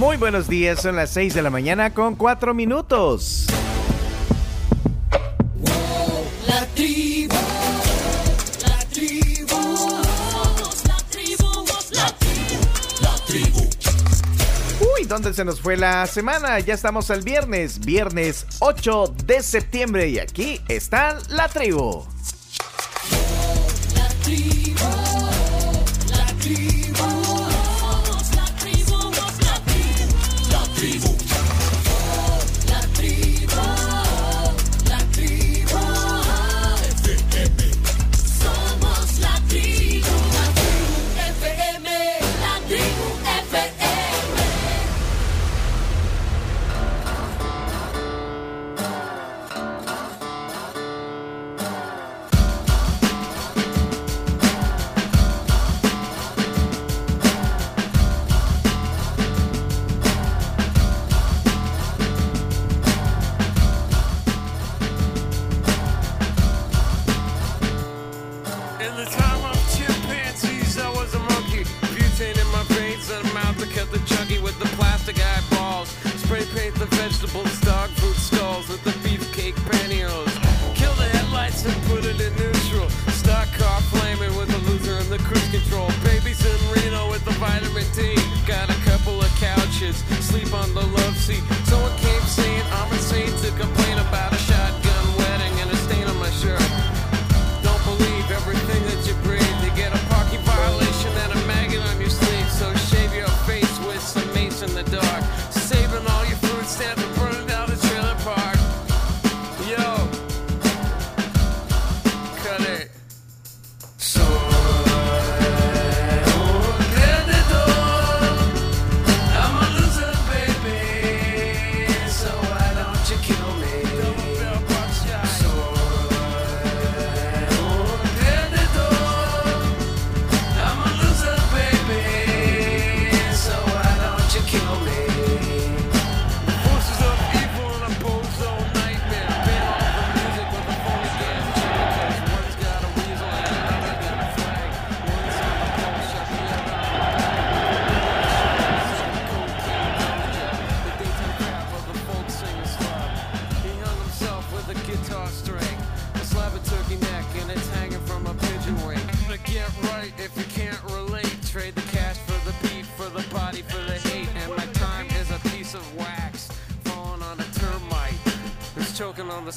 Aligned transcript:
Muy 0.00 0.16
buenos 0.16 0.48
días, 0.48 0.80
son 0.80 0.96
las 0.96 1.10
6 1.10 1.34
de 1.34 1.42
la 1.42 1.50
mañana 1.50 1.92
con 1.92 2.16
4 2.16 2.54
minutos. 2.54 3.44
La 6.46 6.64
tribu, 6.74 7.34
la 8.66 8.78
tribu, 8.90 10.00
la 10.88 10.96
tribu, 11.10 11.66
la 11.92 12.16
tribu, 12.16 12.60
la 13.02 13.14
tribu. 13.26 13.60
Uy, 14.96 15.04
¿dónde 15.04 15.34
se 15.34 15.44
nos 15.44 15.60
fue 15.60 15.76
la 15.76 16.06
semana? 16.06 16.58
Ya 16.60 16.72
estamos 16.72 17.10
al 17.10 17.20
viernes, 17.20 17.78
viernes 17.80 18.46
8 18.60 19.16
de 19.26 19.42
septiembre 19.42 20.08
y 20.08 20.18
aquí 20.18 20.62
está 20.68 21.18
la 21.28 21.46
tribu. 21.48 22.06
La 23.94 24.08
tribu, 24.24 24.59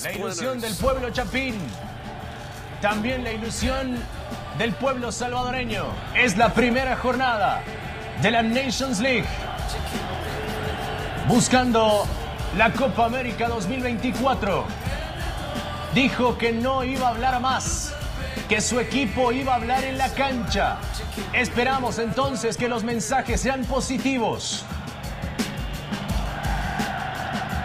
La 0.02 0.12
ilusión 0.12 0.60
del 0.60 0.74
pueblo 0.76 1.10
chapín. 1.12 1.56
También 2.82 3.24
la 3.24 3.32
ilusión 3.32 3.98
del 4.58 4.74
pueblo 4.74 5.12
salvadoreño. 5.12 5.86
Es 6.16 6.36
la 6.36 6.54
primera 6.54 6.96
jornada 6.96 7.62
de 8.22 8.32
la 8.32 8.42
Nations 8.42 9.00
League. 9.00 9.28
Buscando 11.28 12.06
la 12.58 12.72
Copa 12.72 13.06
América 13.06 13.48
2024. 13.48 14.66
Dijo 15.94 16.38
que 16.38 16.52
no 16.52 16.84
iba 16.84 17.08
a 17.08 17.12
hablar 17.12 17.40
más. 17.40 17.94
Que 18.50 18.62
su 18.62 18.80
equipo 18.80 19.32
iba 19.32 19.54
a 19.54 19.58
hablar 19.58 19.84
en 19.84 19.98
la 19.98 20.10
cancha. 20.10 20.78
Esperamos 21.34 22.00
entonces 22.00 22.58
que 22.58 22.68
los 22.68 22.84
mensajes 22.84 23.40
sean 23.42 23.64
positivos. 23.66 24.63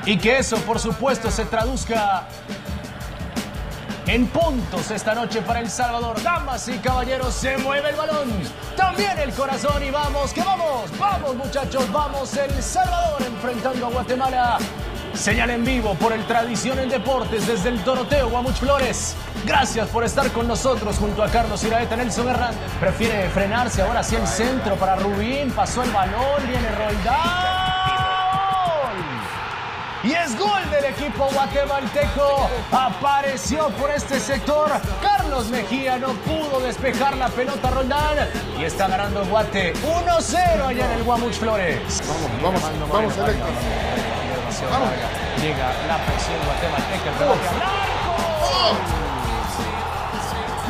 Y 0.08 0.16
que 0.16 0.38
eso, 0.38 0.56
por 0.60 0.80
supuesto, 0.80 1.30
se 1.30 1.44
traduzca 1.44 2.26
en 4.06 4.26
puntos 4.28 4.90
esta 4.90 5.14
noche 5.14 5.42
para 5.42 5.60
El 5.60 5.68
Salvador. 5.68 6.22
Damas 6.22 6.66
y 6.68 6.78
caballeros, 6.78 7.34
se 7.34 7.58
mueve 7.58 7.90
el 7.90 7.96
balón. 7.96 8.30
También 8.74 9.18
el 9.18 9.34
corazón 9.34 9.82
y 9.82 9.90
vamos, 9.90 10.32
que 10.32 10.40
vamos. 10.40 10.98
Vamos 10.98 11.36
muchachos, 11.36 11.92
vamos 11.92 12.34
El 12.38 12.62
Salvador 12.62 13.20
enfrentando 13.20 13.84
a 13.84 13.90
Guatemala. 13.90 14.58
Señal 15.12 15.50
en 15.50 15.62
vivo 15.62 15.94
por 15.96 16.14
el 16.14 16.26
Tradición 16.26 16.78
en 16.78 16.88
Deportes 16.88 17.46
desde 17.46 17.68
el 17.68 17.84
Doroteo 17.84 18.30
Guamuch 18.30 18.60
Flores. 18.60 19.14
Gracias 19.44 19.88
por 19.88 20.04
estar 20.04 20.32
con 20.32 20.48
nosotros 20.48 20.96
junto 20.96 21.22
a 21.22 21.28
Carlos 21.28 21.62
Iraeta, 21.64 21.96
Nelson 21.96 22.28
Hernández. 22.28 22.58
Prefiere 22.80 23.28
frenarse 23.28 23.82
ahora 23.82 24.00
hacia 24.00 24.20
el 24.20 24.26
centro 24.26 24.76
para 24.76 24.96
Rubín. 24.96 25.50
Pasó 25.50 25.82
el 25.82 25.90
balón, 25.90 26.46
viene 26.46 26.70
Roldán. 26.70 27.37
Equipo 30.98 31.28
guatemalteco. 31.32 32.48
Apareció 32.72 33.68
por 33.70 33.90
este 33.90 34.18
sector. 34.20 34.70
Carlos 35.00 35.48
Mejía 35.48 35.98
no 35.98 36.08
pudo 36.08 36.60
despejar 36.60 37.16
la 37.16 37.28
pelota 37.28 37.70
Roldán. 37.70 38.28
Y 38.58 38.64
está 38.64 38.88
ganando 38.88 39.24
Guate 39.26 39.74
1-0 39.74 40.66
allá 40.66 40.84
en 40.84 40.98
el 40.98 41.04
Guamuch 41.04 41.34
Flores. 41.34 42.02
Vamos, 42.42 42.62
vamos, 42.62 42.62
vamos. 42.88 43.14
Llega 45.40 45.72
la 45.86 45.98
presión 46.04 46.38
guatemalteca. 46.44 47.10
al 47.20 47.62
arco. 47.62 48.16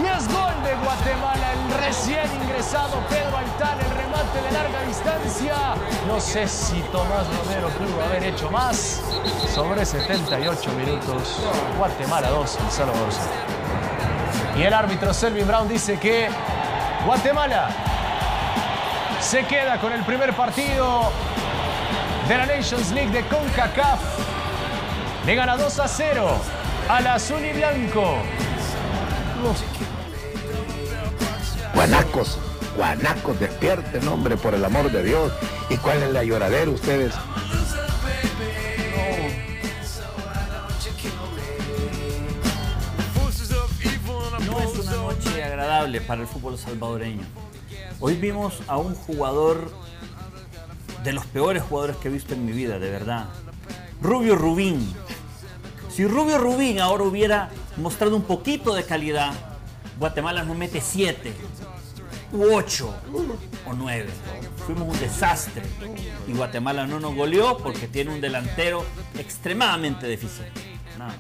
Y 0.00 0.06
es 0.06 0.28
gol 0.28 0.54
de 0.62 0.74
Guatemala, 0.84 1.52
el 1.52 1.84
recién 1.84 2.28
ingresado 2.42 2.98
Pedro 3.08 3.27
remate 4.38 4.48
de 4.48 4.52
larga 4.52 4.82
distancia. 4.82 5.54
No 6.06 6.20
sé 6.20 6.46
si 6.46 6.80
Tomás 6.92 7.26
Romero 7.36 7.68
pudo 7.70 8.02
haber 8.04 8.24
hecho 8.24 8.50
más. 8.50 9.02
Sobre 9.54 9.84
78 9.84 10.72
minutos, 10.72 11.40
Guatemala 11.76 12.28
2, 12.30 12.58
El 12.64 12.70
Salvador 12.70 13.08
0. 13.10 13.24
Y 14.56 14.62
el 14.62 14.74
árbitro 14.74 15.12
Selvin 15.14 15.46
Brown 15.46 15.68
dice 15.68 15.98
que 15.98 16.28
Guatemala 17.04 17.68
se 19.20 19.44
queda 19.44 19.78
con 19.78 19.92
el 19.92 20.02
primer 20.04 20.34
partido 20.34 21.10
de 22.28 22.36
la 22.36 22.46
Nations 22.46 22.90
League 22.92 23.10
de 23.10 23.22
CONCACAF. 23.26 24.00
Le 25.26 25.34
gana 25.34 25.56
2 25.56 25.78
a 25.80 25.88
0 25.88 26.28
al 26.88 27.06
azul 27.06 27.44
y 27.44 27.52
blanco. 27.52 28.16
Guanacos, 31.74 32.38
guanacos, 32.78 33.40
despierten, 33.40 34.06
hombre, 34.06 34.36
por 34.36 34.54
el 34.54 34.64
amor 34.64 34.90
de 34.92 35.02
Dios. 35.02 35.32
¿Y 35.68 35.76
cuál 35.78 36.00
es 36.00 36.12
la 36.12 36.22
lloradera 36.22 36.70
ustedes? 36.70 37.12
No 44.46 44.60
es 44.60 44.78
una 44.78 44.92
noche 44.92 45.42
agradable 45.42 46.00
para 46.00 46.20
el 46.20 46.28
fútbol 46.28 46.56
salvadoreño. 46.56 47.26
Hoy 47.98 48.14
vimos 48.14 48.62
a 48.68 48.76
un 48.76 48.94
jugador 48.94 49.72
de 51.02 51.12
los 51.12 51.26
peores 51.26 51.64
jugadores 51.64 51.96
que 51.96 52.06
he 52.06 52.12
visto 52.12 52.34
en 52.34 52.46
mi 52.46 52.52
vida, 52.52 52.78
de 52.78 52.90
verdad. 52.90 53.26
Rubio 54.00 54.36
Rubín. 54.36 54.94
Si 55.90 56.06
Rubio 56.06 56.38
Rubín 56.38 56.78
ahora 56.78 57.02
hubiera 57.02 57.50
mostrado 57.76 58.14
un 58.14 58.22
poquito 58.22 58.72
de 58.72 58.84
calidad, 58.84 59.32
Guatemala 59.98 60.44
nos 60.44 60.56
mete 60.56 60.80
7, 60.80 61.34
u 62.32 62.54
8 62.54 62.94
o 63.66 63.72
9. 63.72 64.10
Fuimos 64.66 64.88
un 64.88 65.00
desastre. 65.00 65.62
Y 66.26 66.32
Guatemala 66.32 66.86
no 66.86 67.00
nos 67.00 67.14
goleó 67.14 67.58
porque 67.58 67.88
tiene 67.88 68.12
un 68.12 68.20
delantero 68.20 68.84
extremadamente 69.18 70.06
deficiente. 70.06 70.78
Nada. 70.98 71.14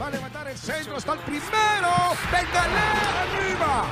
Va 0.00 0.08
a 0.08 0.10
levantar 0.10 0.48
el 0.48 0.58
centro, 0.58 0.96
está 0.96 1.12
el 1.12 1.20
primero. 1.20 1.90
¡Véngale 2.32 2.80
arriba! 3.22 3.84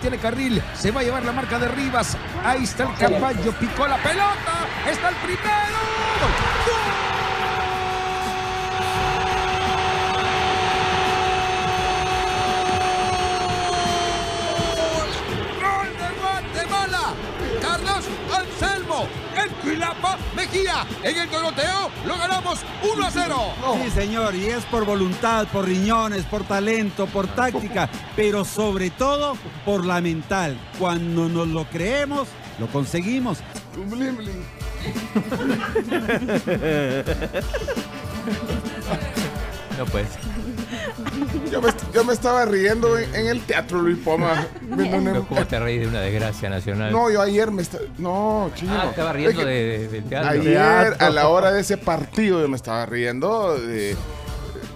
Tiene 0.00 0.16
carril, 0.16 0.62
se 0.74 0.90
va 0.90 1.00
a 1.00 1.04
llevar 1.04 1.24
la 1.24 1.32
marca 1.32 1.58
de 1.58 1.68
Rivas. 1.68 2.16
Ahí 2.44 2.64
está 2.64 2.84
el 2.84 2.94
caballo, 2.96 3.52
picó 3.58 3.86
la 3.86 3.98
pelota. 3.98 4.66
Está 4.88 5.10
el 5.10 5.16
primero. 5.16 5.78
¡Gol 6.66 7.11
El 19.36 19.50
Quilapa 19.62 20.18
Mejía. 20.36 20.86
En 21.02 21.16
el 21.16 21.30
Doroteo 21.30 21.90
lo 22.06 22.16
ganamos 22.16 22.60
1 22.94 23.06
a 23.06 23.10
0. 23.10 23.36
Sí, 23.82 23.90
señor, 23.90 24.34
y 24.34 24.46
es 24.46 24.64
por 24.64 24.84
voluntad, 24.84 25.46
por 25.48 25.66
riñones, 25.66 26.24
por 26.24 26.44
talento, 26.44 27.06
por 27.06 27.26
táctica, 27.28 27.88
pero 28.16 28.44
sobre 28.44 28.90
todo 28.90 29.36
por 29.64 29.84
la 29.84 30.00
mental. 30.00 30.58
Cuando 30.78 31.28
nos 31.28 31.48
lo 31.48 31.64
creemos, 31.64 32.28
lo 32.58 32.66
conseguimos. 32.68 33.38
No 39.78 39.86
pues. 39.86 40.06
Yo 41.50 41.60
me, 41.60 41.68
yo 41.94 42.04
me 42.04 42.12
estaba 42.14 42.44
riendo 42.46 42.98
en, 42.98 43.14
en 43.14 43.26
el 43.28 43.40
teatro 43.42 43.80
Luis 43.82 43.98
Poma. 43.98 44.46
viendo 44.62 45.26
¿Cómo 45.26 45.46
te 45.46 45.58
reís 45.60 45.80
de 45.82 45.86
una 45.88 46.00
desgracia 46.00 46.48
nacional? 46.48 46.90
No, 46.92 47.10
yo 47.10 47.20
ayer 47.20 47.50
me 47.50 47.62
estaba. 47.62 47.84
No, 47.98 48.50
chino. 48.54 48.72
Ah, 48.74 48.86
estaba 48.90 49.12
riendo 49.12 49.30
Es 49.32 49.36
que 49.38 49.44
de- 49.44 49.78
de- 49.78 49.88
del 49.88 50.04
teatro. 50.04 50.30
Ayer, 50.30 50.52
Teatro. 50.54 51.06
a 51.06 51.10
la 51.10 51.28
hora 51.28 51.52
de 51.52 51.60
ese 51.60 51.76
partido, 51.76 52.40
yo 52.40 52.48
me 52.48 52.56
estaba 52.56 52.86
riendo 52.86 53.58
de, 53.58 53.96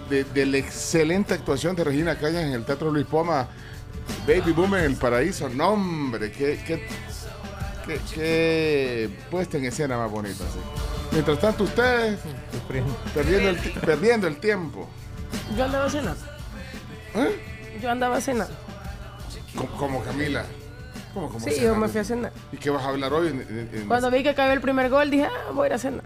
de- 0.09 0.45
la 0.45 0.57
excelente 0.57 1.33
actuación 1.33 1.75
de 1.75 1.83
Regina 1.83 2.15
Cañas 2.17 2.43
en 2.43 2.53
el 2.53 2.63
Teatro 2.65 2.91
Luis 2.91 3.05
Poma. 3.05 3.47
Baby 4.25 4.51
Boom 4.53 4.75
en 4.75 4.83
el 4.85 4.95
Paraíso. 4.95 5.49
No, 5.49 5.69
hombre, 5.71 6.31
qué, 6.31 6.59
qué, 6.65 6.87
qué, 7.85 7.99
qué 8.13 9.09
puesta 9.29 9.57
en 9.57 9.65
escena 9.65 9.97
más 9.97 10.09
bonita. 10.09 10.43
sí. 10.53 10.59
Mientras 11.11 11.39
tanto, 11.39 11.63
ustedes 11.63 12.19
perdiendo 13.13 13.49
el, 13.49 13.57
perdiendo 13.81 14.27
el 14.27 14.37
tiempo. 14.37 14.87
Yo 15.57 15.63
andaba 15.65 15.85
a 15.85 15.89
cenar. 15.89 16.15
¿Eh? 17.15 17.79
Yo 17.81 17.89
andaba 17.91 18.17
a 18.17 18.21
cenar. 18.21 18.47
Como, 19.55 19.69
como 19.77 20.03
Camila. 20.03 20.43
¿Cómo, 21.13 21.27
cómo 21.29 21.39
Sí, 21.39 21.51
se 21.51 21.61
yo 21.63 21.75
me 21.75 21.87
fui 21.87 21.99
a 21.99 22.03
cenar. 22.03 22.31
¿Y 22.51 22.57
qué 22.57 22.69
vas 22.69 22.83
a 22.83 22.89
hablar 22.89 23.11
hoy? 23.13 23.29
En, 23.29 23.41
en- 23.41 23.69
en- 23.73 23.87
Cuando 23.87 24.11
vi 24.11 24.21
que 24.23 24.35
cayó 24.35 24.53
el 24.53 24.61
primer 24.61 24.89
gol, 24.89 25.09
dije, 25.09 25.25
ah, 25.25 25.51
voy 25.53 25.63
a 25.65 25.67
ir 25.67 25.73
a 25.73 25.77
cenar. 25.79 26.03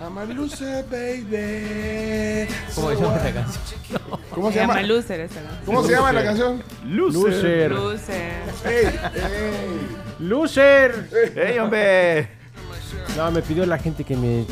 I'm 0.00 0.16
a 0.16 0.24
loser, 0.24 0.84
baby. 0.88 2.46
¿Cómo 2.74 2.90
se 2.90 2.96
llama 3.02 3.16
esta 3.16 3.32
canción? 3.32 4.00
¿Cómo 4.30 4.52
se 4.52 4.58
llama? 4.60 4.82
Loser 4.82 5.20
esa, 5.20 5.40
¿no? 5.40 5.48
¿Cómo 5.66 5.82
se 5.82 5.90
llama 5.92 6.12
la 6.12 6.22
canción? 6.24 6.62
Loser. 6.86 7.72
Loser. 7.72 8.32
Ey, 8.64 8.86
ey. 8.86 9.88
¡Loser! 10.20 11.08
¡Ey, 11.36 11.58
hombre! 11.58 12.28
No, 13.16 13.30
me 13.32 13.42
pidió 13.42 13.66
la 13.66 13.78
gente 13.78 14.04
que 14.04 14.16
me 14.16 14.44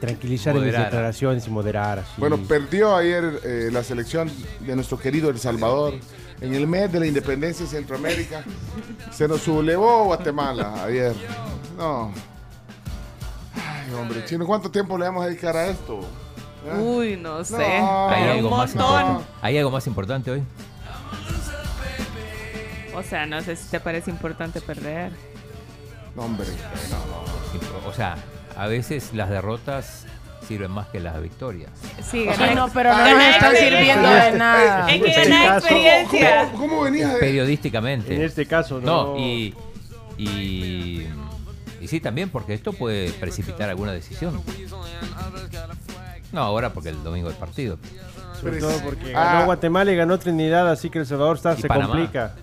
tranquilizara 0.00 0.58
en 0.58 0.64
mis 0.64 0.72
declaraciones 0.72 1.46
y 1.46 1.50
moderara. 1.50 2.02
sí. 2.02 2.12
Bueno, 2.16 2.38
perdió 2.38 2.96
ayer 2.96 3.40
eh, 3.44 3.68
la 3.72 3.84
selección 3.84 4.30
de 4.60 4.74
nuestro 4.74 4.98
querido 4.98 5.30
El 5.30 5.38
Salvador. 5.38 5.94
En 6.40 6.54
el 6.54 6.66
mes 6.66 6.90
de 6.90 7.00
la 7.00 7.06
independencia 7.06 7.66
de 7.66 7.70
Centroamérica. 7.70 8.42
Se 9.10 9.28
nos 9.28 9.42
sublevó 9.42 10.04
Guatemala 10.04 10.84
ayer. 10.84 11.14
No. 11.76 12.12
Ay, 13.54 13.92
hombre, 13.92 14.24
chino, 14.24 14.46
¿cuánto 14.46 14.70
tiempo 14.70 14.96
le 14.96 15.04
vamos 15.04 15.24
a 15.24 15.26
dedicar 15.26 15.54
a 15.54 15.66
esto? 15.66 16.00
¿Eh? 16.66 16.78
Uy, 16.78 17.16
no 17.16 17.44
sé. 17.44 17.58
No. 17.58 18.08
¿Hay 18.08 18.22
algo, 18.38 18.48
un 18.48 18.56
más? 18.56 18.74
¿Hay 19.42 19.58
algo 19.58 19.70
más 19.70 19.86
importante 19.86 20.30
hoy? 20.30 20.42
O 22.94 23.02
sea, 23.02 23.26
no 23.26 23.40
sé 23.42 23.56
si 23.56 23.68
te 23.68 23.80
parece 23.80 24.10
importante 24.10 24.60
perder. 24.62 25.12
No, 26.16 26.22
hombre. 26.22 26.46
O 27.86 27.92
sea, 27.92 28.16
a 28.60 28.66
veces 28.66 29.14
las 29.14 29.30
derrotas 29.30 30.04
sirven 30.46 30.70
más 30.70 30.88
que 30.88 31.00
las 31.00 31.20
victorias. 31.22 31.70
Sí, 32.02 32.24
ganar- 32.26 32.54
no, 32.54 32.68
pero 32.68 32.90
no 32.94 33.14
nos 33.14 33.24
están 33.24 33.56
sirviendo 33.56 34.08
de 34.08 34.32
nada. 34.32 34.90
Es 34.90 35.00
que 35.02 35.06
En 35.08 35.10
este 35.18 35.30
ganar 35.30 35.46
caso- 35.48 35.66
experiencia. 35.66 36.48
¿Cómo, 36.52 36.58
cómo 36.68 36.82
venías 36.82 37.14
de.? 37.14 37.20
Periodísticamente. 37.20 38.14
En 38.14 38.22
este 38.22 38.46
caso, 38.46 38.80
no. 38.80 39.14
No, 39.14 39.18
y, 39.18 39.54
y, 40.18 41.06
y 41.80 41.88
sí, 41.88 42.00
también 42.00 42.28
porque 42.30 42.52
esto 42.54 42.72
puede 42.72 43.10
precipitar 43.12 43.70
alguna 43.70 43.92
decisión. 43.92 44.42
No, 46.32 46.42
ahora 46.42 46.72
porque 46.72 46.90
el 46.90 47.02
domingo 47.02 47.30
es 47.30 47.36
partido. 47.36 47.78
Sobre 48.40 48.58
todo 48.60 48.72
porque 48.84 49.14
Ah. 49.14 49.24
ganó 49.32 49.44
Guatemala 49.46 49.92
y 49.92 49.96
ganó 49.96 50.18
Trinidad, 50.18 50.70
así 50.70 50.90
que 50.90 50.98
El 51.00 51.06
Salvador 51.06 51.36
está, 51.36 51.56
se 51.56 51.66
Panamá. 51.68 51.88
complica. 51.94 52.34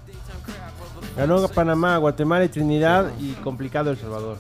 Ganó 1.16 1.48
Panamá, 1.48 1.98
Guatemala 1.98 2.46
y 2.46 2.50
Trinidad 2.50 3.12
y 3.20 3.32
complicado 3.44 3.92
El 3.92 3.98
Salvador. 3.98 4.38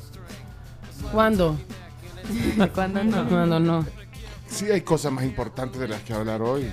¿Cuándo? 1.12 1.58
¿Cuándo 2.74 3.04
no? 3.04 3.28
Cuando 3.30 3.60
no. 3.60 3.86
Sí, 4.48 4.70
hay 4.72 4.82
cosas 4.82 5.12
más 5.12 5.24
importantes 5.26 5.80
de 5.80 5.88
las 5.88 6.02
que 6.02 6.14
hablar 6.14 6.42
hoy. 6.42 6.72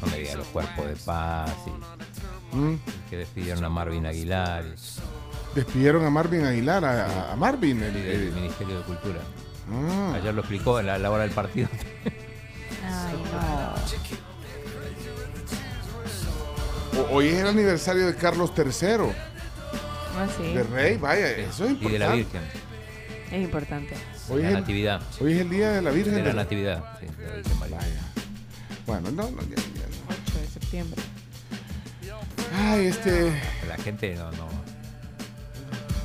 No 0.00 0.06
me 0.08 0.18
diga 0.18 0.34
los 0.36 0.46
cuerpos 0.48 0.86
de 0.86 0.96
paz 0.96 1.52
y 1.66 2.56
¿Mm? 2.56 2.80
que 3.10 3.16
despidieron 3.18 3.64
a 3.64 3.68
Marvin 3.68 4.06
Aguilar 4.06 4.64
y 4.64 4.74
Despidieron 5.54 6.04
a 6.04 6.10
Marvin 6.10 6.44
Aguilar, 6.44 6.84
a, 6.84 7.32
a 7.32 7.36
Marvin. 7.36 7.82
el- 7.82 7.96
el- 7.96 8.32
Ministerio 8.32 8.78
de 8.78 8.84
Cultura. 8.84 9.18
Ah. 9.72 10.14
Ayer 10.16 10.32
lo 10.32 10.40
explicó 10.42 10.78
en 10.80 10.86
la, 10.86 10.96
la 10.98 11.10
hora 11.10 11.22
del 11.24 11.32
partido. 11.32 11.68
Ay, 12.84 13.22
no. 16.94 17.00
O- 17.02 17.16
Hoy 17.16 17.28
es 17.28 17.40
el 17.40 17.48
aniversario 17.48 18.06
de 18.06 18.14
Carlos 18.14 18.52
III, 18.56 19.12
Ah, 20.16 20.26
sí. 20.36 20.52
de 20.54 20.62
Rey, 20.64 20.96
vaya, 20.96 21.30
eso 21.30 21.64
es 21.66 21.72
y 21.80 21.88
de 21.88 21.98
la 21.98 22.16
importante. 22.16 22.16
Virgen. 22.16 22.42
Es 23.32 23.44
importante. 23.44 23.94
Hoy 24.28 24.42
la 24.42 24.48
es, 24.48 24.54
el, 24.54 24.60
Natividad. 24.60 25.02
hoy 25.20 25.32
es 25.34 25.40
el 25.40 25.50
día 25.50 25.70
de 25.70 25.82
la 25.82 25.90
Virgen. 25.90 26.14
De 26.14 26.20
la 26.20 26.26
de 26.28 26.34
la- 26.34 26.42
Natividad. 26.42 26.84
Sí, 27.00 27.06
de 27.06 27.26
la 27.28 27.34
Virgen 27.36 27.58
María. 27.58 27.76
Vaya. 27.76 28.00
Bueno, 28.86 29.10
no, 29.12 29.30
no, 29.30 29.42
ya, 29.42 29.56
ya 29.56 29.62
8 30.08 30.38
de 30.40 30.46
septiembre. 30.48 31.02
no. 32.06 32.68
Ay, 32.72 32.86
este. 32.86 33.32
La 33.68 33.76
gente 33.76 34.14
no, 34.16 34.30
no, 34.32 34.48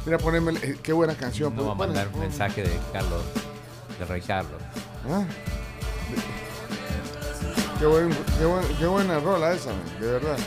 Mira, 0.05 0.19
poneme. 0.19 0.51
eh, 0.61 0.77
qué 0.83 0.93
buena 0.93 1.15
canción. 1.15 1.55
no 1.55 1.65
va 1.65 1.71
a 1.71 1.75
mandar 1.75 2.09
un 2.13 2.19
mensaje 2.19 2.61
de 2.61 2.77
Carlos, 2.93 3.23
de 3.97 4.05
Rey 4.05 4.21
Carlos. 4.21 4.61
Ah. 5.09 5.23
Qué, 7.79 7.85
buen, 7.87 8.09
qué, 8.37 8.45
buen- 8.45 8.77
qué 8.79 8.85
buena 8.85 9.19
rola 9.19 9.51
esa, 9.53 9.69
man, 9.71 9.81
de 9.99 10.07
verdad. 10.07 10.37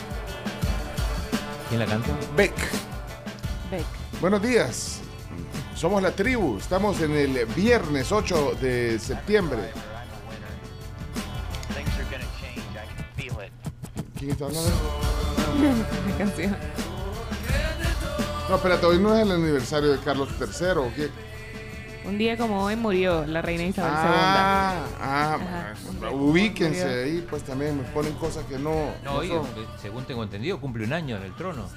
¿Quién 1.67 1.79
la 1.81 1.85
canta? 1.85 2.09
Beck. 2.35 2.53
Beck. 3.69 3.85
Buenos 4.21 4.41
días. 4.41 5.01
Somos 5.75 6.01
la 6.01 6.11
tribu. 6.11 6.57
Estamos 6.57 6.99
en 7.01 7.11
el 7.15 7.45
viernes 7.55 8.11
8 8.11 8.55
de 8.61 8.99
septiembre. 8.99 9.71
¿Quién 14.17 14.31
está 14.31 14.45
hablando? 14.45 14.69
La 16.09 16.17
canción. 16.17 16.57
No, 18.49 18.55
espérate, 18.55 18.85
hoy 18.85 18.99
no 18.99 19.15
es 19.15 19.21
el 19.21 19.31
aniversario 19.31 19.91
de 19.91 19.99
Carlos 19.99 20.27
III, 20.39 20.67
¿o 20.77 20.93
qué? 20.93 21.09
Un 22.05 22.17
día 22.17 22.35
como 22.35 22.63
hoy 22.63 22.75
murió 22.75 23.25
la 23.25 23.41
reina 23.41 23.63
Isabel 23.63 23.91
Ah, 23.95 24.85
ah, 24.99 25.37
Ajá. 26.01 26.09
ubíquense 26.11 26.83
ahí, 27.03 27.25
pues 27.29 27.43
también 27.43 27.77
me 27.77 27.83
ponen 27.83 28.13
cosas 28.13 28.43
que 28.45 28.57
no. 28.57 28.91
No, 29.03 29.23
no 29.23 29.23
eh, 29.23 29.41
según 29.81 30.05
tengo 30.05 30.23
entendido, 30.23 30.59
cumple 30.59 30.85
un 30.85 30.93
año 30.93 31.15
en 31.17 31.23
el 31.23 31.35
trono. 31.35 31.69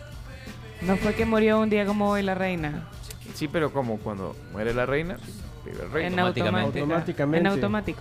No 0.87 0.97
fue 0.97 1.15
que 1.15 1.25
murió 1.25 1.61
un 1.61 1.71
día 1.71 1.87
como 1.87 2.11
hoy 2.11 2.23
la 2.23 2.35
reina. 2.35 2.89
Sí, 3.35 3.49
pero 3.49 3.73
como 3.73 3.99
cuando 3.99 4.37
muere 4.53 4.75
la 4.75 4.85
reina, 4.85 5.17
vive 5.65 5.85
el 5.85 5.91
rey. 5.91 6.07
En 6.07 6.19
automáticamente. 6.19 6.81
Automáticamente. 6.81 7.39
En 7.39 7.47
automático. 7.47 8.01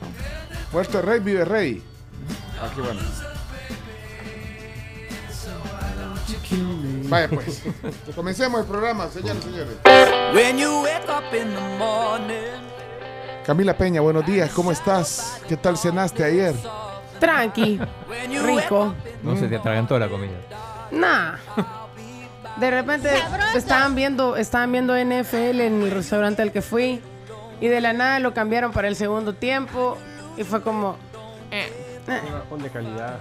Muerto 0.71 0.99
el 0.99 1.05
rey, 1.05 1.19
vive 1.19 1.45
rey. 1.45 1.83
Ah, 2.61 2.69
qué 2.75 2.81
bueno. 2.81 3.01
Vaya 7.09 7.29
pues. 7.29 7.63
Comencemos 8.15 8.61
el 8.61 8.67
programa, 8.67 9.07
señores 9.09 9.43
y 9.45 9.51
señores. 9.51 9.77
When 10.33 10.57
you 10.57 10.81
wake 10.81 11.09
up 11.09 11.33
in 11.33 11.53
the 11.53 11.77
morning. 11.77 12.71
Camila 13.45 13.75
Peña, 13.75 14.01
buenos 14.01 14.25
días, 14.25 14.51
¿cómo 14.51 14.71
estás? 14.71 15.41
¿Qué 15.47 15.57
tal 15.57 15.77
cenaste 15.77 16.23
ayer? 16.23 16.55
Tranqui. 17.19 17.79
Rico. 18.43 18.93
No 19.23 19.35
se 19.35 19.47
te 19.47 19.55
atragantó 19.57 19.97
la 19.99 20.07
comida. 20.07 20.37
Nah. 20.91 21.35
De 22.57 22.69
repente 22.69 23.09
estaban 23.55 23.95
viendo, 23.95 24.35
estaban 24.35 24.71
viendo 24.71 24.95
NFL 24.95 25.61
en 25.61 25.81
el 25.83 25.91
restaurante 25.91 26.41
al 26.41 26.51
que 26.51 26.61
fui 26.61 27.01
y 27.59 27.67
de 27.67 27.81
la 27.81 27.93
nada 27.93 28.19
lo 28.19 28.33
cambiaron 28.33 28.71
para 28.71 28.87
el 28.87 28.95
segundo 28.95 29.33
tiempo 29.33 29.97
y 30.37 30.43
fue 30.43 30.61
como 30.61 30.97
eh, 31.51 31.71
eh. 32.07 32.21
De 32.61 32.69
calidad. 32.69 33.19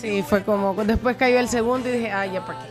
Sí, 0.00 0.22
fue 0.22 0.42
como 0.42 0.74
después 0.84 1.16
cayó 1.16 1.38
el 1.38 1.48
segundo 1.48 1.88
y 1.88 1.92
dije, 1.92 2.12
ay, 2.12 2.32
ya 2.32 2.44
para 2.44 2.60
qué. 2.60 2.66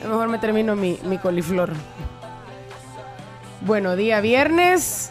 A 0.00 0.04
lo 0.04 0.10
mejor 0.10 0.28
me 0.28 0.38
termino 0.38 0.76
mi, 0.76 0.98
mi 1.04 1.18
coliflor. 1.18 1.72
Bueno, 3.60 3.96
día 3.96 4.20
viernes 4.20 5.10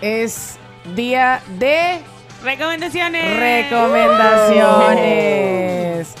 es 0.00 0.56
día 0.94 1.42
de 1.58 2.00
Recomendaciones. 2.42 3.38
recomendaciones. 3.38 6.14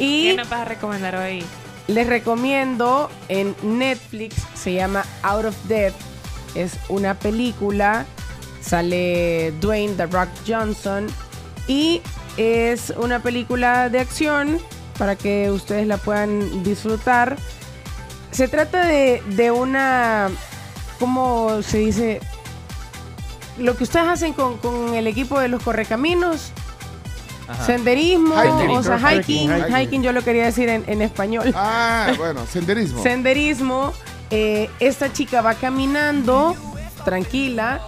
Y 0.00 0.30
¿Qué 0.30 0.36
nos 0.36 0.48
vas 0.48 0.62
a 0.62 0.64
recomendar 0.64 1.14
hoy? 1.14 1.44
les 1.86 2.06
recomiendo 2.06 3.10
en 3.28 3.54
Netflix, 3.62 4.36
se 4.54 4.74
llama 4.74 5.04
Out 5.22 5.46
of 5.46 5.56
Death. 5.64 5.94
Es 6.54 6.74
una 6.88 7.14
película, 7.14 8.06
sale 8.60 9.52
Dwayne 9.60 9.94
The 9.94 10.06
Rock 10.06 10.28
Johnson 10.46 11.08
y 11.66 12.00
es 12.36 12.90
una 12.96 13.20
película 13.20 13.88
de 13.88 14.00
acción 14.00 14.58
para 14.98 15.16
que 15.16 15.50
ustedes 15.50 15.86
la 15.86 15.96
puedan 15.96 16.62
disfrutar. 16.62 17.36
Se 18.30 18.46
trata 18.46 18.86
de, 18.86 19.22
de 19.30 19.50
una, 19.50 20.28
¿cómo 21.00 21.60
se 21.62 21.78
dice? 21.78 22.20
Lo 23.58 23.76
que 23.76 23.82
ustedes 23.84 24.06
hacen 24.06 24.32
con, 24.32 24.58
con 24.58 24.94
el 24.94 25.08
equipo 25.08 25.40
de 25.40 25.48
los 25.48 25.62
correcaminos. 25.62 26.52
Ajá. 27.50 27.64
Senderismo, 27.66 28.34
Hiking. 28.34 28.76
o 28.76 28.82
sea, 28.82 28.98
hiking, 28.98 29.50
Hiking. 29.50 29.76
hiking, 29.76 30.02
yo 30.02 30.12
lo 30.12 30.22
quería 30.22 30.44
decir 30.44 30.68
en, 30.68 30.84
en 30.86 31.02
español. 31.02 31.52
Ah, 31.54 32.12
bueno, 32.16 32.46
senderismo. 32.46 33.02
Senderismo, 33.02 33.92
eh, 34.30 34.70
esta 34.78 35.12
chica 35.12 35.42
va 35.42 35.54
caminando 35.54 36.54
tranquila 37.04 37.80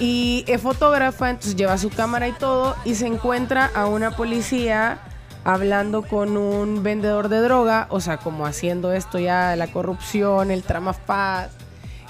y 0.00 0.44
es 0.48 0.60
fotógrafa, 0.60 1.30
entonces 1.30 1.56
lleva 1.56 1.78
su 1.78 1.90
cámara 1.90 2.26
y 2.28 2.32
todo 2.32 2.74
y 2.84 2.96
se 2.96 3.06
encuentra 3.06 3.70
a 3.74 3.86
una 3.86 4.10
policía 4.16 4.98
hablando 5.44 6.02
con 6.02 6.36
un 6.36 6.82
vendedor 6.82 7.28
de 7.28 7.40
droga, 7.40 7.86
o 7.90 8.00
sea, 8.00 8.16
como 8.16 8.46
haciendo 8.46 8.92
esto 8.92 9.20
ya, 9.20 9.54
la 9.54 9.68
corrupción, 9.68 10.50
el 10.50 10.64
tramafaz, 10.64 11.50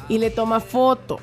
y 0.08 0.16
le 0.18 0.30
toma 0.30 0.60
foto. 0.60 1.18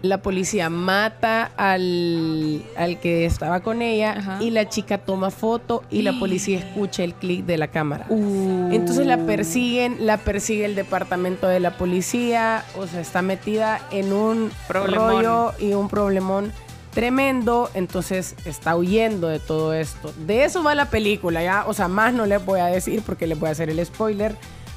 La 0.00 0.18
policía 0.22 0.70
mata 0.70 1.50
al, 1.56 2.62
al 2.76 3.00
que 3.00 3.26
estaba 3.26 3.60
con 3.60 3.82
ella 3.82 4.38
y 4.40 4.50
la 4.50 4.68
chica 4.68 4.98
toma 4.98 5.30
foto 5.32 5.82
y 5.90 6.02
la 6.02 6.12
policía 6.18 6.58
escucha 6.64 7.02
el 7.02 7.14
clic 7.14 7.44
de 7.46 7.58
la 7.58 7.68
cámara. 7.68 8.06
Entonces 8.10 9.06
la 9.06 9.18
persiguen, 9.18 9.96
la 10.06 10.18
persigue 10.18 10.64
el 10.64 10.76
departamento 10.76 11.48
de 11.48 11.58
la 11.58 11.76
policía, 11.76 12.64
o 12.76 12.86
sea, 12.86 13.00
está 13.00 13.22
metida 13.22 13.80
en 13.90 14.12
un 14.12 14.50
Problemón. 14.68 15.08
rollo 15.10 15.52
y 15.58 15.74
un 15.74 15.88
problemón 15.88 16.52
tremendo, 16.92 17.70
entonces 17.74 18.34
está 18.44 18.76
huyendo 18.76 19.28
de 19.28 19.40
todo 19.40 19.72
esto. 19.74 20.12
De 20.26 20.44
eso 20.44 20.62
va 20.62 20.74
la 20.74 20.90
película, 20.90 21.42
ya, 21.42 21.64
o 21.66 21.74
sea, 21.74 21.88
más 21.88 22.12
no 22.14 22.24
les 22.26 22.44
voy 22.44 22.60
a 22.60 22.66
decir 22.66 23.02
porque 23.04 23.26
les 23.26 23.38
voy 23.38 23.48
a 23.48 23.52
hacer 23.52 23.68
el 23.70 23.84
spoiler, 23.84 24.34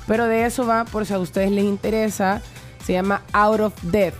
pero 0.08 0.26
de 0.26 0.46
eso 0.46 0.66
va, 0.66 0.86
por 0.86 1.06
si 1.06 1.14
a 1.14 1.20
ustedes 1.20 1.52
les 1.52 1.64
interesa, 1.64 2.42
se 2.86 2.94
llama 2.94 3.22
Out 3.34 3.60
of 3.60 3.74
Death. 3.84 4.16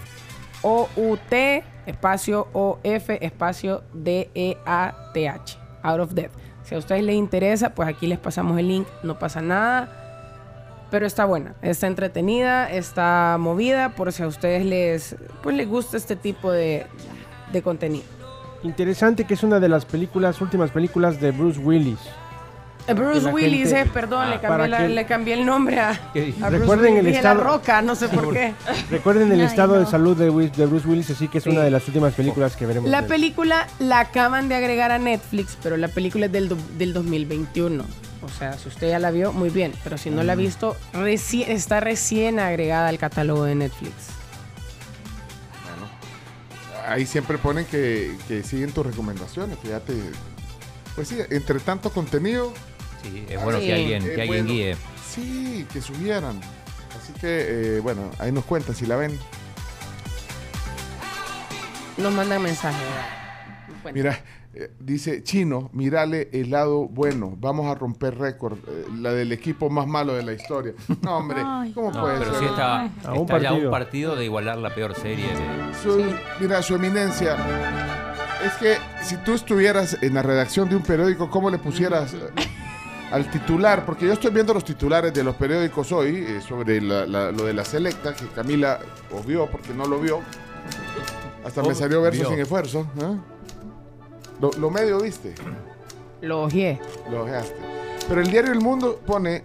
O-U-T, 0.62 1.64
espacio 1.86 2.48
O-F, 2.54 3.26
espacio 3.26 3.84
D-E-A-T-H. 3.94 5.58
Out 5.84 6.00
of 6.00 6.14
Death. 6.14 6.32
Si 6.64 6.76
a 6.76 6.78
ustedes 6.78 7.04
les 7.04 7.16
interesa, 7.16 7.74
pues 7.74 7.90
aquí 7.90 8.08
les 8.08 8.20
pasamos 8.20 8.58
el 8.60 8.68
link, 8.68 8.88
no 9.04 9.18
pasa 9.18 9.42
nada. 9.42 9.90
Pero 10.92 11.06
está 11.06 11.26
buena, 11.26 11.56
está 11.62 11.88
entretenida, 11.88 12.70
está 12.70 13.38
movida, 13.40 13.90
por 13.96 14.12
si 14.12 14.24
a 14.24 14.28
ustedes 14.28 14.66
les, 14.66 15.16
pues 15.42 15.56
les 15.56 15.68
gusta 15.68 15.98
este 15.98 16.16
tipo 16.16 16.52
de, 16.52 16.86
de 17.52 17.62
contenido. 17.62 18.04
Interesante 18.64 19.26
que 19.26 19.34
es 19.34 19.44
una 19.44 19.60
de 19.60 19.70
las 19.70 19.86
películas, 19.86 20.40
últimas 20.42 20.70
películas 20.72 21.20
de 21.20 21.32
Bruce 21.32 21.60
Willis. 21.60 22.00
Bruce 22.96 23.28
Willis, 23.28 23.70
gente- 23.70 23.82
eh, 23.82 23.92
perdón, 23.94 24.30
le, 24.30 24.40
para 24.40 24.50
cambié 24.50 24.68
la, 24.70 24.78
que- 24.80 24.90
le 24.90 25.06
cambié 25.06 25.34
el 25.36 25.46
nombre 25.46 25.80
a, 25.80 25.92
Recuerden 26.50 26.94
Willis. 26.96 27.08
el 27.10 27.16
estado- 27.16 27.44
La 27.44 27.50
Roca, 27.50 27.82
no 27.82 27.96
sé 27.96 28.10
por 28.10 28.34
qué. 28.34 28.54
Recuerden 28.90 29.32
el 29.32 29.40
Ay, 29.42 29.46
estado 29.46 29.80
de 29.80 29.86
salud 29.86 30.18
de, 30.18 30.26
de 30.50 30.66
Bruce 30.66 30.88
Willis, 30.88 31.10
así 31.12 31.28
que 31.28 31.38
es 31.38 31.44
Sí. 31.44 31.50
una 31.52 31.62
de 31.62 31.72
las 31.72 31.88
últimas 31.88 32.14
películas 32.14 32.56
que 32.56 32.66
veremos. 32.66 32.90
La 32.90 33.06
película 33.08 33.68
la 33.80 34.00
acaban 34.00 34.50
de 34.50 34.56
agregar 34.56 34.92
a 34.92 34.98
Netflix, 35.00 35.58
pero 35.62 35.78
la 35.78 35.88
película 35.88 36.26
es 36.26 36.32
del, 36.32 36.50
do- 36.50 36.58
del 36.78 36.94
2021. 36.94 37.84
O 38.24 38.30
sea, 38.30 38.54
si 38.58 38.68
usted 38.68 38.90
ya 38.90 39.00
la 39.00 39.10
vio, 39.12 39.34
muy 39.34 39.50
bien. 39.50 39.74
Pero 39.84 39.98
si 39.98 40.10
no 40.12 40.22
la 40.24 40.34
ha 40.34 40.36
visto, 40.36 40.76
reci- 40.94 41.46
está 41.48 41.80
recién 41.80 42.40
agregada 42.40 42.88
al 42.90 42.98
catálogo 43.00 43.46
de 43.46 43.56
Netflix. 43.56 43.94
Ahí 46.88 47.06
siempre 47.06 47.38
ponen 47.38 47.66
que, 47.66 48.16
que 48.28 48.44
siguen 48.44 48.72
tus 48.74 48.86
recomendaciones, 48.86 49.58
fíjate. 49.62 49.94
Pues 50.96 51.08
sí, 51.08 51.18
entre 51.30 51.60
tanto 51.60 51.90
contenido. 51.92 52.54
Sí, 53.02 53.26
es 53.30 53.42
bueno 53.44 53.60
que 53.60 53.74
alguien- 53.74 54.04
que 54.04 54.22
alguien 54.22 54.48
guíe. 54.48 54.78
Sí, 55.10 55.66
que 55.72 55.82
subieran. 55.82 56.40
Así 57.02 57.14
que, 57.20 57.78
eh, 57.78 57.80
bueno, 57.80 58.10
ahí 58.20 58.32
nos 58.32 58.46
cuentan 58.46 58.76
si 58.76 58.86
la 58.86 58.96
ven. 58.96 59.18
Nos 61.98 62.14
mandan 62.14 62.42
mensajes. 62.42 62.80
Bueno. 63.84 63.96
Mira, 63.96 64.20
eh, 64.54 64.72
dice 64.80 65.24
Chino, 65.24 65.70
mirale 65.74 66.30
el 66.34 66.52
lado 66.52 66.88
bueno, 66.88 67.36
vamos 67.40 67.66
a 67.68 67.76
romper 67.76 68.18
récord, 68.18 68.58
eh, 68.68 68.86
la 69.00 69.12
del 69.12 69.32
equipo 69.32 69.70
más 69.70 69.88
malo 69.88 70.14
de 70.14 70.24
la 70.24 70.34
historia. 70.34 70.74
No, 71.02 71.18
hombre, 71.18 71.42
¿cómo 71.74 71.92
No, 71.92 72.02
puede 72.02 72.20
pero 72.20 72.32
ser? 72.32 72.40
sí 72.40 72.46
está, 72.46 72.86
está 72.86 73.14
un 73.14 73.28
ya 73.42 73.54
un 73.54 73.72
partido. 73.72 74.16
de 74.16 74.26
igualar 74.26 74.58
la 74.58 74.74
peor 74.74 74.96
serie. 74.96 75.26
de- 75.28 75.76
Su- 75.82 76.14
Mira, 76.40 76.62
su 76.62 76.76
eminencia, 76.76 77.36
es 78.46 78.54
que 78.54 78.78
si 79.04 79.18
tú 79.18 79.34
estuvieras 79.34 79.98
en 80.02 80.14
la 80.14 80.22
redacción 80.22 80.70
de 80.70 80.76
un 80.76 80.84
periódico, 80.84 81.30
¿cómo 81.30 81.50
le 81.50 81.58
pusieras 81.58 82.14
eh, 82.14 82.20
al 83.12 83.30
titular? 83.30 83.86
Porque 83.86 84.06
yo 84.08 84.14
estoy 84.14 84.32
viendo 84.32 84.54
los 84.54 84.64
titulares 84.66 85.14
de 85.14 85.24
los 85.24 85.36
periódicos 85.36 85.92
hoy 85.92 86.26
eh, 86.28 86.42
sobre 86.42 86.82
la- 86.82 87.06
la- 87.06 87.32
lo 87.32 87.44
de 87.46 87.54
la 87.54 87.66
selecta, 87.66 88.14
que 88.16 88.26
Camila 88.28 88.80
obvió 89.12 89.50
porque 89.50 89.74
no 89.74 89.86
lo 89.86 90.00
vio. 90.00 90.20
Hasta 91.46 91.64
me 91.64 91.74
salió 91.76 92.02
verso 92.02 92.22
Vio. 92.22 92.30
sin 92.30 92.40
esfuerzo. 92.40 92.88
¿eh? 93.02 93.18
Lo, 94.40 94.52
lo 94.52 94.70
medio 94.72 95.00
viste. 95.02 95.34
Lo 96.22 96.44
ojeé. 96.44 96.80
Lo 97.10 97.24
ojeaste. 97.24 97.56
Pero 98.08 98.22
el 98.22 98.30
diario 98.30 98.52
El 98.52 98.62
Mundo 98.62 99.00
pone. 99.06 99.44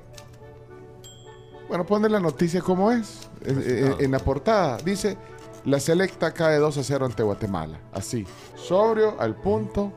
Bueno, 1.69 1.85
pone 1.85 2.09
la 2.09 2.21
noticia 2.21 2.61
como 2.61 2.93
es. 2.93 3.29
En, 3.45 3.63
en- 3.63 3.95
en 4.05 4.11
la 4.11 4.19
portada. 4.19 4.77
Dice: 4.79 5.17
La 5.65 5.81
selecta 5.81 6.33
cae 6.33 6.59
2 6.59 6.77
a 6.79 6.83
0 6.85 7.07
ante 7.07 7.23
Guatemala. 7.23 7.79
Así. 7.93 8.27
Sobrio, 8.55 9.17
al 9.19 9.35
punto. 9.37 9.93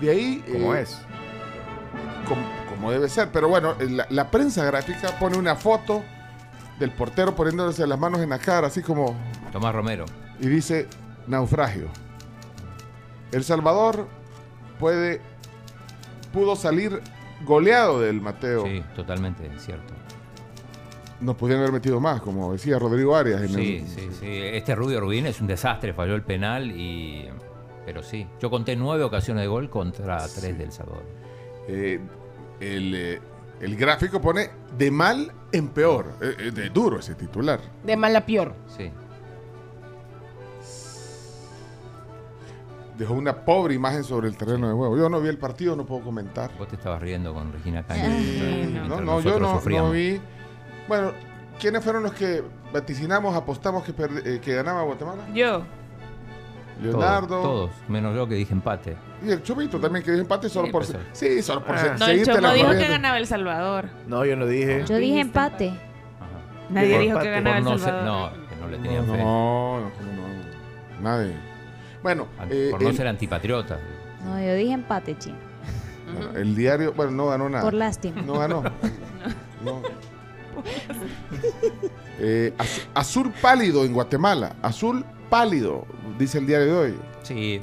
De 0.00 0.10
ahí. 0.10 0.44
Como 0.52 0.74
eh, 0.74 0.82
es. 0.82 0.98
Como, 2.28 2.42
como 2.70 2.90
debe 2.90 3.08
ser. 3.08 3.30
Pero 3.32 3.48
bueno, 3.48 3.74
la, 3.80 4.06
la 4.10 4.30
prensa 4.30 4.64
gráfica 4.64 5.18
pone 5.18 5.36
una 5.36 5.56
foto 5.56 6.02
del 6.78 6.90
portero 6.92 7.34
poniéndose 7.34 7.86
las 7.86 7.98
manos 7.98 8.20
en 8.20 8.30
la 8.30 8.38
cara, 8.38 8.68
así 8.68 8.82
como. 8.82 9.14
Tomás 9.52 9.74
Romero. 9.74 10.04
Y 10.40 10.46
dice: 10.48 10.86
Naufragio. 11.26 11.88
El 13.30 13.44
Salvador 13.44 14.06
puede. 14.78 15.20
Pudo 16.32 16.56
salir 16.56 17.00
goleado 17.44 18.00
del 18.00 18.20
Mateo. 18.20 18.64
Sí, 18.64 18.82
totalmente 18.96 19.50
cierto. 19.58 19.92
Nos 21.20 21.36
podían 21.36 21.60
haber 21.60 21.72
metido 21.72 22.00
más, 22.00 22.20
como 22.20 22.52
decía 22.52 22.78
Rodrigo 22.78 23.14
Arias. 23.14 23.42
En 23.42 23.48
Sí, 23.50 23.76
el- 23.76 23.88
sí, 23.88 24.08
sí. 24.18 24.26
Este 24.28 24.74
Rubio 24.74 24.98
Rubín 25.00 25.26
es 25.26 25.40
un 25.40 25.46
desastre, 25.46 25.92
falló 25.92 26.14
el 26.14 26.22
penal 26.22 26.70
y. 26.72 27.28
Pero 27.84 28.02
sí, 28.02 28.26
yo 28.40 28.48
conté 28.50 28.76
nueve 28.76 29.02
ocasiones 29.04 29.42
de 29.42 29.48
gol 29.48 29.68
contra 29.68 30.18
tres 30.28 30.56
del 30.56 30.72
Salvador. 30.72 31.04
Eh, 31.68 32.00
el, 32.60 32.94
eh, 32.94 33.20
el 33.60 33.76
gráfico 33.76 34.20
pone 34.20 34.50
de 34.76 34.90
mal 34.90 35.32
en 35.52 35.68
peor. 35.68 36.06
Eh, 36.20 36.36
eh, 36.38 36.50
de 36.50 36.70
duro 36.70 36.98
ese 36.98 37.14
titular. 37.14 37.60
De 37.84 37.96
mal 37.96 38.14
a 38.16 38.24
peor. 38.26 38.54
Sí. 38.68 38.90
Dejó 42.96 43.14
una 43.14 43.44
pobre 43.44 43.74
imagen 43.74 44.04
sobre 44.04 44.28
el 44.28 44.36
terreno 44.36 44.68
de 44.68 44.74
juego. 44.74 44.96
Yo 44.98 45.08
no 45.08 45.20
vi 45.20 45.28
el 45.28 45.38
partido, 45.38 45.74
no 45.74 45.86
puedo 45.86 46.02
comentar. 46.02 46.50
Vos 46.58 46.68
te 46.68 46.76
estabas 46.76 47.00
riendo 47.00 47.32
con 47.32 47.52
Regina 47.52 47.82
Caña. 47.84 48.08
No, 48.86 49.00
no, 49.00 49.20
yo 49.20 49.40
no, 49.40 49.60
no 49.64 49.90
vi. 49.90 50.20
Bueno, 50.88 51.12
¿quiénes 51.58 51.82
fueron 51.82 52.02
los 52.02 52.12
que 52.12 52.42
vaticinamos, 52.72 53.34
apostamos 53.34 53.82
que, 53.82 53.92
perde- 53.94 54.22
eh, 54.36 54.40
que 54.40 54.54
ganaba 54.54 54.82
Guatemala? 54.82 55.22
Yo. 55.34 55.62
Leonardo. 56.80 57.26
Todos, 57.28 57.42
todos, 57.42 57.70
menos 57.88 58.14
yo 58.16 58.26
que 58.26 58.34
dije 58.36 58.52
empate. 58.52 58.96
Y 59.24 59.30
el 59.30 59.42
Chubito 59.42 59.78
también 59.78 60.04
que 60.04 60.10
dijo 60.10 60.22
empate 60.22 60.48
solo 60.48 60.66
Sí, 60.66 60.72
por 60.72 60.86
pues, 60.86 60.96
sí, 61.12 61.42
solo 61.42 61.64
por 61.64 61.76
Ah. 61.76 61.78
se- 61.78 61.98
No, 61.98 62.06
el 62.06 62.24
Chomo 62.26 62.52
dijo 62.52 62.70
que 62.70 62.88
ganaba 62.88 63.18
El 63.18 63.26
Salvador. 63.26 63.88
No, 64.06 64.24
yo 64.24 64.36
no 64.36 64.46
dije. 64.46 64.84
Yo 64.88 64.96
dije 64.96 65.20
empate. 65.20 65.72
Nadie 66.70 66.92
Por- 66.94 67.02
dijo 67.02 67.18
que 67.18 67.24
por 67.24 67.32
ganaba 67.32 67.58
El 67.58 67.64
no 67.64 67.78
Salvador. 67.78 68.32
no, 68.32 68.48
que 68.48 68.56
no 68.56 68.68
le 68.68 68.78
tenían 68.78 69.06
No, 69.06 69.12
fe. 69.12 69.18
no, 69.18 69.80
no, 69.80 69.90
¿cómo 69.90 70.12
no? 70.12 71.02
Nadie. 71.10 71.34
Bueno, 72.02 72.26
eh, 72.50 72.68
por 72.70 72.82
no 72.82 72.88
el- 72.88 72.96
ser 72.96 73.06
antipatriota. 73.06 73.78
No, 74.24 74.40
yo 74.40 74.54
dije 74.54 74.72
empate, 74.72 75.16
chino. 75.18 75.36
Bueno, 76.14 76.36
el 76.38 76.54
diario, 76.56 76.92
bueno, 76.94 77.12
no 77.12 77.26
ganó 77.28 77.48
nada. 77.48 77.62
Por 77.64 77.74
lástima. 77.74 78.22
No 78.22 78.38
ganó. 78.38 78.62
No. 79.64 79.80
Eh, 82.18 82.52
az- 82.58 82.86
azul 82.94 83.32
pálido 83.40 83.84
en 83.84 83.92
Guatemala. 83.92 84.54
Azul 84.62 85.04
pálido, 85.32 85.86
dice 86.18 86.36
el 86.36 86.46
diario 86.46 86.66
de 86.66 86.72
hoy. 86.74 86.94
Sí. 87.22 87.58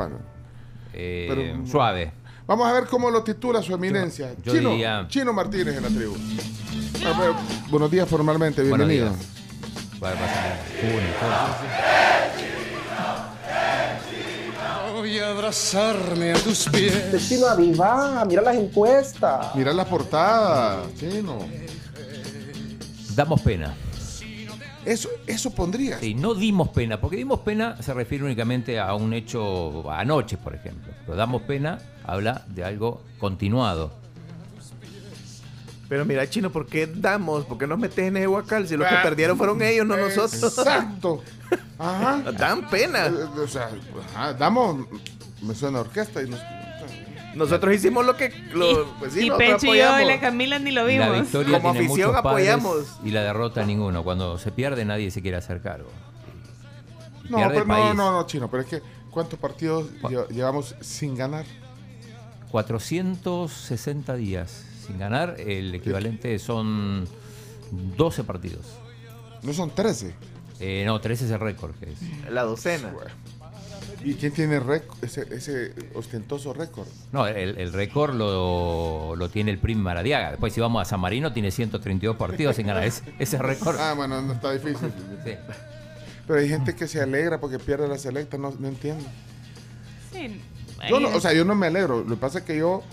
Eh, 0.91 1.27
Pero- 1.29 1.67
suave. 1.67 2.11
Vamos 2.47 2.67
a 2.67 2.73
ver 2.73 2.85
cómo 2.87 3.11
lo 3.11 3.21
titula 3.21 3.61
su 3.61 3.75
eminencia. 3.75 4.33
yo 4.43 4.53
Chino, 4.55 4.71
diría- 4.71 5.05
Chino 5.07 5.31
Martínez 5.33 5.77
en 5.77 5.83
la 5.83 5.89
tribu. 5.89 6.15
Ah, 7.05 7.13
bueno, 7.15 7.35
buenos 7.69 7.91
días 7.91 8.09
formalmente, 8.09 8.63
bienvenido. 8.63 9.11
Voy 14.95 15.19
a 15.19 15.29
abrazarme 15.29 16.31
a 16.31 16.35
tus 16.39 16.67
pies. 16.69 17.29
Chino 17.29 17.45
Aviva, 17.45 18.25
mira 18.25 18.41
las 18.41 18.55
encuestas. 18.55 19.55
Mira 19.55 19.71
la 19.73 19.85
portada, 19.85 20.85
Chino. 20.99 21.37
Damos 23.15 23.39
pena. 23.41 23.75
Eso, 24.89 25.07
eso 25.27 25.51
pondría. 25.51 25.99
Sí, 25.99 26.15
no 26.15 26.33
dimos 26.33 26.69
pena, 26.69 26.99
porque 26.99 27.17
dimos 27.17 27.41
pena 27.41 27.79
se 27.81 27.93
refiere 27.93 28.23
únicamente 28.23 28.79
a 28.79 28.95
un 28.95 29.13
hecho 29.13 29.89
anoche, 29.91 30.35
por 30.37 30.55
ejemplo. 30.55 30.91
Pero 31.05 31.15
damos 31.15 31.43
pena 31.43 31.77
habla 32.03 32.43
de 32.47 32.63
algo 32.63 33.03
continuado. 33.19 33.91
Pero 35.87 36.05
mira, 36.05 36.27
chino, 36.27 36.51
¿por 36.51 36.65
qué 36.65 36.87
damos? 36.87 37.45
¿Por 37.45 37.57
qué 37.59 37.67
nos 37.67 37.77
metes 37.77 37.99
en 37.99 38.17
ese 38.17 38.27
huacal? 38.27 38.67
Si 38.67 38.77
los 38.77 38.87
que 38.87 38.95
Ah, 38.95 39.03
perdieron 39.03 39.37
fueron 39.37 39.61
ellos, 39.61 39.85
no 39.85 39.95
nosotros. 39.95 40.43
Exacto. 40.57 41.23
Ajá. 41.79 42.31
Dan 42.31 42.67
pena. 42.69 43.07
Eh, 43.07 43.11
O 43.43 43.47
sea, 43.47 43.69
ajá, 44.13 44.33
damos. 44.33 44.87
Me 45.41 45.53
suena 45.55 45.79
orquesta 45.81 46.21
y 46.23 46.29
nos. 46.29 46.39
Nosotros 47.39 47.73
hicimos 47.75 48.05
lo 48.05 48.15
que. 48.15 48.29
Lo, 48.53 48.85
pues 48.99 49.13
sí, 49.13 49.25
y 49.27 49.31
Pecho 49.31 49.73
y 49.73 49.77
yo 49.79 49.99
y 50.01 50.05
la 50.05 50.19
Camila 50.19 50.59
ni 50.59 50.71
lo 50.71 50.81
La 50.83 50.87
vimos. 50.87 51.21
victoria 51.21 51.59
Como 51.59 51.71
tiene 51.73 51.87
afición 51.87 52.09
muchos 52.09 52.21
padres 52.23 52.49
apoyamos. 52.53 52.87
y 53.03 53.11
la 53.11 53.23
derrota 53.23 53.65
ninguno. 53.65 54.03
Cuando 54.03 54.37
se 54.37 54.51
pierde 54.51 54.85
nadie 54.85 55.09
se 55.09 55.21
quiere 55.21 55.37
hacer 55.37 55.61
cargo. 55.61 55.89
No, 57.29 57.37
pero 57.49 57.65
no, 57.65 57.93
no, 57.93 58.11
no, 58.11 58.25
chino. 58.27 58.49
Pero 58.51 58.63
es 58.63 58.69
que, 58.69 58.81
¿cuántos 59.11 59.39
partidos 59.39 59.87
lle- 60.01 60.27
llevamos 60.29 60.75
sin 60.81 61.15
ganar? 61.15 61.45
460 62.51 64.15
días 64.15 64.65
sin 64.85 64.97
ganar, 64.97 65.35
el 65.39 65.73
equivalente 65.75 66.37
son 66.39 67.07
12 67.71 68.23
partidos. 68.23 68.65
No 69.43 69.53
son 69.53 69.69
13. 69.69 70.15
Eh, 70.59 70.83
no, 70.85 70.99
13 70.99 71.25
es 71.25 71.31
el 71.31 71.39
récord. 71.39 71.75
Que 71.75 71.91
es. 71.91 72.31
La 72.31 72.41
docena. 72.43 72.91
¿Y 74.03 74.13
quién 74.13 74.31
tiene 74.31 74.61
ese, 75.01 75.27
ese 75.31 75.73
ostentoso 75.93 76.53
récord? 76.53 76.87
No, 77.11 77.27
el, 77.27 77.57
el 77.57 77.73
récord 77.73 78.15
lo, 78.15 79.15
lo 79.17 79.29
tiene 79.29 79.51
el 79.51 79.57
Prim 79.57 79.77
Maradiaga. 79.79 80.31
Después, 80.31 80.53
si 80.53 80.61
vamos 80.61 80.81
a 80.81 80.85
San 80.85 80.99
Marino, 81.01 81.33
tiene 81.33 81.51
132 81.51 82.15
partidos 82.15 82.55
sin 82.55 82.67
ganar. 82.67 82.83
Ese, 82.83 83.03
ese 83.19 83.37
récord. 83.39 83.75
Ah, 83.79 83.93
bueno, 83.95 84.21
no 84.21 84.33
está 84.33 84.53
difícil. 84.53 84.89
Sí. 85.25 85.33
Pero 86.27 86.39
hay 86.39 86.47
gente 86.47 86.75
que 86.75 86.87
se 86.87 87.01
alegra 87.01 87.39
porque 87.39 87.59
pierde 87.59 87.87
la 87.87 87.97
selecta, 87.97 88.37
no, 88.37 88.53
no 88.57 88.67
entiendo. 88.69 89.03
Sí, 90.13 90.39
Yo 90.89 90.99
no, 90.99 91.09
o 91.09 91.19
sea, 91.19 91.33
yo 91.33 91.43
no 91.43 91.55
me 91.55 91.67
alegro. 91.67 92.01
Lo 92.03 92.15
que 92.15 92.21
pasa 92.21 92.39
es 92.39 92.45
que 92.45 92.57
yo. 92.57 92.83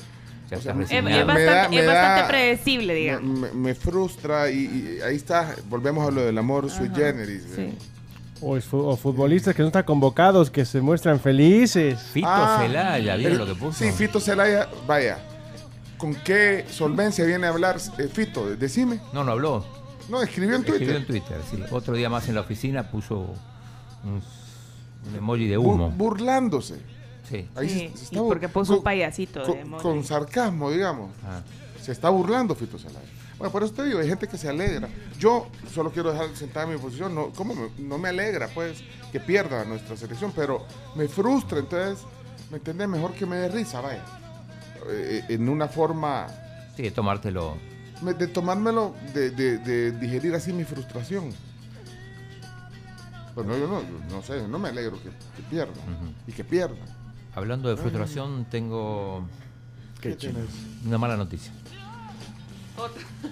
o 0.51 0.61
sea, 0.61 0.75
me- 0.75 0.85
es, 0.85 0.91
me- 0.91 0.97
es 0.97 1.03
me 1.05 1.25
bastante, 1.25 1.45
da- 1.45 1.69
me 1.69 1.81
es 1.81 1.87
bastante 1.87 2.21
da- 2.23 2.29
predecible, 2.29 2.95
digamos. 2.95 3.39
me- 3.41 3.53
me 3.53 3.75
frustra 3.75 4.51
y, 4.51 4.99
y 4.99 5.01
ahí 5.03 5.17
está. 5.17 5.55
Volvemos 5.69 6.09
a 6.09 6.11
lo 6.11 6.23
del 6.25 6.37
amor 6.39 6.69
sui 6.71 6.89
generis. 6.95 7.45
eh. 7.59 7.73
O, 8.43 8.57
es 8.57 8.65
fu- 8.65 8.79
o 8.79 8.97
futbolistas 8.97 9.55
que 9.55 9.63
no 9.63 9.69
están 9.69 9.85
convocados, 9.85 10.51
que 10.51 10.65
se 10.65 10.81
muestran 10.81 11.19
felices. 11.21 11.99
Fito 12.13 12.27
Ah, 12.31 12.59
Celaya, 12.63 13.17
¿vieron 13.17 13.33
el- 13.33 13.39
lo 13.39 13.47
que 13.47 13.55
puso? 13.59 13.79
Sí, 13.85 13.91
Fito 13.93 14.21
Celaya, 14.21 14.69
vaya. 14.87 15.19
¿Con 15.97 16.15
qué 16.15 16.67
solvencia 16.71 17.25
viene 17.25 17.47
a 17.47 17.51
hablar 17.51 17.77
eh, 17.99 18.09
Fito? 18.13 18.55
Decime. 18.55 19.01
No, 19.15 19.25
no 19.25 19.33
habló. 19.33 19.65
No, 20.11 20.21
escribió 20.23 20.55
en 20.57 20.63
Twitter. 20.65 20.83
Escribió 20.83 20.97
en 20.99 21.07
Twitter, 21.07 21.41
sí. 21.51 21.59
Otro 21.71 21.95
día 21.97 22.11
más 22.11 22.29
en 22.29 22.35
la 22.35 22.43
oficina 22.43 22.91
puso 22.91 23.35
un, 24.05 24.23
un 25.09 25.17
emoji 25.17 25.47
de 25.49 25.57
humo. 25.57 25.91
burlándose. 25.91 26.77
Sí. 27.29 27.49
Ahí 27.57 27.69
Sí, 27.69 27.75
se- 27.75 27.97
se 27.97 28.03
y 28.15 28.19
está 28.19 28.19
porque 28.23 28.49
puso 28.51 28.73
un 28.73 28.79
con- 28.79 28.85
payasito 28.85 29.41
de 29.41 29.47
con, 29.47 29.59
emoji. 29.59 29.83
con 29.83 30.05
sarcasmo, 30.05 30.71
digamos. 30.71 31.11
Ah. 31.27 31.41
Se 31.81 31.91
está 31.93 32.11
burlando 32.11 32.55
Fito 32.55 32.79
Celaya. 32.79 33.01
Bueno, 33.39 33.53
por 33.53 33.63
eso 33.63 33.73
te 33.75 33.85
digo, 33.85 33.99
hay 33.99 34.09
gente 34.09 34.27
que 34.27 34.39
se 34.39 34.49
alegra. 34.49 34.89
Yo 35.19 35.49
solo 35.73 35.91
quiero 35.91 36.11
dejar 36.13 36.35
sentada 36.35 36.67
mi 36.67 36.79
posición. 36.79 37.15
No, 37.15 37.31
¿cómo 37.33 37.55
me- 37.55 37.71
no 37.79 37.99
me 37.99 38.09
alegra, 38.09 38.49
pues, 38.49 38.83
que 39.13 39.21
pierda 39.21 39.65
nuestra 39.65 39.97
selección? 39.97 40.33
Pero 40.35 40.65
me 40.95 41.07
frustra, 41.07 41.59
entonces, 41.59 42.05
¿me 42.51 42.57
entiendes? 42.57 42.89
Mejor 42.89 43.13
que 43.13 43.27
me 43.27 43.37
dé 43.37 43.49
risa, 43.49 43.81
vaya. 43.83 44.03
Eh, 44.89 45.25
en 45.29 45.49
una 45.49 45.69
forma 45.69 46.27
Sí, 46.77 46.91
tomártelo. 46.91 47.57
me- 48.03 48.15
de 48.15 48.27
tomármelo, 48.29 48.95
de, 49.13 49.31
de- 49.31 49.59
de 49.59 49.93
digerir 49.93 50.35
así 50.35 50.53
mi 50.55 50.65
frustración. 50.65 51.31
Bueno, 53.35 53.57
yo 53.59 53.67
no, 53.69 53.83
no 54.11 54.23
sé, 54.23 54.49
no 54.49 54.59
me 54.59 54.71
alegro 54.71 54.97
que, 55.03 55.11
que 55.11 55.43
pierda. 55.51 55.75
Y 56.27 56.33
que 56.33 56.43
pierda. 56.43 56.77
Hablando 57.35 57.69
de 57.69 57.77
frustración, 57.77 58.47
tengo 58.51 59.27
¿Qué 60.01 60.13
tienes? 60.17 60.47
una 60.87 60.97
mala 60.97 61.19
noticia. 61.19 61.53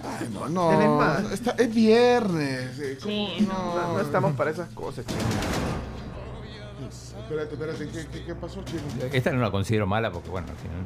Ay, 0.02 0.28
no, 0.50 0.68
¿Tenés 0.70 0.88
no. 0.88 0.96
más? 0.96 1.32
está- 1.32 1.52
es 1.52 1.74
viernes. 1.74 2.78
eh, 2.78 2.98
¿cómo 3.02 3.12
Sí, 3.14 3.46
no, 3.48 3.74
no, 3.76 3.92
no 3.94 4.00
estamos 4.00 4.32
para 4.34 4.50
esas 4.50 4.68
cosas. 4.70 5.04
chino. 5.06 5.20
Espérate, 7.22 7.54
espérate, 7.54 7.88
¿qué, 7.88 8.06
qué, 8.12 8.24
qué 8.26 8.34
pasó, 8.34 8.62
chino? 8.64 8.82
Esta 9.12 9.32
no 9.32 9.40
la 9.40 9.50
considero 9.50 9.86
mala 9.86 10.10
porque, 10.12 10.28
bueno, 10.28 10.48
al 10.50 10.56
final 10.56 10.78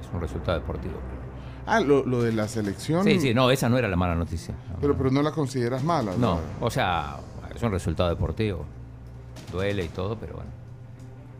es 0.00 0.08
un 0.12 0.20
resultado 0.20 0.58
deportivo. 0.58 0.94
Ah, 1.66 1.80
lo, 1.80 2.04
lo 2.04 2.22
de 2.22 2.32
la 2.32 2.48
selección. 2.48 3.04
Sí, 3.04 3.20
sí, 3.20 3.32
no, 3.34 3.50
esa 3.50 3.68
no 3.68 3.78
era 3.78 3.88
la 3.88 3.96
mala 3.96 4.14
noticia. 4.14 4.54
Pero, 4.80 4.96
pero 4.96 5.10
no 5.10 5.22
la 5.22 5.30
consideras 5.30 5.82
mala, 5.84 6.12
No, 6.18 6.40
o 6.60 6.70
sea, 6.70 7.16
es 7.54 7.62
un 7.62 7.70
resultado 7.70 8.08
deportivo. 8.10 8.64
Duele 9.52 9.84
y 9.84 9.88
todo, 9.88 10.16
pero 10.18 10.34
bueno. 10.34 10.50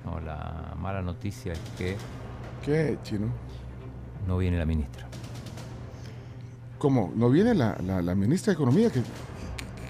No, 0.04 0.20
la 0.20 0.74
mala 0.78 1.02
noticia 1.02 1.52
es 1.52 1.60
que 1.76 1.96
¿Qué, 2.64 2.98
chino? 3.02 3.26
no 4.26 4.38
viene 4.38 4.58
la 4.58 4.64
ministra. 4.66 5.06
¿Cómo? 6.82 7.12
¿No 7.14 7.30
viene 7.30 7.54
la, 7.54 7.76
la, 7.86 8.02
la 8.02 8.12
ministra 8.16 8.50
de 8.50 8.54
Economía 8.54 8.90
que, 8.90 9.00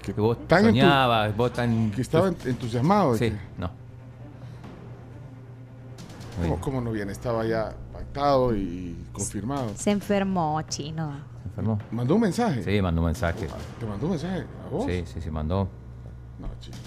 Que 0.03 0.13
vos 0.13 0.37
tan 0.47 0.65
entu- 0.65 0.67
soñabas, 0.67 1.35
vos 1.35 1.51
tan... 1.51 1.89
que 1.89 2.01
estaba 2.03 2.29
ent- 2.29 2.45
entusiasmado? 2.45 3.17
Sí, 3.17 3.31
que- 3.31 3.37
no. 3.57 3.71
¿Cómo, 6.39 6.59
cómo 6.61 6.81
no 6.81 6.91
viene? 6.91 7.11
Estaba 7.11 7.45
ya 7.45 7.73
pactado 7.91 8.55
y 8.55 8.95
confirmado. 9.11 9.69
Se 9.75 9.89
enfermó, 9.89 10.61
chino. 10.69 11.13
¿Se 11.41 11.49
enfermó? 11.49 11.79
¿Mandó 11.89 12.13
un 12.13 12.21
mensaje? 12.21 12.63
Sí, 12.63 12.79
mandó 12.79 13.01
un 13.01 13.05
mensaje. 13.07 13.47
¿Te 13.79 13.85
mandó 13.87 14.05
un 14.05 14.11
mensaje 14.11 14.45
a 14.65 14.69
vos? 14.69 14.85
Sí, 14.85 15.03
sí, 15.07 15.19
sí, 15.19 15.31
mandó. 15.31 15.67
No, 16.39 16.47
chino. 16.59 16.77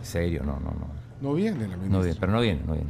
En 0.00 0.06
serio, 0.06 0.42
no, 0.44 0.52
no, 0.60 0.70
no. 0.70 0.86
No 1.20 1.34
viene 1.34 1.68
la 1.68 1.76
ministra. 1.76 1.88
No 1.98 2.00
viene, 2.02 2.18
pero 2.18 2.32
no 2.32 2.40
viene, 2.40 2.62
no 2.66 2.72
viene. 2.72 2.88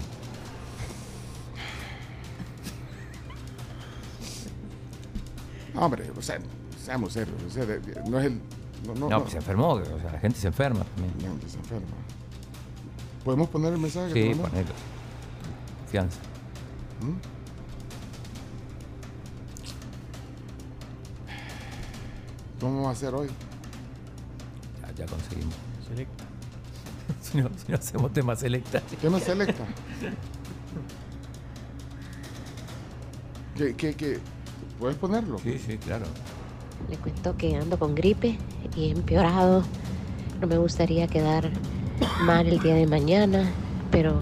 Hombre, 5.74 6.10
o 6.16 6.22
sea, 6.22 6.38
seamos 6.84 7.12
serios. 7.12 7.36
o 7.46 7.50
sea, 7.50 7.64
de- 7.64 7.80
de- 7.80 8.02
no 8.10 8.18
es 8.18 8.26
el. 8.26 8.40
No, 8.86 8.94
no, 8.94 9.08
No, 9.08 9.20
pues 9.20 9.32
se 9.32 9.38
enfermó, 9.38 9.68
o 9.74 9.84
sea, 9.84 10.12
la 10.12 10.18
gente 10.18 10.38
se 10.38 10.48
enferma 10.48 10.84
también. 10.84 11.14
No, 11.34 11.40
que 11.40 11.48
se 11.48 11.58
enferma. 11.58 11.86
¿Podemos 13.24 13.48
poner 13.48 13.72
el 13.72 13.78
mensaje? 13.78 14.12
que 14.12 14.22
Sí, 14.22 14.28
te 14.30 14.34
mandó? 14.34 14.48
ponelo. 14.50 14.68
Confianza. 15.84 16.18
¿Mm? 17.00 17.12
¿Cómo 22.60 22.74
vamos 22.76 22.88
a 22.88 22.92
hacer 22.92 23.14
hoy? 23.14 23.28
Ya, 24.80 24.92
ya 24.92 25.06
conseguimos. 25.06 25.54
Selecta. 25.88 26.24
si, 27.20 27.38
no, 27.38 27.50
si 27.64 27.72
no 27.72 27.78
hacemos 27.78 28.12
temas 28.12 28.38
selecta. 28.40 28.82
¿Qué 29.00 29.10
me 29.10 29.20
selecta? 29.20 29.64
¿Qué, 33.56 33.74
qué, 33.74 33.94
qué? 33.94 34.18
¿Puedes 34.82 34.98
ponerlo? 34.98 35.38
Sí, 35.38 35.60
sí, 35.64 35.78
claro. 35.78 36.06
Le 36.90 36.96
cuento 36.96 37.36
que 37.36 37.54
ando 37.54 37.78
con 37.78 37.94
gripe 37.94 38.36
y 38.74 38.86
he 38.86 38.90
empeorado. 38.90 39.62
No 40.40 40.48
me 40.48 40.58
gustaría 40.58 41.06
quedar 41.06 41.52
mal 42.22 42.48
el 42.48 42.58
día 42.58 42.74
de 42.74 42.88
mañana, 42.88 43.48
pero 43.92 44.20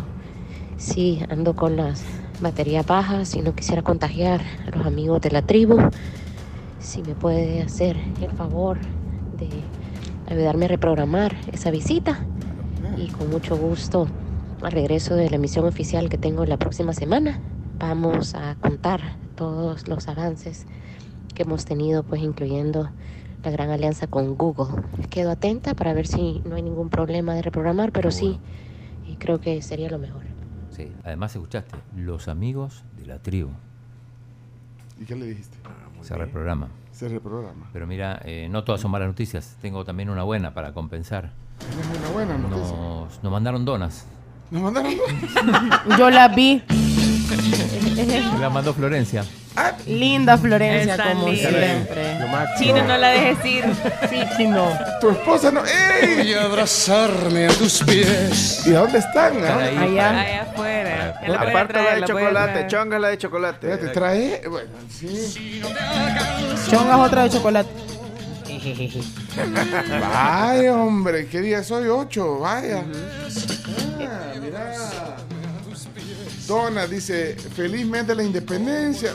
sí 0.76 1.24
ando 1.30 1.54
con 1.56 1.76
las 1.76 2.04
baterías 2.42 2.84
bajas 2.84 3.34
y 3.36 3.40
no 3.40 3.54
quisiera 3.54 3.80
contagiar 3.80 4.42
a 4.66 4.76
los 4.76 4.86
amigos 4.86 5.22
de 5.22 5.30
la 5.30 5.40
tribu. 5.40 5.78
Si 6.78 7.00
me 7.04 7.14
puede 7.14 7.62
hacer 7.62 7.96
el 8.20 8.30
favor 8.32 8.76
de 9.38 9.48
ayudarme 10.26 10.66
a 10.66 10.68
reprogramar 10.68 11.38
esa 11.54 11.70
visita 11.70 12.26
y 12.98 13.08
con 13.08 13.30
mucho 13.30 13.56
gusto 13.56 14.08
al 14.60 14.72
regreso 14.72 15.14
de 15.14 15.30
la 15.30 15.36
emisión 15.36 15.64
oficial 15.64 16.10
que 16.10 16.18
tengo 16.18 16.44
la 16.44 16.58
próxima 16.58 16.92
semana 16.92 17.40
vamos 17.80 18.34
a 18.34 18.54
contar 18.56 19.00
todos 19.34 19.88
los 19.88 20.06
avances 20.06 20.66
que 21.34 21.42
hemos 21.42 21.64
tenido, 21.64 22.02
pues 22.02 22.22
incluyendo 22.22 22.90
la 23.42 23.50
gran 23.50 23.70
alianza 23.70 24.06
con 24.06 24.36
Google. 24.36 24.82
Quedo 25.08 25.30
atenta 25.32 25.74
para 25.74 25.94
ver 25.94 26.06
si 26.06 26.42
no 26.44 26.56
hay 26.56 26.62
ningún 26.62 26.90
problema 26.90 27.34
de 27.34 27.42
reprogramar, 27.42 27.90
pero 27.90 28.10
sí, 28.10 28.38
y 29.08 29.16
creo 29.16 29.40
que 29.40 29.62
sería 29.62 29.90
lo 29.90 29.98
mejor. 29.98 30.22
Sí, 30.70 30.92
además 31.04 31.34
escuchaste, 31.34 31.76
los 31.96 32.28
amigos 32.28 32.84
de 32.98 33.06
la 33.06 33.18
tribu. 33.18 33.50
¿Y 35.00 35.04
qué 35.04 35.16
le 35.16 35.26
dijiste? 35.26 35.56
Se 36.02 36.14
reprograma. 36.14 36.68
Se 36.92 37.08
reprograma. 37.08 37.70
Pero 37.72 37.86
mira, 37.86 38.20
eh, 38.24 38.48
no 38.50 38.64
todas 38.64 38.82
son 38.82 38.90
malas 38.90 39.08
noticias. 39.08 39.56
Tengo 39.62 39.84
también 39.84 40.10
una 40.10 40.22
buena 40.22 40.52
para 40.52 40.74
compensar. 40.74 41.32
Una 42.02 42.10
buena 42.12 42.36
noticia. 42.36 42.76
Nos, 42.76 43.22
nos 43.22 43.32
mandaron 43.32 43.64
donas. 43.64 44.06
Nos 44.50 44.62
mandaron 44.62 44.92
Yo 45.98 46.10
la 46.10 46.28
vi. 46.28 46.62
La 48.40 48.50
mandó 48.50 48.74
Florencia. 48.74 49.24
Linda 49.86 50.38
Florencia, 50.38 50.94
Está 50.94 51.12
como 51.12 51.28
linda. 51.28 51.50
siempre. 51.50 52.18
Chino, 52.58 52.82
no 52.84 52.96
la 52.96 53.08
dejes 53.08 53.44
ir. 53.44 53.64
Sí, 54.08 54.20
Chino. 54.36 54.72
Tu 55.00 55.10
esposa 55.10 55.50
no. 55.50 55.62
¡Ey! 55.64 56.28
Y 56.30 56.34
abrazarme 56.34 57.46
a 57.46 57.48
tus 57.50 57.82
pies. 57.82 58.66
¿Y 58.66 58.74
a 58.74 58.80
dónde 58.80 58.98
están? 58.98 59.34
Ah? 59.44 59.58
ahí. 59.58 59.76
Allá. 59.76 60.20
Allá 60.20 60.42
afuera. 60.42 61.20
La 61.26 61.38
puede 61.38 61.50
Aparte 61.50 61.72
la 61.74 61.80
de 61.82 61.88
puede 61.88 62.06
chocolate, 62.06 62.52
traer. 62.52 62.66
chonga 62.68 62.98
la 62.98 63.08
de 63.08 63.18
chocolate. 63.18 63.70
Espérate, 63.72 63.94
trae. 63.94 64.42
Bueno, 64.48 64.70
sí. 64.88 65.62
Chongas 66.70 66.98
otra 67.00 67.22
de 67.24 67.30
chocolate. 67.30 67.70
Vaya, 70.00 70.74
hombre, 70.76 71.26
¿qué 71.26 71.40
día 71.40 71.62
soy? 71.62 71.88
8, 71.88 72.38
vaya. 72.40 72.82
Ah, 74.00 74.32
mira. 74.40 74.72
Dona 76.50 76.84
dice, 76.88 77.36
felizmente 77.36 78.12
la 78.12 78.24
independencia. 78.24 79.12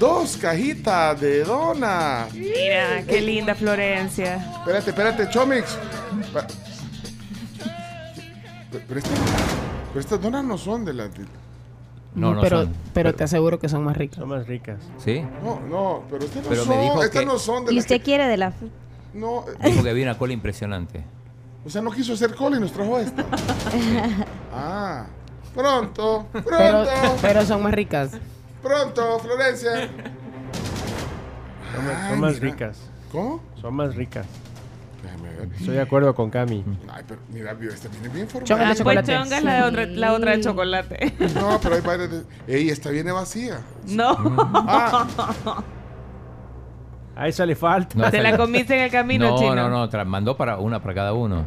Dos 0.00 0.38
cajitas 0.38 1.20
de 1.20 1.44
dona. 1.44 2.26
Mira, 2.32 3.02
qué 3.06 3.20
linda 3.20 3.54
Florencia. 3.54 4.36
Espérate, 4.60 4.88
espérate, 4.90 5.28
Chomix. 5.28 5.76
Pero, 8.72 8.98
este- 8.98 9.10
pero 9.88 10.00
estas 10.00 10.20
donas 10.22 10.42
no 10.42 10.56
son 10.56 10.86
de 10.86 10.94
la... 10.94 11.10
No, 12.14 12.32
no 12.34 12.40
pero, 12.40 12.62
son. 12.62 12.72
pero 12.94 13.14
te 13.14 13.24
aseguro 13.24 13.58
que 13.58 13.68
son 13.68 13.84
más 13.84 13.96
ricas. 13.98 14.20
Son 14.20 14.28
más 14.30 14.46
ricas. 14.46 14.78
¿Sí? 15.04 15.22
No, 15.42 15.60
no, 15.68 16.04
pero 16.10 16.24
estas 16.24 16.44
no 16.44 16.48
Pero 16.48 16.64
me 16.64 16.74
son, 16.74 16.82
dijo 16.82 17.02
estas 17.04 17.20
que- 17.20 17.26
no 17.26 17.38
son 17.38 17.64
de 17.66 17.74
¿Y 17.74 17.78
usted 17.78 17.96
que- 17.98 18.02
quiere 18.04 18.26
de 18.26 18.36
la... 18.38 18.52
No, 19.12 19.44
Dijo 19.64 19.82
que 19.82 19.90
había 19.90 20.04
una 20.04 20.16
cola 20.16 20.32
impresionante. 20.32 21.04
o 21.66 21.68
sea, 21.68 21.82
no 21.82 21.90
quiso 21.90 22.14
hacer 22.14 22.34
cola 22.34 22.56
y 22.56 22.60
nos 22.60 22.72
trajo 22.72 22.98
esta. 22.98 23.22
Ah, 24.56 25.06
pronto, 25.54 26.26
Pero, 26.32 26.44
pronto, 26.44 26.90
pero 27.22 27.44
son 27.44 27.62
más 27.62 27.72
ricas. 27.74 28.10
pronto, 28.62 29.18
Florencia. 29.20 29.88
Son, 31.74 31.84
más- 31.86 31.96
Ay, 32.02 32.10
son 32.10 32.20
más 32.20 32.32
mira. 32.34 32.44
ricas. 32.44 32.78
¿Cómo? 33.12 33.40
Son 33.60 33.74
más 33.74 33.94
ricas. 33.94 34.26
Déjame 35.02 35.28
ver. 35.36 35.48
Estoy 35.58 35.74
de 35.74 35.80
acuerdo 35.82 36.14
con 36.14 36.30
Cami. 36.30 36.64
Ay, 36.92 37.02
pero 37.06 37.20
mira, 37.30 37.52
vio, 37.54 37.70
esta 37.70 37.88
viene 37.88 38.08
bien 38.08 38.26
Chonga 38.26 38.46
formada. 38.46 38.58
de 38.58 38.64
Ah, 38.64 38.68
pues 38.68 38.78
chocolate. 38.78 39.12
chonga 39.12 39.38
es 39.38 39.44
la, 39.44 39.54
de 39.54 39.62
otra, 39.62 39.86
la 39.86 40.12
otra 40.12 40.30
de 40.36 40.40
chocolate. 40.40 41.14
No, 41.34 41.60
pero 41.62 41.74
hay 41.74 41.80
varias. 41.82 42.10
de- 42.10 42.24
Ey, 42.46 42.70
esta 42.70 42.90
viene 42.90 43.12
vacía. 43.12 43.60
No. 43.86 44.16
Ah, 44.66 45.06
A 47.16 47.28
esa 47.28 47.46
le 47.46 47.54
falta. 47.54 47.96
No, 47.98 48.10
Te 48.10 48.20
la 48.22 48.36
comiste 48.36 48.74
en 48.76 48.82
el 48.82 48.90
camino, 48.90 49.28
no, 49.30 49.38
chino. 49.38 49.54
no, 49.54 49.68
no, 49.68 49.88
tra- 49.90 50.04
mandó 50.04 50.36
para 50.36 50.56
una 50.58 50.80
para 50.80 50.94
cada 50.94 51.12
uno, 51.12 51.44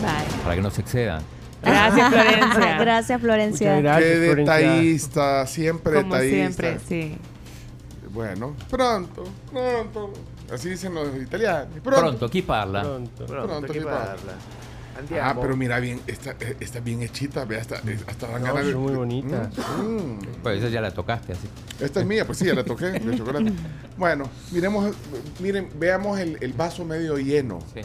Bye. 0.00 0.42
para 0.44 0.54
que 0.54 0.62
no 0.62 0.70
se 0.70 0.80
excedan. 0.80 1.22
Gracias, 1.66 2.08
Florencia. 2.10 2.78
Gracias, 2.80 3.20
Florencia. 3.20 3.68
Muchas 3.76 3.82
gracias, 3.82 4.10
qué 4.12 4.16
Florencia. 4.26 4.54
detallista, 4.58 5.46
siempre 5.46 5.94
Como 6.02 6.14
detallista. 6.14 6.62
siempre, 6.62 6.78
sí. 6.88 7.18
Bueno, 8.12 8.54
pronto, 8.70 9.24
pronto. 9.52 10.12
Así 10.52 10.70
dicen 10.70 10.94
los 10.94 11.14
italianos. 11.16 11.68
Pronto, 11.82 12.00
Pronto. 12.00 12.26
aquí 12.26 12.40
parla. 12.42 12.82
Pronto. 12.82 13.26
Pronto, 13.26 13.66
Pronto. 13.72 13.90
Ah, 15.20 15.36
pero 15.38 15.56
mira 15.58 15.78
bien, 15.78 16.00
esta, 16.06 16.30
eh, 16.40 16.56
está 16.58 16.80
bien 16.80 17.02
hechita, 17.02 17.44
ve, 17.44 17.58
hasta, 17.60 17.76
eh, 17.76 17.98
hasta 18.06 18.28
dan 18.28 18.42
No, 18.42 18.54
ganas 18.54 18.72
son 18.72 18.82
muy 18.82 18.94
bonitas. 18.94 19.48
Mm. 19.78 20.18
Pues 20.42 20.58
esa 20.60 20.68
ya 20.70 20.80
la 20.80 20.90
tocaste 20.90 21.34
así. 21.34 21.46
Esta 21.80 22.00
es 22.00 22.06
mía, 22.06 22.24
pues 22.24 22.38
sí, 22.38 22.46
ya 22.46 22.54
la 22.54 22.64
toqué, 22.64 22.86
de 22.86 23.16
chocolate. 23.18 23.52
Bueno, 23.98 24.24
miremos, 24.52 24.94
miren, 25.40 25.68
veamos 25.78 26.18
el, 26.18 26.38
el 26.40 26.52
vaso 26.54 26.84
medio 26.86 27.18
lleno. 27.18 27.58
Sí. 27.74 27.80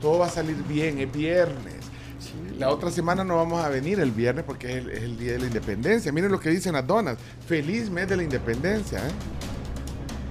Todo 0.00 0.20
va 0.20 0.26
a 0.26 0.30
salir 0.30 0.56
bien, 0.68 0.98
es 1.00 1.12
viernes. 1.12 1.77
La 2.58 2.70
otra 2.70 2.90
semana 2.90 3.22
no 3.22 3.36
vamos 3.36 3.64
a 3.64 3.68
venir 3.68 4.00
el 4.00 4.10
viernes 4.10 4.44
porque 4.44 4.68
es 4.70 4.76
el, 4.84 4.90
es 4.90 5.02
el 5.04 5.16
día 5.16 5.32
de 5.32 5.38
la 5.38 5.46
independencia. 5.46 6.10
Miren 6.12 6.32
lo 6.32 6.40
que 6.40 6.50
dicen 6.50 6.72
las 6.72 6.86
donas. 6.86 7.16
Feliz 7.46 7.88
mes 7.88 8.08
de 8.08 8.16
la 8.16 8.22
independencia, 8.24 8.98
¿eh? 8.98 9.10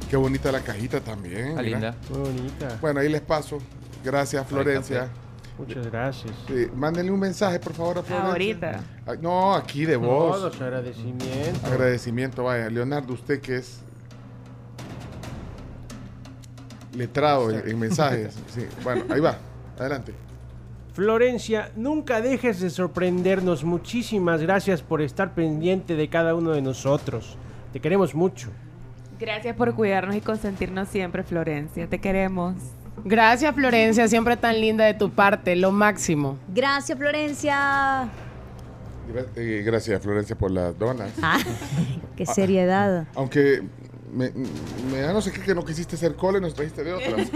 Qué 0.09 0.17
bonita 0.17 0.51
la 0.51 0.59
cajita 0.61 0.99
también. 0.99 1.47
Está 1.49 1.61
linda. 1.61 1.95
Muy 2.09 2.19
bonita. 2.19 2.77
Bueno, 2.81 2.99
ahí 2.99 3.09
les 3.09 3.21
paso. 3.21 3.59
Gracias, 4.03 4.45
Florencia. 4.47 5.09
Muchas 5.57 5.87
gracias. 5.87 6.33
Sí, 6.47 6.67
mándenle 6.75 7.11
un 7.11 7.19
mensaje, 7.19 7.59
por 7.59 7.73
favor, 7.73 7.99
a 7.99 8.03
Florencia. 8.03 8.31
Ahorita. 8.31 8.83
Ah, 9.07 9.15
No, 9.21 9.55
aquí 9.55 9.85
de 9.85 9.95
voz. 9.95 10.37
Todos 10.37 10.61
agradecimientos. 10.61 11.63
Agradecimiento, 11.63 12.43
vaya. 12.43 12.69
Leonardo, 12.69 13.13
usted 13.13 13.39
que 13.41 13.55
es 13.57 13.79
letrado 16.93 17.51
en, 17.51 17.67
en 17.67 17.79
mensajes. 17.79 18.35
Sí, 18.53 18.65
Bueno, 18.83 19.03
ahí 19.09 19.19
va. 19.19 19.37
Adelante. 19.79 20.13
Florencia, 20.97 21.69
nunca 21.75 22.21
dejes 22.21 22.59
de 22.59 22.71
sorprendernos. 22.71 23.63
Muchísimas 23.63 24.41
gracias 24.41 24.81
por 24.81 25.03
estar 25.03 25.35
pendiente 25.35 25.95
de 25.95 26.09
cada 26.09 26.33
uno 26.33 26.53
de 26.53 26.63
nosotros. 26.63 27.37
Te 27.71 27.79
queremos 27.79 28.15
mucho. 28.15 28.49
Gracias 29.19 29.55
por 29.55 29.75
cuidarnos 29.75 30.15
y 30.15 30.21
consentirnos 30.21 30.87
siempre, 30.87 31.21
Florencia. 31.21 31.85
Te 31.85 31.99
queremos. 31.99 32.55
Gracias, 33.05 33.53
Florencia. 33.53 34.07
Siempre 34.07 34.37
tan 34.37 34.59
linda 34.59 34.85
de 34.85 34.95
tu 34.95 35.11
parte. 35.11 35.55
Lo 35.55 35.71
máximo. 35.71 36.39
Gracias, 36.47 36.97
Florencia. 36.97 38.09
Eh, 39.35 39.61
gracias, 39.63 40.01
Florencia, 40.01 40.35
por 40.35 40.49
las 40.49 40.79
donas. 40.79 41.11
Ah, 41.21 41.37
qué 42.17 42.25
seriedad. 42.25 43.05
Aunque 43.13 43.61
me, 44.11 44.31
me 44.91 44.99
da 45.01 45.11
no 45.13 45.21
sé 45.21 45.31
qué 45.31 45.41
que 45.41 45.53
no 45.55 45.65
quisiste 45.65 45.95
hacer 45.95 46.15
cola 46.15 46.37
y 46.37 46.41
nos 46.41 46.53
trajiste 46.53 46.83
de 46.83 46.93
otras. 46.93 47.29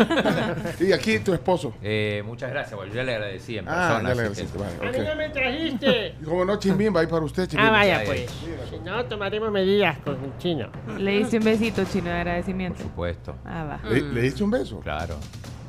y 0.81 0.91
aquí 0.93 1.19
tu 1.19 1.33
esposo. 1.33 1.73
Eh, 1.81 2.23
muchas 2.25 2.49
gracias, 2.51 2.75
bueno, 2.75 2.91
yo 2.91 2.97
ya 2.97 3.03
le 3.03 3.15
agradecí 3.15 3.57
en 3.57 3.65
Ah, 3.67 3.71
persona. 3.71 4.09
ya 4.09 4.15
le 4.15 4.21
agradeciste. 4.21 4.57
vaya, 4.57 4.75
A 4.89 4.91
mí 4.91 5.07
no 5.09 5.15
me 5.15 5.29
trajiste. 5.29 6.15
Como 6.25 6.45
no, 6.45 6.57
Chimbimba, 6.59 7.01
ahí 7.01 7.07
para 7.07 7.23
usted, 7.25 7.47
Chimbimba. 7.47 7.67
Ah, 7.69 7.71
vaya 7.71 8.01
pues. 8.05 8.29
Si 8.69 8.79
no, 8.79 9.05
tomaremos 9.05 9.51
medidas 9.51 9.97
con 9.99 10.15
el 10.23 10.37
chino. 10.37 10.69
Le 10.97 11.11
diste 11.19 11.37
un 11.37 11.43
besito, 11.43 11.83
chino, 11.85 12.05
de 12.09 12.15
agradecimiento. 12.15 12.77
Por 12.77 12.87
supuesto. 12.87 13.35
Ah, 13.45 13.63
va. 13.83 13.89
¿Le, 13.89 14.01
le 14.01 14.21
diste 14.21 14.43
un 14.43 14.51
beso? 14.51 14.79
Claro. 14.79 15.15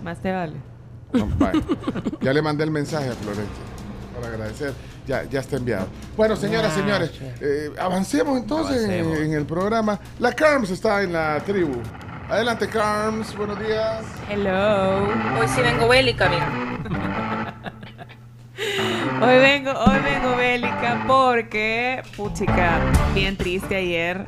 Más 0.03 0.21
te 0.21 0.31
vale. 0.33 0.55
No, 1.13 1.27
vaya. 1.39 1.61
Ya 2.21 2.33
le 2.33 2.41
mandé 2.43 2.65
el 2.65 2.71
mensaje 2.71 3.09
a 3.09 3.13
Florencia 3.13 3.63
para 4.15 4.29
agradecer. 4.29 4.73
Ya, 5.07 5.25
ya 5.25 5.41
está 5.41 5.57
enviado. 5.57 5.87
Bueno, 6.17 6.37
señoras, 6.37 6.73
señores, 6.75 7.11
eh, 7.41 7.71
avancemos 7.79 8.39
entonces 8.39 8.85
en- 8.85 9.01
Avancemos. 9.01 9.19
En, 9.19 9.33
el 9.35 9.45
programa. 9.45 9.99
La 10.21 10.33
Carms 10.33 10.71
está 10.71 11.03
en 11.03 11.13
la 11.13 11.41
tribu. 11.41 11.81
Adelante, 12.29 12.69
Carms. 12.69 13.37
Buenos 13.37 13.59
días. 13.59 14.05
Hello. 14.31 15.05
Hoy 15.41 15.49
sí 15.55 15.61
vengo 15.61 15.89
bélica, 15.89 16.29
mira. 16.29 17.53
Hoy 19.21 19.39
vengo, 19.39 19.71
hoy 19.73 19.99
vengo 20.01 20.37
bélica 20.37 21.05
porque, 21.07 22.03
puchica, 22.17 22.81
bien 23.15 23.37
triste 23.37 23.77
ayer 23.77 24.27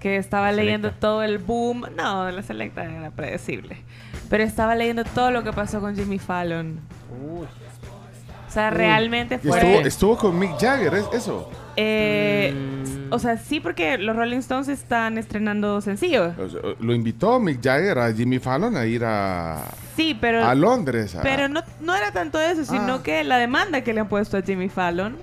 que 0.00 0.16
estaba 0.16 0.50
leyendo 0.52 0.92
todo 0.92 1.22
el 1.22 1.38
boom. 1.38 1.86
No, 1.96 2.30
la 2.30 2.42
selecta 2.42 2.84
era 2.84 3.10
predecible. 3.10 3.76
Pero 4.28 4.42
estaba 4.44 4.74
leyendo 4.74 5.04
todo 5.04 5.30
lo 5.30 5.42
que 5.44 5.52
pasó 5.52 5.80
con 5.80 5.94
Jimmy 5.96 6.18
Fallon. 6.18 6.80
O 8.52 8.54
sea, 8.54 8.68
realmente 8.68 9.40
Y 9.42 9.48
fue. 9.48 9.58
estuvo, 9.58 9.80
estuvo 9.86 10.16
con 10.18 10.38
Mick 10.38 10.58
Jagger, 10.60 10.92
¿es 10.92 11.06
eso? 11.14 11.48
Eh, 11.76 12.54
O 13.10 13.18
sea, 13.18 13.38
sí, 13.38 13.60
porque 13.60 13.96
los 13.96 14.14
Rolling 14.14 14.38
Stones 14.40 14.68
están 14.68 15.16
estrenando 15.16 15.80
sencillo. 15.80 16.34
O 16.38 16.48
sea, 16.50 16.60
Lo 16.80 16.94
invitó 16.94 17.40
Mick 17.40 17.62
Jagger 17.62 17.98
a 17.98 18.12
Jimmy 18.12 18.38
Fallon 18.38 18.76
a 18.76 18.84
ir 18.84 19.04
a, 19.06 19.64
Sí, 19.96 20.16
pero. 20.20 20.44
a 20.44 20.54
Londres. 20.54 21.14
a- 21.16 21.22
Pero 21.22 21.48
no, 21.48 21.62
no 21.80 21.94
era 21.94 22.12
tanto 22.12 22.38
eso, 22.40 22.64
sino 22.66 22.96
Ah. 22.96 23.02
que 23.02 23.24
la 23.24 23.38
demanda 23.38 23.80
que 23.82 23.94
le 23.94 24.00
han 24.00 24.08
puesto 24.08 24.36
a 24.36 24.42
Jimmy 24.42 24.68
Fallon 24.68 25.16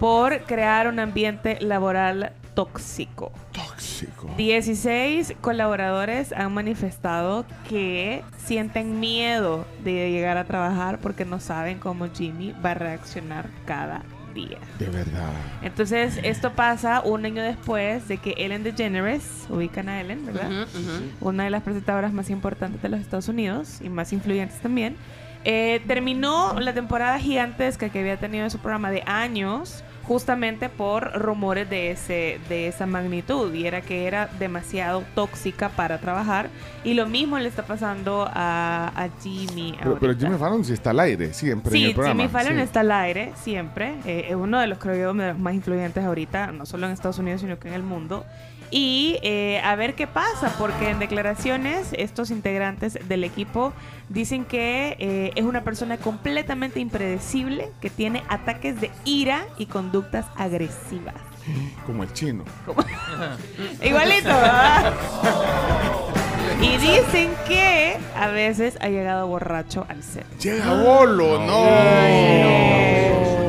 por 0.00 0.40
crear 0.42 0.88
un 0.88 0.98
ambiente 0.98 1.58
laboral 1.60 2.32
tóxico. 2.54 3.30
Tóxico. 3.52 3.91
16 4.36 5.34
colaboradores 5.40 6.32
han 6.32 6.52
manifestado 6.52 7.44
que 7.68 8.22
sienten 8.38 9.00
miedo 9.00 9.66
de 9.84 10.10
llegar 10.10 10.36
a 10.36 10.44
trabajar 10.44 10.98
porque 11.00 11.24
no 11.24 11.40
saben 11.40 11.78
cómo 11.78 12.08
Jimmy 12.12 12.54
va 12.64 12.72
a 12.72 12.74
reaccionar 12.74 13.48
cada 13.66 14.02
día. 14.34 14.58
De 14.78 14.86
verdad. 14.86 15.30
Entonces, 15.62 16.18
esto 16.22 16.52
pasa 16.52 17.02
un 17.02 17.24
año 17.24 17.42
después 17.42 18.08
de 18.08 18.18
que 18.18 18.34
Ellen 18.38 18.62
DeGeneres, 18.64 19.46
ubican 19.48 19.88
a 19.88 20.00
Ellen, 20.00 20.26
¿verdad? 20.26 20.66
Una 21.20 21.44
de 21.44 21.50
las 21.50 21.62
presentadoras 21.62 22.12
más 22.12 22.30
importantes 22.30 22.80
de 22.82 22.88
los 22.88 23.00
Estados 23.00 23.28
Unidos 23.28 23.80
y 23.80 23.88
más 23.88 24.12
influyentes 24.12 24.60
también, 24.60 24.96
eh, 25.44 25.82
terminó 25.86 26.58
la 26.60 26.72
temporada 26.72 27.18
gigantesca 27.18 27.88
que 27.88 27.98
había 27.98 28.16
tenido 28.16 28.44
en 28.44 28.50
su 28.50 28.58
programa 28.58 28.90
de 28.90 29.02
años 29.06 29.82
justamente 30.04 30.68
por 30.68 31.12
rumores 31.20 31.68
de 31.70 31.90
ese 31.92 32.40
de 32.48 32.66
esa 32.68 32.86
magnitud 32.86 33.52
y 33.54 33.66
era 33.66 33.80
que 33.80 34.06
era 34.06 34.28
demasiado 34.38 35.04
tóxica 35.14 35.68
para 35.70 35.98
trabajar 35.98 36.48
y 36.84 36.94
lo 36.94 37.06
mismo 37.06 37.38
le 37.38 37.48
está 37.48 37.62
pasando 37.64 38.28
a, 38.32 38.92
a 38.94 39.08
Jimmy 39.22 39.76
Pero. 40.00 40.16
Jimmy 40.18 40.36
Fallon 40.38 40.64
sí 40.64 40.72
está 40.72 40.90
al 40.90 41.00
aire, 41.00 41.32
siempre 41.32 41.72
en 41.72 41.78
Sí, 41.78 41.84
el 41.86 41.94
programa. 41.94 42.20
Jimmy 42.22 42.32
Fallon 42.32 42.54
sí. 42.56 42.60
está 42.62 42.80
al 42.80 42.90
aire 42.92 43.32
siempre. 43.40 43.94
eh, 44.04 44.26
es 44.30 44.34
uno 44.34 44.58
de 44.60 44.66
los, 44.66 44.78
creo 44.78 44.96
yo, 44.96 45.14
de 45.14 45.28
los 45.28 45.38
más 45.38 45.54
influyentes 45.54 46.04
ahorita, 46.04 46.52
no 46.52 46.66
solo 46.66 46.86
en 46.86 46.92
Estados 46.92 47.18
Unidos, 47.18 47.40
sino 47.40 47.58
que 47.58 47.68
en 47.68 47.74
el 47.74 47.82
mundo. 47.82 48.24
Y 48.74 49.18
eh, 49.22 49.60
a 49.62 49.76
ver 49.76 49.94
qué 49.94 50.06
pasa, 50.06 50.54
porque 50.58 50.88
en 50.88 50.98
declaraciones 50.98 51.88
estos 51.92 52.30
integrantes 52.30 52.98
del 53.06 53.22
equipo 53.22 53.74
dicen 54.08 54.46
que 54.46 54.96
eh, 54.98 55.30
es 55.34 55.44
una 55.44 55.62
persona 55.62 55.98
completamente 55.98 56.80
impredecible, 56.80 57.70
que 57.82 57.90
tiene 57.90 58.22
ataques 58.30 58.80
de 58.80 58.90
ira 59.04 59.44
y 59.58 59.66
conductas 59.66 60.24
agresivas. 60.36 61.14
Como 61.84 62.02
el 62.02 62.12
chino. 62.14 62.44
Igualito, 63.84 64.28
¿verdad? 64.28 64.94
Y 66.62 66.76
dicen 66.78 67.30
que 67.46 67.98
a 68.16 68.28
veces 68.28 68.78
ha 68.80 68.88
llegado 68.88 69.26
borracho 69.26 69.84
al 69.88 70.02
set. 70.02 70.24
Llega 70.38 70.82
bolo, 70.82 71.44
no. 71.44 73.41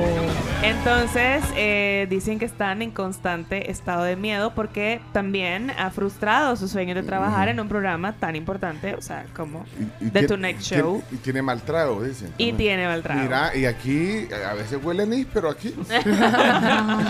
Entonces, 0.64 1.44
eh, 1.58 2.08
dicen 2.10 2.40
que 2.40 2.46
están 2.46 2.82
en 2.82 2.92
constante 2.92 3.70
estado 3.70 4.04
de 4.04 4.16
miedo 4.16 4.54
porque 4.56 5.02
también 5.12 5.72
ha 5.78 5.90
frustrado 5.92 6.56
su 6.56 6.70
sueño 6.70 6.96
de 6.96 7.04
trabajar 7.04 7.50
en 7.50 7.60
un 7.60 7.68
programa 7.68 8.14
tan 8.14 8.36
importante, 8.38 8.96
o 8.96 9.02
sea, 9.02 9.26
como 9.36 9.66
Y 10.00 10.06
The 10.06 10.12
tiene- 10.12 10.28
Tonight 10.28 10.60
Show. 10.62 11.04
Y 11.12 11.18
tiene 11.18 11.42
mal 11.42 11.62
trago, 11.62 12.02
dicen. 12.02 12.34
Y 12.38 12.54
tiene 12.54 12.88
mal 12.88 13.04
trago. 13.04 13.22
Mira, 13.22 13.56
y 13.56 13.66
aquí 13.66 14.28
a 14.50 14.54
veces 14.54 14.80
huele 14.82 15.04
anís, 15.04 15.28
pero 15.34 15.50
aquí. 15.50 15.76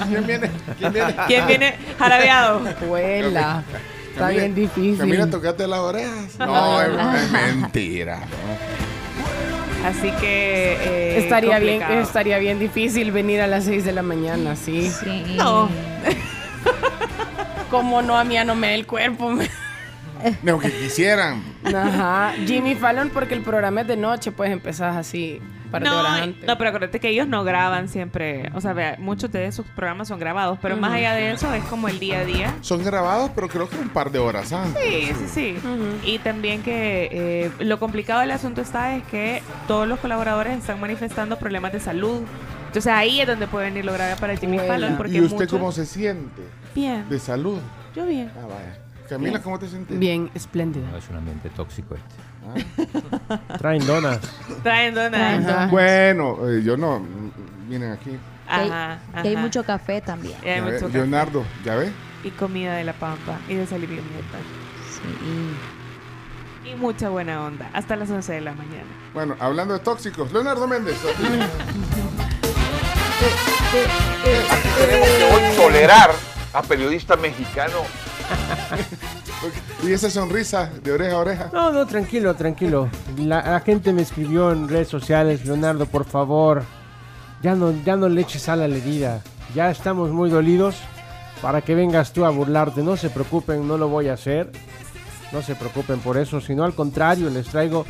¿Quién 0.09 0.25
viene? 0.27 0.49
¿Quién 0.79 0.91
viene? 0.93 1.15
¿Quién 1.27 1.47
viene 1.47 1.75
jarabeado? 1.99 2.61
Huela. 2.87 3.63
Está 4.13 4.29
bien 4.29 4.55
difícil. 4.55 4.97
Camila, 4.97 5.27
tocate 5.27 5.67
las 5.67 5.79
orejas. 5.79 6.37
No, 6.39 6.81
es, 6.81 6.89
es 7.23 7.31
mentira. 7.31 8.19
Así 9.83 10.11
que 10.19 10.77
eh, 10.79 11.17
estaría 11.17 11.59
bien, 11.59 11.81
estaría 11.81 12.37
bien 12.37 12.57
difícil 12.57 13.11
venir 13.11 13.41
a 13.41 13.47
las 13.47 13.65
6 13.65 13.83
de 13.83 13.91
la 13.91 14.01
mañana, 14.01 14.55
sí. 14.55 14.89
No. 15.35 15.69
Como 17.69 18.01
no, 18.01 18.17
a 18.17 18.23
mí 18.23 18.35
no 18.45 18.55
me 18.55 18.67
da 18.67 18.73
el 18.75 18.87
cuerpo. 18.87 19.31
aunque 20.47 20.71
quisieran. 20.71 21.43
Ajá. 21.65 22.33
Jimmy 22.45 22.75
Fallon, 22.75 23.09
porque 23.09 23.33
el 23.33 23.41
programa 23.41 23.81
es 23.81 23.87
de 23.87 23.97
noche, 23.97 24.31
pues 24.31 24.51
empezás 24.51 24.95
así, 24.95 25.41
par 25.73 25.83
de 25.83 25.89
horas 25.89 26.17
No, 26.19 26.23
antes. 26.23 26.47
no, 26.47 26.57
pero 26.57 26.69
acuérdate 26.69 26.99
que 27.01 27.09
ellos 27.09 27.27
no 27.27 27.43
graban 27.43 27.89
siempre. 27.89 28.49
O 28.55 28.61
sea, 28.61 28.71
vea, 28.73 28.95
muchos 28.99 29.29
de 29.31 29.51
sus 29.51 29.65
programas 29.67 30.07
son 30.07 30.19
grabados, 30.19 30.57
pero 30.61 30.77
más 30.77 30.93
allá 30.93 31.13
de 31.13 31.31
eso 31.31 31.53
es 31.53 31.63
como 31.65 31.89
el 31.89 31.99
día 31.99 32.19
a 32.19 32.23
día. 32.25 32.55
Son 32.61 32.81
grabados, 32.83 33.31
pero 33.35 33.49
creo 33.49 33.67
que 33.67 33.75
un 33.77 33.89
par 33.89 34.11
de 34.11 34.19
horas 34.19 34.53
antes. 34.53 34.81
Sí, 34.81 35.11
sí, 35.27 35.27
sí. 35.27 35.57
Y 36.05 36.19
también 36.19 36.63
que 36.63 37.09
eh, 37.11 37.51
lo 37.59 37.77
complicado 37.79 38.21
del 38.21 38.31
asunto 38.31 38.61
está 38.61 38.95
es 38.95 39.03
que 39.05 39.43
todos 39.67 39.87
los 39.87 39.99
colaboradores 39.99 40.57
están 40.57 40.79
manifestando 40.79 41.37
problemas 41.37 41.73
de 41.73 41.79
salud. 41.81 42.21
Entonces 42.67 42.91
ahí 42.91 43.19
es 43.21 43.27
donde 43.27 43.47
puede 43.47 43.65
venir 43.65 43.83
lo 43.85 43.93
grave 43.93 44.15
para 44.19 44.35
Jimmy 44.37 44.57
Buena. 44.57 44.73
Fallon. 44.73 44.97
Porque 44.97 45.13
¿Y 45.13 45.21
usted 45.21 45.35
muchos- 45.37 45.51
cómo 45.51 45.71
se 45.71 45.85
siente? 45.85 46.41
Bien. 46.73 47.07
De 47.09 47.19
salud. 47.19 47.59
Yo 47.95 48.05
bien. 48.05 48.31
Ah, 48.35 48.45
vaya. 48.47 48.77
Camila, 49.09 49.39
¿cómo 49.41 49.59
te 49.59 49.67
sientes? 49.67 49.99
Bien, 49.99 50.31
espléndida. 50.33 50.87
No, 50.89 50.97
es 50.97 51.07
un 51.09 51.17
ambiente 51.17 51.49
tóxico 51.49 51.93
este. 51.95 52.15
Traen 53.57 53.85
donas. 53.85 54.19
Traen 54.63 54.93
donas. 54.95 55.45
Ajá. 55.45 55.67
Bueno, 55.67 56.37
eh, 56.49 56.61
yo 56.63 56.77
no. 56.77 56.99
mm, 56.99 57.69
Vienen 57.69 57.91
aquí. 57.93 58.17
Ajá, 58.47 58.99
Y 59.23 59.27
hay 59.29 59.37
mucho 59.37 59.63
café 59.63 60.01
también. 60.01 60.35
Y 60.43 60.49
hay 60.49 60.59
Ya 60.59 60.65
ve, 60.65 60.79
café. 60.79 60.93
Leonardo, 60.93 61.43
¿ya 61.63 61.75
ve? 61.75 61.91
Y 62.23 62.29
comida 62.31 62.75
de 62.75 62.83
la 62.83 62.93
pampa. 62.93 63.37
Y 63.47 63.55
de 63.55 63.65
salir 63.65 63.89
bien 63.89 64.03
Sí. 64.89 66.69
Y 66.69 66.75
mucha 66.75 67.09
buena 67.09 67.43
onda. 67.43 67.69
Hasta 67.73 67.95
las 67.95 68.09
11 68.09 68.33
de 68.33 68.41
la 68.41 68.53
mañana. 68.53 68.85
Bueno, 69.13 69.35
hablando 69.39 69.73
de 69.73 69.79
tóxicos, 69.79 70.31
Leonardo 70.31 70.67
Méndez. 70.67 70.97
Tenemos 74.77 75.07
que 75.07 75.55
tolerar 75.55 76.11
a 76.53 76.61
periodistas 76.61 77.19
mexicanos. 77.19 77.81
Y 79.83 79.91
esa 79.91 80.09
sonrisa 80.09 80.69
de 80.83 80.91
oreja 80.91 81.15
a 81.15 81.19
oreja. 81.19 81.49
No, 81.51 81.71
no, 81.71 81.85
tranquilo, 81.85 82.33
tranquilo. 82.35 82.89
La, 83.17 83.41
la 83.41 83.59
gente 83.59 83.93
me 83.93 84.01
escribió 84.01 84.51
en 84.51 84.69
redes 84.69 84.87
sociales, 84.87 85.45
Leonardo, 85.45 85.85
por 85.85 86.05
favor, 86.05 86.63
ya 87.41 87.55
no, 87.55 87.71
ya 87.83 87.95
no 87.95 88.07
le 88.07 88.21
eches 88.21 88.47
a 88.49 88.55
la 88.55 88.65
herida. 88.65 89.21
Ya 89.53 89.69
estamos 89.69 90.09
muy 90.11 90.29
dolidos 90.29 90.75
para 91.41 91.61
que 91.61 91.75
vengas 91.75 92.13
tú 92.13 92.25
a 92.25 92.29
burlarte. 92.29 92.81
No 92.81 92.95
se 92.95 93.09
preocupen, 93.09 93.67
no 93.67 93.77
lo 93.77 93.89
voy 93.89 94.07
a 94.07 94.13
hacer. 94.13 94.49
No 95.31 95.41
se 95.41 95.55
preocupen 95.55 95.99
por 95.99 96.17
eso, 96.17 96.39
sino 96.39 96.63
al 96.63 96.73
contrario, 96.73 97.29
les 97.29 97.47
traigo 97.47 97.85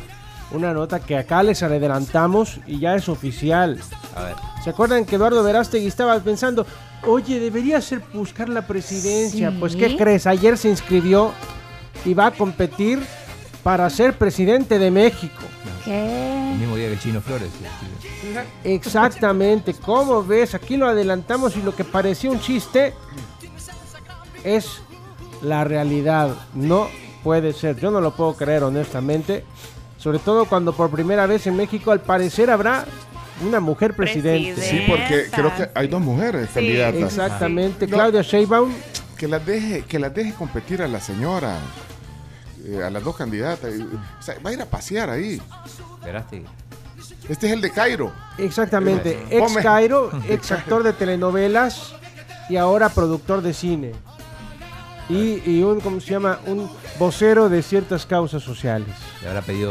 una 0.50 0.72
nota 0.72 1.00
que 1.00 1.16
acá 1.16 1.42
les 1.42 1.62
adelantamos 1.62 2.58
y 2.66 2.80
ya 2.80 2.94
es 2.94 3.08
oficial. 3.08 3.78
A 4.16 4.22
ver. 4.24 4.34
¿Se 4.62 4.70
acuerdan 4.70 5.04
que 5.04 5.16
Eduardo 5.16 5.42
Verástegui 5.42 5.86
estaba 5.86 6.18
pensando, 6.20 6.66
oye, 7.06 7.40
debería 7.40 7.80
ser 7.80 8.02
buscar 8.12 8.48
la 8.48 8.66
presidencia? 8.66 9.50
Sí. 9.50 9.56
Pues, 9.58 9.76
¿qué 9.76 9.96
crees? 9.96 10.26
Ayer 10.26 10.56
se 10.58 10.68
inscribió 10.68 11.32
y 12.04 12.14
va 12.14 12.26
a 12.26 12.30
competir 12.30 13.00
para 13.62 13.88
ser 13.90 14.16
presidente 14.18 14.78
de 14.78 14.90
México. 14.90 15.42
El 15.80 15.84
¿Qué? 15.84 16.56
mismo 16.58 16.76
día 16.76 16.86
que 16.88 16.92
el 16.94 17.00
Chino 17.00 17.20
Flores. 17.20 17.48
Exactamente, 18.62 19.74
¿cómo 19.74 20.24
ves? 20.24 20.54
Aquí 20.54 20.76
lo 20.76 20.86
adelantamos 20.86 21.56
y 21.56 21.62
lo 21.62 21.74
que 21.74 21.84
parecía 21.84 22.30
un 22.30 22.40
chiste 22.40 22.94
es 24.44 24.80
la 25.42 25.64
realidad. 25.64 26.34
No 26.54 26.88
puede 27.22 27.52
ser, 27.52 27.78
yo 27.80 27.90
no 27.90 28.00
lo 28.00 28.14
puedo 28.14 28.34
creer 28.34 28.62
honestamente. 28.64 29.44
Sobre 29.98 30.18
todo 30.18 30.44
cuando 30.44 30.74
por 30.74 30.90
primera 30.90 31.26
vez 31.26 31.46
en 31.46 31.56
México 31.56 31.90
al 31.90 32.00
parecer 32.00 32.50
habrá 32.50 32.84
una 33.42 33.60
mujer 33.60 33.94
presidente. 33.94 34.60
Sí, 34.60 34.82
porque 34.88 35.26
creo 35.30 35.54
que 35.56 35.68
hay 35.74 35.88
dos 35.88 36.00
mujeres 36.00 36.48
Sí. 36.48 36.54
candidatas. 36.54 37.02
Exactamente, 37.02 37.86
Claudia 37.86 38.22
Sheinbaum 38.22 38.72
Que 39.16 39.28
las 39.28 39.44
deje, 39.46 39.82
que 39.82 39.98
las 39.98 40.12
deje 40.14 40.32
competir 40.34 40.82
a 40.82 40.88
la 40.88 41.00
señora. 41.00 41.58
eh, 42.66 42.82
a 42.82 42.88
las 42.90 43.02
dos 43.04 43.14
candidatas. 43.16 43.74
y- 43.74 43.82
O 43.82 44.22
sea, 44.22 44.36
va 44.44 44.48
a 44.48 44.52
ir 44.54 44.60
a 44.62 44.64
pasear 44.64 45.10
ahí. 45.10 45.38
Verástegui. 46.02 46.46
Este 47.28 47.46
es 47.46 47.52
el 47.52 47.60
de 47.60 47.70
Cairo. 47.70 48.10
Exactamente, 48.38 49.22
ex 49.30 49.42
Come. 49.42 49.62
Cairo, 49.62 50.10
ex 50.30 50.50
actor 50.50 50.82
de 50.82 50.94
telenovelas 50.94 51.94
y 52.48 52.56
ahora 52.56 52.88
productor 52.88 53.42
de 53.42 53.52
cine. 53.52 53.92
Y, 55.10 55.42
y 55.44 55.62
un, 55.62 55.80
¿cómo 55.80 56.00
se 56.00 56.12
llama? 56.12 56.38
Un 56.46 56.70
vocero 56.98 57.50
de 57.50 57.62
ciertas 57.62 58.06
causas 58.06 58.42
sociales. 58.42 58.88
Le 59.20 59.28
habrá 59.28 59.42
pedido 59.42 59.70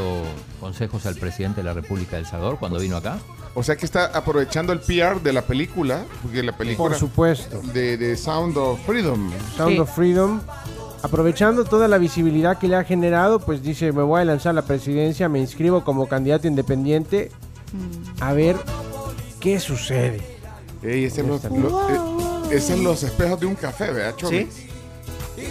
consejos 0.60 1.08
al 1.08 1.16
presidente 1.16 1.62
de 1.62 1.66
la 1.66 1.74
República 1.74 2.18
del 2.18 2.28
Salvador 2.28 2.60
cuando 2.60 2.78
vino 2.80 2.98
acá. 2.98 3.18
O 3.56 3.62
sea 3.64 3.76
que 3.76 3.86
está 3.86 4.06
aprovechando 4.08 4.74
el 4.74 4.80
PR 4.80 5.22
de 5.22 5.32
la 5.34 5.44
película. 5.44 6.04
Porque 6.24 6.42
la 6.44 6.58
película. 6.58 6.90
Por 6.90 6.98
supuesto. 6.98 7.62
De, 7.74 7.98
de 7.98 8.18
Sound 8.18 8.58
of 8.58 8.80
Freedom. 8.86 9.32
Sound 9.56 9.74
Sí. 9.76 9.80
of 9.80 9.94
Freedom. 9.96 10.42
Aprovechando 11.04 11.66
toda 11.66 11.88
la 11.88 11.98
visibilidad 11.98 12.58
que 12.58 12.68
le 12.68 12.78
ha 12.78 12.84
generado, 12.84 13.40
pues 13.40 13.62
dice, 13.62 13.92
me 13.92 14.04
voy 14.04 14.22
a 14.22 14.26
lanzar 14.26 14.52
a 14.52 14.54
la 14.54 14.62
presidencia, 14.62 15.28
me 15.28 15.40
inscribo 15.40 15.84
como 15.84 16.08
candidato 16.08 16.48
independiente, 16.48 17.30
a 18.22 18.32
ver 18.32 18.56
qué 19.42 19.60
sucede. 19.60 20.22
Ey, 20.82 21.04
ese, 21.04 21.22
es 21.22 21.28
los, 21.28 21.44
lo- 21.44 21.90
eh, 22.50 22.56
es 22.56 22.70
los 22.80 23.04
espejos 23.04 23.38
de 23.42 23.46
un 23.48 23.56
café, 23.56 23.92
¿verdad, 23.92 24.16
Chomi? 24.16 24.48
Sí. 24.50 25.48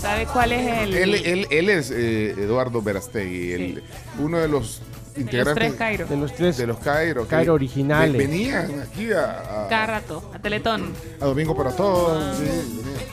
¿Sabe 0.00 0.26
cuál 0.26 0.52
es 0.52 0.66
el...? 0.82 0.94
Él, 0.94 1.14
él- 1.14 1.46
él 1.50 1.68
es 1.70 1.90
eh, 1.90 2.30
Eduardo 2.32 2.82
Verastegui, 2.82 3.52
el- 3.52 3.82
uno 4.18 4.38
de 4.38 4.48
los 4.48 4.80
integrantes 5.16 5.54
tres 5.54 5.74
Cairo. 5.74 6.06
De 6.06 6.16
los 6.16 6.34
tres 6.34 6.56
de 6.56 6.66
los 6.66 6.78
Cairo. 6.78 7.26
Cairo 7.26 7.54
originales. 7.54 8.12
ve- 8.16 8.26
Venían 8.26 8.80
aquí 8.80 9.12
a, 9.12 9.64
a- 9.64 9.68
Cada 9.68 9.86
rato, 9.86 10.30
a 10.34 10.38
Teletón. 10.38 10.92
a 11.20 11.24
Domingo 11.26 11.56
para 11.56 11.70
Todos. 11.70 12.36
Sí, 12.36 12.44
venían. 12.44 13.04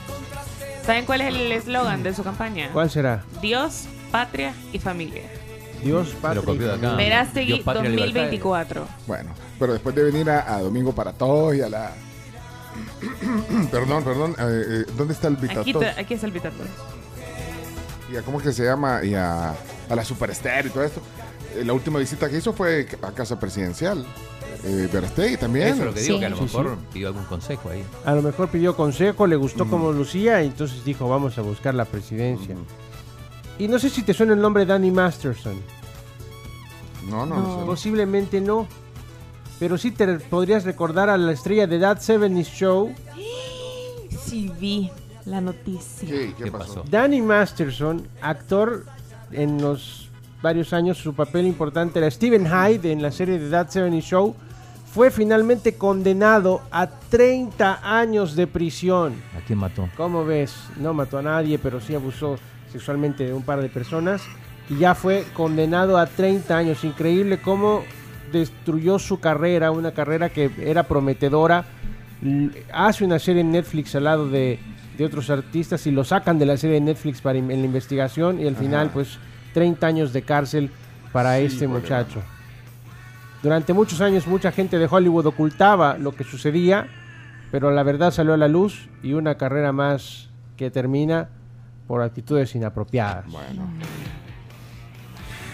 ¿Saben 0.86 1.04
cuál 1.06 1.20
es 1.20 1.28
el 1.28 1.52
eslogan 1.52 2.02
de 2.02 2.12
su 2.14 2.24
campaña? 2.24 2.70
¿Cuál 2.72 2.90
será? 2.90 3.22
Dios, 3.40 3.84
patria 4.10 4.52
y 4.72 4.78
familia. 4.80 5.22
Dios, 5.82 6.08
patria. 6.20 6.42
de 6.54 6.72
acá. 6.74 6.94
Verástegui 6.94 7.46
Dios, 7.54 7.60
patria, 7.60 7.88
libertad. 7.90 8.06
2024. 8.14 8.86
Bueno, 9.06 9.30
pero 9.58 9.72
después 9.72 9.94
de 9.94 10.02
venir 10.04 10.28
a, 10.30 10.54
a 10.54 10.60
Domingo 10.60 10.92
para 10.92 11.12
Todos 11.12 11.54
y 11.54 11.60
a 11.60 11.68
la... 11.68 11.92
perdón, 13.70 14.02
perdón. 14.04 14.34
eh, 14.38 14.62
eh, 14.68 14.84
¿Dónde 14.96 15.14
está 15.14 15.28
el 15.28 15.34
Aquí, 15.34 15.46
Vitato? 15.48 15.78
te- 15.80 16.00
aquí 16.00 16.14
es 16.14 16.24
el 16.24 16.30
Vitato. 16.32 16.62
y 18.12 18.16
a 18.16 18.22
cómo 18.22 18.38
es 18.38 18.44
que 18.46 18.52
se 18.52 18.64
llama 18.64 19.04
y 19.04 19.14
a, 19.14 19.50
a 19.88 19.94
la 19.94 20.04
Superstar 20.04 20.66
y 20.66 20.70
todo 20.70 20.82
esto. 20.84 21.00
Eh, 21.54 21.64
la 21.64 21.72
última 21.72 21.98
visita 21.98 22.28
que 22.28 22.38
hizo 22.38 22.52
fue 22.52 22.86
a 23.02 23.12
Casa 23.12 23.38
Presidencial. 23.38 24.04
Eh, 24.64 24.88
Verastegui 24.92 25.36
también. 25.36 25.68
Eso 25.68 25.80
es 25.80 25.84
lo 25.86 25.94
que 25.94 26.00
digo, 26.02 26.14
Sí. 26.14 26.20
que 26.20 26.26
a 26.26 26.30
lo 26.30 26.36
Sí, 26.36 26.42
mejor 26.42 26.78
pidió 26.92 27.08
algún 27.08 27.24
consejo 27.24 27.70
ahí. 27.70 27.84
A 28.04 28.14
lo 28.14 28.22
mejor 28.22 28.48
pidió 28.48 28.76
consejo, 28.76 29.26
le 29.26 29.36
gustó 29.36 29.68
como 29.68 29.90
lucía 29.92 30.42
y 30.42 30.46
entonces 30.46 30.84
dijo, 30.84 31.08
vamos 31.08 31.36
a 31.38 31.42
buscar 31.42 31.74
la 31.74 31.84
presidencia. 31.84 32.54
Y 33.58 33.66
no 33.68 33.78
sé 33.78 33.90
si 33.90 34.02
te 34.02 34.14
suena 34.14 34.34
el 34.34 34.40
nombre 34.40 34.64
Danny 34.64 34.90
Masterson. 34.90 35.56
No, 37.08 37.26
no, 37.26 37.36
no. 37.40 37.58
sé. 37.60 37.66
Posiblemente 37.66 38.40
no. 38.40 38.66
pero 39.58 39.76
sí 39.78 39.90
te 39.92 40.06
podrías 40.18 40.64
recordar 40.64 41.08
a 41.10 41.16
la 41.16 41.32
estrella 41.32 41.66
de 41.66 41.78
That 41.78 41.98
70 42.00 42.42
Show, 42.50 42.92
Sí, 44.24 44.50
vi 44.58 44.90
la 45.24 45.40
noticia. 45.40 46.08
¿Qué, 46.08 46.50
pasó? 46.50 46.84
Danny 46.88 47.20
Masterson, 47.20 48.08
actor 48.20 48.86
en 49.30 49.60
los 49.60 50.01
varios 50.42 50.72
años, 50.72 50.98
su 50.98 51.14
papel 51.14 51.46
importante 51.46 51.98
era 51.98 52.10
Steven 52.10 52.46
Hyde 52.46 52.90
en 52.92 53.00
la 53.02 53.10
serie 53.12 53.38
de 53.38 53.48
That 53.50 53.68
70 53.68 54.00
Show, 54.00 54.34
fue 54.92 55.10
finalmente 55.10 55.74
condenado 55.76 56.60
a 56.70 56.86
30 56.86 57.80
años 57.82 58.36
de 58.36 58.46
prisión. 58.46 59.14
¿A 59.36 59.44
quién 59.46 59.58
mató? 59.58 59.88
¿Cómo 59.96 60.24
ves? 60.24 60.54
No 60.78 60.92
mató 60.92 61.18
a 61.18 61.22
nadie, 61.22 61.58
pero 61.58 61.80
sí 61.80 61.94
abusó 61.94 62.36
sexualmente 62.70 63.24
de 63.24 63.32
un 63.32 63.42
par 63.42 63.62
de 63.62 63.68
personas 63.68 64.22
y 64.68 64.78
ya 64.78 64.94
fue 64.94 65.24
condenado 65.32 65.96
a 65.96 66.06
30 66.06 66.56
años. 66.56 66.84
Increíble 66.84 67.40
cómo 67.40 67.82
destruyó 68.32 68.98
su 68.98 69.18
carrera, 69.20 69.70
una 69.70 69.92
carrera 69.92 70.28
que 70.30 70.50
era 70.58 70.82
prometedora. 70.82 71.64
Hace 72.72 73.04
una 73.04 73.18
serie 73.18 73.40
en 73.40 73.50
Netflix 73.50 73.94
al 73.94 74.04
lado 74.04 74.28
de, 74.28 74.58
de 74.96 75.04
otros 75.04 75.28
artistas 75.30 75.86
y 75.86 75.90
lo 75.90 76.04
sacan 76.04 76.38
de 76.38 76.46
la 76.46 76.56
serie 76.56 76.74
de 76.74 76.80
Netflix 76.82 77.20
para 77.20 77.38
in- 77.38 77.50
en 77.50 77.60
la 77.60 77.66
investigación 77.66 78.40
y 78.40 78.46
al 78.46 78.56
final 78.56 78.90
pues 78.92 79.18
30 79.52 79.86
años 79.86 80.12
de 80.12 80.22
cárcel 80.22 80.70
para 81.12 81.38
este 81.38 81.68
muchacho. 81.68 82.22
Durante 83.42 83.72
muchos 83.72 84.00
años 84.00 84.26
mucha 84.26 84.52
gente 84.52 84.78
de 84.78 84.86
Hollywood 84.90 85.26
ocultaba 85.26 85.98
lo 85.98 86.12
que 86.12 86.24
sucedía, 86.24 86.86
pero 87.50 87.70
la 87.70 87.82
verdad 87.82 88.12
salió 88.12 88.34
a 88.34 88.36
la 88.36 88.48
luz 88.48 88.88
y 89.02 89.14
una 89.14 89.36
carrera 89.36 89.72
más 89.72 90.30
que 90.56 90.70
termina 90.70 91.28
por 91.86 92.02
actitudes 92.02 92.54
inapropiadas. 92.54 93.24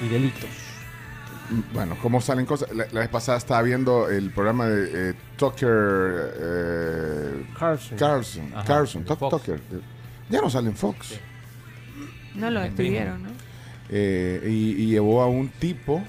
Y 0.02 0.08
delitos. 0.08 0.50
Bueno, 1.72 1.96
¿cómo 2.02 2.20
salen 2.20 2.44
cosas? 2.44 2.70
La, 2.74 2.86
la 2.92 3.00
vez 3.00 3.08
pasada 3.08 3.38
estaba 3.38 3.62
viendo 3.62 4.08
el 4.10 4.30
programa 4.30 4.66
de 4.66 5.10
eh, 5.10 5.14
Tucker 5.36 6.34
eh, 6.38 7.46
Carlson. 7.58 7.98
Carlson. 7.98 8.52
Ajá, 8.54 8.64
Carlson. 8.64 9.04
Tucker. 9.04 9.60
Ya 10.28 10.42
no 10.42 10.50
sale 10.50 10.68
en 10.68 10.76
Fox. 10.76 11.18
No 12.34 12.50
lo 12.50 12.60
despidieron, 12.60 13.22
¿no? 13.22 13.30
Eh, 13.90 14.42
y, 14.50 14.82
y 14.82 14.86
llevó 14.88 15.22
a 15.22 15.26
un 15.28 15.48
tipo 15.48 16.02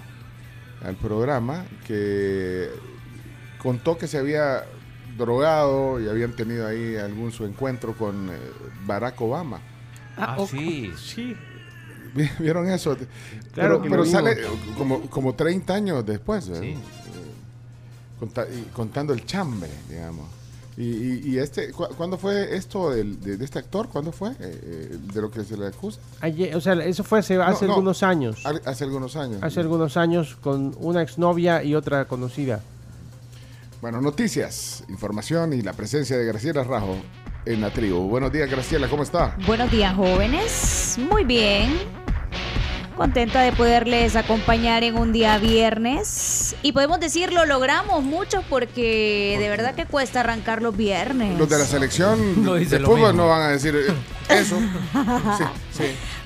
al 0.84 0.96
programa 0.96 1.66
que 1.88 2.70
contó 3.62 3.98
que 3.98 4.08
se 4.08 4.18
había 4.18 4.64
drogado 5.18 6.00
y 6.02 6.08
habían 6.08 6.34
tenido 6.36 6.66
ahí 6.68 6.96
algún 6.96 7.32
su 7.32 7.46
encuentro 7.46 7.94
con 7.94 8.30
eh, 8.30 8.38
Barack 8.86 9.20
Obama. 9.22 9.60
Ah, 10.18 10.36
o- 10.38 10.48
sí. 10.48 10.92
Sí. 10.98 11.36
¿Vi- 12.14 12.30
¿Vieron 12.40 12.70
eso? 12.70 12.98
Claro 13.54 13.82
pero 13.82 14.04
que 14.04 14.10
sale 14.10 14.36
como, 14.78 15.02
como 15.10 15.36
30 15.36 15.74
años 15.74 16.06
después, 16.06 16.48
¿eh? 16.50 16.56
Sí. 16.60 16.68
Eh, 16.68 16.78
conta- 18.20 18.48
contando 18.74 19.14
el 19.14 19.26
chambre, 19.26 19.70
digamos. 19.90 20.28
Y, 20.80 20.84
y- 20.84 21.22
y 21.26 21.38
este, 21.40 21.72
cu- 21.74 21.90
¿cuándo 21.98 22.18
fue 22.18 22.56
esto 22.56 22.90
del- 22.92 23.20
de, 23.20 23.36
de 23.36 23.44
este 23.44 23.60
actor? 23.60 23.90
¿Cuándo 23.90 24.14
fue? 24.14 24.30
Eh, 24.30 24.36
eh, 24.40 24.98
de 25.14 25.22
lo 25.22 25.30
que 25.30 25.44
se 25.44 25.58
le 25.58 25.68
acusa. 25.68 26.00
Ayer- 26.22 26.56
o 26.56 26.62
sea, 26.62 26.74
eso 26.86 27.04
fue 27.04 27.20
hace, 27.20 27.36
hace 27.36 27.66
no. 27.66 27.74
algunos 27.74 28.02
años. 28.02 28.46
Al- 28.46 28.62
Hace 28.66 28.86
algunos 28.86 29.18
años. 29.18 29.44
Hace 29.44 29.60
algunos 29.60 29.98
años 29.98 30.38
con 30.40 30.74
una 30.80 31.02
exnovia 31.02 31.64
y 31.66 31.76
otra 31.76 32.06
conocida. 32.06 32.62
Bueno, 33.82 34.00
noticias, 34.00 34.84
información 34.88 35.52
y 35.52 35.62
la 35.62 35.74
presencia 35.74 36.18
de 36.18 36.26
Graciela 36.26 36.64
Rajo 36.64 36.96
en 37.46 37.60
la 37.60 37.72
tribu. 37.74 38.08
Buenos 38.08 38.32
días, 38.32 38.50
Graciela, 38.50 38.88
¿cómo 38.88 39.04
está? 39.04 39.36
Buenos 39.46 39.70
días, 39.72 39.94
jóvenes. 39.96 40.98
Muy 41.12 41.26
bien. 41.26 41.74
Contenta 43.00 43.42
de 43.42 43.54
poderles 43.54 44.18
acompañar 44.18 44.84
en 44.84 44.98
un 44.98 45.14
día 45.14 45.38
viernes. 45.38 46.54
Y 46.64 46.74
podemos 46.74 47.00
decir, 47.00 47.32
lo 47.32 47.46
logramos 47.46 48.04
mucho 48.04 48.44
porque 48.50 49.38
de 49.40 49.48
verdad 49.50 49.74
que 49.74 49.86
cuesta 49.86 50.20
arrancar 50.20 50.62
los 50.62 50.76
viernes. 50.76 51.40
Los 51.40 51.48
de 51.50 51.58
la 51.60 51.66
selección 51.66 52.44
No 52.44 52.56
de 52.56 52.66
fútbol 52.66 53.16
no 53.16 53.30
van 53.30 53.42
a 53.44 53.48
decir 53.50 53.74
eso. 54.30 54.60
Sí, 55.38 55.44
sí, 55.72 55.84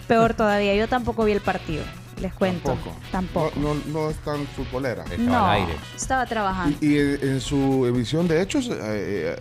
Peor 0.07 0.33
todavía, 0.33 0.73
yo 0.75 0.88
tampoco 0.88 1.23
vi 1.25 1.33
el 1.33 1.41
partido. 1.41 1.83
Les 2.21 2.33
cuento. 2.33 2.69
tampoco. 2.71 2.95
Tampoco. 3.12 3.51
No, 3.59 3.73
no, 3.73 3.81
no 3.88 4.09
es 4.09 4.15
tan 4.17 4.45
futbolera. 4.47 5.03
Estaba 5.03 5.19
No, 5.23 5.45
al 5.45 5.62
aire. 5.62 5.73
estaba 5.95 6.25
trabajando. 6.25 6.77
Y, 6.79 6.86
y 6.93 6.97
en, 6.99 7.19
en 7.21 7.41
su 7.41 7.86
emisión 7.86 8.27
de 8.27 8.41
hechos 8.41 8.67
eh, 8.69 8.75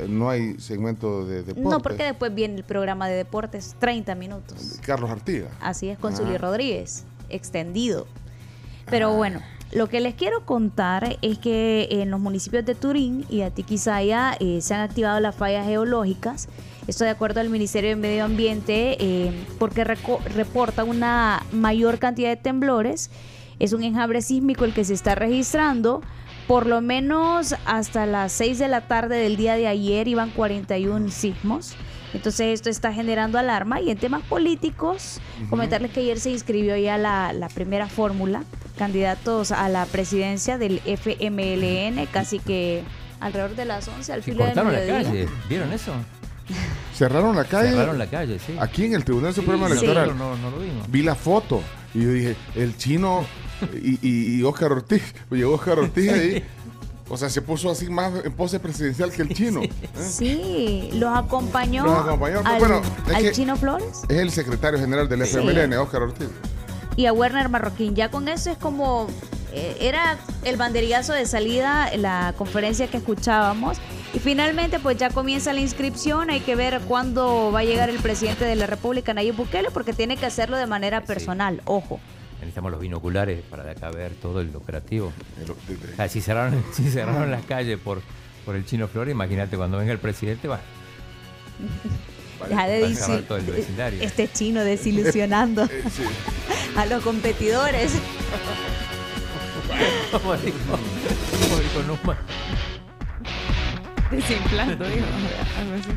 eh, 0.01 0.07
no 0.09 0.29
hay 0.31 0.59
segmento 0.59 1.25
de 1.27 1.43
deporte. 1.45 1.61
No, 1.69 1.81
porque 1.81 2.03
después 2.05 2.35
viene 2.35 2.57
el 2.57 2.65
programa 2.65 3.09
de 3.09 3.15
deportes, 3.15 3.77
30 3.79 4.15
minutos. 4.17 4.79
Carlos 4.85 5.11
Artiga. 5.11 5.49
Así 5.61 5.91
es, 5.91 5.99
con 5.99 6.13
Ah. 6.15 6.17
Zully 6.17 6.39
Rodríguez, 6.39 7.05
extendido. 7.33 8.07
Pero 8.91 9.15
bueno, 9.15 9.41
lo 9.73 9.89
que 9.89 10.01
les 10.01 10.15
quiero 10.15 10.45
contar 10.45 11.17
es 11.23 11.39
que 11.39 11.89
en 11.91 12.11
los 12.11 12.21
municipios 12.21 12.65
de 12.67 12.75
Turín 12.75 13.25
y 13.31 13.41
Atiquizaya 13.41 14.37
eh, 14.39 14.61
se 14.61 14.75
han 14.75 14.83
activado 14.83 15.19
las 15.19 15.35
fallas 15.35 15.67
geológicas. 15.67 16.49
Esto 16.87 17.05
de 17.05 17.11
acuerdo 17.11 17.41
al 17.41 17.49
Ministerio 17.49 17.91
de 17.91 17.97
Medio 17.97 18.25
Ambiente, 18.25 18.97
eh, 19.01 19.33
porque 19.59 19.85
reporta 19.85 20.85
una 20.85 21.43
mayor 21.53 21.99
cantidad 21.99 22.29
de 22.29 22.37
temblores. 22.37 23.11
Es 23.61 23.73
un 23.73 23.83
enjambre 23.83 24.21
sísmico 24.21 24.65
el 24.67 24.75
que 24.75 24.85
se 24.85 24.93
está 24.93 25.15
registrando. 25.15 26.03
Por 26.47 26.67
lo 26.67 26.83
menos 26.83 27.55
hasta 27.65 28.05
las 28.05 28.33
6 28.33 28.59
de 28.59 28.69
la 28.69 28.83
tarde 28.83 29.17
del 29.17 29.37
día 29.37 29.55
de 29.55 29.69
ayer 29.69 30.07
iban 30.07 30.31
41 30.31 31.11
sismos. 31.11 31.77
Entonces 32.15 32.55
esto 32.55 32.69
está 32.71 32.93
generando 32.93 33.39
alarma 33.39 33.81
y 33.81 33.91
en 33.91 33.99
temas 33.99 34.23
políticos, 34.23 35.21
comentarles 35.51 35.91
que 35.93 36.01
ayer 36.01 36.21
se 36.21 36.31
inscribió 36.31 36.77
ya 36.77 36.99
la, 36.99 37.33
la 37.33 37.49
primera 37.49 37.89
fórmula, 37.89 38.45
candidatos 38.77 39.51
a 39.53 39.69
la 39.69 39.87
presidencia 39.87 40.59
del 40.59 40.81
FMLN, 40.85 42.07
casi 42.13 42.39
que 42.39 42.83
alrededor 43.21 43.55
de 43.57 43.65
las 43.65 43.89
11 43.89 44.13
al 44.13 44.23
Sí, 44.23 44.31
filo 44.33 44.45
del 44.45 44.55
cortaron 44.55 44.73
la 44.73 44.79
mediodía. 44.81 45.05
calle. 45.09 45.29
¿Vieron 45.49 45.73
eso? 45.73 45.93
Cerraron 46.95 47.37
la 47.37 47.45
calle. 47.45 47.71
Cerraron 47.71 47.99
la 47.99 48.07
calle, 48.09 48.39
sí. 48.39 48.55
Aquí 48.61 48.85
en 48.85 48.95
el 48.95 49.05
Tribunal 49.05 49.33
Supremo 49.35 49.67
Sí, 49.69 49.73
Electoral. 49.73 50.17
no, 50.19 50.37
no 50.37 50.51
lo 50.51 50.59
vimos. 50.59 50.91
Vi 50.91 51.03
la 51.03 51.15
foto 51.15 51.63
y 51.95 52.03
yo 52.03 52.11
dije, 52.13 52.37
el 52.57 52.77
chino 52.77 53.25
y, 53.75 53.99
y, 54.07 54.37
y 54.39 54.43
Oscar 54.43 54.73
Ortiz. 54.73 55.03
Llegó 55.31 55.55
Oscar 55.55 55.79
Ortiz 55.79 56.11
ahí. 56.13 56.45
O 57.13 57.17
sea, 57.19 57.29
se 57.29 57.43
puso 57.43 57.71
así 57.71 57.91
más 57.91 58.11
en 58.25 58.33
pose 58.33 58.59
presidencial 58.59 59.13
que 59.13 59.21
el 59.21 59.29
chino. 59.35 59.61
¿eh? 59.63 59.71
Sí, 60.01 60.89
los 60.95 61.15
acompañó, 61.15 61.85
Los 61.85 61.99
acompañó, 61.99 62.41
al, 62.43 62.59
bueno, 62.59 62.81
al 63.15 63.33
Chino 63.33 63.55
Flores 63.57 64.01
Es 64.09 64.17
el 64.19 64.31
secretario 64.31 64.79
general 64.81 65.11
del 65.11 65.27
Sí. 65.27 65.37
FMLN, 65.37 65.75
Oscar 65.75 66.03
Ortiz. 66.05 66.29
y 66.97 67.05
a 67.05 67.13
Werner 67.13 67.51
Marroquín. 67.51 67.95
Ya 67.95 68.11
con 68.11 68.29
eso 68.29 68.51
es 68.51 68.57
como, 68.57 69.09
eh, 69.53 69.77
era 69.81 70.17
el 70.45 70.57
banderillazo 70.57 71.13
de 71.13 71.27
salida, 71.27 71.95
la 71.99 72.33
conferencia 72.39 72.87
que 72.89 72.97
escuchábamos. 72.97 73.77
Y 74.15 74.19
finalmente 74.19 74.79
pues 74.79 74.97
ya 74.97 75.11
comienza 75.11 75.53
la 75.53 75.61
inscripción, 75.61 76.31
hay 76.31 76.41
que 76.41 76.57
ver 76.57 76.81
cuándo 76.89 77.51
va 77.53 77.61
a 77.61 77.65
llegar 77.65 77.91
el 77.91 77.99
presidente 77.99 78.47
de 78.47 78.57
la 78.57 78.67
República, 78.67 79.13
Nayib 79.13 79.37
Bukele, 79.37 79.71
porque 79.71 79.93
tiene 79.93 80.17
que 80.17 80.25
hacerlo 80.25 80.57
de 80.57 80.67
manera 80.67 81.03
personal, 81.03 81.61
ojo. 81.67 82.01
Necesitamos 82.43 82.73
los 82.73 82.81
binoculares 82.81 83.41
para 83.49 83.63
de 83.63 83.71
acá 83.71 83.91
ver 83.91 84.13
todo 84.21 84.41
el 84.41 84.55
operativo. 84.57 85.13
O 85.93 85.97
sea, 85.97 86.09
si 86.09 86.21
cerraron, 86.21 86.63
si 86.73 86.91
cerraron 86.91 87.31
las 87.31 87.45
calles 87.45 87.79
por, 87.79 88.03
por 88.45 88.57
el 88.57 88.67
Chino 88.67 88.89
Flores, 88.89 89.13
imagínate 89.13 89.57
cuando 89.57 89.79
venga 89.79 89.93
el 89.93 89.99
presidente, 89.99 90.49
va. 90.49 90.61
Deja 92.49 92.67
de 92.67 92.81
decir, 92.81 92.97
cerrar 92.97 93.23
todo 93.23 93.39
el 93.39 93.45
vecindario. 93.45 94.03
este 94.03 94.29
chino 94.33 94.65
desilusionando 94.65 95.63
Eh, 95.71 95.85
sí. 95.95 96.03
a 96.77 96.87
los 96.87 97.03
competidores. 97.05 97.93
Como 100.11 100.37
dijo, 100.37 100.59
como 100.69 101.59
dijo 101.61 101.83
Numa. 101.87 102.19
Desinflando, 104.17 104.85
digo. 104.87 105.07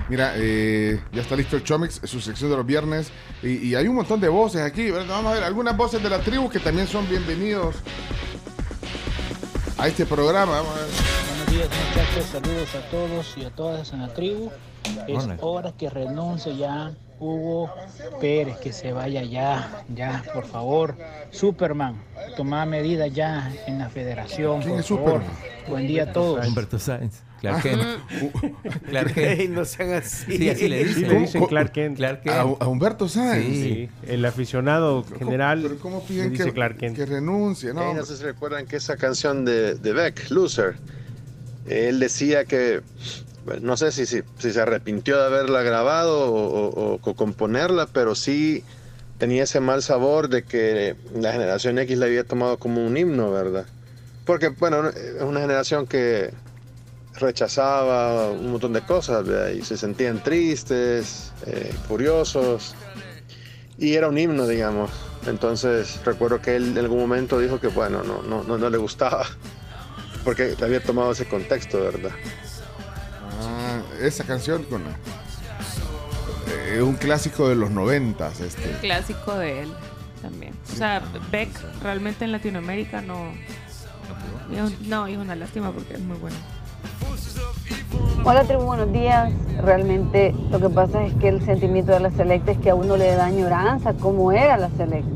Mira, 0.09 0.33
eh, 0.35 0.99
ya 1.11 1.21
está 1.21 1.35
listo 1.35 1.55
el 1.57 1.63
Chomix, 1.63 2.01
su 2.03 2.19
sección 2.21 2.49
de 2.49 2.57
los 2.57 2.65
viernes. 2.65 3.11
Y, 3.43 3.67
y 3.69 3.75
hay 3.75 3.87
un 3.87 3.95
montón 3.95 4.19
de 4.19 4.29
voces 4.29 4.61
aquí. 4.61 4.89
¿verdad? 4.91 5.07
Vamos 5.09 5.31
a 5.31 5.35
ver 5.35 5.43
algunas 5.43 5.75
voces 5.75 6.01
de 6.01 6.09
la 6.09 6.19
tribu 6.19 6.49
que 6.49 6.59
también 6.59 6.87
son 6.87 7.07
bienvenidos 7.09 7.75
a 9.77 9.87
este 9.87 10.05
programa. 10.05 10.53
Vamos 10.61 10.71
a 10.71 10.79
ver. 10.79 10.85
Buenos 11.27 11.47
días 11.51 11.69
muchachos, 11.89 12.25
saludos 12.31 12.75
a 12.75 12.89
todos 12.89 13.37
y 13.37 13.45
a 13.45 13.49
todas 13.51 13.93
en 13.93 14.01
la 14.01 14.13
tribu. 14.13 14.51
Es 15.07 15.27
hora 15.41 15.71
que 15.77 15.89
renuncie 15.89 16.55
ya 16.55 16.91
Hugo 17.19 17.73
Pérez, 18.21 18.57
que 18.57 18.71
se 18.71 18.91
vaya 18.93 19.23
ya, 19.23 19.83
ya, 19.93 20.23
por 20.33 20.45
favor. 20.45 20.95
Superman, 21.31 22.01
toma 22.37 22.65
medidas 22.65 23.11
ya 23.13 23.51
en 23.67 23.79
la 23.79 23.89
federación, 23.89 24.61
¿Quién 24.61 24.71
por 24.73 24.79
es 24.79 24.87
favor. 24.87 25.05
Superman? 25.05 25.37
Buen 25.67 25.87
día 25.87 26.03
a 26.03 26.13
todos. 26.13 26.47
Humberto 26.47 26.77
Sáenz. 26.77 27.21
Clark 27.49 27.63
Kent. 27.63 27.81
Clark 28.89 29.17
Ey, 29.17 29.37
Kent. 29.37 29.49
no 29.53 29.65
sean 29.65 29.93
así. 29.93 30.37
Sí, 30.37 30.49
así 30.49 30.67
le 30.67 30.79
Sí, 30.83 30.93
dicen. 30.93 31.07
le 31.09 31.19
dicen 31.19 31.45
Clark 31.45 31.71
Kent. 31.71 31.97
Clark 31.97 32.21
Kent. 32.21 32.35
A, 32.35 32.41
a 32.41 32.67
Humberto 32.67 33.07
Sáenz. 33.07 33.55
Sí, 33.57 33.89
el 34.07 34.25
aficionado 34.25 35.05
general 35.17 35.61
Pero 35.61 35.79
¿cómo 35.79 36.03
piden 36.05 36.31
dice 36.31 36.45
que, 36.45 36.53
Clark 36.53 36.77
Kent. 36.77 36.95
que 36.95 37.05
renuncie? 37.05 37.73
No, 37.73 37.93
no 37.93 38.05
sé 38.05 38.17
si 38.17 38.23
recuerdan 38.23 38.65
que 38.65 38.75
esa 38.77 38.97
canción 38.97 39.45
de, 39.45 39.75
de 39.75 39.93
Beck, 39.93 40.29
Loser, 40.31 40.75
él 41.67 41.99
decía 41.99 42.45
que, 42.45 42.81
no 43.61 43.77
sé 43.77 43.91
si, 43.91 44.05
si, 44.05 44.21
si 44.37 44.51
se 44.51 44.61
arrepintió 44.61 45.17
de 45.17 45.25
haberla 45.25 45.61
grabado 45.63 46.31
o, 46.33 46.67
o- 46.69 46.99
o 47.01 47.13
componerla, 47.15 47.87
pero 47.87 48.15
sí 48.15 48.63
tenía 49.17 49.43
ese 49.43 49.59
mal 49.61 49.81
sabor 49.81 50.27
de 50.29 50.43
que 50.43 50.95
la 51.15 51.31
generación 51.31 51.79
X 51.79 51.97
la 51.97 52.05
había 52.07 52.23
tomado 52.25 52.57
como 52.57 52.85
un 52.85 52.97
himno, 52.97 53.31
¿verdad? 53.31 53.65
porque, 54.25 54.49
bueno, 54.49 54.89
es 54.89 55.21
una 55.21 55.39
generación 55.39 55.85
que 55.85 56.31
rechazaba 57.17 58.29
un 58.31 58.51
montón 58.51 58.73
de 58.73 58.81
cosas 58.81 59.25
¿verdad? 59.25 59.51
y 59.51 59.63
se 59.63 59.77
sentían 59.77 60.21
tristes, 60.21 61.31
eh, 61.45 61.73
furiosos, 61.87 62.75
y 63.77 63.93
era 63.93 64.07
un 64.07 64.17
himno, 64.17 64.47
digamos. 64.47 64.91
Entonces 65.27 65.99
recuerdo 66.05 66.41
que 66.41 66.55
él 66.55 66.69
en 66.69 66.77
algún 66.77 66.99
momento 66.99 67.39
dijo 67.39 67.59
que, 67.59 67.67
bueno, 67.67 68.03
no, 68.03 68.21
no, 68.21 68.43
no, 68.43 68.57
no 68.57 68.69
le 68.69 68.77
gustaba, 68.77 69.25
porque 70.23 70.55
había 70.61 70.81
tomado 70.81 71.11
ese 71.11 71.25
contexto, 71.25 71.79
¿verdad? 71.79 72.11
Ah, 73.41 73.81
esa 74.01 74.23
canción 74.23 74.63
con 74.63 74.83
eh, 76.47 76.81
un 76.81 76.95
clásico 76.95 77.49
de 77.49 77.55
los 77.55 77.71
noventas, 77.71 78.39
este. 78.39 78.69
Clásico 78.81 79.33
de 79.35 79.63
él 79.63 79.73
también. 80.21 80.53
O 80.71 80.75
sea, 80.75 81.01
Beck 81.31 81.49
realmente 81.81 82.25
en 82.25 82.31
Latinoamérica 82.31 83.01
no. 83.01 83.33
No, 84.49 84.71
no, 84.81 85.07
es 85.07 85.17
una 85.17 85.35
lástima 85.35 85.71
porque 85.71 85.95
es 85.95 85.99
muy 85.99 86.17
bueno. 86.17 86.35
Hola 88.27 88.43
tribu, 88.43 88.63
buenos 88.63 88.91
días. 88.91 89.31
Realmente 89.63 90.33
lo 90.49 90.59
que 90.59 90.67
pasa 90.67 91.03
es 91.03 91.13
que 91.13 91.27
el 91.27 91.45
sentimiento 91.45 91.91
de 91.91 91.99
la 91.99 92.09
selecta 92.09 92.53
es 92.53 92.57
que 92.57 92.71
a 92.71 92.75
uno 92.75 92.97
le 92.97 93.13
da 93.13 93.27
añoranza 93.27 93.93
cómo 93.93 94.31
era 94.31 94.57
la 94.57 94.71
selecta. 94.71 95.11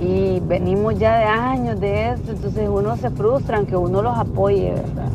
Y 0.00 0.40
venimos 0.40 0.98
ya 0.98 1.18
de 1.18 1.24
años 1.26 1.78
de 1.78 2.10
esto, 2.10 2.32
entonces 2.32 2.68
uno 2.68 2.96
se 2.96 3.08
frustra 3.10 3.58
aunque 3.58 3.76
uno 3.76 4.02
los 4.02 4.18
apoye, 4.18 4.72
¿verdad? 4.72 5.12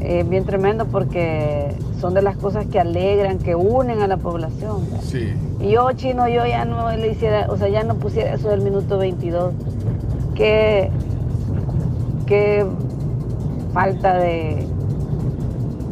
Es 0.00 0.28
bien 0.28 0.44
tremendo 0.44 0.84
porque 0.86 1.72
son 2.00 2.14
de 2.14 2.22
las 2.22 2.36
cosas 2.36 2.66
que 2.66 2.80
alegran, 2.80 3.38
que 3.38 3.54
unen 3.54 4.02
a 4.02 4.08
la 4.08 4.16
población. 4.16 4.84
¿verdad? 4.86 5.00
Sí. 5.04 5.32
Y 5.60 5.70
yo, 5.70 5.92
chino, 5.92 6.26
yo 6.26 6.44
ya 6.44 6.64
no 6.64 6.90
le 6.90 7.12
hiciera, 7.12 7.46
o 7.50 7.56
sea, 7.56 7.68
ya 7.68 7.84
no 7.84 7.94
pusiera 7.94 8.34
eso 8.34 8.48
del 8.48 8.62
minuto 8.62 8.98
22. 8.98 9.52
Qué, 10.34 10.90
qué 12.26 12.66
falta 13.76 14.16
de, 14.16 14.66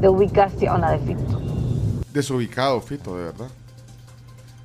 de 0.00 0.08
ubicación 0.08 0.80
la 0.80 0.92
de 0.92 0.98
Fito. 1.00 1.38
Desubicado, 2.14 2.80
Fito, 2.80 3.14
de 3.18 3.24
verdad. 3.24 3.48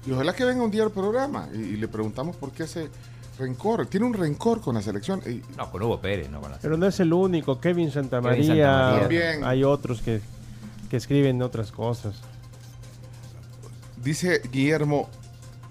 Y 0.07 0.11
ojalá 0.13 0.33
que 0.33 0.45
venga 0.45 0.63
un 0.63 0.71
día 0.71 0.83
al 0.83 0.91
programa 0.91 1.49
y, 1.53 1.57
y 1.57 1.75
le 1.75 1.89
preguntamos 1.89 2.37
por 2.37 2.51
qué 2.51 2.63
ese 2.63 2.89
rencor. 3.37 3.87
Tiene 3.87 4.05
un 4.05 4.13
rencor 4.13 4.61
con 4.61 4.75
la 4.75 4.81
selección. 4.81 5.21
Y, 5.25 5.41
No, 5.57 5.69
con 5.69 5.83
Hugo 5.83 5.99
Pérez, 5.99 6.29
no 6.29 6.39
con 6.39 6.51
la 6.51 6.59
Pero 6.59 6.77
no 6.77 6.85
es 6.85 6.97
el 7.01 7.11
único, 7.11 7.59
Kevin 7.59 7.91
Santamaría. 7.91 8.37
Kevin 8.41 8.55
Santamaría. 8.55 8.99
También. 9.01 9.43
Hay 9.43 9.65
otros 9.65 10.01
que, 10.01 10.21
que 10.89 10.95
escriben 10.95 11.41
otras 11.41 11.73
cosas. 11.73 12.15
dice 14.01 14.41
Guillermo, 14.49 15.09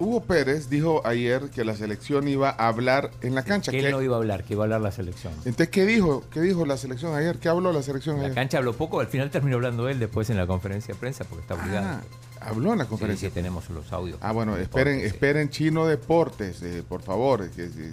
Hugo 0.01 0.20
Pérez 0.22 0.70
dijo 0.70 1.05
ayer 1.05 1.51
que 1.51 1.64
la 1.64 1.74
selección 1.74 2.28
iba 2.28 2.51
a 2.51 2.68
hablar 2.68 3.11
en 3.20 3.34
la 3.34 3.42
cancha. 3.42 3.72
Que 3.72 3.80
¿Qué- 3.80 3.86
él 3.86 3.92
no 3.92 4.01
iba 4.01 4.14
a 4.14 4.18
hablar, 4.18 4.44
que 4.44 4.55
iba 4.55 4.62
a 4.62 4.66
hablar 4.66 4.80
la 4.80 4.92
selección. 4.92 5.32
Entonces, 5.38 5.68
¿qué 5.70 5.84
dijo? 5.86 6.22
¿Qué 6.32 6.40
dijo 6.40 6.64
la 6.64 6.76
selección 6.76 7.14
ayer? 7.16 7.38
¿Qué 7.38 7.49
habló 7.49 7.72
la 7.72 7.82
selección 7.82 8.16
La 8.18 8.24
ayer? 8.26 8.34
cancha 8.34 8.59
habló 8.59 8.74
poco, 8.74 9.01
al 9.01 9.09
final 9.09 9.30
terminó 9.30 9.57
hablando 9.57 9.88
él 9.88 9.99
después 9.99 10.30
en 10.30 10.36
la 10.36 10.46
conferencia 10.46 10.94
de 10.94 11.01
prensa 11.01 11.24
porque 11.24 11.42
está 11.42 11.55
obligado. 11.55 11.86
Ah, 11.88 12.01
habló 12.40 12.72
en 12.72 12.78
la 12.78 12.84
conferencia. 12.84 13.28
sí, 13.28 13.34
tenemos 13.34 13.68
los 13.70 13.92
audios. 13.92 14.18
Ah, 14.20 14.30
bueno, 14.30 14.57
esperen, 14.57 14.94
Deportes, 14.99 15.11
sí. 15.11 15.14
esperen 15.16 15.51
Chino 15.51 15.86
Deportes, 15.86 16.62
eh, 16.62 16.82
por 16.88 17.03
favor. 17.03 17.51
que- 17.51 17.68
que- 17.68 17.90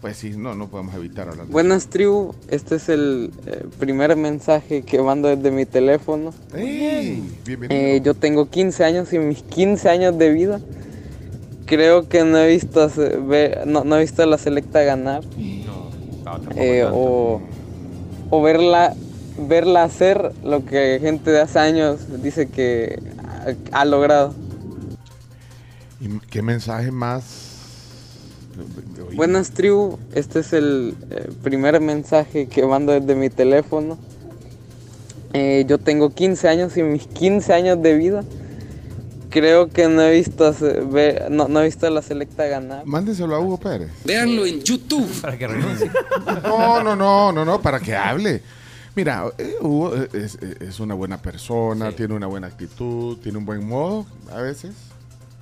pues 0.00 0.16
sí, 0.16 0.30
no, 0.36 0.54
no 0.54 0.68
podemos 0.68 0.94
evitar 0.94 1.28
hablar 1.28 1.46
de 1.46 1.52
Buenas 1.52 1.88
tribu, 1.88 2.32
este 2.48 2.76
es 2.76 2.88
el 2.88 3.32
eh, 3.46 3.64
primer 3.80 4.14
mensaje 4.16 4.82
que 4.82 5.00
mando 5.02 5.26
desde 5.28 5.50
mi 5.50 5.66
teléfono. 5.66 6.32
¡Ey! 6.54 7.20
Bienvenido. 7.44 7.80
Eh, 7.80 8.00
yo 8.04 8.14
tengo 8.14 8.48
15 8.48 8.84
años 8.84 9.12
y 9.12 9.18
mis 9.18 9.42
15 9.42 9.88
años 9.88 10.16
de 10.16 10.30
vida 10.30 10.60
creo 11.68 12.08
que 12.08 12.24
no 12.24 12.38
he 12.38 12.48
visto, 12.48 12.82
a 12.82 13.66
no, 13.66 13.84
no 13.84 13.96
he 13.96 14.00
visto 14.00 14.22
a 14.22 14.26
la 14.26 14.38
selecta 14.38 14.82
ganar 14.82 15.22
No, 15.36 15.90
tampoco 16.24 16.56
eh, 16.56 16.84
o, 16.90 17.40
o 18.30 18.42
verla, 18.42 18.94
verla 19.38 19.84
hacer 19.84 20.32
lo 20.42 20.64
que 20.64 20.98
gente 21.00 21.30
de 21.30 21.40
hace 21.40 21.58
años 21.58 22.00
dice 22.22 22.48
que 22.48 23.00
ha, 23.72 23.80
ha 23.80 23.84
logrado. 23.84 24.34
¿Y 26.00 26.18
qué 26.30 26.42
mensaje 26.42 26.90
más? 26.90 27.46
Oí. 29.08 29.14
Buenas 29.14 29.50
tribu, 29.50 29.98
este 30.14 30.40
es 30.40 30.52
el 30.52 30.94
eh, 31.10 31.30
primer 31.42 31.80
mensaje 31.80 32.48
que 32.48 32.64
mando 32.66 32.92
desde 32.92 33.14
mi 33.14 33.30
teléfono. 33.30 33.98
Eh, 35.34 35.64
yo 35.68 35.78
tengo 35.78 36.10
15 36.10 36.48
años 36.48 36.76
y 36.76 36.82
mis 36.82 37.06
15 37.06 37.52
años 37.52 37.82
de 37.82 37.94
vida 37.94 38.24
creo 39.30 39.68
que 39.68 39.88
no 39.88 40.02
he 40.02 40.12
visto, 40.12 40.54
no, 41.30 41.48
no 41.48 41.60
he 41.60 41.64
visto 41.64 41.86
a 41.86 41.90
la 41.90 42.02
selecta 42.02 42.46
ganar. 42.46 42.84
Mándenselo 42.86 43.34
a 43.34 43.40
Hugo 43.40 43.58
Pérez. 43.58 43.90
Véanlo 44.04 44.44
en 44.46 44.60
YouTube. 44.62 45.08
Para 45.20 45.36
que 45.38 45.46
renuncie. 45.46 45.90
No, 46.42 46.82
no, 46.82 46.94
no, 46.96 47.32
no, 47.32 47.44
no, 47.44 47.60
para 47.62 47.80
que 47.80 47.94
hable. 47.96 48.42
Mira, 48.94 49.24
eh, 49.38 49.54
Hugo 49.60 49.94
eh, 49.94 50.08
es, 50.12 50.36
es 50.36 50.80
una 50.80 50.94
buena 50.94 51.18
persona, 51.18 51.92
tiene 51.92 52.14
una 52.14 52.26
buena 52.26 52.46
actitud, 52.48 53.16
tiene 53.18 53.38
un 53.38 53.44
buen 53.46 53.66
modo 53.66 54.06
a 54.32 54.40
veces. 54.40 54.74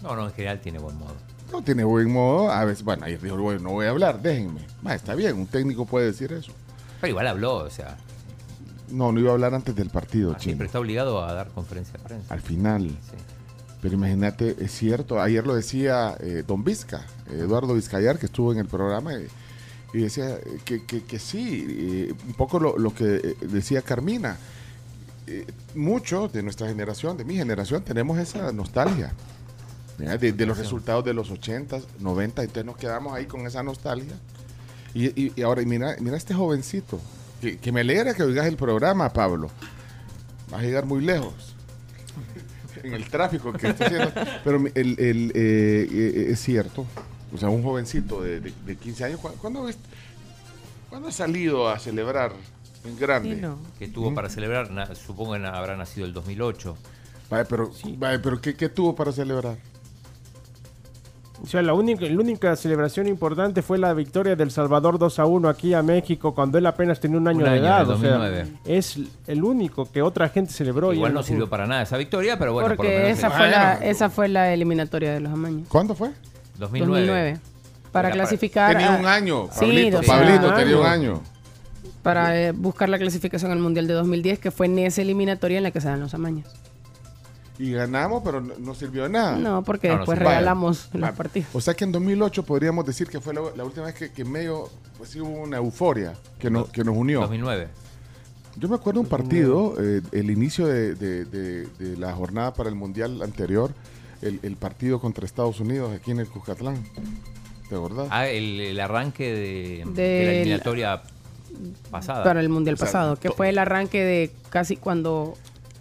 No, 0.03 0.15
no, 0.15 0.27
en 0.27 0.33
general 0.35 0.61
tiene 0.61 0.79
buen 0.79 0.97
modo. 0.99 1.15
No 1.51 1.63
tiene 1.63 1.85
buen 1.85 2.11
modo, 2.13 2.51
a 2.51 2.65
veces, 2.65 2.85
bueno, 2.85 3.05
ahí 3.07 3.17
dijo, 3.17 3.37
bueno, 3.39 3.61
no 3.61 3.71
voy 3.71 3.87
a 3.87 3.91
hablar, 3.91 4.21
déjenme. 4.21 4.61
Está 4.91 5.15
bien, 5.15 5.37
un 5.39 5.47
técnico 5.47 5.87
puede 5.87 6.07
decir 6.07 6.33
eso. 6.33 6.53
Pero 7.01 7.11
igual 7.13 7.27
habló, 7.29 7.57
o 7.59 7.71
sea, 7.71 7.97
No, 8.91 9.11
no 9.13 9.21
iba 9.21 9.31
a 9.31 9.35
hablar 9.35 9.55
antes 9.55 9.75
del 9.75 9.89
partido, 9.89 10.33
chino. 10.33 10.43
siempre 10.43 10.67
está 10.67 10.79
obligado 10.81 11.25
a 11.25 11.33
dar 11.33 11.49
conferencia 11.49 11.95
de 11.95 12.01
prensa. 12.01 12.35
Al 12.35 12.41
final. 12.41 12.91
Pero 13.87 13.99
imagínate, 13.99 14.57
es 14.59 14.73
cierto, 14.73 15.21
ayer 15.23 15.47
lo 15.47 15.55
decía 15.55 16.17
eh, 16.19 16.43
Don 16.45 16.65
Vizca, 16.65 17.07
Eduardo 17.31 17.73
Vizcayar, 17.73 18.19
que 18.19 18.27
estuvo 18.27 18.51
en 18.51 18.59
el 18.59 18.67
programa, 18.67 19.15
eh, 19.15 19.29
y 19.95 19.99
decía 19.99 20.31
eh, 20.31 20.59
que, 20.65 20.85
que- 20.85 21.05
que 21.05 21.21
sí, 21.21 21.65
eh, 21.69 22.15
un 22.27 22.35
poco 22.35 22.59
lo, 22.59 22.77
lo 22.79 22.93
que 22.93 23.05
decía 23.43 23.83
Carmina. 23.83 24.39
Muchos 25.77 26.33
de 26.33 26.43
nuestra 26.43 26.67
generación, 26.67 27.17
de 27.17 27.25
mi 27.25 27.37
generación, 27.37 27.83
tenemos 27.85 28.19
esa 28.19 28.51
nostalgia 28.53 29.13
de, 30.19 30.33
de 30.33 30.47
los 30.47 30.57
resultados 30.65 31.05
de 31.05 31.15
los 31.15 31.31
80, 31.31 31.79
90, 32.01 32.43
entonces 32.43 32.65
nos 32.65 32.77
quedamos 32.77 33.15
ahí 33.15 33.27
con 33.27 33.47
esa 33.47 33.63
nostalgia. 33.63 34.17
Y, 34.95 35.07
y- 35.21 35.33
y 35.37 35.43
ahora, 35.43 35.63
mira, 35.63 35.95
mira 36.01 36.17
este 36.17 36.35
jovencito, 36.35 37.01
que, 37.41 37.59
que 37.59 37.71
me 37.71 37.83
alegra 37.83 38.15
que 38.15 38.25
oigas 38.25 38.47
el 38.47 38.57
programa, 38.57 39.13
Pablo. 39.13 39.49
Vas 40.51 40.61
a 40.61 40.65
llegar 40.65 40.87
muy 40.87 41.03
lejos 41.05 41.55
en 42.87 42.95
el 42.95 43.05
tráfico 43.09 43.53
que 43.53 43.69
está 43.69 43.87
haciendo. 43.87 44.13
Pero 44.45 44.59
mi- 44.61 44.71
el, 44.75 44.99
el, 44.99 45.33
eh, 45.35 45.89
eh, 45.91 46.27
es 46.31 46.41
cierto. 46.41 46.87
O 47.35 47.39
sea, 47.39 47.49
un 47.49 47.63
jovencito 47.63 48.23
de, 48.23 48.41
de- 48.41 48.53
de 48.65 48.77
15 48.77 49.05
años, 49.05 49.21
¿cu- 49.21 49.33
¿cuándo, 49.41 49.69
cuándo 50.89 51.09
ha 51.09 51.13
salido 51.13 51.69
a 51.69 51.79
celebrar 51.79 52.33
en 52.85 52.97
grande? 52.99 53.49
Que 53.79 53.89
tuvo 53.89 54.11
¿Mm? 54.11 54.15
para 54.15 54.29
celebrar, 54.31 54.71
na- 54.71 54.95
supongo 54.95 55.35
que 55.35 55.45
habrá 55.47 55.77
nacido 55.77 56.07
el 56.07 56.13
2008. 56.13 56.77
Vaya, 57.29 57.45
pero, 57.45 57.73
vaya, 57.99 58.23
pero 58.23 58.41
¿qué, 58.41 58.55
qué 58.55 58.69
tuvo 58.69 58.95
para 58.95 59.11
celebrar? 59.13 59.57
O 61.43 61.47
sea, 61.47 61.61
la 61.63 61.75
única, 61.75 62.07
la 62.07 62.19
única 62.19 62.57
celebración 62.57 63.07
importante 63.07 63.61
fue 63.63 63.77
la 63.79 63.93
victoria 63.93 64.35
del 64.37 64.51
Salvador 64.51 64.99
2 64.99 65.19
a 65.19 65.27
1 65.27 65.49
aquí 65.49 65.75
a 65.75 65.83
México 65.83 66.35
cuando 66.35 66.57
él 66.59 66.65
apenas 66.67 66.99
tenía 66.99 67.19
un 67.19 67.29
año 67.29 67.39
Un 67.41 67.45
de 67.45 67.51
año, 67.51 67.65
edad. 67.65 67.83
o 67.91 67.99
sea, 67.99 68.11
2009. 68.17 68.47
es 68.65 68.99
el 69.27 69.45
único 69.45 69.91
que 69.93 70.01
otra 70.03 70.29
gente 70.31 70.53
celebró. 70.53 70.93
y 70.93 70.97
Igual 70.97 71.11
él 71.11 71.15
no 71.15 71.23
sirvió 71.23 71.49
para 71.49 71.67
nada 71.67 71.83
esa 71.83 71.97
victoria, 71.99 72.39
pero 72.39 72.53
bueno, 72.55 72.67
por 72.69 72.71
lo 72.73 72.77
Porque 72.79 72.99
menos 72.99 73.19
esa 73.19 73.31
se- 73.31 73.37
fue, 73.37 73.51
la, 73.51 73.75
esa 73.75 74.11
fue 74.11 74.29
la 74.29 74.53
eliminatoria 74.53 75.13
de 75.13 75.21
los 75.21 75.33
amaños. 75.33 75.69
¿Cuándo 75.69 75.95
fue? 75.95 76.11
2009. 76.59 77.39
Para 77.93 78.09
Era 78.09 78.15
clasificar. 78.17 78.73
Tenía 78.73 78.95
a- 78.97 78.99
un 78.99 79.07
año, 79.07 79.49
Sí, 79.53 79.61
Pablito, 79.61 80.03
sea, 80.03 80.15
Pablito 80.19 80.55
tenía 80.55 80.79
un 80.79 80.87
año. 80.87 81.21
Para 82.03 82.41
eh, 82.41 82.53
buscar 82.53 82.89
la 82.89 82.99
clasificación 82.99 83.51
al 83.51 83.59
Mundial 83.59 83.87
de 83.87 83.95
2010, 83.95 84.39
que 84.39 84.51
fue 84.51 84.67
en 84.67 84.79
esa 84.79 85.03
eliminatoria 85.03 85.59
en 85.59 85.65
la 85.65 85.71
que 85.71 85.81
se 85.81 85.89
dan 85.89 86.01
los 86.01 86.15
amaños. 86.15 86.47
Y 87.59 87.73
ganamos, 87.73 88.23
pero 88.25 88.41
no, 88.41 88.55
no 88.59 88.75
sirvió 88.75 89.05
de 89.05 89.09
nada. 89.09 89.37
No, 89.37 89.63
porque 89.65 89.89
No, 89.89 89.95
no 89.95 89.99
después 90.01 90.19
sirvió. 90.19 90.29
regalamos 90.31 90.89
Vaya. 90.93 91.07
los 91.07 91.17
partidos. 91.17 91.49
O 91.55 91.61
sea 91.61 91.75
que 91.75 91.85
en 91.85 91.93
2008 91.93 92.45
podríamos 92.45 92.85
decir 92.85 93.09
que 93.09 93.19
fue 93.21 93.33
la, 93.33 93.41
la 93.57 93.65
última 93.65 93.87
vez 93.87 93.95
que, 93.95 94.11
que 94.13 94.23
en 94.23 94.31
medio 94.33 94.69
pues, 94.99 95.11
sí 95.11 95.21
hubo 95.21 95.41
una 95.43 95.57
euforia 95.57 96.13
que, 96.39 96.51
nos 96.51 96.69
que 96.69 96.85
nos 96.85 96.97
unió. 96.97 97.21
2009. 97.21 97.69
Yo 98.59 98.69
me 98.69 98.75
acuerdo 98.77 99.01
un 99.01 99.07
partido, 99.07 99.75
eh, 99.79 100.01
el 100.13 100.31
inicio 100.31 100.67
de, 100.67 100.95
de- 100.95 101.25
de- 101.27 101.67
de 101.79 101.97
la 101.99 102.13
jornada 102.15 102.53
para 102.55 102.69
el 102.71 102.75
Mundial 102.75 103.21
anterior, 103.23 103.71
el, 104.23 104.41
el 104.43 104.57
partido 104.57 104.99
contra 104.99 105.25
Estados 105.27 105.61
Unidos 105.61 105.93
aquí 105.95 106.11
en 106.11 106.21
el 106.21 106.27
Cuscatlán. 106.29 106.83
¿Te 107.69 107.75
acordás? 107.75 108.09
Ah, 108.11 108.29
el, 108.29 108.61
el 108.61 108.81
arranque 108.81 109.31
de, 109.33 109.85
la 109.95 110.33
eliminatoria 110.33 111.03
pasada. 111.91 112.25
Para 112.25 112.41
el 112.41 112.49
Mundial 112.49 112.75
O 112.75 112.77
sea, 112.79 112.87
pasado, 112.87 113.17
que 113.17 113.31
fue 113.31 113.49
el 113.51 113.59
arranque 113.59 114.03
de 114.03 114.31
casi 114.51 114.77
cuando 114.77 115.35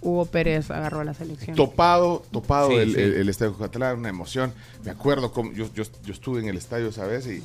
Hugo 0.06 0.26
Pérez 0.26 0.70
agarró 0.72 1.00
a 1.00 1.04
la 1.04 1.14
selección. 1.14 1.56
Topado, 1.56 2.24
topado 2.32 2.70
Sí, 2.70 2.76
el, 2.76 2.94
sí. 2.94 3.02
el- 3.02 3.14
el 3.16 3.30
estadio 3.30 3.52
de 3.52 3.58
Cuscatlán, 3.58 3.98
una 3.98 4.10
emoción. 4.10 4.54
Me 4.84 4.92
acuerdo, 4.92 5.32
cómo, 5.32 5.52
yo, 5.52 5.66
yo, 5.74 5.84
yo 6.04 6.14
estuve 6.14 6.40
en 6.42 6.48
el 6.48 6.58
estadio 6.58 6.90
esa 6.90 7.06
vez 7.06 7.26
y, 7.28 7.44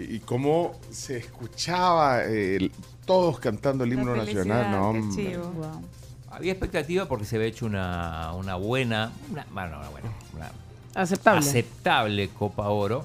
y, 0.00 0.16
y 0.16 0.18
cómo 0.20 0.72
se 0.90 1.16
escuchaba 1.16 2.24
el- 2.24 2.70
todos 3.06 3.38
cantando 3.40 3.84
el 3.84 3.92
himno 3.94 4.14
nacional. 4.14 4.70
No. 4.70 4.92
Había 6.30 6.52
expectativa 6.52 7.06
porque 7.06 7.24
se 7.24 7.36
había 7.36 7.48
hecho 7.48 7.64
una, 7.66 8.32
una 8.34 8.56
buena, 8.56 9.12
una, 9.30 9.46
bueno, 9.52 9.78
una 9.78 9.88
buena, 9.90 10.08
una 10.34 10.50
Aceptable. 10.94 11.40
aceptable 11.40 12.28
Copa 12.28 12.68
Oro 12.68 13.04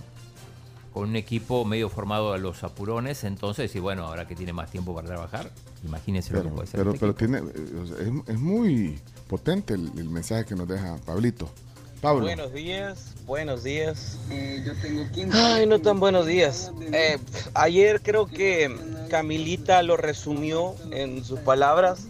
con 1.00 1.10
un 1.12 1.16
equipo 1.16 1.64
medio 1.64 1.88
formado 1.88 2.34
a 2.34 2.38
los 2.38 2.62
apurones, 2.66 3.24
entonces, 3.24 3.74
y 3.74 3.80
bueno, 3.80 4.06
ahora 4.06 4.28
que 4.28 4.36
tiene 4.36 4.52
más 4.52 4.70
tiempo 4.70 4.94
para 4.94 5.08
trabajar, 5.08 5.50
imagínense 5.86 6.34
lo 6.34 6.44
que 6.44 6.50
puede 6.50 6.68
ser. 6.68 6.78
pero, 6.78 6.92
este 6.92 7.00
pero 7.00 7.16
tiene, 7.16 7.38
eh, 7.38 8.12
es, 8.28 8.34
es 8.34 8.40
muy 8.40 9.00
potente 9.30 9.76
el, 9.76 9.90
el 9.98 10.10
mensaje 10.10 10.44
que 10.44 10.56
nos 10.56 10.68
deja 10.68 10.98
Pablito. 11.06 11.50
Pablo. 12.02 12.24
Buenos 12.24 12.54
días, 12.54 13.16
buenos 13.26 13.64
días. 13.64 14.18
yo 14.66 14.74
tengo 14.82 15.06
Ay, 15.34 15.68
no 15.68 15.80
tan 15.80 16.02
buenos 16.02 16.26
días. 16.26 16.72
Eh, 16.92 17.18
ayer 17.54 18.02
creo 18.02 18.26
que 18.26 18.74
Camilita 19.10 19.82
lo 19.84 19.96
resumió 19.96 20.76
en 20.92 21.24
sus 21.24 21.40
palabras 21.40 22.08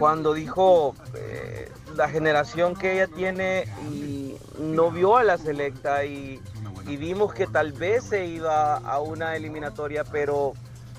cuando 0.00 0.34
dijo 0.34 0.96
eh, 1.14 1.68
la 1.96 2.08
generación 2.08 2.74
que 2.74 2.94
ella 2.94 3.06
tiene 3.06 3.66
y 3.92 4.34
no 4.58 4.90
vio 4.90 5.16
a 5.16 5.24
la 5.24 5.38
selecta 5.38 6.04
y, 6.04 6.40
y 6.88 6.96
vimos 6.96 7.34
que 7.34 7.46
tal 7.46 7.72
vez 7.72 8.04
se 8.04 8.26
iba 8.26 8.76
a 8.76 8.98
una 9.00 9.36
eliminatoria, 9.36 10.04
pero 10.04 10.54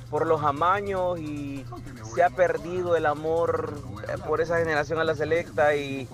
por 0.09 0.25
los 0.25 0.43
amaños 0.43 1.19
y 1.19 1.65
se 2.13 2.23
ha 2.23 2.29
perdido 2.29 2.95
el 2.95 3.05
amor 3.05 3.73
eh, 4.07 4.17
por 4.25 4.41
esa 4.41 4.57
generación 4.57 4.99
a 4.99 5.03
la 5.03 5.15
selecta 5.15 5.75
y 5.75 6.07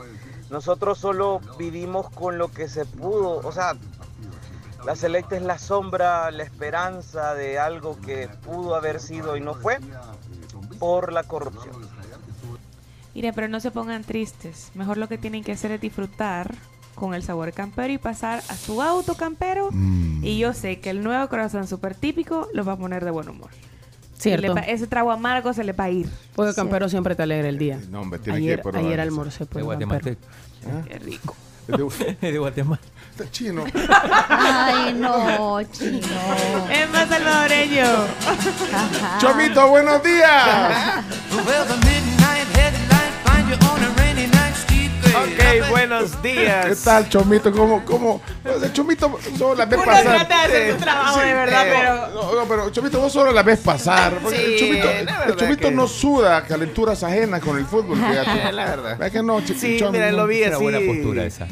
nosotros 0.50 0.98
solo 0.98 1.42
vivimos 1.58 2.10
con 2.10 2.38
lo 2.38 2.50
que 2.50 2.68
se 2.68 2.86
pudo, 2.86 3.38
o 3.46 3.52
sea, 3.52 3.76
la 4.86 4.96
selecta 4.96 5.36
es 5.36 5.42
la 5.42 5.58
sombra, 5.58 6.30
la 6.32 6.44
esperanza 6.44 7.34
de 7.34 7.58
algo 7.58 8.00
que 8.00 8.30
pudo 8.46 8.76
haber 8.76 9.00
sido 9.00 9.36
y 9.36 9.42
no 9.42 9.56
fue 9.56 9.80
por 10.80 11.12
la 11.12 11.24
corrupción. 11.24 11.76
Mire, 13.16 13.34
pero 13.34 13.48
no 13.48 13.60
se 13.62 13.72
pongan 13.72 14.04
tristes. 14.04 14.72
Mejor 14.76 14.98
lo 14.98 15.08
que 15.08 15.18
tienen 15.18 15.44
que 15.44 15.54
hacer 15.54 15.72
es 15.72 15.82
disfrutar 15.82 16.54
con 16.96 17.14
el 17.14 17.22
sabor 17.24 17.52
campero 17.54 17.92
y 17.94 17.98
pasar 17.98 18.42
a 18.50 18.56
su 18.56 18.82
auto 18.82 19.16
campero. 19.16 19.70
Y 20.22 20.38
yo 20.40 20.54
sé 20.54 20.80
que 20.80 20.90
el 20.90 21.04
nuevo 21.04 21.28
corazón 21.30 21.68
súper 21.68 21.94
típico 21.96 22.48
los 22.54 22.68
va 22.68 22.74
a 22.74 22.78
poner 22.78 23.04
de 23.06 23.12
buen 23.12 23.30
humor. 23.30 23.50
Cierto. 24.18 24.56
Va- 24.56 24.62
ese 24.62 24.88
trago 24.88 25.12
amargo 25.12 25.54
se 25.54 25.64
le 25.66 25.74
va 25.74 25.84
a 25.84 25.90
ir. 25.90 26.10
Pollo 26.36 26.56
campero 26.56 26.88
siempre 26.90 27.16
te 27.16 27.24
alegra 27.24 27.50
el 27.50 27.58
día. 27.58 27.80
No, 27.92 28.02
hombre, 28.02 28.18
tiene 28.20 28.38
ayer, 28.40 28.56
que 28.58 28.64
probar 28.64 28.84
ayer 28.86 29.00
almorcé 29.02 29.46
pollo 29.46 29.70
De 29.72 29.78
campero. 29.86 30.16
Guatemala. 30.64 30.86
Qué 30.88 31.00
rico. 31.00 31.36
de, 31.68 32.18
de 32.32 32.38
Guatemala. 32.40 32.82
Está 33.12 33.30
chino. 33.32 33.64
Ay, 34.30 34.94
no, 34.94 35.62
chino. 35.64 36.00
Es 36.72 36.90
más 36.92 37.08
salvadoreño. 37.10 37.86
Chomito, 39.20 39.68
buenos 39.70 40.02
días. 40.04 41.04
Ok, 45.16 45.70
buenos 45.70 46.22
días. 46.22 46.66
¿Qué 46.66 46.76
tal, 46.84 47.08
Chomito? 47.10 47.52
¿Cómo, 47.52 47.86
cómo? 47.86 48.22
O 48.44 48.68
Chomito, 48.74 49.18
solo 49.38 49.56
la 49.56 49.66
ves 49.66 49.78
Uno 49.78 49.86
pasar. 49.86 50.04
trata 50.28 50.48
de 50.48 50.54
hacer 50.56 50.72
su 50.74 50.78
trabajo 50.84 51.20
de 51.20 51.34
verdad, 51.34 51.68
eh, 51.68 51.72
pero- 51.74 52.08
No, 52.14 52.36
no, 52.36 52.46
pero 52.48 52.70
Chomito, 52.70 53.00
vos 53.00 53.14
solo 53.14 53.32
la 53.32 53.42
ves 53.44 53.60
pasar. 53.60 54.18
Porque 54.22 54.38
Sí, 54.38 54.56
Chomito, 54.60 54.86
la 55.06 55.24
el 55.26 55.36
Chomito 55.36 55.70
que- 55.70 55.76
no 55.76 55.88
suda 55.88 56.44
calenturas 56.44 57.02
ajenas 57.04 57.42
con 57.42 57.58
el 57.58 57.66
fútbol. 57.66 57.98
fíjate. 58.10 58.52
La 58.52 58.66
verdad. 58.66 58.98
¿Verdad 58.98 59.12
que 59.12 59.24
no, 59.24 59.40
Ch- 59.40 59.56
Sí, 59.56 59.78
Chomi? 59.80 59.94
mira, 59.94 60.12
lo 60.12 60.28
vi 60.28 60.42
Es 60.42 60.50
una 60.50 60.58
buena 60.60 60.80
postura 60.80 61.26
esa. 61.26 61.48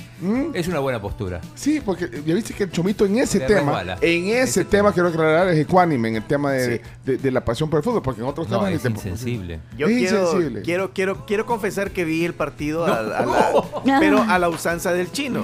Es 0.54 0.68
una 0.68 0.80
buena 0.80 1.02
postura. 1.02 1.42
Sí, 1.56 1.82
porque 1.84 2.10
ya 2.26 2.34
viste 2.36 2.54
que 2.54 2.64
el 2.66 2.72
Chomito 2.72 3.06
en 3.06 3.20
ese 3.20 3.40
Le 3.40 3.46
tema, 3.46 3.60
resbala. 3.80 3.98
en 4.02 4.28
ese 4.28 4.66
tema 4.66 4.92
quiero 4.92 5.10
aclarar, 5.10 5.48
es 5.50 5.60
ecuánime 5.60 6.10
en 6.10 6.16
el 6.18 6.24
tema 6.24 6.52
de, 6.52 6.78
Sí. 6.78 6.82
de- 7.06 7.18
de 7.18 7.32
la 7.32 7.44
pasión 7.46 7.70
por 7.70 7.78
el 7.80 7.84
fútbol, 7.84 8.02
porque 8.02 8.22
en 8.22 8.28
otros 8.28 8.50
No, 8.50 8.60
temas 8.60 8.74
es 8.74 8.86
insensible. 8.86 9.60
Yo 9.78 9.88
Es 9.88 9.98
quiero, 9.98 10.22
insensible. 10.22 10.62
quiero, 10.64 10.92
quiero, 10.94 11.26
quiero 11.26 11.46
confesar 11.46 11.92
que 11.92 12.04
vi 12.06 12.26
el 12.26 12.34
partido 12.34 12.86
a, 12.86 12.98
a 13.00 13.02
la- 13.26 13.53
pero 14.00 14.22
a 14.22 14.40
la 14.40 14.50
usanza 14.50 14.94
del 14.94 15.12
chino. 15.12 15.42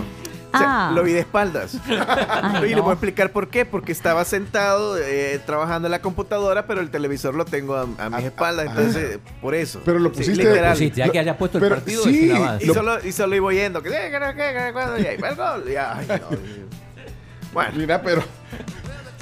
O 0.51 0.57
sea, 0.57 0.87
Ah. 0.87 0.91
Lo 0.95 1.03
vi 1.03 1.11
de 1.13 1.19
espaldas. 1.19 1.75
y 1.87 2.73
le 2.73 2.81
voy 2.81 2.89
a 2.89 2.93
explicar 2.93 3.31
por 3.31 3.49
qué. 3.49 3.65
Porque 3.65 3.91
estaba 3.91 4.25
sentado 4.25 4.97
eh, 4.97 5.39
trabajando 5.45 5.87
en 5.87 5.91
la 5.91 6.01
computadora, 6.01 6.65
pero 6.65 6.81
el 6.81 6.89
televisor 6.89 7.35
lo 7.35 7.45
tengo 7.45 7.75
a, 7.75 7.85
a 7.99 8.09
mis 8.09 8.25
espaldas. 8.25 8.65
Entonces, 8.65 9.19
por 9.43 9.53
eso. 9.53 9.79
Pero 9.85 9.99
lo 9.99 10.09
Sí, 10.09 10.21
pusiste- 10.21 10.37
literal. 10.43 10.71
Pusiste, 10.73 10.97
ya 10.97 11.09
que 11.09 11.19
haya 11.19 11.37
puesto 11.37 11.59
el 11.59 11.69
partido, 11.69 12.03
sí. 12.03 12.31
Y 12.61 12.65
solo, 12.65 12.97
y 13.05 13.11
solo 13.11 13.35
iba 13.35 13.45
oyendo. 13.45 13.83
Que, 13.83 13.89
eh, 13.89 14.09
que, 14.11 14.35
que, 14.35 14.73
cuando, 14.73 14.97
y 14.97 15.05
ahí 15.05 15.17
va 15.17 15.29
el 15.29 15.35
gol. 15.35 15.65
Y, 15.71 15.75
ay, 15.75 16.07
no, 16.07 16.37
bueno, 17.53 17.71
Mira, 17.75 18.01
pero, 18.01 18.23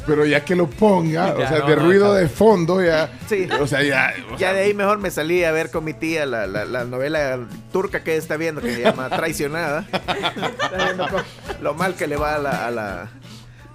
pero 0.08 0.26
ya 0.26 0.44
que 0.44 0.56
lo 0.56 0.68
ponga, 0.70 1.34
o 1.38 1.38
sea, 1.48 1.60
no, 1.60 1.68
de 1.68 1.76
no, 1.76 1.82
ruido 1.84 2.14
de 2.14 2.28
fondo, 2.30 2.82
ya. 2.84 3.10
Sí. 3.28 3.48
O 3.60 3.68
sea, 3.68 3.84
ya. 3.84 4.14
o 4.30 4.32
ya 4.32 4.38
sea, 4.38 4.54
de 4.54 4.62
ahí 4.62 4.74
mejor 4.74 4.98
me 5.00 5.12
salí 5.12 5.44
a 5.44 5.52
ver 5.52 5.70
con 5.70 5.84
mi 5.84 5.94
tía 5.94 6.26
la, 6.26 6.48
la, 6.48 6.66
la 6.66 6.86
novela 6.86 7.38
turca 7.72 8.04
que 8.04 8.16
está 8.16 8.38
viendo 8.38 8.62
que 8.62 8.74
se 8.74 8.82
llama 8.82 9.10
Traicionada. 9.16 9.86
Está 9.92 10.86
viendo 10.86 11.08
co- 11.10 11.22
lo 11.62 11.74
mal 11.74 11.96
que 11.96 12.08
le 12.08 12.16
va 12.16 12.36
a 12.36 12.40
la, 12.40 12.66
a 12.68 12.72
la, 12.72 13.10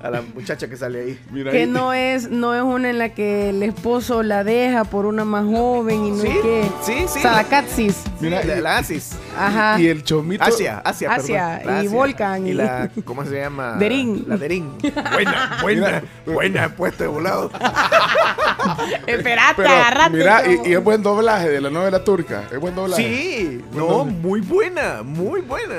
a 0.02 0.10
la 0.10 0.22
muchacha 0.34 0.68
que 0.68 0.76
sale 0.76 1.00
ahí. 1.00 1.20
mira 1.30 1.50
Que 1.52 1.60
ahí. 1.62 1.66
no 1.66 1.92
es, 1.92 2.28
no 2.30 2.54
es 2.54 2.62
una 2.62 2.90
en 2.90 2.98
la 2.98 3.10
que 3.10 3.50
el 3.50 3.62
esposo 3.62 4.22
la 4.22 4.42
deja 4.44 4.84
por 4.84 5.06
una 5.06 5.24
más 5.24 5.44
joven 5.44 6.04
y 6.06 6.10
no 6.10 6.16
Sí, 6.22 6.28
es 6.28 6.36
que. 6.42 6.64
sí, 6.82 6.94
sí. 7.08 7.20
Salacaxis. 7.20 8.02
Mira, 8.20 8.42
la, 8.44 8.56
la 8.56 8.78
Asis. 8.78 9.12
Ajá. 9.38 9.80
Y 9.80 9.86
el 9.88 10.02
chomito. 10.04 10.42
Asia, 10.44 10.80
Asia, 10.84 11.12
Asia, 11.12 11.58
perdón. 11.62 11.74
La 11.76 11.84
y 11.84 11.88
Volcan, 11.88 12.46
Y 12.46 12.52
la, 12.54 12.90
¿cómo 13.04 13.24
se 13.24 13.36
llama? 13.40 13.76
Derín. 13.78 14.24
La 14.26 14.36
Derín. 14.36 14.72
Buena, 15.12 15.58
buena, 15.62 16.02
buena 16.26 16.68
puesta 16.74 17.04
de 17.04 17.08
volado. 17.08 17.50
Esperate, 19.06 19.54
Pero, 19.56 19.68
agarrate. 19.70 20.10
mira, 20.16 20.42
y, 20.46 20.70
y 20.70 20.72
es 20.74 20.82
buen 20.82 21.02
doblaje 21.02 21.48
de 21.48 21.60
la 21.60 21.70
novela 21.70 22.02
turca. 22.04 22.44
Es 22.50 22.58
buen 22.58 22.74
doblaje. 22.74 23.02
Sí, 23.02 23.64
no, 23.74 24.04
muy 24.04 24.40
buena, 24.40 25.02
muy 25.02 25.40
buena. 25.40 25.76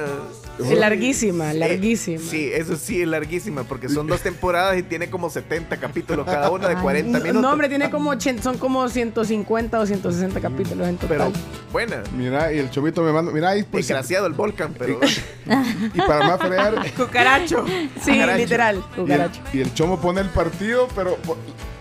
Es 0.59 0.77
larguísima, 0.77 1.51
larguísima. 1.53 2.21
Sí, 2.21 2.49
eso 2.53 2.75
sí, 2.75 3.01
es 3.01 3.07
larguísima, 3.07 3.63
porque 3.63 3.89
son 3.89 4.05
dos 4.07 4.21
temporadas 4.21 4.77
y 4.77 4.83
tiene 4.83 5.09
como 5.09 5.29
70 5.29 5.77
capítulos 5.77 6.25
cada 6.25 6.51
una 6.51 6.67
de 6.67 6.75
40 6.75 7.19
minutos. 7.19 7.41
No, 7.41 7.51
hombre, 7.51 7.69
tiene 7.69 7.89
como 7.89 8.11
80, 8.11 8.43
son 8.43 8.57
como 8.57 8.87
150 8.87 9.79
o 9.79 9.85
160 9.85 10.39
capítulos 10.39 10.87
en 10.87 10.97
Pero 10.97 11.25
total. 11.25 11.41
buena. 11.71 12.03
Mira, 12.15 12.53
y 12.53 12.59
el 12.59 12.69
chomito 12.69 13.01
me 13.01 13.11
manda. 13.11 13.31
Mira, 13.31 13.49
ahí 13.49 13.63
pues. 13.63 13.87
Desgraciado 13.87 14.27
el 14.27 14.33
volcán, 14.33 14.75
pero. 14.77 14.99
Y 15.93 15.97
para 15.99 16.27
más 16.27 16.39
fregar. 16.39 16.93
Cucaracho. 16.95 17.65
sí, 18.03 18.11
literal, 18.37 18.75
Y 18.75 18.79
el, 18.79 18.83
cucaracho. 19.03 19.41
y 19.53 19.59
el 19.61 19.73
chomo 19.73 19.99
pone 19.99 20.21
el 20.21 20.29
partido, 20.29 20.87
pero 20.95 21.17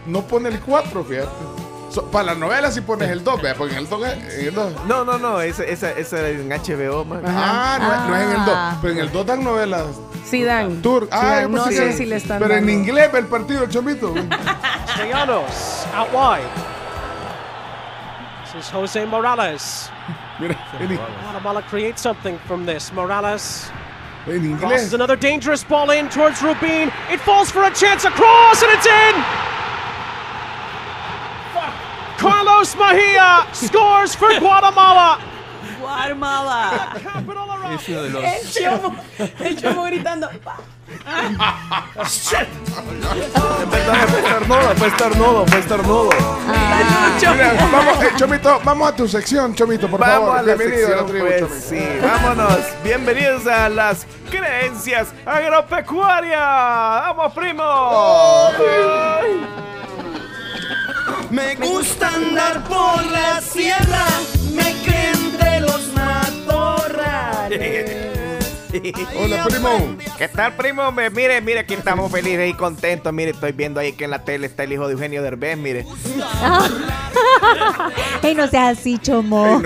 no 0.07 0.27
pone 0.27 0.49
el 0.49 0.59
4, 0.61 1.05
fíjate. 1.05 1.29
So- 1.93 2.05
para 2.11 2.25
la 2.27 2.35
novela 2.35 2.71
sí 2.71 2.81
pones 2.81 3.11
el 3.11 3.23
2, 3.23 3.43
vea, 3.43 3.55
porque 3.55 3.75
en 3.75 3.81
el 3.81 3.89
2 3.89 4.07
es. 4.07 4.35
en 4.39 4.47
el 4.49 4.55
2. 4.55 4.73
No, 4.87 5.05
no, 5.05 5.19
no, 5.19 5.41
esa, 5.43 5.63
esa, 5.65 5.91
esa 5.91 6.27
en 6.29 6.49
HBO, 6.51 7.05
man. 7.05 7.23
Ah, 7.27 7.79
no, 7.81 7.93
es- 7.93 8.09
no 8.09 8.17
es 8.17 8.23
en 8.23 8.31
el 8.41 8.45
2. 8.47 8.55
Ah. 8.57 8.79
Pero 8.81 8.93
en 8.95 9.01
el 9.01 9.13
2 9.13 9.27
dan 9.27 9.45
novelas. 9.45 9.87
Sí, 10.25 10.43
dan. 10.43 10.81
Tur 10.81 11.03
Sí, 11.05 11.09
ah, 11.13 11.41
yo 11.43 11.49
no 11.49 11.65
sé 11.67 11.93
si 11.93 12.07
le 12.07 12.17
están 12.17 12.39
Pero 12.39 12.55
en 12.55 12.67
dando. 12.67 12.73
inglés 12.73 13.13
ve 13.13 13.19
el 13.19 13.27
partido, 13.27 13.65
el 13.65 13.69
chomito. 13.71 14.15
Castellanos 14.87 15.87
out 15.95 16.09
wide. 16.15 16.49
This 18.55 18.65
is 18.65 18.71
Jose 18.73 19.05
Morales. 19.07 19.91
Mira, 20.39 20.57
en, 20.81 20.97
Guatemala 20.97 21.63
creates 21.69 22.01
something 22.03 22.39
from 22.47 22.65
this. 22.67 22.91
Morales 22.93 23.71
en 24.27 24.57
crosses 24.57 24.83
inglés. 24.89 24.95
another 24.95 25.17
dangerous 25.17 25.63
ball 25.65 25.91
in 25.91 26.09
towards 26.09 26.41
Rubin. 26.43 26.91
It 27.11 27.21
falls 27.21 27.51
for 27.51 27.65
a 27.65 27.71
chance 27.73 28.05
across, 28.07 28.63
and 28.63 28.73
it's 28.73 28.87
in. 28.87 29.25
Carlos 32.23 32.77
Mejia 32.77 33.47
scores 33.53 34.17
for 34.17 34.31
Guatemala. 34.39 35.19
Guatemala. 35.81 36.95
Es 37.75 37.89
uno 37.89 38.03
de 38.03 38.11
los. 38.11 38.25
El 38.25 38.51
chomo, 38.51 38.97
el 39.41 39.61
chomo 39.61 39.83
gritando. 39.85 40.29
Perdón, 43.71 43.97
fue 44.09 44.19
estornudo, 44.21 44.75
fue 44.77 44.89
estornudo, 44.89 45.47
fue 45.47 45.59
estornudo. 45.61 46.11
Mira, 46.47 47.69
vamos, 47.73 48.03
eh, 48.03 48.11
chomito, 48.17 48.61
vamos 48.65 48.89
a 48.89 48.97
tu 48.97 49.09
sección, 49.09 49.55
chomito, 49.55 49.89
por 49.89 50.01
Vamos 50.01 50.15
favor. 50.29 50.39
a 50.39 50.43
la 50.43 50.55
Bienvenido 50.55 50.87
a 50.87 50.91
la 50.91 50.97
sección, 50.99 51.07
tribu, 51.09 51.27
pues, 51.27 51.41
Chomito. 51.41 51.61
sí, 51.69 51.99
vámonos. 52.03 52.59
Bienvenidos 52.85 53.47
a 53.47 53.69
las 53.69 54.07
creencias 54.31 55.09
agropecuarias. 55.25 56.39
¡Vamos, 56.41 57.33
primo! 57.33 57.63
Me 61.33 61.55
gusta 61.55 62.09
andar 62.09 62.63
por 62.65 63.07
la 63.11 63.41
sierra, 63.41 64.05
me 64.53 64.75
creo 64.85 65.15
entre 65.15 65.61
los 65.61 65.89
matorrales. 65.95 67.91
Hola, 69.19 69.47
primo. 69.47 69.97
¿Qué 70.19 70.29
tal, 70.29 70.55
primo? 70.57 70.93
Mire, 70.93 71.41
mire, 71.41 71.61
aquí 71.61 71.73
estamos 71.73 72.13
felices 72.13 72.51
y 72.51 72.53
contentos. 72.53 73.11
Mire, 73.15 73.31
estoy 73.31 73.53
viendo 73.53 73.81
ahí 73.81 73.95
que 73.95 74.05
en 74.05 74.11
la 74.11 74.25
tele 74.25 74.47
está 74.47 74.65
el 74.65 74.75
hijo 74.75 74.87
de 74.87 74.93
Eugenio 74.93 75.23
Derbez, 75.23 75.57
mire. 75.57 75.87
Ey, 78.23 78.35
no 78.35 78.47
seas 78.47 78.79
así, 78.79 78.99
chomo. 78.99 79.63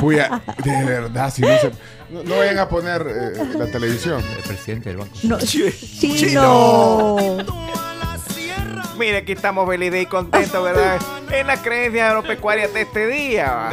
Puya, 0.00 0.42
de 0.64 0.84
verdad, 0.84 1.32
si 1.32 1.42
no 1.42 1.58
se. 1.58 1.70
No, 2.10 2.24
no 2.24 2.38
vayan 2.38 2.58
a 2.58 2.68
poner 2.68 3.06
eh, 3.06 3.34
la 3.56 3.66
televisión. 3.66 4.20
El 4.36 4.42
presidente 4.42 4.88
del 4.88 4.98
banco. 4.98 5.14
No, 5.22 5.38
chino. 5.38 7.16
Mire, 8.98 9.18
aquí 9.18 9.32
estamos 9.32 9.68
felices 9.68 10.02
y 10.02 10.06
contentos, 10.06 10.62
¿verdad? 10.62 10.98
En 11.30 11.46
las 11.46 11.60
creencias 11.60 12.08
agropecuarias 12.08 12.74
de 12.74 12.80
este 12.82 13.06
día. 13.06 13.70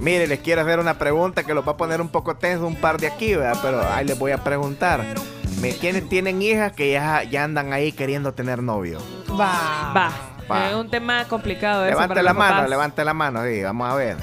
Mire, 0.00 0.26
les 0.26 0.40
quiero 0.40 0.62
hacer 0.62 0.80
una 0.80 0.94
pregunta 0.94 1.44
que 1.44 1.54
los 1.54 1.66
va 1.66 1.72
a 1.72 1.76
poner 1.76 2.00
un 2.00 2.08
poco 2.08 2.34
tenso 2.34 2.66
un 2.66 2.74
par 2.74 2.98
de 2.98 3.06
aquí, 3.06 3.34
¿verdad? 3.34 3.58
Pero 3.62 3.88
ahí 3.92 4.04
les 4.04 4.18
voy 4.18 4.32
a 4.32 4.38
preguntar. 4.38 5.04
¿Quiénes 5.80 6.08
tienen 6.08 6.42
hijas 6.42 6.72
que 6.72 6.90
ya, 6.90 7.22
ya 7.22 7.44
andan 7.44 7.72
ahí 7.72 7.92
queriendo 7.92 8.34
tener 8.34 8.64
novio? 8.64 8.98
Va. 9.30 9.92
Va. 9.94 10.12
Va. 10.50 10.70
Es 10.70 10.74
un 10.74 10.90
tema 10.90 11.24
complicado. 11.28 11.84
eso 11.84 11.92
Levante 11.92 12.22
la 12.22 12.34
mano, 12.34 12.66
levante 12.66 13.04
la 13.04 13.14
mano, 13.14 13.44
sí, 13.44 13.62
vamos 13.62 13.88
a 13.88 13.94
ver. 13.94 14.16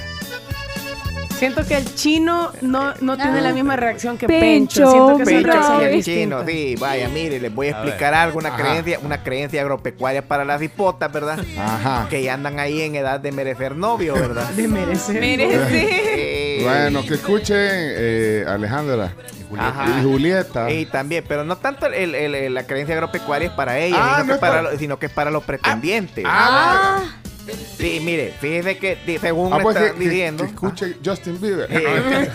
Siento 1.39 1.65
que 1.65 1.77
el 1.77 1.95
chino 1.95 2.51
no, 2.61 2.93
no 2.99 3.15
tiene 3.17 3.41
la 3.41 3.53
misma 3.53 3.75
reacción 3.77 4.17
que 4.17 4.27
Pencho, 4.27 4.81
Pencho. 4.83 4.91
Siento 4.91 5.17
que 5.17 5.25
son 5.25 5.33
Pecho 5.35 5.47
reacciones 5.47 5.91
y 5.91 5.95
el 5.97 6.03
chino, 6.03 6.43
distintas. 6.43 6.45
sí, 6.47 6.75
vaya, 6.79 7.09
mire, 7.09 7.39
les 7.39 7.53
voy 7.55 7.67
a 7.69 7.69
A 7.69 7.81
explicar 7.81 8.13
algo, 8.13 8.39
una 8.39 8.49
Ajá. 8.49 8.57
creencia, 8.57 8.99
una 9.01 9.23
creencia 9.23 9.61
agropecuaria 9.61 10.21
para 10.27 10.43
las 10.45 10.61
hipotas, 10.61 11.11
¿verdad? 11.11 11.39
Ajá. 11.57 12.07
Que 12.09 12.21
ya 12.23 12.33
andan 12.33 12.59
ahí 12.59 12.81
en 12.81 12.95
edad 12.95 13.19
de 13.21 13.31
merecer 13.31 13.75
novio, 13.75 14.13
¿verdad? 14.15 14.49
De 14.55 14.67
merecer. 14.67 15.19
Merece. 15.19 16.59
Eh, 16.59 16.63
Bueno, 16.63 17.01
que 17.07 17.13
escuchen 17.13 17.57
eh, 17.59 18.43
Alejandra 18.47 19.13
Ajá. 19.57 19.99
y 19.99 20.03
Julieta. 20.03 20.69
Y 20.71 20.85
también, 20.87 21.23
pero 21.27 21.45
no 21.45 21.55
tanto 21.57 21.85
el- 21.85 22.15
el- 22.15 22.35
el- 22.35 22.53
la 22.53 22.63
creencia 22.67 22.95
agropecuaria 22.95 23.47
es 23.47 23.53
para 23.53 23.79
ella, 23.79 23.95
Ah, 23.97 24.15
sino, 24.15 24.19
no 24.19 24.25
que 24.27 24.33
es 24.33 24.39
para 24.39 24.53
para- 24.57 24.71
lo- 24.73 24.77
sino 24.77 24.99
que 24.99 25.05
es 25.05 25.11
para 25.13 25.31
los 25.31 25.43
pretendientes. 25.45 26.25
Ah, 26.27 27.01
Sí, 27.77 27.99
mire, 28.03 28.33
fíjese 28.39 28.77
que 28.77 29.17
según 29.19 29.53
ah, 29.53 29.57
me 29.57 29.63
pues 29.63 29.75
están 29.77 29.97
que, 29.97 30.03
diciendo. 30.05 30.43
que 30.43 30.49
escuche 30.49 30.97
Justin 31.03 31.39
Bieber. 31.41 31.67
Eh, 31.71 32.29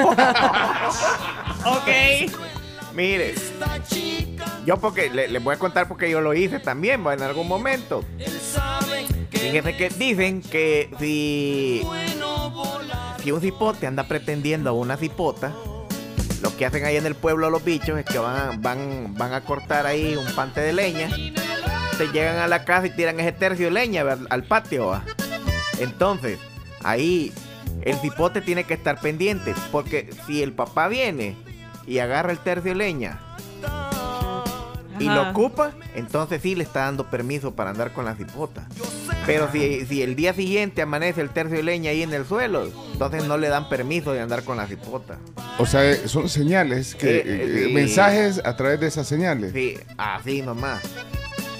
Ok. 1.67 1.89
mire, 2.95 3.35
yo 4.67 4.77
porque 4.79 5.11
le- 5.11 5.29
les 5.29 5.43
voy 5.43 5.55
a 5.55 5.59
contar 5.59 5.89
porque 5.89 6.11
yo 6.11 6.21
lo 6.21 6.35
hice 6.35 6.59
también, 6.61 7.07
¿va? 7.07 7.15
en 7.15 7.23
algún 7.23 7.49
momento. 7.49 8.05
Fíjese 9.31 9.77
que 9.77 9.89
dicen 9.91 10.41
que 10.43 10.91
si, 10.99 11.83
si 13.23 13.31
un 13.33 13.41
cipote 13.41 13.87
anda 13.87 14.05
pretendiendo 14.05 14.71
a 14.71 14.73
una 14.73 14.97
cipota, 14.97 15.53
lo 16.43 16.57
que 16.57 16.67
hacen 16.67 16.85
ahí 16.85 16.97
en 16.97 17.07
el 17.07 17.15
pueblo 17.15 17.49
los 17.51 17.65
bichos 17.65 17.99
es 17.99 18.05
que 18.05 18.19
van, 18.19 18.61
van, 18.63 19.15
van 19.17 19.33
a 19.33 19.43
cortar 19.43 19.87
ahí 19.87 20.17
un 20.17 20.27
pante 20.35 20.61
de 20.61 20.73
leña, 20.73 21.09
se 21.95 22.09
llegan 22.09 22.37
a 22.39 22.49
la 22.49 22.65
casa 22.65 22.87
y 22.87 22.91
tiran 22.91 23.19
ese 23.21 23.33
tercio 23.33 23.67
de 23.67 23.73
leña 23.73 24.05
al 24.31 24.45
patio. 24.45 24.87
¿va? 24.89 25.05
Entonces, 25.79 26.39
ahí 26.83 27.33
el 27.83 27.97
cipote 27.97 28.41
tiene 28.41 28.65
que 28.65 28.75
estar 28.75 29.01
pendiente, 29.01 29.55
porque 29.73 30.11
si 30.27 30.43
el 30.43 30.53
papá 30.53 30.89
viene 30.89 31.37
y 31.87 31.99
agarra 31.99 32.33
el 32.33 32.39
tercio 32.39 32.73
de 32.73 32.77
leña 32.77 33.21
y 34.99 35.05
lo 35.07 35.31
ocupa, 35.31 35.73
entonces 35.97 36.41
sí 36.41 36.55
le 36.55 36.63
está 36.63 36.81
dando 36.81 37.11
permiso 37.11 37.55
para 37.55 37.71
andar 37.71 37.93
con 37.93 38.05
la 38.05 38.15
cipota. 38.15 38.67
Pero 39.27 39.51
si, 39.51 39.85
si 39.87 40.03
el 40.03 40.15
día 40.15 40.35
siguiente 40.35 40.83
amanece 40.83 41.21
el 41.21 41.31
tercio 41.31 41.57
de 41.57 41.63
leña 41.63 41.91
ahí 41.91 42.03
en 42.03 42.13
el 42.13 42.25
suelo, 42.27 42.69
entonces 42.93 43.25
no 43.25 43.37
le 43.39 43.49
dan 43.49 43.69
permiso 43.69 44.13
de 44.13 44.21
andar 44.21 44.45
con 44.45 44.57
la 44.57 44.67
cipota. 44.67 45.19
O 45.59 45.67
sea, 45.67 45.95
son 46.07 46.29
señales, 46.29 46.95
que, 46.95 47.17
Eh, 47.17 47.23
eh, 47.25 47.25
eh, 47.27 47.65
sí. 47.67 47.73
mensajes 47.73 48.41
a 48.45 48.57
través 48.57 48.79
de 48.81 48.87
esas 48.87 49.09
señales. 49.09 49.53
Sí, 49.53 49.77
así 49.97 50.43
nomás. 50.43 50.81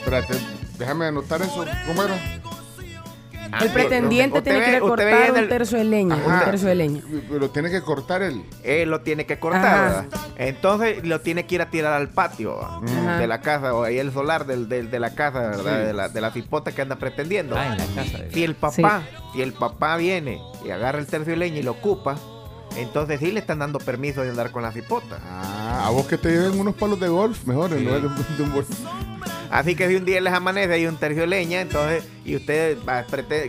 Espérate, 0.05 0.35
déjame 0.79 1.07
anotar 1.07 1.41
eso. 1.43 1.65
¿Cómo 1.87 2.03
era? 2.03 2.15
El 3.61 3.71
pretendiente 3.71 4.43
tiene 4.43 4.59
ve- 4.59 4.65
que 4.73 4.81
cortar 4.81 5.09
en 5.27 5.31
un 5.33 5.37
el- 5.39 5.49
tercio 5.49 5.79
de 5.79 5.85
leña. 5.85 6.17
Ajá. 6.17 6.39
Un 6.41 6.45
tercio 6.45 6.69
de 6.69 6.75
leña. 6.75 7.03
Pero 7.31 7.51
tiene 7.51 7.71
que 7.71 7.83
cortar 7.83 8.23
el. 8.23 8.45
Él 8.65 8.91
lo 8.91 9.01
tiene 9.03 9.27
que 9.27 9.39
cortar. 9.39 9.63
¿verdad? 9.63 10.07
Entonces 10.37 11.07
lo 11.07 11.21
tiene 11.21 11.47
que 11.47 11.55
ir 11.55 11.63
a 11.63 11.71
tirar 11.71 11.93
al 11.93 12.09
patio 12.11 12.59
de 13.19 13.27
la 13.29 13.41
casa 13.41 13.73
o 13.75 13.85
ahí 13.85 13.99
el 13.99 14.13
solar 14.13 14.47
del, 14.47 14.69
del- 14.69 14.91
de 14.91 14.99
la 14.99 15.15
casa, 15.15 15.41
¿verdad? 15.41 15.81
Sí. 15.81 15.87
De, 15.87 15.93
la, 15.93 16.09
de 16.09 16.21
la 16.21 16.31
cipota 16.33 16.73
que 16.73 16.83
anda 16.83 16.97
pretendiendo. 16.97 17.57
Ah, 17.57 17.67
en 17.69 17.79
la 17.79 17.87
casa. 18.03 18.19
Si 18.33 18.43
el 18.43 18.55
papá, 18.57 19.03
si 19.33 19.41
el 19.43 19.53
papá 19.53 19.97
viene 19.99 20.41
y 20.67 20.71
agarra 20.71 20.99
el 20.99 21.07
tercio 21.07 21.31
de 21.33 21.37
leña 21.37 21.59
y 21.61 21.63
lo 21.63 21.73
ocupa, 21.73 22.17
entonces 22.77 23.21
sí 23.21 23.31
le 23.31 23.39
están 23.39 23.61
dando 23.61 23.79
permiso 23.79 24.23
de 24.23 24.31
andar 24.31 24.51
con 24.51 24.63
la 24.63 24.73
cipota. 24.73 25.19
Ah, 25.25 25.85
a 25.87 25.91
vos 25.91 26.07
que 26.07 26.19
te 26.19 26.31
lleven 26.31 26.59
unos 26.59 26.75
palos 26.75 26.99
de 26.99 27.09
golf, 27.09 27.45
mejor, 27.47 27.73
en 27.73 27.79
Sí. 27.79 27.85
lugar 27.85 28.01
de, 28.01 28.07
un- 28.09 28.37
de 28.37 28.43
un 28.43 28.53
bol- 28.53 28.67
Así 29.51 29.75
que 29.75 29.89
si 29.89 29.97
un 29.97 30.05
día 30.05 30.21
les 30.21 30.33
amanece 30.33 30.73
hay 30.73 30.87
un 30.87 30.97
tercio 30.97 31.23
de 31.23 31.27
leña, 31.29 31.61
entonces, 31.61 32.05
y 32.25 32.37
ustedes 32.37 32.79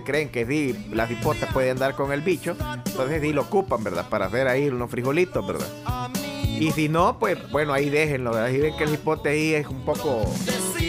creen 0.05 0.29
que 0.29 0.45
sí, 0.45 0.87
la 0.91 1.07
cipota 1.07 1.47
puede 1.47 1.71
andar 1.71 1.95
con 1.95 2.11
el 2.11 2.21
bicho, 2.21 2.55
entonces 2.85 3.21
sí 3.21 3.33
lo 3.33 3.41
ocupan, 3.41 3.83
¿verdad? 3.83 4.07
Para 4.09 4.27
hacer 4.27 4.47
ahí 4.47 4.67
unos 4.67 4.91
frijolitos, 4.91 5.45
¿verdad? 5.45 5.67
Y 6.59 6.71
si 6.71 6.87
no, 6.87 7.19
pues 7.19 7.37
bueno, 7.51 7.73
ahí 7.73 7.89
déjenlo, 7.89 8.31
¿verdad? 8.31 8.49
Si 8.51 8.59
ven 8.59 8.77
que 8.77 8.83
el 8.83 8.89
cipote 8.91 9.29
ahí 9.29 9.53
es 9.55 9.67
un 9.67 9.83
poco 9.83 10.23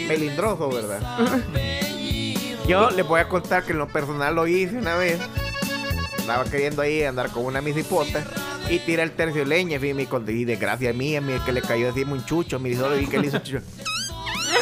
melindroso, 0.07 0.69
¿verdad? 0.69 1.01
Yo 2.67 2.89
les 2.91 3.07
voy 3.07 3.19
a 3.21 3.29
contar 3.29 3.63
que 3.63 3.71
en 3.71 3.79
lo 3.79 3.87
personal 3.87 4.35
lo 4.35 4.45
hice 4.47 4.77
una 4.77 4.95
vez. 4.95 5.19
Estaba 6.17 6.43
queriendo 6.43 6.81
ahí 6.81 7.03
andar 7.03 7.29
con 7.31 7.45
una 7.45 7.61
misipota 7.61 8.25
y 8.69 8.79
tira 8.79 9.03
el 9.03 9.11
tercio 9.11 9.43
de 9.43 9.47
leña. 9.47 9.77
Y, 9.77 9.93
mi, 9.93 10.07
y 10.27 10.45
desgracia 10.45 10.91
mía, 10.91 11.21
mire 11.21 11.39
que 11.45 11.53
le 11.53 11.61
cayó 11.61 11.87
encima 11.87 12.11
un 12.11 12.25
chucho. 12.25 12.59
Mire, 12.59 12.75
solo 12.75 12.97
vi 12.97 13.07
que 13.07 13.19
le 13.19 13.27
hizo 13.27 13.39
chucho. 13.39 13.61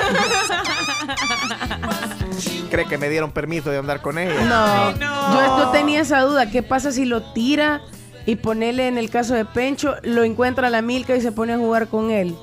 ¿Cree 2.70 2.86
que 2.88 2.98
me 2.98 3.10
dieron 3.10 3.32
permiso 3.32 3.70
de 3.70 3.78
andar 3.78 4.02
con 4.02 4.18
ella? 4.18 4.42
No, 4.46 4.92
Yo, 5.34 5.58
yo 5.60 5.68
tenía 5.70 6.02
esa 6.02 6.22
duda. 6.22 6.50
¿Qué 6.50 6.64
pasa 6.64 6.92
si 6.92 7.06
lo 7.06 7.22
tira 7.34 7.82
y 8.26 8.36
ponele 8.38 8.88
en 8.88 8.98
el 8.98 9.10
caso 9.10 9.34
de 9.34 9.46
Pencho, 9.46 9.96
lo 10.04 10.24
encuentra 10.24 10.70
la 10.70 10.82
Milka 10.82 11.16
y 11.16 11.22
se 11.22 11.32
pone 11.32 11.54
a 11.54 11.58
jugar 11.58 11.88
con 11.88 12.12
él? 12.12 12.36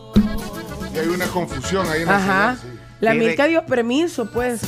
Y 0.95 0.99
hay 0.99 1.09
una 1.09 1.27
confusión 1.27 1.87
ahí 1.89 2.03
en 2.03 2.09
la 2.09 2.17
Ajá. 2.17 2.57
sí. 2.61 2.69
La 3.01 3.15
Milka 3.15 3.47
dio 3.47 3.65
permiso, 3.67 4.31
pues. 4.31 4.61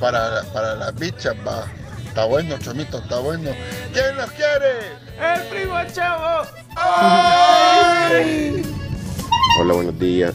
para, 0.00 0.42
para 0.52 0.74
las 0.74 0.92
bichas, 0.96 1.36
va. 1.46 1.66
Está 2.04 2.24
bueno, 2.24 2.58
Chomito, 2.58 2.98
está 2.98 3.20
bueno. 3.20 3.52
¿Quién 3.92 4.16
los 4.16 4.28
quiere? 4.32 4.88
¡El 5.20 5.42
primo 5.50 5.76
chavo! 5.92 6.48
Hola, 9.60 9.74
buenos 9.74 9.96
días. 10.00 10.34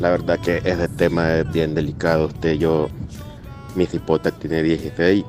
La 0.00 0.10
verdad 0.10 0.38
que 0.40 0.58
ese 0.64 0.88
tema 0.88 1.36
es 1.36 1.52
bien 1.52 1.74
delicado. 1.74 2.26
Usted, 2.26 2.54
yo, 2.54 2.88
mi 3.74 3.86
cipota 3.86 4.30
tiene 4.30 4.62
16 4.62 5.24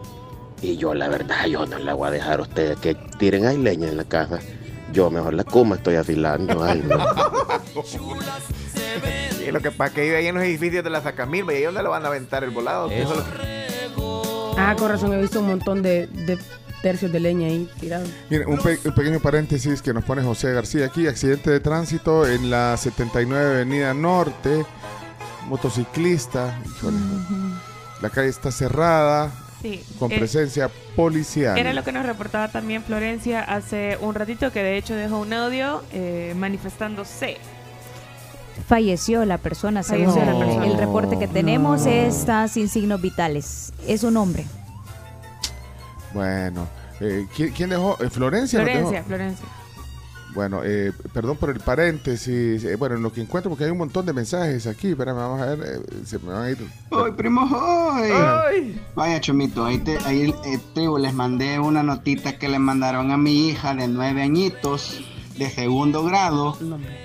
Y 0.61 0.77
yo, 0.77 0.93
la 0.93 1.07
verdad, 1.09 1.45
yo 1.45 1.65
no 1.65 1.77
la 1.77 1.93
voy 1.93 2.07
a 2.07 2.11
dejar 2.11 2.39
a 2.39 2.43
ustedes 2.43 2.77
que 2.79 2.95
tiren 3.17 3.45
ahí 3.45 3.57
leña 3.57 3.87
en 3.87 3.97
la 3.97 4.05
casa. 4.05 4.39
Yo 4.91 5.09
mejor 5.09 5.33
la 5.33 5.43
como 5.43 5.75
estoy 5.75 5.95
afilando. 5.95 6.63
Ay, 6.63 6.83
no. 6.87 7.05
Y 9.45 9.51
lo 9.51 9.59
que 9.59 9.69
pasa 9.69 9.87
es 9.89 9.93
que 9.93 10.01
vive 10.01 10.17
ahí 10.17 10.27
en 10.27 10.35
los 10.35 10.43
edificios 10.43 10.83
de 10.83 10.89
la 10.89 11.01
Sacamil, 11.01 11.45
¿y 11.51 11.55
ahí 11.55 11.63
dónde 11.63 11.83
lo 11.83 11.91
van 11.91 12.03
a 12.03 12.07
aventar 12.07 12.43
el 12.43 12.49
volado? 12.49 12.89
Eso. 12.89 13.23
Ah, 14.57 14.75
con 14.77 14.89
razón, 14.89 15.13
he 15.13 15.21
visto 15.21 15.39
un 15.39 15.47
montón 15.47 15.83
de, 15.83 16.07
de 16.07 16.39
tercios 16.85 17.11
de 17.11 17.19
leña 17.19 17.47
ahí 17.47 17.67
tirados. 17.79 18.07
Mire, 18.29 18.45
un, 18.45 18.59
pe- 18.59 18.79
un 18.85 18.93
pequeño 18.93 19.19
paréntesis 19.19 19.81
que 19.81 19.91
nos 19.91 20.03
pone 20.03 20.21
José 20.21 20.53
García 20.53 20.85
aquí. 20.85 21.07
Accidente 21.07 21.49
de 21.49 21.59
tránsito 21.59 22.27
en 22.27 22.51
la 22.51 22.77
79 22.77 23.55
Avenida 23.55 23.91
Norte. 23.95 24.63
Motociclista. 25.47 26.59
Híjole, 26.63 26.97
La 28.03 28.11
calle 28.11 28.29
está 28.29 28.51
cerrada. 28.51 29.31
Sí, 29.63 29.83
Con 29.97 30.11
eh, 30.11 30.19
presencia 30.19 30.69
policial. 30.95 31.57
Era 31.57 31.73
lo 31.73 31.83
que 31.83 31.91
nos 31.91 32.05
reportaba 32.05 32.49
también 32.49 32.83
Florencia 32.83 33.41
hace 33.41 33.97
un 33.99 34.13
ratito, 34.13 34.51
que 34.51 34.61
de 34.61 34.77
hecho 34.77 34.93
dejó 34.93 35.17
un 35.17 35.33
audio 35.33 35.81
eh, 35.91 36.35
manifestándose. 36.37 37.37
Falleció 38.67 39.25
la 39.25 39.39
persona, 39.39 39.81
según 39.81 40.13
Falleció 40.13 40.23
la 40.25 40.31
el- 40.33 40.45
persona. 40.45 40.65
el 40.67 40.77
reporte 40.77 41.17
que 41.17 41.27
tenemos, 41.27 41.81
No. 41.85 41.89
está 41.91 42.47
sin 42.47 42.69
signos 42.69 43.01
vitales. 43.01 43.73
Es 43.87 44.03
un 44.03 44.17
hombre. 44.17 44.45
Bueno. 46.13 46.67
Eh, 46.99 47.25
¿quién, 47.35 47.51
quién 47.51 47.69
dejó? 47.69 47.97
Eh, 48.01 48.09
¿Florencia? 48.09 48.59
dejó? 48.59 48.71
Florencia, 48.89 49.03
Florencia. 49.03 49.45
Bueno, 50.33 50.59
eh, 50.65 50.91
perdón 51.13 51.37
por 51.37 51.49
el 51.49 51.61
paréntesis. 51.61 52.61
eh, 52.65 52.75
bueno, 52.75 52.95
en 52.95 53.03
lo 53.03 53.13
que 53.13 53.21
encuentro, 53.21 53.49
porque 53.49 53.63
hay 53.63 53.71
un 53.71 53.77
montón 53.77 54.05
de 54.05 54.11
mensajes 54.11 54.67
aquí. 54.67 54.89
Espérame, 54.89 55.15
vamos 55.15 55.41
a 55.41 55.55
ver. 55.55 55.59
eh, 55.65 55.79
se 56.05 56.19
me 56.19 56.33
van 56.33 56.43
a 56.43 56.49
ir. 56.51 56.57
¡Hoy, 56.89 57.11
primo! 57.13 57.41
¡Hoy! 57.43 58.77
Vaya, 58.95 59.21
Chomito, 59.21 59.63
ahí, 59.63 59.77
te, 59.77 59.97
ahí 59.99 60.33
eh, 60.45 60.59
tribu, 60.73 60.97
les 60.97 61.13
mandé 61.13 61.57
una 61.59 61.83
notita 61.83 62.37
que 62.37 62.49
le 62.49 62.59
mandaron 62.59 63.11
a 63.11 63.17
mi 63.17 63.47
hija 63.47 63.73
de 63.75 63.87
nueve 63.87 64.23
añitos, 64.23 64.99
de 65.37 65.49
segundo 65.49 66.03
grado. 66.03 66.57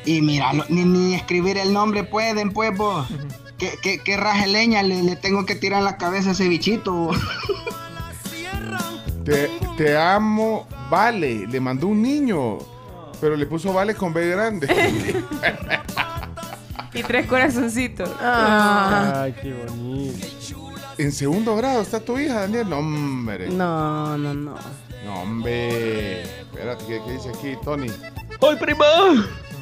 Y 0.04 0.22
mira, 0.22 0.50
ni, 0.68 0.84
ni 0.84 1.14
escribir 1.14 1.56
el 1.56 1.72
nombre 1.72 2.02
pueden, 2.02 2.50
pues, 2.50 2.76
vos. 2.76 3.06
¿Qué, 3.58 3.74
qué, 3.80 4.00
qué 4.02 4.16
raje 4.16 4.48
leña 4.48 4.82
le, 4.82 5.04
le 5.04 5.14
tengo 5.14 5.46
que 5.46 5.54
tirar 5.54 5.78
en 5.78 5.84
la 5.84 5.98
cabeza 5.98 6.30
a 6.30 6.32
ese 6.32 6.48
bichito? 6.48 7.10
Te, 9.24 9.50
te 9.76 9.96
amo, 9.96 10.66
Vale. 10.90 11.46
Le 11.46 11.60
mandó 11.60 11.86
un 11.88 12.02
niño. 12.02 12.58
Pero 13.20 13.36
le 13.36 13.46
puso 13.46 13.72
Vale 13.72 13.94
con 13.94 14.12
B 14.12 14.28
grande. 14.28 14.66
Y 16.92 17.02
tres 17.04 17.26
corazoncitos. 17.26 18.10
Ah. 18.20 19.22
Ay, 19.22 19.34
qué 19.40 19.54
bonito. 19.54 20.26
en 20.98 21.12
segundo 21.12 21.54
grado 21.54 21.82
está 21.82 22.00
tu 22.00 22.18
hija, 22.18 22.40
Daniel. 22.40 22.68
No, 22.68 22.78
hombre. 22.78 23.48
No, 23.48 24.18
no, 24.18 24.34
no. 24.34 24.56
No, 25.04 25.20
hombre. 25.22 26.22
Espérate, 26.22 26.84
¿qué, 26.86 27.00
qué 27.06 27.12
dice 27.12 27.28
aquí, 27.28 27.54
Tony? 27.64 27.86
¡Ay, 28.42 28.56
prima! 28.58 28.84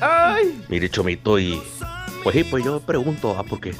¡Ay! 0.00 0.64
Mire, 0.68 0.88
Chomito, 0.88 1.38
y 1.38 1.60
pues 2.24 2.34
sí, 2.34 2.44
pues 2.44 2.64
yo 2.64 2.80
pregunto, 2.80 3.36
¿ah, 3.38 3.44
por 3.44 3.60
qué? 3.60 3.74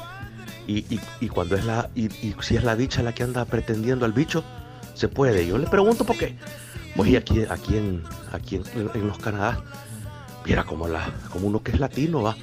Y, 0.67 0.85
y, 0.93 0.99
y 1.19 1.27
cuando 1.27 1.55
es 1.55 1.65
la, 1.65 1.89
y, 1.95 2.05
y 2.05 2.35
si 2.41 2.55
es 2.55 2.63
la 2.63 2.75
dicha 2.75 3.01
la 3.01 3.15
que 3.15 3.23
anda 3.23 3.45
pretendiendo 3.45 4.05
al 4.05 4.13
bicho, 4.13 4.43
se 4.99 5.07
puede. 5.07 5.47
Yo 5.47 5.57
le 5.57 5.67
pregunto 5.67 6.03
por 6.03 6.17
qué. 6.17 6.35
Pues 6.95 7.09
y 7.09 7.15
aquí, 7.15 7.43
aquí 7.49 7.77
en, 7.77 8.03
aquí 8.31 8.55
en, 8.57 8.63
en 8.93 9.07
los 9.07 9.17
Canadá, 9.19 9.61
viera 10.43 10.63
como 10.63 10.87
la, 10.87 11.09
como 11.31 11.47
uno 11.47 11.63
que 11.63 11.71
es 11.71 11.79
latino, 11.79 12.21
va. 12.21 12.35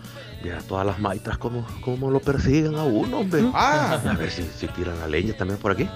Viera 0.43 0.61
todas 0.63 0.87
las 0.87 0.99
maitras 0.99 1.39
como, 1.39 1.67
como 1.83 2.11
lo 2.11 2.21
persiguen 2.21 2.77
a 2.77 2.85
uno, 2.85 3.19
hombre. 3.21 3.43
Ah. 3.55 4.01
A 4.09 4.13
ver 4.15 4.31
si, 4.31 4.43
si 4.57 4.67
tiran 4.69 4.99
la 5.01 5.07
leña 5.09 5.35
también 5.35 5.59
por 5.59 5.73
aquí. 5.73 5.89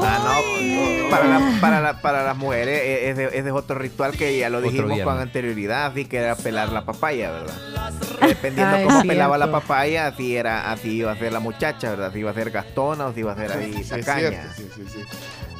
Ah, 0.00 0.18
no, 0.22 1.10
para, 1.10 1.24
la- 1.26 1.60
para, 1.60 1.80
la- 1.80 2.00
para 2.00 2.22
las 2.24 2.36
mujeres 2.36 2.80
ese, 2.84 3.24
ese 3.38 3.48
es 3.48 3.52
otro 3.54 3.76
ritual 3.78 4.12
que 4.12 4.38
ya 4.38 4.50
lo 4.50 4.60
dijimos 4.60 5.00
con 5.00 5.18
anterioridad, 5.18 5.86
así 5.86 6.04
que 6.04 6.18
era 6.18 6.36
pelar 6.36 6.70
la 6.72 6.84
papaya, 6.84 7.30
¿verdad? 7.32 7.54
Dependiendo 8.20 8.76
es 8.76 8.86
cómo 8.86 9.02
pelaba 9.02 9.38
la 9.38 9.50
papaya, 9.50 10.08
así 10.08 10.36
era, 10.36 10.70
así 10.70 10.90
iba 10.98 11.12
a 11.12 11.16
ser 11.16 11.32
la 11.32 11.40
muchacha, 11.40 11.90
¿verdad? 11.90 12.12
Si 12.12 12.18
iba 12.18 12.30
a 12.30 12.34
ser 12.34 12.50
gastona 12.50 13.06
o 13.06 13.14
si 13.14 13.20
iba 13.20 13.32
a 13.32 13.36
ser 13.36 13.50
ahí 13.52 13.72
Sí, 13.72 13.80
es 13.80 13.88
tacaña. 13.88 14.28
cierto, 14.30 14.52
sí, 14.56 14.68
sí, 14.76 14.82
sí. 14.92 14.98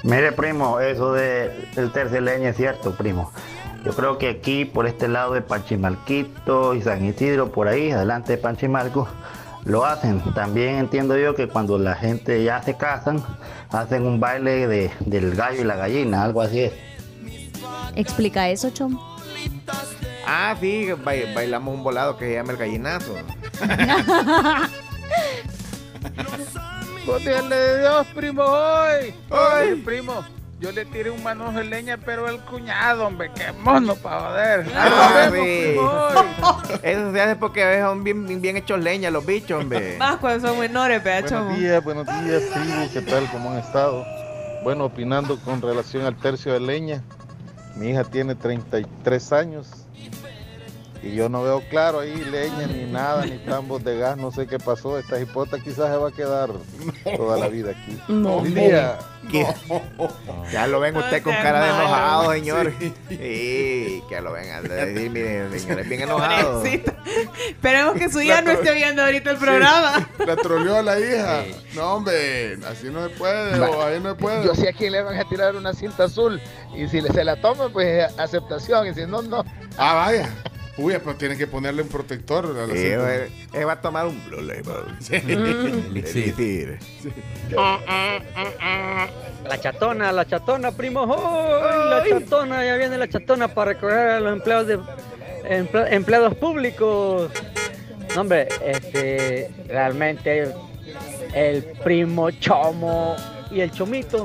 Mire, 0.03 0.32
primo, 0.32 0.80
eso 0.80 1.12
de 1.12 1.68
el 1.76 1.90
tercer 1.92 2.22
leña 2.22 2.51
es 2.51 2.57
cierto, 2.57 2.92
primo. 2.92 3.30
Yo 3.84 3.92
creo 3.94 4.18
que 4.18 4.28
aquí, 4.28 4.64
por 4.64 4.86
este 4.86 5.09
lado 5.09 5.34
de 5.34 5.40
Panchimalquito 5.42 6.74
y 6.74 6.82
San 6.82 7.05
Isidro, 7.05 7.51
por 7.53 7.68
ahí, 7.68 7.90
adelante 7.90 8.32
de 8.32 8.38
Panchimalco, 8.38 9.09
lo 9.64 9.84
hacen. 9.84 10.20
También 10.34 10.76
entiendo 10.76 11.16
yo 11.16 11.34
que 11.34 11.49
cuando 11.49 11.78
la 11.78 11.94
gente 11.94 12.42
ya 12.44 12.62
se 12.62 12.76
casan, 12.76 13.22
hacen 13.70 14.05
un 14.07 14.18
baile 14.20 14.66
de, 14.66 14.90
del 15.01 15.34
gallo 15.34 15.61
y 15.61 15.64
la 15.64 15.76
gallina, 15.76 16.22
algo 16.24 16.42
así 16.42 16.61
es. 16.62 16.72
Explica 17.94 18.49
eso, 18.49 18.70
Chom. 18.70 18.99
Ah, 20.26 20.55
sí, 20.61 20.88
ba- 21.05 21.12
bailamos 21.34 21.74
un 21.74 21.82
volado 21.82 22.16
que 22.18 22.26
se 22.26 22.34
llama 22.34 22.53
el 22.53 22.59
gallinazo. 22.59 23.14
Con 27.09 27.24
de 27.24 27.78
Dios, 27.80 28.06
primo, 28.14 28.42
hoy. 28.42 29.14
Hoy, 29.30 29.76
primo. 29.76 30.22
Yo 30.61 30.70
le 30.72 30.84
tiré 30.84 31.11
un 31.11 31.22
manojo 31.22 31.52
de 31.52 31.64
leña, 31.64 31.96
pero 31.96 32.28
el 32.28 32.38
cuñado, 32.40 33.06
hombre, 33.06 33.30
qué 33.34 33.50
mono 33.50 33.96
para 33.96 34.20
joder. 34.20 34.66
Ah, 34.76 35.28
primo. 35.30 35.90
Eso 36.82 37.12
se 37.12 37.20
hace 37.22 37.36
porque 37.36 37.80
son 37.80 38.04
bien, 38.04 38.42
bien 38.42 38.59
hechos 38.59 38.78
leña 38.80 39.11
los 39.11 39.24
bichos, 39.24 39.62
hombre. 39.62 39.96
Más 39.96 40.16
cuando 40.16 40.48
son 40.48 40.61
menores, 40.61 41.02
vea, 41.02 41.22
Buenos 41.22 41.56
días, 41.56 41.82
buenos 41.82 42.06
días, 42.06 42.42
tribu, 42.52 42.92
¿qué 42.92 43.00
tal? 43.00 43.26
¿Cómo 43.32 43.52
han 43.52 43.59
estado? 43.59 44.04
Bueno, 44.62 44.84
opinando 44.84 45.40
con 45.40 45.62
relación 45.62 46.04
al 46.04 46.14
tercio 46.14 46.52
de 46.52 46.61
leña, 46.61 47.02
mi 47.76 47.88
hija 47.88 48.04
tiene 48.04 48.34
33 48.34 49.32
años 49.32 49.88
y 51.03 51.14
yo 51.14 51.28
no 51.28 51.42
veo 51.42 51.62
claro 51.68 52.01
ahí 52.01 52.14
leña 52.16 52.66
ni 52.66 52.84
nada, 52.84 53.24
ni 53.24 53.38
tambos 53.38 53.84
de 53.84 53.99
gas, 53.99 54.16
no 54.16 54.30
sé 54.32 54.46
qué 54.46 54.59
pasó. 54.59 54.99
Esta 54.99 55.20
hipota 55.20 55.59
quizás 55.59 55.90
se 55.90 55.96
va 55.96 56.09
a 56.09 56.12
quedar 56.12 56.51
toda 57.16 57.38
la 57.38 57.49
vida 57.49 57.70
aquí. 57.70 58.01
No, 58.09 58.42
día. 58.42 58.99
Ya 60.51 60.66
lo 60.66 60.80
ven 60.80 60.96
usted 60.96 61.22
con 61.22 61.34
cara 61.34 61.64
de 61.64 61.70
enojado, 61.70 62.32
señor. 62.32 62.72
Sí, 63.09 64.03
que 64.09 64.20
lo 64.22 64.32
ven 64.32 64.51
a 64.51 64.61
decir, 64.62 65.11
mire, 65.11 65.59
señor, 65.59 65.80
es 65.80 65.88
bien 65.88 66.03
enojado. 66.03 66.64
Esperemos 66.64 67.94
que 67.94 68.09
su 68.09 68.20
hija 68.20 68.40
no 68.42 68.53
esté 68.53 68.72
viendo 68.74 69.03
ahorita 69.03 69.30
el 69.30 69.36
programa. 69.36 70.09
La 70.24 70.36
troleó 70.36 70.76
a 70.76 70.82
la 70.82 70.99
hija. 70.99 71.44
No, 71.74 71.94
hombre, 71.94 72.55
así 72.66 72.88
no 72.90 73.07
se 73.07 73.14
puede, 73.14 73.61
o 73.61 73.82
ahí 73.82 74.01
no 74.01 74.11
se 74.11 74.14
puede. 74.16 74.44
Yo 74.44 74.55
sé 74.55 74.68
a 74.68 74.72
quién 74.72 74.92
le 74.92 75.03
van 75.03 75.18
a 75.18 75.28
tirar 75.28 75.57
una 75.57 75.72
cinta 75.74 76.05
azul. 76.05 76.40
Y 76.74 76.88
si 76.88 77.01
se 77.03 77.24
la 77.24 77.40
toman, 77.40 77.72
pues 77.72 78.11
aceptación. 78.18 78.86
Y 78.86 78.94
si 78.94 79.07
no, 79.07 79.22
no. 79.22 79.44
Ah, 79.76 79.94
vaya. 79.94 80.30
Uy, 80.79 80.95
pero 81.05 81.16
tienen 81.16 81.37
que 81.37 81.47
ponerle 81.47 81.83
un 81.83 81.89
protector. 81.89 82.47
a 82.57 82.66
la 82.66 82.72
Sí, 82.72 82.87
él, 82.87 83.31
él 83.53 83.66
va 83.68 83.72
a 83.72 83.81
tomar 83.81 84.07
un 84.07 84.24
Blue 84.26 84.41
Label. 84.41 84.85
Sí. 85.01 85.16
Elixir. 85.26 86.79
La 89.49 89.59
chatona, 89.61 90.12
la 90.12 90.26
chatona, 90.26 90.72
primo. 90.72 91.03
¡Ay, 91.05 91.91
La 91.91 92.05
chatona, 92.20 92.64
ya 92.64 92.76
viene 92.76 92.99
la 92.99 93.09
chatona 93.09 93.49
para 93.49 93.72
recoger 93.72 93.99
a 93.99 94.20
los 94.20 94.33
empleados 94.35 94.66
de 94.66 94.79
emple- 95.49 95.89
empleados 95.93 96.35
públicos. 96.37 97.31
No, 98.14 98.20
hombre, 98.22 98.49
este, 98.64 99.51
realmente 99.68 100.53
el 101.35 101.62
primo 101.85 102.31
Chomo 102.31 103.16
y 103.51 103.61
el 103.61 103.70
Chomito 103.70 104.24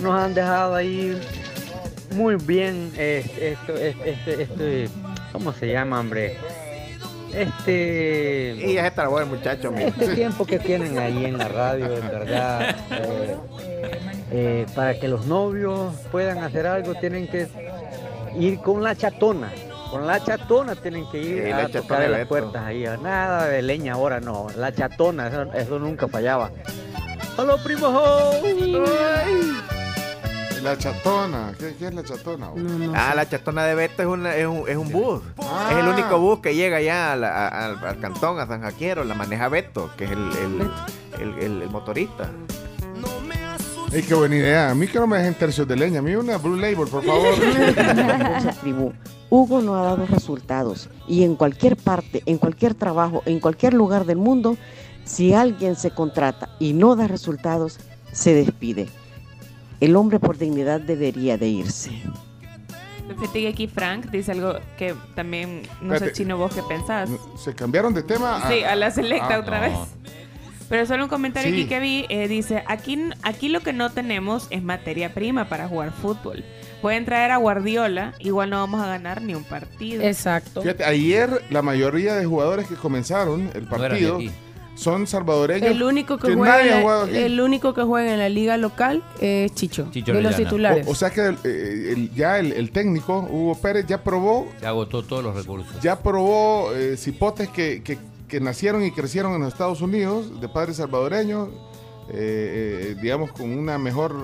nos 0.00 0.14
han 0.20 0.34
dejado 0.34 0.74
ahí 0.74 1.20
muy 2.12 2.36
bien. 2.36 2.92
Este, 2.96 3.52
esto, 3.52 3.74
este, 3.76 4.10
este, 4.10 4.42
este, 4.42 4.88
¿cómo 5.32 5.52
se 5.52 5.68
llama, 5.68 6.00
hombre? 6.00 6.36
Este. 7.34 8.54
Y 8.58 8.74
ya 8.74 8.84
se 8.84 8.90
trabó 8.92 9.20
el 9.20 9.26
muchacho. 9.26 9.72
Este 9.76 10.14
tiempo 10.14 10.44
que 10.46 10.58
tienen 10.58 10.98
ahí 10.98 11.24
en 11.26 11.38
la 11.38 11.48
radio, 11.48 11.96
en 11.96 12.08
verdad, 12.08 12.76
eh, 12.90 13.36
eh, 14.30 14.66
para 14.74 14.98
que 14.98 15.08
los 15.08 15.26
novios 15.26 15.94
puedan 16.10 16.38
hacer 16.38 16.66
algo, 16.66 16.94
tienen 16.94 17.28
que 17.28 17.48
ir 18.38 18.58
con 18.60 18.82
la 18.82 18.96
chatona. 18.96 19.52
Con 19.90 20.06
la 20.06 20.22
chatona 20.22 20.74
tienen 20.74 21.08
que 21.10 21.18
ir 21.18 21.44
Sí, 21.44 21.50
a 21.50 21.68
tocar 21.68 22.02
en 22.02 22.12
las 22.12 22.26
puertas 22.26 22.62
ahí. 22.62 22.84
Nada 23.02 23.46
de 23.46 23.62
leña 23.62 23.94
ahora, 23.94 24.20
no. 24.20 24.48
La 24.56 24.72
chatona, 24.72 25.28
eso, 25.28 25.52
eso 25.54 25.78
nunca 25.78 26.08
fallaba. 26.08 26.50
¡Hola, 27.36 27.56
primo! 27.62 27.88
La 30.62 30.76
chatona. 30.76 31.52
¿Qué, 31.58 31.74
qué 31.78 31.86
es 31.88 31.94
la 31.94 32.02
chatona? 32.02 32.50
Ah, 32.94 33.14
la 33.14 33.28
chatona 33.28 33.64
de 33.64 33.74
Beto 33.74 34.02
es, 34.02 34.08
una- 34.08 34.34
es 34.36 34.46
un, 34.46 34.68
es 34.68 34.76
un 34.76 34.90
bus. 34.90 35.22
Ah. 35.38 35.68
Es 35.72 35.78
el 35.78 35.88
único 35.88 36.18
bus 36.18 36.40
que 36.40 36.54
llega 36.54 36.80
ya 36.80 37.12
a 37.12 37.16
la- 37.16 37.28
a- 37.48 37.66
al, 37.66 37.78
al 37.86 38.00
cantón, 38.00 38.38
a 38.40 38.46
San 38.46 38.60
Jaquiero. 38.62 39.04
La 39.04 39.14
maneja 39.14 39.48
Beto, 39.48 39.90
que 39.96 40.04
es 40.04 40.10
el, 40.10 40.18
el, 40.36 40.70
el- 41.20 41.38
el- 41.42 41.62
el 41.62 41.70
motorista. 41.70 42.30
Ey, 43.92 44.02
qué 44.02 44.14
buena 44.14 44.36
idea. 44.36 44.70
A 44.70 44.74
mí 44.74 44.86
que 44.86 44.98
no 44.98 45.06
me 45.06 45.16
dejen 45.18 45.34
tercios 45.34 45.66
de 45.66 45.76
leña. 45.76 46.00
A 46.00 46.02
mí 46.02 46.14
una 46.14 46.36
Blue 46.36 46.56
Label, 46.56 46.86
por 46.88 47.02
favor. 47.04 47.34
tribu. 48.60 48.92
Hugo 49.30 49.60
no 49.62 49.76
ha 49.76 49.82
dado 49.82 50.06
resultados 50.06 50.88
y 51.06 51.22
en 51.22 51.36
cualquier 51.36 51.76
parte, 51.76 52.22
en 52.26 52.38
cualquier 52.38 52.74
trabajo, 52.74 53.22
en 53.26 53.40
cualquier 53.40 53.74
lugar 53.74 54.04
del 54.06 54.16
mundo, 54.16 54.56
si 55.04 55.34
alguien 55.34 55.76
se 55.76 55.90
contrata 55.90 56.48
y 56.58 56.72
no 56.72 56.96
da 56.96 57.06
resultados, 57.08 57.78
se 58.12 58.32
despide. 58.34 58.88
El 59.80 59.96
hombre 59.96 60.18
por 60.18 60.38
dignidad 60.38 60.80
debería 60.80 61.36
de 61.38 61.48
irse. 61.48 61.90
Fíjate 63.20 63.40
que 63.40 63.48
aquí 63.48 63.66
Frank 63.68 64.10
dice 64.10 64.32
algo 64.32 64.54
que 64.76 64.94
también, 65.14 65.62
no 65.80 65.90
sé, 65.90 65.94
Espérate. 65.94 66.12
Chino, 66.12 66.36
vos 66.36 66.54
qué 66.54 66.62
pensás. 66.68 67.08
Se 67.36 67.54
cambiaron 67.54 67.94
de 67.94 68.02
tema. 68.02 68.42
Sí, 68.48 68.62
a 68.62 68.76
la 68.76 68.90
selecta 68.90 69.36
Ah, 69.36 69.40
otra 69.40 69.56
no. 69.68 69.80
vez. 69.80 69.88
Pero 70.68 70.84
solo 70.84 71.04
un 71.04 71.08
comentario 71.08 71.50
Sí. 71.50 71.60
aquí 71.60 71.68
que 71.68 71.80
vi, 71.80 72.04
eh, 72.10 72.28
dice, 72.28 72.62
aquí, 72.66 72.98
aquí 73.22 73.48
lo 73.48 73.60
que 73.60 73.72
no 73.72 73.90
tenemos 73.90 74.46
es 74.50 74.62
materia 74.62 75.14
prima 75.14 75.48
para 75.48 75.66
jugar 75.66 75.92
fútbol. 75.92 76.44
Pueden 76.82 77.06
traer 77.06 77.30
a 77.30 77.38
Guardiola, 77.38 78.12
igual 78.18 78.50
no 78.50 78.58
vamos 78.58 78.82
a 78.82 78.86
ganar 78.86 79.22
ni 79.22 79.34
un 79.34 79.44
partido. 79.44 80.02
Exacto. 80.02 80.60
Fíjate, 80.60 80.84
ayer 80.84 81.42
la 81.48 81.62
mayoría 81.62 82.14
de 82.16 82.26
jugadores 82.26 82.66
que 82.66 82.74
comenzaron 82.74 83.50
el 83.54 83.62
partido. 83.66 84.18
Son 84.78 85.06
salvadoreños. 85.08 85.70
El 85.70 85.82
único 85.82 86.18
que, 86.18 86.28
que 86.28 86.34
juega 86.34 86.56
nadie 86.58 86.66
en 86.68 86.72
ha 86.72 86.76
la, 86.76 86.82
jugado 86.82 87.02
aquí. 87.04 87.16
el 87.16 87.40
único 87.40 87.74
que 87.74 87.82
juega 87.82 88.12
en 88.12 88.18
la 88.20 88.28
liga 88.28 88.56
local 88.56 89.02
es 89.20 89.52
Chicho, 89.54 89.88
Chicho 89.90 90.12
de 90.12 90.22
los 90.22 90.36
titulares. 90.36 90.86
O, 90.86 90.92
o 90.92 90.94
sea 90.94 91.10
que 91.10 91.26
el- 91.26 91.38
eh, 91.44 91.92
el- 91.96 92.14
ya 92.14 92.38
el, 92.38 92.52
el 92.52 92.70
técnico, 92.70 93.26
Hugo 93.28 93.56
Pérez, 93.60 93.86
ya 93.88 94.02
probó, 94.04 94.48
Se 94.60 94.66
agotó 94.66 95.02
todos 95.02 95.24
los 95.24 95.34
recursos. 95.34 95.80
ya 95.82 95.98
probó 96.00 96.72
eh, 96.74 96.96
cipotes 96.96 97.48
que, 97.48 97.82
que- 97.82 97.98
que 98.28 98.40
nacieron 98.40 98.84
y 98.84 98.90
crecieron 98.92 99.32
en 99.34 99.40
los 99.40 99.52
Estados 99.52 99.80
Unidos, 99.80 100.40
de 100.40 100.48
padres 100.48 100.76
salvadoreños, 100.76 101.48
eh, 102.10 102.92
eh, 102.94 102.96
digamos, 103.02 103.32
con 103.32 103.50
una 103.50 103.78
mejor... 103.78 104.14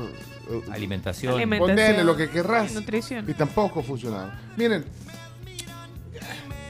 eh, 0.51 0.61
Alimentación. 0.71 1.35
Alimentación. 1.35 1.77
Ponele 1.77 2.05
lo 2.05 2.15
que 2.17 2.29
querrás. 2.31 2.73
Nutrición. 2.75 3.25
Y 3.29 3.33
tampoco 3.35 3.83
funcionaron. 3.83 4.31
Miren, 4.57 4.85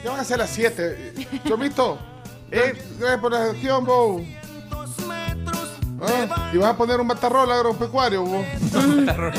ya 0.03 0.11
van 0.11 0.19
a 0.19 0.23
ser 0.23 0.37
las 0.39 0.49
7. 0.49 1.13
Chomito, 1.47 1.97
eh, 2.51 2.73
gracias 2.99 3.19
por 3.19 3.31
la 3.31 3.45
gestión, 3.45 3.85
vos. 3.85 4.21
Ah, 6.01 6.51
y 6.53 6.57
vas 6.57 6.73
a 6.73 6.77
poner 6.77 6.99
un 6.99 7.07
matarrol 7.07 7.51
agropecuario, 7.51 8.23
vos. 8.23 8.45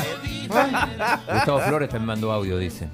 Ah, 0.49 1.19
Gustavo 1.29 1.59
Flores 1.59 1.89
también 1.89 2.05
mandó 2.07 2.31
audio, 2.31 2.57
dice. 2.57 2.87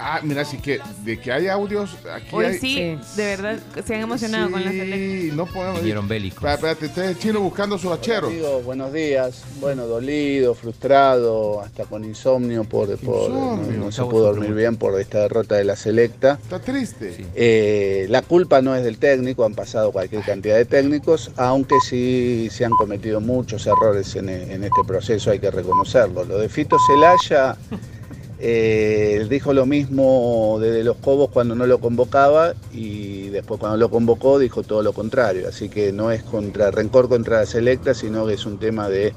Ah, 0.00 0.20
mira, 0.22 0.42
así 0.42 0.58
que 0.58 0.80
de 1.04 1.18
que 1.20 1.32
hay 1.32 1.48
audios 1.48 1.96
aquí. 2.12 2.28
Hoy 2.32 2.44
hay, 2.46 2.58
sí, 2.58 2.98
de 3.16 3.24
verdad, 3.24 3.58
se 3.84 3.94
han 3.96 4.02
emocionado 4.02 4.50
con 4.50 4.64
la 4.64 4.70
selecta. 4.70 4.96
Sí, 4.96 5.30
no 5.34 5.46
podemos. 5.46 5.80
Vinieron 5.80 6.06
bélicos. 6.06 6.36
Espera, 6.38 6.54
Espérate, 6.54 6.86
este 6.86 7.00
es 7.04 7.06
el 7.10 7.18
chino 7.18 7.40
buscando 7.40 7.76
su 7.78 7.92
hachero. 7.92 8.28
Amigos, 8.28 8.64
buenos 8.64 8.92
días. 8.92 9.42
Bueno, 9.60 9.86
dolido, 9.86 10.54
frustrado, 10.54 11.60
hasta 11.60 11.84
con 11.84 12.04
insomnio 12.04 12.64
por, 12.64 12.96
por- 12.98 13.30
no, 13.30 13.54
Insomnio. 13.54 13.78
no 13.80 13.92
se 13.92 14.02
pudo 14.04 14.26
dormir 14.32 14.54
bien 14.54 14.76
por 14.76 14.98
esta 15.00 15.18
derrota 15.20 15.56
de 15.56 15.64
la 15.64 15.76
selecta. 15.76 16.38
Está 16.42 16.60
triste. 16.60 17.26
Eh, 17.34 18.06
la 18.08 18.22
culpa 18.22 18.62
no 18.62 18.74
es 18.76 18.84
del 18.84 18.98
técnico, 18.98 19.44
han 19.44 19.54
pasado 19.54 19.90
cualquier 19.92 20.22
cantidad 20.22 20.56
de 20.56 20.64
técnicos, 20.64 21.30
aunque 21.36 21.74
sí 21.84 22.48
se 22.52 22.64
han 22.64 22.72
cometido 22.72 23.20
muchos 23.20 23.66
errores 23.66 24.14
en, 24.16 24.28
en 24.28 24.62
este 24.64 24.82
proceso, 24.86 25.30
hay 25.30 25.40
que 25.40 25.50
reconocerlo. 25.50 26.24
Lo 26.24 26.38
de 26.38 26.48
Fito 26.48 26.76
Celaya 26.86 27.56
eh, 28.40 29.26
dijo 29.28 29.52
lo 29.52 29.66
mismo 29.66 30.58
desde 30.60 30.84
los 30.84 30.96
Cobos 30.98 31.30
cuando 31.30 31.54
no 31.54 31.66
lo 31.66 31.80
convocaba 31.80 32.54
y 32.72 33.28
después 33.28 33.58
cuando 33.58 33.76
lo 33.76 33.90
convocó 33.90 34.38
dijo 34.38 34.62
todo 34.62 34.82
lo 34.82 34.92
contrario. 34.92 35.48
Así 35.48 35.68
que 35.68 35.92
no 35.92 36.10
es 36.10 36.22
contra 36.22 36.70
rencor 36.70 37.08
contra 37.08 37.40
la 37.40 37.46
selecta, 37.46 37.94
sino 37.94 38.26
que 38.26 38.34
es 38.34 38.46
un 38.46 38.58
tema 38.58 38.88
de 38.88 39.12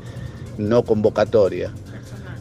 no 0.57 0.83
convocatoria. 0.83 1.71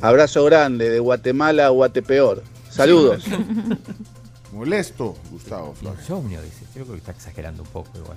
Abrazo 0.01 0.45
grande 0.45 0.89
de 0.89 0.99
Guatemala 0.99 1.67
a 1.67 1.69
Guatepeor. 1.71 2.43
Saludos. 2.71 3.25
Molesto, 4.53 5.17
Gustavo 5.31 5.75
Flores. 5.75 6.01
Insomnio, 6.01 6.41
dice. 6.43 6.65
Yo 6.75 6.83
creo 6.83 6.93
que 6.93 6.99
está 6.99 7.13
exagerando 7.13 7.63
un 7.63 7.69
poco 7.69 7.91
igual. 7.97 8.17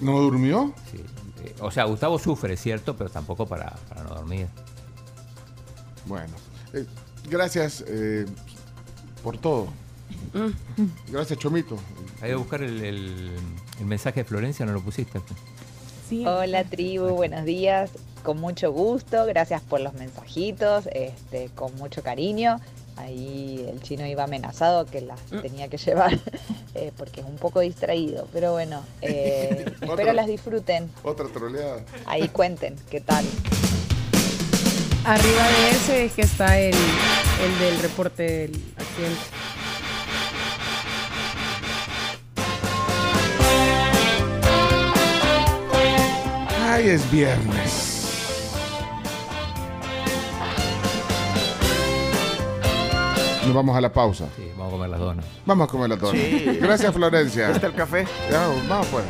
¿No 0.00 0.20
durmió? 0.20 0.72
Sí. 0.90 0.98
Eh, 1.44 1.54
O 1.60 1.70
sea, 1.70 1.84
Gustavo 1.84 2.18
sufre, 2.18 2.56
¿cierto? 2.56 2.96
Pero 2.96 3.10
tampoco 3.10 3.46
para, 3.46 3.70
para 3.88 4.02
no 4.02 4.14
dormir. 4.14 4.46
Bueno, 6.06 6.32
eh, 6.72 6.84
gracias 7.28 7.84
eh, 7.86 8.26
por 9.22 9.38
todo. 9.38 9.68
Gracias, 11.08 11.38
Chomito. 11.38 11.76
Hay 12.20 12.30
que 12.30 12.36
buscar 12.36 12.62
el, 12.62 12.82
el- 12.84 13.30
el 13.80 13.86
mensaje 13.86 14.20
de 14.20 14.24
Florencia, 14.24 14.64
no 14.64 14.72
lo 14.72 14.80
pusiste. 14.80 15.20
Hola 16.26 16.64
tribu, 16.64 17.08
buenos 17.14 17.44
días. 17.44 17.90
Con 18.22 18.38
mucho 18.38 18.70
gusto, 18.70 19.24
gracias 19.26 19.60
por 19.62 19.80
los 19.80 19.94
mensajitos, 19.94 20.86
este, 20.92 21.48
con 21.54 21.74
mucho 21.76 22.02
cariño. 22.02 22.60
Ahí 22.96 23.66
el 23.68 23.80
chino 23.82 24.06
iba 24.06 24.24
amenazado 24.24 24.84
que 24.84 25.00
las 25.00 25.18
tenía 25.42 25.68
que 25.68 25.78
llevar 25.78 26.20
eh, 26.74 26.92
porque 26.96 27.22
es 27.22 27.26
un 27.26 27.36
poco 27.36 27.60
distraído. 27.60 28.28
Pero 28.32 28.52
bueno, 28.52 28.82
eh, 29.00 29.64
espero 29.72 29.92
Otra. 29.94 30.12
las 30.12 30.26
disfruten. 30.26 30.88
Otra 31.02 31.26
troleada. 31.28 31.82
Ahí 32.06 32.28
cuenten 32.28 32.76
qué 32.90 33.00
tal. 33.00 33.24
Arriba 35.04 35.48
de 35.48 35.70
ese 35.70 36.04
es 36.04 36.12
que 36.12 36.22
está 36.22 36.58
el, 36.58 36.74
el 36.74 37.58
del 37.58 37.78
reporte 37.80 38.22
del 38.22 38.62
accidente. 38.78 39.20
Ay, 46.70 46.88
es 46.88 47.10
viernes. 47.10 47.88
Nos 53.44 53.54
vamos 53.54 53.76
a 53.76 53.80
la 53.80 53.92
pausa. 53.92 54.26
Sí, 54.36 54.44
vamos 54.56 54.68
a 54.68 54.70
comer 54.70 54.90
las 54.90 55.00
donas. 55.00 55.24
Vamos 55.44 55.68
a 55.68 55.70
comer 55.70 55.90
las 55.90 56.00
donas. 56.00 56.22
Sí. 56.22 56.58
Gracias, 56.60 56.94
Florencia. 56.94 57.50
¿Está 57.50 57.66
el 57.66 57.74
café? 57.74 58.06
Ya, 58.30 58.46
vamos 58.68 58.86
pues. 58.86 59.04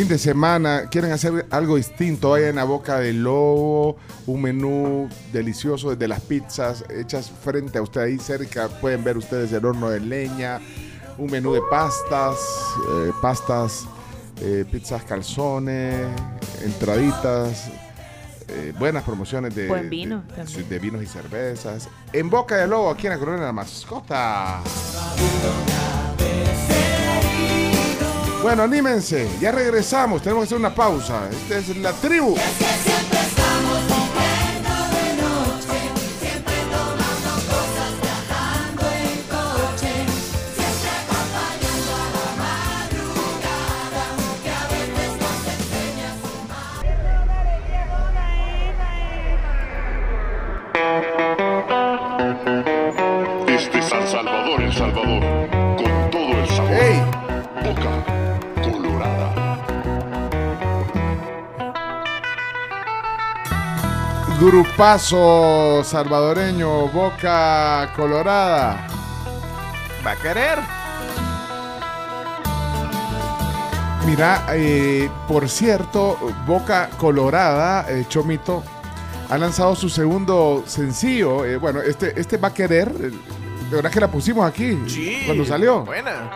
Fin 0.00 0.08
de 0.08 0.16
semana, 0.16 0.88
quieren 0.90 1.12
hacer 1.12 1.44
algo 1.50 1.76
distinto, 1.76 2.30
vayan 2.30 2.58
a 2.58 2.64
Boca 2.64 3.00
del 3.00 3.22
Lobo, 3.22 3.98
un 4.26 4.40
menú 4.40 5.10
delicioso 5.30 5.90
desde 5.90 6.08
las 6.08 6.22
pizzas 6.22 6.86
hechas 6.88 7.30
frente 7.44 7.76
a 7.76 7.82
usted 7.82 8.00
ahí 8.00 8.16
cerca, 8.16 8.68
pueden 8.68 9.04
ver 9.04 9.18
ustedes 9.18 9.52
el 9.52 9.62
horno 9.62 9.90
de 9.90 10.00
leña, 10.00 10.58
un 11.18 11.30
menú 11.30 11.52
de 11.52 11.60
pastas, 11.70 12.38
eh, 12.38 13.10
pastas, 13.20 13.84
eh, 14.40 14.64
pizzas 14.72 15.04
calzones, 15.04 16.06
entraditas, 16.64 17.68
eh, 18.48 18.72
buenas 18.78 19.04
promociones 19.04 19.54
de, 19.54 19.68
Buen 19.68 19.90
vino 19.90 20.22
de- 20.66 20.78
vinos 20.78 21.02
y 21.02 21.06
cervezas. 21.06 21.90
En 22.14 22.30
Boca 22.30 22.56
del 22.56 22.70
Lobo, 22.70 22.88
aquí 22.88 23.06
en 23.06 23.12
la 23.12 23.18
Corona 23.18 23.40
de 23.40 23.44
la 23.44 23.52
Mascota. 23.52 24.62
Bueno, 28.42 28.62
anímense, 28.62 29.28
ya 29.38 29.52
regresamos, 29.52 30.22
tenemos 30.22 30.42
que 30.42 30.46
hacer 30.46 30.58
una 30.58 30.74
pausa. 30.74 31.28
Esta 31.30 31.58
es 31.58 31.76
la 31.76 31.92
tribu. 31.92 32.36
Grupazo 64.80 65.84
salvadoreño, 65.84 66.88
Boca 66.88 67.92
Colorada. 67.94 68.86
¿Va 70.06 70.12
a 70.12 70.16
querer? 70.16 70.58
Mira, 74.06 74.46
eh, 74.54 75.10
por 75.28 75.50
cierto, 75.50 76.16
Boca 76.46 76.88
Colorada, 76.96 77.84
eh, 77.90 78.06
Chomito, 78.08 78.62
ha 79.28 79.36
lanzado 79.36 79.76
su 79.76 79.90
segundo 79.90 80.64
sencillo. 80.66 81.44
eh, 81.44 81.58
bueno, 81.58 81.82
este, 81.82 82.18
este 82.18 82.38
va 82.38 82.48
a 82.48 82.54
querer. 82.54 82.88
eh, 82.88 83.10
De 83.68 83.76
verdad 83.76 83.90
que 83.90 84.00
la 84.00 84.08
pusimos 84.10 84.48
aquí 84.48 84.78
Sí. 84.86 85.24
cuando 85.26 85.44
salió. 85.44 85.84
Buena. 85.84 86.30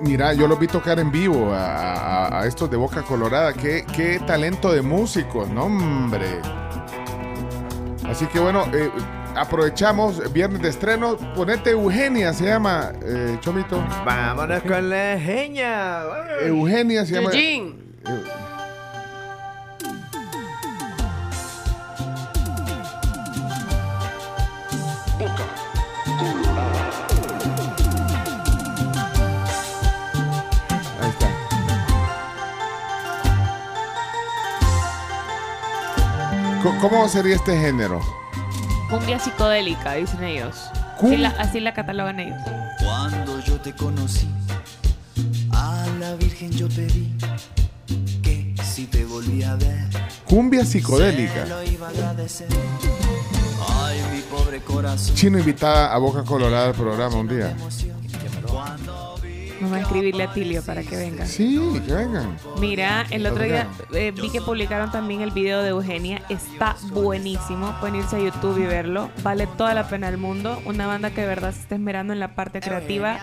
Mira, 0.00 0.32
yo 0.32 0.46
los 0.46 0.58
vi 0.58 0.66
tocar 0.66 0.98
en 0.98 1.10
vivo 1.10 1.52
a, 1.52 1.94
a- 2.26 2.40
a 2.42 2.46
estos 2.46 2.70
de 2.70 2.76
Boca 2.76 3.02
Colorada. 3.02 3.52
Qué, 3.52 3.84
qué 3.94 4.20
talento 4.26 4.72
de 4.72 4.82
músicos, 4.82 5.48
no 5.50 5.64
hombre. 5.64 6.40
Así 8.08 8.26
que 8.26 8.38
bueno, 8.40 8.64
eh, 8.72 8.90
aprovechamos 9.36 10.32
viernes 10.32 10.62
de 10.62 10.68
estreno. 10.70 11.16
Ponete 11.34 11.70
Eugenia, 11.70 12.32
se 12.32 12.46
llama, 12.46 12.92
eh, 13.02 13.36
Chomito. 13.40 13.84
Vámonos 14.04 14.62
con 14.62 14.88
la 14.88 15.12
Eugenia. 15.14 16.02
Eugenia 16.46 17.04
se 17.04 17.14
llama. 17.14 17.26
Eugene. 17.30 17.74
Eh, 18.06 18.22
¿Cómo 36.80 37.08
sería 37.08 37.36
este 37.36 37.58
género? 37.58 38.00
Cumbia 38.90 39.18
psicodélica, 39.18 39.94
dicen 39.94 40.22
ellos. 40.24 40.54
Así 40.98 41.16
la, 41.16 41.28
así 41.30 41.60
la 41.60 41.74
catalogan 41.74 42.20
ellos. 42.20 42.38
Cuando 42.84 43.40
yo 43.40 43.60
te 43.60 43.72
conocí, 43.74 44.28
a 45.52 45.86
la 46.00 46.14
Virgen 46.14 46.50
yo 46.52 46.68
pedí 46.68 47.12
que 48.22 48.54
si 48.62 48.86
te 48.86 49.04
volví 49.04 49.42
a 49.42 49.54
ver, 49.56 49.86
Cumbia 50.24 50.64
psicodélica. 50.64 51.44
se 51.44 51.48
lo 51.48 51.62
iba 51.64 51.86
a 51.86 51.90
agradecer. 51.90 52.48
Ay, 53.80 54.00
mi 54.12 54.20
pobre 54.22 54.60
corazón. 54.60 55.14
Chino 55.14 55.38
invitada 55.38 55.92
a 55.92 55.98
Boca 55.98 56.22
Colorada 56.24 56.66
al 56.68 56.74
programa 56.74 57.16
un 57.16 57.28
día. 57.28 57.54
Vamos 59.60 59.76
a 59.76 59.80
escribirle 59.80 60.24
a 60.24 60.32
Tilio 60.32 60.62
para 60.62 60.82
que 60.82 60.96
venga. 60.96 61.26
Sí, 61.26 61.58
que 61.86 61.92
vengan. 61.92 62.36
Mira, 62.60 63.06
el 63.10 63.26
otro 63.26 63.42
día 63.42 63.66
eh, 63.92 64.12
vi 64.12 64.30
que 64.30 64.40
publicaron 64.40 64.90
también 64.92 65.20
el 65.20 65.30
video 65.30 65.62
de 65.62 65.70
Eugenia. 65.70 66.22
Está 66.28 66.76
buenísimo. 66.92 67.74
Pueden 67.80 67.96
irse 67.96 68.16
a 68.16 68.20
YouTube 68.20 68.58
y 68.58 68.66
verlo. 68.66 69.10
Vale 69.22 69.46
toda 69.46 69.74
la 69.74 69.88
pena 69.88 70.10
del 70.10 70.18
mundo. 70.18 70.60
Una 70.64 70.86
banda 70.86 71.10
que 71.10 71.22
de 71.22 71.26
verdad 71.26 71.52
se 71.52 71.60
está 71.60 71.74
esmerando 71.74 72.12
en 72.12 72.20
la 72.20 72.34
parte 72.34 72.60
creativa 72.60 73.18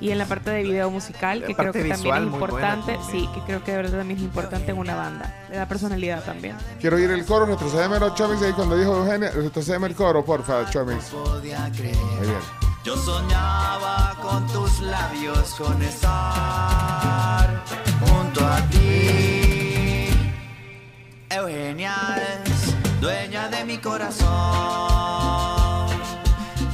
y 0.00 0.10
en 0.10 0.18
la 0.18 0.26
parte 0.26 0.50
de 0.50 0.62
video 0.62 0.90
musical, 0.90 1.42
que 1.44 1.54
creo 1.54 1.72
que 1.72 1.80
también 1.80 1.96
es 1.96 2.04
buena 2.04 2.26
importante. 2.26 2.98
Sí, 3.10 3.28
que 3.34 3.40
creo 3.40 3.64
que 3.64 3.72
de 3.72 3.76
verdad 3.78 3.98
también 3.98 4.18
es 4.18 4.24
importante 4.24 4.70
en 4.70 4.78
una 4.78 4.94
banda. 4.94 5.34
Le 5.50 5.56
da 5.56 5.66
personalidad 5.66 6.22
también. 6.24 6.56
Quiero 6.80 6.96
oír 6.96 7.10
el 7.10 7.24
coro, 7.24 7.46
retrocedeme 7.46 7.98
los 7.98 8.14
Chomix 8.14 8.42
ahí 8.42 8.52
cuando 8.52 8.76
dijo 8.76 8.96
Eugenia, 8.96 9.30
retrocedeme 9.30 9.88
el 9.88 9.94
coro, 9.94 10.24
porfa, 10.24 10.68
Chomix. 10.70 11.06
Podía 11.06 11.70
creer. 11.74 11.96
Muy 11.96 12.26
bien. 12.26 12.67
Yo 12.84 12.96
soñaba 12.96 14.16
con 14.22 14.46
tus 14.46 14.80
labios, 14.80 15.54
con 15.58 15.82
estar 15.82 17.62
junto 18.00 18.44
a 18.46 18.56
ti. 18.70 20.08
Eugenia 21.28 21.94
es 22.46 23.00
dueña 23.00 23.48
de 23.48 23.64
mi 23.64 23.76
corazón. 23.78 24.28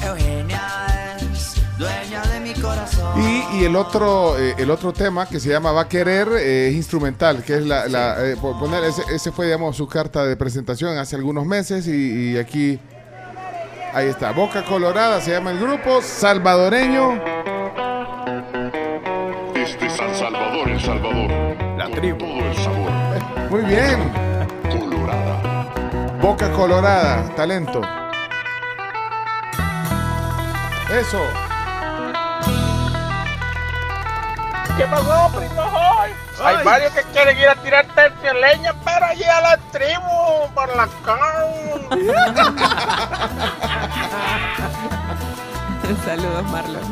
Eugenia 0.07 1.17
es 1.33 1.55
dueña 1.79 2.23
de 2.27 2.41
mi 2.41 2.55
corazón. 2.55 3.21
Y, 3.21 3.59
y 3.61 3.65
el 3.65 3.75
otro 3.75 4.39
eh, 4.39 4.55
el 4.59 4.71
otro 4.71 4.93
tema 4.93 5.27
que 5.27 5.41
se 5.41 5.49
llama 5.49 5.73
Va 5.73 5.83
a 5.83 5.89
querer 5.89 6.29
eh, 6.39 6.69
es 6.69 6.75
instrumental, 6.75 7.43
que 7.43 7.57
es 7.57 7.67
la, 7.67 7.89
la, 7.89 8.25
eh, 8.25 8.37
po- 8.41 8.57
poner 8.59 8.85
ese, 8.85 9.03
ese 9.13 9.33
fue 9.33 9.47
digamos 9.47 9.77
su 9.77 9.89
carta 9.89 10.25
de 10.25 10.37
presentación 10.37 10.97
hace 10.97 11.17
algunos 11.17 11.45
meses 11.45 11.89
y, 11.89 12.35
y 12.35 12.39
aquí 12.39 12.79
ahí 13.95 14.09
está 14.09 14.33
Boca 14.33 14.63
Colorada 14.65 15.21
se 15.21 15.31
llama 15.31 15.53
el 15.53 15.59
grupo 15.59 16.03
salvadoreño. 16.03 17.23
Desde 19.55 19.89
San 19.89 20.15
Salvador, 20.15 20.69
El 20.69 20.81
Salvador. 20.81 21.31
La 21.79 21.89
tribu. 21.91 22.19
Todo 22.19 22.47
el 22.47 22.57
sabor. 22.57 22.91
Muy 23.51 23.63
bien. 23.63 24.13
Colorada. 24.69 25.69
Boca 26.21 26.51
Colorada, 26.53 27.29
talento. 27.37 27.81
Eso. 30.91 31.21
¿Qué 34.77 34.85
pasó, 34.87 35.31
primo 35.37 35.63
hoy? 35.63 36.11
Hay 36.43 36.65
varios 36.65 36.93
que 36.93 37.05
quieren 37.05 37.39
ir 37.39 37.49
a 37.49 37.55
tirar 37.55 37.87
tercio 37.95 38.35
de 38.35 38.41
leña, 38.41 38.75
pero 38.85 39.07
allí 39.07 39.23
a 39.23 39.41
la 39.41 39.57
tribu, 39.71 40.49
por 40.53 40.77
la 40.77 40.89
Saludos, 46.05 46.45
Marlon. 46.51 46.83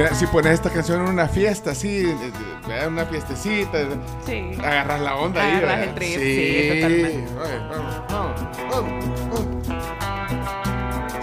Mira, 0.00 0.14
si 0.14 0.26
pones 0.28 0.52
esta 0.54 0.70
canción 0.70 1.02
en 1.04 1.08
una 1.12 1.28
fiesta, 1.28 1.72
así, 1.72 2.06
eh, 2.06 2.32
eh, 2.70 2.86
una 2.88 3.04
fiestecita, 3.04 3.80
Sí. 4.24 4.50
agarras 4.58 4.98
la 4.98 5.14
onda 5.16 5.42
ahí. 5.42 5.58
Agarras 5.58 5.76
¿verdad? 5.76 5.88
el 5.88 5.94
trip, 5.94 6.18
sí, 6.18 6.70
totalmente. 6.80 7.34
Vamos, 8.08 8.40
vamos. 8.70 9.66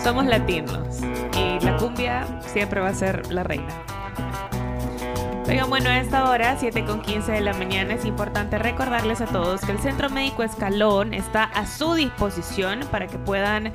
Somos 0.03 0.25
latinos 0.27 0.99
y 1.35 1.59
la 1.65 1.75
cumbia 1.77 2.27
siempre 2.53 2.79
va 2.79 2.89
a 2.89 2.93
ser 2.93 3.33
la 3.33 3.41
reina. 3.41 3.67
Oigan, 5.49 5.69
bueno, 5.69 5.89
a 5.89 5.97
esta 5.99 6.29
hora, 6.29 6.57
7 6.59 6.83
con 6.83 7.01
15 7.01 7.31
de 7.31 7.39
la 7.39 7.53
mañana, 7.53 7.93
es 7.93 8.03
importante 8.03 8.57
recordarles 8.57 9.21
a 9.21 9.27
todos 9.27 9.61
que 9.61 9.71
el 9.71 9.79
Centro 9.79 10.09
Médico 10.09 10.43
Escalón 10.43 11.13
está 11.13 11.45
a 11.45 11.65
su 11.65 11.93
disposición 11.93 12.81
para 12.91 13.07
que 13.07 13.17
puedan 13.17 13.67
eh, 13.67 13.71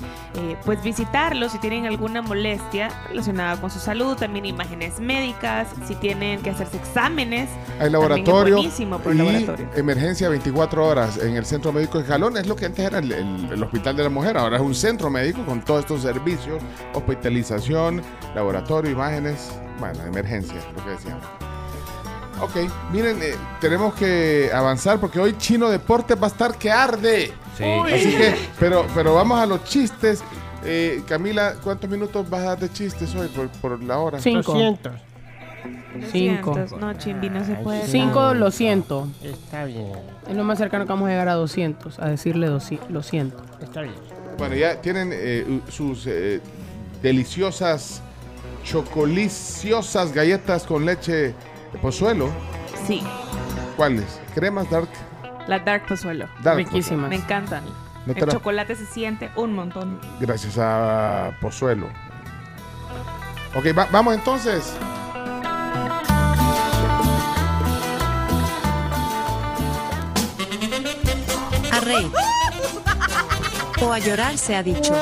pues 0.66 0.82
visitarlo 0.82 1.48
si 1.48 1.58
tienen 1.58 1.86
alguna 1.86 2.20
molestia 2.20 2.90
relacionada 3.08 3.58
con 3.58 3.70
su 3.70 3.78
salud, 3.78 4.16
también 4.18 4.44
imágenes 4.44 5.00
médicas, 5.00 5.68
si 5.88 5.94
tienen 5.94 6.42
que 6.42 6.50
hacerse 6.50 6.76
exámenes. 6.76 7.48
Hay 7.80 7.88
laboratorio, 7.88 8.56
buenísimo 8.56 8.98
por 8.98 9.14
y 9.14 9.18
laboratorio. 9.18 9.66
emergencia 9.74 10.28
24 10.28 10.86
horas 10.86 11.16
en 11.16 11.36
el 11.36 11.46
Centro 11.46 11.72
Médico 11.72 11.98
Escalón. 12.00 12.36
Es 12.36 12.46
lo 12.46 12.54
que 12.54 12.66
antes 12.66 12.84
era 12.84 12.98
el, 12.98 13.10
el- 13.12 13.48
el 13.50 13.62
Hospital 13.62 13.96
de 13.96 14.02
la 14.02 14.10
Mujer, 14.10 14.36
ahora 14.36 14.56
es 14.56 14.62
un 14.62 14.74
centro 14.74 15.08
médico 15.08 15.42
con 15.46 15.62
todos 15.62 15.80
estos 15.80 16.02
servicios, 16.02 16.62
hospitalización, 16.92 18.02
laboratorio, 18.34 18.90
imágenes, 18.90 19.50
bueno, 19.80 20.02
emergencia, 20.04 20.56
lo 20.76 20.84
que 20.84 20.90
decíamos. 20.90 21.24
Ok, 22.42 22.56
miren, 22.92 23.22
eh, 23.22 23.36
tenemos 23.60 23.94
que 23.94 24.50
avanzar 24.52 24.98
porque 24.98 25.20
hoy 25.20 25.36
Chino 25.38 25.70
Deportes 25.70 26.20
va 26.20 26.26
a 26.26 26.30
estar 26.30 26.58
que 26.58 26.72
arde. 26.72 27.32
Sí. 27.56 27.64
Así 27.64 28.16
que, 28.16 28.34
pero, 28.58 28.84
pero 28.94 29.14
vamos 29.14 29.38
a 29.38 29.46
los 29.46 29.62
chistes. 29.62 30.24
Eh, 30.64 31.02
Camila, 31.06 31.54
¿cuántos 31.62 31.88
minutos 31.88 32.28
vas 32.28 32.40
a 32.40 32.44
dar 32.44 32.58
de 32.58 32.68
chistes 32.72 33.14
hoy 33.14 33.28
por, 33.28 33.48
por 33.48 33.82
la 33.82 33.98
hora? 33.98 34.18
Cinco. 34.18 34.54
200. 34.54 34.92
Cinco. 36.10 36.50
200. 36.50 36.80
No, 36.80 36.92
Chimbi, 36.94 37.30
no 37.30 37.44
se 37.44 37.54
puede. 37.54 37.86
Cinco, 37.86 38.34
lo 38.34 38.50
siento. 38.50 39.06
Está 39.22 39.64
bien. 39.64 39.92
Es 40.28 40.34
lo 40.36 40.42
más 40.42 40.58
cercano 40.58 40.84
que 40.84 40.90
vamos 40.90 41.06
a 41.06 41.10
llegar 41.10 41.28
a 41.28 41.34
200, 41.34 42.00
a 42.00 42.08
decirle 42.08 42.48
lo 42.48 43.02
siento. 43.02 43.44
Está 43.60 43.82
bien. 43.82 43.94
Bueno, 44.36 44.56
ya 44.56 44.80
tienen 44.80 45.10
eh, 45.12 45.60
sus 45.68 46.08
eh, 46.08 46.40
deliciosas, 47.02 48.02
chocoliciosas 48.64 50.12
galletas 50.12 50.64
con 50.64 50.84
leche 50.84 51.34
pozuelo. 51.80 52.30
Sí, 52.86 53.02
¿Cuáles? 53.76 54.20
¿Cremas 54.34 54.68
dark? 54.70 54.88
la 55.46 55.58
Dark 55.58 55.86
Pozuelo. 55.86 56.28
Dark 56.42 56.56
Riquísimas. 56.58 57.08
Me 57.10 57.16
encantan. 57.16 57.64
No 58.06 58.12
El 58.14 58.26
la- 58.26 58.32
chocolate 58.32 58.76
se 58.76 58.86
siente 58.86 59.30
un 59.36 59.54
montón. 59.54 59.98
Gracias 60.20 60.56
a 60.58 61.32
Pozuelo. 61.40 61.86
Ok, 63.56 63.66
va- 63.76 63.88
vamos 63.90 64.14
entonces. 64.14 64.72
A 71.72 71.80
reír. 71.80 72.10
O 73.82 73.92
a 73.92 73.98
llorar 73.98 74.36
se 74.38 74.54
ha 74.56 74.62
dicho. 74.62 74.94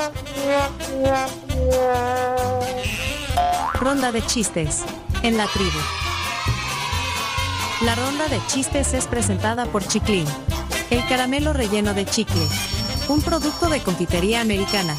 Ronda 3.74 4.12
de 4.12 4.22
chistes 4.26 4.84
en 5.22 5.36
la 5.36 5.46
tribu. 5.46 5.78
La 7.82 7.94
ronda 7.94 8.28
de 8.28 8.38
chistes 8.46 8.92
es 8.92 9.06
presentada 9.06 9.64
por 9.64 9.82
Chiclín, 9.86 10.26
el 10.90 11.06
caramelo 11.08 11.54
relleno 11.54 11.94
de 11.94 12.04
chicle, 12.04 12.46
un 13.08 13.22
producto 13.22 13.70
de 13.70 13.80
confitería 13.80 14.42
americana, 14.42 14.94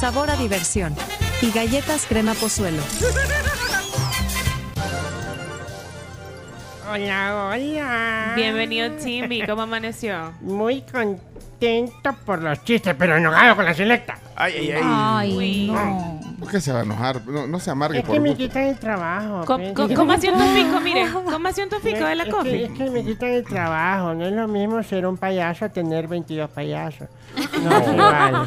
sabor 0.00 0.30
a 0.30 0.36
diversión 0.36 0.94
y 1.42 1.50
galletas 1.50 2.06
crema 2.06 2.32
pozuelo. 2.34 2.82
Hola, 6.88 7.50
hola. 7.52 8.32
Bienvenido, 8.36 8.96
Chimbi. 8.98 9.44
¿Cómo 9.44 9.62
amaneció? 9.62 10.32
Muy 10.40 10.82
contento 10.82 12.14
por 12.24 12.40
los 12.40 12.62
chistes, 12.64 12.94
pero 12.96 13.16
enojado 13.16 13.56
con 13.56 13.64
la 13.66 13.74
selecta. 13.74 14.18
Ay, 14.36 14.54
ay, 14.56 14.70
ay. 14.70 14.82
Ay, 14.82 15.70
no. 15.70 16.25
¿Por 16.38 16.50
qué 16.50 16.60
se 16.60 16.72
va 16.72 16.80
a 16.80 16.82
enojar? 16.82 17.26
No, 17.26 17.46
no 17.46 17.58
se 17.60 17.70
amargue 17.70 17.98
Es 18.00 18.04
por 18.04 18.14
que 18.14 18.20
me 18.20 18.28
gusto. 18.30 18.44
quitan 18.44 18.62
el 18.64 18.78
trabajo. 18.78 19.44
Pues. 19.46 19.72
¿Cómo 19.96 20.12
hacía 20.12 20.32
un 20.32 20.38
tofico? 20.38 20.80
Mire, 20.84 21.06
¿cómo 21.12 21.48
hacía 21.48 21.64
un 21.64 21.70
tofico 21.70 22.04
de 22.04 22.14
la 22.14 22.22
Es 22.24 22.28
que- 22.28 22.34
coffee? 22.34 22.64
Es 22.64 22.70
que 22.72 22.90
me 22.90 23.04
quitan 23.04 23.28
el 23.30 23.44
trabajo. 23.44 24.14
No 24.14 24.26
es 24.26 24.32
lo 24.32 24.46
mismo 24.46 24.82
ser 24.82 25.06
un 25.06 25.16
payaso 25.16 25.64
a 25.64 25.68
tener 25.70 26.06
22 26.08 26.50
payasos. 26.50 27.08
No 27.62 27.84
se 27.84 27.96
vale. 27.96 28.38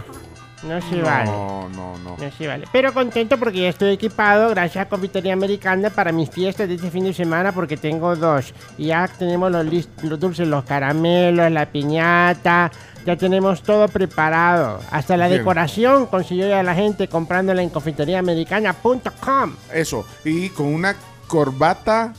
No 0.63 0.81
se 0.81 1.01
vale. 1.01 1.31
No, 1.31 1.69
no, 1.69 1.97
no. 1.99 2.17
No 2.17 2.31
se 2.37 2.47
vale. 2.47 2.65
Pero 2.71 2.93
contento 2.93 3.37
porque 3.37 3.61
ya 3.61 3.69
estoy 3.69 3.93
equipado 3.93 4.49
gracias 4.49 4.85
a 4.85 4.89
Confitería 4.89 5.33
Americana 5.33 5.89
para 5.89 6.11
mis 6.11 6.29
fiestas 6.29 6.67
de 6.67 6.75
este 6.75 6.91
fin 6.91 7.05
de 7.05 7.13
semana 7.13 7.51
porque 7.51 7.77
tengo 7.77 8.15
dos. 8.15 8.53
Y 8.77 8.87
ya 8.87 9.07
tenemos 9.07 9.51
los, 9.51 9.65
los 10.03 10.19
dulces, 10.19 10.47
los 10.47 10.63
caramelos, 10.65 11.51
la 11.51 11.65
piñata. 11.67 12.71
Ya 13.05 13.15
tenemos 13.15 13.63
todo 13.63 13.87
preparado. 13.87 14.81
Hasta 14.91 15.15
la 15.15 15.27
Bien. 15.27 15.39
decoración 15.39 16.05
consiguió 16.07 16.49
ya 16.49 16.61
la 16.61 16.75
gente 16.75 17.07
comprándola 17.07 17.61
en 17.61 17.69
confiteriaamericana.com. 17.69 19.55
Eso. 19.73 20.05
Y 20.25 20.49
con 20.49 20.67
una 20.73 20.95
corbata 21.27 22.13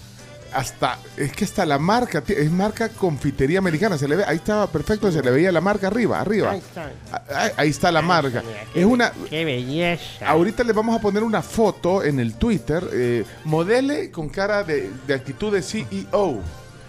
hasta, 0.53 0.99
es 1.17 1.33
que 1.33 1.45
hasta 1.45 1.65
la 1.67 1.79
marca, 1.79 2.23
es 2.27 2.51
marca 2.51 2.89
confitería 2.89 3.59
americana, 3.59 3.97
se 3.99 4.09
le 4.09 4.17
ve, 4.17 4.25
ahí 4.27 4.37
estaba 4.37 4.67
perfecto, 4.67 5.11
se 5.13 5.23
le 5.23 5.31
veía 5.31 5.53
la 5.53 5.61
marca 5.61 5.87
arriba, 5.87 6.21
arriba. 6.21 6.51
Ahí 6.51 6.59
está. 6.59 6.91
Ahí, 7.35 7.51
ahí 7.57 7.69
está 7.71 7.93
la 7.93 8.03
marca. 8.03 8.43
Es 8.75 8.85
una, 8.85 9.13
Qué 9.29 9.45
belleza. 9.45 10.29
ahorita 10.29 10.65
les 10.65 10.75
vamos 10.75 10.97
a 10.97 11.01
poner 11.01 11.23
una 11.23 11.43
foto 11.43 12.03
en 12.05 12.21
el 12.21 12.35
Twitter, 12.35 12.83
eh, 12.93 13.25
modele 13.45 14.11
con 14.11 14.29
cara 14.29 14.63
de, 14.65 14.91
de 15.07 15.15
actitud 15.15 15.53
de 15.53 15.63
CEO. 15.63 16.41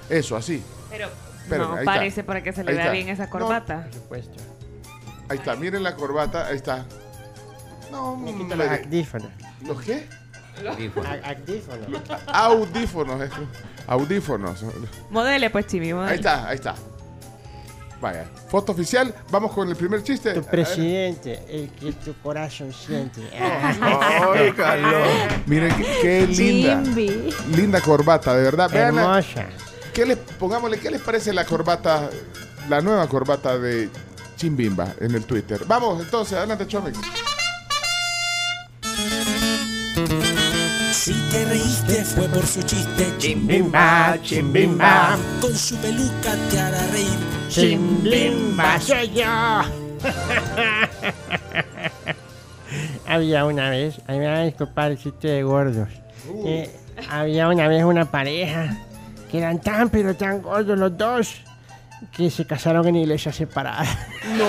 Eso, 0.09 0.35
así. 0.35 0.61
Pero 0.89 1.09
Espérame, 1.43 1.67
no 1.69 1.79
está. 1.79 1.85
parece 1.85 2.23
para 2.23 2.43
que 2.43 2.53
se 2.53 2.63
le 2.63 2.71
Ahí 2.71 2.75
vea 2.77 2.85
está. 2.85 2.93
bien 2.93 3.09
esa 3.09 3.25
No, 3.25 3.29
corbata. 3.29 3.87
Ahí 5.29 5.37
está, 5.37 5.55
miren 5.55 5.83
la 5.83 5.95
corbata, 5.95 6.47
ahí 6.47 6.55
está. 6.57 6.85
No, 7.91 8.15
Me 8.17 8.31
los 8.55 8.69
audífonos. 8.69 9.29
¿Los 9.65 9.81
qué? 9.81 10.07
Audífonos. 10.67 11.09
Audífonos, 12.27 13.21
eso. 13.21 13.35
Audífonos. 13.87 14.65
Modele, 15.09 15.49
pues, 15.49 15.67
Chimi, 15.67 15.93
modele. 15.93 16.11
Ahí 16.11 16.17
está, 16.17 16.47
ahí 16.47 16.55
está. 16.55 16.75
Vaya, 18.01 18.25
foto 18.49 18.71
oficial. 18.71 19.13
Vamos 19.29 19.51
con 19.51 19.69
el 19.69 19.75
primer 19.75 20.01
chiste. 20.01 20.33
Tu 20.33 20.43
presidente, 20.43 21.43
el 21.47 21.69
que 21.69 21.91
tu 21.93 22.13
corazón 22.15 22.73
siente. 22.73 23.21
Ay, 23.39 24.51
Carlos. 24.53 25.07
Miren 25.45 25.75
qué, 25.77 25.99
qué 26.01 26.27
linda. 26.27 26.83
Chimbi. 26.83 27.29
Linda 27.55 27.79
corbata, 27.79 28.35
de 28.35 28.43
verdad. 28.43 28.73
Hermosa. 28.73 29.45
¿Qué 29.93 30.05
les, 30.05 30.17
pongámosle, 30.17 30.79
¿qué 30.79 30.89
les 30.89 31.01
parece 31.01 31.31
la 31.33 31.45
corbata, 31.45 32.09
la 32.69 32.81
nueva 32.81 33.07
corbata 33.07 33.59
de 33.59 33.89
Chimbimba 34.35 34.95
en 34.99 35.13
el 35.13 35.25
Twitter? 35.25 35.61
Vamos, 35.67 36.01
entonces, 36.01 36.37
adelante, 36.37 36.65
Chomix. 36.65 36.97
Si 41.01 41.13
te 41.31 41.45
reíste 41.45 42.05
fue 42.05 42.27
por 42.27 42.45
su 42.45 42.61
chiste. 42.61 43.11
Chimbimba, 43.17 44.19
chimbimba. 44.21 45.17
Con 45.41 45.57
su 45.57 45.75
peluca 45.77 46.35
te 46.51 46.59
hará 46.59 46.85
reír. 46.91 47.17
Chimbimba 47.49 48.79
soy 48.79 49.09
yo. 49.09 49.23
había 53.07 53.45
una 53.45 53.71
vez, 53.71 53.99
ahí 54.05 54.19
me 54.19 54.27
van 54.27 54.35
a 54.35 54.43
disculpar 54.43 54.91
el 54.91 54.99
chiste 54.99 55.27
de 55.29 55.41
gordos. 55.41 55.89
Eh, 56.45 56.69
había 57.09 57.47
una 57.47 57.67
vez 57.67 57.83
una 57.83 58.05
pareja 58.05 58.77
que 59.31 59.39
eran 59.39 59.59
tan 59.59 59.89
pero 59.89 60.15
tan 60.15 60.43
gordos 60.43 60.77
los 60.77 60.95
dos 60.95 61.41
que 62.15 62.29
se 62.29 62.45
casaron 62.45 62.87
en 62.87 62.97
iglesias 62.97 63.35
separadas. 63.37 63.89
No, 64.37 64.45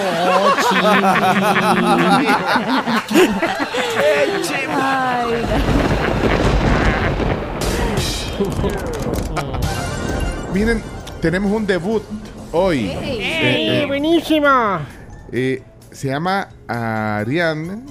Miren, 10.53 10.83
tenemos 11.21 11.51
un 11.53 11.67
debut 11.67 12.03
hoy. 12.53 12.91
¡Ey, 12.91 13.69
Eh, 13.81 13.85
buenísimo! 13.87 14.81
eh, 15.33 15.63
se 15.91 16.09
llama 16.09 16.49
Ariane 16.69 17.83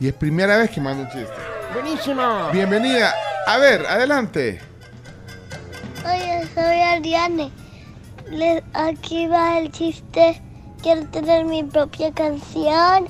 y 0.00 0.08
es 0.08 0.14
primera 0.14 0.56
vez 0.56 0.70
que 0.70 0.80
manda 0.80 1.04
un 1.04 1.10
chiste. 1.10 1.32
¡Buenísimo! 1.72 2.50
Bienvenida. 2.52 3.12
A 3.46 3.58
ver, 3.58 3.84
adelante. 3.86 4.60
Oye, 6.04 6.46
soy 6.54 6.80
Ariane. 6.80 7.50
Aquí 8.74 9.26
va 9.26 9.58
el 9.58 9.70
chiste. 9.70 10.40
Quiero 10.82 11.06
tener 11.08 11.44
mi 11.44 11.62
propia 11.64 12.12
canción. 12.12 13.06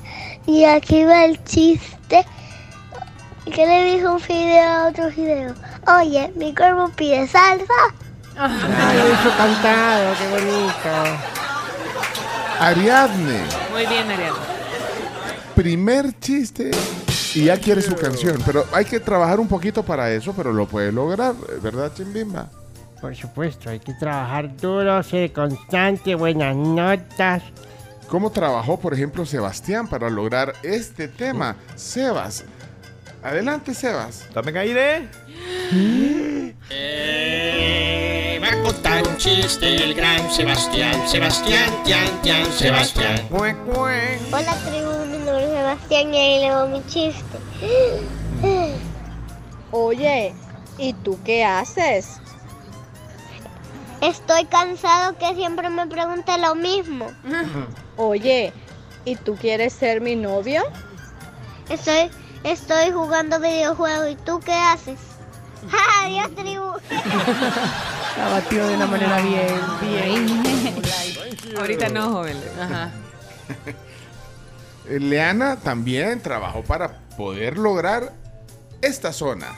Y 0.47 0.64
aquí 0.64 1.05
va 1.05 1.24
el 1.24 1.42
chiste. 1.45 2.24
¿Qué 3.45 3.66
le 3.66 3.95
dijo 3.97 4.12
un 4.12 4.20
fideo 4.20 4.62
a 4.68 4.88
otro 4.88 5.11
fideo? 5.11 5.55
Oye, 5.99 6.32
mi 6.36 6.55
cuerpo 6.55 6.90
pide 6.97 7.26
salsa. 7.28 7.66
Ah, 8.36 8.92
lo 8.95 9.12
hizo 9.12 9.36
cantado, 9.36 10.14
qué 10.18 10.28
bonito. 10.30 11.18
Ariadne, 12.59 13.40
Muy 13.72 13.86
bien, 13.86 14.11
Ariana. 14.11 14.36
primer 15.55 16.18
chiste 16.20 16.70
y 17.34 17.45
ya 17.45 17.57
quiere 17.59 17.82
su 17.82 17.95
canción. 17.95 18.40
Pero 18.47 18.64
hay 18.72 18.84
que 18.84 18.99
trabajar 19.01 19.38
un 19.40 19.49
poquito 19.49 19.82
para 19.82 20.11
eso, 20.11 20.32
pero 20.36 20.53
lo 20.53 20.66
puede 20.66 20.90
lograr, 20.92 21.34
¿verdad, 21.62 21.92
Chimbimba? 21.95 22.49
Por 23.01 23.14
supuesto, 23.14 23.68
hay 23.70 23.80
que 23.80 23.92
trabajar 23.95 24.57
duro, 24.57 25.03
ser 25.03 25.32
constante, 25.32 26.14
buenas 26.14 26.57
notas. 26.57 27.42
¿Cómo 28.09 28.30
trabajó, 28.30 28.78
por 28.78 28.95
ejemplo, 28.95 29.26
Sebastián 29.26 29.88
para 29.88 30.09
lograr 30.09 30.55
este 30.62 31.09
tema? 31.09 31.57
Sebas. 31.74 32.45
Adelante, 33.25 33.72
Sebas. 33.72 34.29
Tomen 34.35 34.57
aire. 34.59 35.09
Eh, 36.70 38.39
va 38.43 38.49
a 38.49 38.62
contar 38.62 39.09
un 39.09 39.16
chiste 39.16 39.77
el 39.83 39.95
gran 39.95 40.31
Sebastián, 40.31 41.09
Sebastián, 41.09 41.70
Tian, 41.85 42.07
Tian, 42.20 42.53
Sebastián. 42.53 43.27
Hola, 43.31 44.55
tribu. 44.66 45.07
Mi 45.11 45.16
nombre 45.25 45.43
es 45.43 45.51
Sebastián 45.51 46.12
y 46.12 46.18
ahí 46.18 46.41
le 46.41 46.51
va 46.51 46.66
mi 46.66 46.85
chiste. 46.87 47.39
Oye, 49.70 50.35
¿y 50.77 50.93
tú 50.93 51.18
qué 51.25 51.45
haces? 51.45 52.20
Estoy 54.03 54.45
cansado 54.45 55.16
que 55.16 55.35
siempre 55.35 55.70
me 55.70 55.87
pregunte 55.87 56.37
lo 56.39 56.55
mismo. 56.55 57.07
Oye, 57.97 58.53
¿y 59.07 59.16
tú 59.16 59.35
quieres 59.37 59.72
ser 59.72 60.03
mi 60.03 60.14
novio? 60.14 60.62
Estoy, 61.70 62.11
estoy 62.45 62.90
jugando 62.92 63.40
videojuegos. 63.40 64.11
¿Y 64.11 64.16
tú 64.16 64.40
qué 64.40 64.55
haces? 64.55 64.99
¡Ja! 65.70 66.05
Adiós, 66.05 66.30
tribu. 66.34 66.72
La 68.18 68.28
batió 68.28 68.66
de 68.66 68.76
una 68.76 68.86
manera 68.86 69.20
bien, 69.20 69.61
bien. 69.80 71.57
Ahorita 71.59 71.88
no, 71.88 72.11
joven. 72.12 72.36
Ajá. 72.61 72.90
Eh, 74.88 75.01
Leana 75.01 75.57
también 75.57 76.20
trabajó 76.20 76.62
para 76.62 77.01
poder 77.16 77.59
lograr 77.59 78.12
esta 78.82 79.12
zona. 79.12 79.49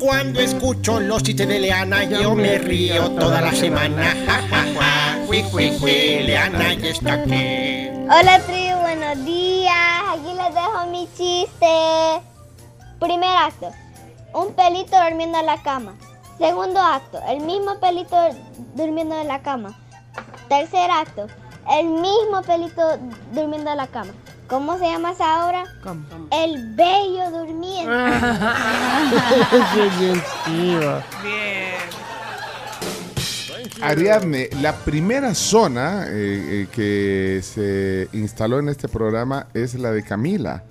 Cuando 0.00 0.40
escucho 0.40 1.00
los 1.00 1.22
chistes 1.22 1.46
de 1.46 1.60
Leana, 1.60 2.04
yo 2.04 2.34
me 2.34 2.58
río 2.58 3.10
toda 3.12 3.40
la 3.40 3.52
semana. 3.52 4.14
Leana 5.30 6.74
ya 6.74 6.88
está 6.88 7.14
aquí. 7.14 7.91
Hola, 8.14 8.38
tribu. 8.40 8.78
Buenos 8.78 9.24
días. 9.24 9.74
Aquí 10.10 10.34
les 10.34 10.54
dejo 10.54 10.86
mi 10.90 11.08
chiste. 11.16 12.20
Primer 13.00 13.38
acto. 13.38 13.70
Un 14.34 14.52
pelito 14.52 15.02
durmiendo 15.02 15.38
en 15.38 15.46
la 15.46 15.62
cama. 15.62 15.94
Segundo 16.36 16.78
acto. 16.78 17.18
El 17.26 17.40
mismo 17.40 17.80
pelito 17.80 18.14
durmiendo 18.74 19.18
en 19.18 19.28
la 19.28 19.40
cama. 19.40 19.72
Tercer 20.50 20.90
acto. 20.90 21.26
El 21.70 21.86
mismo 21.86 22.42
pelito 22.46 22.82
durmiendo 23.32 23.70
en 23.70 23.78
la 23.78 23.86
cama. 23.86 24.12
¿Cómo 24.46 24.76
se 24.76 24.90
llama 24.90 25.12
esa 25.12 25.46
obra? 25.46 25.64
El 26.32 26.74
bello 26.74 27.30
durmiendo. 27.30 27.92
Bien. 31.22 32.11
Ariadne, 33.82 34.48
la 34.60 34.72
primera 34.74 35.34
zona 35.34 36.06
eh, 36.08 36.10
eh, 36.12 36.66
que 36.72 37.40
se 37.42 38.08
instaló 38.16 38.58
en 38.60 38.68
este 38.68 38.88
programa 38.88 39.46
es 39.54 39.74
la 39.74 39.90
de 39.92 40.02
Camila. 40.02 40.62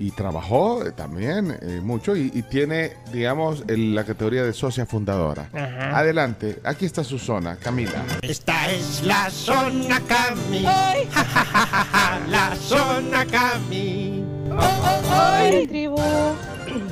Y 0.00 0.12
trabajó 0.12 0.84
también 0.94 1.58
eh, 1.60 1.80
mucho 1.82 2.14
y, 2.14 2.30
y 2.32 2.42
tiene, 2.42 2.92
digamos, 3.12 3.64
el- 3.66 3.96
la 3.96 4.04
categoría 4.04 4.44
de 4.44 4.52
socia 4.52 4.86
fundadora. 4.86 5.48
Ajá. 5.52 5.98
Adelante, 5.98 6.60
aquí 6.62 6.86
está 6.86 7.02
su 7.02 7.18
zona, 7.18 7.56
Camila. 7.56 8.04
Esta 8.22 8.70
es 8.70 9.02
la 9.02 9.28
zona 9.28 10.00
Cami. 10.06 10.62
Ja, 10.62 10.94
ja, 11.12 11.24
ja, 11.24 11.44
ja, 11.44 11.84
ja, 11.92 12.20
la 12.28 12.54
zona 12.54 13.24
Cami. 13.26 14.22
Hola 14.52 15.50
tribu, 15.68 15.96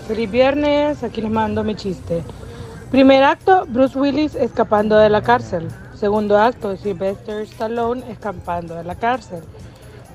feliz 0.09 0.31
viernes, 0.31 1.03
aquí 1.05 1.21
les 1.21 1.31
mando 1.31 1.63
mi 1.63 1.77
chiste. 1.77 2.25
Primer 2.91 3.25
acto, 3.25 3.67
Bruce 3.67 3.99
Willis 3.99 4.35
escapando 4.37 4.97
de 4.97 5.11
la 5.11 5.23
cárcel. 5.23 5.69
Segundo 5.99 6.39
acto, 6.39 6.77
Sylvester 6.77 7.43
Stallone 7.43 8.05
escapando 8.11 8.75
de 8.75 8.85
la 8.85 8.95
cárcel. 8.95 9.43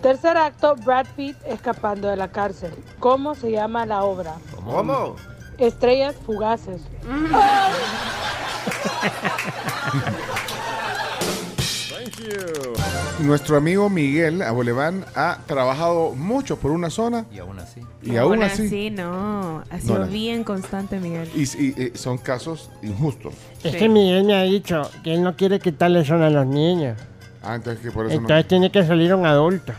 Tercer 0.01 0.37
acto, 0.37 0.75
Brad 0.77 1.05
Pitt 1.15 1.35
escapando 1.45 2.07
de 2.07 2.15
la 2.15 2.29
cárcel. 2.29 2.73
¿Cómo 2.99 3.35
se 3.35 3.51
llama 3.51 3.85
la 3.85 4.03
obra? 4.03 4.35
¿Cómo? 4.63 5.15
Estrellas 5.57 6.15
fugaces. 6.25 6.81
Nuestro 13.23 13.55
amigo 13.57 13.89
Miguel 13.89 14.41
Aboleván 14.41 15.05
ha 15.15 15.37
trabajado 15.45 16.11
mucho 16.15 16.57
por 16.57 16.71
una 16.71 16.89
zona 16.89 17.25
Y 17.31 17.37
aún 17.39 17.59
así. 17.59 17.81
y 18.01 18.15
aún 18.17 18.41
así 18.41 18.67
Sí, 18.67 18.89
no. 18.89 19.59
Ha 19.69 19.75
No, 19.75 19.81
sido 19.81 19.99
no. 19.99 20.07
bien 20.07 20.43
constante, 20.43 20.99
Miguel. 20.99 21.29
y, 21.35 21.43
y- 21.43 21.91
y 21.93 21.97
son 21.97 22.17
casos 22.17 22.71
injustos. 22.81 23.33
Es 23.63 23.75
que 23.75 23.87
Miguel 23.89 24.23
me 24.23 24.33
ha 24.35 24.41
dicho 24.43 24.89
que 25.03 25.13
él 25.13 25.21
no 25.23 25.35
quiere 25.35 25.59
quitarle 25.59 26.03
zona 26.03 26.27
a 26.27 26.29
los 26.31 26.47
niños. 26.47 26.97
Ah, 27.43 27.55
entonces 27.55 27.83
que 27.83 27.91
por 27.91 28.07
eso 28.07 28.15
Entonces 28.17 28.47
tiene 28.47 28.71
que 28.71 28.83
salir 28.85 29.13
un 29.13 29.25
adulto. 29.25 29.71
no. 29.71 29.77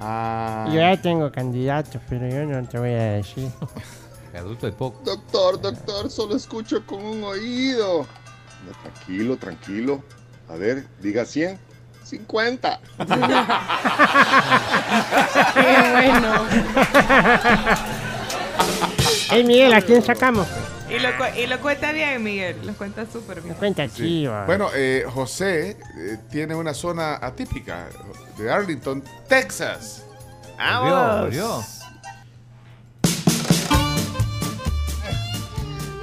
Ah. 0.00 0.66
Yo 0.68 0.76
ya 0.76 1.00
tengo 1.00 1.30
candidatos, 1.30 2.00
pero 2.08 2.26
yo 2.28 2.46
no 2.46 2.66
te 2.66 2.78
voy 2.78 2.90
a 2.90 3.12
decir. 3.12 3.48
Adulto 4.34 4.66
es 4.68 4.74
poco. 4.74 5.02
Doctor, 5.04 5.60
doctor, 5.60 6.08
solo 6.10 6.36
escucho 6.36 6.86
con 6.86 7.04
un 7.04 7.24
oído. 7.24 8.06
No, 8.64 8.72
tranquilo, 8.82 9.36
tranquilo. 9.36 10.02
A 10.48 10.54
ver, 10.54 10.86
diga 11.02 11.24
100. 11.26 11.58
50. 12.10 12.80
Qué 15.54 15.90
bueno. 15.92 16.46
Hey 19.30 19.44
Miguel, 19.44 19.72
¿a 19.72 19.80
quién 19.80 20.02
sacamos? 20.02 20.46
Y 20.88 20.98
lo, 20.98 21.08
cu- 21.16 21.38
y 21.38 21.46
lo 21.46 21.60
cuenta 21.60 21.92
bien, 21.92 22.20
Miguel. 22.22 22.56
Lo 22.66 22.72
cuenta 22.74 23.06
súper 23.10 23.40
bien. 23.42 23.54
Cuenta 23.54 23.86
Sí. 23.88 23.94
chiva. 24.02 24.44
Bueno, 24.44 24.70
eh, 24.74 25.04
José 25.08 25.76
eh, 25.96 26.18
tiene 26.30 26.54
una 26.56 26.74
zona 26.74 27.14
atípica 27.22 27.86
de 28.36 28.50
Arlington, 28.50 29.04
Texas. 29.28 30.02
¡Vamos! 30.58 31.20
Volvió, 31.22 31.64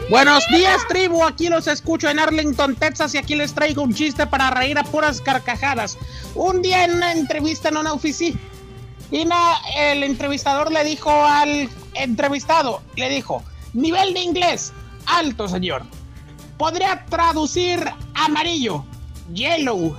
Buenos 0.09 0.47
días, 0.47 0.87
tribu. 0.87 1.21
Aquí 1.25 1.49
los 1.49 1.67
escucho 1.67 2.09
en 2.09 2.17
Arlington, 2.17 2.75
Texas, 2.75 3.13
y 3.13 3.17
aquí 3.17 3.35
les 3.35 3.53
traigo 3.53 3.83
un 3.83 3.93
chiste 3.93 4.25
para 4.25 4.49
reír 4.49 4.79
a 4.79 4.83
puras 4.83 5.19
carcajadas. 5.19 5.97
Un 6.33 6.61
día 6.61 6.85
en 6.85 6.93
una 6.93 7.11
entrevista 7.11 7.67
en 7.67 7.75
una 7.75 7.91
oficina, 7.91 8.39
el 9.11 10.03
entrevistador 10.03 10.71
le 10.71 10.85
dijo 10.85 11.11
al 11.11 11.69
entrevistado, 11.93 12.81
le 12.95 13.09
dijo, 13.09 13.43
nivel 13.73 14.13
de 14.13 14.21
inglés, 14.21 14.71
alto, 15.07 15.49
señor. 15.49 15.83
Podría 16.57 17.03
traducir 17.09 17.83
amarillo, 18.13 18.85
yellow. 19.33 19.93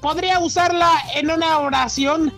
Podría 0.00 0.38
usarla 0.38 0.92
en 1.16 1.28
una 1.28 1.58
oración. 1.58 2.32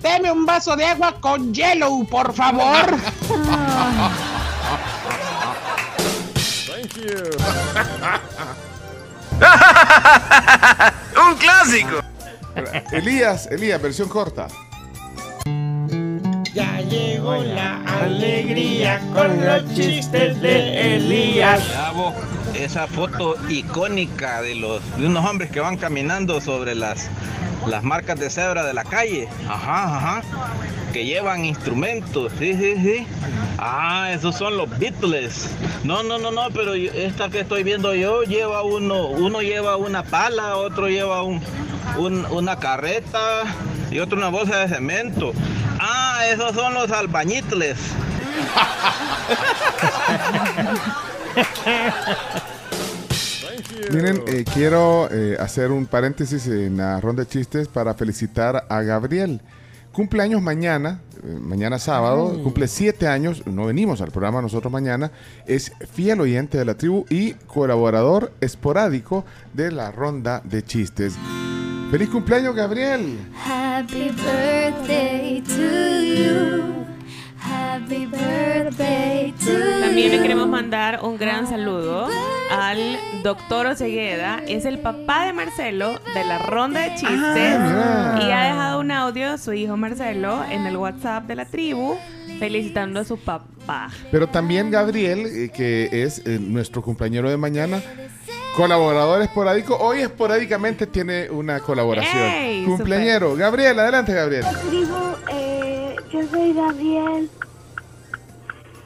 Deme 0.00 0.30
un 0.30 0.46
vaso 0.46 0.76
de 0.76 0.84
agua 0.84 1.20
con 1.20 1.52
yellow, 1.52 2.06
por 2.06 2.32
favor. 2.32 2.96
You. 7.00 7.06
¡Un 11.16 11.34
clásico! 11.38 12.02
Elías, 12.92 13.46
Elías, 13.46 13.80
versión 13.80 14.10
corta. 14.10 14.48
Ya 16.52 16.80
llegó 16.82 17.36
la 17.36 17.82
alegría 18.02 19.00
con 19.14 19.42
los 19.46 19.74
chistes 19.74 20.38
de 20.42 20.96
Elías. 20.96 21.66
Bravo, 21.70 22.14
esa 22.52 22.86
foto 22.86 23.36
icónica 23.48 24.42
de 24.42 24.56
los 24.56 24.82
de 24.98 25.06
unos 25.06 25.24
hombres 25.24 25.50
que 25.50 25.60
van 25.60 25.78
caminando 25.78 26.38
sobre 26.42 26.74
las 26.74 27.08
las 27.66 27.82
marcas 27.82 28.18
de 28.18 28.30
cebra 28.30 28.64
de 28.64 28.74
la 28.74 28.84
calle. 28.84 29.28
Ajá, 29.48 29.96
ajá. 29.96 30.22
Que 30.92 31.04
llevan 31.04 31.44
instrumentos. 31.44 32.32
Sí, 32.38 32.54
sí, 32.54 32.74
sí. 32.82 33.06
Ah, 33.58 34.10
esos 34.12 34.36
son 34.36 34.56
los 34.56 34.68
Beatles. 34.78 35.50
No, 35.84 36.02
no, 36.02 36.18
no, 36.18 36.30
no, 36.30 36.48
pero 36.54 36.74
esta 36.74 37.28
que 37.28 37.40
estoy 37.40 37.62
viendo 37.62 37.94
yo 37.94 38.22
lleva 38.22 38.62
uno, 38.62 39.06
uno 39.08 39.42
lleva 39.42 39.76
una 39.76 40.02
pala, 40.02 40.56
otro 40.56 40.88
lleva 40.88 41.22
un, 41.22 41.40
un- 41.98 42.24
una 42.26 42.58
carreta 42.58 43.42
y 43.90 43.98
otro 43.98 44.16
una 44.18 44.28
bolsa 44.28 44.58
de 44.58 44.68
cemento. 44.68 45.32
Ah, 45.78 46.22
esos 46.32 46.54
son 46.54 46.74
los 46.74 46.90
albañiles. 46.90 47.78
Miren, 53.92 54.22
eh, 54.26 54.44
quiero 54.52 55.08
eh, 55.10 55.36
hacer 55.40 55.70
un 55.72 55.86
paréntesis 55.86 56.46
en 56.46 56.76
la 56.76 57.00
ronda 57.00 57.24
de 57.24 57.28
chistes 57.28 57.68
para 57.68 57.94
felicitar 57.94 58.66
a 58.68 58.82
Gabriel. 58.82 59.40
Cumpleaños 59.92 60.40
mañana, 60.40 61.00
eh, 61.24 61.36
mañana 61.40 61.78
sábado, 61.78 62.32
Ay. 62.36 62.42
cumple 62.42 62.68
siete 62.68 63.08
años, 63.08 63.44
no 63.46 63.66
venimos 63.66 64.00
al 64.00 64.12
programa 64.12 64.40
nosotros 64.40 64.72
mañana, 64.72 65.10
es 65.46 65.72
fiel 65.92 66.20
oyente 66.20 66.58
de 66.58 66.64
la 66.64 66.74
tribu 66.74 67.04
y 67.10 67.32
colaborador 67.32 68.32
esporádico 68.40 69.24
de 69.52 69.72
la 69.72 69.90
ronda 69.90 70.40
de 70.44 70.62
chistes. 70.62 71.14
¡Feliz 71.90 72.08
cumpleaños, 72.08 72.54
Gabriel! 72.54 73.18
Happy 73.44 74.10
birthday 74.10 75.42
to 75.42 76.00
you. 76.04 76.89
Happy 77.70 78.04
birthday 78.04 79.32
to 79.38 79.52
you. 79.52 79.80
También 79.80 80.10
le 80.10 80.20
queremos 80.20 80.48
mandar 80.48 81.04
un 81.04 81.16
gran 81.16 81.46
saludo 81.46 82.08
al 82.50 82.98
doctor 83.22 83.66
Osegueda. 83.66 84.42
Es 84.48 84.64
el 84.64 84.80
papá 84.80 85.26
de 85.26 85.32
Marcelo 85.32 86.00
de 86.12 86.24
la 86.24 86.38
ronda 86.38 86.80
de 86.80 86.88
chistes. 86.96 87.12
Ah, 87.14 88.18
y 88.20 88.28
ha 88.32 88.40
dejado 88.42 88.80
un 88.80 88.90
audio 88.90 89.38
su 89.38 89.52
hijo 89.52 89.76
Marcelo 89.76 90.44
en 90.50 90.66
el 90.66 90.76
WhatsApp 90.76 91.28
de 91.28 91.36
la 91.36 91.44
tribu 91.44 91.96
felicitando 92.40 92.98
a 92.98 93.04
su 93.04 93.18
papá. 93.18 93.88
Pero 94.10 94.26
también 94.26 94.72
Gabriel, 94.72 95.26
eh, 95.26 95.52
que 95.54 95.90
es 95.92 96.26
eh, 96.26 96.40
nuestro 96.40 96.82
compañero 96.82 97.30
de 97.30 97.36
mañana, 97.36 97.80
colaborador 98.56 99.22
esporádico, 99.22 99.76
hoy 99.76 100.00
esporádicamente 100.00 100.88
tiene 100.88 101.30
una 101.30 101.60
colaboración. 101.60 102.20
¡Ey! 102.20 102.64
Cumpleañero. 102.64 103.36
Gabriel, 103.36 103.78
adelante, 103.78 104.12
Gabriel. 104.12 104.44
Tribu, 104.68 104.96
eh, 105.30 105.94
yo 106.12 106.20
soy 106.32 106.52
Gabriel. 106.52 107.30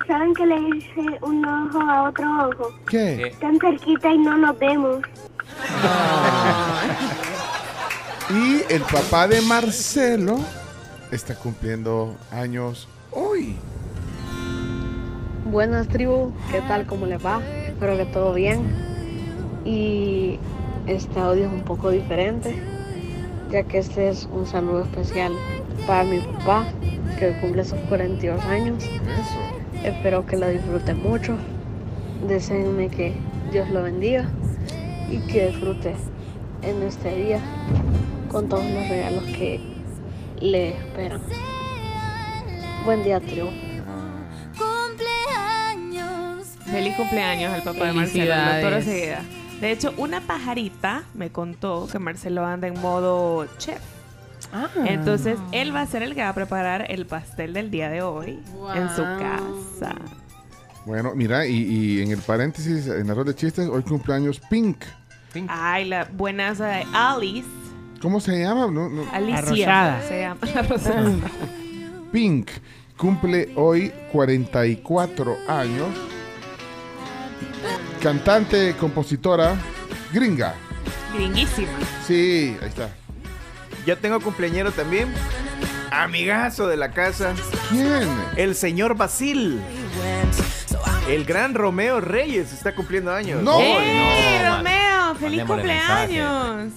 ¿Saben 0.06 0.34
que 0.34 0.44
le 0.44 0.60
hice 0.60 1.18
un 1.22 1.44
ojo 1.46 1.80
a 1.80 2.08
otro 2.08 2.48
ojo? 2.48 2.74
¿Qué? 2.86 3.34
Tan 3.40 3.58
cerquita 3.58 4.12
y 4.12 4.18
no 4.18 4.36
nos 4.36 4.58
vemos. 4.58 5.02
Y 8.30 8.62
el 8.72 8.82
papá 8.82 9.28
de 9.28 9.40
Marcelo 9.42 10.36
está 11.10 11.34
cumpliendo 11.34 12.16
años 12.30 12.86
hoy. 13.12 13.56
Buenas 15.46 15.88
tribu, 15.88 16.32
¿qué 16.50 16.60
tal? 16.62 16.86
¿Cómo 16.86 17.06
les 17.06 17.24
va? 17.24 17.40
Espero 17.66 17.96
que 17.96 18.04
todo 18.06 18.34
bien. 18.34 18.62
Y 19.64 20.38
este 20.86 21.18
audio 21.18 21.46
es 21.46 21.52
un 21.52 21.62
poco 21.62 21.90
diferente, 21.90 22.62
ya 23.50 23.62
que 23.62 23.78
este 23.78 24.08
es 24.10 24.28
un 24.32 24.46
saludo 24.46 24.82
especial 24.82 25.32
para 25.86 26.04
mi 26.04 26.18
papá, 26.18 26.66
que 27.18 27.38
cumple 27.40 27.64
sus 27.64 27.78
42 27.88 28.42
años. 28.44 28.84
Espero 29.84 30.24
que 30.24 30.38
lo 30.38 30.48
disfrute 30.48 30.94
mucho. 30.94 31.36
Deseenme 32.26 32.88
que 32.88 33.14
Dios 33.52 33.68
lo 33.68 33.82
bendiga 33.82 34.24
y 35.10 35.18
que 35.30 35.48
disfrute 35.48 35.94
en 36.62 36.82
este 36.82 37.14
día 37.14 37.40
con 38.28 38.48
todos 38.48 38.64
los 38.64 38.88
regalos 38.88 39.24
que 39.24 39.60
le 40.40 40.70
esperan. 40.70 41.20
Buen 42.86 43.04
día, 43.04 43.20
tribu. 43.20 43.48
Feliz 46.64 46.96
cumpleaños 46.96 47.52
al 47.52 47.62
papá 47.62 47.84
de 47.84 47.92
Marcelo. 47.92 48.34
De 49.60 49.70
hecho, 49.70 49.92
una 49.98 50.22
pajarita 50.22 51.04
me 51.12 51.30
contó 51.30 51.86
que 51.92 51.98
Marcelo 51.98 52.44
anda 52.44 52.68
en 52.68 52.80
modo 52.80 53.46
chef. 53.58 53.93
Ah. 54.54 54.68
Entonces, 54.86 55.38
él 55.50 55.74
va 55.74 55.80
a 55.80 55.86
ser 55.86 56.02
el 56.04 56.14
que 56.14 56.22
va 56.22 56.28
a 56.28 56.34
preparar 56.34 56.86
el 56.88 57.06
pastel 57.06 57.52
del 57.52 57.72
día 57.72 57.90
de 57.90 58.02
hoy 58.02 58.38
en 58.74 58.88
su 58.90 59.02
casa. 59.02 59.96
Bueno, 60.86 61.12
mira, 61.16 61.44
y, 61.46 61.56
y 61.56 62.02
en 62.02 62.12
el 62.12 62.18
paréntesis, 62.18 62.86
en 62.86 63.08
la 63.08 63.14
ronda 63.14 63.32
de 63.32 63.36
chistes, 63.36 63.68
hoy 63.68 63.82
cumpleaños 63.82 64.40
Pink. 64.48 64.84
Ay, 65.48 65.86
la 65.86 66.04
buenaza 66.04 66.68
de 66.68 66.86
Alice. 66.92 67.48
¿Cómo 68.00 68.20
se 68.20 68.38
llama? 68.38 68.68
No, 68.70 68.88
no. 68.88 69.02
Alicia. 69.12 70.00
Se 70.06 70.20
llama. 70.20 70.40
Pink 72.12 72.50
cumple 72.96 73.52
hoy 73.56 73.92
44 74.12 75.36
años. 75.48 75.88
Cantante, 78.00 78.76
compositora, 78.78 79.56
gringa. 80.12 80.54
Gringuísima. 81.14 81.72
Sí, 82.06 82.56
ahí 82.60 82.68
está. 82.68 82.90
Yo 83.86 83.98
tengo 83.98 84.20
cumpleañero 84.20 84.72
también. 84.72 85.12
Amigazo 85.90 86.66
de 86.66 86.76
la 86.76 86.90
casa. 86.90 87.34
¿Quién? 87.70 88.08
El 88.36 88.54
señor 88.54 88.96
Basil. 88.96 89.60
El 91.08 91.24
gran 91.24 91.54
Romeo 91.54 92.00
Reyes 92.00 92.52
está 92.52 92.74
cumpliendo 92.74 93.12
años. 93.12 93.42
No. 93.42 93.60
¡Ey, 93.60 94.42
no, 94.42 94.56
Romeo! 94.56 95.14
¡Feliz 95.16 95.38
Mandémosle 95.46 95.46
cumpleaños! 95.46 96.72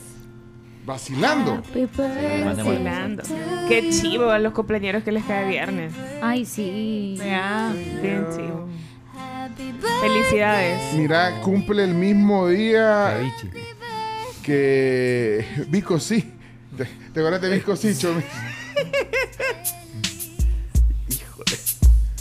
Vacilando. 0.85 1.63
Vacilando. 2.45 3.23
Qué 3.67 3.89
chivo 3.89 4.29
a 4.29 4.39
los 4.39 4.53
cumpleaños 4.53 5.03
que 5.03 5.11
les 5.11 5.23
cae 5.25 5.47
viernes. 5.47 5.93
Ay, 6.21 6.45
sí. 6.45 7.15
Ya, 7.17 7.73
bien 8.01 8.25
chivo. 8.35 8.67
Felicidades. 10.01 10.93
Mira, 10.93 11.41
cumple 11.41 11.83
el 11.83 11.93
mismo 11.93 12.47
día 12.47 13.19
que 14.43 15.45
Vico 15.67 15.99
sí. 15.99 16.36
¿Te, 16.77 16.85
te 17.13 17.19
acuerdas 17.19 17.41
de 17.41 17.49
Vico 17.49 17.75
sí, 17.75 17.95
Chomi? 17.97 18.21
Híjole. 21.09 21.57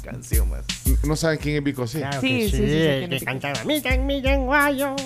Canción 0.02 0.48
más. 0.50 0.64
¿No 1.04 1.16
saben 1.16 1.38
quién 1.38 1.56
es 1.56 1.64
Vico 1.64 1.86
sí? 1.86 1.98
Claro 1.98 2.20
Sí, 2.20 2.28
que 2.28 2.44
sí, 2.44 2.50
sí, 2.50 2.56
sí, 2.56 2.66
sí, 2.66 2.72
el 2.74 3.08
que 3.10 3.20
cantaba 3.20 3.64
Miren 3.64 4.06
lenguayo. 4.22 4.96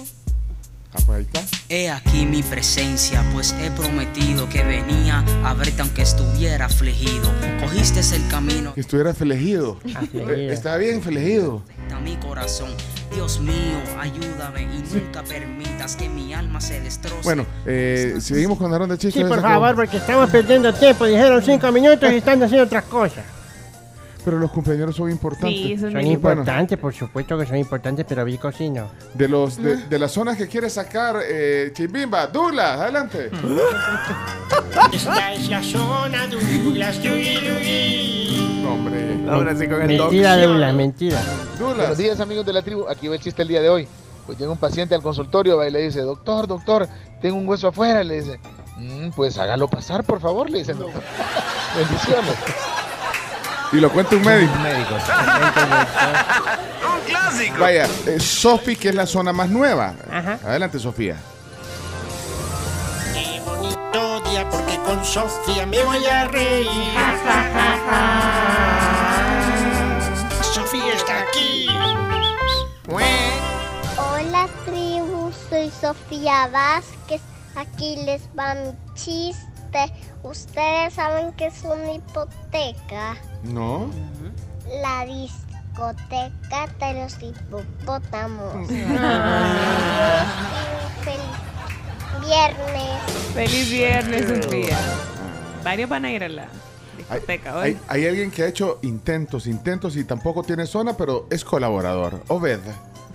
Ah, 0.93 0.99
pues 1.07 1.19
ahí 1.19 1.23
está. 1.33 1.43
He 1.69 1.89
aquí 1.91 2.27
mi 2.27 2.43
presencia, 2.43 3.25
pues 3.33 3.55
he 3.61 3.71
prometido 3.71 4.49
que 4.49 4.65
venía 4.65 5.25
a 5.45 5.55
verte 5.55 5.83
aunque 5.83 6.03
estuviera 6.03 6.65
afligido. 6.67 7.31
Cogiste 7.61 8.01
el 8.01 8.27
camino 8.29 8.75
Que 8.75 8.81
estuviera 8.81 9.15
felegido. 9.15 9.79
Eh, 10.15 10.49
Está 10.51 10.77
bien 10.79 11.01
felegido. 11.01 11.63
a 11.95 12.01
mi 12.01 12.17
corazón. 12.17 12.71
Dios 13.13 13.41
mío, 13.41 13.79
ayúdame 13.99 14.63
y 14.63 14.85
nunca 14.95 15.23
permitas 15.23 15.97
que 15.97 16.09
mi 16.09 16.33
alma 16.33 16.61
se 16.61 16.81
destroce. 16.81 17.23
Bueno, 17.25 17.45
eh, 17.67 18.17
seguimos 18.21 18.57
con 18.59 18.71
la 18.71 18.79
ronda 18.79 18.95
de 18.95 19.01
chistes. 19.01 19.23
Sí, 19.23 19.29
por 19.29 19.41
favor, 19.41 19.75
porque 19.75 19.97
estamos 19.97 20.31
perdiendo 20.31 20.73
tiempo. 20.73 21.05
Dijeron 21.07 21.43
cinco 21.43 21.71
minutos 21.73 22.11
y 22.13 22.17
están 22.17 22.43
haciendo 22.43 22.65
otras 22.67 22.85
cosas. 22.85 23.25
Pero 24.23 24.39
los 24.39 24.51
cumpleaños 24.51 24.95
son 24.95 25.11
importantes. 25.11 25.81
Son 25.81 25.93
Bueno, 25.93 26.13
importantes, 26.13 26.79
por 26.79 26.93
supuesto 26.95 27.39
que 27.39 27.47
son 27.47 27.57
importantes, 27.57 28.05
pero 28.07 28.23
Vico 28.25 28.53
sí 28.53 28.69
no. 28.69 28.91
de, 29.15 29.29
los, 29.29 29.57
de, 29.57 29.77
de 29.77 29.99
las 29.99 30.13
zonas 30.13 30.37
que 30.37 30.47
quiere 30.47 30.69
sacar 30.69 31.17
eh, 31.27 31.73
Chimbimba, 31.75 32.27
Douglas, 32.27 32.81
adelante. 32.81 33.31
Esta 34.93 35.33
es 35.33 35.49
la 35.49 35.63
zona 35.63 36.27
Douglas. 36.27 37.03
Dugui, 37.03 38.40
No, 38.71 38.75
hombre. 38.77 39.19
Ahora 39.29 39.57
sí 39.57 39.67
con 39.67 39.83
el 39.83 39.89
Mentira, 39.99 40.37
Douglas, 40.37 40.75
mentira. 40.75 41.21
Buenos 41.59 41.99
días 41.99 42.21
amigos 42.21 42.47
de 42.47 42.53
la 42.53 42.63
tribu, 42.63 42.87
aquí 42.89 43.09
va 43.09 43.17
el 43.17 43.21
chiste 43.21 43.43
el 43.43 43.49
día 43.49 43.61
de 43.61 43.69
hoy. 43.69 43.89
Pues 44.27 44.39
llega 44.39 44.53
un 44.53 44.59
paciente 44.59 44.95
al 44.95 45.03
consultorio 45.03 45.57
va, 45.57 45.67
y 45.67 45.73
le 45.73 45.81
dice, 45.81 46.03
doctor, 46.03 46.47
doctor, 46.47 46.87
tengo 47.21 47.37
un 47.37 47.49
hueso 47.49 47.67
afuera. 47.69 48.05
Le 48.05 48.21
dice, 48.23 48.39
"Mm, 48.77 49.11
pues 49.11 49.39
hágalo 49.39 49.67
pasar, 49.67 50.05
por 50.05 50.21
favor, 50.21 50.49
le 50.49 50.59
dice 50.59 50.71
el 50.73 50.79
doctor. 50.85 51.03
Bendiciones. 51.77 52.35
Y 53.73 53.77
lo 53.77 53.91
cuenta 53.91 54.15
un 54.15 54.23
médico. 54.23 54.53
Un 56.95 57.01
clásico. 57.07 57.57
Vaya, 57.61 57.89
eh, 58.07 58.19
Sofi, 58.21 58.77
que 58.77 58.89
es 58.91 58.95
la 58.95 59.07
zona 59.07 59.33
más 59.33 59.49
nueva. 59.49 59.95
Adelante, 60.45 60.79
Sofía. 60.79 61.17
Día 63.93 64.49
porque 64.49 64.79
con 64.87 65.05
Sofía 65.05 65.67
me 65.67 65.83
voy 65.83 66.07
a 66.07 66.29
reír. 66.29 66.69
Sofía 70.43 70.93
está 70.95 71.23
aquí. 71.23 71.67
Hola 73.99 74.49
tribu, 74.65 75.33
soy 75.49 75.71
Sofía 75.71 76.47
Vázquez. 76.53 77.21
Aquí 77.57 77.97
les 78.05 78.23
va 78.39 78.55
mi 78.55 78.73
chiste. 78.95 79.93
Ustedes 80.23 80.95
saben 80.95 81.33
que 81.33 81.47
es 81.47 81.65
una 81.65 81.95
hipoteca. 81.95 83.17
¿No? 83.43 83.91
La 84.83 85.05
discoteca 85.05 86.69
de 86.79 86.95
los 87.03 87.21
hipopótamos. 87.21 88.69
Feliz 91.03 91.50
viernes. 92.21 93.13
Feliz 93.35 93.71
viernes, 93.71 94.45
Sofía. 94.45 94.79
Varios 95.65 95.89
van 95.89 96.05
a 96.05 96.13
ir 96.13 96.25
a 96.25 96.29
la 96.29 96.49
discoteca 96.97 97.57
hoy. 97.57 97.63
Hay, 97.65 97.81
hay 97.89 98.07
alguien 98.07 98.31
que 98.31 98.43
ha 98.43 98.49
hecho 98.49 98.79
intentos, 98.83 99.47
intentos 99.47 99.97
y 99.97 100.05
tampoco 100.05 100.43
tiene 100.43 100.67
zona, 100.67 100.97
pero 100.97 101.27
es 101.31 101.45
colaborador. 101.45 102.23
Obed. 102.29 102.61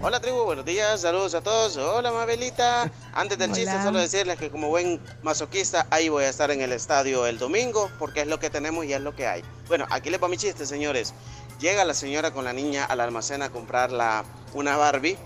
Hola 0.01 0.19
tribu, 0.19 0.43
buenos 0.43 0.65
días, 0.65 1.01
saludos 1.01 1.33
a 1.35 1.41
todos. 1.41 1.77
Hola 1.77 2.11
Mabelita. 2.11 2.91
Antes 3.13 3.37
del 3.37 3.53
chiste, 3.53 3.71
Hola. 3.71 3.83
solo 3.83 3.99
decirles 3.99 4.37
que 4.37 4.51
como 4.51 4.67
buen 4.67 4.99
masoquista, 5.23 5.87
ahí 5.89 6.09
voy 6.09 6.25
a 6.25 6.29
estar 6.29 6.51
en 6.51 6.61
el 6.61 6.73
estadio 6.73 7.25
el 7.25 7.39
domingo, 7.39 7.89
porque 7.97 8.21
es 8.21 8.27
lo 8.27 8.37
que 8.37 8.49
tenemos 8.49 8.85
y 8.85 8.93
es 8.93 9.01
lo 9.01 9.15
que 9.15 9.25
hay. 9.25 9.41
Bueno, 9.67 9.87
aquí 9.89 10.09
les 10.09 10.21
va 10.21 10.27
mi 10.27 10.37
chiste, 10.37 10.65
señores. 10.65 11.13
Llega 11.59 11.85
la 11.85 11.93
señora 11.93 12.31
con 12.31 12.43
la 12.43 12.51
niña 12.51 12.83
al 12.83 12.99
almacén 12.99 13.41
a 13.41 13.49
comprar 13.49 13.91
la, 13.91 14.25
una 14.53 14.75
Barbie. 14.75 15.17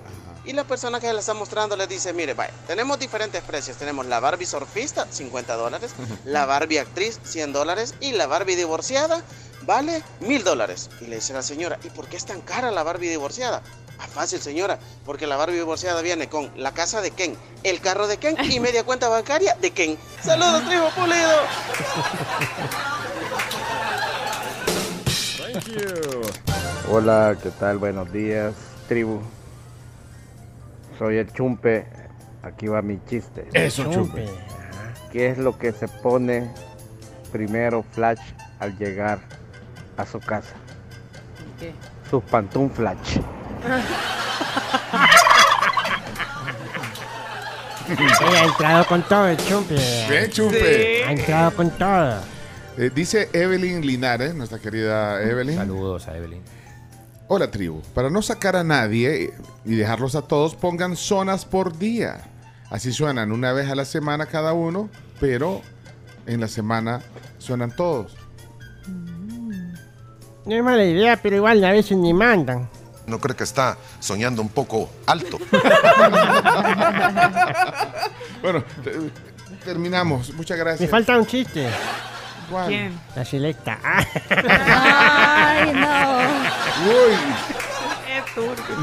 Y 0.49 0.53
la 0.53 0.63
persona 0.63 0.99
que 0.99 1.13
le 1.13 1.19
está 1.19 1.35
mostrando 1.35 1.77
le 1.77 1.85
dice, 1.85 2.11
mire, 2.11 2.33
vaya, 2.33 2.51
tenemos 2.65 2.97
diferentes 2.97 3.43
precios. 3.43 3.77
Tenemos 3.77 4.07
la 4.07 4.19
Barbie 4.19 4.47
surfista, 4.47 5.05
50 5.07 5.55
dólares. 5.55 5.91
La 6.25 6.47
Barbie 6.47 6.79
actriz, 6.79 7.19
100 7.21 7.53
dólares. 7.53 7.93
Y 7.99 8.13
la 8.13 8.25
Barbie 8.25 8.55
divorciada, 8.55 9.21
vale 9.67 10.01
1000 10.21 10.43
dólares. 10.43 10.89
Y 11.01 11.05
le 11.05 11.17
dice 11.17 11.33
la 11.33 11.43
señora, 11.43 11.77
¿y 11.83 11.89
por 11.89 12.07
qué 12.07 12.17
es 12.17 12.25
tan 12.25 12.41
cara 12.41 12.71
la 12.71 12.81
Barbie 12.81 13.09
divorciada? 13.09 13.61
Ah, 13.99 14.07
fácil, 14.07 14.41
señora, 14.41 14.79
porque 15.05 15.27
la 15.27 15.37
Barbie 15.37 15.57
divorciada 15.57 16.01
viene 16.01 16.29
con 16.29 16.51
la 16.55 16.73
casa 16.73 16.99
de 17.01 17.11
Ken, 17.11 17.37
el 17.61 17.79
carro 17.79 18.07
de 18.07 18.17
Ken 18.17 18.35
y 18.51 18.59
media 18.59 18.83
cuenta 18.83 19.07
bancaria 19.07 19.53
de 19.61 19.69
Ken. 19.69 19.99
Saludos, 20.23 20.65
tribu 20.65 20.89
pulido. 20.95 21.29
Hola, 26.89 27.37
¿qué 27.43 27.51
tal? 27.51 27.77
Buenos 27.77 28.11
días, 28.11 28.55
tribu. 28.87 29.21
Soy 30.99 31.17
el 31.17 31.31
Chumpe. 31.31 31.85
Aquí 32.43 32.67
va 32.67 32.81
mi 32.81 32.99
chiste. 33.05 33.47
Eso, 33.53 33.89
Chumpe. 33.89 34.25
¿Qué 35.13 35.29
es 35.29 35.37
lo 35.37 35.57
que 35.57 35.71
se 35.71 35.87
pone 35.87 36.51
primero 37.31 37.83
Flash 37.83 38.19
al 38.59 38.77
llegar 38.77 39.19
a 39.95 40.05
su 40.05 40.19
casa? 40.19 40.53
¿Qué? 41.57 41.73
Sus 42.09 42.21
pantuflas. 42.25 42.97
Ha 47.89 48.43
entrado 48.43 48.85
con 48.85 49.01
todo 49.01 49.27
el 49.29 49.37
chumpe. 49.37 49.75
Bien, 50.07 50.29
Chumpe. 50.29 51.03
Ha 51.05 51.11
entrado 51.11 51.55
con 51.55 51.71
todo. 51.71 52.21
Eh, 52.77 52.91
dice 52.93 53.29
Evelyn 53.33 53.81
Linares, 53.81 54.35
nuestra 54.35 54.59
querida 54.59 55.23
Evelyn. 55.23 55.55
Saludos 55.55 56.07
a 56.07 56.15
Evelyn. 56.15 56.43
Hola, 57.31 57.51
tribu. 57.51 57.81
Para 57.93 58.09
no 58.09 58.23
sacar 58.23 58.55
a 58.55 58.63
nadie 58.63 59.31
y 59.63 59.75
dejarlos 59.75 60.15
a 60.15 60.23
todos, 60.23 60.55
pongan 60.55 60.95
zonas 60.95 61.45
por 61.45 61.77
día. 61.77 62.21
Así 62.71 62.91
suenan 62.91 63.31
una 63.31 63.53
vez 63.53 63.69
a 63.69 63.75
la 63.75 63.85
semana 63.85 64.25
cada 64.25 64.53
uno, 64.53 64.89
pero 65.19 65.61
en 66.25 66.39
la 66.41 66.47
semana 66.47 67.01
suenan 67.37 67.75
todos. 67.75 68.15
No 70.45 70.55
es 70.55 70.63
mala 70.63 70.83
idea, 70.83 71.17
pero 71.21 71.35
igual 71.35 71.63
a 71.63 71.71
veces 71.71 71.95
ni 71.97 72.13
mandan. 72.13 72.67
¿No 73.05 73.19
cree 73.19 73.35
que 73.35 73.43
está 73.43 73.77
soñando 73.99 74.41
un 74.41 74.49
poco 74.49 74.89
alto? 75.05 75.37
bueno, 78.41 78.63
te- 78.83 79.11
terminamos. 79.65 80.33
Muchas 80.33 80.57
gracias. 80.57 80.81
Me 80.81 80.87
falta 80.87 81.15
un 81.17 81.25
chiste. 81.27 81.67
¿Cuál? 82.49 82.67
¿Quién? 82.67 82.99
La 83.15 83.25
selecta. 83.25 83.79
Ay, 84.29 85.73
no. 85.73 86.19
Uy, 86.89 87.15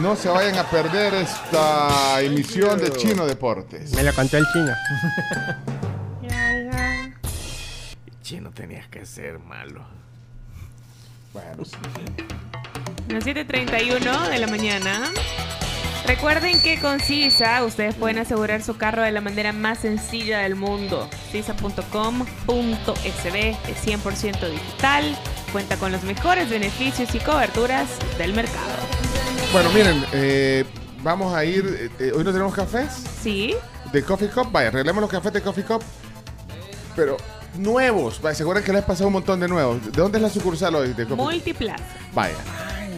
no 0.00 0.16
se 0.16 0.28
vayan 0.28 0.58
a 0.58 0.64
perder 0.64 1.14
esta 1.14 2.20
emisión 2.20 2.78
de 2.78 2.92
Chino 2.92 3.26
Deportes. 3.26 3.92
Me 3.94 4.02
lo 4.02 4.12
contó 4.14 4.36
el 4.36 4.46
chino. 4.52 4.72
Chino, 8.22 8.50
tenías 8.50 8.88
que 8.88 9.06
ser 9.06 9.38
malo. 9.38 9.86
Bueno, 11.32 11.64
sí. 11.64 11.76
Las 13.08 13.24
7.31 13.24 14.28
de 14.28 14.38
la 14.38 14.46
mañana. 14.48 15.12
Recuerden 16.06 16.60
que 16.62 16.78
con 16.78 17.00
CISA 17.00 17.64
ustedes 17.64 17.96
pueden 17.96 18.18
asegurar 18.18 18.62
su 18.62 18.76
carro 18.76 19.02
de 19.02 19.10
la 19.10 19.20
manera 19.20 19.52
más 19.52 19.78
sencilla 19.78 20.38
del 20.40 20.54
mundo. 20.54 21.08
CISA.com.sb 21.32 23.36
es 23.68 23.86
100% 23.86 24.50
digital, 24.50 25.16
cuenta 25.52 25.76
con 25.76 25.90
los 25.90 26.04
mejores 26.04 26.48
beneficios 26.48 27.12
y 27.14 27.18
coberturas 27.18 27.88
del 28.18 28.34
mercado. 28.34 28.70
Bueno, 29.52 29.70
miren, 29.72 30.04
eh, 30.12 30.64
vamos 31.02 31.34
a 31.34 31.44
ir. 31.44 31.90
eh, 31.98 32.12
Hoy 32.14 32.22
no 32.22 32.32
tenemos 32.32 32.54
cafés 32.54 32.88
Sí, 33.22 33.54
de 33.92 34.02
Coffee 34.04 34.28
Cup. 34.28 34.52
Vaya, 34.52 34.68
arreglemos 34.68 35.00
los 35.02 35.10
cafés 35.10 35.32
de 35.32 35.42
Coffee 35.42 35.64
Cup. 35.64 35.82
Pero 36.94 37.16
nuevos. 37.56 38.22
Vaya, 38.22 38.36
se 38.36 38.44
acuerdan 38.44 38.62
que 38.64 38.72
les 38.72 38.84
pasado 38.84 39.08
un 39.08 39.14
montón 39.14 39.40
de 39.40 39.48
nuevos. 39.48 39.84
¿De 39.84 39.90
dónde 39.90 40.18
es 40.18 40.22
la 40.22 40.30
sucursal 40.30 40.72
hoy 40.76 40.88
de 40.92 41.04
Coffee? 41.04 41.16
Multiplaza. 41.16 41.82
Vaya. 42.14 42.36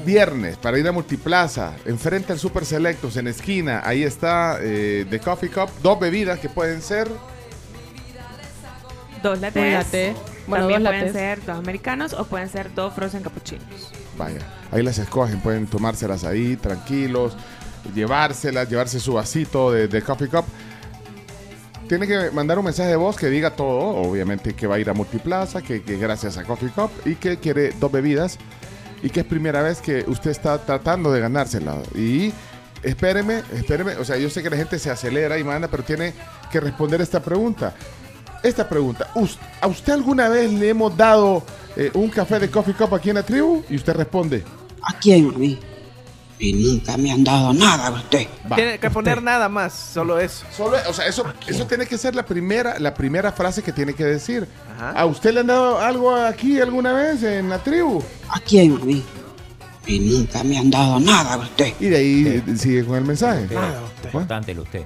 Viernes, 0.09 0.57
para 0.57 0.79
ir 0.79 0.89
a 0.89 0.93
Multiplaza, 0.93 1.75
enfrente 1.85 2.33
al 2.33 2.39
Super 2.39 2.65
Selectos, 2.65 3.19
en 3.19 3.29
esquina, 3.29 3.83
ahí 3.85 4.05
está 4.05 4.57
eh, 4.63 5.05
The 5.11 5.21
Coffee 5.21 5.51
Cup, 5.51 5.69
dos 5.83 6.01
bebidas 6.01 6.39
que 6.39 6.49
pueden 6.49 6.81
ser 6.81 7.11
Dos 9.23 9.39
lates. 9.39 9.75
Latte. 9.75 10.15
Bueno, 10.47 10.65
También 10.65 10.83
dos 10.83 10.93
pueden 10.93 11.13
ser 11.13 11.45
dos 11.45 11.59
americanos 11.59 12.15
o 12.15 12.25
pueden 12.25 12.49
ser 12.49 12.75
dos 12.75 12.95
frozen 12.95 13.23
cappuccinos. 13.23 13.67
Vaya, 14.17 14.39
ahí 14.73 14.83
las 14.83 14.97
escogen, 14.97 15.41
pueden 15.41 15.67
tomárselas 15.67 16.25
ahí 16.25 16.57
tranquilos, 16.57 17.37
llevárselas, 17.95 18.67
llevarse 18.67 19.01
su 19.01 19.13
vasito 19.13 19.73
de, 19.73 19.89
de 19.89 20.01
Coffee 20.01 20.29
Cup. 20.29 20.47
Tiene 21.87 22.07
que 22.07 22.31
mandar 22.31 22.59
un 22.59 22.65
mensaje 22.65 22.89
de 22.89 22.97
voz 22.97 23.19
que 23.19 23.27
diga 23.27 23.51
todo, 23.51 23.79
obviamente 23.79 24.55
que 24.55 24.67
va 24.67 24.77
a 24.77 24.79
ir 24.79 24.89
a 24.89 24.95
Multiplaza, 24.95 25.61
que, 25.61 25.83
que 25.83 25.99
gracias 25.99 26.39
a 26.39 26.45
Coffee 26.45 26.71
Cup 26.71 26.91
y 27.05 27.17
que 27.17 27.37
quiere 27.37 27.73
dos 27.79 27.93
bebidas 27.93 28.39
y 29.03 29.11
que 29.11 29.21
es 29.21 29.27
primera 29.27 29.63
vez 29.63 29.81
que 29.81 30.05
usted 30.07 30.31
está 30.31 30.59
tratando 30.59 31.13
de 31.13 31.21
ganársela. 31.21 31.77
Y 31.95 32.33
espéreme, 32.83 33.43
espéreme, 33.55 33.97
o 33.97 34.05
sea, 34.05 34.17
yo 34.17 34.29
sé 34.31 34.43
que 34.43 34.51
la 34.51 34.57
gente 34.57 34.79
se 34.79 34.91
acelera 34.91 35.39
y 35.39 35.45
manda, 35.45 35.69
pero 35.69 35.83
tiene 35.83 36.13
que 36.51 36.61
responder 36.61 37.01
esta 37.01 37.21
pregunta. 37.21 37.75
Esta 38.43 38.69
pregunta, 38.69 39.11
¿us- 39.17 39.39
¿a 39.61 39.67
usted 39.67 39.93
alguna 39.95 40.29
vez 40.29 40.53
le 40.53 40.69
hemos 40.69 40.97
dado 40.97 41.43
eh, 41.77 41.91
un 41.95 42.09
café 42.09 42.39
de 42.39 42.49
Coffee 42.49 42.75
Cup 42.75 42.95
aquí 42.95 43.09
en 43.11 43.17
la 43.17 43.23
tribu? 43.25 43.65
Y 43.69 43.77
usted 43.77 43.95
responde, 43.95 44.45
¿A 44.83 44.97
quién? 44.99 45.39
Mí. 45.39 45.59
Y 46.41 46.53
nunca 46.53 46.97
me 46.97 47.11
han 47.11 47.25
dado 47.25 47.53
nada 47.53 47.91
usted. 47.91 48.29
Tiene 48.55 48.79
que 48.79 48.91
poner 48.91 49.23
nada 49.23 49.49
más, 49.49 49.73
solo 49.73 50.21
eso. 50.21 50.47
Solo, 50.57 50.77
o 50.89 50.93
sea, 50.93 51.07
eso, 51.07 51.25
eso 51.47 51.67
tiene 51.67 51.85
que 51.87 51.99
ser 51.99 52.15
la 52.15 52.25
primera, 52.25 52.79
la 52.79 52.95
primera 52.95 53.33
frase 53.33 53.63
que 53.63 53.73
tiene 53.73 53.93
que 53.95 54.05
decir. 54.05 54.47
¿A 54.95 55.05
usted 55.05 55.33
le 55.35 55.41
han 55.41 55.49
dado 55.49 55.81
algo 55.81 56.15
aquí 56.15 56.61
alguna 56.61 56.93
vez 56.93 57.23
en 57.25 57.49
la 57.49 57.59
tribu? 57.59 58.03
¿A 58.29 58.39
quién, 58.39 58.77
a 58.81 58.85
mí? 58.85 59.03
Y 59.87 59.99
nunca 59.99 60.45
me 60.45 60.59
han 60.59 60.71
dado 60.71 61.01
nada 61.01 61.39
usted. 61.39 61.73
Y 61.81 61.87
de 61.87 61.97
ahí 61.97 62.45
sigue 62.57 62.85
con 62.85 62.97
el 62.97 63.05
mensaje. 63.05 63.49
Importante 64.05 64.53
el 64.53 64.61
usted. 64.61 64.85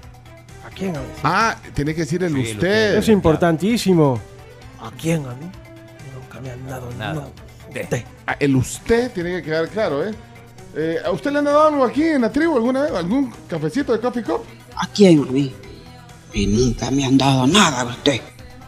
¿A 0.64 0.70
quién 0.70 0.96
a 0.96 1.00
mí? 1.00 1.06
Ah, 1.22 1.56
tiene 1.74 1.94
que 1.94 2.02
decir 2.02 2.22
el 2.22 2.32
Sí, 2.32 2.40
el 2.40 2.56
usted. 2.56 2.96
Es 2.96 3.08
importantísimo. 3.08 4.18
¿A 4.80 4.90
quién 4.92 5.26
a 5.26 5.34
mí? 5.34 5.50
Nunca 6.14 6.40
me 6.40 6.50
han 6.50 6.66
dado 6.66 6.90
nada. 6.98 7.28
Ah, 8.26 8.36
El 8.38 8.56
usted 8.56 9.10
tiene 9.12 9.30
que 9.36 9.42
quedar 9.42 9.68
claro, 9.68 10.06
¿eh? 10.06 10.14
Eh, 10.74 10.98
¿A 11.04 11.10
usted 11.10 11.30
le 11.32 11.38
han 11.38 11.44
dado 11.44 11.62
algo 11.64 11.84
aquí 11.84 12.02
en 12.02 12.22
la 12.22 12.32
tribu 12.32 12.56
alguna 12.56 12.82
vez? 12.82 12.92
¿Algún 12.92 13.32
cafecito 13.48 13.92
de 13.92 14.00
coffee 14.00 14.22
cup? 14.22 14.42
¿A 14.76 14.86
quién, 14.86 15.22
a 15.22 15.30
mí? 15.30 15.54
Y 16.32 16.46
nunca 16.46 16.90
me 16.90 17.04
han 17.04 17.18
dado 17.18 17.46
nada 17.46 17.84
usted. 17.84 18.20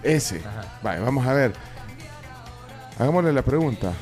Ese. 0.02 0.42
Vale, 0.82 1.00
vamos 1.00 1.26
a 1.26 1.32
ver. 1.32 1.54
Hagámosle 2.98 3.32
la 3.32 3.42
pregunta. 3.42 3.92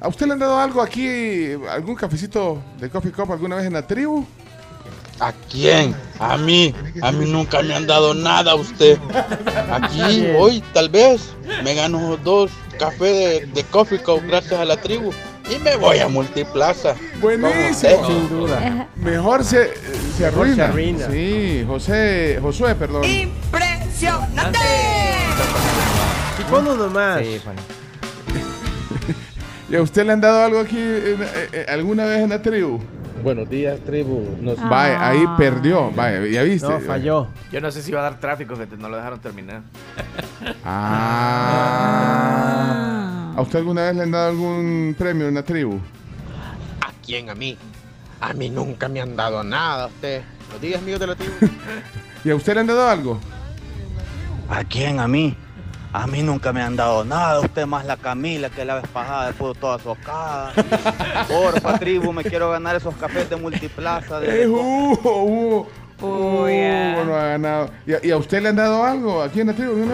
¿A 0.00 0.08
usted 0.08 0.26
le 0.26 0.34
han 0.34 0.38
dado 0.38 0.58
algo 0.58 0.80
aquí, 0.80 1.52
algún 1.68 1.96
cafecito 1.96 2.62
de 2.78 2.88
coffee 2.88 3.10
cup 3.10 3.32
alguna 3.32 3.56
vez 3.56 3.66
en 3.66 3.72
la 3.72 3.86
tribu? 3.86 4.24
¿A 5.18 5.32
quién? 5.50 5.96
A 6.18 6.36
mí. 6.36 6.74
A 7.02 7.10
mí 7.10 7.28
nunca 7.30 7.62
me 7.62 7.74
han 7.74 7.86
dado 7.86 8.14
nada 8.14 8.54
usted. 8.54 8.98
Aquí, 9.70 10.26
hoy, 10.38 10.62
tal 10.72 10.88
vez, 10.88 11.34
me 11.64 11.74
gano 11.74 12.16
dos 12.18 12.50
cafés 12.78 13.00
de, 13.00 13.46
de 13.46 13.64
Coffee 13.64 13.98
Cup 13.98 14.20
gracias 14.26 14.60
a 14.60 14.64
la 14.64 14.76
tribu. 14.76 15.10
Y 15.48 15.58
me 15.60 15.76
voy 15.76 15.98
a 15.98 16.08
Multiplaza. 16.08 16.94
Buenísimo. 17.20 17.96
Con 18.02 18.40
usted. 18.42 18.86
Mejor 18.96 19.44
se, 19.44 19.70
se 20.16 20.26
arruina. 20.26 20.54
se 20.56 20.62
arruina. 20.62 21.06
Sí, 21.10 21.64
José, 21.66 22.38
Josué, 22.42 22.74
perdón. 22.74 23.04
¡Impresionante! 23.04 24.58
Y 26.40 26.42
pon 26.50 26.66
uno 26.66 26.88
más. 26.88 27.22
¿Y 29.68 29.74
a 29.76 29.82
usted 29.82 30.04
le 30.06 30.12
han 30.12 30.20
dado 30.20 30.44
algo 30.44 30.60
aquí 30.60 30.78
en- 30.78 31.22
eh, 31.22 31.48
eh, 31.52 31.66
alguna 31.68 32.04
vez 32.04 32.20
en 32.22 32.30
la 32.30 32.40
tribu? 32.42 32.80
Buenos 33.24 33.48
días, 33.48 33.80
tribu. 33.84 34.36
Nos... 34.40 34.56
Vaya, 34.68 35.08
ahí 35.08 35.24
perdió. 35.36 35.90
Vaya, 35.90 36.24
ya 36.26 36.42
viste. 36.44 36.68
No, 36.68 36.78
falló. 36.80 37.26
Yo 37.50 37.60
no 37.60 37.70
sé 37.72 37.82
si 37.82 37.90
va 37.90 38.00
a 38.00 38.02
dar 38.04 38.20
tráfico, 38.20 38.54
fíjate, 38.54 38.76
no 38.76 38.88
lo 38.88 38.96
dejaron 38.96 39.18
terminar. 39.20 39.62
Ah. 41.84 43.05
¿A 43.36 43.42
usted 43.42 43.58
alguna 43.58 43.82
vez 43.82 43.96
le 43.96 44.02
han 44.04 44.10
dado 44.12 44.30
algún 44.30 44.96
premio 44.98 45.28
en 45.28 45.34
la 45.34 45.42
tribu? 45.42 45.78
¿A 46.80 46.90
quién? 47.04 47.28
A 47.28 47.34
mí. 47.34 47.58
A 48.18 48.32
mí 48.32 48.48
nunca 48.48 48.88
me 48.88 49.02
han 49.02 49.14
dado 49.14 49.44
nada 49.44 49.88
usted. 49.88 50.22
Los 50.50 50.58
días 50.62 50.80
míos 50.80 50.98
de 50.98 51.06
la 51.06 51.16
tribu. 51.16 51.34
¿Y 52.24 52.30
a 52.30 52.34
usted 52.34 52.54
le 52.54 52.60
han 52.60 52.66
dado 52.66 52.88
algo? 52.88 53.20
¿A 54.48 54.64
quién? 54.64 55.00
¿A 55.00 55.06
mí? 55.06 55.36
A 55.92 56.06
mí 56.06 56.22
nunca 56.22 56.50
me 56.50 56.62
han 56.62 56.76
dado 56.76 57.04
nada. 57.04 57.40
Usted 57.40 57.66
más 57.66 57.84
la 57.84 57.98
Camila 57.98 58.48
que 58.48 58.64
la 58.64 58.76
vez 58.76 58.88
pasada 58.88 59.26
después 59.26 59.58
toda 59.58 59.78
socada. 59.80 60.54
Porfa, 61.28 61.78
tribu, 61.78 62.14
me 62.14 62.24
quiero 62.24 62.50
ganar 62.50 62.76
esos 62.76 62.94
cafés 62.94 63.28
de 63.28 63.36
multiplaza. 63.36 64.18
De... 64.18 64.44
Eh, 64.44 64.48
Hugo, 64.48 65.24
Hugo. 65.24 65.68
Hugo, 66.00 67.04
no 67.04 67.14
ha 67.14 67.26
ganado. 67.26 67.70
¿Y 67.86 67.92
a, 67.92 67.98
y 68.02 68.10
a 68.12 68.16
usted 68.16 68.40
le 68.40 68.48
han 68.48 68.56
dado 68.56 68.82
algo 68.82 69.22
aquí 69.22 69.42
en 69.42 69.48
la 69.48 69.52
tribu 69.52 69.74
vez? 69.74 69.88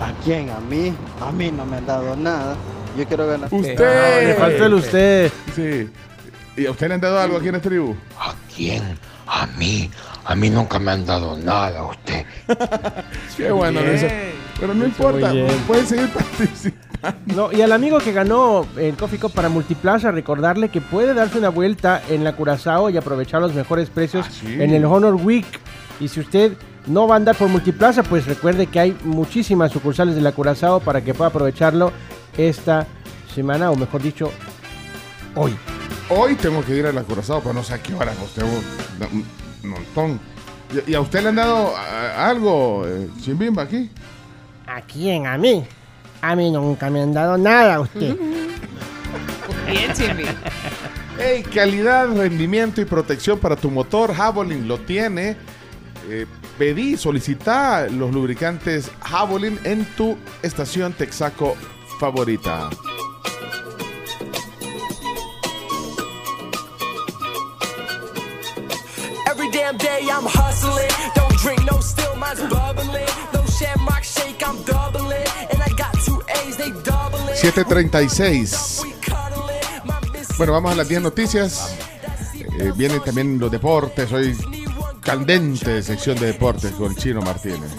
¿A 0.00 0.12
quién? 0.24 0.50
¿A 0.50 0.60
mí? 0.60 0.94
A 1.20 1.32
mí 1.32 1.50
no 1.50 1.66
me 1.66 1.78
han 1.78 1.86
dado 1.86 2.16
nada. 2.16 2.56
Yo 2.96 3.04
quiero 3.06 3.26
ganar. 3.26 3.48
Usted. 3.52 4.26
le 4.26 4.34
faltó 4.34 4.66
el 4.66 4.74
usted. 4.74 5.32
Sí. 5.54 5.90
¿Y 6.56 6.66
a 6.66 6.70
usted 6.70 6.88
le 6.88 6.94
han 6.94 7.00
dado 7.00 7.18
algo 7.18 7.36
aquí 7.36 7.48
en 7.48 7.54
la 7.54 7.60
tribu? 7.60 7.94
¿A 8.18 8.34
quién? 8.54 8.82
A 9.26 9.46
mí. 9.58 9.90
A 10.24 10.34
mí 10.34 10.50
nunca 10.50 10.78
me 10.78 10.92
han 10.92 11.06
dado 11.06 11.36
nada 11.38 11.84
usted. 11.84 12.24
Qué 13.36 13.50
bueno, 13.50 13.80
eso. 13.80 14.06
Pero 14.60 14.74
no 14.74 14.84
importa, 14.84 15.32
pueden 15.66 15.86
seguir 15.86 16.08
participando. 16.10 16.88
No, 17.26 17.52
y 17.52 17.62
al 17.62 17.72
amigo 17.72 17.98
que 17.98 18.12
ganó 18.12 18.66
el 18.76 18.96
Coffee 18.96 19.20
Cup 19.20 19.32
para 19.32 19.48
Multiplaza, 19.48 20.10
recordarle 20.10 20.68
que 20.68 20.80
puede 20.80 21.14
darse 21.14 21.38
una 21.38 21.48
vuelta 21.48 22.02
en 22.08 22.24
la 22.24 22.34
Curazao 22.34 22.90
y 22.90 22.96
aprovechar 22.96 23.40
los 23.40 23.54
mejores 23.54 23.88
precios 23.88 24.26
en 24.44 24.74
el 24.74 24.84
Honor 24.84 25.14
Week. 25.14 25.46
Y 26.00 26.08
si 26.08 26.20
usted 26.20 26.54
no 26.88 27.06
va 27.06 27.14
a 27.14 27.18
andar 27.18 27.36
por 27.36 27.48
Multiplaza, 27.48 28.02
pues 28.02 28.26
recuerde 28.26 28.66
que 28.66 28.80
hay 28.80 28.96
muchísimas 29.04 29.72
sucursales 29.72 30.14
de 30.14 30.20
la 30.20 30.32
Curazao 30.32 30.80
para 30.80 31.02
que 31.02 31.14
pueda 31.14 31.28
aprovecharlo 31.28 31.92
esta 32.36 32.86
semana, 33.34 33.70
o 33.70 33.76
mejor 33.76 34.02
dicho, 34.02 34.30
hoy. 35.34 35.56
Hoy 36.10 36.34
tengo 36.36 36.64
que 36.64 36.74
ir 36.74 36.86
a 36.86 36.92
la 36.92 37.02
Curazao, 37.02 37.40
pero 37.40 37.54
no 37.54 37.62
sé 37.62 37.74
a 37.74 37.82
qué 37.82 37.94
hora, 37.94 38.12
pues 38.12 38.32
tengo 38.32 38.50
un, 39.12 39.70
montón. 39.70 40.20
¿Y, 40.86 40.94
a 40.94 41.00
usted 41.00 41.22
le 41.22 41.28
han 41.28 41.36
dado 41.36 41.74
algo, 42.16 42.86
eh, 42.86 43.08
Chimbimba, 43.20 43.62
aquí? 43.62 43.90
¿A 44.66 44.80
quién? 44.82 45.26
¿A 45.26 45.36
mí? 45.38 45.66
A 46.20 46.34
mí 46.34 46.50
nunca 46.50 46.90
me 46.90 47.02
han 47.02 47.12
dado 47.12 47.38
nada 47.38 47.80
usted. 47.80 48.16
Bien, 49.66 49.92
Chimbi. 49.92 50.24
Hey, 51.18 51.42
calidad, 51.42 52.14
rendimiento 52.16 52.80
y 52.80 52.84
protección 52.84 53.38
para 53.38 53.56
tu 53.56 53.70
motor, 53.70 54.14
Javelin 54.14 54.68
lo 54.68 54.78
tiene. 54.78 55.36
Eh, 56.08 56.26
pedí, 56.58 56.96
solicita 56.96 57.86
los 57.88 58.12
lubricantes 58.12 58.90
Javelin 59.00 59.58
en 59.64 59.84
tu 59.96 60.18
estación 60.42 60.92
Texaco 60.92 61.54
favorita. 62.00 62.68
Every 69.30 69.50
damn 69.52 69.76
day 69.78 70.08
I'm 70.10 70.24
hustling. 70.24 70.90
Don't 71.14 71.36
drink, 71.38 71.64
no 71.70 71.80
still, 71.80 72.16
mine's 72.16 72.40
bubbling. 72.50 73.06
No 73.32 73.44
shamrock 73.46 74.02
shake, 74.02 74.42
I'm 74.42 74.60
doubling. 74.64 75.26
And 75.52 75.62
I 75.62 75.70
got 75.76 75.94
two 76.04 76.20
A's, 76.28 76.56
they 76.56 76.72
doubling. 76.82 77.36
736. 77.36 78.82
Bueno, 80.36 80.52
vamos 80.52 80.72
a 80.72 80.74
las 80.76 80.88
10 80.88 81.02
noticias. 81.02 81.74
Eh, 82.58 82.72
vienen 82.74 83.02
también 83.04 83.38
los 83.38 83.50
deportes. 83.50 84.12
Hoy 84.12 84.36
candente 85.08 85.82
sección 85.82 86.18
de 86.18 86.26
deportes 86.26 86.70
con 86.72 86.94
Chino 86.94 87.22
Martínez. 87.22 87.74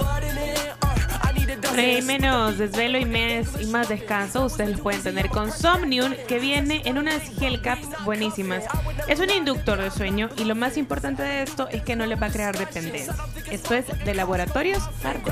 Bueno, 1.70 2.00
y 2.00 2.02
menos 2.02 2.58
desvelo 2.58 2.98
y, 2.98 3.06
mes, 3.06 3.50
y 3.60 3.68
más 3.68 3.88
descanso, 3.88 4.46
ustedes 4.46 4.72
los 4.72 4.82
pueden 4.82 5.04
tener 5.04 5.30
con 5.30 5.52
Somnium, 5.52 6.16
que 6.28 6.40
viene 6.40 6.82
en 6.86 6.98
unas 6.98 7.22
gel 7.38 7.62
caps 7.62 7.88
buenísimas. 8.04 8.64
Es 9.08 9.20
un 9.20 9.30
inductor 9.30 9.80
de 9.80 9.92
sueño 9.92 10.30
y 10.38 10.46
lo 10.46 10.56
más 10.56 10.76
importante 10.76 11.22
de 11.22 11.44
esto 11.44 11.68
es 11.70 11.84
que 11.84 11.96
no 11.96 12.08
les 12.08 12.20
va 12.20 12.26
a 12.26 12.32
crear 12.32 12.58
dependencia. 12.58 13.14
Esto 13.52 13.76
es 13.76 13.86
de 14.04 14.16
Laboratorios 14.16 14.82
Fargo. 15.00 15.30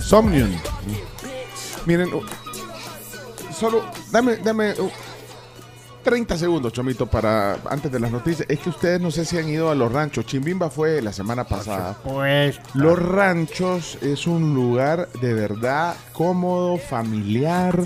Somnium. 0.00 0.56
Miren, 1.84 2.14
uh, 2.14 2.22
solo 3.52 3.84
dame, 4.12 4.36
dame 4.36 4.74
uh, 4.74 4.88
30 6.02 6.36
segundos, 6.36 6.72
Chomito, 6.72 7.06
para 7.06 7.56
antes 7.70 7.90
de 7.92 8.00
las 8.00 8.10
noticias. 8.10 8.48
Es 8.50 8.58
que 8.58 8.70
ustedes 8.70 9.00
no 9.00 9.10
sé 9.10 9.24
si 9.24 9.38
han 9.38 9.48
ido 9.48 9.70
a 9.70 9.74
los 9.74 9.90
ranchos. 9.92 10.26
Chimbimba 10.26 10.68
fue 10.70 11.00
la 11.00 11.12
semana 11.12 11.44
pasada. 11.44 11.96
Pues. 12.02 12.58
Los 12.74 12.98
ranchos 12.98 13.98
es 14.02 14.26
un 14.26 14.54
lugar 14.54 15.08
de 15.20 15.32
verdad 15.34 15.94
cómodo, 16.12 16.76
familiar, 16.78 17.78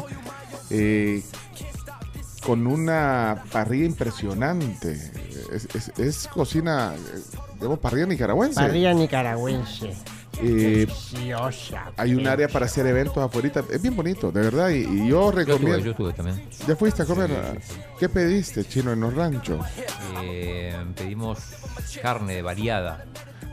eh, 0.71 1.23
con 2.45 2.67
una 2.67 3.43
parrilla 3.53 3.87
impresionante. 3.87 4.93
Es, 5.53 5.69
es- 5.75 5.93
es 5.99 6.29
cocina, 6.29 6.95
eh, 6.95 7.21
digamos, 7.57 7.79
parrilla 7.81 8.07
nicaragüense. 8.07 8.61
Parrilla 8.61 8.95
nicaragüense. 8.95 9.93
Eh, 10.43 10.87
hay 11.97 12.15
un 12.15 12.27
área 12.27 12.49
para 12.49 12.67
hacer 12.67 12.87
eventos 12.87 13.19
afuera. 13.19 13.51
Es 13.71 13.81
bien 13.83 13.97
bonito, 13.97 14.31
de 14.31 14.41
verdad. 14.41 14.71
Y, 14.71 14.85
y 14.85 15.09
yo 15.09 15.31
recomiendo. 15.31 15.79
yo 15.79 15.91
estuve 15.93 16.13
también. 16.13 16.43
¿Ya 16.67 16.77
fuiste 16.77 17.03
a 17.03 17.07
comer? 17.07 17.31
¿Qué 17.99 18.09
pediste, 18.09 18.65
chino, 18.65 18.93
en 18.93 19.01
los 19.01 19.15
ranchos? 19.15 19.65
Eh, 20.23 20.77
pedimos 20.95 21.39
carne 22.03 22.43
variada. 22.43 23.05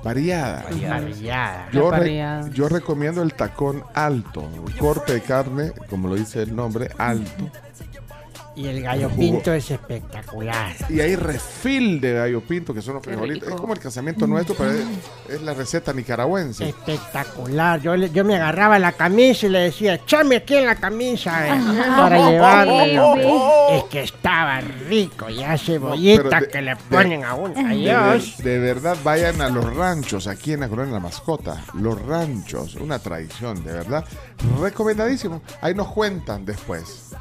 Variada. 0.04 0.66
Variada. 0.90 1.70
Yo, 1.72 1.90
re- 1.90 2.50
yo 2.54 2.68
recomiendo 2.68 3.22
el 3.22 3.34
tacón 3.34 3.84
alto, 3.94 4.42
un 4.42 4.72
corte 4.74 5.14
de 5.14 5.22
carne, 5.22 5.72
como 5.90 6.10
lo 6.10 6.16
dice 6.16 6.42
el 6.42 6.54
nombre, 6.54 6.90
alto. 6.98 7.50
Y 8.56 8.68
el 8.68 8.84
gallo 8.84 9.10
Jugo. 9.10 9.20
pinto 9.20 9.52
es 9.54 9.72
espectacular. 9.72 10.76
Y 10.88 11.00
hay 11.00 11.16
refil 11.16 12.00
de 12.00 12.14
gallo 12.14 12.40
pinto, 12.42 12.72
que 12.72 12.84
son 12.84 12.94
los 12.96 13.04
frijolitos. 13.04 13.50
Es 13.50 13.56
como 13.56 13.74
el 13.74 13.80
casamiento 13.80 14.28
nuestro, 14.28 14.54
pero 14.56 14.72
es, 14.72 14.86
es 15.28 15.42
la 15.42 15.56
receta 15.56 15.92
nicaragüense. 15.92 16.70
Espectacular. 16.70 17.82
Yo, 17.82 17.96
yo 17.96 18.24
me 18.24 18.36
agarraba 18.36 18.78
la 18.78 18.92
camisa 18.92 19.48
y 19.48 19.50
le 19.50 19.60
decía, 19.60 19.96
echame 19.96 20.36
aquí 20.36 20.56
en 20.56 20.68
la 20.68 20.76
camisa 20.76 21.48
eh, 21.48 21.60
para 21.98 22.30
llevármelo. 22.30 23.16
Es 23.72 23.84
que 23.86 24.04
estaba 24.04 24.62
rico, 24.62 25.30
ya 25.30 25.58
cebollita 25.58 26.42
de- 26.42 26.48
que 26.48 26.62
le 26.62 26.72
de- 26.76 26.82
ponen 26.92 27.24
a 27.24 27.34
uno. 27.34 27.56
de, 27.56 27.92
Adiós. 27.92 28.38
de 28.38 28.60
verdad, 28.60 28.96
vayan 29.04 29.42
a 29.42 29.50
los 29.50 29.76
ranchos 29.76 30.28
aquí 30.28 30.54
en 30.54 30.60
la 30.60 30.70
colonia 30.70 30.94
La 30.94 31.00
Mascota. 31.00 31.64
Los 31.74 32.00
ranchos, 32.04 32.76
una 32.76 33.00
tradición, 33.00 33.64
de 33.64 33.74
verdad. 33.74 34.06
Recomendadísimo. 34.62 35.42
Ahí 35.62 35.74
nos 35.74 35.88
cuentan 35.88 36.46
después. 36.46 37.13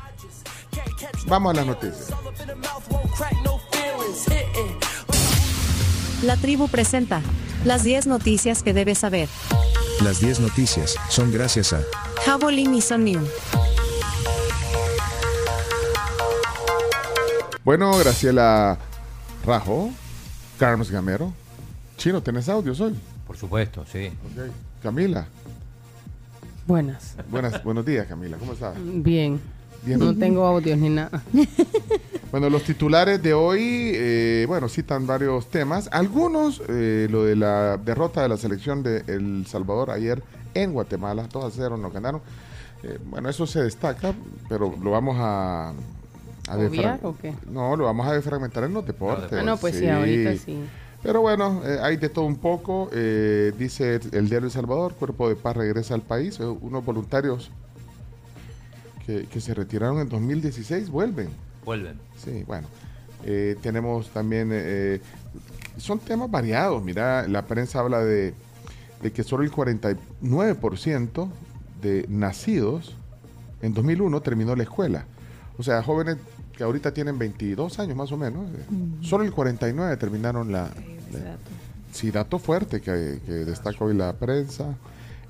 Vamos 1.27 1.53
a 1.53 1.57
las 1.57 1.66
noticias. 1.66 2.09
La 6.23 6.36
tribu 6.36 6.69
presenta 6.69 7.20
las 7.65 7.85
10 7.85 8.07
noticias 8.07 8.62
que 8.62 8.73
debes 8.73 8.99
saber. 8.99 9.28
Las 10.03 10.20
10 10.20 10.40
noticias 10.40 10.97
son 11.09 11.32
gracias 11.32 11.73
a 11.73 11.81
Javelin 12.24 12.74
y 12.74 12.81
Soniu. 12.81 13.20
Bueno, 17.65 17.97
Graciela 17.97 18.78
Rajo, 19.47 19.90
Carlos 20.59 20.90
Gamero. 20.90 21.32
Chino, 21.97 22.20
¿tenés 22.23 22.49
audios 22.49 22.81
hoy? 22.81 22.99
Por 23.27 23.36
supuesto, 23.36 23.85
sí. 23.90 24.07
Ok. 24.07 24.53
Camila. 24.82 25.27
Buenas. 26.66 27.15
Buenas, 27.31 27.62
buenos 27.62 27.86
días, 27.86 28.07
Camila. 28.07 28.36
¿Cómo 28.36 28.53
estás? 28.53 28.74
Bien. 28.82 29.40
No 29.87 30.17
tengo 30.17 30.47
audios 30.47 30.79
ni 30.79 30.89
nada. 30.89 31.23
Bueno, 32.33 32.49
los 32.49 32.63
titulares 32.63 33.23
de 33.23 33.35
hoy, 33.35 33.93
eh, 33.95 34.47
bueno, 34.49 34.67
citan 34.71 35.07
varios 35.07 35.49
temas. 35.49 35.91
Algunos, 35.93 36.63
eh, 36.67 37.07
lo 37.11 37.25
de 37.25 37.37
la 37.37 37.77
derrota 37.77 38.23
de 38.23 38.31
la 38.31 38.39
selección 38.39 38.83
de 38.83 39.05
El 39.07 39.45
Salvador 39.47 39.91
ayer 39.91 40.23
en 40.55 40.73
Guatemala, 40.73 41.29
2 41.31 41.45
a 41.45 41.51
0 41.51 41.77
nos 41.77 41.93
ganaron. 41.93 42.23
Eh, 42.85 42.99
bueno, 43.05 43.29
eso 43.29 43.47
se 43.47 43.63
destaca, 43.63 44.15
pero 44.49 44.75
lo 44.83 44.91
vamos 44.91 45.19
a... 45.19 45.75
a 46.49 46.57
¿Obviar 46.57 47.01
o 47.03 47.15
qué? 47.19 47.35
No, 47.51 47.77
lo 47.77 47.85
vamos 47.85 48.07
a 48.07 48.15
defragmentar 48.15 48.65
en 48.65 48.73
los 48.73 48.87
deportes. 48.87 49.39
Ah, 49.39 49.43
no, 49.43 49.59
pues 49.59 49.77
sí, 49.77 49.87
ahorita 49.87 50.35
sí. 50.37 50.59
Pero 51.03 51.21
bueno, 51.21 51.61
eh, 51.67 51.81
hay 51.83 51.99
de 51.99 52.09
todo 52.09 52.25
un 52.25 52.37
poco. 52.37 52.89
dice 53.59 54.01
el 54.11 54.31
diario 54.31 54.47
El 54.47 54.53
Salvador, 54.53 54.95
Cuerpo 54.95 55.29
de 55.29 55.37
Paz 55.37 55.55
regresa 55.55 55.93
al 55.93 56.01
país. 56.01 56.41
unos 56.41 56.83
voluntarios 56.83 57.51
que, 59.07 59.27
que 59.27 59.41
se 59.41 59.55
retiraron 59.55 59.99
en 60.01 60.09
2016 60.09 60.89
vuelven. 60.91 61.29
Vuelven. 61.65 61.99
Sí, 62.16 62.45
bueno. 62.47 62.66
Eh, 63.24 63.57
tenemos 63.62 64.09
también, 64.11 64.51
eh, 64.53 65.01
son 65.77 65.99
temas 66.01 66.31
variados. 66.31 66.83
Mira, 66.83 67.27
la 67.29 67.43
prensa 67.47 67.79
habla 67.81 68.01
de, 68.05 68.35
de 69.03 69.12
que 69.12 69.23
solo 69.23 69.45
el 69.45 69.51
49% 69.53 71.29
de 71.81 72.07
nacidos 72.09 72.97
en 73.61 73.74
2001 73.74 74.20
terminó 74.23 74.57
la 74.57 74.62
escuela. 74.65 75.05
O 75.59 75.62
sea, 75.62 75.83
jóvenes 75.83 76.16
que 76.57 76.65
ahorita 76.65 76.93
tienen 76.93 77.19
22 77.19 77.79
años 77.79 77.97
más 77.97 78.12
o 78.12 78.16
menos, 78.16 78.47
eh, 78.51 78.65
solo 79.03 79.24
el 79.24 79.33
49 79.33 79.97
terminaron 79.97 80.51
la... 80.53 80.65
la- 81.12 81.37
sí, 81.93 82.11
dato 82.11 82.39
fuerte 82.39 82.81
que, 82.81 83.20
que 83.24 83.33
destaca 83.33 83.85
hoy 83.85 83.95
la 83.95 84.12
prensa. 84.15 84.74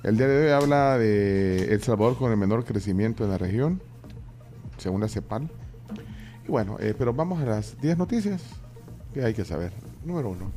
El 0.03 0.17
día 0.17 0.27
de 0.27 0.45
hoy 0.45 0.51
habla 0.51 0.97
de 0.97 1.73
El 1.73 1.81
Salvador 1.81 2.17
con 2.17 2.29
el 2.29 2.35
menor 2.35 2.65
crecimiento 2.65 3.23
en 3.23 3.29
la 3.29 3.37
región, 3.37 3.81
según 4.77 4.99
la 4.99 5.07
CEPAL. 5.07 5.49
Y 6.45 6.51
bueno, 6.51 6.75
eh, 6.81 6.93
pero 6.97 7.13
vamos 7.13 7.41
a 7.41 7.45
las 7.45 7.79
10 7.79 7.97
noticias 7.97 8.41
que 9.13 9.23
hay 9.23 9.33
que 9.33 9.45
saber. 9.45 9.71
Número 10.03 10.31
uno. 10.31 10.51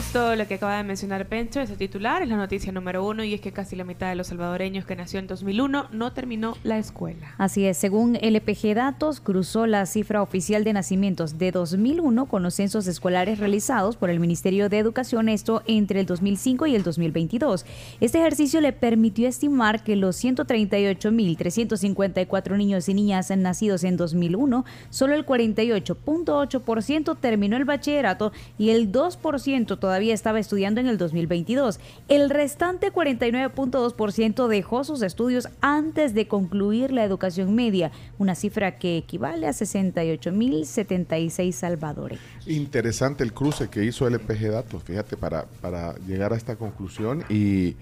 Justo 0.00 0.34
lo 0.34 0.48
que 0.48 0.54
acaba 0.54 0.78
de 0.78 0.82
mencionar 0.82 1.28
Pencho, 1.28 1.60
ese 1.60 1.76
titular, 1.76 2.22
es 2.22 2.28
la 2.30 2.36
noticia 2.36 2.72
número 2.72 3.06
uno 3.06 3.22
y 3.22 3.34
es 3.34 3.42
que 3.42 3.52
casi 3.52 3.76
la 3.76 3.84
mitad 3.84 4.08
de 4.08 4.14
los 4.14 4.28
salvadoreños 4.28 4.86
que 4.86 4.96
nació 4.96 5.18
en 5.18 5.26
2001 5.26 5.88
no 5.92 6.14
terminó 6.14 6.56
la 6.62 6.78
escuela. 6.78 7.34
Así 7.36 7.66
es, 7.66 7.76
según 7.76 8.16
LPG 8.16 8.74
Datos, 8.74 9.20
cruzó 9.20 9.66
la 9.66 9.84
cifra 9.84 10.22
oficial 10.22 10.64
de 10.64 10.72
nacimientos 10.72 11.36
de 11.36 11.52
2001 11.52 12.24
con 12.28 12.42
los 12.42 12.54
censos 12.54 12.86
escolares 12.86 13.40
realizados 13.40 13.98
por 13.98 14.08
el 14.08 14.20
Ministerio 14.20 14.70
de 14.70 14.78
Educación, 14.78 15.28
esto 15.28 15.62
entre 15.66 16.00
el 16.00 16.06
2005 16.06 16.66
y 16.66 16.76
el 16.76 16.82
2022. 16.82 17.66
Este 18.00 18.20
ejercicio 18.20 18.62
le 18.62 18.72
permitió 18.72 19.28
estimar 19.28 19.84
que 19.84 19.96
los 19.96 20.16
138.354 20.24 22.56
niños 22.56 22.88
y 22.88 22.94
niñas 22.94 23.30
nacidos 23.36 23.84
en 23.84 23.98
2001, 23.98 24.64
solo 24.88 25.14
el 25.14 25.26
48.8% 25.26 27.18
terminó 27.20 27.58
el 27.58 27.66
bachillerato 27.66 28.32
y 28.56 28.70
el 28.70 28.90
2% 28.90 29.78
todavía 29.78 29.89
estaba 29.98 30.38
estudiando 30.38 30.80
en 30.80 30.86
el 30.86 30.98
2022. 30.98 31.80
El 32.08 32.30
restante 32.30 32.92
49.2% 32.92 34.48
dejó 34.48 34.84
sus 34.84 35.02
estudios 35.02 35.48
antes 35.60 36.14
de 36.14 36.28
concluir 36.28 36.92
la 36.92 37.04
educación 37.04 37.54
media, 37.54 37.90
una 38.18 38.34
cifra 38.34 38.78
que 38.78 38.96
equivale 38.98 39.46
a 39.46 39.50
68.076 39.50 41.52
salvadoreños. 41.52 42.22
Interesante 42.46 43.24
el 43.24 43.32
cruce 43.32 43.68
que 43.68 43.84
hizo 43.84 44.06
LPG 44.08 44.50
Datos, 44.50 44.82
fíjate, 44.84 45.16
para, 45.16 45.44
para 45.60 45.94
llegar 46.06 46.32
a 46.32 46.36
esta 46.36 46.56
conclusión 46.56 47.24
y 47.28 47.76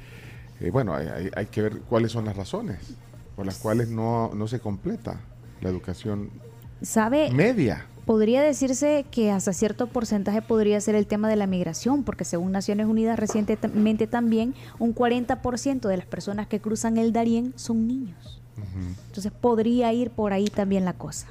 eh, 0.60 0.70
bueno, 0.72 0.94
hay, 0.94 1.06
hay- 1.06 1.30
hay 1.34 1.46
que 1.46 1.62
ver 1.62 1.78
cuáles 1.88 2.12
son 2.12 2.24
las 2.24 2.36
razones 2.36 2.78
por 3.36 3.46
las 3.46 3.58
cuales 3.58 3.88
no, 3.88 4.32
no 4.34 4.48
se 4.48 4.58
completa 4.58 5.20
la 5.60 5.68
educación 5.68 6.30
¿Sabe? 6.82 7.30
media. 7.30 7.86
Podría 8.08 8.40
decirse 8.40 9.04
que 9.10 9.30
hasta 9.30 9.52
cierto 9.52 9.86
porcentaje 9.86 10.40
podría 10.40 10.80
ser 10.80 10.94
el 10.94 11.06
tema 11.06 11.28
de 11.28 11.36
la 11.36 11.46
migración, 11.46 12.04
porque 12.04 12.24
según 12.24 12.52
Naciones 12.52 12.86
Unidas 12.86 13.18
recientemente 13.18 14.06
también 14.06 14.54
un 14.78 14.94
40% 14.94 15.86
de 15.86 15.94
las 15.94 16.06
personas 16.06 16.46
que 16.46 16.58
cruzan 16.58 16.96
el 16.96 17.12
Darién 17.12 17.52
son 17.56 17.86
niños. 17.86 18.40
Entonces 19.08 19.30
podría 19.30 19.92
ir 19.92 20.08
por 20.10 20.32
ahí 20.32 20.46
también 20.46 20.86
la 20.86 20.94
cosa. 20.94 21.26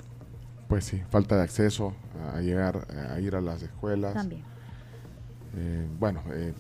Pues 0.68 0.86
sí, 0.86 1.02
falta 1.10 1.36
de 1.36 1.42
acceso 1.42 1.96
a 2.32 2.42
llegar, 2.42 2.86
a 3.12 3.20
ir 3.22 3.34
a 3.34 3.42
las 3.42 3.64
escuelas. 3.64 4.14
También. 4.14 4.44
Eh, 5.56 5.88
bueno, 6.00 6.22
eh, 6.32 6.54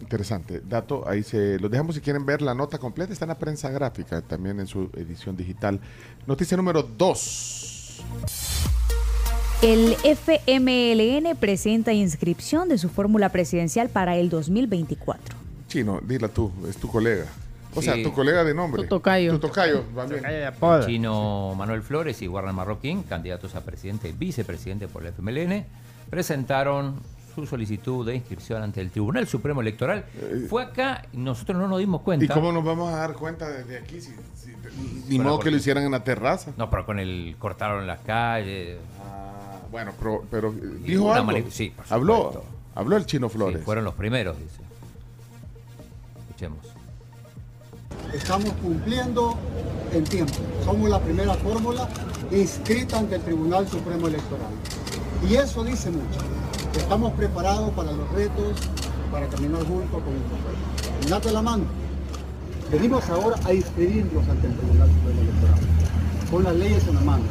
interesante. 0.00 0.62
Dato, 0.68 1.08
ahí 1.08 1.22
se 1.22 1.60
los 1.60 1.70
dejamos 1.70 1.94
si 1.94 2.00
quieren 2.00 2.26
ver 2.26 2.42
la 2.42 2.56
nota 2.56 2.78
completa, 2.78 3.12
está 3.12 3.24
en 3.24 3.28
la 3.28 3.38
prensa 3.38 3.70
gráfica, 3.70 4.20
también 4.20 4.58
en 4.58 4.66
su 4.66 4.90
edición 4.96 5.36
digital. 5.36 5.80
Noticia 6.26 6.56
número 6.56 6.82
2. 6.82 8.02
El 9.62 9.94
FMLN 10.04 11.36
presenta 11.36 11.92
inscripción 11.92 12.68
de 12.70 12.78
su 12.78 12.88
fórmula 12.88 13.28
presidencial 13.28 13.90
para 13.90 14.16
el 14.16 14.30
2024. 14.30 15.36
Chino, 15.68 16.00
dila 16.02 16.28
tú, 16.28 16.50
es 16.68 16.76
tu 16.78 16.88
colega. 16.88 17.26
O 17.74 17.82
sea, 17.82 17.94
Sí. 17.94 18.02
tu 18.02 18.12
colega 18.12 18.42
de 18.42 18.54
nombre. 18.54 18.82
Tu 18.82 18.88
tocayo. 18.88 19.32
Tu 19.32 19.38
tocayo, 19.38 19.84
va 19.96 20.06
bien. 20.06 20.22
Chino 20.86 21.54
Manuel 21.56 21.82
Flores 21.82 22.20
y 22.22 22.26
Warren 22.28 22.54
Marroquín, 22.54 23.02
candidatos 23.02 23.54
a 23.54 23.60
presidente 23.62 24.08
y 24.08 24.12
vicepresidente 24.12 24.88
por 24.88 25.02
el 25.02 25.08
FMLN, 25.12 25.66
presentaron 26.08 26.94
su 27.34 27.46
solicitud 27.46 28.04
de 28.04 28.16
inscripción 28.16 28.62
ante 28.62 28.80
el 28.80 28.90
Tribunal 28.90 29.28
Supremo 29.28 29.60
Electoral. 29.60 30.04
Fue 30.48 30.64
acá 30.64 31.02
y 31.12 31.18
nosotros 31.18 31.56
no 31.58 31.68
nos 31.68 31.78
dimos 31.78 32.00
cuenta. 32.00 32.24
¿Y 32.24 32.28
cómo 32.28 32.50
nos 32.50 32.64
vamos 32.64 32.92
a 32.92 32.96
dar 32.96 33.12
cuenta 33.12 33.48
desde 33.48 33.78
aquí? 33.78 34.00
Si, 34.00 34.08
si- 34.34 34.50
ni 35.08 35.16
Bueno, 35.18 35.30
modo 35.30 35.40
que 35.40 35.50
lo 35.50 35.56
hicieran 35.58 35.84
en 35.84 35.92
la 35.92 36.02
terraza. 36.02 36.50
No, 36.56 36.70
pero 36.70 36.84
con 36.86 36.98
el 36.98 37.36
cortaron 37.38 37.86
las 37.86 38.00
calles. 38.00 38.78
Bueno, 39.70 39.92
pero, 39.98 40.24
pero 40.30 40.52
Y 40.84 40.90
dijo 40.90 41.12
algo. 41.12 41.26
mani- 41.32 41.50
sí, 41.50 41.70
por 41.76 41.84
habló, 41.92 42.42
habló 42.74 42.96
el 42.96 43.06
Chino 43.06 43.28
Sí, 43.28 43.34
Flores. 43.36 43.64
fueron 43.64 43.84
los 43.84 43.94
primeros, 43.94 44.36
dice. 44.38 44.60
Escuchemos. 46.28 46.58
Estamos 48.14 48.50
cumpliendo 48.62 49.36
en 49.92 50.04
tiempo. 50.04 50.34
Somos 50.64 50.90
la 50.90 50.98
primera 51.00 51.34
fórmula 51.34 51.88
inscrita 52.32 52.98
ante 52.98 53.16
el 53.16 53.22
Tribunal 53.22 53.68
Supremo 53.68 54.08
Electoral. 54.08 54.50
Y 55.28 55.34
eso 55.34 55.62
dice 55.64 55.90
mucho. 55.90 56.18
Estamos 56.76 57.12
preparados 57.12 57.70
para 57.70 57.92
los 57.92 58.10
retos, 58.12 58.58
para 59.12 59.26
caminar 59.28 59.62
juntos 59.64 60.02
con 60.02 60.12
nuestro 60.14 60.36
pueblo. 60.38 61.08
Date 61.08 61.30
la 61.32 61.42
mano. 61.42 61.64
Venimos 62.70 63.08
ahora 63.10 63.36
a 63.44 63.52
inscribirnos 63.52 64.28
ante 64.28 64.46
el 64.46 64.54
Tribunal 64.56 64.88
Supremo 64.88 65.20
Electoral. 65.20 65.60
Con 66.30 66.44
las 66.44 66.54
leyes 66.56 66.86
en 66.88 66.94
la 66.94 67.00
mano, 67.00 67.24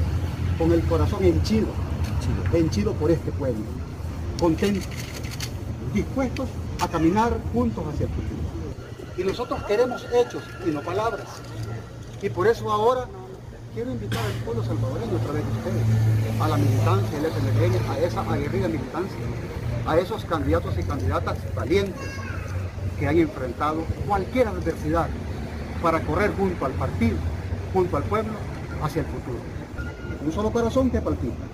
con 0.57 0.71
el 0.73 0.81
corazón 0.83 1.23
henchido, 1.23 1.67
henchido 2.53 2.93
por 2.93 3.11
este 3.11 3.31
pueblo. 3.31 3.63
Contentos, 4.39 4.87
dispuestos 5.93 6.47
a 6.79 6.87
caminar 6.87 7.37
juntos 7.53 7.83
hacia 7.93 8.05
el 8.05 8.11
futuro. 8.11 8.41
Y 9.17 9.23
nosotros 9.23 9.63
queremos 9.63 10.05
hechos 10.13 10.43
y 10.65 10.71
no 10.71 10.81
palabras. 10.81 11.27
Y 12.21 12.29
por 12.29 12.47
eso 12.47 12.71
ahora 12.71 13.05
quiero 13.73 13.91
invitar 13.91 14.23
al 14.23 14.31
pueblo 14.43 14.63
salvadoreño 14.63 15.17
a 15.17 15.23
través 15.23 15.43
de 15.45 15.51
ustedes, 15.51 16.41
a 16.41 16.47
la 16.47 16.57
militancia 16.57 17.19
del 17.19 17.31
FMLN, 17.31 17.91
a 17.91 17.99
esa 17.99 18.21
aguerrida 18.21 18.67
militancia, 18.67 19.17
a 19.85 19.97
esos 19.97 20.25
candidatos 20.25 20.73
y 20.77 20.83
candidatas 20.83 21.37
valientes 21.55 22.09
que 22.99 23.07
han 23.07 23.17
enfrentado 23.17 23.83
cualquier 24.07 24.47
adversidad 24.47 25.07
para 25.81 26.01
correr 26.01 26.31
junto 26.37 26.65
al 26.65 26.73
partido, 26.73 27.17
junto 27.73 27.97
al 27.97 28.03
pueblo, 28.03 28.33
hacia 28.83 29.01
el 29.01 29.07
futuro. 29.07 29.39
Un 30.25 30.31
solo 30.31 30.51
corazón 30.51 30.89
que 30.89 30.99
palpita. 30.99 31.48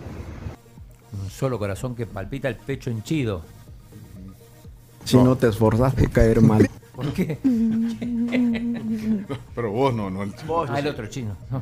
Un 1.22 1.30
solo 1.30 1.58
corazón 1.60 1.96
que 1.96 2.06
palpita 2.06 2.48
el 2.48 2.56
pecho 2.56 2.90
henchido. 2.90 3.42
Si 5.04 5.18
no 5.18 5.36
te 5.36 5.48
esforzas 5.48 5.96
de 5.96 6.10
caer 6.10 6.42
mal. 6.42 6.70
¿Por 6.96 7.14
qué? 7.14 7.38
Pero 9.56 9.72
vos 9.72 9.94
no, 9.94 10.10
no 10.10 10.24
el 10.24 10.36
chino. 10.36 10.66
Ah, 10.68 10.80
el 10.80 10.88
otro 10.88 11.08
chino. 11.08 11.36
no. 11.52 11.62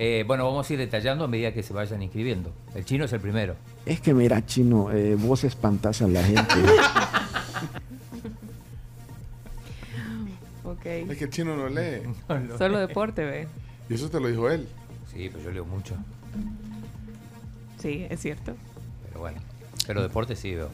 Eh, 0.00 0.22
bueno, 0.28 0.44
vamos 0.44 0.70
a 0.70 0.72
ir 0.72 0.78
detallando 0.78 1.24
a 1.24 1.28
medida 1.28 1.52
que 1.52 1.64
se 1.64 1.72
vayan 1.72 2.00
inscribiendo. 2.02 2.52
El 2.72 2.84
chino 2.84 3.06
es 3.06 3.12
el 3.12 3.18
primero. 3.20 3.56
Es 3.84 4.00
que 4.00 4.14
mira, 4.14 4.46
chino, 4.46 4.92
eh, 4.92 5.16
vos 5.16 5.42
espantas 5.42 6.00
a 6.02 6.06
la 6.06 6.22
gente. 6.22 6.54
Ok. 10.62 10.86
Es 10.86 11.18
que 11.18 11.24
el 11.24 11.30
chino 11.30 11.56
no 11.56 11.68
lee. 11.68 12.02
Solo 12.58 12.78
deporte, 12.78 13.24
ve. 13.24 13.48
Y 13.88 13.94
eso 13.94 14.08
te 14.08 14.20
lo 14.20 14.28
dijo 14.28 14.48
él. 14.48 14.68
Sí, 15.12 15.28
pues 15.30 15.42
yo 15.42 15.50
leo 15.50 15.64
mucho. 15.64 15.96
Sí, 17.80 18.06
es 18.10 18.20
cierto. 18.20 18.54
Pero 19.08 19.20
bueno. 19.20 19.40
Pero 19.86 20.02
deporte 20.02 20.36
sí 20.36 20.54
veo. 20.54 20.68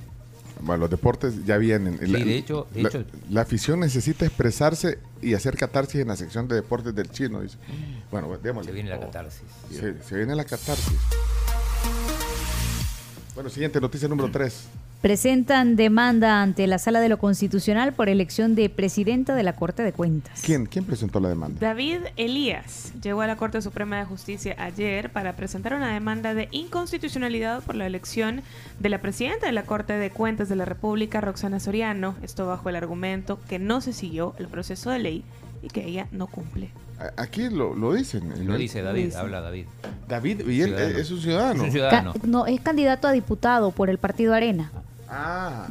Bueno, 0.60 0.82
los 0.82 0.90
deportes 0.90 1.44
ya 1.44 1.56
vienen. 1.58 1.98
Sí, 1.98 2.12
de 2.12 2.36
hecho- 2.36 2.66
de 2.72 2.82
la, 2.82 2.88
hecho- 2.88 3.04
la 3.30 3.40
afición 3.42 3.80
necesita 3.80 4.24
expresarse 4.24 4.98
y 5.20 5.34
hacer 5.34 5.56
catarsis 5.56 6.00
en 6.00 6.08
la 6.08 6.16
sección 6.16 6.46
de 6.48 6.54
deportes 6.56 6.94
del 6.94 7.10
chino. 7.10 7.40
Dice. 7.40 7.56
Bueno, 8.10 8.28
pues, 8.28 8.42
démosle. 8.42 8.70
Se 8.70 8.74
viene 8.74 8.90
la 8.90 9.00
catarsis. 9.00 9.42
Se, 9.70 10.02
se 10.02 10.16
viene 10.16 10.34
la 10.36 10.44
catarsis. 10.44 10.96
Bueno, 13.34 13.50
siguiente 13.50 13.80
noticia 13.80 14.06
número 14.06 14.30
3. 14.30 14.68
Presentan 15.00 15.76
demanda 15.76 16.40
ante 16.40 16.66
la 16.66 16.78
Sala 16.78 17.00
de 17.00 17.08
lo 17.08 17.18
Constitucional 17.18 17.92
por 17.92 18.08
elección 18.08 18.54
de 18.54 18.70
presidenta 18.70 19.34
de 19.34 19.42
la 19.42 19.54
Corte 19.54 19.82
de 19.82 19.92
Cuentas. 19.92 20.40
¿Quién, 20.42 20.66
¿Quién 20.66 20.84
presentó 20.84 21.20
la 21.20 21.28
demanda? 21.28 21.58
David 21.60 21.98
Elías 22.16 22.92
llegó 23.02 23.20
a 23.20 23.26
la 23.26 23.36
Corte 23.36 23.60
Suprema 23.60 23.98
de 23.98 24.04
Justicia 24.04 24.54
ayer 24.56 25.10
para 25.10 25.34
presentar 25.34 25.74
una 25.74 25.92
demanda 25.92 26.32
de 26.32 26.48
inconstitucionalidad 26.52 27.62
por 27.64 27.74
la 27.74 27.86
elección 27.86 28.42
de 28.78 28.88
la 28.88 29.02
presidenta 29.02 29.46
de 29.46 29.52
la 29.52 29.64
Corte 29.64 29.94
de 29.94 30.10
Cuentas 30.10 30.48
de 30.48 30.56
la 30.56 30.64
República, 30.64 31.20
Roxana 31.20 31.58
Soriano. 31.58 32.14
Esto 32.22 32.46
bajo 32.46 32.68
el 32.68 32.76
argumento 32.76 33.40
que 33.48 33.58
no 33.58 33.80
se 33.80 33.92
siguió 33.92 34.34
el 34.38 34.46
proceso 34.46 34.90
de 34.90 35.00
ley 35.00 35.24
y 35.60 35.68
que 35.68 35.84
ella 35.84 36.06
no 36.12 36.28
cumple. 36.28 36.70
A- 36.98 37.22
Aquí 37.22 37.48
lo, 37.48 37.74
lo 37.74 37.92
dicen. 37.92 38.46
Lo 38.46 38.56
dice 38.56 38.82
David, 38.82 39.06
Dice. 39.06 39.18
habla 39.18 39.40
David. 39.40 39.66
David, 40.08 40.46
y 40.48 40.60
él 40.62 40.68
Ciudadano. 40.70 40.98
es 40.98 41.10
un 41.10 41.20
ciudadano. 41.20 41.52
Es 41.54 41.60
un 41.60 41.66
Ca- 41.66 41.72
ciudadano. 41.72 42.14
no, 42.24 42.46
es 42.46 42.60
candidato 42.60 43.08
a 43.08 43.12
diputado 43.12 43.70
por 43.72 43.90
el 43.90 43.98
Partido 43.98 44.34
Arena. 44.34 44.70
Ah. 45.08 45.66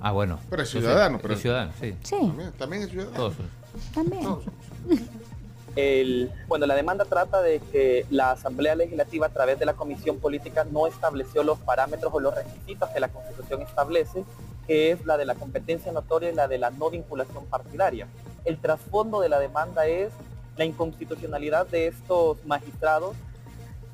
Ah, 0.00 0.12
bueno. 0.12 0.38
pero 0.50 0.62
es 0.62 0.68
Entonces, 0.68 0.90
ciudadano. 0.90 1.18
Pero 1.20 1.34
es 1.34 1.40
ciudadano, 1.40 1.72
sí. 1.80 1.94
Sí, 2.02 2.16
También, 2.18 2.52
también 2.58 2.82
es 2.82 2.90
ciudadano. 2.90 3.16
Todos 3.16 3.34
también. 3.94 4.26
El, 5.76 6.30
bueno, 6.46 6.66
la 6.66 6.76
demanda 6.76 7.04
trata 7.04 7.42
de 7.42 7.58
que 7.72 8.06
la 8.10 8.30
Asamblea 8.32 8.76
Legislativa 8.76 9.26
a 9.26 9.30
través 9.30 9.58
de 9.58 9.64
la 9.66 9.72
Comisión 9.74 10.18
Política 10.20 10.64
no 10.70 10.86
estableció 10.86 11.42
los 11.42 11.58
parámetros 11.58 12.12
o 12.14 12.20
los 12.20 12.32
requisitos 12.34 12.88
que 12.90 13.00
la 13.00 13.08
Constitución 13.08 13.62
establece, 13.62 14.24
que 14.68 14.92
es 14.92 15.04
la 15.04 15.16
de 15.16 15.24
la 15.24 15.34
competencia 15.34 15.90
notoria 15.90 16.30
y 16.30 16.34
la 16.34 16.46
de 16.46 16.58
la 16.58 16.70
no 16.70 16.90
vinculación 16.90 17.44
partidaria. 17.46 18.06
El 18.44 18.58
trasfondo 18.58 19.20
de 19.20 19.28
la 19.28 19.40
demanda 19.40 19.86
es 19.88 20.12
la 20.56 20.64
inconstitucionalidad 20.64 21.66
de 21.66 21.88
estos 21.88 22.44
magistrados 22.44 23.16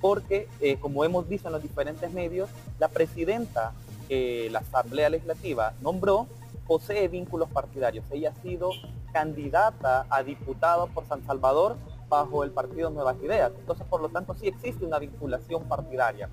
porque, 0.01 0.49
eh, 0.61 0.79
como 0.79 1.05
hemos 1.05 1.29
visto 1.29 1.49
en 1.49 1.53
los 1.53 1.63
diferentes 1.63 2.13
medios, 2.13 2.49
la 2.79 2.89
presidenta 2.89 3.73
que 4.09 4.49
la 4.51 4.61
Asamblea 4.61 5.11
Legislativa 5.11 5.75
nombró 5.83 6.27
posee 6.67 7.09
vínculos 7.09 7.51
partidarios. 7.51 8.05
Ella 8.11 8.31
ha 8.31 8.43
sido 8.43 8.71
candidata 9.13 10.07
a 10.09 10.23
diputado 10.23 10.87
por 10.87 11.05
San 11.07 11.25
Salvador 11.27 11.77
bajo 12.09 12.45
el 12.45 12.51
partido 12.51 12.91
Nuevas 12.91 13.17
Ideas. 13.23 13.53
Entonces, 13.59 13.87
por 13.89 14.01
lo 14.01 14.09
tanto, 14.09 14.35
sí 14.35 14.49
existe 14.49 14.85
una 14.85 14.99
vinculación 14.99 15.65
partidaria. 15.65 16.29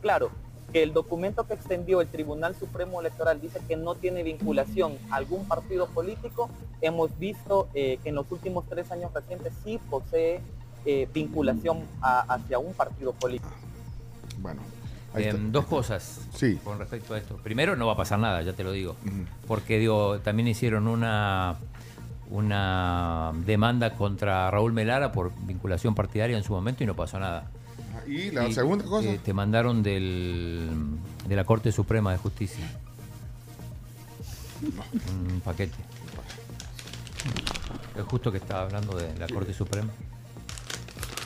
Claro, 0.00 0.30
que 0.74 0.82
el 0.82 0.92
documento 0.92 1.46
que 1.46 1.54
extendió 1.54 2.00
el 2.00 2.08
Tribunal 2.08 2.56
Supremo 2.56 2.98
Electoral 3.00 3.40
dice 3.40 3.60
que 3.68 3.76
no 3.76 3.94
tiene 3.94 4.24
vinculación 4.24 4.94
a 5.08 5.14
algún 5.14 5.46
partido 5.46 5.86
político, 5.86 6.50
hemos 6.80 7.16
visto 7.16 7.68
eh, 7.74 8.00
que 8.02 8.08
en 8.08 8.16
los 8.16 8.28
últimos 8.32 8.64
tres 8.68 8.90
años 8.90 9.12
recientes 9.14 9.52
sí 9.62 9.78
posee 9.88 10.40
eh, 10.84 11.08
vinculación 11.14 11.78
a- 12.02 12.22
hacia 12.22 12.58
un 12.58 12.72
partido 12.74 13.12
político. 13.12 13.48
Bueno, 14.40 14.60
Em, 15.16 15.52
dos 15.52 15.64
cosas 15.66 16.22
Sí. 16.34 16.58
con 16.64 16.76
respecto 16.80 17.14
a 17.14 17.18
esto. 17.18 17.36
Primero, 17.36 17.76
no 17.76 17.86
va 17.86 17.92
a 17.92 17.96
pasar 17.96 18.18
nada, 18.18 18.42
ya 18.42 18.52
te 18.52 18.64
lo 18.64 18.72
digo. 18.72 18.96
Porque 19.46 19.78
digo, 19.78 20.18
también 20.18 20.48
hicieron 20.48 20.88
una, 20.88 21.54
una 22.32 23.30
demanda 23.46 23.94
contra 23.94 24.50
Raúl 24.50 24.72
Melara 24.72 25.12
por 25.12 25.30
vinculación 25.46 25.94
partidaria 25.94 26.36
en 26.36 26.42
su 26.42 26.52
momento 26.52 26.82
y 26.82 26.86
no 26.88 26.96
pasó 26.96 27.20
nada. 27.20 27.48
Y 28.06 28.30
la 28.30 28.50
segunda 28.52 28.84
cosa. 28.84 29.08
eh, 29.08 29.20
te 29.24 29.32
mandaron 29.32 29.82
del, 29.82 30.70
de 31.26 31.36
la 31.36 31.44
Corte 31.44 31.72
Suprema 31.72 32.12
de 32.12 32.18
Justicia. 32.18 32.64
Un 34.62 35.40
paquete. 35.40 35.74
Es 37.96 38.02
justo 38.04 38.30
que 38.32 38.38
estaba 38.38 38.62
hablando 38.62 38.96
de 38.96 39.16
la 39.18 39.26
Corte 39.28 39.52
Suprema. 39.54 39.90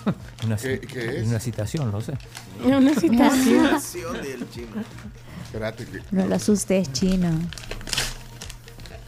Una, 0.45 0.57
¿Qué- 0.57 0.81
qué 0.81 1.21
es? 1.21 1.27
una 1.29 1.41
citación, 1.41 1.91
no 1.91 2.01
sé. 2.01 2.15
Una 2.65 2.95
citación. 2.95 4.13
del 4.23 4.51
chino. 4.51 4.83
Espérate, 5.45 5.85
que, 5.87 6.01
No 6.11 6.27
lo 6.27 6.35
asustes, 6.35 6.93
chino. 6.93 7.31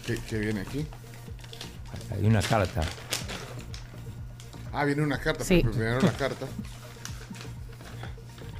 que- 0.07 0.17
que 0.23 0.39
viene 0.39 0.61
aquí. 0.61 0.87
Hay 2.13 2.27
una 2.27 2.43
carta. 2.43 2.83
Ah, 4.73 4.85
viene 4.85 5.03
una 5.03 5.19
carta. 5.19 5.45
Sí. 5.45 5.61
pero 5.63 5.73
Primero 5.73 5.99
una 6.01 6.13
carta. 6.13 6.47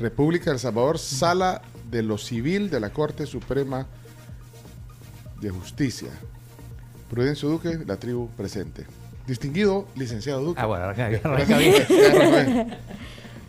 República 0.01 0.47
de 0.47 0.53
El 0.53 0.59
Salvador, 0.61 0.99
Sala 0.99 1.63
de 1.91 2.03
lo 2.03 2.19
Civil 2.19 2.71
de 2.71 2.81
la 2.81 2.91
Corte 2.91 3.27
Suprema 3.27 3.87
de 5.41 5.51
Justicia. 5.51 6.09
Prudencio 7.11 7.49
Duque, 7.49 7.79
la 7.87 7.97
tribu 7.97 8.29
presente. 8.31 8.87
Distinguido 9.27 9.87
licenciado 9.97 10.43
Duque. 10.43 10.61
Ah, 10.61 10.67
bueno, 10.67 10.85
arrancó. 10.87 11.29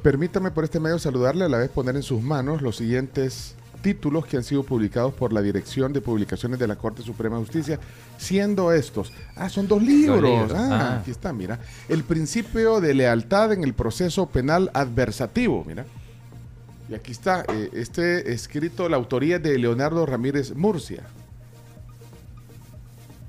Permítame 0.03 0.51
por 0.51 0.63
este 0.63 0.79
medio 0.79 0.97
saludarle 0.99 1.45
a 1.45 1.49
la 1.49 1.57
vez 1.59 1.69
poner 1.69 1.95
en 1.95 2.03
sus 2.03 2.21
manos 2.21 2.61
los 2.61 2.75
siguientes 2.77 3.55
títulos 3.83 4.25
que 4.25 4.37
han 4.37 4.43
sido 4.43 4.63
publicados 4.63 5.13
por 5.13 5.31
la 5.33 5.41
Dirección 5.41 5.93
de 5.93 6.01
Publicaciones 6.01 6.59
de 6.59 6.67
la 6.67 6.75
Corte 6.75 7.01
Suprema 7.01 7.37
de 7.37 7.43
Justicia, 7.43 7.79
siendo 8.17 8.71
estos. 8.71 9.11
Ah, 9.35 9.49
son 9.49 9.67
dos 9.67 9.81
libros. 9.81 10.21
libros, 10.21 10.51
Ah, 10.55 10.69
ah. 10.71 10.99
aquí 11.01 11.11
está, 11.11 11.31
mira. 11.33 11.59
El 11.87 12.03
principio 12.03 12.79
de 12.81 12.93
lealtad 12.93 13.53
en 13.53 13.63
el 13.63 13.73
proceso 13.73 14.27
penal 14.27 14.69
adversativo, 14.73 15.63
mira. 15.67 15.85
Y 16.91 16.93
aquí 16.93 17.13
está, 17.13 17.45
eh, 17.47 17.69
este 17.71 18.33
escrito, 18.33 18.89
la 18.89 18.97
autoría 18.97 19.39
de 19.39 19.57
Leonardo 19.57 20.05
Ramírez 20.05 20.53
Murcia. 20.53 21.03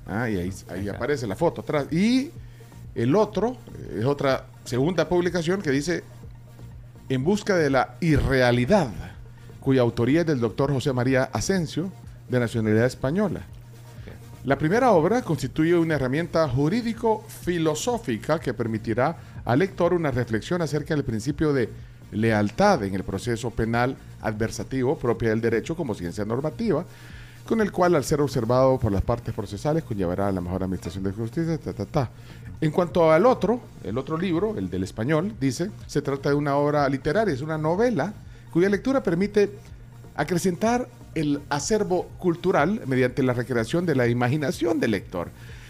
Ah, 0.05 0.29
y 0.29 0.35
ahí, 0.35 0.53
ahí 0.67 0.89
aparece 0.89 1.25
la 1.27 1.37
foto 1.37 1.61
atrás. 1.61 1.87
Y 1.89 2.29
el 2.93 3.15
otro 3.15 3.55
eh, 3.73 3.99
es 3.99 4.05
otra 4.05 4.47
segunda 4.65 5.07
publicación 5.07 5.61
que 5.61 5.71
dice 5.71 6.03
En 7.07 7.23
busca 7.23 7.55
de 7.55 7.69
la 7.69 7.95
irrealidad, 8.01 8.89
cuya 9.61 9.81
autoría 9.81 10.19
es 10.21 10.27
del 10.27 10.41
doctor 10.41 10.73
José 10.73 10.91
María 10.91 11.29
Asensio, 11.31 11.89
de 12.27 12.41
nacionalidad 12.41 12.85
española. 12.85 13.43
La 14.43 14.57
primera 14.57 14.91
obra 14.91 15.21
constituye 15.21 15.73
una 15.77 15.95
herramienta 15.95 16.49
jurídico-filosófica 16.49 18.41
que 18.41 18.53
permitirá 18.53 19.15
al 19.45 19.59
lector 19.59 19.93
una 19.93 20.11
reflexión 20.11 20.61
acerca 20.61 20.95
del 20.95 21.05
principio 21.05 21.53
de 21.53 21.69
lealtad 22.13 22.83
en 22.83 22.95
el 22.95 23.03
proceso 23.03 23.49
penal 23.51 23.95
adversativo 24.21 24.97
propia 24.97 25.29
del 25.29 25.41
derecho 25.41 25.75
como 25.75 25.95
ciencia 25.95 26.25
normativa, 26.25 26.85
con 27.45 27.59
el 27.61 27.71
cual 27.71 27.95
al 27.95 28.03
ser 28.03 28.21
observado 28.21 28.79
por 28.79 28.91
las 28.91 29.01
partes 29.01 29.33
procesales 29.33 29.83
conllevará 29.83 30.27
a 30.27 30.31
la 30.31 30.41
mejor 30.41 30.63
administración 30.63 31.03
de 31.03 31.11
justicia, 31.11 31.57
ta, 31.57 31.73
ta, 31.73 31.85
ta. 31.85 32.09
En 32.61 32.71
cuanto 32.71 33.11
al 33.11 33.25
otro, 33.25 33.59
el 33.83 33.97
otro 33.97 34.17
libro, 34.17 34.57
el 34.57 34.69
del 34.69 34.83
español, 34.83 35.35
dice, 35.39 35.69
se 35.85 36.01
trata 36.01 36.29
de 36.29 36.35
una 36.35 36.55
obra 36.55 36.87
literaria, 36.87 37.33
es 37.33 37.41
una 37.41 37.57
novela 37.57 38.13
cuya 38.51 38.69
lectura 38.69 39.03
permite 39.03 39.51
acrecentar 40.15 40.87
el 41.15 41.41
acervo 41.49 42.07
cultural 42.19 42.81
mediante 42.85 43.23
la 43.23 43.33
recreación 43.33 43.85
de 43.85 43.95
la 43.95 44.07
imaginación 44.07 44.79
del 44.79 44.91
lector. 44.91 45.29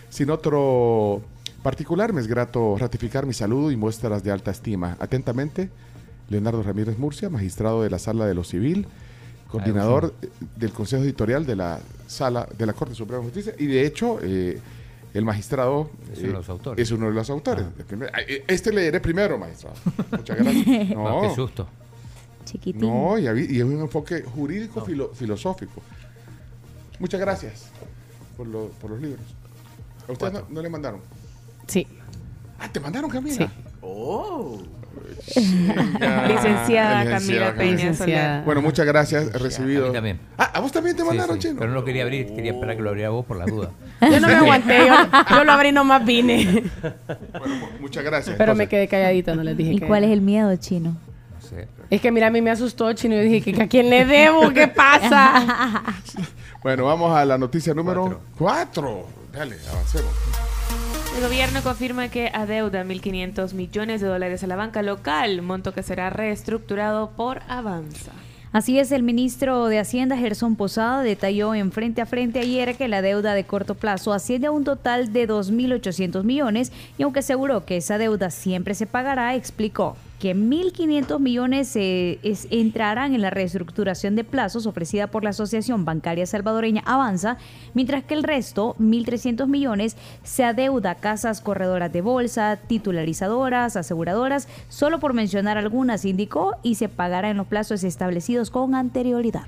Sin 0.10 0.30
otro 0.30 1.22
particular, 1.64 2.14
me 2.14 2.22
es 2.22 2.28
grato 2.28 2.78
ratificar 2.78 3.26
mi 3.26 3.34
saludo 3.34 3.72
y 3.72 3.76
muestras 3.76 4.24
de 4.24 4.32
alta 4.32 4.52
estima. 4.52 4.96
Atentamente, 5.00 5.70
Leonardo 6.30 6.64
Ramírez 6.64 6.98
Murcia, 6.98 7.30
magistrado 7.30 7.84
de 7.84 7.90
la 7.90 8.00
Sala 8.00 8.26
de 8.26 8.34
lo 8.34 8.44
Civil, 8.44 8.88
coordinador 9.50 10.14
eh, 10.22 10.30
del 10.56 10.72
Consejo 10.72 11.04
Editorial 11.04 11.46
de 11.46 11.56
la 11.56 11.80
Sala 12.08 12.48
de 12.58 12.66
la 12.66 12.74
Corte 12.74 12.96
Suprema 12.96 13.20
de 13.20 13.26
Justicia 13.26 13.54
y 13.58 13.66
de 13.68 13.86
hecho 13.86 14.20
eh, 14.22 14.60
el 15.14 15.26
magistrado 15.26 15.90
Es 16.12 16.20
uno 16.20 16.28
de 16.28 16.34
los 16.34 16.48
eh, 16.48 16.52
autores. 16.52 16.84
es 16.88 16.92
uno 16.92 17.08
de 17.08 17.14
los 17.14 17.30
autores. 17.30 17.66
El 17.78 17.86
primer- 17.86 18.12
eh, 18.28 18.44
Este 18.48 18.72
leeré 18.74 19.00
primero, 19.00 19.38
magistrado. 19.38 19.76
Muchas 20.12 20.38
gracias. 20.38 20.90
No, 20.90 21.22
qué 21.22 21.36
susto. 21.36 21.68
Chiquitín. 22.46 22.82
No, 22.82 23.18
y, 23.20 23.28
es 23.28 23.64
un 23.64 23.80
enfoque 23.80 24.22
jurídico 24.24 24.84
filo- 24.86 25.12
filosófico. 25.14 25.82
Muchas 27.00 27.20
gracias 27.20 27.68
por, 28.36 28.48
lo- 28.48 28.70
por 28.82 28.90
los 28.92 29.00
libros. 29.02 29.22
¿A 30.08 30.12
ustedes 30.12 30.34
no, 30.34 30.46
no 30.50 30.62
le 30.62 30.70
mandaron? 30.70 31.00
Sí. 31.68 31.88
Ah, 32.60 32.70
¿te 32.72 32.80
mandaron, 32.80 33.10
Camila? 33.10 33.36
Sí. 33.36 33.46
Oh. 33.82 34.60
Licenciada 36.28 37.06
Camila 37.06 37.54
Peña 37.56 37.94
Soler. 37.94 38.42
Bueno, 38.44 38.62
muchas 38.62 38.86
gracias. 38.86 39.30
He 39.34 39.38
recibido. 39.38 39.86
A 39.86 39.88
mí 39.90 39.94
también. 39.94 40.20
Ah, 40.38 40.52
¿a 40.56 40.60
vos 40.60 40.72
también 40.72 40.96
te 40.96 41.04
mandaron, 41.04 41.36
sí, 41.42 41.48
chino? 41.48 41.56
Pero 41.60 41.70
no 41.72 41.76
lo 41.76 41.86
quería 41.86 42.04
abrir, 42.04 42.34
quería 42.36 42.52
esperar 42.52 42.76
que 42.76 42.82
lo 42.82 42.90
abriera 42.90 43.10
vos 43.10 43.26
por 43.26 43.38
la 43.38 43.46
duda. 43.46 43.72
Yo 44.02 44.20
no 44.20 44.28
me 44.28 44.34
aguanté, 44.36 44.78
yo, 44.88 44.94
yo 45.30 45.44
lo 45.44 45.52
abrí 45.52 45.72
nomás 45.72 46.06
vine. 46.06 46.64
Bueno, 47.40 47.56
mu- 47.56 47.68
muchas 47.82 48.04
gracias. 48.04 48.36
Pero 48.38 48.56
me 48.56 48.68
quedé 48.68 48.88
calladito, 48.88 49.36
no 49.36 49.44
les 49.44 49.56
dije 49.58 49.74
¿Y 49.74 49.80
que- 49.80 49.88
cuál 49.88 50.04
es 50.04 50.12
el 50.12 50.22
miedo, 50.22 50.56
chino? 50.58 50.92
No 50.92 51.42
sé. 51.50 51.68
Es 51.90 52.02
que 52.02 52.12
mira, 52.12 52.28
a 52.28 52.30
mí 52.32 52.42
me 52.42 52.52
asustó, 52.52 52.92
chino. 52.94 53.16
Yo 53.16 53.22
dije, 53.22 53.54
¿que 53.54 53.62
¿a 53.62 53.68
quién 53.68 53.90
le 53.90 54.06
debo? 54.06 54.52
¿Qué 54.52 54.68
pasa? 54.68 55.84
Bueno, 56.64 56.86
vamos 56.86 57.14
a 57.14 57.26
la 57.26 57.38
noticia 57.38 57.74
número 57.74 58.22
4. 58.38 59.06
Dale, 59.34 59.58
avancemos. 59.70 60.14
El 61.16 61.22
gobierno 61.22 61.62
confirma 61.62 62.08
que 62.10 62.32
adeuda 62.34 62.84
1.500 62.84 63.54
millones 63.54 64.02
de 64.02 64.08
dólares 64.08 64.44
a 64.44 64.48
la 64.48 64.56
banca 64.56 64.82
local, 64.82 65.44
monto 65.44 65.72
que 65.72 65.84
será 65.84 66.10
reestructurado 66.10 67.12
por 67.12 67.42
Avanza. 67.48 68.12
Así 68.52 68.80
es, 68.80 68.92
el 68.92 69.04
ministro 69.04 69.68
de 69.68 69.80
Hacienda, 69.80 70.18
Gerson 70.18 70.56
Posada, 70.56 71.04
detalló 71.04 71.54
en 71.54 71.72
frente 71.72 72.02
a 72.02 72.08
frente 72.08 72.40
ayer 72.40 72.76
que 72.76 72.88
la 72.88 73.04
deuda 73.04 73.36
de 73.36 73.46
corto 73.46 73.76
plazo 73.76 74.12
asciende 74.12 74.48
a 74.48 74.52
un 74.52 74.64
total 74.64 75.14
de 75.14 75.28
2.800 75.28 76.24
millones 76.24 76.72
y 76.98 77.04
aunque 77.04 77.20
aseguró 77.20 77.64
que 77.64 77.78
esa 77.78 77.98
deuda 78.00 78.32
siempre 78.32 78.74
se 78.74 78.88
pagará, 78.88 79.36
explicó 79.36 79.96
que 80.20 80.34
1.500 80.36 81.20
millones 81.20 81.76
eh, 81.76 82.18
es- 82.24 82.48
entrarán 82.50 83.14
en 83.14 83.22
la 83.22 83.30
reestructuración 83.30 84.16
de 84.16 84.24
plazos 84.24 84.66
ofrecida 84.66 85.08
por 85.08 85.24
la 85.24 85.32
Asociación 85.32 85.84
Bancaria 85.84 86.26
Salvadoreña 86.26 86.82
Avanza, 86.86 87.38
mientras 87.74 88.06
que 88.06 88.14
el 88.14 88.24
resto, 88.24 88.76
1.300 88.80 89.48
millones, 89.48 89.98
se 90.24 90.46
adeuda 90.46 90.92
a 90.92 90.96
casas 90.96 91.42
corredoras 91.42 91.92
de 91.92 92.02
bolsa, 92.02 92.58
titularizadoras, 92.68 93.76
aseguradoras, 93.76 94.48
solo 94.70 95.00
por 95.00 95.14
mencionar 95.14 95.58
algunas, 95.58 96.06
indicó, 96.06 96.56
y 96.64 96.76
se 96.76 96.88
pagará 96.90 97.30
en 97.30 97.38
los 97.38 97.48
plazos 97.48 97.84
establecidos 97.84 98.50
con 98.50 98.76
anterioridad. 98.76 99.48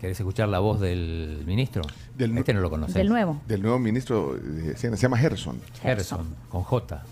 ¿Querés 0.00 0.20
escuchar 0.20 0.48
la 0.48 0.58
voz 0.60 0.80
del 0.80 1.42
ministro? 1.46 1.82
este 2.18 2.52
no 2.54 2.60
lo 2.60 2.70
conoces. 2.70 2.94
Del 2.94 3.08
nuevo. 3.08 3.40
Del 3.48 3.62
nuevo 3.62 3.78
ministro 3.78 4.36
Hacienda. 4.74 4.96
Se 4.96 5.02
llama 5.02 5.16
Gerson. 5.18 5.60
Gerson, 5.82 6.26
con 6.50 6.62
J. 6.62 7.02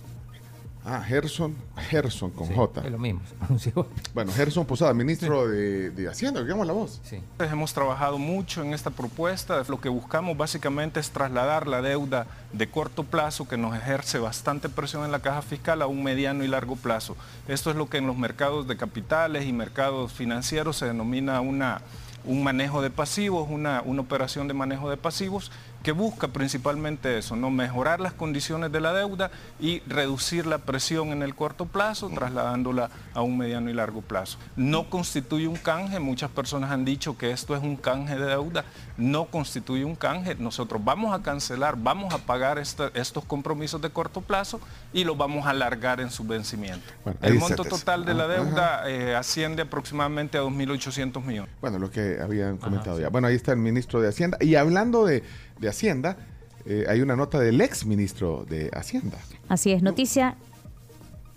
Ah, 0.89 1.03
Gerson, 1.03 1.57
Gerson 1.91 2.31
con 2.31 2.47
Sí, 2.47 2.55
J. 2.55 2.83
es 2.85 2.93
lo 2.93 2.99
mismo, 2.99 3.21
igual. 3.67 3.89
Bueno, 4.15 4.31
Gerson 4.33 4.65
Posada, 4.65 4.95
ministro 4.95 5.49
de, 5.49 5.91
de 5.91 6.09
Hacienda, 6.09 6.41
digamos 6.45 6.65
la 6.65 6.75
voz. 6.75 7.01
Sí. 7.03 7.21
Hemos 7.41 7.75
trabajado 7.75 8.19
mucho 8.19 8.63
en 8.63 8.73
esta 8.73 8.91
propuesta. 8.91 9.61
Lo 9.69 9.81
que 9.81 9.89
buscamos 9.89 10.37
básicamente 10.37 11.01
es 11.01 11.11
trasladar 11.11 11.67
la 11.67 11.83
deuda 11.83 12.29
de 12.53 12.71
corto 12.71 13.03
plazo 13.03 13.49
que 13.49 13.57
nos 13.57 13.77
ejerce 13.77 14.21
bastante 14.21 14.69
presión 14.69 15.05
en 15.05 15.11
la 15.11 15.19
caja 15.19 15.43
fiscal 15.43 15.83
a 15.83 15.89
un 15.89 16.05
mediano 16.05 16.45
y 16.45 16.47
largo 16.49 16.77
plazo. 16.77 17.17
Esto 17.49 17.71
es 17.71 17.77
lo 17.77 17.89
que 17.91 17.97
en 17.99 18.07
los 18.07 18.17
mercados 18.17 18.69
de 18.69 18.77
capitales 18.77 19.45
y 19.45 19.53
mercados 19.53 20.13
financieros 20.13 20.77
se 20.77 20.87
denomina 20.87 21.41
una, 21.41 21.81
un 22.25 22.45
manejo 22.45 22.81
de 22.81 22.91
pasivos, 22.91 23.49
una, 23.51 23.83
una 23.85 24.03
operación 24.03 24.47
de 24.47 24.55
manejo 24.55 24.89
de 24.89 24.97
pasivos 24.97 25.51
que 25.87 25.93
busca 25.93 26.27
principalmente 26.27 27.17
eso, 27.17 27.37
¿no? 27.37 27.49
mejorar 27.49 28.01
las 28.01 28.13
condiciones 28.13 28.73
de 28.73 28.81
la 28.81 28.93
deuda 28.93 29.31
y 29.61 29.79
reducir 29.87 30.45
la 30.45 30.59
presión 30.59 31.11
en 31.13 31.23
el 31.23 31.37
corto 31.37 31.67
plazo, 31.67 32.09
trasladándola 32.11 32.91
a 33.15 33.23
un 33.23 33.39
mediano 33.39 33.71
y 33.71 33.73
largo 33.73 34.03
plazo. 34.03 34.37
No 34.57 34.91
constituye 34.91 35.47
un 35.47 35.55
canje, 35.55 36.01
muchas 36.01 36.29
personas 36.33 36.73
han 36.73 36.85
dicho 36.85 37.17
que 37.17 37.31
esto 37.31 37.55
es 37.55 37.63
un 37.63 37.77
canje 37.77 38.17
de 38.17 38.27
deuda, 38.27 38.65
no 38.97 39.27
constituye 39.27 39.85
un 39.85 39.95
canje, 39.95 40.35
nosotros 40.35 40.83
vamos 40.85 41.15
a 41.15 41.23
cancelar, 41.23 41.77
vamos 41.79 42.13
a 42.13 42.19
pagar 42.19 42.59
esta- 42.59 42.91
estos 42.95 43.25
compromisos 43.25 43.81
de 43.81 43.91
corto 43.91 44.23
plazo 44.23 44.59
y 44.93 45.05
los 45.05 45.17
vamos 45.17 45.47
a 45.47 45.51
alargar 45.51 46.01
en 46.01 46.11
su 46.11 46.25
vencimiento. 46.25 46.85
Bueno, 47.05 47.21
el 47.23 47.35
monto 47.39 47.63
total 47.65 48.05
de 48.05 48.13
la 48.15 48.25
Ah, 48.25 48.27
deuda 48.27 48.91
eh, 48.91 49.15
asciende 49.15 49.63
aproximadamente 49.63 50.37
a 50.37 50.41
2.800 50.43 51.23
millones. 51.25 51.53
Bueno, 51.61 51.79
lo 51.79 51.93
que 51.93 52.19
habían 52.21 52.57
comentado 52.57 52.99
ya. 52.99 53.09
Bueno, 53.09 53.29
ahí 53.29 53.37
está 53.37 53.53
el 53.53 53.59
ministro 53.59 54.01
de 54.01 54.09
Hacienda. 54.09 54.37
Y 54.41 54.57
hablando 54.57 55.05
de, 55.05 55.23
de 55.59 55.69
Hacienda, 55.69 56.16
eh, 56.65 56.85
hay 56.89 57.01
una 57.01 57.16
nota 57.16 57.39
del 57.39 57.61
ex 57.61 57.87
ministro 57.87 58.45
de 58.49 58.70
Hacienda. 58.73 59.19
Así 59.49 59.73
es, 59.73 59.83
noticia 59.83 60.37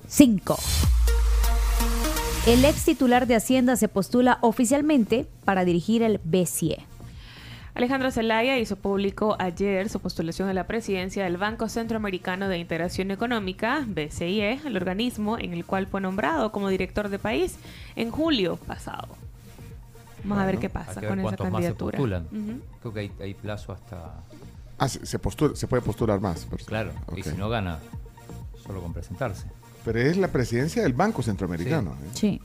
5. 0.07 0.57
El 2.47 2.65
ex 2.65 2.85
titular 2.85 3.27
de 3.27 3.35
Hacienda 3.35 3.75
se 3.75 3.87
postula 3.87 4.39
oficialmente 4.41 5.27
para 5.45 5.65
dirigir 5.65 6.01
el 6.01 6.19
BCE. 6.23 6.79
Alejandro 7.75 8.11
Zelaya 8.11 8.57
hizo 8.57 8.75
público 8.75 9.37
ayer 9.39 9.87
su 9.87 9.99
postulación 9.99 10.49
a 10.49 10.53
la 10.53 10.65
presidencia 10.65 11.23
del 11.23 11.37
Banco 11.37 11.69
Centroamericano 11.69 12.49
de 12.49 12.57
Integración 12.57 13.11
Económica, 13.11 13.85
BCIE, 13.87 14.59
el 14.65 14.75
organismo 14.75 15.37
en 15.37 15.53
el 15.53 15.63
cual 15.63 15.85
fue 15.87 16.01
nombrado 16.01 16.51
como 16.51 16.69
director 16.69 17.09
de 17.09 17.19
país 17.19 17.57
en 17.95 18.09
julio 18.09 18.57
pasado. 18.57 19.15
Vamos 20.23 20.37
a 20.39 20.45
ver 20.45 20.55
Bueno, 20.55 20.59
qué 20.59 20.67
hay 20.67 20.73
pasa 20.85 20.93
que 20.95 20.99
ver 21.01 21.09
con 21.09 21.19
esa 21.19 21.23
cuántos 21.27 21.45
más 21.45 21.49
se 21.49 21.51
candidatura. 21.75 21.97
postulan. 21.97 22.23
Ujú. 22.25 22.61
Creo 22.81 22.93
que 22.93 22.99
hay, 22.99 23.11
hay 23.21 23.33
plazo 23.33 23.71
hasta... 23.73 24.23
Ah, 24.77 24.87
se, 24.87 25.05
se 25.05 25.19
postula- 25.19 25.55
se 25.55 25.67
puede 25.67 25.81
postular 25.81 26.19
más. 26.19 26.47
Claro, 26.65 26.91
y 27.15 27.21
Ok. 27.21 27.27
si 27.27 27.37
no 27.37 27.49
gana, 27.49 27.79
solo 28.65 28.81
con 28.81 28.93
presentarse. 28.93 29.45
Pero 29.85 29.99
es 29.99 30.17
la 30.17 30.27
presidencia 30.29 30.81
del 30.83 30.93
Banco 30.93 31.21
Centroamericano. 31.21 31.91
¿eh? 31.91 32.09
Sí. 32.13 32.41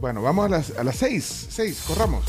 Bueno, 0.00 0.20
vamos 0.22 0.46
a 0.46 0.48
las, 0.48 0.76
a 0.76 0.84
las 0.84 0.96
seis. 0.96 1.46
Seis, 1.50 1.82
corramos. 1.86 2.24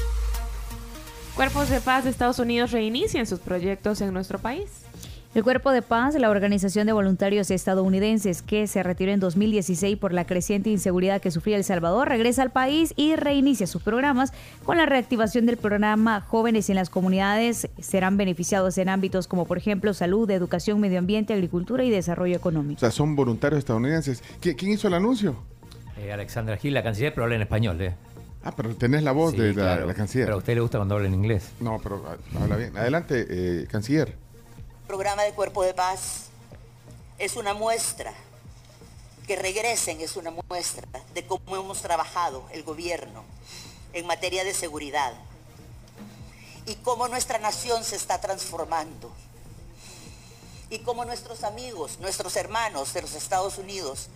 Cuerpos 1.35 1.69
de 1.69 1.81
paz 1.81 2.03
de 2.05 2.09
Estados 2.09 2.39
Unidos 2.39 2.71
reinician 2.71 3.27
sus 3.27 3.39
proyectos 3.39 4.01
en 4.01 4.13
nuestro 4.13 4.39
país. 4.39 4.69
El 5.37 5.43
Cuerpo 5.43 5.69
de 5.71 5.83
Paz, 5.83 6.15
la 6.15 6.31
organización 6.31 6.87
de 6.87 6.93
voluntarios 6.93 7.51
estadounidenses 7.51 8.41
que 8.41 8.65
se 8.65 8.81
retiró 8.81 9.11
en 9.11 9.19
2016 9.19 9.95
por 9.99 10.11
la 10.11 10.25
creciente 10.25 10.71
inseguridad 10.71 11.21
que 11.21 11.29
sufría 11.29 11.57
El 11.57 11.63
Salvador, 11.63 12.09
regresa 12.09 12.41
al 12.41 12.49
país 12.49 12.91
y 12.95 13.15
reinicia 13.15 13.67
sus 13.67 13.83
programas 13.83 14.33
con 14.65 14.77
la 14.77 14.87
reactivación 14.87 15.45
del 15.45 15.57
programa 15.57 16.21
Jóvenes 16.21 16.71
en 16.71 16.75
las 16.75 16.89
Comunidades. 16.89 17.69
Serán 17.79 18.17
beneficiados 18.17 18.79
en 18.79 18.89
ámbitos 18.89 19.27
como, 19.27 19.45
por 19.45 19.59
ejemplo, 19.59 19.93
salud, 19.93 20.27
educación, 20.31 20.79
medio 20.79 20.97
ambiente, 20.97 21.33
agricultura 21.33 21.83
y 21.83 21.91
desarrollo 21.91 22.33
O 22.33 22.37
económico. 22.37 22.79
sea, 22.79 22.89
son 22.89 23.15
voluntarios 23.15 23.59
estadounidenses. 23.59 24.23
¿Qui- 24.41 24.55
¿Quién 24.55 24.71
hizo 24.71 24.87
el 24.87 24.95
anuncio? 24.95 25.35
Eh, 25.99 26.11
Alexandra 26.11 26.57
Gil, 26.57 26.73
la 26.73 26.81
canciller, 26.81 27.13
pero 27.13 27.25
habla 27.25 27.35
en 27.35 27.43
español, 27.43 27.79
¿eh? 27.79 27.93
Ah, 28.43 28.53
pero 28.57 28.73
tenés 28.75 29.03
la 29.03 29.11
voz 29.11 29.33
Sí, 29.33 29.37
de 29.37 29.49
la, 29.49 29.53
claro. 29.53 29.85
la 29.85 29.93
canciller. 29.93 30.25
Pero 30.25 30.35
a 30.35 30.39
usted 30.39 30.55
le 30.55 30.61
gusta 30.61 30.79
cuando 30.79 30.95
habla 30.95 31.07
en 31.07 31.13
inglés. 31.13 31.51
No, 31.59 31.79
pero 31.83 32.03
ah, 32.07 32.15
habla 32.41 32.55
bien. 32.55 32.75
Adelante, 32.75 33.27
eh, 33.29 33.67
canciller. 33.69 34.15
Programa 34.87 35.23
de 35.23 35.33
Cuerpo 35.33 35.63
de 35.63 35.73
Paz 35.73 36.29
es 37.19 37.35
una 37.35 37.53
muestra, 37.53 38.13
que 39.27 39.35
regresen 39.35 39.99
es 39.99 40.15
una 40.15 40.31
muestra 40.31 40.87
de 41.13 41.27
cómo 41.27 41.57
hemos 41.57 41.81
trabajado 41.81 42.45
el 42.53 42.63
gobierno 42.63 43.23
en 43.91 44.07
materia 44.07 44.45
de 44.45 44.53
seguridad 44.53 45.13
y 46.65 46.75
cómo 46.75 47.09
nuestra 47.09 47.37
nación 47.37 47.83
se 47.83 47.97
está 47.97 48.21
transformando 48.21 49.11
y 50.69 50.79
cómo 50.79 51.03
nuestros 51.03 51.43
amigos, 51.43 51.99
nuestros 51.99 52.35
hermanos 52.37 52.93
de 52.93 53.01
los 53.01 53.13
Estados 53.13 53.57
Unidos 53.57 54.07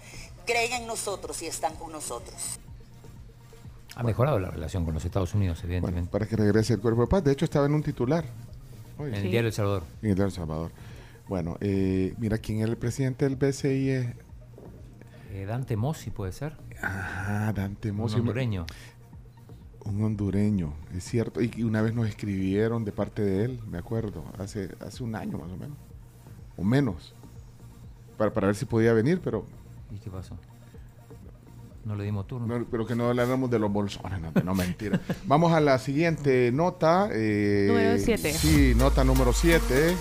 creen 0.45 0.71
en 0.73 0.87
nosotros 0.87 1.41
y 1.41 1.47
están 1.47 1.75
con 1.75 1.91
nosotros. 1.91 2.59
Ha 3.95 4.03
mejorado 4.03 4.39
la 4.39 4.49
relación 4.49 4.85
con 4.85 4.93
los 4.93 5.03
Estados 5.03 5.33
Unidos, 5.33 5.61
evidentemente. 5.65 6.09
Para 6.09 6.25
que 6.25 6.37
regrese 6.37 6.73
el 6.73 6.79
cuerpo 6.79 7.01
de 7.01 7.07
paz. 7.07 7.23
De 7.25 7.33
hecho, 7.33 7.43
estaba 7.43 7.65
en 7.65 7.73
un 7.73 7.83
titular. 7.83 8.23
En 8.99 9.13
el 9.15 9.23
diario 9.31 9.47
El 9.47 9.53
Salvador. 9.53 9.83
En 10.01 10.09
el 10.09 10.15
diario 10.15 10.25
El 10.25 10.31
Salvador. 10.31 10.71
Bueno, 11.27 11.57
eh, 11.61 12.13
mira, 12.17 12.37
¿quién 12.37 12.59
era 12.59 12.69
el 12.69 12.77
presidente 12.77 13.25
del 13.25 13.35
BCIE? 13.37 14.15
Eh, 15.31 15.45
Dante 15.45 15.77
Mossi, 15.77 16.09
¿puede 16.11 16.31
ser? 16.33 16.57
Ah, 16.81 17.53
Dante 17.55 17.91
Un 17.91 17.97
Mossi. 17.97 18.19
hondureño. 18.19 18.65
Un 19.85 20.03
hondureño, 20.03 20.73
es 20.93 21.03
cierto. 21.05 21.41
Y 21.41 21.51
y 21.55 21.63
una 21.63 21.81
vez 21.81 21.93
nos 21.95 22.07
escribieron 22.07 22.85
de 22.85 22.91
parte 22.91 23.21
de 23.23 23.45
él, 23.45 23.59
me 23.67 23.77
acuerdo, 23.77 24.23
hace, 24.37 24.69
hace 24.79 25.03
un 25.03 25.15
año 25.15 25.37
más 25.37 25.49
o 25.51 25.57
menos. 25.57 25.77
O 26.57 26.63
menos. 26.63 27.15
Para, 28.17 28.31
para 28.33 28.47
ver 28.47 28.55
si 28.55 28.65
podía 28.65 28.93
venir, 28.93 29.21
pero, 29.23 29.45
¿Y 29.91 29.97
qué 29.99 30.09
pasó? 30.09 30.37
No 31.85 31.95
le 31.95 32.03
dimos 32.03 32.27
turno. 32.27 32.59
no- 32.59 32.65
pero 32.69 32.85
que 32.85 32.95
no 32.95 33.07
habláramos 33.09 33.49
de 33.49 33.57
los 33.59 33.71
bolsones. 33.71 34.21
No, 34.21 34.31
no, 34.43 34.53
mentira. 34.55 34.99
Vamos 35.25 35.51
a 35.53 35.59
la 35.59 35.79
siguiente 35.79 36.51
nota. 36.53 37.09
eh, 37.11 37.65
Número 37.67 37.97
siete. 37.97 38.33
Sí, 38.33 38.73
nota 38.75 39.03
número 39.03 39.33
7. 39.33 39.95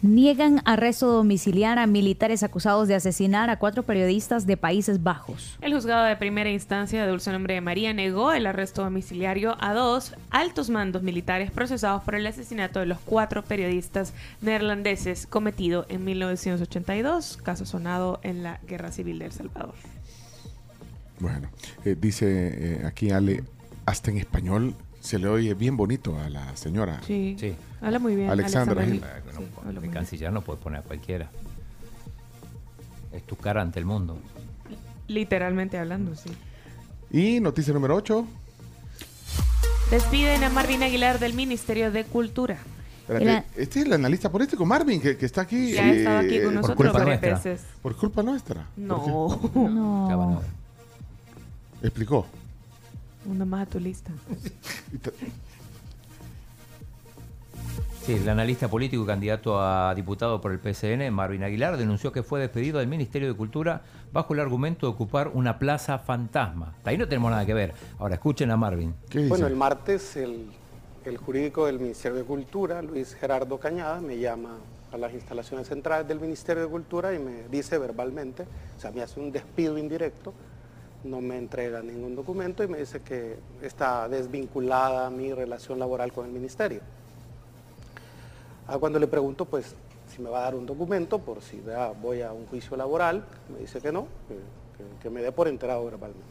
Niegan 0.00 0.62
arresto 0.64 1.08
domiciliar 1.10 1.80
a 1.80 1.88
militares 1.88 2.44
acusados 2.44 2.86
de 2.86 2.94
asesinar 2.94 3.50
a 3.50 3.58
cuatro 3.58 3.82
periodistas 3.82 4.46
de 4.46 4.56
Países 4.56 5.02
Bajos. 5.02 5.58
El 5.60 5.74
juzgado 5.74 6.04
de 6.04 6.14
primera 6.14 6.48
instancia 6.50 7.02
de 7.02 7.10
Dulce 7.10 7.32
Nombre 7.32 7.54
de 7.54 7.60
María 7.60 7.92
negó 7.92 8.32
el 8.32 8.46
arresto 8.46 8.84
domiciliario 8.84 9.56
a 9.58 9.74
dos 9.74 10.14
altos 10.30 10.70
mandos 10.70 11.02
militares 11.02 11.50
procesados 11.50 12.04
por 12.04 12.14
el 12.14 12.24
asesinato 12.28 12.78
de 12.78 12.86
los 12.86 12.98
cuatro 13.00 13.42
periodistas 13.42 14.12
neerlandeses 14.40 15.26
cometido 15.26 15.84
en 15.88 16.04
1982, 16.04 17.38
caso 17.42 17.66
sonado 17.66 18.20
en 18.22 18.44
la 18.44 18.60
Guerra 18.68 18.92
Civil 18.92 19.18
de 19.18 19.24
El 19.26 19.32
Salvador. 19.32 19.74
Bueno, 21.20 21.48
eh, 21.84 21.96
dice 21.98 22.26
eh, 22.82 22.86
aquí 22.86 23.10
Ale, 23.10 23.42
hasta 23.86 24.10
en 24.10 24.18
español 24.18 24.74
se 25.00 25.18
le 25.18 25.28
oye 25.28 25.54
bien 25.54 25.76
bonito 25.76 26.18
a 26.18 26.28
la 26.28 26.56
señora. 26.56 27.00
Sí. 27.06 27.36
Habla 27.80 27.98
muy 27.98 28.16
bien. 28.16 28.30
Alexandra. 28.30 28.84
Eh, 28.84 29.00
no 29.32 29.38
Sí, 29.38 29.46
muy 29.64 29.78
bien. 29.80 29.92
canciller 29.92 30.32
no 30.32 30.42
puede 30.42 30.58
poner 30.60 30.80
a 30.80 30.82
cualquiera. 30.82 31.30
Es 33.12 33.22
tu 33.24 33.36
cara 33.36 33.62
ante 33.62 33.78
el 33.78 33.86
mundo. 33.86 34.18
Literalmente 35.06 35.78
hablando, 35.78 36.14
sí. 36.14 36.30
Y 37.10 37.40
noticia 37.40 37.72
número 37.72 37.94
8. 37.96 38.26
Despiden 39.90 40.44
a 40.44 40.50
Marvin 40.50 40.82
Aguilar 40.82 41.18
del 41.18 41.32
Ministerio 41.32 41.90
de 41.90 42.04
Cultura. 42.04 42.58
Espérate, 43.08 43.46
este 43.56 43.80
es 43.80 43.86
el 43.86 43.92
analista 43.94 44.30
político 44.30 44.66
Marvin, 44.66 45.00
que, 45.00 45.16
que 45.16 45.24
está 45.24 45.40
aquí. 45.40 45.72
Ya 45.72 45.84
ha 45.84 45.92
estado 45.92 46.18
aquí 46.18 46.42
con 46.42 46.52
eh, 46.52 46.56
nosotros 46.56 46.92
varias 46.92 47.20
veces. 47.22 47.62
Por 47.80 47.96
culpa 47.96 48.22
nuestra. 48.22 48.66
No. 48.76 49.40
Ver. 49.54 50.57
Explicó. 51.82 52.26
Uno 53.26 53.46
más 53.46 53.66
a 53.66 53.70
tu 53.70 53.80
lista. 53.80 54.12
Sí, 58.08 58.14
el 58.14 58.26
analista 58.26 58.68
político 58.68 59.02
y 59.02 59.06
candidato 59.06 59.60
a 59.60 59.94
diputado 59.94 60.40
por 60.40 60.50
el 60.50 60.58
PCN, 60.58 61.12
Marvin 61.12 61.42
Aguilar, 61.42 61.76
denunció 61.76 62.10
que 62.10 62.22
fue 62.22 62.40
despedido 62.40 62.78
del 62.78 62.88
Ministerio 62.88 63.28
de 63.28 63.34
Cultura 63.34 63.82
bajo 64.14 64.32
el 64.32 64.40
argumento 64.40 64.86
de 64.86 64.94
ocupar 64.94 65.28
una 65.28 65.58
plaza 65.58 65.98
fantasma. 65.98 66.74
Ahí 66.84 66.96
no 66.96 67.06
tenemos 67.06 67.30
nada 67.30 67.44
que 67.44 67.52
ver. 67.52 67.74
Ahora 67.98 68.14
escuchen 68.14 68.50
a 68.50 68.56
Marvin. 68.56 68.94
Bueno, 69.28 69.46
el 69.46 69.56
martes 69.56 70.16
el, 70.16 70.46
el 71.04 71.18
jurídico 71.18 71.66
del 71.66 71.80
Ministerio 71.80 72.16
de 72.16 72.24
Cultura, 72.24 72.80
Luis 72.80 73.14
Gerardo 73.14 73.58
Cañada, 73.60 74.00
me 74.00 74.18
llama 74.18 74.56
a 74.90 74.96
las 74.96 75.12
instalaciones 75.12 75.68
centrales 75.68 76.08
del 76.08 76.18
Ministerio 76.18 76.62
de 76.62 76.68
Cultura 76.70 77.12
y 77.14 77.18
me 77.18 77.46
dice 77.50 77.76
verbalmente, 77.76 78.44
o 78.76 78.80
sea, 78.80 78.90
me 78.90 79.02
hace 79.02 79.20
un 79.20 79.30
despido 79.30 79.76
indirecto, 79.76 80.32
no 81.04 81.20
me 81.20 81.38
entrega 81.38 81.80
ningún 81.82 82.14
documento 82.16 82.62
y 82.64 82.68
me 82.68 82.78
dice 82.78 83.00
que 83.00 83.36
está 83.62 84.08
desvinculada 84.08 85.08
mi 85.10 85.32
relación 85.32 85.78
laboral 85.78 86.12
con 86.12 86.26
el 86.26 86.32
Ministerio. 86.32 86.80
Ah, 88.66 88.78
cuando 88.78 88.98
le 88.98 89.06
pregunto, 89.06 89.44
pues, 89.44 89.74
si 90.14 90.20
me 90.20 90.28
va 90.30 90.40
a 90.40 90.42
dar 90.42 90.54
un 90.54 90.66
documento 90.66 91.18
por 91.18 91.40
si 91.40 91.60
vea, 91.60 91.88
voy 91.92 92.22
a 92.22 92.32
un 92.32 92.46
juicio 92.46 92.76
laboral, 92.76 93.24
me 93.52 93.60
dice 93.60 93.80
que 93.80 93.92
no, 93.92 94.06
que, 94.28 94.34
que- 94.34 95.02
que 95.02 95.10
me 95.10 95.22
dé 95.22 95.32
por 95.32 95.48
enterado 95.48 95.84
verbalmente. 95.84 96.22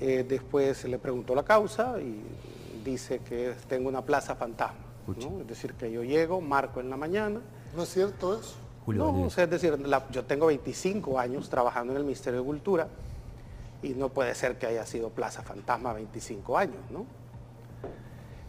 Eh, 0.00 0.24
después 0.28 0.84
le 0.84 0.98
preguntó 0.98 1.34
la 1.34 1.44
causa 1.44 2.00
y 2.00 2.20
dice 2.84 3.20
que 3.20 3.54
tengo 3.68 3.88
una 3.88 4.02
plaza 4.02 4.34
fantasma. 4.34 4.78
¿no? 5.06 5.40
Es 5.42 5.46
decir, 5.46 5.74
que 5.74 5.92
yo 5.92 6.02
llego, 6.02 6.40
marco 6.40 6.80
en 6.80 6.88
la 6.90 6.96
mañana. 6.96 7.40
¿No 7.76 7.82
es 7.82 7.90
cierto 7.90 8.34
eso? 8.38 8.54
no, 8.86 9.12
o 9.26 9.30
sea, 9.30 9.44
es 9.44 9.50
decir, 9.50 9.78
la- 9.86 10.06
yo 10.10 10.24
tengo 10.24 10.46
25 10.46 11.18
años 11.18 11.48
trabajando 11.48 11.92
en 11.92 11.98
el 11.98 12.04
Ministerio 12.04 12.40
de 12.40 12.46
Cultura 12.46 12.88
y 13.84 13.94
no 13.94 14.08
puede 14.08 14.34
ser 14.34 14.56
que 14.58 14.66
haya 14.66 14.86
sido 14.86 15.10
plaza 15.10 15.42
fantasma 15.42 15.92
25 15.92 16.56
años, 16.58 16.80
¿no? 16.90 17.04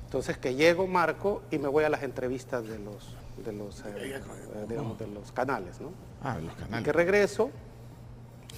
Entonces 0.06 0.38
que 0.38 0.56
llego, 0.56 0.88
marco 0.88 1.42
y 1.52 1.58
me 1.58 1.68
voy 1.68 1.84
a 1.84 1.90
las 1.90 2.04
entrevistas 2.04 2.66
de 2.68 2.80
los, 2.80 3.16
de 3.44 3.52
los, 3.52 3.82
eh, 3.82 4.16
eh, 4.16 4.22
digamos, 4.70 4.98
de 4.98 5.08
los 5.08 5.32
canales, 5.32 5.82
¿no? 5.82 5.90
Ah, 6.24 6.38
los 6.42 6.54
Y 6.54 6.56
canales. 6.56 6.86
que 6.86 6.94
regreso 6.94 7.50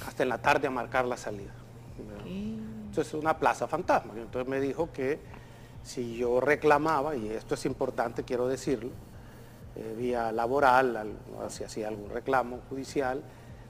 hasta 0.06 0.24
en 0.24 0.30
la 0.30 0.38
tarde 0.38 0.68
a 0.68 0.72
marcar 0.72 1.06
la 1.06 1.18
salida. 1.18 1.52
¿verdad? 1.98 2.28
Entonces 2.28 3.08
es 3.08 3.14
una 3.20 3.38
plaza 3.40 3.68
fantasma. 3.68 4.14
Y 4.16 4.20
Entonces 4.20 4.48
me 4.48 4.60
dijo 4.60 4.92
que 4.94 5.20
si 5.84 6.18
yo 6.18 6.40
reclamaba, 6.42 7.16
y 7.16 7.30
esto 7.30 7.56
es 7.56 7.66
importante, 7.66 8.24
quiero 8.24 8.48
decirlo, 8.48 8.92
eh, 9.76 9.96
vía 9.98 10.32
laboral, 10.32 10.96
al- 10.98 11.18
o 11.44 11.50
si 11.50 11.64
hacía 11.64 11.88
algún 11.88 12.10
reclamo 12.12 12.60
judicial, 12.70 13.24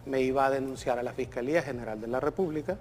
me 0.05 0.21
iba 0.21 0.45
a 0.45 0.49
denunciar 0.49 0.99
a 0.99 1.03
la 1.03 1.13
Fiscalía 1.13 1.61
General 1.61 1.99
de 2.01 2.07
la 2.07 2.19
República 2.19 2.77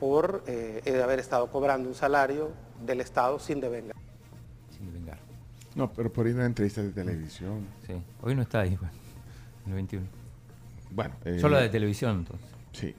por 0.00 0.42
eh, 0.46 1.00
haber 1.04 1.18
estado 1.20 1.46
cobrando 1.50 1.88
un 1.88 1.94
salario 1.94 2.50
del 2.84 3.00
Estado 3.02 3.38
sin 3.38 3.60
devengar. 3.60 3.94
Sin 4.76 4.92
vengar. 4.92 5.18
No, 5.74 5.92
pero 5.92 6.10
por 6.12 6.26
ir 6.26 6.32
a 6.32 6.36
una 6.38 6.46
entrevista 6.46 6.82
de 6.82 6.90
televisión. 6.90 7.66
Sí, 7.86 7.92
hoy 8.22 8.34
no 8.34 8.42
está 8.42 8.60
ahí, 8.60 8.76
bueno, 8.76 8.92
el 9.66 9.72
21. 9.74 10.06
Bueno. 10.90 11.14
eh, 11.24 11.38
Solo 11.38 11.58
de 11.58 11.68
televisión, 11.68 12.18
entonces. 12.20 12.48
Sí. 12.72 12.94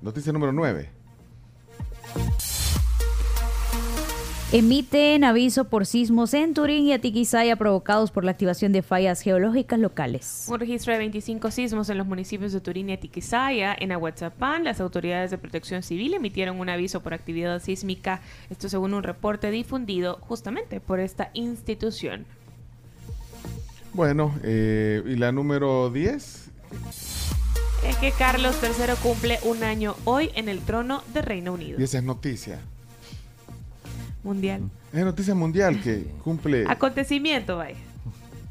Noticia 0.00 0.32
número 0.32 0.52
9. 0.52 0.88
Emiten 4.54 5.24
aviso 5.24 5.64
por 5.64 5.86
sismos 5.86 6.34
en 6.34 6.52
Turín 6.52 6.84
y 6.84 6.92
Atiquizaya 6.92 7.56
provocados 7.56 8.10
por 8.10 8.22
la 8.22 8.32
activación 8.32 8.70
de 8.70 8.82
fallas 8.82 9.22
geológicas 9.22 9.78
locales. 9.78 10.44
Un 10.46 10.60
registro 10.60 10.92
de 10.92 10.98
25 10.98 11.50
sismos 11.50 11.88
en 11.88 11.96
los 11.96 12.06
municipios 12.06 12.52
de 12.52 12.60
Turín 12.60 12.90
y 12.90 12.92
Atiquizaya. 12.92 13.74
En 13.78 13.92
Aguatzapán, 13.92 14.64
las 14.64 14.78
autoridades 14.82 15.30
de 15.30 15.38
protección 15.38 15.82
civil 15.82 16.12
emitieron 16.12 16.60
un 16.60 16.68
aviso 16.68 17.00
por 17.00 17.14
actividad 17.14 17.62
sísmica. 17.62 18.20
Esto 18.50 18.68
según 18.68 18.92
un 18.92 19.02
reporte 19.02 19.50
difundido 19.50 20.18
justamente 20.20 20.80
por 20.80 21.00
esta 21.00 21.30
institución. 21.32 22.26
Bueno, 23.94 24.34
eh, 24.42 25.02
¿y 25.06 25.16
la 25.16 25.32
número 25.32 25.88
10? 25.88 26.50
Es 27.88 27.96
que 27.96 28.12
Carlos 28.12 28.56
III 28.62 28.96
cumple 29.02 29.38
un 29.44 29.64
año 29.64 29.96
hoy 30.04 30.30
en 30.34 30.50
el 30.50 30.60
trono 30.60 31.02
de 31.14 31.22
Reino 31.22 31.54
Unido. 31.54 31.80
Y 31.80 31.84
esa 31.84 31.96
es 31.96 32.04
noticia. 32.04 32.60
Mundial. 34.22 34.62
Es 34.92 35.04
noticia 35.04 35.34
mundial 35.34 35.80
que 35.82 36.06
cumple. 36.22 36.64
Acontecimiento, 36.68 37.56
vaya. 37.58 37.76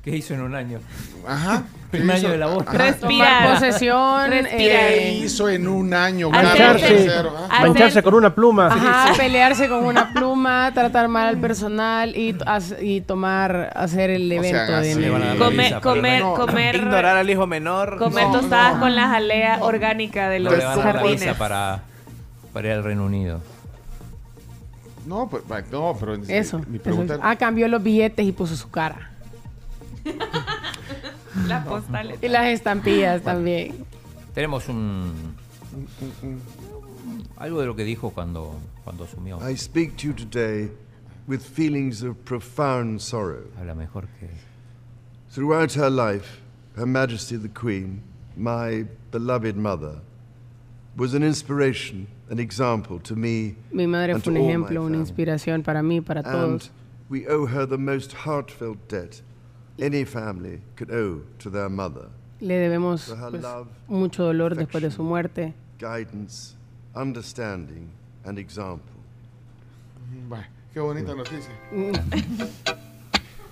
¿Qué 0.03 0.17
hizo 0.17 0.33
en 0.33 0.41
un 0.41 0.55
año? 0.55 0.79
Ajá. 1.27 1.63
Un 1.93 2.09
año 2.09 2.29
de 2.29 2.37
la 2.37 2.47
voz. 2.47 2.65
Respirar. 2.65 3.43
Tomar 3.43 3.59
posesión, 3.59 4.29
Respirar. 4.31 4.87
¿Qué 4.87 5.13
hizo 5.25 5.49
en 5.49 5.67
un 5.67 5.93
año? 5.93 6.29
Mancharse, 6.29 7.09
ah? 7.49 7.59
Mancharse 7.63 8.01
con 8.01 8.13
una 8.13 8.33
pluma. 8.33 8.67
Ajá, 8.67 9.13
pelearse 9.17 9.67
con 9.67 9.83
una 9.83 10.13
pluma, 10.13 10.71
tratar 10.73 11.09
mal 11.09 11.27
al 11.27 11.37
personal 11.37 12.15
y, 12.15 12.33
y 12.79 13.01
tomar, 13.01 13.73
hacer 13.75 14.09
el 14.09 14.31
O 14.31 14.41
sea, 14.41 14.79
evento 14.79 14.79
de 14.79 15.37
Comer, 15.37 15.81
comer, 15.81 16.21
no- 16.21 16.33
comer, 16.35 16.75
Ignorar 16.77 17.17
al 17.17 17.29
hijo 17.29 17.45
menor. 17.45 17.97
comer 17.97 18.23
No, 18.27 18.39
tostadas 18.39 18.75
no. 18.75 18.79
con 18.79 18.95
la 18.95 19.09
jalea 19.09 19.57
orgánica 19.61 20.29
de 20.29 20.39
los 20.39 20.53
jardines. 20.55 21.35
para, 21.35 21.81
para 22.53 22.67
ir 22.69 22.73
al 22.75 22.83
Reino 22.85 23.05
Unido. 23.05 23.41
No, 25.05 25.27
pues, 25.27 25.43
no, 25.71 25.95
pero 25.99 26.15
Eso. 26.15 26.59
mi 26.59 26.75
eso. 26.75 26.83
pregunta 26.83 27.19
Ah, 27.21 27.35
cambió 27.35 27.67
los 27.67 27.81
billetes 27.81 28.25
y 28.25 28.31
puso 28.31 28.55
su 28.55 28.69
cara. 28.69 29.11
Las 31.47 31.65
postales. 31.65 32.19
Y 32.21 32.27
las 32.27 32.47
estampillas 32.47 33.21
también. 33.21 33.85
Tenemos 34.33 34.67
un... 34.67 35.35
Algo 37.37 37.61
de 37.61 37.65
lo 37.65 37.75
que 37.75 37.83
dijo 37.83 38.11
cuando, 38.11 38.55
cuando 38.83 39.05
asumió. 39.05 39.39
I 39.49 39.55
speak 39.55 39.95
to 39.97 40.07
you 40.07 40.13
today 40.13 40.69
with 41.27 41.39
feelings 41.39 42.03
of 42.03 42.17
profound 42.25 42.99
sorrow. 42.99 43.43
Habla 43.57 43.75
mejor 43.75 44.07
que... 44.19 44.29
Throughout 45.33 45.71
her 45.77 45.89
life, 45.89 46.41
Her 46.75 46.85
Majesty 46.85 47.37
the 47.37 47.49
Queen, 47.49 48.03
my 48.35 48.85
beloved 49.11 49.55
mother, 49.55 49.99
was 50.95 51.13
an 51.13 51.23
inspiration, 51.23 52.07
an 52.31 52.39
example 52.39 52.97
to 52.99 53.15
me 53.15 53.55
Mi 53.71 53.85
madre 53.85 54.13
and 54.13 54.23
fue 54.23 54.33
to 54.33 54.39
un 54.39 54.45
all 54.45 54.47
my 54.47 54.49
ejemplo, 54.53 54.81
una 54.81 54.97
family. 54.97 54.99
inspiración 55.01 55.63
para 55.63 55.83
mí, 55.83 56.01
para 56.03 56.21
And 56.21 56.31
todos. 56.59 56.71
we 57.09 57.27
owe 57.27 57.45
her 57.45 57.67
the 57.67 57.77
most 57.77 58.13
heartfelt 58.13 58.87
debt 58.87 59.21
any 59.79 60.03
family 60.05 60.61
could 60.75 60.89
owe 60.91 61.21
to 61.39 61.49
their 61.49 61.69
mother. 61.69 62.07
Le 62.39 62.55
debemos 62.55 63.07
her 63.09 63.29
pues, 63.31 63.43
love, 63.43 63.67
mucho 63.87 64.23
dolor 64.23 64.55
después 64.55 64.81
de 64.81 64.89
su 64.91 65.03
muerte. 65.03 65.53
guidance, 65.77 66.55
understanding, 66.95 67.89
and 68.25 68.39
example. 68.39 68.87
Bueno, 70.29 70.45
qué 70.73 70.79
bonita 70.79 71.13
noticia. 71.15 71.51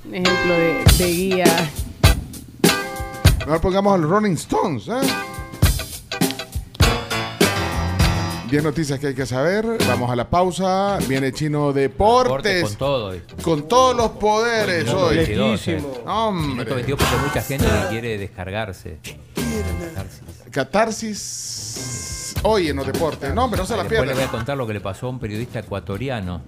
Un 0.06 0.16
ejemplo 0.16 0.54
de, 0.54 0.84
de 0.98 1.12
guía. 1.14 1.70
Mejor 3.40 3.62
pongamos 3.62 3.94
a 3.94 3.98
los 3.98 4.10
Rolling 4.10 4.34
Stones, 4.34 4.88
¿eh? 4.88 5.02
10 8.50 8.64
noticias 8.64 9.00
que 9.00 9.08
hay 9.08 9.16
que 9.16 9.26
saber. 9.26 9.66
Vamos 9.88 10.10
a 10.10 10.16
la 10.16 10.30
pausa. 10.30 10.98
Viene 11.08 11.32
Chino 11.32 11.72
Deportes. 11.74 12.64
Con 12.64 12.76
todo. 12.76 13.14
eh. 13.14 13.24
Con 13.44 13.68
todos 13.68 13.96
los 13.96 14.10
poderes 14.12 14.86
Minuto 14.86 15.06
hoy. 15.06 15.18
22, 15.18 15.68
eh. 15.68 15.84
Hombre. 16.06 16.48
Minuto 16.48 16.76
22 16.76 17.00
porque 17.00 17.16
mucha 17.28 17.42
gente 17.42 17.66
que 17.66 17.88
quiere 17.90 18.18
descargarse. 18.18 18.98
Catarsis. 20.52 22.36
Hoy 22.44 22.70
en 22.70 22.78
los 22.78 22.88
deportes. 22.88 23.34
No, 23.34 23.46
hombre, 23.46 23.60
no 23.60 23.66
se 23.68 23.76
la 23.76 23.84
Después 23.84 24.00
le 24.02 24.06
voy 24.08 24.14
a 24.14 24.16
pierdan. 24.16 24.32
contar 24.38 24.58
lo 24.58 24.66
que 24.66 24.74
le 24.74 24.82
pasó 24.82 25.08
a 25.08 25.10
un 25.10 25.20
periodista 25.20 25.60
ecuatoriano. 25.60 26.42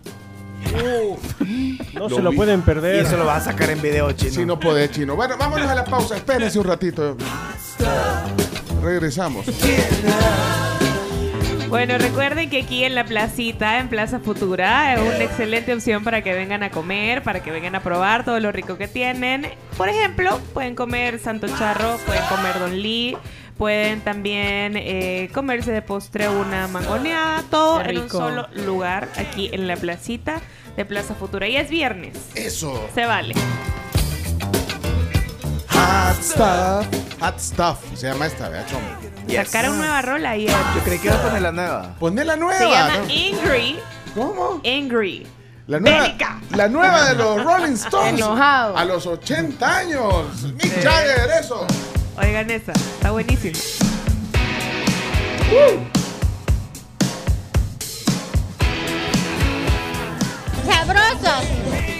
No 1.93 2.09
se 2.09 2.21
lo 2.21 2.31
pueden 2.31 2.61
perder. 2.61 2.95
Y 2.95 2.99
eso 2.99 3.17
lo 3.17 3.25
vas 3.25 3.45
a 3.47 3.51
sacar 3.51 3.69
en 3.71 3.81
video, 3.81 4.11
chino. 4.13 4.31
Si 4.31 4.45
no 4.45 4.59
puede, 4.59 4.89
Chino. 4.89 5.15
Bueno, 5.15 5.35
vámonos 5.37 5.67
a 5.67 5.75
la 5.75 5.83
pausa. 5.83 6.15
Espérense 6.17 6.57
un 6.59 6.65
ratito. 6.65 7.17
Regresamos. 8.81 9.45
Bueno, 11.71 11.97
recuerden 11.97 12.49
que 12.49 12.63
aquí 12.63 12.83
en 12.83 12.95
la 12.95 13.05
placita, 13.05 13.79
en 13.79 13.87
Plaza 13.87 14.19
Futura, 14.19 14.93
es 14.93 14.99
una 14.99 15.23
excelente 15.23 15.73
opción 15.73 16.03
para 16.03 16.21
que 16.21 16.33
vengan 16.33 16.63
a 16.63 16.69
comer, 16.69 17.23
para 17.23 17.41
que 17.41 17.49
vengan 17.49 17.75
a 17.75 17.79
probar 17.81 18.25
todo 18.25 18.41
lo 18.41 18.51
rico 18.51 18.77
que 18.77 18.89
tienen. 18.89 19.49
Por 19.77 19.87
ejemplo, 19.87 20.37
pueden 20.53 20.75
comer 20.75 21.17
Santo 21.17 21.47
Charro, 21.57 21.97
pueden 22.05 22.23
comer 22.25 22.59
Don 22.59 22.77
Lee, 22.77 23.15
pueden 23.57 24.01
también 24.01 24.73
eh, 24.75 25.29
comerse 25.33 25.71
de 25.71 25.81
postre 25.81 26.27
una 26.27 26.67
mangoneada, 26.67 27.41
todo 27.49 27.79
en 27.79 27.87
un 27.99 28.03
rico. 28.03 28.17
solo 28.17 28.49
lugar, 28.65 29.07
aquí 29.15 29.49
en 29.53 29.65
la 29.65 29.77
placita 29.77 30.41
de 30.75 30.83
Plaza 30.83 31.15
Futura. 31.15 31.47
Y 31.47 31.55
es 31.55 31.69
viernes. 31.69 32.17
Eso. 32.35 32.89
Se 32.93 33.05
vale. 33.05 33.33
Hot 35.69 36.21
stuff. 36.21 36.85
Hot 37.21 37.39
stuff. 37.39 37.77
Se 37.95 38.07
llama 38.07 38.25
esta, 38.25 38.49
vea, 38.49 38.65
chomo. 38.65 39.10
Sacaron 39.29 39.77
nueva 39.77 40.01
rola 40.01 40.31
ayer. 40.31 40.51
Yo 40.75 40.83
creí 40.83 40.99
que 40.99 41.07
iba 41.07 41.15
a 41.15 41.21
poner 41.21 41.41
la 41.41 41.51
nueva. 41.51 41.95
Ponme 41.99 42.25
la 42.25 42.35
nueva. 42.35 42.57
Se 42.57 42.69
llama 42.69 42.97
¿no? 42.97 43.03
Angry. 43.03 43.79
¿Cómo? 44.15 44.61
Angry. 44.65 45.27
La 45.67 45.79
nueva, 45.79 46.01
Bélica. 46.01 46.39
la 46.55 46.67
nueva 46.67 47.09
de 47.09 47.15
los 47.15 47.43
Rolling 47.43 47.73
Stones. 47.73 48.13
Enojado. 48.19 48.75
A 48.77 48.83
los 48.83 49.05
80 49.05 49.77
años. 49.77 50.43
Mick 50.53 50.83
Jagger, 50.83 51.29
eso. 51.39 51.65
Oigan 52.17 52.49
esa, 52.51 52.73
está 52.73 53.11
buenísimo. 53.11 53.57
¡Sabrosos! 60.65 61.90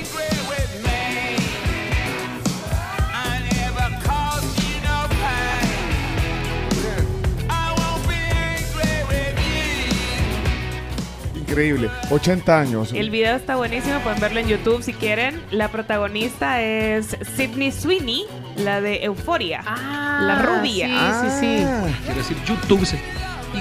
Increíble. 11.52 11.90
80 12.10 12.60
años. 12.60 12.94
El 12.94 13.10
video 13.10 13.36
está 13.36 13.58
buenísimo, 13.58 14.00
pueden 14.00 14.22
verlo 14.22 14.40
en 14.40 14.48
YouTube 14.48 14.82
si 14.82 14.94
quieren. 14.94 15.42
La 15.52 15.68
protagonista 15.70 16.62
es 16.62 17.18
Sydney 17.36 17.74
Sweeney, 17.74 18.26
la 18.56 18.80
de 18.80 19.04
Euforia. 19.04 19.62
la 19.62 20.42
rubia. 20.42 20.88
sí, 20.88 20.94
sí, 21.30 21.40
sí. 21.40 21.66
Quiere 22.06 22.20
decir 22.20 22.38
YouTube, 22.46 22.88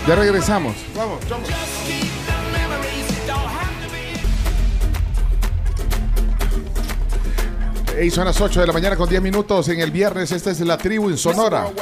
Ya 0.07 0.15
regresamos. 0.15 0.75
Vamos, 0.95 1.19
vamos. 1.29 1.49
Son 8.11 8.25
las 8.25 8.39
8 8.39 8.61
de 8.61 8.67
la 8.67 8.73
mañana 8.73 8.95
con 8.95 9.09
10 9.09 9.21
minutos 9.21 9.67
en 9.69 9.79
el 9.81 9.89
viernes. 9.91 10.31
Esta 10.31 10.51
es 10.51 10.59
la 10.61 10.77
tribu 10.77 11.09
en 11.09 11.17
Sonora. 11.17 11.65
Ok. 11.65 11.75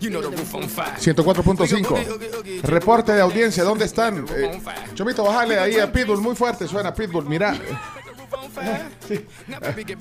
104.5. 0.00 2.62
Reporte 2.62 3.12
de 3.12 3.20
audiencia. 3.20 3.64
¿Dónde 3.64 3.84
están? 3.84 4.24
Eh, 4.34 4.58
Chomito, 4.94 5.24
bájale 5.24 5.58
ahí 5.58 5.78
a 5.78 5.92
Pitbull. 5.92 6.20
Muy 6.20 6.34
fuerte 6.36 6.68
suena 6.68 6.94
Pitbull. 6.94 7.26
Mira. 7.26 7.54
Sí. 9.08 9.26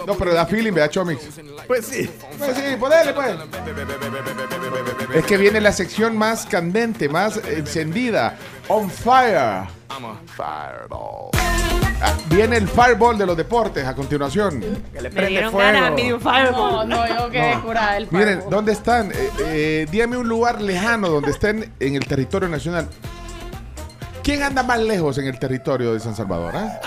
No, 0.06 0.15
pero 0.15 0.34
da 0.34 0.45
feeling, 0.45 0.73
vea, 0.73 0.90
Chomix. 0.90 1.22
Pues 1.68 1.86
sí. 1.86 2.10
Pues 2.38 2.56
sí, 2.56 2.76
ponele, 2.80 3.14
pues. 3.14 3.32
Es 5.15 5.26
que 5.26 5.38
viene 5.38 5.60
la 5.61 5.72
sección 5.72 6.18
más 6.18 6.45
candente, 6.45 7.10
más 7.10 7.38
encendida. 7.48 8.36
On 8.68 8.90
fire. 8.90 9.68
Ah, 12.03 12.15
Viene 12.30 12.57
el 12.57 12.68
fireball 12.68 13.15
de 13.18 13.26
los 13.28 13.38
deportes 13.38 13.86
a 13.86 13.94
continuación. 13.94 14.60
Que 14.91 15.02
le 15.02 15.10
Me 15.11 15.28
dieron 15.28 15.56
ganas 15.56 15.84
a 15.84 15.91
mí 15.91 16.07
de 16.07 16.14
un 16.15 16.22
fireball. 16.22 16.88
No, 16.90 17.06
no, 17.06 17.07
yo 17.07 17.30
quedé 17.30 17.56
No. 17.56 17.61
curada 17.64 17.94
del 17.94 18.07
Miren, 18.10 18.28
fireball. 18.30 18.49
¿dónde 18.49 18.72
están? 18.72 19.11
Eh, 19.11 19.30
eh, 19.40 19.88
dígame 19.91 20.18
un 20.18 20.28
lugar 20.28 20.61
lejano 20.61 21.10
donde 21.10 21.30
estén 21.32 21.72
en 21.80 21.95
el 21.95 22.06
territorio 22.06 22.49
nacional. 22.49 22.88
¿Quién 24.23 24.41
anda 24.44 24.64
más 24.64 24.80
lejos 24.80 25.18
en 25.19 25.28
el 25.28 25.38
territorio 25.38 25.94
de 25.94 25.99
San 25.99 26.15
Salvador? 26.15 26.53
ah? 26.56 26.80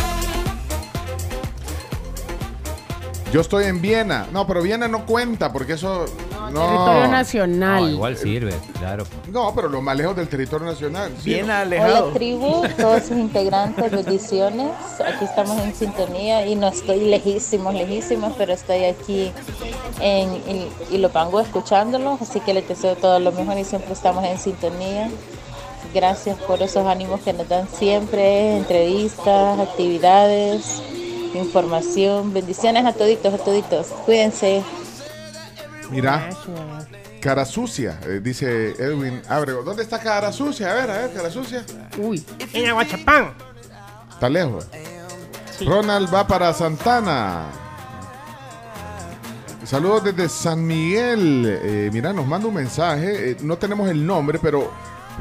Yo 3.33 3.41
estoy 3.41 3.63
en 3.65 3.81
Viena. 3.81 4.27
No, 4.31 4.45
pero 4.45 4.61
Viena 4.61 4.87
no 4.87 5.07
cuenta 5.07 5.51
porque 5.51 5.73
eso. 5.73 6.05
No, 6.51 6.59
Territorio 6.67 7.07
nacional. 7.07 7.81
No, 7.83 7.89
igual 7.89 8.17
sirve, 8.17 8.53
claro. 8.77 9.05
No, 9.31 9.55
pero 9.55 9.69
lo 9.69 9.81
más 9.81 9.97
lejos 9.97 10.15
del 10.17 10.27
territorio 10.27 10.67
nacional. 10.67 11.11
sí, 11.17 11.31
Bien 11.31 11.47
¿no? 11.47 11.53
alejado. 11.53 12.03
Hola 12.05 12.13
tribu, 12.13 12.61
todos 12.79 13.01
sus 13.03 13.17
integrantes, 13.17 13.89
bendiciones. 13.89 14.69
Aquí 15.03 15.25
estamos 15.25 15.57
en 15.59 15.73
sintonía 15.73 16.45
y 16.45 16.55
no 16.55 16.67
estoy 16.67 16.99
lejísimos, 17.05 17.73
lejísimos, 17.73 18.33
pero 18.37 18.53
estoy 18.53 18.83
aquí 18.85 19.31
en 19.99 20.29
Il- 20.45 20.69
Ilopango 20.91 21.39
escuchándolos, 21.39 22.21
así 22.21 22.39
que 22.41 22.53
les 22.53 22.67
deseo 22.67 22.95
todo 22.97 23.19
lo 23.19 23.31
mejor 23.31 23.57
y 23.57 23.63
siempre 23.63 23.93
estamos 23.93 24.23
en 24.25 24.37
sintonía. 24.37 25.09
Gracias 25.93 26.37
por 26.39 26.61
esos 26.61 26.85
ánimos 26.87 27.21
que 27.21 27.33
nos 27.33 27.47
dan 27.49 27.67
siempre, 27.67 28.57
entrevistas, 28.57 29.59
actividades, 29.59 30.81
información. 31.33 32.33
Bendiciones 32.33 32.85
a 32.85 32.93
toditos, 32.93 33.33
a 33.33 33.37
toditos. 33.37 33.87
Cuídense. 34.05 34.63
Mira, 35.89 36.29
cara 37.19 37.45
sucia, 37.45 37.99
eh, 38.05 38.21
dice 38.23 38.71
Edwin 38.79 39.21
Abrego. 39.27 39.63
¿Dónde 39.63 39.83
está 39.83 39.99
cara 39.99 40.31
sucia? 40.31 40.71
A 40.71 40.73
ver, 40.75 40.89
a 40.89 40.97
ver, 40.99 41.13
cara 41.13 41.29
sucia. 41.29 41.65
Uy, 41.97 42.23
en 42.53 42.69
Aguachapán. 42.69 43.33
Está 44.13 44.29
lejos. 44.29 44.67
Ronald 45.65 46.13
va 46.13 46.25
para 46.25 46.53
Santana. 46.53 47.45
Saludos 49.65 50.03
desde 50.03 50.27
San 50.27 50.65
Miguel. 50.65 51.45
Eh, 51.45 51.89
mira, 51.93 52.11
nos 52.11 52.25
manda 52.25 52.47
un 52.47 52.55
mensaje. 52.55 53.31
Eh, 53.31 53.37
no 53.41 53.57
tenemos 53.57 53.89
el 53.89 54.05
nombre, 54.05 54.39
pero, 54.41 54.71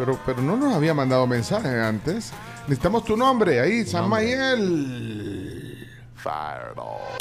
pero, 0.01 0.19
pero 0.25 0.41
no 0.41 0.57
nos 0.57 0.75
había 0.75 0.95
mandado 0.95 1.27
mensaje 1.27 1.79
antes. 1.79 2.33
Necesitamos 2.63 3.05
tu 3.05 3.19
nombre 3.19 3.61
ahí, 3.61 3.85
San 3.85 4.09
Miguel. 4.09 5.87
Fireball. 6.17 7.19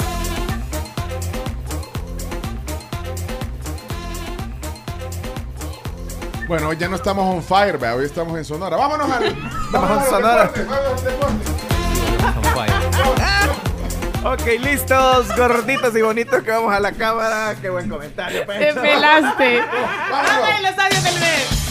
Bueno, 6.48 6.68
hoy 6.68 6.78
ya 6.78 6.88
no 6.88 6.96
estamos 6.96 7.34
on 7.34 7.42
fire, 7.42 7.76
¿verdad? 7.76 7.98
hoy 7.98 8.06
estamos 8.06 8.36
en 8.38 8.46
Sonora. 8.46 8.78
Vámonos 8.78 9.10
al, 9.10 9.24
en 9.28 9.36
al 9.74 10.04
Sonora. 10.06 10.50
vámonos. 10.56 11.04
Ok, 14.22 14.42
listos, 14.60 15.34
gorditos 15.34 15.96
y 15.96 16.02
bonitos 16.02 16.42
que 16.42 16.50
vamos 16.50 16.74
a 16.74 16.78
la 16.78 16.92
cámara. 16.92 17.54
Qué 17.58 17.70
buen 17.70 17.88
comentario. 17.88 18.44
pues. 18.44 18.58
Te 18.58 18.74
pelaste. 18.74 19.62
¡Dame 20.10 20.62
los 20.62 20.78
audios 20.78 21.04
del 21.04 21.20
mes! 21.20 21.69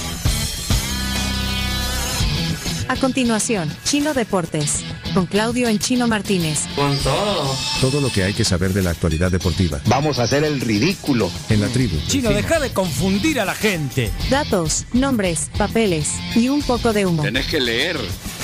A 2.89 2.95
continuación, 2.95 3.71
Chino 3.83 4.15
Deportes, 4.15 4.83
con 5.13 5.27
Claudio 5.27 5.67
en 5.67 5.77
Chino 5.77 6.07
Martínez. 6.07 6.61
Con 6.75 6.97
todo. 6.97 7.55
Todo 7.81 8.01
lo 8.01 8.11
que 8.11 8.23
hay 8.23 8.33
que 8.33 8.43
saber 8.43 8.73
de 8.73 8.81
la 8.81 8.89
actualidad 8.89 9.29
deportiva. 9.29 9.79
Vamos 9.85 10.17
a 10.17 10.23
hacer 10.23 10.43
el 10.43 10.59
ridículo. 10.59 11.31
En 11.49 11.61
la 11.61 11.67
tribu. 11.67 11.99
Chino, 12.07 12.31
deja 12.31 12.59
de 12.59 12.73
confundir 12.73 13.39
a 13.39 13.45
la 13.45 13.53
gente. 13.53 14.09
Datos, 14.31 14.85
nombres, 14.91 15.51
papeles 15.55 16.15
y 16.35 16.49
un 16.49 16.63
poco 16.63 16.91
de 16.91 17.05
humo. 17.05 17.21
Tenés 17.21 17.45
que 17.45 17.61
leer, 17.61 17.99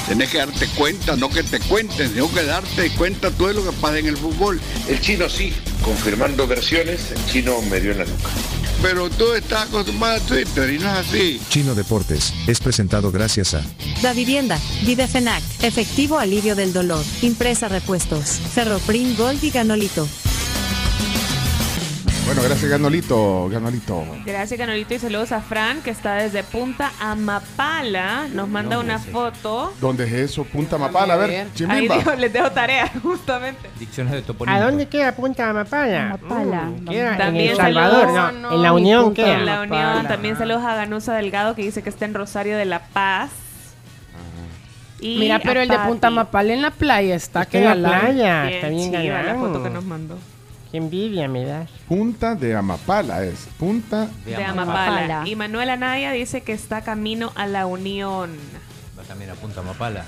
tenés 0.08 0.30
que 0.30 0.38
darte 0.38 0.68
cuenta, 0.78 1.16
no 1.16 1.32
que 1.32 1.42
te 1.42 1.60
cuenten, 1.62 2.14
tengo 2.14 2.32
que 2.32 2.44
darte 2.44 2.92
cuenta 2.92 3.32
todo 3.32 3.52
lo 3.52 3.64
que 3.64 3.72
pasa 3.72 3.98
en 3.98 4.06
el 4.06 4.18
fútbol. 4.18 4.62
El 4.88 5.02
chino 5.02 5.28
sí, 5.28 5.54
confirmando 5.84 6.46
versiones, 6.46 7.10
el 7.10 7.26
chino 7.26 7.60
me 7.64 7.80
dio 7.80 7.94
en 7.94 7.98
la 7.98 8.06
nuca. 8.06 8.30
Pero 8.82 9.10
tú 9.10 9.34
estás 9.34 9.68
acostumbrado 9.68 10.18
a 10.18 10.20
Twitter 10.20 10.74
y 10.74 10.80
no 10.80 10.90
es 10.92 11.08
así. 11.08 11.42
Chino 11.50 11.76
Deportes 11.76 12.34
es 12.48 12.60
presentado 12.60 13.12
gracias 13.12 13.54
a 13.54 13.62
Da 14.02 14.14
Vivienda, 14.14 14.60
Videfenac, 14.86 15.44
Efectivo 15.62 16.20
Alivio 16.20 16.56
del 16.56 16.74
Dolor, 16.74 17.04
Impresa 17.22 17.68
Repuestos, 17.68 18.40
Ferroprim 18.54 19.16
Gold 19.16 19.44
y 19.44 19.50
Ganolito. 19.52 20.08
Bueno, 22.26 22.42
gracias, 22.42 22.72
Ganolito. 22.72 23.48
Ganolito. 23.50 24.04
Gracias, 24.26 24.60
Canolito, 24.60 24.96
y 24.96 25.00
saludos 25.00 25.32
a 25.32 25.42
Fran, 25.42 25.82
que 25.84 25.92
está 25.92 26.16
desde 26.16 26.42
Punta 26.44 26.92
Amapala. 27.00 28.28
Nos 28.34 28.50
manda 28.50 28.80
una 28.80 28.98
foto. 28.98 29.72
¿Dónde 29.80 30.06
es 30.06 30.12
eso? 30.14 30.44
Punta 30.44 30.80
Mapala. 30.80 31.14
A 31.14 31.18
ver, 31.18 31.48
Ahí 31.70 31.88
digo, 31.88 32.16
les 32.18 32.34
dejo 32.34 32.50
tarea, 32.52 32.92
justamente. 33.04 33.70
Dicciones 33.80 34.14
de 34.14 34.22
toponimia. 34.24 34.60
¿A 34.60 34.66
dónde 34.66 34.88
queda 34.88 35.12
Punta 35.16 35.50
Amapala? 35.52 36.14
Amapala. 36.14 36.62
Mm, 36.64 36.88
queda 36.88 37.12
en 37.12 37.18
También 37.18 37.52
El 37.52 37.58
Salvador, 37.58 38.08
saludos- 38.08 38.34
no, 38.42 38.54
en 38.54 38.62
la 38.64 38.74
Unión 38.74 39.14
queda. 39.14 39.34
En 39.34 39.46
la 39.46 39.62
Unión. 39.62 40.08
También 40.08 40.38
saludos 40.38 40.64
a 40.64 40.76
Ganusa 40.76 41.14
Delgado, 41.14 41.54
que 41.56 41.62
dice 41.62 41.84
que 41.84 41.90
está 41.90 42.06
en 42.06 42.16
Rosario 42.16 42.58
de 42.58 42.66
la 42.66 42.80
Paz. 42.80 43.30
Y 45.00 45.20
Mira, 45.20 45.40
pero 45.44 45.62
el 45.62 45.68
de. 45.70 45.78
Punta 45.78 46.10
Mapal 46.10 46.50
en 46.50 46.64
la 46.64 46.72
playa 46.72 47.16
está 47.16 47.44
Está 47.44 47.58
en 47.60 47.64
la 47.66 47.74
que 47.76 47.80
la 47.82 47.90
playa, 48.02 48.44
Bien 48.44 48.56
está 48.56 48.70
bien 48.70 48.92
chiva 48.92 49.22
la 49.22 49.36
foto 49.36 49.62
que 49.62 49.70
nos 49.70 49.84
mandó. 49.84 50.18
Qué 50.76 50.80
envidia 50.80 51.30
me 51.30 51.46
das. 51.46 51.70
Punta 51.88 52.36
de 52.36 52.54
Amapala 52.54 53.24
es. 53.24 53.48
Punta 53.58 54.10
De 54.26 54.36
Amapala. 54.44 55.24
Y 55.26 55.34
Manuel 55.38 55.70
Anaya 55.70 56.12
dice 56.12 56.42
que 56.42 56.52
está 56.52 56.82
camino 56.82 57.32
a 57.36 57.48
la 57.48 57.66
Unión. 57.66 58.32
Va 59.00 59.04
también 59.04 59.30
a 59.32 59.36
Punta 59.36 59.62
Mapala. 59.62 60.04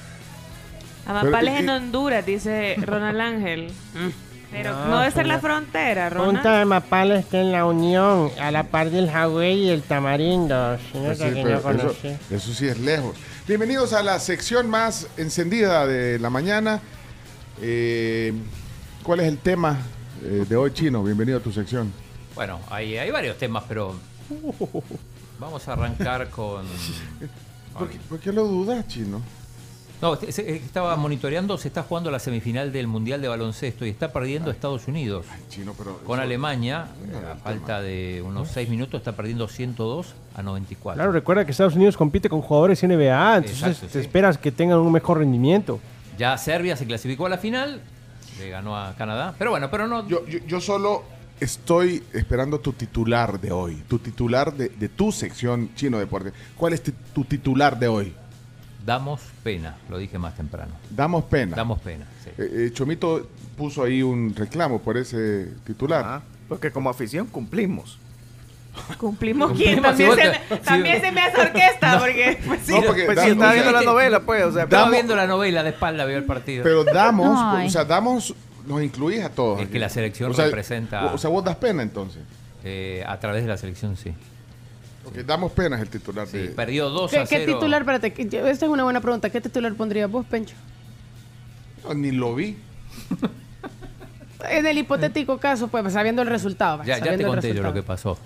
Amapala 1.05 1.39
Pero, 1.39 1.51
es 1.53 1.59
en 1.61 1.65
y- 1.67 1.69
Honduras, 1.69 2.25
dice 2.25 2.75
Ronald 2.81 3.21
Ángel. 3.21 3.71
Pero 4.51 4.73
no, 4.87 4.99
debe 4.99 5.11
ser 5.11 5.25
la 5.27 5.39
frontera, 5.39 6.09
Ronald. 6.09 6.33
Punta 6.33 6.59
de 6.59 6.65
Mapala 6.65 7.15
está 7.17 7.39
en 7.39 7.53
la 7.53 7.63
Unión, 7.63 8.29
a 8.37 8.51
la 8.51 8.63
par 8.63 8.89
del 8.89 9.09
Hawái 9.09 9.53
y 9.67 9.69
el 9.69 9.83
Tamarindo. 9.83 10.77
Si 10.91 10.97
no, 10.97 11.05
Pues 11.05 11.17
sí, 11.19 11.23
que 11.33 11.43
pero 11.43 11.55
no 11.55 11.61
conocí. 11.61 12.07
eso, 12.09 12.35
eso 12.35 12.53
sí 12.53 12.67
es 12.67 12.77
lejos. 12.77 13.15
Bienvenidos 13.47 13.93
a 13.93 14.03
la 14.03 14.19
sección 14.19 14.69
más 14.69 15.07
encendida 15.15 15.87
de 15.87 16.19
la 16.19 16.29
mañana. 16.29 16.81
Eh, 17.61 18.33
¿Cuál 19.03 19.21
es 19.21 19.27
el 19.27 19.37
tema 19.37 19.77
eh, 20.23 20.45
de 20.47 20.55
hoy, 20.55 20.71
Chino? 20.73 21.03
Bienvenido 21.03 21.37
a 21.37 21.41
tu 21.41 21.51
sección. 21.51 21.91
Bueno, 22.35 22.59
hay, 22.69 22.97
hay 22.97 23.09
varios 23.11 23.37
temas, 23.37 23.63
pero 23.67 23.95
vamos 25.39 25.67
a 25.67 25.73
arrancar 25.73 26.29
con... 26.29 26.65
¿Por 27.77 27.89
qué, 27.89 27.97
por 28.09 28.19
qué 28.19 28.31
lo 28.31 28.43
dudas, 28.45 28.87
Chino? 28.87 29.21
No, 30.01 30.15
se- 30.15 30.55
estaba 30.57 30.95
monitoreando, 30.95 31.57
se 31.57 31.67
está 31.69 31.81
jugando 31.81 32.11
la 32.11 32.19
semifinal 32.19 32.71
del 32.71 32.85
Mundial 32.87 33.19
de 33.21 33.27
Baloncesto 33.27 33.83
y 33.85 33.89
está 33.89 34.11
perdiendo 34.13 34.51
Estados 34.51 34.87
Unidos. 34.87 35.25
Chino, 35.49 35.73
pero 35.75 35.97
Con 35.99 36.19
Alemania, 36.19 36.85
eh, 37.11 37.31
a 37.31 37.35
falta 37.35 37.81
de 37.81 38.23
unos 38.25 38.49
6 38.49 38.69
minutos, 38.69 38.99
está 38.99 39.13
perdiendo 39.15 39.47
102 39.47 40.13
a 40.35 40.43
94. 40.43 40.95
Claro, 40.97 41.11
recuerda 41.11 41.45
que 41.45 41.51
Estados 41.51 41.75
Unidos 41.75 41.97
compite 41.97 42.29
con 42.29 42.41
jugadores 42.41 42.83
NBA, 42.83 43.37
entonces 43.37 43.61
Exacto, 43.63 43.87
te 43.87 43.93
sí. 43.93 43.99
esperas 43.99 44.37
que 44.37 44.51
tengan 44.51 44.77
un 44.79 44.91
mejor 44.91 45.17
rendimiento. 45.17 45.79
Ya 46.17 46.37
Serbia 46.37 46.75
se 46.77 46.85
clasificó 46.85 47.25
a 47.25 47.29
la 47.29 47.37
final, 47.39 47.81
le 48.39 48.49
ganó 48.49 48.77
a 48.77 48.95
Canadá, 48.95 49.35
pero 49.37 49.51
bueno, 49.51 49.69
pero 49.69 49.87
no... 49.87 50.07
Yo, 50.07 50.25
yo, 50.27 50.39
yo 50.47 50.61
solo 50.61 51.03
estoy 51.39 52.03
esperando 52.13 52.59
tu 52.59 52.73
titular 52.73 53.39
de 53.39 53.51
hoy, 53.51 53.83
tu 53.87 53.99
titular 53.99 54.53
de, 54.53 54.69
de 54.69 54.89
tu 54.89 55.11
sección 55.11 55.69
Chino 55.75 55.99
Deporte. 55.99 56.31
¿Cuál 56.55 56.73
es 56.73 56.81
tu 57.13 57.23
titular 57.23 57.77
de 57.77 57.87
hoy? 57.87 58.13
Damos 58.85 59.21
pena, 59.43 59.75
lo 59.89 59.97
dije 59.97 60.17
más 60.17 60.35
temprano. 60.35 60.71
Damos 60.89 61.25
pena. 61.25 61.55
Damos 61.55 61.79
pena, 61.81 62.05
sí. 62.23 62.29
Eh, 62.37 62.67
eh, 62.67 62.71
Chomito 62.73 63.27
puso 63.57 63.83
ahí 63.83 64.01
un 64.01 64.33
reclamo 64.33 64.79
por 64.81 64.97
ese 64.97 65.51
titular. 65.65 66.21
Porque 66.47 66.71
como 66.71 66.89
afición 66.89 67.27
cumplimos. 67.27 67.99
Cumplimos 68.97 69.51
quién. 69.53 69.81
También, 69.81 70.11
se, 70.11 70.17
te- 70.21 70.29
me, 70.49 70.57
también 70.61 71.01
se 71.01 71.11
me 71.11 71.21
hace 71.21 71.41
orquesta, 71.41 71.99
porque 71.99 72.39
pues 72.45 72.59
sí. 72.63 72.73
No, 72.73 72.81
porque 72.83 73.03
Pues 73.05 73.15
da- 73.17 73.23
si 73.23 73.29
estaba 73.31 73.49
o 73.51 73.53
sea, 73.53 73.61
viendo 73.63 73.79
la 73.79 73.85
novela, 73.85 74.19
pues, 74.21 74.43
o 74.45 74.51
sea, 74.51 74.63
Estaba 74.63 74.81
damos- 74.83 74.91
viendo 74.93 75.15
la 75.15 75.27
novela 75.27 75.63
de 75.63 75.69
espalda, 75.69 76.05
vio 76.05 76.17
el 76.17 76.23
partido. 76.25 76.63
Pero 76.63 76.83
damos, 76.83 77.37
Ay. 77.39 77.67
o 77.67 77.69
sea, 77.69 77.85
damos, 77.85 78.33
nos 78.65 78.81
incluís 78.81 79.23
a 79.23 79.29
todos. 79.29 79.61
Es 79.61 79.69
que 79.69 79.79
la 79.79 79.89
selección 79.89 80.31
O 80.31 80.33
sea, 80.33 80.45
representa- 80.45 81.13
O 81.13 81.17
sea, 81.17 81.29
vos 81.29 81.43
das 81.43 81.55
pena 81.57 81.83
entonces. 81.83 82.21
Eh, 82.63 83.03
a 83.07 83.19
través 83.19 83.43
de 83.43 83.49
la 83.49 83.57
selección, 83.57 83.95
sí. 83.97 84.13
Porque 85.03 85.23
damos 85.23 85.53
pena 85.53 85.77
es 85.77 85.83
el 85.83 85.89
titular 85.89 86.27
de. 86.27 86.49
Perdió 86.49 86.89
2 86.89 87.11
¿Qué, 87.11 87.19
a 87.19 87.25
qué 87.25 87.37
0. 87.45 87.53
titular? 87.53 87.81
Espérate, 87.83 88.13
esta 88.49 88.65
es 88.65 88.71
una 88.71 88.83
buena 88.83 88.99
pregunta. 88.99 89.29
¿Qué 89.29 89.39
titular 89.39 89.73
pondrías 89.75 90.11
vos, 90.11 90.25
Pencho? 90.25 90.55
No, 91.85 91.93
ni 91.93 92.11
lo 92.11 92.35
vi. 92.35 92.57
En 94.49 94.67
el 94.67 94.77
hipotético 94.77 95.37
caso, 95.39 95.67
pues 95.67 95.91
sabiendo 95.93 96.21
el 96.21 96.27
resultado. 96.27 96.83
Ya, 96.83 96.97
ya 96.99 97.17
te 97.17 97.23
conté 97.23 97.25
yo 97.25 97.33
resultado. 97.53 97.63
lo 97.63 97.73
que 97.73 97.83
pasó. 97.83 98.17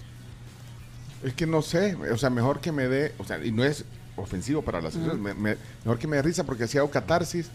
Es 1.24 1.34
que 1.34 1.46
no 1.46 1.62
sé, 1.62 1.96
o 2.12 2.18
sea, 2.18 2.30
mejor 2.30 2.60
que 2.60 2.72
me 2.72 2.88
dé, 2.88 3.14
o 3.18 3.24
sea, 3.24 3.44
y 3.44 3.52
no 3.52 3.64
es 3.64 3.86
ofensivo 4.16 4.62
para 4.62 4.82
la 4.82 4.92
selección, 4.92 5.22
me- 5.22 5.34
me- 5.34 5.58
mejor 5.86 5.98
que 6.00 6.08
me 6.08 6.16
dé 6.18 6.22
risa 6.22 6.44
porque 6.44 6.64
así 6.66 6.78
hago 6.78 6.90
catarsis 6.90 7.50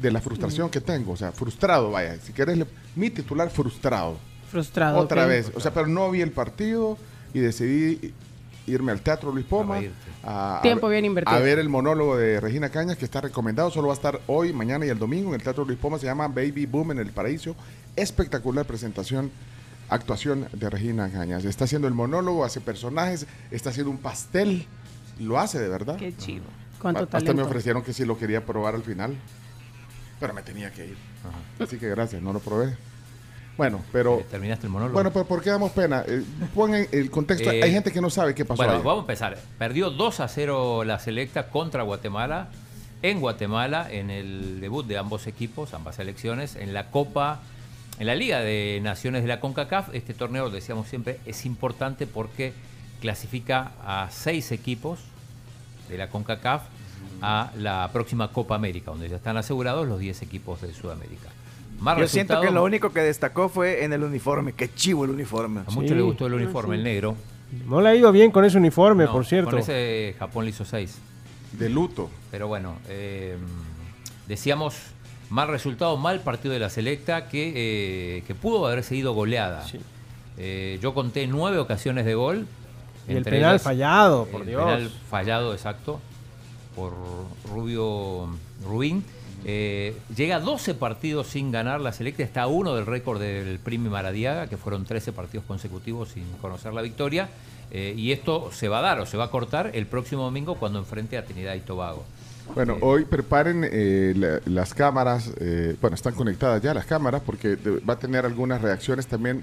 de 0.00 0.10
la 0.10 0.20
frustración 0.20 0.68
que 0.70 0.80
tengo, 0.80 1.12
o 1.12 1.16
sea, 1.16 1.32
frustrado, 1.32 1.90
vaya, 1.90 2.16
si 2.22 2.32
querés, 2.32 2.58
le- 2.58 2.66
mi 2.94 3.10
titular 3.10 3.50
frustrado. 3.50 4.18
Frustrado. 4.50 4.98
Otra 4.98 5.26
vez, 5.26 5.50
o 5.54 5.60
sea, 5.60 5.72
pero 5.72 5.86
no 5.86 6.10
vi 6.10 6.20
el 6.20 6.30
partido 6.32 6.96
y 7.34 7.40
decidí 7.40 8.12
irme 8.66 8.92
al 8.92 9.00
Teatro 9.00 9.30
Luis 9.32 9.46
Poma. 9.46 9.80
A, 10.24 10.58
a- 10.58 10.62
Tiempo 10.62 10.88
bien 10.88 11.04
invertido. 11.04 11.36
A 11.36 11.40
ver 11.40 11.58
el 11.58 11.68
monólogo 11.68 12.16
de 12.16 12.40
Regina 12.40 12.68
Cañas, 12.68 12.96
que 12.96 13.04
está 13.04 13.20
recomendado, 13.20 13.70
solo 13.70 13.88
va 13.88 13.94
a 13.94 13.96
estar 13.96 14.20
hoy, 14.26 14.52
mañana 14.52 14.84
y 14.86 14.88
el 14.88 14.98
domingo 14.98 15.28
en 15.30 15.36
el 15.36 15.42
Teatro 15.42 15.64
Luis 15.64 15.78
Poma, 15.78 15.98
se 15.98 16.06
llama 16.06 16.28
Baby 16.28 16.66
Boom 16.66 16.92
en 16.92 16.98
el 16.98 17.10
Paraíso. 17.12 17.54
Espectacular 17.96 18.66
presentación, 18.66 19.30
actuación 19.88 20.48
de 20.52 20.70
Regina 20.70 21.10
Cañas. 21.10 21.44
Está 21.44 21.64
haciendo 21.64 21.88
el 21.88 21.94
monólogo, 21.94 22.44
hace 22.44 22.60
personajes, 22.60 23.26
está 23.50 23.70
haciendo 23.70 23.90
un 23.90 23.98
pastel, 23.98 24.66
lo 25.18 25.38
hace 25.38 25.58
de 25.58 25.68
verdad. 25.68 25.96
Qué 25.96 26.16
chivo. 26.16 26.46
Cuánto 26.80 27.08
Hasta 27.10 27.32
me 27.32 27.42
ofrecieron 27.42 27.82
que 27.82 27.92
si 27.92 28.04
lo 28.04 28.18
quería 28.18 28.44
probar 28.44 28.74
al 28.74 28.82
final, 28.82 29.16
pero 30.20 30.34
me 30.34 30.42
tenía 30.42 30.70
que 30.70 30.86
ir. 30.86 30.96
Así 31.58 31.78
que 31.78 31.88
gracias, 31.88 32.22
no 32.22 32.32
lo 32.32 32.38
probé. 32.40 32.76
Bueno, 33.56 33.80
pero... 33.90 34.22
Terminaste 34.30 34.66
el 34.66 34.72
monólogo. 34.72 34.92
Bueno, 34.94 35.10
pero 35.10 35.24
¿por 35.24 35.42
qué 35.42 35.48
damos 35.48 35.72
pena? 35.72 36.04
Eh, 36.06 36.22
pon 36.54 36.74
en 36.74 36.86
el 36.92 37.10
contexto. 37.10 37.50
Eh, 37.50 37.62
Hay 37.62 37.72
gente 37.72 37.90
que 37.90 38.02
no 38.02 38.10
sabe 38.10 38.34
qué 38.34 38.44
pasó 38.44 38.58
Bueno, 38.62 38.74
ahí. 38.74 38.82
vamos 38.84 38.98
a 38.98 39.00
empezar. 39.00 39.38
Perdió 39.58 39.88
2 39.90 40.20
a 40.20 40.28
0 40.28 40.84
la 40.84 40.98
selecta 40.98 41.48
contra 41.48 41.82
Guatemala. 41.82 42.48
En 43.00 43.20
Guatemala, 43.20 43.90
en 43.90 44.10
el 44.10 44.60
debut 44.60 44.86
de 44.86 44.98
ambos 44.98 45.26
equipos, 45.26 45.72
ambas 45.72 45.96
selecciones, 45.96 46.54
en 46.56 46.74
la 46.74 46.90
Copa, 46.90 47.40
en 47.98 48.06
la 48.06 48.14
Liga 48.14 48.40
de 48.40 48.80
Naciones 48.82 49.22
de 49.22 49.28
la 49.28 49.40
CONCACAF. 49.40 49.94
Este 49.94 50.14
torneo, 50.14 50.50
decíamos 50.50 50.88
siempre, 50.88 51.20
es 51.26 51.46
importante 51.46 52.06
porque 52.06 52.52
clasifica 53.00 53.72
a 53.84 54.08
seis 54.10 54.52
equipos 54.52 55.00
de 55.88 55.98
la 55.98 56.08
CONCACAF 56.08 56.62
a 57.22 57.50
la 57.56 57.90
próxima 57.92 58.28
Copa 58.32 58.54
América, 58.54 58.90
donde 58.90 59.08
ya 59.08 59.16
están 59.16 59.36
asegurados 59.36 59.86
los 59.86 59.98
10 59.98 60.22
equipos 60.22 60.60
de 60.60 60.72
Sudamérica. 60.72 61.30
Más 61.80 61.98
Yo 61.98 62.08
siento 62.08 62.40
que 62.40 62.50
lo 62.50 62.64
único 62.64 62.92
que 62.92 63.00
destacó 63.00 63.48
fue 63.48 63.84
en 63.84 63.92
el 63.92 64.02
uniforme. 64.02 64.52
Qué 64.52 64.72
chivo 64.72 65.04
el 65.04 65.10
uniforme. 65.10 65.60
A 65.60 65.70
muchos 65.70 65.96
les 65.96 66.02
gustó 66.02 66.26
el 66.26 66.34
uniforme, 66.34 66.76
el 66.76 66.84
negro. 66.84 67.16
No 67.66 67.80
le 67.80 67.90
ha 67.90 67.94
ido 67.94 68.10
bien 68.12 68.30
con 68.30 68.44
ese 68.44 68.58
uniforme, 68.58 69.04
No, 69.04 69.12
por 69.12 69.26
cierto. 69.26 69.50
Con 69.50 69.60
ese 69.60 70.14
Japón 70.18 70.44
le 70.44 70.50
hizo 70.50 70.64
6. 70.64 70.98
De 71.52 71.68
luto. 71.68 72.10
Pero 72.30 72.48
bueno, 72.48 72.76
eh, 72.88 73.36
decíamos 74.26 74.74
mal 75.30 75.48
resultado, 75.48 75.96
mal 75.96 76.20
partido 76.20 76.54
de 76.54 76.60
la 76.60 76.70
selecta 76.70 77.28
que, 77.28 77.52
eh, 78.18 78.22
que 78.26 78.34
pudo 78.34 78.66
haber 78.66 78.82
seguido 78.82 79.12
goleada. 79.14 79.64
Eh, 80.38 80.78
yo 80.82 80.94
conté 80.94 81.26
nueve 81.26 81.58
ocasiones 81.58 82.04
de 82.04 82.14
gol. 82.14 82.46
Y 83.08 83.12
el 83.14 83.22
penal 83.24 83.52
ellas, 83.52 83.62
fallado, 83.62 84.26
por 84.26 84.42
el 84.42 84.48
Dios. 84.48 84.64
penal 84.64 84.90
fallado, 85.08 85.52
exacto, 85.52 86.00
por 86.74 86.92
Rubio 87.48 88.28
Rubín. 88.64 89.04
Eh, 89.44 89.96
llega 90.16 90.36
a 90.36 90.40
12 90.40 90.74
partidos 90.74 91.28
sin 91.28 91.52
ganar 91.52 91.80
la 91.80 91.92
selecta, 91.92 92.24
está 92.24 92.42
a 92.42 92.46
uno 92.48 92.74
del 92.74 92.84
récord 92.84 93.20
del 93.20 93.60
Primi 93.60 93.88
Maradiaga, 93.88 94.48
que 94.48 94.56
fueron 94.56 94.84
13 94.84 95.12
partidos 95.12 95.46
consecutivos 95.46 96.08
sin 96.08 96.24
conocer 96.40 96.72
la 96.72 96.82
victoria. 96.82 97.28
Eh, 97.70 97.94
y 97.96 98.12
esto 98.12 98.50
se 98.52 98.68
va 98.68 98.78
a 98.78 98.82
dar 98.82 99.00
o 99.00 99.06
se 99.06 99.16
va 99.16 99.24
a 99.24 99.30
cortar 99.30 99.70
el 99.74 99.86
próximo 99.86 100.24
domingo 100.24 100.56
cuando 100.56 100.78
enfrente 100.78 101.16
a 101.16 101.24
Trinidad 101.24 101.54
y 101.54 101.60
Tobago. 101.60 102.04
Bueno, 102.54 102.78
hoy 102.80 103.04
preparen 103.04 103.68
eh, 103.70 104.14
la- 104.16 104.40
las 104.46 104.72
cámaras, 104.74 105.30
eh, 105.40 105.76
bueno, 105.80 105.94
están 105.94 106.14
conectadas 106.14 106.62
ya 106.62 106.72
las 106.72 106.86
cámaras 106.86 107.22
porque 107.24 107.56
va 107.88 107.94
a 107.94 107.98
tener 107.98 108.24
algunas 108.24 108.62
reacciones 108.62 109.06
también 109.06 109.42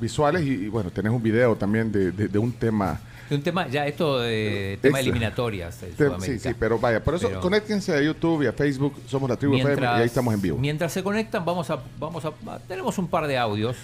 visuales 0.00 0.42
y, 0.42 0.50
y, 0.52 0.68
bueno, 0.68 0.90
tenés 0.90 1.12
un 1.12 1.22
video 1.22 1.56
también 1.56 1.90
de, 1.92 2.12
de- 2.12 2.28
de 2.28 2.38
un 2.38 2.52
tema. 2.52 3.00
De 3.28 3.34
un 3.34 3.42
tema, 3.42 3.66
ya 3.66 3.86
esto 3.86 4.20
de 4.20 4.78
tema 4.80 4.98
Extra. 4.98 5.00
eliminatorias 5.00 5.74
sí, 6.20 6.38
sí, 6.38 6.50
pero 6.58 6.78
vaya, 6.78 7.02
por 7.02 7.16
eso 7.16 7.26
Pero 7.28 7.40
conéctense 7.40 7.92
a 7.92 8.00
YouTube 8.00 8.44
y 8.44 8.46
a 8.46 8.52
Facebook, 8.52 8.94
somos 9.06 9.28
la 9.28 9.36
tribu 9.36 9.56
FM 9.56 9.82
y 9.82 9.84
ahí 9.84 10.06
estamos 10.06 10.32
en 10.32 10.40
vivo. 10.40 10.58
Mientras 10.58 10.92
se 10.92 11.02
conectan, 11.02 11.44
vamos 11.44 11.68
a, 11.70 11.80
vamos 11.98 12.24
a, 12.24 12.28
a- 12.28 12.58
tenemos 12.60 12.96
un 12.98 13.08
par 13.08 13.26
de 13.26 13.36
audios. 13.36 13.76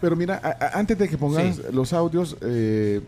Pero 0.00 0.14
mira, 0.16 0.40
a- 0.42 0.64
a- 0.66 0.78
antes 0.78 0.96
de 0.96 1.08
que 1.08 1.18
pongas 1.18 1.56
Sí. 1.56 1.62
los 1.72 1.92
audios, 1.92 2.36
eh, 2.42 3.00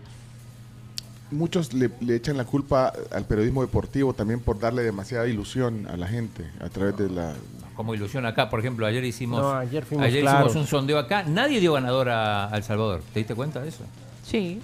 muchos 1.31 1.73
le, 1.75 1.91
le 2.01 2.15
echan 2.17 2.37
la 2.37 2.45
culpa 2.45 2.93
al 3.11 3.25
periodismo 3.25 3.63
deportivo 3.63 4.15
también 4.15 4.41
por 4.41 4.59
darle 4.59 4.83
demasiada 4.83 5.27
ilusión 5.27 5.87
a 5.89 5.97
la 5.97 6.07
gente 6.07 6.45
a 6.61 6.69
través 6.69 6.97
de 6.97 7.09
la... 7.11 7.35
Como 7.75 7.95
ilusión 7.95 8.25
acá, 8.25 8.49
por 8.49 8.61
ejemplo, 8.61 8.87
ayer 8.87 9.05
hicimos, 9.05 9.41
No, 9.43 9.53
ayer 9.55 9.85
fuimos 9.85 10.07
ayer 10.07 10.25
hicimos 10.25 10.55
un 10.57 10.67
sondeo 10.67 10.99
acá. 10.99 11.25
Nadie 11.25 11.61
dio 11.61 11.75
ganador 11.75 12.09
a, 12.09 12.51
a 12.53 12.57
El 12.57 12.63
Salvador. 12.63 13.03
¿Te 13.13 13.21
diste 13.21 13.35
cuenta 13.35 13.61
de 13.61 13.69
eso? 13.69 13.85
Sí. 14.25 14.61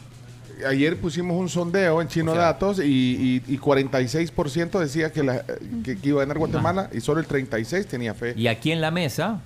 Ayer 0.66 0.96
pusimos 0.98 1.36
un 1.38 1.48
sondeo 1.48 2.00
en 2.00 2.08
Chino 2.08 2.32
O 2.32 2.34
sea- 2.34 2.44
Datos 2.44 2.78
y, 2.78 3.42
y, 3.46 3.54
y 3.54 3.58
46% 3.58 4.78
decía 4.78 5.12
que, 5.12 5.22
la, 5.22 5.44
que, 5.84 5.98
que 5.98 6.08
iba 6.08 6.20
a 6.22 6.24
ganar 6.24 6.38
Guatemala 6.38 6.88
y 6.92 7.00
solo 7.00 7.20
el 7.20 7.26
36% 7.28 7.86
tenía 7.86 8.14
fe. 8.14 8.34
Y 8.36 8.46
aquí 8.46 8.70
en 8.72 8.80
la 8.80 8.90
mesa, 8.90 9.40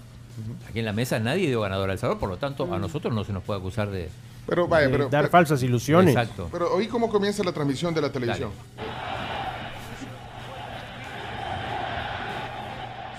aquí 0.68 0.80
en 0.80 0.84
la 0.84 0.92
mesa 0.92 1.18
nadie 1.18 1.46
dio 1.48 1.60
ganador 1.62 1.90
a 1.90 1.94
El 1.94 1.98
Salvador, 1.98 2.20
por 2.20 2.28
lo 2.28 2.36
tanto, 2.36 2.72
a 2.72 2.78
nosotros 2.78 3.12
no 3.14 3.24
se 3.24 3.32
nos 3.32 3.42
puede 3.42 3.58
acusar 3.60 3.90
de, 3.90 4.10
Pero 4.46 4.68
vaya, 4.68 4.86
de 4.86 4.92
pero, 4.92 5.08
dar 5.08 5.22
pero, 5.22 5.30
falsas 5.30 5.62
ilusiones. 5.62 6.14
Exacto. 6.14 6.48
pero 6.52 6.72
hoy 6.72 6.86
cómo 6.86 7.08
comienza 7.08 7.42
la 7.42 7.52
transmisión 7.52 7.92
de 7.94 8.00
la 8.00 8.10
televisión. 8.12 8.50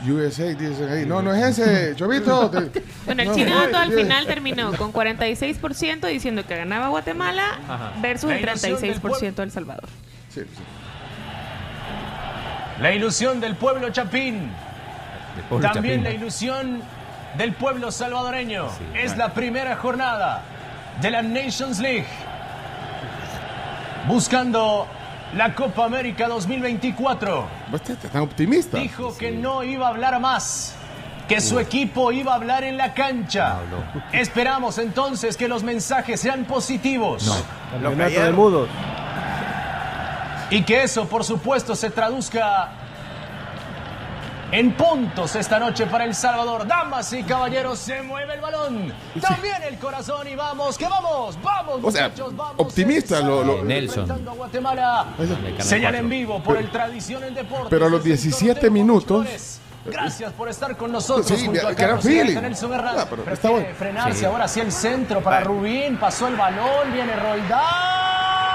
USA 0.05 0.43
dicen 0.53 0.89
ahí. 0.89 1.05
No, 1.05 1.21
no 1.21 1.33
es 1.33 1.57
ese, 1.59 1.95
Chovito. 1.95 2.49
te- 2.71 2.83
Bueno, 3.05 3.23
el 3.23 3.27
no, 3.29 3.35
chino 3.35 3.67
no, 3.67 3.77
al 3.77 3.89
yeah. 3.89 3.97
final 4.03 4.27
terminó 4.27 4.71
con 4.73 4.93
46% 4.93 6.07
diciendo 6.07 6.45
que 6.45 6.55
ganaba 6.55 6.87
Guatemala 6.89 7.59
Ajá. 7.67 7.93
versus 8.01 8.31
el 8.31 8.41
La 8.45 8.51
ilusión 8.51 8.79
del 8.79 9.01
36% 9.01 9.35
de 9.35 9.43
El 9.43 9.51
Salvador. 9.51 9.89
Sí, 10.29 10.41
sí. 10.41 10.47
La 12.79 12.93
ilusión 12.93 13.39
del 13.39 13.55
pueblo 13.55 13.89
chapín. 13.89 14.51
pueblo 15.49 15.67
También 15.73 16.01
chapín. 16.01 16.03
la 16.03 16.11
ilusión 16.11 16.81
del 17.37 17.53
pueblo 17.53 17.91
salvadoreño. 17.91 18.69
Sí, 18.69 18.83
es 18.93 19.17
la 19.17 19.33
primera 19.33 19.75
jornada 19.77 20.43
de 21.01 21.11
la 21.11 21.21
Nations 21.21 21.79
League. 21.79 22.07
Buscando 24.07 24.87
la 25.35 25.53
Copa 25.53 25.85
América 25.85 26.27
2024. 26.27 27.47
Vos 27.71 27.81
estás 27.81 28.11
tan 28.11 28.21
optimista. 28.21 28.77
Dijo 28.77 29.15
que 29.17 29.31
no 29.31 29.63
iba 29.63 29.87
a 29.87 29.89
hablar 29.89 30.19
más. 30.19 30.73
que 31.27 31.41
su 31.41 31.59
equipo 31.59 32.13
iba 32.13 32.31
a 32.31 32.35
hablar 32.35 32.63
en 32.63 32.77
la 32.77 32.93
cancha. 32.93 33.57
Esperamos 34.13 34.77
entonces 34.77 35.35
que 35.35 35.49
los 35.49 35.61
mensajes 35.61 36.21
sean 36.21 36.45
positivos. 36.45 37.43
Campeonato 37.71 38.21
de 38.21 38.31
mudos. 38.31 38.69
Y 40.49 40.63
que 40.63 40.83
eso, 40.83 41.09
por 41.09 41.25
supuesto, 41.25 41.75
se 41.75 41.89
traduzca 41.89 42.69
en 44.51 44.73
puntos 44.73 45.35
esta 45.35 45.59
noche 45.59 45.85
para 45.87 46.03
El 46.05 46.15
Salvador. 46.15 46.65
Damas 46.67 47.11
y 47.13 47.23
caballeros, 47.23 47.79
se 47.79 48.01
mueve 48.01 48.35
el 48.35 48.41
balón. 48.41 48.93
También 49.21 49.61
el 49.67 49.77
corazón 49.77 50.27
y 50.27 50.35
vamos, 50.35 50.77
que 50.77 50.87
vamos, 50.87 51.37
vamos, 51.41 51.79
O 51.83 51.91
sea, 51.91 52.09
muchachos, 52.09 52.35
vamos. 52.35 52.55
optimista 52.57 53.19
lo, 53.21 53.43
lo- 53.43 53.69
Enfrentando 53.69 54.31
a 54.31 54.33
Guatemala. 54.35 55.05
Señal 55.59 55.95
en 55.95 56.09
vivo 56.09 56.41
por 56.41 56.57
el 56.57 56.69
Tradición 56.71 57.23
en 57.23 57.33
Deportes. 57.35 57.67
Pero 57.69 57.85
a 57.87 57.89
los 57.89 58.03
17 58.03 58.69
minutos. 58.69 59.27
Gracias 59.85 60.33
por 60.33 60.49
estar 60.49 60.75
con 60.75 60.91
nosotros 60.91 61.25
Sí, 61.27 61.45
junto 61.45 61.65
a 61.65 61.73
que 61.73 61.81
era 61.83 61.93
Carlos. 61.95 62.03
Nelson. 62.03 62.73
Ah, 62.73 63.05
pero 63.09 63.23
Prefiere 63.23 63.33
está 63.33 63.49
bueno. 63.49 63.67
frenarse 63.77 64.19
Sí. 64.19 64.25
ahora 64.25 64.43
hacia 64.43 64.63
el 64.63 64.71
centro 64.73 65.21
para 65.23 65.39
Rubín. 65.41 65.97
Pasó 65.97 66.27
el 66.27 66.35
balón, 66.35 66.91
viene 66.91 67.15
Roldán. 67.15 68.46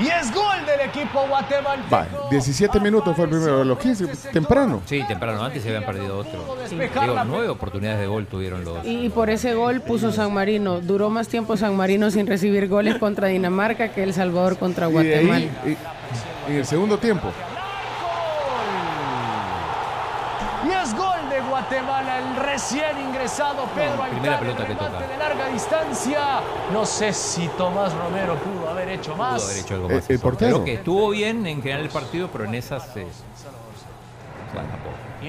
Y 0.00 0.06
es 0.06 0.32
gol 0.32 0.64
del 0.64 0.88
equipo 0.88 1.26
guatemalteco. 1.28 1.92
Va, 1.92 2.06
17 2.30 2.78
minutos 2.80 3.16
fue 3.16 3.24
el 3.24 3.30
primero, 3.30 3.64
los 3.64 3.78
15, 3.78 4.06
temprano. 4.32 4.80
Sí, 4.86 5.02
temprano. 5.08 5.42
Antes 5.42 5.62
se 5.62 5.68
habían 5.70 5.84
perdido 5.84 6.18
otro. 6.18 6.56
Digo, 6.70 7.24
nueve 7.26 7.48
oportunidades 7.48 7.98
de 8.00 8.06
gol 8.06 8.26
tuvieron 8.26 8.64
los. 8.64 8.84
Y 8.84 9.08
por 9.08 9.28
ese 9.28 9.54
gol 9.54 9.80
puso 9.80 10.12
San 10.12 10.32
Marino. 10.32 10.80
Duró 10.80 11.10
más 11.10 11.26
tiempo 11.28 11.56
San 11.56 11.76
Marino 11.76 12.10
sin 12.12 12.26
recibir 12.26 12.68
goles 12.68 12.96
contra 12.98 13.28
Dinamarca 13.28 13.88
que 13.88 14.02
El 14.04 14.14
Salvador 14.14 14.56
contra 14.56 14.86
Y 14.88 14.92
de 14.92 14.94
Guatemala. 14.94 15.36
ahí, 15.64 15.76
y- 16.46 16.50
en 16.52 16.56
el 16.58 16.64
segundo 16.64 16.96
tiempo, 16.98 17.28
Guatemala, 21.72 22.18
el 22.18 22.36
recién 22.46 22.98
ingresado 22.98 23.64
Pedro 23.74 24.02
primera 24.10 24.38
Alcántara, 24.38 24.40
pelota 24.40 24.66
que 24.66 24.74
toca. 24.74 25.06
de 25.06 25.18
larga 25.18 25.48
distancia. 25.52 26.40
No 26.72 26.86
sé 26.86 27.12
si 27.12 27.46
Tomás 27.58 27.92
Romero 27.92 28.36
pudo 28.36 28.70
haber 28.70 28.88
hecho 28.88 29.14
más. 29.14 29.42
Pudo 29.42 29.50
haber 29.50 29.62
hecho 29.64 29.74
algo 29.74 29.90
Eh, 29.90 29.94
más. 29.96 30.08
el 30.10 30.18
portero. 30.18 30.52
Creo 30.54 30.64
que 30.64 30.72
estuvo 30.74 31.10
bien 31.10 31.46
en 31.46 31.60
general 31.60 31.82
el 31.82 31.90
partido, 31.90 32.30
pero 32.32 32.44
en 32.44 32.54
esas 32.54 32.84
escapó. 32.84 33.04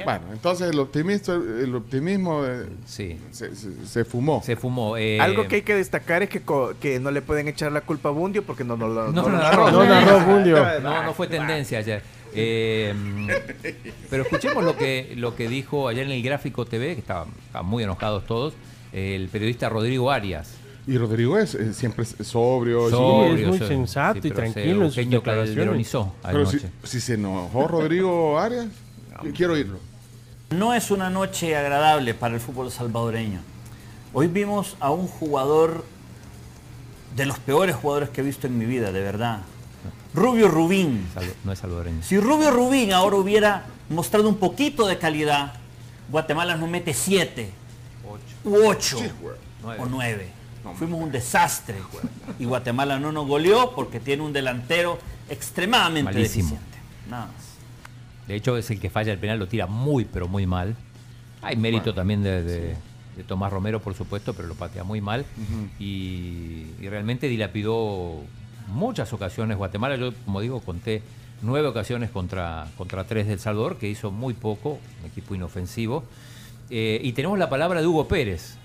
bueno, 0.05 0.21
entonces 0.31 0.69
el 0.69 0.79
optimismo, 0.79 1.33
el 1.33 1.75
optimismo 1.75 2.45
eh, 2.45 2.69
Sí. 2.85 3.19
se, 3.31 3.53
se- 3.53 3.85
se 3.85 4.05
fumó. 4.05 4.41
Se 4.41 4.55
fumó. 4.55 4.95
eh, 4.95 5.19
Algo 5.19 5.45
que 5.47 5.57
hay 5.57 5.61
que 5.63 5.75
destacar 5.75 6.23
es 6.23 6.29
que, 6.29 6.41
que 6.79 6.99
no 7.01 7.11
le 7.11 7.21
pueden 7.21 7.49
echar 7.49 7.71
la 7.73 7.81
culpa 7.81 8.07
a 8.09 8.11
Bundio 8.13 8.43
porque 8.45 8.63
no, 8.63 8.77
no, 8.77 8.87
lo- 8.87 9.07
No, 9.07 9.11
no 9.11 9.21
no, 9.23 9.29
lo 9.29 9.37
narró. 9.37 9.71
No 9.71 9.83
narró 9.83 10.19
Bundio. 10.21 10.79
No, 10.79 11.03
no 11.03 11.13
fue 11.13 11.27
tendencia 11.27 11.79
ayer. 11.79 12.01
Eh, 12.33 12.93
pero 14.09 14.23
escuchemos 14.23 14.63
lo 14.63 14.75
que, 14.77 15.13
lo 15.15 15.35
que 15.35 15.47
dijo 15.49 15.87
ayer 15.87 16.05
en 16.05 16.11
el 16.11 16.21
Gráfico 16.23 16.65
TV, 16.65 16.93
que 16.95 17.01
estaban, 17.01 17.29
estaban 17.45 17.67
muy 17.67 17.83
enojados 17.83 18.25
todos, 18.25 18.53
el 18.93 19.29
periodista 19.29 19.69
Rodrigo 19.69 20.11
Arias. 20.11 20.53
Y 20.87 20.97
Rodrigo 20.97 21.37
es 21.37 21.53
eh, 21.55 21.73
siempre 21.73 22.03
es 22.03 22.15
sobrio. 22.27 22.85
es- 22.87 22.91
Sobrio, 22.91 23.35
es 23.35 23.47
muy 23.47 23.59
sí, 23.59 23.67
sensato 23.67 24.27
y 24.27 24.31
tranquilo 24.31 24.85
en 24.85 24.91
sus 24.91 25.09
declaraciones. 25.09 25.95
Pero 26.23 26.45
si, 26.49 26.59
si 26.83 26.99
se 27.01 27.13
enojó 27.15 27.67
Rodrigo 27.67 28.39
Arias, 28.39 28.67
quiero 29.35 29.53
oírlo. 29.53 29.77
No 30.49 30.73
es 30.73 30.89
una 30.89 31.11
noche 31.11 31.55
agradable 31.55 32.15
para 32.15 32.33
el 32.33 32.39
fútbol 32.39 32.71
salvadoreño. 32.71 33.39
Hoy 34.13 34.25
vimos 34.27 34.75
a 34.79 34.89
un 34.89 35.05
jugador 35.07 35.85
de 37.15 37.25
los 37.27 37.37
peores 37.37 37.75
jugadores 37.75 38.09
que 38.09 38.21
he 38.21 38.23
visto 38.23 38.47
en 38.47 38.57
mi 38.57 38.65
vida, 38.65 38.91
de 38.91 39.01
verdad. 39.01 39.41
Rubio 40.13 40.47
Rubín. 40.47 41.05
No 41.43 41.51
es 41.51 41.59
salvadoreño. 41.59 42.01
Si 42.03 42.17
Rubio 42.19 42.51
Rubín 42.51 42.93
ahora 42.93 43.15
hubiera 43.17 43.65
mostrado 43.89 44.27
un 44.29 44.37
poquito 44.37 44.87
de 44.87 44.97
calidad, 44.97 45.53
Guatemala 46.09 46.55
nos 46.57 46.69
mete 46.69 46.93
7, 46.93 47.49
u 48.43 48.55
8 48.65 48.97
o 49.79 49.85
9. 49.85 50.27
Fuimos 50.75 51.01
un 51.01 51.11
desastre. 51.11 51.75
Y 52.39 52.45
Guatemala 52.45 52.99
no 52.99 53.11
nos 53.11 53.27
goleó 53.27 53.73
porque 53.75 53.99
tiene 53.99 54.23
un 54.23 54.33
delantero 54.33 54.99
extremadamente 55.29 56.11
Malísimo. 56.13 56.49
deficiente. 56.49 56.77
Nada 57.09 57.25
más. 57.27 57.35
De 58.27 58.35
hecho, 58.35 58.57
es 58.57 58.69
el 58.69 58.79
que 58.79 58.89
falla 58.89 59.11
el 59.11 59.19
penal, 59.19 59.39
lo 59.39 59.47
tira 59.47 59.65
muy, 59.67 60.05
pero 60.05 60.27
muy 60.27 60.45
mal. 60.45 60.75
Hay 61.41 61.55
mérito 61.55 61.93
también 61.93 62.21
de, 62.23 62.43
de- 62.43 62.75
de 63.15 63.23
Tomás 63.23 63.51
Romero, 63.51 63.81
por 63.81 63.95
supuesto, 63.95 64.33
pero 64.33 64.47
lo 64.47 64.55
patea 64.55 64.83
muy 64.83 65.01
mal. 65.01 65.25
y, 65.79 66.65
y 66.79 66.87
realmente 66.89 67.27
dilapidó 67.27 68.21
muchas 68.69 69.11
ocasiones 69.13 69.57
Guatemala. 69.57 69.95
Yo, 69.95 70.13
como 70.25 70.41
digo, 70.41 70.61
conté 70.61 71.01
nueve 71.41 71.67
ocasiones 71.67 72.09
contra, 72.09 72.67
contra 72.77 73.03
tres 73.05 73.27
del 73.27 73.39
Salvador, 73.39 73.77
que 73.77 73.87
hizo 73.89 74.11
muy 74.11 74.33
poco, 74.33 74.79
un 75.01 75.07
equipo 75.09 75.35
inofensivo. 75.35 76.03
Eh, 76.69 76.99
y 77.03 77.13
tenemos 77.13 77.37
la 77.39 77.49
palabra 77.49 77.81
de 77.81 77.87
Hugo 77.87 78.07
Pérez, 78.07 78.55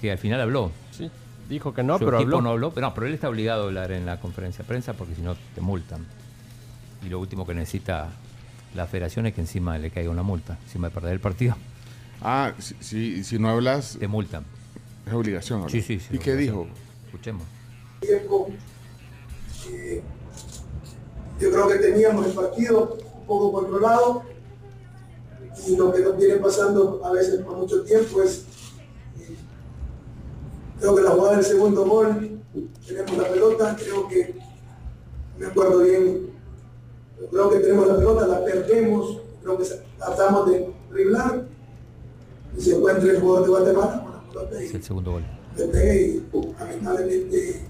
que 0.00 0.10
al 0.10 0.18
final 0.18 0.40
habló. 0.40 0.72
Sí, 0.90 1.10
dijo 1.48 1.72
que 1.74 1.82
no, 1.82 1.98
Su 1.98 2.04
pero 2.04 2.16
equipo 2.18 2.36
habló. 2.36 2.42
no 2.42 2.50
habló, 2.50 2.70
pero, 2.72 2.88
no, 2.88 2.94
pero 2.94 3.06
él 3.06 3.14
está 3.14 3.28
obligado 3.28 3.62
a 3.64 3.66
hablar 3.66 3.92
en 3.92 4.04
la 4.06 4.18
conferencia 4.20 4.62
de 4.64 4.68
prensa 4.68 4.94
porque 4.94 5.14
si 5.14 5.22
no 5.22 5.36
te 5.54 5.60
multan. 5.60 6.04
Y 7.04 7.08
lo 7.08 7.18
último 7.20 7.46
que 7.46 7.54
necesita 7.54 8.08
la 8.74 8.86
federación 8.86 9.26
es 9.26 9.34
que 9.34 9.40
encima 9.40 9.78
le 9.78 9.90
caiga 9.90 10.10
una 10.10 10.22
multa, 10.22 10.58
encima 10.64 10.88
de 10.88 10.94
perder 10.94 11.12
el 11.12 11.20
partido. 11.20 11.56
Ah, 12.22 12.52
si, 12.58 12.74
si, 12.80 13.24
si 13.24 13.38
no 13.38 13.48
hablas, 13.48 13.96
Te 13.98 14.06
multan. 14.08 14.44
es 15.06 15.12
obligación. 15.12 15.60
hablar. 15.60 15.70
Sí, 15.70 15.82
sí, 15.82 15.98
sí. 16.00 16.16
¿Y 16.16 16.18
qué 16.18 16.36
dijo? 16.36 16.66
Escuchemos. 17.06 17.44
Eh, 19.72 20.02
yo 21.40 21.50
creo 21.50 21.68
que 21.68 21.76
teníamos 21.76 22.26
el 22.26 22.32
partido 22.32 22.98
un 23.20 23.26
poco 23.26 23.52
controlado 23.52 24.22
y 25.66 25.76
lo 25.76 25.92
que 25.92 26.00
nos 26.00 26.16
viene 26.16 26.36
pasando 26.36 27.00
a 27.04 27.12
veces 27.12 27.40
por 27.42 27.56
mucho 27.56 27.82
tiempo 27.82 28.22
es 28.22 28.44
eh, 29.18 29.36
creo 30.78 30.94
que 30.94 31.02
la 31.02 31.10
jugada 31.10 31.36
del 31.36 31.44
segundo 31.44 31.84
gol 31.84 32.40
tenemos 32.86 33.16
la 33.16 33.28
pelota 33.28 33.76
creo 33.78 34.08
que 34.08 34.34
me 35.38 35.46
acuerdo 35.46 35.80
bien 35.80 36.30
creo 37.30 37.50
que 37.50 37.60
tenemos 37.60 37.86
la 37.86 37.96
pelota 37.96 38.26
la 38.26 38.44
perdemos 38.44 39.18
creo 39.42 39.58
que 39.58 39.64
tratamos 39.98 40.50
de 40.50 40.72
driblar 40.90 41.46
y 42.56 42.60
se 42.60 42.74
encuentra 42.76 43.10
el 43.10 43.20
jugador 43.20 43.44
de 43.44 43.50
Guatemala 43.50 44.02
con 44.02 44.12
la 44.12 44.20
pelota 44.28 44.62
y 44.62 44.66
Es 44.66 44.74
el 44.74 44.82
segundo 44.82 45.12
gol. 45.12 45.24
y 45.56 46.22
lamentablemente 46.58 47.69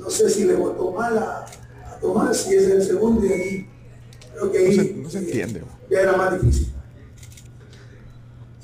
no 0.00 0.10
sé 0.10 0.28
si 0.30 0.44
le 0.44 0.54
votó 0.54 0.90
mal 0.92 1.16
a, 1.18 1.44
a 1.86 2.00
Tomás, 2.00 2.36
si 2.44 2.54
es 2.54 2.64
el 2.64 2.82
segundo 2.82 3.24
y 3.26 3.32
ahí 3.32 3.70
creo 4.32 4.50
que 4.50 4.58
No 4.58 4.64
ahí 4.66 4.74
se, 4.76 4.94
no 4.94 5.10
se 5.10 5.18
entiende. 5.18 5.62
ya 5.90 6.00
era 6.00 6.16
más 6.16 6.40
difícil. 6.40 6.72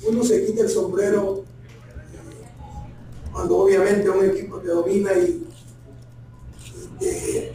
Uno 0.07 0.23
se 0.23 0.45
quita 0.45 0.61
el 0.61 0.69
sombrero 0.69 1.43
eh, 1.43 2.45
cuando 3.31 3.57
obviamente 3.57 4.09
un 4.09 4.25
equipo 4.25 4.57
te 4.59 4.67
domina 4.69 5.13
y, 5.13 5.47
y 6.65 6.99
te, 6.99 7.53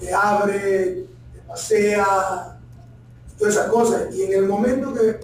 te 0.00 0.12
abre, 0.14 1.06
te 1.32 1.40
pasea, 1.46 2.58
todas 3.38 3.54
esas 3.54 3.68
cosas. 3.70 4.14
Y 4.14 4.22
en 4.22 4.34
el 4.34 4.46
momento 4.48 4.92
que 4.94 5.20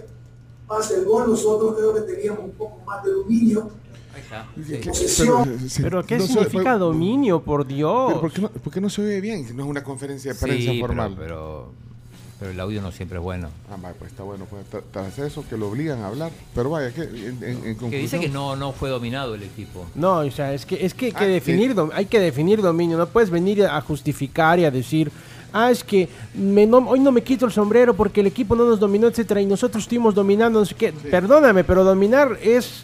pasa 0.67 0.95
el 0.95 1.05
gol, 1.05 1.29
nosotros 1.29 1.75
creo 1.77 1.93
que 1.93 2.01
teníamos 2.01 2.45
un 2.45 2.51
poco 2.51 2.79
más 2.85 3.03
de 3.03 3.11
dominio. 3.11 3.69
Pero 5.81 6.05
¿qué 6.05 6.17
no 6.17 6.27
se- 6.27 6.33
significa 6.33 6.77
dominio, 6.77 7.41
por 7.41 7.65
Dios? 7.65 8.07
Pero 8.09 8.21
¿por 8.21 8.31
qué, 8.31 8.41
no, 8.41 8.49
por 8.49 8.73
qué 8.73 8.81
no 8.81 8.89
se 8.89 9.01
oye 9.01 9.21
bien? 9.21 9.45
No 9.55 9.63
es 9.63 9.69
una 9.69 9.83
conferencia 9.83 10.33
de 10.33 10.39
prensa 10.39 10.71
Sí, 10.71 10.79
formal. 10.79 11.15
pero, 11.17 11.27
pero, 11.27 11.71
pero 12.39 12.51
el 12.51 12.59
audio 12.59 12.81
no 12.81 12.91
siempre 12.91 13.17
es 13.17 13.23
bueno. 13.23 13.49
Ah, 13.71 13.77
pues 13.97 14.11
está 14.11 14.23
bueno. 14.23 14.45
Pues, 14.49 14.63
tra- 14.71 14.83
tras 14.91 15.17
eso 15.19 15.43
que 15.49 15.57
lo 15.57 15.69
obligan 15.69 16.01
a 16.01 16.07
hablar. 16.07 16.31
Pero 16.53 16.69
vaya, 16.69 16.91
que 16.93 17.01
en, 17.03 17.43
en- 17.43 17.65
en 17.65 17.89
Que 17.89 17.97
dice 17.97 18.19
que 18.19 18.29
no, 18.29 18.55
no 18.55 18.71
fue 18.73 18.89
dominado 18.89 19.35
el 19.35 19.43
equipo. 19.43 19.85
No, 19.95 20.17
o 20.19 20.31
sea, 20.31 20.53
es 20.53 20.65
que, 20.65 20.85
es 20.85 20.93
que 20.93 21.07
hay 21.07 21.11
que 21.13 21.23
Ah, 21.25 21.27
definir, 21.27 21.75
hay 21.93 22.05
que 22.05 22.19
definir 22.19 22.61
dominio. 22.61 22.97
No 22.97 23.07
puedes 23.07 23.29
venir 23.29 23.65
a 23.65 23.79
justificar 23.81 24.59
y 24.59 24.65
a 24.65 24.71
decir, 24.71 25.11
ah, 25.53 25.71
es 25.71 25.83
que 25.83 26.09
me 26.35 26.65
no- 26.67 26.77
hoy 26.89 26.99
no 26.99 27.11
me 27.11 27.23
quito 27.23 27.45
el 27.45 27.51
sombrero 27.51 27.95
porque 27.95 28.21
el 28.21 28.27
equipo 28.27 28.55
no 28.55 28.65
nos 28.65 28.79
dominó, 28.79 29.07
etcétera, 29.07 29.41
y 29.41 29.45
nosotros 29.45 29.83
estuvimos 29.83 30.13
dominando, 30.13 30.59
no 30.59 30.65
sé 30.65 30.75
qué. 30.75 30.91
Perdóname, 30.91 31.63
pero 31.63 31.83
dominar 31.83 32.37
es 32.43 32.83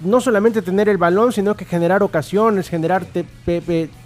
no 0.00 0.20
solamente 0.20 0.62
tener 0.62 0.88
el 0.88 0.96
balón, 0.96 1.32
sino 1.32 1.54
que 1.54 1.64
generar 1.64 2.02
ocasiones, 2.02 2.68
generar 2.68 3.06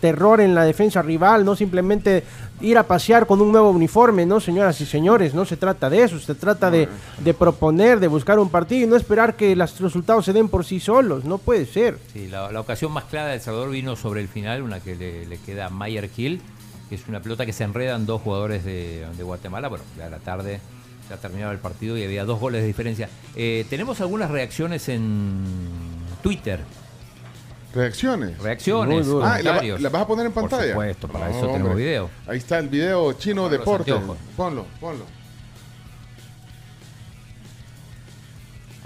terror 0.00 0.40
en 0.40 0.54
la 0.54 0.64
defensa 0.64 1.02
rival, 1.02 1.44
no 1.44 1.56
simplemente 1.56 2.24
ir 2.60 2.78
a 2.78 2.84
pasear 2.84 3.26
con 3.26 3.40
un 3.40 3.52
nuevo 3.52 3.70
uniforme, 3.70 4.26
¿no, 4.26 4.40
señoras 4.40 4.80
y 4.80 4.86
señores? 4.86 5.34
No 5.34 5.44
se 5.44 5.56
trata 5.56 5.90
de 5.90 6.02
eso, 6.02 6.18
se 6.18 6.34
trata 6.34 6.70
de, 6.70 6.88
de 7.22 7.34
proponer, 7.34 8.00
de 8.00 8.08
buscar 8.08 8.38
un 8.38 8.48
partido 8.48 8.86
y 8.86 8.88
no 8.88 8.96
esperar 8.96 9.36
que 9.36 9.54
los 9.54 9.80
resultados 9.80 10.24
se 10.24 10.32
den 10.32 10.48
por 10.48 10.64
sí 10.64 10.80
solos, 10.80 11.24
no 11.24 11.38
puede 11.38 11.66
ser. 11.66 11.98
Sí, 12.12 12.28
la, 12.28 12.60
ocasión 12.60 12.92
más 12.92 13.04
clara 13.04 13.28
de 13.28 13.40
Salvador 13.40 13.70
vino 13.70 13.96
sobre 13.96 14.20
el 14.20 14.28
final, 14.28 14.62
una 14.62 14.80
que 14.80 14.94
le, 14.96 15.38
queda 15.38 15.66
a 15.66 15.70
Mayer 15.70 16.10
Hill, 16.16 16.40
que 16.88 16.94
es 16.94 17.06
una 17.08 17.20
pelota 17.20 17.44
que 17.46 17.52
se 17.52 17.64
enredan 17.64 18.06
dos 18.06 18.22
jugadores 18.22 18.64
de, 18.64 19.06
Guatemala. 19.20 19.68
Bueno, 19.68 19.84
ya 19.98 20.08
la 20.08 20.18
tarde 20.18 20.60
ya 21.08 21.16
terminaba 21.18 21.52
el 21.52 21.58
partido 21.58 21.98
y 21.98 22.04
había 22.04 22.24
dos 22.24 22.40
goles 22.40 22.62
de 22.62 22.66
diferencia. 22.66 23.10
Eh, 23.36 23.66
tenemos 23.68 24.00
algunas 24.00 24.30
reacciones 24.30 24.88
en 24.88 25.44
Twitter. 26.24 26.60
¿Reacciones? 27.74 28.38
Reacciones, 28.38 28.94
Muy 28.94 29.04
duro. 29.04 29.24
Ah, 29.26 29.28
¿la, 29.28 29.34
va- 29.34 29.42
comentarios. 29.42 29.80
la 29.82 29.88
vas 29.90 30.02
a 30.02 30.06
poner 30.06 30.26
en 30.26 30.32
Por 30.32 30.48
pantalla? 30.48 30.72
supuesto, 30.72 31.06
para 31.08 31.28
No, 31.28 31.30
eso 31.36 31.46
tenemos 31.48 31.68
hombre. 31.70 31.84
video. 31.84 32.10
Ahí 32.26 32.38
está 32.38 32.58
el 32.58 32.68
video 32.68 33.12
chino 33.14 33.42
Con 33.42 33.50
los 33.50 33.58
deporte. 33.60 33.94
Ponlo, 34.36 34.64
ponlo. 34.80 35.04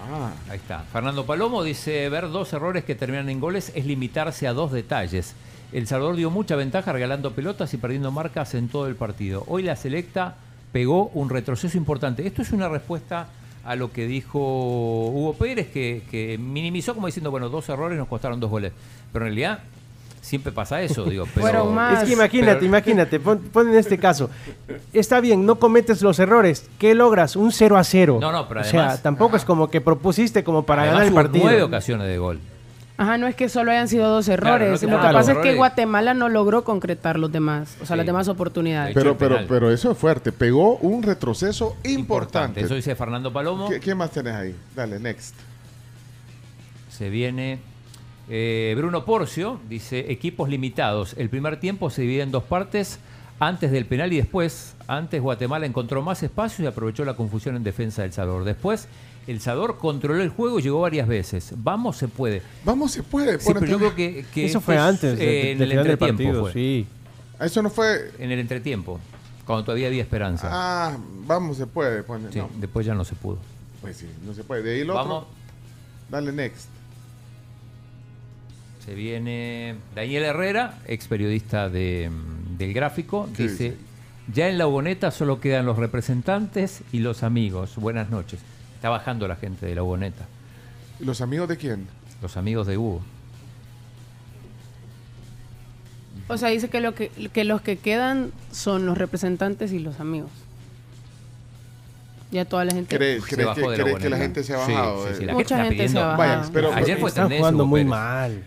Ah. 0.01 0.32
Ahí 0.48 0.56
está. 0.56 0.81
Fernando 0.93 1.27
Palomo 1.27 1.62
dice, 1.62 2.09
ver 2.09 2.28
dos 2.31 2.52
errores 2.52 2.85
que 2.85 2.94
terminan 2.94 3.28
en 3.28 3.40
goles 3.40 3.73
es 3.74 3.85
limitarse 3.86 4.47
a 4.47 4.52
dos 4.52 4.73
detalles. 4.73 5.35
El 5.73 5.86
Salvador 5.86 6.16
dio 6.16 6.31
mucha 6.31 6.56
ventaja 6.56 6.93
regalando 6.93 7.32
pelotas 7.32 7.74
y 7.74 7.77
perdiendo 7.77 8.10
marcas 8.10 8.55
en 8.55 8.69
todo 8.69 8.86
el 8.86 8.97
partido. 8.97 9.44
Hoy 9.48 9.62
la 9.62 9.77
selecta 9.77 10.36
pegó 10.73 11.09
un 11.15 11.28
retroceso 11.28 11.77
importante. 11.77 12.27
Esto 12.27 12.43
es 12.43 12.52
una 12.52 12.69
respuesta 12.69 13.28
a 13.64 13.76
lo 13.76 13.93
que 13.93 14.06
dijo 14.06 14.39
Hugo 15.09 15.35
Pérez, 15.39 15.68
que, 15.68 16.02
que 16.10 16.39
minimizó 16.39 16.94
como 16.94 17.06
diciendo, 17.06 17.30
bueno, 17.30 17.48
dos 17.48 17.68
errores 17.68 17.98
nos 17.98 18.09
costaron 18.09 18.40
dos 18.40 18.51
goles. 18.51 18.72
Pero 19.12 19.24
en 19.26 19.30
realidad 19.32 19.60
siempre 20.20 20.52
pasa 20.52 20.82
eso, 20.82 21.05
digo. 21.05 21.26
Pero, 21.35 21.66
más. 21.66 22.02
Es 22.02 22.09
que 22.09 22.14
imagínate, 22.14 22.55
pero- 22.56 22.66
imagínate, 22.66 23.20
pon, 23.20 23.39
pon 23.52 23.68
en 23.68 23.76
este 23.78 23.97
caso. 23.98 24.28
Está 24.93 25.20
bien, 25.20 25.47
no 25.47 25.59
cometes 25.59 26.02
los 26.02 26.18
errores. 26.18 26.68
¿Qué 26.78 26.94
logras? 26.94 27.36
Un 27.36 27.51
0 27.52 27.76
a 27.78 27.85
0. 27.85 28.18
No, 28.20 28.30
no, 28.32 28.47
pero 28.48 28.60
O 28.60 28.64
sea, 28.64 28.80
además- 28.80 29.02
tampoco 29.02 29.36
es 29.36 29.44
como 29.44 29.70
que 29.70 29.80
propusiste 29.80 30.44
como 30.44 30.64
para 30.64 30.82
Además, 30.82 30.98
ganar 31.01 31.06
el 31.06 31.12
hubo 31.14 31.22
partido. 31.22 31.44
nueve 31.44 31.62
ocasiones 31.62 32.06
de 32.09 32.18
gol. 32.18 32.40
Ajá, 32.99 33.16
no 33.16 33.29
es 33.29 33.37
que 33.37 33.49
solo 33.49 33.70
hayan 33.70 33.87
sido 33.89 34.09
dos 34.11 34.27
Claro, 34.27 34.57
errores. 34.65 34.83
no 34.83 34.91
Lo 34.91 35.01
que 35.01 35.12
pasa 35.12 35.33
es 35.33 35.39
que. 35.39 35.55
Guatemala 35.55 36.15
no 36.15 36.29
logró 36.29 36.65
concretar 36.65 37.19
los 37.19 37.31
demás, 37.31 37.77
o 37.81 37.87
sea, 37.87 37.95
Sí. 37.95 37.99
las 37.99 38.07
demás 38.07 38.27
oportunidades. 38.29 38.93
Pero, 38.93 39.16
pero, 39.16 39.39
pero 39.49 39.70
eso 39.70 39.93
es 39.93 39.97
fuerte. 39.99 40.33
Pegó 40.33 40.77
un 40.79 41.03
retroceso 41.05 41.77
importante. 41.85 42.61
Eso 42.61 42.75
dice 42.75 42.95
Fernando 42.97 43.33
Palomo. 43.33 43.69
¿Qué, 43.70 43.79
qué 43.79 43.95
más 43.95 44.11
tenés 44.11 44.35
ahí? 44.35 44.55
Dale, 44.75 44.99
next. 44.99 45.35
Se 46.91 47.09
viene 47.09 47.61
eh, 48.29 48.75
Bruno 48.77 49.05
Porcio, 49.05 49.61
dice 49.69 50.11
equipos 50.11 50.49
limitados. 50.49 51.15
El 51.16 51.29
primer 51.31 51.61
tiempo 51.61 51.91
se 51.91 52.03
divide 52.03 52.23
en 52.23 52.33
dos 52.33 52.43
partes, 52.43 52.99
antes 53.39 53.70
del 53.70 53.87
penal 53.87 54.12
y 54.12 54.16
después. 54.16 54.75
Antes 54.89 55.23
Guatemala 55.23 55.66
encontró 55.66 56.03
más 56.03 56.23
espacio 56.23 56.65
y 56.65 56.66
aprovechó 56.66 57.05
la 57.05 57.15
confusión 57.15 57.55
en 57.55 57.62
defensa 57.62 58.03
del 58.03 58.12
Salvador. 58.12 58.45
Después 58.45 58.89
el 59.28 59.40
Salvador 59.40 59.78
controló 59.78 60.22
el 60.22 60.30
juego 60.30 60.59
y 60.59 60.62
llegó 60.62 60.80
varias 60.80 61.06
veces. 61.06 61.52
Vamos, 61.56 61.96
se 61.96 62.09
puede. 62.09 62.42
Vamos, 62.64 62.92
se 62.92 63.02
puede. 63.02 63.38
Sí, 63.38 63.50
pero 63.52 63.66
yo 63.66 63.78
creo 63.78 63.94
que, 63.94 64.24
que 64.34 64.46
Eso 64.46 64.60
fue 64.60 64.74
es, 64.76 64.80
antes 64.80 65.12
eh, 65.20 65.24
de- 65.24 65.52
en 65.52 65.59
del 65.59 65.72
el 65.72 65.78
entretiempo 65.78 66.22
partido, 66.22 66.40
fue. 66.42 66.52
sí. 66.52 66.86
Eso 67.40 67.62
no 67.62 67.70
fue. 67.70 68.10
En 68.18 68.30
el 68.32 68.38
entretiempo, 68.40 68.98
cuando 69.46 69.64
todavía 69.64 69.86
había 69.88 70.02
esperanza. 70.02 70.48
Ah, 70.50 70.96
vamos, 71.26 71.56
se 71.56 71.66
puede. 71.66 72.02
Sí, 72.32 72.38
no. 72.38 72.50
después 72.59 72.84
ya 72.86 72.94
no 72.94 73.05
se 73.05 73.14
pudo. 73.14 73.38
Pues 73.80 73.96
sí, 73.98 74.06
no 74.26 74.34
se 74.34 74.42
puede. 74.44 74.62
De 74.62 74.74
ahí 74.74 74.84
lo 74.84 74.94
Vamos. 74.94 75.22
otro. 75.24 75.28
Dale, 76.10 76.32
next. 76.32 76.66
Se 78.84 78.94
viene 78.94 79.76
Daniel 79.94 80.24
Herrera, 80.24 80.78
ex 80.86 81.06
periodista 81.09 81.68
de, 81.68 82.10
del 82.56 82.72
gráfico, 82.72 83.28
¿Qué 83.36 83.44
dice, 83.48 83.64
dice? 83.64 83.76
ya 84.32 84.48
en 84.48 84.56
la 84.59 84.66
Uboneta 84.66 85.10
solo 85.10 85.40
quedan 85.40 85.66
los 85.66 85.76
representantes 85.76 86.80
y 86.92 87.00
los 87.00 87.22
amigos. 87.22 87.76
Buenas 87.76 88.09
noches. 88.10 88.40
Está 88.78 88.90
bajando 88.90 89.26
la 89.26 89.34
gente 89.34 89.66
de 89.66 89.74
la 89.74 89.82
Uboneta. 89.82 90.24
¿Y 91.00 91.05
los 91.05 91.20
amigos 91.20 91.48
de 91.48 91.56
quién? 91.56 91.88
Los 92.22 92.36
amigos 92.36 92.64
de 92.68 92.78
Hugo. 92.78 93.02
O 96.28 96.36
sea, 96.36 96.50
dice 96.50 96.68
que, 96.68 96.80
lo 96.80 96.94
que, 96.94 97.09
que 97.32 97.42
los 97.44 97.60
que 97.60 97.76
quedan 97.78 98.30
son 98.52 98.86
los 98.86 98.96
representantes 98.96 99.72
y 99.72 99.78
los 99.80 99.98
amigos. 99.98 100.30
Ya 102.30 102.44
toda 102.44 102.64
la 102.66 102.72
gente... 102.72 102.94
¿Crees, 102.96 103.24
Se 103.24 103.30
crees 103.30 103.46
bajó 103.46 103.60
que, 103.62 103.68
de 103.70 103.76
la 103.78 103.82
crees 103.84 103.98
que 103.98 104.10
la 104.10 104.16
gente 104.18 104.44
se 104.44 104.55
ha 104.55 104.59
bajado? 104.59 105.09
sí, 105.09 105.14
sí, 105.18 105.24
la 105.24 105.32
Mucha 105.32 105.55
está 105.56 105.64
gente 105.64 105.88
se 105.88 105.94
pidiendo- 105.94 106.00
ha 106.02 106.16
bajado. 106.16 106.38
Vaya, 106.40 106.50
pero 106.52 106.72
Ayer 106.74 106.98
fue 107.00 107.09
Están 107.09 107.24
tendencia 107.24 107.38
jugando 107.40 107.62
Hugo 107.64 107.70
muy 107.70 107.80
Pérez. 107.80 107.90
mal. 107.90 108.42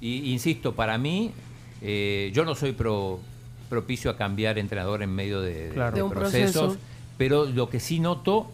Y 0.00 0.32
insisto, 0.32 0.74
para 0.74 0.98
mí, 0.98 1.32
eh, 1.80 2.30
yo 2.34 2.44
no 2.44 2.54
soy 2.54 2.72
pro- 2.72 3.20
propicio 3.70 4.10
a 4.10 4.16
cambiar 4.16 4.58
entrenador 4.58 5.02
en 5.02 5.10
medio 5.14 5.40
de, 5.40 5.68
de- 5.68 5.74
Claro. 5.74 5.90
de 5.92 5.96
De 5.98 6.02
un 6.02 6.10
procesos, 6.10 6.52
proceso. 6.62 6.80
pero 7.16 7.44
lo 7.46 7.70
que 7.70 7.78
sí 7.78 8.00
noto, 8.00 8.50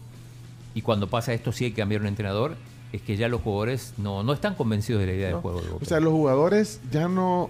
y 0.75 0.81
cuando 0.83 1.07
pasa 1.07 1.33
esto 1.33 1.51
sí 1.51 1.65
hay 1.65 1.71
que 1.71 1.77
cambiar 1.81 2.01
un 2.01 2.07
entrenador, 2.07 2.55
es 2.93 3.01
que 3.01 3.17
ya 3.17 3.27
los 3.27 3.41
jugadores 3.41 3.93
no, 3.97 4.21
no 4.23 4.31
están 4.33 4.53
convencidos 4.53 5.01
de 5.01 5.07
la 5.07 5.13
idea 5.13 5.27
del 5.29 5.37
juego 5.37 5.61
de 5.61 5.69
O 5.81 5.85
sea, 5.85 5.99
los 5.99 6.13
jugadores 6.13 6.79
ya 6.91 7.07
no. 7.07 7.49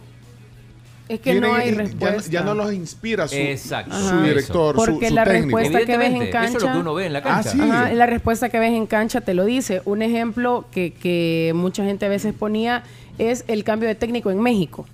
Es 1.07 1.19
que 1.19 1.39
no 1.39 1.53
hay 1.53 1.69
respuesta. 1.71 2.31
Ya, 2.31 2.41
no 2.41 2.55
los 2.55 2.73
inspira 2.73 3.27
su, 3.27 3.35
Exacto. 3.35 3.95
su 3.95 4.21
director, 4.23 4.75
Porque 4.75 5.09
su, 5.09 5.13
la 5.13 5.23
técnico. 5.23 5.57
respuesta 5.59 5.85
que 5.85 5.97
ves 5.99 6.07
en 6.07 6.15
Evidentemente, 6.15 6.37
eso 6.37 6.45
es 6.47 6.53
lo 6.53 6.59
cancha- 6.59 6.73
que 6.73 6.79
uno 6.79 6.93
ve 6.95 7.05
en 7.05 7.13
la 7.13 7.19
Ah, 7.19 7.21
cancha. 7.21 7.49
sí. 7.51 7.59
Ajá, 7.61 7.93
la 7.93 8.05
respuesta 8.07 8.49
que 8.49 8.57
ves 8.59 8.73
en 8.73 8.87
cancha 8.87 9.21
te 9.21 9.33
lo 9.35 9.45
dice. 9.45 9.83
Un 9.85 10.01
ejemplo 10.01 10.65
que, 10.71 10.93
que 10.93 11.51
mucha 11.55 11.85
gente 11.85 12.07
a 12.07 12.09
veces 12.09 12.33
ponía 12.33 12.83
es 13.19 13.43
el 13.47 13.63
cambio 13.63 13.87
de 13.87 13.93
técnico 13.93 14.31
en 14.31 14.39
México. 14.41 14.87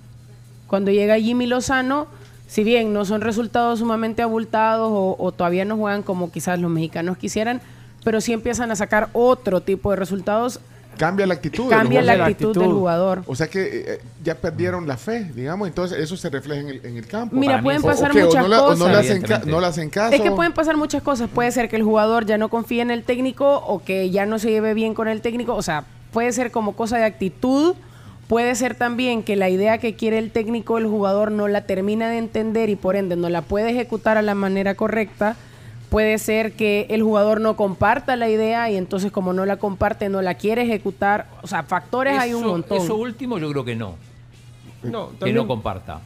Cuando 0.66 0.90
llega 0.90 1.18
Jimmy 1.18 1.46
Lozano, 1.46 2.06
si 2.46 2.62
bien 2.62 2.92
no 2.92 3.06
son 3.06 3.22
resultados 3.22 3.78
sumamente 3.78 4.20
abultados 4.20 4.90
o, 4.92 5.16
o 5.18 5.32
todavía 5.32 5.64
no 5.64 5.78
juegan 5.78 6.02
como 6.02 6.30
quizás 6.30 6.58
los 6.60 6.70
mexicanos 6.70 7.16
quisieran, 7.16 7.62
pero 8.04 8.20
sí 8.20 8.32
empiezan 8.32 8.70
a 8.70 8.76
sacar 8.76 9.08
otro 9.12 9.60
tipo 9.60 9.90
de 9.90 9.96
resultados, 9.96 10.60
Cambia 10.98 11.26
la 11.26 11.34
actitud. 11.34 11.70
cambia 11.70 12.02
la 12.02 12.12
jugadores. 12.12 12.34
actitud, 12.34 12.60
del 12.60 12.72
jugador. 12.72 13.22
O 13.26 13.34
sea 13.34 13.48
que 13.48 13.62
eh, 13.62 13.84
eh, 13.94 14.00
ya 14.22 14.34
perdieron 14.34 14.86
la 14.86 14.98
fe, 14.98 15.30
digamos, 15.34 15.66
entonces 15.66 15.98
eso 15.98 16.16
se 16.18 16.28
refleja 16.28 16.60
en 16.60 16.68
el, 16.68 16.84
en 16.84 16.96
el 16.98 17.06
campo. 17.06 17.34
Mira, 17.34 17.54
Para 17.54 17.62
pueden 17.62 17.80
O- 17.80 17.84
pasar 17.86 18.10
o 18.10 18.14
muchas 18.14 18.42
no 18.42 18.48
la- 18.48 18.62
o 18.62 18.70
no 18.74 18.78
cosas. 18.78 18.88
le 18.88 18.94
hacen 18.98 19.08
ca- 19.08 19.14
Evidentemente. 19.16 19.50
no 19.50 19.60
le 19.60 19.66
hacen 19.66 19.90
caso. 19.90 20.14
Es 20.14 20.20
que 20.20 20.30
pueden 20.30 20.52
pasar 20.52 20.76
muchas 20.76 21.02
cosas. 21.02 21.30
Puede 21.30 21.50
ser 21.50 21.70
que 21.70 21.76
el 21.76 21.82
jugador 21.82 22.26
ya 22.26 22.36
no 22.36 22.50
confíe 22.50 22.82
en 22.82 22.90
el 22.90 23.04
técnico 23.04 23.56
o 23.66 23.82
que 23.82 24.10
ya 24.10 24.26
no 24.26 24.38
se 24.38 24.50
lleve 24.50 24.74
bien 24.74 24.92
con 24.92 25.08
el 25.08 25.22
técnico. 25.22 25.54
O 25.54 25.62
sea, 25.62 25.84
puede 26.12 26.30
ser 26.32 26.50
como 26.50 26.76
cosa 26.76 26.98
de 26.98 27.04
actitud. 27.04 27.74
Puede 28.28 28.54
ser 28.54 28.74
también 28.74 29.22
que 29.22 29.34
la 29.36 29.48
idea 29.48 29.78
que 29.78 29.94
quiere 29.94 30.18
el 30.18 30.30
técnico, 30.30 30.76
el 30.78 30.86
jugador 30.86 31.30
no 31.32 31.48
la 31.48 31.62
termina 31.66 32.08
de 32.10 32.18
entender 32.18 32.68
y 32.68 32.76
por 32.76 32.96
ende 32.96 33.16
no 33.16 33.28
la 33.30 33.40
puede 33.42 33.70
ejecutar 33.70 34.18
a 34.18 34.22
la 34.22 34.34
manera 34.34 34.74
correcta. 34.74 35.36
Puede 35.92 36.16
ser 36.16 36.54
que 36.54 36.86
el 36.88 37.02
jugador 37.02 37.42
no 37.42 37.54
comparta 37.54 38.16
la 38.16 38.30
idea 38.30 38.70
y 38.70 38.76
entonces 38.76 39.12
como 39.12 39.34
no 39.34 39.44
la 39.44 39.58
comparte, 39.58 40.08
no 40.08 40.22
la 40.22 40.36
quiere 40.36 40.62
ejecutar. 40.62 41.26
O 41.42 41.46
sea, 41.46 41.64
factores 41.64 42.18
hay 42.18 42.32
un 42.32 42.46
montón. 42.46 42.78
Eso 42.78 42.96
último 42.96 43.36
yo 43.38 43.50
creo 43.50 43.62
que 43.62 43.76
no. 43.76 43.96
No, 44.82 45.10
Que 45.22 45.34
no 45.34 45.46
comparta. 45.46 46.00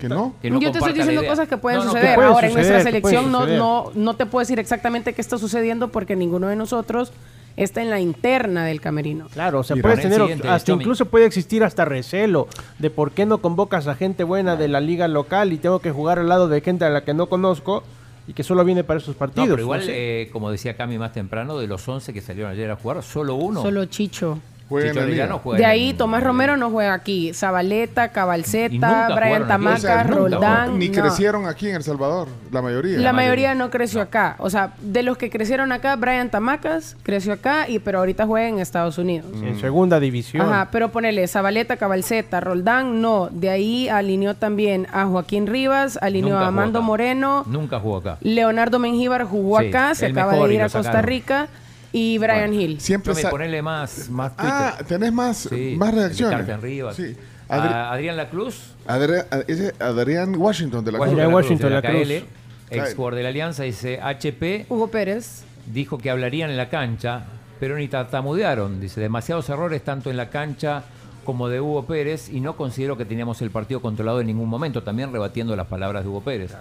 ¿Que 0.00 0.08
no? 0.08 0.34
Que 0.42 0.50
no 0.50 0.58
Yo 0.58 0.72
te 0.72 0.78
estoy 0.78 0.92
diciendo 0.92 1.24
cosas 1.24 1.46
que 1.46 1.56
pueden 1.56 1.78
No, 1.78 1.84
no, 1.84 1.92
suceder. 1.92 2.18
Ahora, 2.18 2.48
en 2.48 2.54
nuestra 2.54 2.82
selección 2.82 3.30
no, 3.30 3.46
no, 3.46 3.92
no 3.94 4.14
te 4.14 4.26
puedo 4.26 4.40
decir 4.40 4.58
exactamente 4.58 5.12
qué 5.12 5.20
está 5.20 5.38
sucediendo 5.38 5.86
porque 5.86 6.16
ninguno 6.16 6.48
de 6.48 6.56
nosotros 6.56 7.12
está 7.56 7.80
en 7.80 7.90
la 7.90 8.00
interna 8.00 8.64
del 8.64 8.80
camerino. 8.80 9.28
Claro, 9.32 9.60
o 9.60 9.62
sea, 9.62 9.76
puedes 9.76 10.00
tener, 10.00 10.20
hasta 10.48 10.72
incluso 10.72 11.06
puede 11.06 11.26
existir 11.26 11.62
hasta 11.62 11.84
recelo 11.84 12.48
de 12.80 12.90
por 12.90 13.12
qué 13.12 13.24
no 13.24 13.38
convocas 13.38 13.86
a 13.86 13.94
gente 13.94 14.24
buena 14.24 14.56
de 14.56 14.66
la 14.66 14.80
liga 14.80 15.06
local 15.06 15.52
y 15.52 15.58
tengo 15.58 15.78
que 15.78 15.92
jugar 15.92 16.18
al 16.18 16.28
lado 16.28 16.48
de 16.48 16.60
gente 16.60 16.84
a 16.84 16.90
la 16.90 17.04
que 17.04 17.14
no 17.14 17.28
conozco 17.28 17.84
y 18.26 18.32
que 18.32 18.42
solo 18.42 18.64
viene 18.64 18.84
para 18.84 18.98
esos 19.00 19.14
No, 19.14 19.18
partidos. 19.18 19.48
pero 19.50 19.62
igual, 19.62 19.80
no 19.80 19.86
eh, 19.88 20.28
como 20.32 20.50
decía 20.50 20.76
Cami 20.76 20.98
más 20.98 21.12
temprano, 21.12 21.58
de 21.58 21.66
los 21.66 21.86
11 21.88 22.12
que 22.12 22.20
salieron 22.20 22.50
ayer 22.52 22.70
a 22.70 22.76
jugar, 22.76 23.02
solo 23.02 23.34
uno. 23.34 23.62
Solo 23.62 23.84
Chicho. 23.86 24.38
Juega 24.72 24.86
en 24.88 24.92
Chicho 24.92 25.00
la 25.00 25.06
liga. 25.06 25.22
Orellano 25.24 25.38
juega 25.42 25.58
De 25.58 25.64
en- 25.64 25.70
ahí 25.70 25.94
Tomás 25.94 26.22
Romero 26.24 26.56
no 26.56 26.70
juega 26.70 26.94
aquí. 26.94 27.32
Zabaleta, 27.34 28.08
Cabalceta, 28.08 29.08
Brian. 29.14 29.46
Tamaca, 29.46 29.76
O 29.76 29.80
sea, 29.80 30.04
nunca, 30.04 30.14
Roldán. 30.16 30.78
Ni 30.78 30.88
no. 30.88 31.00
crecieron 31.02 31.46
aquí 31.46 31.68
en 31.68 31.76
El 31.76 31.82
Salvador, 31.82 32.28
la 32.50 32.62
mayoría. 32.62 32.98
La 32.98 33.12
mayoría 33.12 33.48
mayoría. 33.50 33.54
no 33.54 33.70
creció 33.70 34.00
acá. 34.00 34.36
O 34.38 34.50
sea, 34.50 34.72
de 34.80 35.02
los 35.02 35.16
que 35.16 35.30
crecieron 35.30 35.72
acá, 35.72 35.96
Brian 35.96 36.30
Tamacas 36.30 36.96
creció 37.02 37.32
acá, 37.34 37.68
y 37.68 37.78
pero 37.78 37.98
ahorita 38.00 38.26
juega 38.26 38.48
en 38.48 38.58
Estados 38.58 38.98
Unidos. 38.98 39.26
en 39.42 39.58
segunda 39.60 40.00
división. 40.00 40.46
Ajá, 40.46 40.68
pero 40.72 40.90
ponele 40.90 41.26
Zabaleta, 41.28 41.76
Cabalceta, 41.76 42.40
Roldán, 42.40 43.00
no. 43.00 43.28
De 43.30 43.50
ahí 43.50 43.88
alineó 43.88 44.34
también 44.34 44.86
a 44.92 45.06
Joaquín 45.06 45.46
Rivas, 45.46 45.98
alineó 46.02 46.30
Nunca 46.34 46.44
a 46.44 46.48
Amando. 46.48 46.82
Moreno, 46.82 47.44
Nunca 47.46 47.78
jugó 47.80 47.98
acá. 47.98 48.18
Leonardo 48.20 48.78
Mengíbar 48.78 49.24
jugó 49.24 49.60
Sí, 49.60 49.68
acá, 49.68 49.94
se 49.94 50.06
acaba 50.06 50.32
de 50.34 50.54
ir 50.54 50.60
a 50.60 50.64
Costa 50.64 50.82
sacaron. 50.84 51.04
Rica, 51.08 51.48
y 51.92 52.18
Brian 52.18 52.48
Bueno, 52.48 52.60
Hill. 52.62 52.80
Siempre 52.80 53.12
Chomi, 53.12 53.22
sa- 53.22 53.30
ponele 53.30 53.62
más, 53.62 54.08
más 54.10 54.34
Twitter. 54.36 54.52
Ah, 54.54 54.78
tenés 54.86 55.12
más, 55.12 55.36
Sí, 55.36 55.74
más 55.78 55.94
de 55.94 56.00
reacciones. 56.00 56.36
Carten 56.38 56.62
Rivas. 56.62 56.96
Sí. 56.96 57.16
A- 57.48 57.58
Adri- 57.58 57.92
Adrián 57.92 58.16
Lacruz, 58.16 58.74
Adri- 58.86 59.24
ese 59.46 59.74
Adrián 59.78 60.34
Washington 60.36 60.84
de 60.84 60.92
la 60.92 60.98
Washington, 61.00 61.24
Cruz. 61.26 61.34
Washington, 61.34 61.68
de 61.68 61.74
la 61.74 61.80
la 61.82 61.88
Cruz. 61.90 62.02
KL, 62.08 62.24
ex 62.70 62.94
jugador 62.94 63.14
de 63.16 63.22
la 63.24 63.28
Alianza, 63.28 63.62
dice 63.64 64.00
HP, 64.00 64.66
Hugo 64.70 64.88
Pérez. 64.88 65.44
dijo 65.66 65.98
que 65.98 66.10
hablarían 66.10 66.50
en 66.50 66.56
la 66.56 66.68
cancha, 66.70 67.24
pero 67.60 67.76
ni 67.76 67.86
tartamudearon. 67.88 68.80
Dice, 68.80 69.00
demasiados 69.00 69.48
errores 69.50 69.82
tanto 69.84 70.10
en 70.10 70.16
la 70.16 70.30
cancha 70.30 70.82
como 71.24 71.48
de 71.48 71.60
Hugo 71.60 71.84
Pérez 71.86 72.30
y 72.30 72.40
no 72.40 72.56
considero 72.56 72.96
que 72.96 73.04
teníamos 73.04 73.40
el 73.42 73.50
partido 73.50 73.80
controlado 73.80 74.20
en 74.20 74.26
ningún 74.26 74.48
momento, 74.48 74.82
también 74.82 75.12
rebatiendo 75.12 75.54
las 75.54 75.66
palabras 75.68 76.02
de 76.04 76.08
Hugo 76.08 76.22
Pérez. 76.22 76.52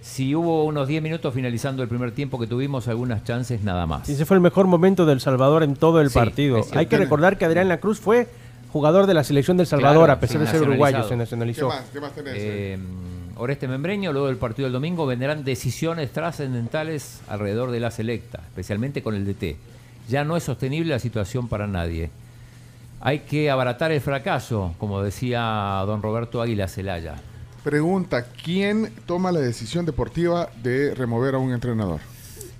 Si 0.00 0.34
hubo 0.34 0.64
unos 0.64 0.88
10 0.88 1.02
minutos 1.02 1.34
finalizando 1.34 1.82
el 1.82 1.88
primer 1.88 2.12
tiempo 2.12 2.38
que 2.38 2.46
tuvimos 2.46 2.88
algunas 2.88 3.22
chances 3.24 3.62
nada 3.62 3.86
más. 3.86 4.08
Y 4.08 4.12
ese 4.12 4.24
fue 4.24 4.36
el 4.36 4.40
mejor 4.40 4.66
momento 4.66 5.04
del 5.04 5.20
Salvador 5.20 5.62
en 5.62 5.76
todo 5.76 6.00
el 6.00 6.08
Sí, 6.10 6.14
partido. 6.18 6.64
Hay 6.74 6.86
que 6.86 6.96
recordar 6.96 7.36
que 7.36 7.44
Adrián 7.44 7.68
La 7.68 7.78
Cruz 7.80 8.00
fue 8.00 8.26
jugador 8.72 9.06
de 9.06 9.14
la 9.14 9.24
selección 9.24 9.56
del 9.56 9.66
Salvador, 9.66 10.04
Claro, 10.06 10.12
a 10.14 10.20
pesar 10.20 10.38
sí, 10.40 10.44
de 10.46 10.50
ser 10.50 10.62
uruguayo, 10.62 11.02
se 11.02 11.10
¿Qué 11.10 11.16
nacionalizó. 11.16 11.68
más? 11.68 11.84
¿Qué 11.92 12.00
más 12.00 12.14
tenés? 12.14 12.34
Eh, 12.36 12.78
Oreste 13.36 13.68
Membreño, 13.68 14.12
luego 14.12 14.28
del 14.28 14.36
partido 14.36 14.66
del 14.66 14.72
domingo, 14.72 15.06
vendrán 15.06 15.44
decisiones 15.44 16.12
trascendentales 16.12 17.20
alrededor 17.28 17.70
de 17.70 17.80
la 17.80 17.90
selecta, 17.90 18.38
especialmente 18.46 19.02
con 19.02 19.14
el 19.14 19.24
DT. 19.26 19.56
Ya 20.08 20.24
no 20.24 20.36
es 20.36 20.44
sostenible 20.44 20.90
la 20.92 20.98
situación 20.98 21.48
para 21.48 21.66
nadie. 21.66 22.10
Hay 23.00 23.20
que 23.20 23.50
abaratar 23.50 23.92
el 23.92 24.00
fracaso, 24.00 24.74
como 24.78 25.02
decía 25.02 25.82
don 25.86 26.02
Roberto 26.02 26.40
Águila 26.42 26.68
Celaya. 26.68 27.16
Pregunta, 27.64 28.24
¿quién 28.42 28.90
toma 29.06 29.32
la 29.32 29.40
decisión 29.40 29.84
deportiva 29.84 30.48
de 30.62 30.94
remover 30.94 31.34
a 31.34 31.38
un 31.38 31.52
entrenador? 31.52 32.00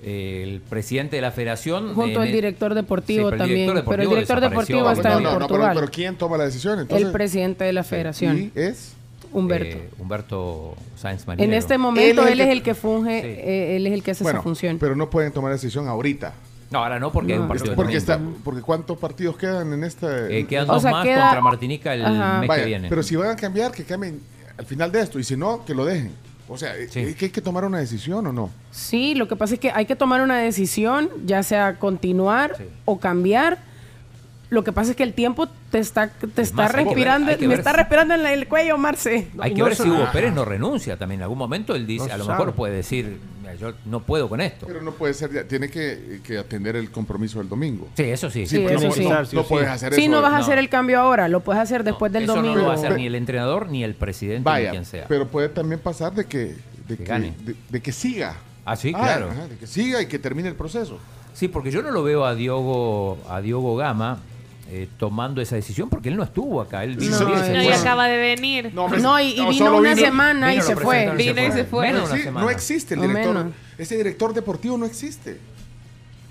el 0.02 0.62
presidente 0.62 1.16
de 1.16 1.22
la 1.22 1.30
federación. 1.30 1.94
Junto 1.94 2.22
al 2.22 2.32
director 2.32 2.74
deportivo 2.74 3.24
Sí, 3.28 3.30
pero 3.32 3.34
el 3.34 3.38
también. 3.38 3.68
director 3.68 3.84
pero 3.84 4.02
el 4.02 4.08
deportivo 4.08 4.14
director 4.14 4.40
deportivo 4.40 4.90
está 4.90 5.10
no, 5.10 5.16
en 5.18 5.22
no, 5.24 5.30
no, 5.32 5.36
pero, 5.36 5.48
Portugal. 5.48 5.74
pero 5.74 5.90
¿quién 5.90 6.16
toma 6.16 6.38
la 6.38 6.44
decisión? 6.44 6.80
Entonces, 6.80 7.06
el 7.06 7.12
presidente 7.12 7.64
de 7.64 7.72
la 7.74 7.84
federación. 7.84 8.38
¿Y 8.38 8.58
es? 8.58 8.94
Humberto. 9.30 9.76
eh, 9.76 9.90
Humberto 9.98 10.74
Sáenz 10.96 11.26
Marinero. 11.26 11.52
en 11.52 11.58
este 11.58 11.76
momento 11.76 12.22
Él 12.22 12.28
él 12.32 12.40
es 12.40 12.46
es 12.46 12.50
el 12.52 12.58
el 12.58 12.62
que 12.62 12.74
funge, 12.74 13.18
eh, 13.18 13.76
él 13.76 13.86
es 13.86 13.92
el 13.92 14.02
que 14.02 14.12
hace 14.12 14.24
bueno, 14.24 14.38
esa 14.38 14.42
función. 14.42 14.78
pero 14.78 14.96
no 14.96 15.10
pueden 15.10 15.32
tomar 15.32 15.52
decisión 15.52 15.86
ahorita. 15.86 16.32
No, 16.70 16.78
ahora 16.82 16.98
no, 16.98 17.12
porque 17.12 17.34
hay 17.34 17.38
un 17.38 17.44
No. 17.44 17.48
partido 17.48 17.70
de 17.72 17.76
Porque, 17.76 17.96
está, 17.98 18.18
porque 18.42 18.62
¿cuántos 18.62 18.96
partidos 18.96 19.36
quedan 19.36 19.70
en 19.74 19.84
esta? 19.84 20.30
Eh, 20.30 20.46
quedan 20.46 20.70
O 20.70 20.72
dos 20.74 20.82
sea, 20.82 20.92
más 20.92 21.04
queda- 21.04 21.20
contra 21.24 21.40
Martinica 21.42 21.92
el 21.94 22.06
Ajá. 22.06 22.38
mes 22.40 22.48
Vaya, 22.48 22.62
que 22.62 22.68
viene. 22.68 22.88
Pero 22.88 23.02
si 23.02 23.16
van 23.16 23.28
a 23.28 23.36
cambiar, 23.36 23.70
que 23.72 23.84
cambien 23.84 24.18
al 24.60 24.66
final 24.66 24.92
de 24.92 25.00
esto. 25.00 25.18
Y 25.18 25.24
si 25.24 25.36
no, 25.38 25.64
que 25.64 25.74
lo 25.74 25.86
dejen. 25.86 26.12
O 26.46 26.58
sea, 26.58 26.76
es 26.76 26.90
que 26.90 27.00
hay 27.00 27.30
que 27.30 27.40
tomar 27.40 27.64
una 27.64 27.78
decisión 27.78 28.26
o 28.26 28.32
no. 28.32 28.50
Sí, 28.70 29.14
lo 29.14 29.26
que 29.26 29.36
pasa 29.36 29.54
es 29.54 29.60
que 29.60 29.70
hay 29.70 29.86
que 29.86 29.96
tomar 29.96 30.20
una 30.20 30.38
decisión, 30.38 31.08
ya 31.24 31.42
sea 31.42 31.78
continuar 31.78 32.56
o 32.84 32.98
cambiar. 32.98 33.58
Lo 34.50 34.64
que 34.64 34.72
pasa 34.72 34.90
es 34.90 34.96
que 34.96 35.04
el 35.04 35.14
tiempo 35.14 35.46
te 35.70 35.78
está, 35.78 36.08
te 36.08 36.42
está 36.42 36.56
más, 36.64 36.72
ver- 36.74 36.84
respirando, 36.84 37.30
que 37.36 37.42
me 37.42 37.48
ver 37.48 37.58
está 37.60 37.70
si- 37.70 37.76
respirando 37.76 38.14
en 38.14 38.26
el 38.26 38.48
cuello, 38.48 38.76
Marce. 38.78 39.28
Hay 39.38 39.54
que 39.54 39.62
ver 39.62 39.76
si 39.76 39.88
Hugo 39.88 40.08
Pérez 40.12 40.32
no 40.34 40.44
renuncia 40.44 40.96
también. 40.96 41.20
En 41.20 41.22
algún 41.22 41.38
momento 41.38 41.76
él 41.76 41.86
dice, 41.86 42.08
No 42.08 42.14
a 42.14 42.16
lo 42.18 42.24
sabe. 42.24 42.38
mejor 42.38 42.54
puede 42.54 42.74
decir, 42.74 43.20
"Mira, 43.40 43.54
yo 43.54 43.72
no 43.84 44.00
puedo 44.00 44.28
con 44.28 44.40
esto. 44.40 44.66
Pero 44.66 44.82
no 44.82 44.90
puede 44.90 45.14
ser, 45.14 45.32
ya, 45.32 45.44
tiene 45.44 45.70
que, 45.70 46.20
que 46.24 46.36
atender 46.36 46.74
el 46.74 46.90
compromiso 46.90 47.38
del 47.38 47.48
domingo. 47.48 47.88
Sí, 47.96 48.02
eso 48.02 48.28
sí. 48.28 48.44
Sí, 48.46 48.64
eso 48.64 48.88
no, 48.88 48.92
sí. 48.92 49.04
no- 49.08 49.22
no 49.32 49.44
puedes 49.44 49.68
hacer 49.68 49.94
Sí, 49.94 50.08
no 50.08 50.20
vas 50.20 50.32
a 50.32 50.38
hacer 50.38 50.58
el 50.58 50.68
cambio 50.68 50.98
ahora, 50.98 51.28
lo 51.28 51.40
puedes 51.40 51.62
hacer 51.62 51.84
después 51.84 52.10
del 52.12 52.24
Eso 52.24 52.34
domingo. 52.34 52.56
no 52.56 52.60
lo 52.62 52.66
va 52.66 52.72
a 52.72 52.76
hacer 52.76 52.96
ni 52.96 53.06
el 53.06 53.14
entrenador 53.14 53.68
ni 53.68 53.84
el 53.84 53.94
presidente 53.94 54.40
ni 54.40 54.44
Vaya, 54.44 54.70
quien 54.72 54.84
sea. 54.84 55.06
pero 55.08 55.28
puede 55.28 55.48
también 55.50 55.80
pasar 55.80 56.12
de 56.12 56.24
que, 56.24 56.56
de 56.88 56.96
que, 56.96 57.04
gane. 57.04 57.34
de, 57.44 57.54
de 57.68 57.80
que 57.80 57.92
siga. 57.92 58.34
Ah, 58.64 58.74
sí, 58.74 58.92
claro. 58.92 59.30
ajá, 59.30 59.46
de 59.46 59.56
que 59.56 59.68
siga 59.68 60.02
y 60.02 60.06
que 60.06 60.18
termine 60.18 60.48
el 60.48 60.56
proceso. 60.56 60.98
Sí, 61.34 61.46
porque 61.46 61.70
yo 61.70 61.80
no 61.82 61.92
lo 61.92 62.02
veo 62.02 62.24
a 62.24 62.34
Diogo, 62.34 63.16
a 63.28 63.40
Diogo 63.40 63.76
Gama 63.76 64.18
eh, 64.72 64.88
tomando 64.98 65.40
esa 65.40 65.56
decisión 65.56 65.88
porque 65.88 66.08
él 66.08 66.16
no 66.16 66.22
estuvo 66.22 66.60
acá. 66.60 66.84
Él 66.84 66.96
vino 66.96 67.18
No, 67.18 67.60
y 67.60 67.66
se 67.66 67.72
acaba 67.74 68.06
de 68.08 68.16
venir. 68.16 68.70
No, 68.72 69.20
y, 69.20 69.38
y 69.40 69.46
vino 69.46 69.76
una 69.76 69.96
semana 69.96 70.52
y 70.52 70.56
vino, 70.56 70.66
se 70.66 70.76
fue. 70.76 70.82
presentaron 71.10 71.16
Vino 71.18 71.46
y 71.48 71.52
se 71.52 71.64
fue. 71.64 71.86
Menos 71.88 72.02
No, 72.02 72.06
una 72.08 72.14
exi- 72.16 72.24
semana. 72.24 72.44
no 72.46 72.50
existe 72.50 72.94
el 72.94 73.00
director. 73.00 73.46
Ese 73.78 73.96
director 73.96 74.32
deportivo 74.34 74.78
no 74.78 74.86
existe. 74.86 75.38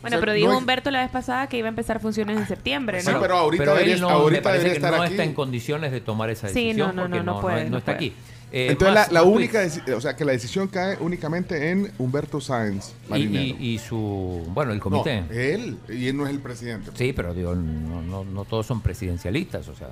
Bueno, 0.01 0.15
O 0.15 0.17
sea, 0.17 0.19
pero 0.21 0.31
dijo 0.31 0.51
no 0.53 0.57
Humberto 0.57 0.89
la 0.91 1.01
vez 1.01 1.09
pasada 1.11 1.47
que 1.47 1.57
iba 1.57 1.67
a 1.67 1.69
empezar 1.69 1.99
funciones 1.99 2.37
en 2.37 2.47
septiembre, 2.47 3.03
¿no? 3.03 3.11
Sí, 3.11 3.17
pero 3.19 3.35
ahorita 3.37 3.61
pero 3.63 3.73
debería- 3.73 3.95
él 3.95 4.01
no, 4.01 4.09
ahorita 4.09 4.39
me 4.39 4.43
parece 4.43 4.63
debería 4.63 4.79
que 4.79 4.85
estar 4.85 4.97
no 4.97 5.03
aquí. 5.03 5.13
está 5.13 5.23
en 5.25 5.33
condiciones 5.33 5.91
de 5.91 5.99
tomar 5.99 6.29
esa 6.29 6.47
Sí, 6.47 6.53
decisión 6.67 6.77
no, 6.77 6.93
no, 6.93 7.01
porque 7.01 7.17
no, 7.17 7.23
no, 7.25 7.33
no 7.33 7.41
puede, 7.41 7.63
no 7.65 7.69
no 7.71 7.77
está 7.79 7.85
puede. 7.97 7.97
aquí. 8.07 8.13
Eh, 8.51 8.69
Entonces 8.71 8.95
más- 8.95 9.11
la, 9.11 9.21
la 9.21 9.23
única, 9.27 9.61
o 9.95 10.01
sea, 10.01 10.15
que 10.15 10.25
la 10.25 10.31
decisión 10.31 10.67
cae 10.69 10.97
únicamente 10.99 11.69
en 11.69 11.91
Humberto 11.99 12.41
Sáenz 12.41 12.93
y, 13.07 13.09
Marinero. 13.11 13.43
y- 13.59 13.67
y 13.75 13.77
su, 13.77 14.43
bueno, 14.49 14.71
el 14.71 14.77
No, 14.79 14.83
comité. 14.83 15.23
él, 15.29 15.77
y 15.87 16.07
él 16.07 16.17
no 16.17 16.25
es 16.25 16.31
el 16.33 16.39
presidente. 16.39 16.89
Sí, 16.95 17.13
pero 17.13 17.33
digo, 17.35 17.53
no, 17.53 18.01
no, 18.01 18.23
no 18.25 18.45
todos 18.45 18.65
son 18.65 18.81
presidencialistas, 18.81 19.67
o 19.67 19.75
sea. 19.75 19.89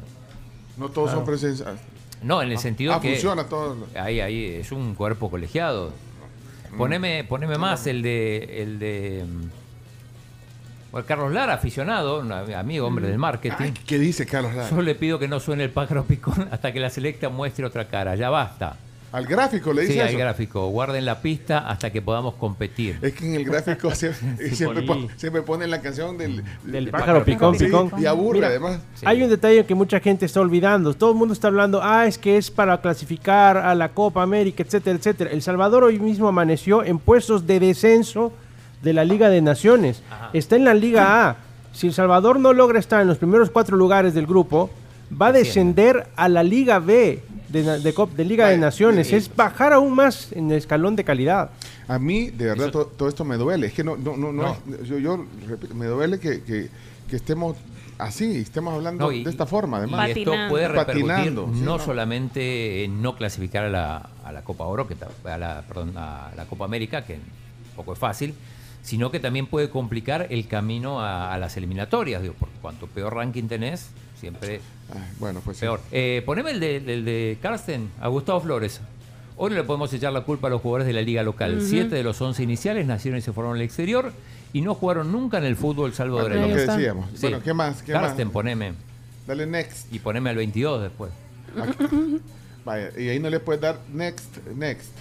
No 0.78 0.90
todos 0.90 1.12
son 1.12 1.24
presidenciales. 1.26 1.80
No, 2.24 2.42
en 2.42 2.50
el 2.50 2.58
Ah, 2.58 2.60
sentido 2.60 2.94
ah, 2.94 3.00
que 3.02 3.12
funciona 3.12 3.44
todo. 3.44 3.78
ahí, 3.96 4.20
ahí 4.22 4.46
es 4.60 4.72
un 4.72 4.96
cuerpo 4.96 5.30
colegiado. 5.30 5.92
Mm. 6.72 6.78
Poneme, 6.78 7.24
poneme 7.26 7.58
más 7.60 7.86
el 7.86 8.02
de, 8.02 8.62
el 8.64 8.80
de 8.80 9.24
mm, 9.24 9.50
Carlos 11.06 11.32
Lara, 11.34 11.54
aficionado, 11.54 12.24
amigo, 12.56 12.88
hombre 12.88 13.08
del 13.08 13.18
marketing. 13.18 13.72
¿Qué 13.86 14.00
dice 14.00 14.26
Carlos 14.26 14.54
Lara? 14.56 14.70
Yo 14.70 14.82
le 14.82 14.96
pido 14.96 15.20
que 15.20 15.28
no 15.28 15.40
suene 15.40 15.64
el 15.66 15.70
pájaro 15.70 16.04
picón 16.06 16.48
hasta 16.52 16.72
que 16.72 16.80
la 16.80 16.90
selecta 16.90 17.30
muestre 17.30 17.66
otra 17.66 17.88
cara. 17.88 18.16
Ya 18.16 18.30
basta. 18.30 18.78
Al 19.10 19.26
gráfico 19.26 19.72
le 19.72 19.84
dice 19.84 19.94
Sí, 19.94 20.00
al 20.02 20.10
eso. 20.10 20.18
gráfico. 20.18 20.68
Guarden 20.68 21.06
la 21.06 21.22
pista 21.22 21.60
hasta 21.60 21.92
que 21.92 22.02
podamos 22.02 22.34
competir. 22.34 23.00
Es 23.02 23.14
que 23.14 23.26
en 23.26 23.36
el 23.36 23.46
gráfico 23.46 23.90
siempre, 23.96 24.50
siempre, 24.54 24.82
pon- 24.82 25.08
siempre 25.16 25.42
ponen 25.44 25.72
la 25.72 25.80
canción 25.82 26.18
del, 26.18 26.44
Del 26.66 26.90
pájaro 26.90 27.24
picón. 27.24 27.56
Y 27.98 28.06
aburre 28.06 28.40
Mira, 28.40 28.48
además. 28.48 28.80
Hay 29.06 29.24
un 29.24 29.30
detalle 29.30 29.66
que 29.66 29.76
mucha 29.76 30.02
gente 30.02 30.26
está 30.26 30.42
olvidando. 30.42 30.94
Todo 30.94 31.12
el 31.12 31.18
mundo 31.18 31.34
está 31.34 31.48
hablando, 31.48 31.80
ah, 31.82 32.06
es 32.06 32.18
que 32.18 32.36
es 32.38 32.52
para 32.52 32.82
clasificar 32.82 33.56
a 33.58 33.74
la 33.76 33.90
Copa 33.90 34.22
América, 34.24 34.62
etcétera, 34.64 34.98
etcétera. 34.98 35.32
El 35.32 35.42
Salvador 35.42 35.86
hoy 35.86 36.00
mismo 36.00 36.28
amaneció 36.28 36.84
en 36.84 37.00
puestos 37.00 37.48
de 37.48 37.62
descenso 37.62 38.34
de 38.88 38.94
la 38.94 39.04
Liga 39.04 39.30
de 39.30 39.42
Naciones. 39.42 40.02
Está 40.34 40.56
en 40.56 40.64
la 40.64 40.74
Liga 40.74 41.28
A. 41.30 41.36
Si 41.74 41.88
El 41.88 41.94
Salvador 41.94 42.40
no 42.40 42.54
logra 42.54 42.80
estar 42.80 43.02
en 43.02 43.08
los 43.08 43.18
primeros 43.18 43.50
cuatro 43.52 43.76
lugares 43.78 44.14
del 44.14 44.26
grupo, 44.26 44.70
va 45.22 45.28
a 45.28 45.32
descender 45.34 46.08
a 46.16 46.30
la 46.30 46.42
Liga 46.42 46.80
B 46.80 47.22
de, 47.50 47.80
de 47.80 47.94
Cop- 47.94 48.12
de 48.12 48.26
Liga 48.26 48.48
de 48.48 48.58
Naciones. 48.58 49.12
Es 49.14 49.30
bajar 49.36 49.74
aún 49.74 49.94
más 49.94 50.32
en 50.32 50.50
el 50.52 50.58
escalón 50.58 50.96
de 50.96 51.04
calidad. 51.04 51.52
A 51.88 52.00
mí, 52.00 52.30
de 52.30 52.46
verdad, 52.46 52.72
to- 52.72 52.86
todo, 52.88 53.10
esto 53.10 53.24
me 53.26 53.36
duele. 53.36 53.68
Es 53.68 53.74
que 53.74 53.84
no, 53.84 53.96
no, 53.98 54.16
no, 54.18 54.32
no 54.32 54.44
No. 54.44 54.84
yo, 54.84 54.98
yo 54.98 55.26
me 55.76 55.86
duele 55.86 56.20
que, 56.20 56.42
que, 56.44 56.70
que 57.10 57.16
estemos 57.16 57.56
así, 58.00 58.38
estemos 58.38 58.74
hablando 58.74 59.06
No, 59.06 59.12
y- 59.12 59.24
de 59.24 59.30
esta 59.30 59.46
forma, 59.46 59.78
además. 59.78 60.08
Y 60.16 60.20
esto 60.20 60.34
puede 60.50 60.68
repercutir 60.70 61.06
Patinando, 61.08 61.50
sí, 61.54 61.62
no 61.62 61.78
solamente 61.80 62.84
en 62.86 63.02
no 63.02 63.16
clasificar 63.16 63.66
a 63.66 63.70
la, 63.70 64.10
a 64.24 64.32
la 64.32 64.42
Copa 64.42 64.64
Oro, 64.66 64.88
que 64.88 64.96
a 65.30 65.38
la, 65.38 65.62
perdón, 65.68 65.94
a 65.98 66.32
la 66.36 66.46
Copa 66.46 66.66
América, 66.66 67.06
que 67.06 67.20
poco 67.76 67.94
es 67.94 68.00
fácil, 68.00 68.34
sino 68.88 69.12
que 69.12 69.20
también 69.20 69.48
puede 69.48 69.70
complicar 69.70 70.28
el 70.30 70.48
camino 70.48 71.02
a, 71.02 71.34
a 71.34 71.38
las 71.38 71.58
eliminatorias, 71.58 72.22
digo, 72.22 72.36
porque 72.40 72.56
cuanto 72.62 72.88
peor 72.88 73.16
ranking 73.16 73.50
tenés, 73.50 73.90
siempre 74.18 74.62
bueno, 75.20 75.42
pues 75.44 75.58
sí. 75.58 75.62
peor. 75.66 75.82
Eh, 75.92 76.24
poneme 76.26 76.52
el 76.52 76.62
de, 76.62 76.78
el 76.78 77.04
de 77.04 77.38
Carsten, 77.42 77.90
a 78.00 78.08
Gustavo 78.08 78.40
Flores. 78.40 78.80
Hoy 79.36 79.50
no 79.50 79.58
le 79.58 79.66
podemos 79.66 79.92
echar 79.92 80.14
la 80.14 80.22
culpa 80.22 80.48
a 80.48 80.52
los 80.52 80.62
jugadores 80.62 80.88
de 80.88 80.94
la 80.94 81.02
liga 81.02 81.22
local. 81.22 81.58
Ujú. 81.58 81.68
Siete 81.68 81.98
de 81.98 82.04
los 82.04 82.22
once 82.22 82.42
iniciales 82.42 82.88
nacieron 82.88 83.18
y 83.18 83.22
se 83.22 83.34
fueron 83.34 83.58
al 83.58 83.62
exterior 83.62 84.14
y 84.54 84.62
no 84.62 84.74
jugaron 84.74 85.12
nunca 85.12 85.38
en 85.40 85.44
el 85.44 85.58
fútbol 85.58 85.94
salvadoreño. 85.94 86.48
Bueno, 86.48 86.56
lo 86.56 86.66
que 86.66 86.72
decíamos. 86.72 87.22
Bueno, 87.22 87.42
¿qué 87.44 87.54
más? 87.54 87.84
¿Qué 87.84 87.92
Carsten, 87.92 88.28
más? 88.28 88.34
poneme. 88.34 88.72
Dale 89.28 89.46
next. 89.46 89.94
Y 89.94 90.00
poneme 90.00 90.30
al 90.30 90.38
22 90.38 90.84
después. 90.84 91.12
Vaya, 92.64 92.90
y 92.98 93.10
ahí 93.10 93.20
no 93.20 93.30
le 93.30 93.42
puedes 93.42 93.62
dar 93.62 93.82
next, 93.94 94.38
next. 94.56 94.94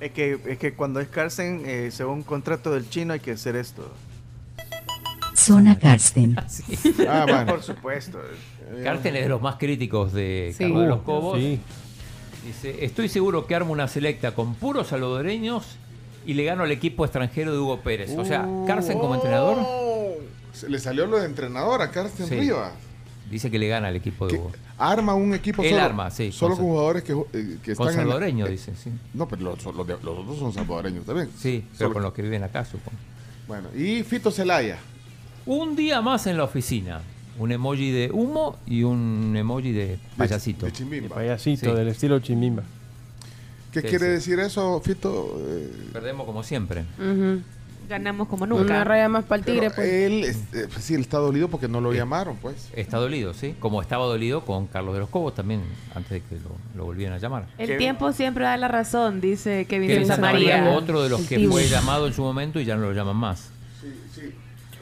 Es 0.00 0.12
que, 0.12 0.38
es 0.46 0.58
que 0.58 0.72
cuando 0.74 0.98
es 1.00 1.08
Carsten, 1.08 1.62
eh, 1.66 1.90
según 1.92 2.14
un 2.14 2.22
contrato 2.22 2.70
del 2.72 2.88
chino, 2.88 3.12
hay 3.12 3.20
que 3.20 3.32
hacer 3.32 3.54
esto. 3.56 3.90
Zona 5.34 5.78
Karsten. 5.78 6.36
Ah, 7.08 7.24
bueno. 7.28 7.46
Por 7.46 7.62
supuesto. 7.62 8.18
Carsten 8.82 9.16
es 9.16 9.22
de 9.24 9.28
los 9.28 9.40
más 9.42 9.56
críticos 9.56 10.12
de 10.12 10.54
Sí. 10.56 10.64
Carlos 10.64 10.82
de 10.82 10.88
los 10.88 10.98
Uh, 11.00 11.04
Cobos. 11.04 11.38
sí. 11.38 11.60
Dice, 12.46 12.84
estoy 12.84 13.08
seguro 13.10 13.46
que 13.46 13.54
armo 13.54 13.72
una 13.72 13.86
selecta 13.86 14.34
con 14.34 14.54
puros 14.54 14.88
salvadoreños 14.88 15.76
y 16.24 16.32
le 16.34 16.44
gano 16.44 16.62
al 16.62 16.70
equipo 16.72 17.04
extranjero 17.04 17.52
de 17.52 17.58
Hugo 17.58 17.80
Pérez. 17.80 18.16
O 18.16 18.24
sea, 18.24 18.48
Carsten 18.66 18.98
como 18.98 19.14
entrenador 19.14 19.58
Se 20.52 20.68
le 20.70 20.78
salió 20.78 21.06
lo 21.06 21.18
de 21.18 21.26
entrenador 21.26 21.82
a 21.82 21.90
Carsten 21.90 22.26
Sí. 22.26 22.50
Dice 23.30 23.50
que 23.50 23.58
le 23.60 23.68
gana 23.68 23.88
al 23.88 23.96
equipo 23.96 24.26
de 24.26 24.36
Hugo. 24.38 24.50
Arma 24.76 25.14
un 25.14 25.32
equipo 25.34 25.62
Él 25.62 25.70
solo, 25.70 25.82
arma, 25.82 26.10
sí, 26.10 26.32
solo 26.32 26.56
con 26.56 26.64
con 26.64 26.72
jugadores 26.74 27.04
que, 27.04 27.12
eh, 27.12 27.58
que 27.62 27.74
Con 27.76 27.86
están 27.86 27.88
en- 27.88 27.94
salvadoreños, 28.08 28.48
eh, 28.48 28.52
dice, 28.52 28.72
sí. 28.74 28.90
No, 29.14 29.28
pero 29.28 29.42
los, 29.42 29.64
los 29.64 29.86
de- 29.86 29.96
los 30.02 30.18
otros 30.18 30.38
son 30.38 30.52
salvadoreños 30.52 31.04
también. 31.06 31.28
Sí, 31.38 31.64
pero 31.70 31.78
Solo- 31.78 31.92
con 31.94 32.02
los 32.02 32.12
que 32.12 32.22
viven 32.22 32.42
acá, 32.42 32.64
supongo. 32.64 32.98
Bueno, 33.46 33.68
y 33.76 34.02
Fito 34.02 34.30
Celaya. 34.32 34.78
Un 35.46 35.76
día 35.76 36.00
más 36.02 36.26
en 36.26 36.36
la 36.36 36.44
oficina. 36.44 37.00
Un 37.38 37.52
emoji 37.52 37.90
de 37.92 38.10
humo 38.12 38.58
y 38.66 38.82
un 38.82 39.34
emoji 39.36 39.72
de 39.72 39.98
payasito. 40.16 40.66
de 40.66 40.72
chimbimba. 40.72 41.14
Payasito 41.14 41.70
Sí. 41.70 41.76
del 41.76 41.88
estilo 41.88 42.18
chimbimba. 42.18 42.62
¿Qué 43.72 43.80
Sí, 43.80 43.86
quiere 43.88 44.06
sí. 44.06 44.10
decir 44.12 44.40
eso, 44.40 44.80
Fito? 44.84 45.38
Eh, 45.40 45.70
Perdemos 45.92 46.26
como 46.26 46.42
siempre. 46.42 46.84
Ujú. 46.98 47.40
Ganamos 47.90 48.28
como 48.28 48.44
Una 48.44 48.54
nunca. 48.54 48.84
raya 48.84 49.08
más 49.08 49.24
para 49.24 49.40
el 49.40 49.44
tigre, 49.44 49.62
pero 49.70 49.74
pues. 49.74 49.88
Él, 49.88 50.22
es- 50.24 50.36
eh, 50.54 50.68
pues 50.72 50.84
sí, 50.84 50.94
él 50.94 51.00
está 51.00 51.18
dolido 51.18 51.48
porque 51.48 51.66
no 51.66 51.80
lo 51.80 51.92
llamaron, 51.92 52.36
pues. 52.36 52.68
Está 52.76 52.98
dolido, 52.98 53.34
sí. 53.34 53.56
Como 53.58 53.82
estaba 53.82 54.06
dolido 54.06 54.44
con 54.44 54.68
Carlos 54.68 54.94
de 54.94 55.00
los 55.00 55.08
Cobos 55.08 55.34
también, 55.34 55.60
antes 55.92 56.10
de 56.10 56.20
que 56.22 56.36
lo, 56.36 56.50
lo 56.76 56.84
volvieran 56.84 57.16
a 57.16 57.18
llamar. 57.18 57.46
El 57.58 57.76
tiempo 57.78 58.12
siempre 58.12 58.44
da 58.44 58.56
la 58.56 58.68
razón, 58.68 59.20
dice 59.20 59.64
Kevin 59.68 59.88
Kevin 59.88 60.06
Santa 60.06 60.22
Santa 60.22 60.32
María, 60.32 60.58
María. 60.58 60.78
otro 60.78 61.02
de 61.02 61.08
los 61.08 61.20
El 61.22 61.26
que 61.26 61.48
fue 61.48 61.66
llamado 61.66 62.06
en 62.06 62.12
su 62.12 62.22
momento 62.22 62.60
y 62.60 62.64
ya 62.64 62.76
no 62.76 62.82
lo 62.82 62.92
llaman 62.92 63.16
más. 63.16 63.50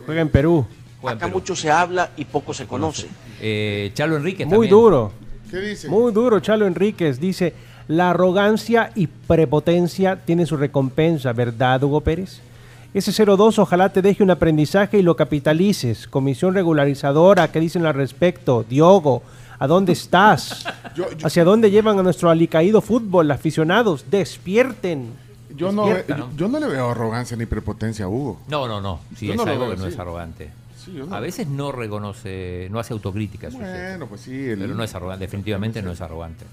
Juega 0.04 0.20
en 0.20 0.28
Perú. 0.28 0.66
Acá 1.06 1.28
mucho 1.28 1.56
se 1.56 1.70
habla 1.70 2.10
y 2.16 2.26
poco 2.26 2.52
se 2.52 2.66
conoce. 2.66 3.06
Eh, 3.40 3.90
Chalo 3.94 4.16
Enrique 4.18 4.44
Muy 4.44 4.52
también. 4.52 4.70
duro. 4.70 5.12
¿Qué 5.50 5.58
dice? 5.60 5.88
Muy 5.88 6.12
duro, 6.12 6.40
Chalo 6.40 6.66
Enríquez. 6.66 7.18
Dice, 7.20 7.54
la 7.86 8.10
arrogancia 8.10 8.90
y 8.94 9.06
prepotencia 9.06 10.16
tienen 10.16 10.46
su 10.46 10.58
recompensa, 10.58 11.32
¿verdad, 11.32 11.82
Hugo 11.82 12.02
Pérez? 12.02 12.42
Ese 12.94 13.12
02 13.24 13.58
ojalá 13.58 13.90
te 13.90 14.02
deje 14.02 14.22
un 14.22 14.30
aprendizaje 14.30 14.98
y 14.98 15.02
lo 15.02 15.14
capitalices. 15.16 16.06
Comisión 16.08 16.54
regularizadora, 16.54 17.52
¿qué 17.52 17.60
dicen 17.60 17.84
al 17.86 17.94
respecto? 17.94 18.64
Diogo, 18.68 19.22
¿a 19.58 19.66
dónde 19.66 19.92
estás? 19.92 20.64
¿Hacia 21.22 21.44
dónde 21.44 21.70
llevan 21.70 21.98
a 21.98 22.02
nuestro 22.02 22.30
alicaído 22.30 22.80
fútbol? 22.80 23.30
Aficionados, 23.30 24.06
despierten. 24.10 25.12
Yo 25.54 25.72
no, 25.72 25.88
yo, 25.88 26.28
yo 26.36 26.48
no 26.48 26.60
le 26.60 26.66
veo 26.66 26.90
arrogancia 26.90 27.36
ni 27.36 27.46
prepotencia 27.46 28.06
a 28.06 28.08
Hugo. 28.08 28.40
No, 28.48 28.66
no, 28.68 28.80
no. 28.80 29.00
Sí, 29.16 29.26
Yo 29.26 29.32
es 29.32 29.36
no 29.36 29.42
algo 29.44 29.66
veo 29.66 29.74
que 29.74 29.80
no 29.82 29.86
es 29.86 29.98
arrogante. 29.98 30.50
Sí, 30.82 30.92
yo 30.94 31.06
no. 31.06 31.14
A 31.14 31.20
veces 31.20 31.46
no 31.48 31.72
reconoce, 31.72 32.68
no 32.70 32.78
hace 32.78 32.92
autocrítica. 32.94 33.48
Bueno, 33.50 34.06
pues 34.06 34.22
sí. 34.22 34.32
el- 34.50 34.58
Pero 34.58 34.74
no 34.74 34.82
es 34.84 34.94
arrogante, 34.94 35.24
definitivamente 35.24 35.82
no 35.82 35.90
es 35.92 36.00
arrogante. 36.00 36.44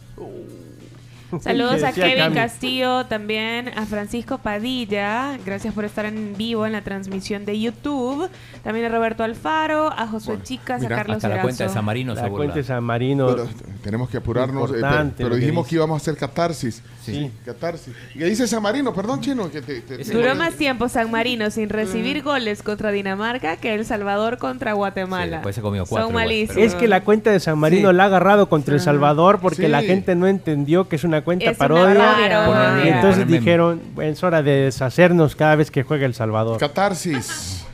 Saludos 1.41 1.83
a 1.83 1.91
Kevin 1.91 2.17
Cami. 2.17 2.35
Castillo, 2.35 3.05
también 3.07 3.69
a 3.77 3.85
Francisco 3.85 4.37
Padilla. 4.37 5.37
Gracias 5.45 5.73
por 5.73 5.83
estar 5.85 6.05
en 6.05 6.35
vivo 6.37 6.65
en 6.65 6.71
la 6.71 6.81
transmisión 6.81 7.45
de 7.45 7.59
YouTube. 7.59 8.29
También 8.63 8.85
a 8.85 8.89
Roberto 8.89 9.23
Alfaro, 9.23 9.91
a 9.91 10.07
Josué 10.07 10.39
Chicas, 10.43 10.81
mira, 10.81 10.95
a 10.95 10.99
Carlos 10.99 11.17
hasta 11.17 11.29
la 11.29 11.41
cuenta 11.41 11.63
de. 11.65 11.69
San 11.69 11.83
Marino 11.85 12.13
La 12.13 12.21
se 12.23 12.29
cuenta 12.29 12.55
de 12.55 12.63
San 12.63 12.83
Marino. 12.83 13.27
Pero 13.27 13.47
tenemos 13.83 14.09
que 14.09 14.17
apurarnos, 14.17 14.71
eh, 14.71 14.81
pero, 15.17 15.31
que 15.31 15.35
dijimos 15.37 15.65
dice. 15.65 15.69
que 15.71 15.75
íbamos 15.75 15.95
a 15.95 15.97
hacer 16.01 16.17
catarsis. 16.17 16.81
Sí. 17.03 17.31
Catarsis. 17.45 17.93
¿Y 18.15 18.19
qué 18.19 18.25
dice 18.25 18.47
San 18.47 18.61
Marino? 18.63 18.93
Perdón, 18.93 19.21
chino. 19.21 19.51
Que 19.51 19.61
te, 19.61 19.81
te- 19.81 19.97
te- 19.99 20.11
Duró 20.11 20.33
más 20.35 20.53
tiempo 20.55 20.89
San 20.89 21.11
Marino 21.11 21.49
sin 21.51 21.69
recibir 21.69 22.23
goles 22.23 22.63
contra 22.63 22.91
Dinamarca 22.91 23.57
que 23.57 23.73
El 23.75 23.85
Salvador 23.85 24.37
contra 24.37 24.73
Guatemala. 24.73 25.41
Sí, 25.45 25.53
se 25.53 25.61
comió 25.61 25.85
cuatro 25.85 26.05
Son 26.05 26.11
igual, 26.11 26.25
malísimos. 26.25 26.63
Es 26.63 26.75
que 26.75 26.87
la 26.87 27.03
cuenta 27.03 27.31
de 27.31 27.39
San 27.39 27.59
Marino 27.59 27.89
Sí. 27.91 27.95
la 27.95 28.03
ha 28.03 28.05
agarrado 28.07 28.49
contra 28.49 28.73
El 28.73 28.79
Salvador 28.81 29.39
porque 29.39 29.63
Sí. 29.63 29.67
la 29.67 29.81
gente 29.83 30.15
no 30.15 30.27
entendió 30.27 30.87
que 30.89 30.95
es 30.95 31.03
una 31.03 31.14
cuenta 31.23 31.45
Es 31.45 31.57
una 31.57 31.67
parodia. 31.67 32.81
Y 32.83 32.87
entonces 32.89 33.27
dijeron, 33.27 33.81
"Bueno, 33.93 34.11
es 34.11 34.23
hora 34.23 34.41
de 34.43 34.51
deshacernos 34.65 35.35
cada 35.35 35.55
vez 35.55 35.71
que 35.71 35.83
juega 35.83 36.05
El 36.05 36.13
Salvador. 36.13 36.59
Catarsis. 36.59 37.65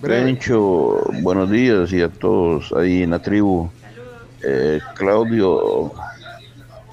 Breve. 0.00 0.24
Pencho, 0.24 1.00
buenos 1.22 1.48
días 1.50 1.92
y 1.92 2.02
a 2.02 2.08
todos 2.08 2.72
ahí 2.72 3.04
en 3.04 3.10
la 3.10 3.20
tribu. 3.20 3.70
Eh, 4.42 4.80
Claudio, 4.96 5.92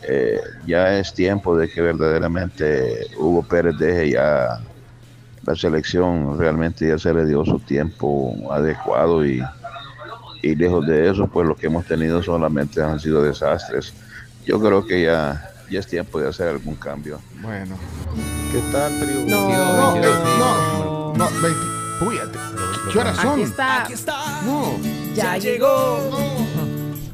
eh, 0.08 0.40
ya 0.68 1.00
es 1.00 1.14
tiempo 1.14 1.58
de 1.58 1.68
que 1.70 1.82
verdaderamente 1.82 3.08
Hugo 3.18 3.42
Pérez 3.42 3.78
deje 3.80 4.12
ya 4.12 4.60
la 5.44 5.56
selección, 5.56 6.38
realmente 6.38 6.88
ya 6.88 7.00
se 7.00 7.12
le 7.12 7.26
dio 7.26 7.44
su 7.44 7.60
tiempo 7.60 8.36
adecuado 8.52 9.26
y, 9.26 9.42
y 10.44 10.56
lejos 10.56 10.86
de 10.86 11.10
eso, 11.10 11.26
pues 11.28 11.48
lo 11.48 11.56
que 11.56 11.66
hemos 11.66 11.86
tenido 11.86 12.22
solamente 12.22 12.82
han 12.82 13.00
sido 13.00 13.24
desastres. 13.24 13.94
Yo 14.46 14.60
creo 14.60 14.86
que 14.86 15.04
ya, 15.06 15.50
ya 15.70 15.80
es 15.80 15.88
tiempo 15.88 16.20
de 16.20 16.30
hacer 16.30 16.48
algún 16.48 16.76
cambio. 16.76 17.20
Bueno. 17.41 17.78
¿Qué 18.52 18.60
tal, 18.72 19.00
tribu? 19.00 19.30
No, 19.30 19.50
no, 19.50 19.96
eh, 19.96 20.08
no, 20.40 21.14
no, 21.16 21.30
20. 21.41 21.80
Uy, 22.02 22.20
¿qué 22.91 23.00
horas 23.00 23.18
son? 23.18 23.34
Aquí 23.34 23.94
está. 23.94 24.41
No. 24.46 24.78
Ya 25.14 25.38
llegó. 25.38 26.10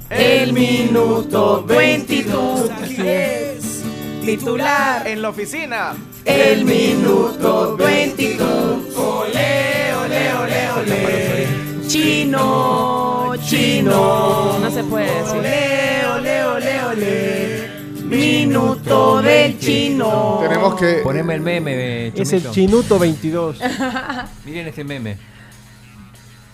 El 0.09 0.53
minuto 0.53 1.63
22 1.65 2.69
es 2.99 3.83
titular. 4.23 5.07
En 5.07 5.21
la 5.21 5.29
oficina. 5.29 5.95
El 6.23 6.63
minuto 6.63 7.75
22. 7.75 8.95
Ole, 8.95 9.93
ole, 9.95 10.33
ole, 10.35 10.71
ole. 10.71 11.87
Chino, 11.87 13.33
chino. 13.43 14.59
No 14.59 14.71
se 14.71 14.83
puede 14.83 15.05
decir. 15.05 15.37
Ole, 15.37 16.07
ole, 16.07 16.45
ole, 16.45 16.83
ole. 16.85 17.74
Minuto 18.15 19.21
del 19.21 19.59
chino. 19.59 20.39
Tenemos 20.41 20.75
que. 20.75 20.93
Poneme 21.03 21.35
el 21.35 21.41
meme, 21.41 22.07
Es 22.07 22.31
el. 22.33 22.49
Chinuto 22.51 22.97
22. 22.99 23.59
Miren 24.45 24.67
este 24.67 24.83
meme. 24.83 25.17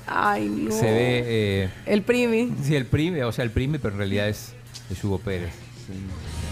Ay, 0.08 0.48
no. 0.50 0.72
Se 0.72 0.84
ve. 0.86 1.24
eh, 1.26 1.70
El 1.86 2.02
primi. 2.04 2.54
sí, 2.64 2.76
el 2.76 2.86
prime, 2.86 3.24
o 3.24 3.32
sea, 3.32 3.44
el 3.46 3.52
prime, 3.52 3.80
pero 3.80 3.94
en 3.94 4.00
realidad 4.00 4.28
es, 4.28 4.54
es 4.90 5.04
Hugo 5.04 5.20
Pérez. 5.20 5.52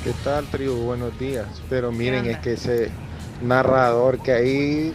¿Qué 0.03 0.11
tal, 0.23 0.45
tribu? 0.45 0.75
Buenos 0.75 1.17
días. 1.19 1.45
Pero 1.69 1.91
miren, 1.91 2.25
es 2.25 2.37
que 2.39 2.53
ese 2.53 2.89
narrador 3.41 4.21
que 4.21 4.31
ahí. 4.31 4.93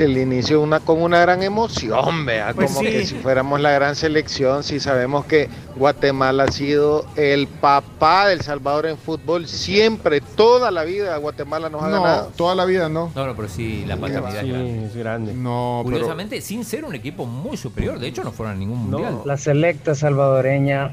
El 0.00 0.16
inicio 0.16 0.60
una 0.62 0.80
con 0.80 1.02
una 1.02 1.20
gran 1.20 1.42
emoción, 1.42 2.24
vea, 2.24 2.52
Pues 2.54 2.68
como 2.72 2.80
sí. 2.80 2.86
que 2.86 3.06
si 3.06 3.14
fuéramos 3.16 3.60
la 3.60 3.70
gran 3.72 3.94
selección, 3.94 4.62
si 4.62 4.80
sabemos 4.80 5.26
que 5.26 5.48
Guatemala 5.76 6.44
ha 6.44 6.52
sido 6.52 7.04
el 7.16 7.46
papá 7.46 8.28
del 8.28 8.40
Salvador 8.40 8.86
en 8.86 8.96
fútbol, 8.96 9.46
siempre, 9.46 10.20
toda 10.20 10.70
la 10.70 10.84
vida 10.84 11.16
Guatemala 11.18 11.68
nos 11.68 11.82
ha 11.82 11.88
No, 11.88 12.02
ganado. 12.02 12.32
toda 12.36 12.54
la 12.54 12.64
vida 12.64 12.88
no. 12.88 13.12
No, 13.14 13.26
no, 13.26 13.36
pero 13.36 13.48
sí, 13.48 13.84
la 13.86 13.96
paternidad 13.98 14.40
Sí, 14.40 14.48
es 14.48 14.52
grande. 14.54 14.86
es 14.86 14.96
grande. 14.96 15.34
No, 15.34 15.82
pero. 15.84 15.96
Curiosamente, 15.98 16.40
sin 16.40 16.64
ser 16.64 16.84
un 16.86 16.94
equipo 16.94 17.26
muy 17.26 17.56
superior. 17.58 17.98
De 17.98 18.08
hecho, 18.08 18.24
no 18.24 18.32
fueron 18.32 18.56
a 18.56 18.58
ningún 18.58 18.90
mundial. 18.90 19.20
La 19.26 19.36
selecta 19.36 19.94
salvadoreña 19.94 20.92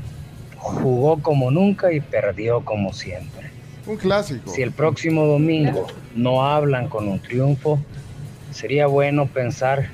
jugó 0.57 1.21
como 1.21 1.49
nunca 1.51 1.93
y 1.93 2.01
perdió 2.01 2.61
como 2.65 2.91
siempre. 2.93 3.51
Un 3.85 3.95
clásico. 3.95 4.51
Si 4.51 4.61
el 4.61 4.71
próximo 4.73 5.25
domingo 5.25 5.87
no 6.13 6.43
hablan 6.45 6.89
con 6.89 7.07
un 7.07 7.19
triunfo, 7.21 7.79
sería 8.57 8.87
bueno 8.87 9.27
pensar 9.27 9.89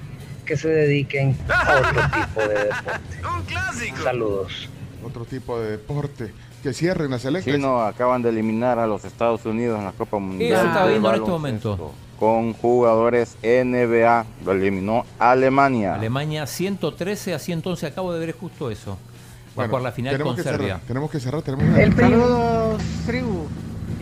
que 0.46 0.58
se 0.58 0.70
dediquen 0.70 1.38
a 1.50 1.78
otro 1.80 2.02
tipo 2.26 2.42
de 2.48 2.60
deporte. 2.66 4.04
Saludos. 4.04 4.70
Otro 5.06 5.26
tipo 5.26 5.60
de 5.60 5.72
deporte. 5.72 6.34
Que 6.64 6.74
cierren 6.74 7.12
la 7.12 7.20
selección. 7.20 7.58
Sí, 7.58 7.62
no, 7.62 7.82
acaban 7.82 8.22
de 8.22 8.30
eliminar 8.30 8.80
a 8.80 8.88
los 8.88 9.04
Estados 9.04 9.46
Unidos 9.46 9.78
en 9.80 9.86
la 9.86 9.92
Copa 9.92 10.18
Mundial. 10.18 10.66
Eso 10.70 10.80
de 10.86 10.90
viendo 10.92 11.10
en 11.10 11.16
este 11.16 11.30
momento. 11.30 11.94
Con 12.18 12.54
jugadores 12.54 13.36
NBA. 13.44 14.26
Lo 14.46 14.52
eliminó 14.54 15.06
Alemania. 15.20 15.96
Alemania 15.96 16.48
113 16.48 17.34
a 17.34 17.40
111. 17.40 17.88
Acabo 17.88 18.14
de 18.14 18.26
ver 18.26 18.34
justo 18.34 18.72
eso. 18.72 18.92
Va 18.92 18.96
a 18.96 19.56
Bueno, 19.56 19.70
jugar 19.72 19.84
la 19.84 19.92
final 19.92 20.14
tenemos 20.14 20.36
con 20.36 20.44
que 20.44 20.50
Serbia. 20.50 20.68
cerrar. 20.76 20.88
Tenemos 20.88 21.12
que 21.12 21.20
cerrar. 21.20 21.42
Tenemos 21.42 21.78
El 21.78 21.94
primi. 21.94 22.12
Saludos, 22.12 22.82
tribu. 23.06 23.48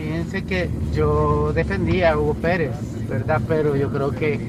Fíjense 0.02 0.44
que 0.44 0.68
yo 0.92 1.52
defendía 1.52 2.10
a 2.10 2.18
Hugo 2.18 2.34
Pérez, 2.34 2.72
¿verdad? 3.08 3.40
Pero 3.46 3.76
yo 3.76 3.88
creo 3.92 4.10
que, 4.10 4.40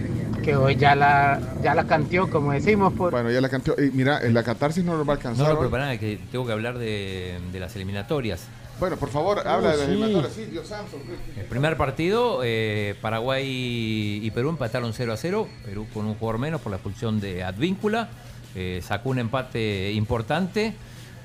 que 0.44 0.56
hoy 0.56 0.76
ya 0.78 0.96
la, 0.96 1.40
ya 1.62 1.76
la 1.76 1.86
canteó, 1.86 2.28
como 2.28 2.52
decimos. 2.54 2.92
Por... 2.94 3.12
Bueno, 3.12 3.30
ya 3.30 3.40
la 3.40 3.50
cantó. 3.50 3.76
Y 3.80 3.92
mira, 3.92 4.20
en 4.24 4.34
la 4.34 4.42
catarsis 4.42 4.84
no 4.84 4.98
nos 4.98 5.08
va 5.08 5.14
a 5.14 5.16
alcanzar. 5.18 5.50
No, 5.50 5.60
pero 5.60 5.70
para 5.70 5.84
nada, 5.84 6.00
que 6.00 6.20
tengo 6.32 6.44
que 6.48 6.54
hablar 6.54 6.80
de, 6.80 7.40
de 7.52 7.60
las 7.60 7.76
eliminatorias. 7.76 8.48
Bueno, 8.80 8.98
por 8.98 9.10
favor, 9.10 9.48
habla 9.48 9.74
de 9.74 9.78
las 9.78 9.86
sí. 9.86 9.92
eliminatorias. 9.92 10.34
Sí, 10.34 10.46
Dios 10.46 10.68
santo. 10.68 10.98
El 11.38 11.46
primer 11.46 11.78
partido, 11.78 12.42
eh, 12.44 12.96
Paraguay 13.00 13.46
y 14.24 14.32
Perú 14.32 14.50
empataron 14.50 14.92
0 14.92 15.14
a 15.14 15.18
0. 15.18 15.48
Perú 15.66 15.86
con 15.94 16.08
un 16.08 16.16
jugador 16.16 16.40
menos 16.42 16.62
por 16.62 16.72
la 16.72 16.78
expulsión 16.78 17.20
de 17.20 17.44
Advíncula. 17.44 18.10
Eh, 18.56 18.82
sacó 18.84 19.12
un 19.12 19.20
empate 19.20 19.92
importante. 19.92 20.74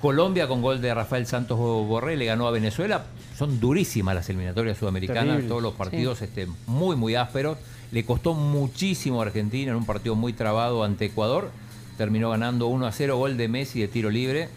Colombia 0.01 0.47
con 0.47 0.63
gol 0.63 0.81
de 0.81 0.95
Rafael 0.95 1.27
Santos 1.27 1.59
Borré 1.59 2.17
le 2.17 2.25
ganó 2.25 2.47
a 2.47 2.53
Venezuela. 2.53 3.07
Son 3.37 3.59
durísimas 3.59 4.15
las 4.15 4.29
eliminatorias 4.29 4.79
sudamericanas, 4.79 5.25
Terrible, 5.25 5.49
todos 5.49 5.63
los 5.63 5.75
partidos 5.75 6.23
este, 6.23 6.47
muy, 6.67 6.95
muy 6.95 7.17
ásperos. 7.17 7.59
Le 7.91 8.05
costó 8.05 8.35
muchísimo 8.35 9.21
a 9.21 9.27
Argentina 9.27 9.73
en 9.73 9.77
un 9.77 9.87
partido 9.87 10.15
muy 10.15 10.33
trabado 10.33 10.85
ante 10.85 11.07
Ecuador. 11.07 11.51
Terminó 11.97 12.31
ganando 12.31 12.69
1 12.69 12.87
a 12.87 12.93
0, 12.93 13.17
gol 13.17 13.37
de 13.37 13.49
Messi 13.49 13.81
de 13.81 13.89
tiro 13.89 14.09
libre, 14.09 14.49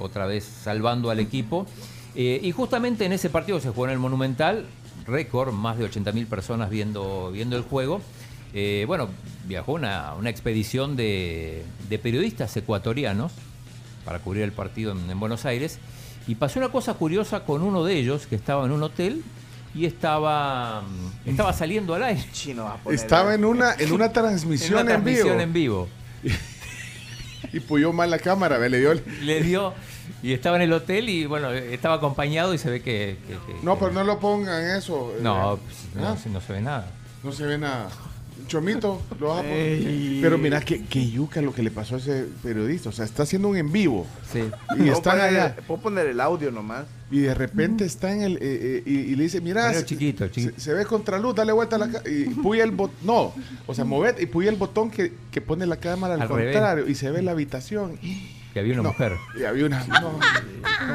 otra 0.00 0.26
vez 0.26 0.44
salvando 0.44 1.10
al 1.10 1.20
equipo. 1.20 1.66
Eh, 2.16 2.40
y 2.42 2.50
justamente 2.50 3.04
en 3.04 3.12
ese 3.12 3.30
partido 3.30 3.60
se 3.60 3.68
jugó 3.68 3.84
en 3.84 3.92
el 3.92 4.00
Monumental, 4.00 4.66
récord, 5.06 5.52
más 5.52 5.78
de 5.78 5.88
80.000 5.88 6.26
personas 6.26 6.68
viendo, 6.68 7.30
viendo 7.30 7.56
el 7.56 7.62
juego. 7.62 8.00
Eh, 8.54 8.86
bueno, 8.88 9.08
viajó 9.46 9.74
una, 9.74 10.14
una 10.18 10.30
expedición 10.30 10.96
de, 10.96 11.62
de 11.88 11.98
periodistas 12.00 12.56
ecuatorianos 12.56 13.30
para 14.04 14.18
cubrir 14.20 14.42
el 14.44 14.52
partido 14.52 14.92
en, 14.92 15.10
en 15.10 15.20
Buenos 15.20 15.44
Aires. 15.44 15.78
Y 16.26 16.34
pasó 16.36 16.58
una 16.58 16.68
cosa 16.70 16.94
curiosa 16.94 17.44
con 17.44 17.62
uno 17.62 17.84
de 17.84 17.94
ellos 17.96 18.26
que 18.26 18.36
estaba 18.36 18.64
en 18.64 18.72
un 18.72 18.82
hotel 18.82 19.22
y 19.74 19.86
estaba, 19.86 20.82
mm, 20.82 21.28
estaba 21.30 21.52
saliendo 21.52 21.94
al 21.94 22.02
aire. 22.04 22.24
Estaba 22.90 23.34
en 23.34 23.44
una, 23.44 23.74
en 23.74 23.92
una 23.92 24.12
transmisión, 24.12 24.80
En 24.80 24.86
una 24.86 24.94
en, 24.96 25.04
vivo. 25.04 25.16
transmisión 25.16 25.40
en 25.40 25.52
vivo. 25.52 25.88
Y 27.52 27.60
puyó 27.60 27.92
mal 27.92 28.10
la 28.10 28.18
cámara, 28.18 28.58
ve, 28.58 28.68
le 28.68 28.78
dio 28.78 28.92
el- 28.92 29.02
Le 29.26 29.42
dio 29.42 29.74
y 30.22 30.32
estaba 30.32 30.56
en 30.56 30.62
el 30.62 30.72
hotel 30.72 31.08
y 31.08 31.26
bueno, 31.26 31.50
estaba 31.50 31.96
acompañado 31.96 32.52
y 32.54 32.58
se 32.58 32.70
ve 32.70 32.82
que... 32.82 33.16
que- 33.26 33.34
que- 33.34 33.60
No, 33.64 33.76
pero 33.78 33.90
no 33.92 34.04
lo 34.04 34.18
pongan 34.20 34.76
eso. 34.76 35.12
eh. 35.16 35.20
no, 35.22 35.58
pues, 35.64 35.76
no, 35.94 36.08
¿Ah? 36.10 36.16
no 36.32 36.40
se 36.40 36.52
ve 36.52 36.60
nada. 36.60 36.90
No 37.24 37.32
se 37.32 37.44
ve 37.46 37.58
nada. 37.58 37.88
Chomito, 38.46 39.00
lo 39.18 39.28
vas 39.28 39.38
a 39.38 39.42
poner. 39.42 39.56
Ey. 39.56 40.18
Pero 40.22 40.38
mira 40.38 40.60
que, 40.60 40.84
que 40.84 41.08
yuca 41.10 41.40
lo 41.42 41.52
que 41.54 41.62
le 41.62 41.70
pasó 41.70 41.94
a 41.96 41.98
ese 41.98 42.26
periodista. 42.42 42.88
O 42.88 42.92
sea, 42.92 43.04
está 43.04 43.22
haciendo 43.24 43.48
un 43.48 43.56
en 43.56 43.70
vivo. 43.72 44.06
Sí. 44.32 44.40
Y 44.78 44.90
poner- 44.90 45.20
allá. 45.20 45.56
Puedo 45.66 45.80
poner 45.82 46.06
el 46.06 46.20
audio 46.20 46.50
nomás. 46.50 46.84
Y 47.10 47.20
de 47.20 47.34
repente 47.34 47.84
está 47.84 48.12
en 48.12 48.22
el. 48.22 48.36
eh, 48.36 48.38
eh, 48.42 48.82
y, 48.86 48.92
y 48.98 49.14
le 49.16 49.24
dice: 49.24 49.40
Mira, 49.40 49.72
se, 49.74 49.84
chiquito, 49.84 50.28
chiquito. 50.28 50.54
se- 50.56 50.60
se 50.60 50.74
ve 50.74 50.84
contra 50.86 51.18
luz, 51.18 51.34
dale 51.34 51.52
vuelta 51.52 51.76
a 51.76 51.78
la 51.80 51.86
cámara. 51.86 52.08
Y 52.10 52.24
puya 52.26 52.62
el 52.64 52.70
botón. 52.70 52.96
No, 53.02 53.34
o 53.66 53.74
sea, 53.74 53.84
mover 53.84 54.16
y 54.20 54.26
puya 54.26 54.50
el 54.50 54.56
botón 54.56 54.90
que, 54.90 55.12
que 55.30 55.40
pone 55.40 55.66
la 55.66 55.76
cámara 55.76 56.14
al, 56.14 56.22
Al 56.22 56.28
revés. 56.28 56.52
contrario. 56.54 56.88
Y 56.88 56.94
se 56.94 57.10
ve 57.10 57.22
la 57.22 57.32
habitación. 57.32 57.98
Que 58.52 58.58
había 58.60 58.74
una 58.74 58.82
No, 58.82 58.88
mujer. 58.90 59.12
Y 59.38 59.44
había 59.44 59.66
una. 59.66 59.84
No, 59.86 60.18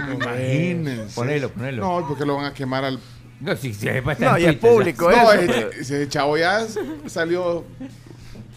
no, 0.07 0.13
imagínense. 0.13 1.15
Ponelo, 1.15 1.49
ponelo. 1.49 1.81
No, 2.01 2.07
porque 2.07 2.25
lo 2.25 2.35
van 2.35 2.45
a 2.45 2.53
quemar 2.53 2.83
al. 2.85 2.99
No, 3.45 3.55
si, 3.55 3.73
si 3.73 3.85
después 3.87 4.17
está 4.19 4.31
No, 4.31 4.37
en 4.37 4.43
y 4.43 4.45
el 4.47 4.59
Twitter, 4.59 4.69
ya. 4.69 4.75
público, 4.75 5.11
No, 5.11 5.31
eso. 5.33 5.51
ese, 5.69 5.81
ese 5.81 6.09
chavo 6.09 6.37
ya 6.37 6.65
salió 7.07 7.63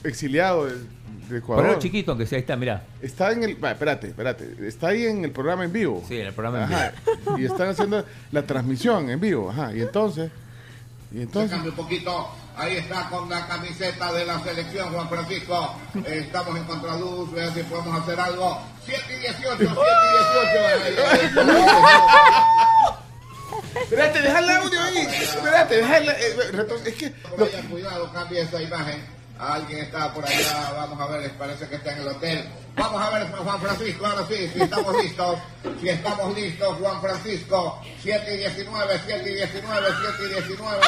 exiliado 0.04 0.66
de, 0.66 0.74
de 1.28 1.38
Ecuador. 1.38 1.64
Ponelo 1.64 1.78
chiquito, 1.80 2.12
aunque 2.12 2.26
sea, 2.26 2.36
ahí 2.36 2.40
está, 2.40 2.56
mirá. 2.56 2.84
Está 3.02 3.32
en 3.32 3.42
el. 3.44 3.62
va, 3.62 3.72
espérate, 3.72 4.08
espérate. 4.08 4.54
Está 4.66 4.88
ahí 4.88 5.04
en 5.06 5.24
el 5.24 5.30
programa 5.30 5.64
en 5.64 5.72
vivo. 5.72 6.02
Sí, 6.08 6.18
en 6.20 6.26
el 6.28 6.32
programa 6.32 6.64
en 6.64 6.72
Ajá. 6.72 6.92
Y 7.36 7.44
están 7.44 7.68
haciendo 7.68 8.04
la 8.32 8.42
transmisión 8.42 9.10
en 9.10 9.20
vivo. 9.20 9.50
Ajá. 9.50 9.74
Y 9.74 9.82
entonces. 9.82 10.30
Y 11.10 11.16
Se 11.16 11.22
entonces. 11.22 11.50
cambia 11.50 11.70
un 11.70 11.76
poquito. 11.76 12.28
Ahí 12.56 12.76
está 12.76 13.08
con 13.08 13.28
la 13.30 13.46
camiseta 13.46 14.12
de 14.12 14.24
la 14.26 14.40
selección, 14.42 14.92
Juan 14.92 15.08
Francisco. 15.08 15.76
Eh, 16.04 16.24
Estamos 16.26 16.56
en 16.56 16.64
contraluz, 16.64 17.30
vean 17.32 17.54
si 17.54 17.62
podemos 17.62 18.02
hacer 18.02 18.18
algo. 18.18 18.58
7 18.84 19.02
y 19.16 19.20
18, 19.20 19.56
7 19.58 19.64
y 19.64 19.66
18. 19.66 19.76
Ahí, 20.66 20.82
ahí, 20.82 20.96
ahí, 20.98 21.38
ahí. 21.38 22.67
Espérate, 23.90 24.20
deja 24.22 24.38
el 24.40 24.50
audio 24.50 24.80
ahí. 24.82 24.98
Espérate, 24.98 25.76
deja 25.76 25.96
el. 25.98 26.08
eh, 26.08 26.36
reto- 26.52 26.76
Es 26.84 26.94
que. 26.94 27.12
Cuidado, 27.70 28.12
cambie 28.12 28.40
esa 28.42 28.60
imagen. 28.62 29.18
Alguien 29.40 29.78
está 29.84 30.12
por 30.12 30.26
allá, 30.26 30.72
vamos 30.76 31.00
a 31.00 31.06
ver, 31.16 31.30
parece 31.38 31.68
que 31.68 31.76
está 31.76 31.92
en 31.92 31.98
el 32.00 32.08
hotel. 32.08 32.44
Vamos 32.74 33.00
a 33.00 33.10
ver, 33.16 33.28
Juan 33.30 33.60
Francisco, 33.60 34.04
ahora 34.06 34.26
sí, 34.28 34.50
si 34.52 34.60
estamos 34.62 35.00
listos. 35.00 35.38
Si 35.80 35.88
estamos 35.88 36.34
listos, 36.34 36.76
Juan 36.80 37.00
Francisco. 37.00 37.80
7 38.02 38.34
y 38.34 38.38
19, 38.38 39.00
7 39.06 39.30
y 39.30 39.34
19, 39.34 39.86
7 40.00 40.16
y 40.24 40.28
19. 40.34 40.80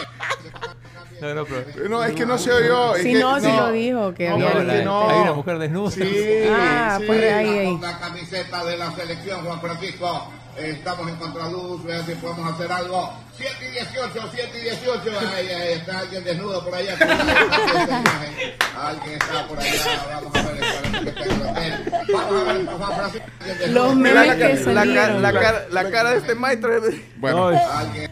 No, 1.21 1.35
no, 1.35 1.45
pero- 1.45 1.89
No, 1.89 2.03
es 2.05 2.15
que 2.15 2.27
no 2.27 2.39
se 2.39 2.51
oyó. 2.53 2.97
es 2.97 3.03
Si 3.05 3.13
que- 3.13 3.21
no, 3.21 3.39
si 3.41 3.47
lo 3.47 3.71
dijo, 3.71 4.15
que 4.15 4.29
No, 4.31 4.49
es 4.49 4.55
que 4.67 4.83
no. 4.85 5.09
Hay 5.11 5.19
una 5.21 5.33
mujer 5.33 5.59
desnuda. 5.59 5.91
Sí, 5.93 6.49
Ah, 6.51 6.97
sí. 6.99 7.07
pues 7.07 7.33
ahí, 7.33 7.49
ahí. 7.59 7.79
La 7.81 7.99
camiseta 8.01 8.65
de 8.65 8.77
la 8.77 8.91
selección, 8.97 9.45
Juan 9.45 9.61
Francisco. 9.61 10.33
Estamos 10.61 11.09
en 11.09 11.17
contraluz, 11.17 11.85
vean 11.85 12.05
si 12.07 12.13
podemos 12.17 12.53
hacer 12.55 12.71
algo. 12.71 13.13
7 13.37 13.55
y 13.61 13.71
18, 13.73 14.31
7 14.35 14.59
y 14.59 14.61
18. 14.63 15.19
Ahí, 15.35 15.49
ahí 15.49 15.73
está 15.75 15.99
alguien 16.01 16.25
desnudo 16.25 16.63
por 16.65 16.75
allá. 16.75 16.95
Imagen. 16.95 18.55
Alguien 18.79 19.13
está 19.15 19.47
por 19.49 19.59
allá. 19.59 19.73
Vamos 20.15 20.35
a 20.37 20.43
ver, 20.53 20.61
parece 20.61 21.05
que 21.05 21.09
está 21.11 21.25
en 21.25 21.31
el 21.33 21.43
hotel. 21.49 21.93
Vamos 22.13 22.49
a 22.49 22.53
ver, 22.53 23.23
alguien 23.41 23.59
desnudo. 23.59 23.85
Los 23.85 23.97
memes 23.97 24.27
la, 24.27 24.37
que 24.37 24.41
cara- 24.41 24.75
la, 24.75 25.33
la 25.33 25.65
la 25.71 25.91
cara 25.91 26.11
de 26.11 26.19
este 26.19 26.35
maestro. 26.35 26.81
Bueno, 27.17 27.47
Alguien. 27.49 28.11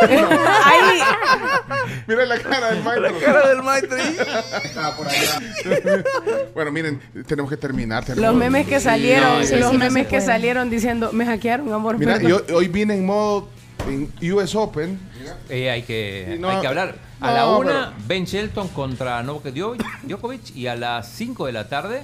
Ahí, 0.00 1.00
mira 2.06 2.26
la 2.26 2.38
cara 2.38 2.70
del 2.72 2.82
maestro. 2.82 3.10
La 3.10 3.18
cara 3.24 3.48
del 3.48 3.62
maestro. 3.62 3.96
Está 3.98 4.96
por 4.96 5.06
allá. 5.08 5.40
Bueno, 6.54 6.72
miren, 6.72 7.00
tenemos 7.26 7.50
que 7.50 7.56
terminar. 7.56 8.04
los 8.16 8.34
memes 8.34 8.66
que 8.66 8.80
salieron, 8.80 9.40
No, 9.40 9.44
sí, 9.46 9.56
los 9.56 9.70
sí, 9.70 9.76
memes 9.78 10.06
que 10.06 10.20
salieron 10.20 10.70
diciendo, 10.70 11.10
me 11.12 11.26
hackearon, 11.26 11.72
amor. 11.72 11.98
Mira, 11.98 12.14
perdón". 12.18 12.42
yo 12.48 12.56
hoy 12.56 12.68
vine 12.68 12.94
en 12.94 13.06
modo 13.06 13.48
en 13.88 14.12
US 14.32 14.54
Open. 14.54 14.98
Eh, 15.48 15.70
hay, 15.70 15.82
que, 15.82 16.36
no, 16.40 16.48
hay 16.48 16.60
que 16.60 16.66
hablar. 16.66 16.94
A 17.20 17.28
no, 17.30 17.34
la 17.36 17.46
una, 17.56 17.70
pero- 17.72 17.92
Ben 18.06 18.24
Shelton 18.24 18.68
contra 18.68 19.22
Novak 19.22 19.44
Djo- 19.54 19.76
Djokovic. 20.02 20.56
Y 20.56 20.66
a 20.66 20.74
las 20.76 21.08
5 21.12 21.46
de 21.46 21.52
la 21.52 21.68
tarde, 21.68 22.02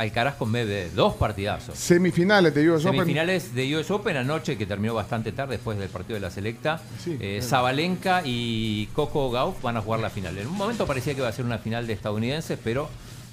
Alcaraz 0.00 0.36
con 0.36 0.50
Medvedev. 0.50 0.94
Dos 0.94 1.14
partidazos. 1.14 1.76
Semifinales 1.76 2.54
de 2.54 2.70
US 2.70 2.84
Open. 2.86 3.00
Semifinales 3.00 3.54
de 3.54 3.76
US 3.76 3.90
Open 3.90 4.16
anoche, 4.16 4.56
que 4.56 4.64
terminó 4.64 4.94
bastante 4.94 5.30
tarde 5.32 5.56
después 5.56 5.76
del 5.78 5.90
partido 5.90 6.14
de 6.14 6.20
la 6.20 6.30
Selecta. 6.30 6.80
Sí, 7.04 7.18
Eh. 7.20 7.40
Zabalenka 7.42 8.22
y 8.24 8.86
Coco 8.94 9.30
Gauff 9.30 9.60
van 9.62 9.76
a 9.76 9.82
jugar 9.82 10.00
la 10.00 10.08
final. 10.08 10.38
En 10.38 10.46
un 10.46 10.56
momento 10.56 10.86
parecía 10.86 11.12
que 11.14 11.20
iba 11.20 11.28
a 11.28 11.32
ser 11.32 11.44
una 11.44 11.58
final 11.58 11.86
de 11.86 11.92
estadounidenses, 11.92 12.58
pero 12.64 12.88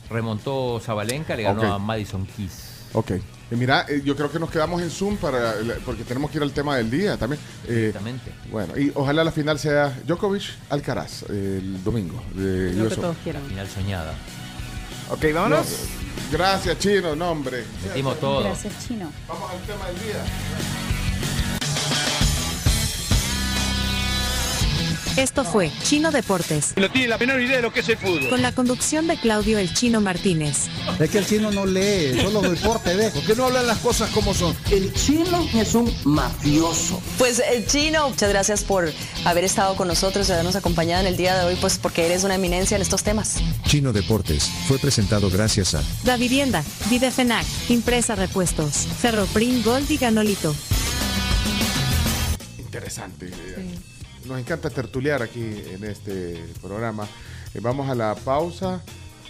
remontó 0.10 0.80
Zabalenka, 0.84 1.36
le 1.38 1.44
ganó 1.44 1.74
a 1.74 1.80
Madison 1.80 2.26
Keys. 2.36 2.64
Ok. 2.94 3.12
Eh, 3.12 3.22
mira, 3.52 3.86
eh, 3.88 4.02
yo 4.04 4.16
creo 4.18 4.30
que 4.30 4.40
nos 4.40 4.52
quedamos 4.52 4.82
en 4.82 4.90
Zoom 4.90 5.16
para 5.18 5.54
porque 5.86 6.04
tenemos 6.04 6.30
que 6.32 6.38
ir 6.38 6.44
al 6.44 6.52
tema 6.52 6.76
del 6.76 6.90
día 6.92 7.16
también. 7.16 7.42
Eh, 7.68 7.88
Exactamente. 7.88 8.32
bueno, 8.52 8.78
y 8.78 8.92
ojalá 8.94 9.24
la 9.24 9.32
final 9.32 9.58
sea 9.58 9.98
Djokovic 10.06 10.44
Alcaraz 10.70 11.24
el 11.30 11.82
domingo 11.82 12.22
de 12.36 12.74
Lo 12.74 12.90
que 12.90 12.96
todos 12.98 13.16
quieran. 13.24 13.42
Final 13.48 13.68
soñada. 13.70 14.14
Ok, 15.10 15.26
vámonos. 15.34 15.66
No, 15.66 16.07
gracias, 16.32 16.80
Chino, 16.80 17.16
no, 17.16 17.32
hombre. 17.32 17.64
Metimos 17.86 18.20
todo. 18.20 18.44
Gracias, 18.44 18.74
Chino. 18.88 19.12
Vamos 19.28 19.52
al 19.52 19.60
tema 19.62 19.88
del 19.88 20.00
día. 20.00 20.24
Esto 25.18 25.44
fue 25.44 25.72
Chino 25.82 26.12
Deportes. 26.12 26.74
No 26.78 26.92
tiene 26.92 27.08
la 27.08 27.18
menor 27.18 27.42
idea 27.42 27.56
de 27.56 27.64
lo 27.64 27.74
que 27.74 27.80
es 27.80 27.90
el 27.90 27.98
fútbol. 27.98 28.30
Con 28.30 28.44
la 28.44 28.52
conducción 28.52 29.08
de 29.08 29.18
Claudio 29.18 29.58
El 29.58 29.74
Chino 29.74 30.00
Martínez. 30.00 30.68
Es 31.00 31.10
que 31.10 31.18
el 31.18 31.26
chino 31.26 31.50
no 31.52 31.66
lee, 31.66 32.22
solo 32.22 32.42
deporte 32.42 32.96
ve. 32.96 33.10
¿Por 33.10 33.24
qué 33.24 33.36
no 33.36 33.46
hablan 33.46 33.66
las 33.66 33.80
cosas 33.80 34.12
como 34.12 34.36
son? 34.36 34.56
El 34.70 34.94
chino 34.94 35.50
es 35.56 35.74
un 35.74 35.92
mafioso. 36.04 37.02
Pues 37.18 37.42
el 37.52 37.66
chino, 37.66 38.10
muchas 38.10 38.30
gracias 38.30 38.64
por 38.64 38.94
haber 39.26 39.44
estado 39.44 39.76
con 39.76 39.88
nosotros 39.88 40.30
y 40.30 40.34
habernos 40.34 40.56
acompañado 40.56 41.02
en 41.02 41.08
el 41.08 41.18
día 41.18 41.36
de 41.36 41.46
hoy, 41.46 41.58
pues 41.60 41.80
porque 41.80 42.06
eres 42.06 42.24
una 42.24 42.36
eminencia 42.36 42.76
en 42.76 42.84
estos 42.84 43.02
temas. 43.02 43.38
Chino 43.66 43.94
Deportes 43.94 44.48
fue 44.68 44.78
presentado 44.78 45.32
gracias 45.32 45.74
a 45.74 45.82
Da 46.04 46.18
Vivienda, 46.18 46.64
Videfenac, 46.92 47.46
Impresa 47.70 48.14
Repuestos, 48.14 48.88
Ferroprim 49.02 49.64
Gold 49.64 49.90
y 49.90 49.98
Ganolito. 49.98 50.56
Interesante. 52.60 53.32
Nos 54.28 54.40
encanta 54.40 54.70
tertuliar 54.70 55.22
aquí 55.22 55.42
en 55.74 55.84
este 55.84 56.44
programa. 56.62 57.06
Eh, 57.54 57.60
vamos 57.62 57.90
a 57.90 57.96
la 57.96 58.14
pausa. 58.16 58.82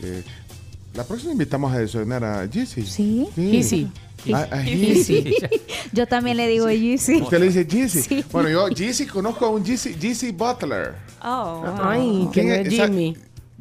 Eh, 0.02 0.24
la 0.94 1.04
próxima 1.04 1.32
invitamos 1.34 1.72
a 1.74 1.80
desayunar 1.80 2.24
a 2.24 2.48
Jessy. 2.48 2.84
¿Sí? 2.86 3.28
Easy. 3.38 3.92
Jessy. 4.24 5.34
Yo 5.94 6.08
también 6.08 6.38
le 6.38 6.48
digo 6.48 6.70
Yeezy. 6.70 7.22
Usted 7.22 7.40
le 7.40 7.46
dice 7.48 7.68
Jessy. 7.70 8.02
Sí. 8.02 8.26
Bueno, 8.32 8.50
yo 8.50 8.68
Jessy 8.76 9.06
conozco 9.06 9.46
a 9.46 9.50
un 9.52 9.64
Jessy, 9.64 9.94
Jessy 9.94 10.32
Butler. 10.32 10.96
Oh. 11.24 11.64
Ay, 11.82 12.28
que 12.34 12.44
no 12.44 12.54
es 12.54 12.68
Jimmy. 12.70 13.16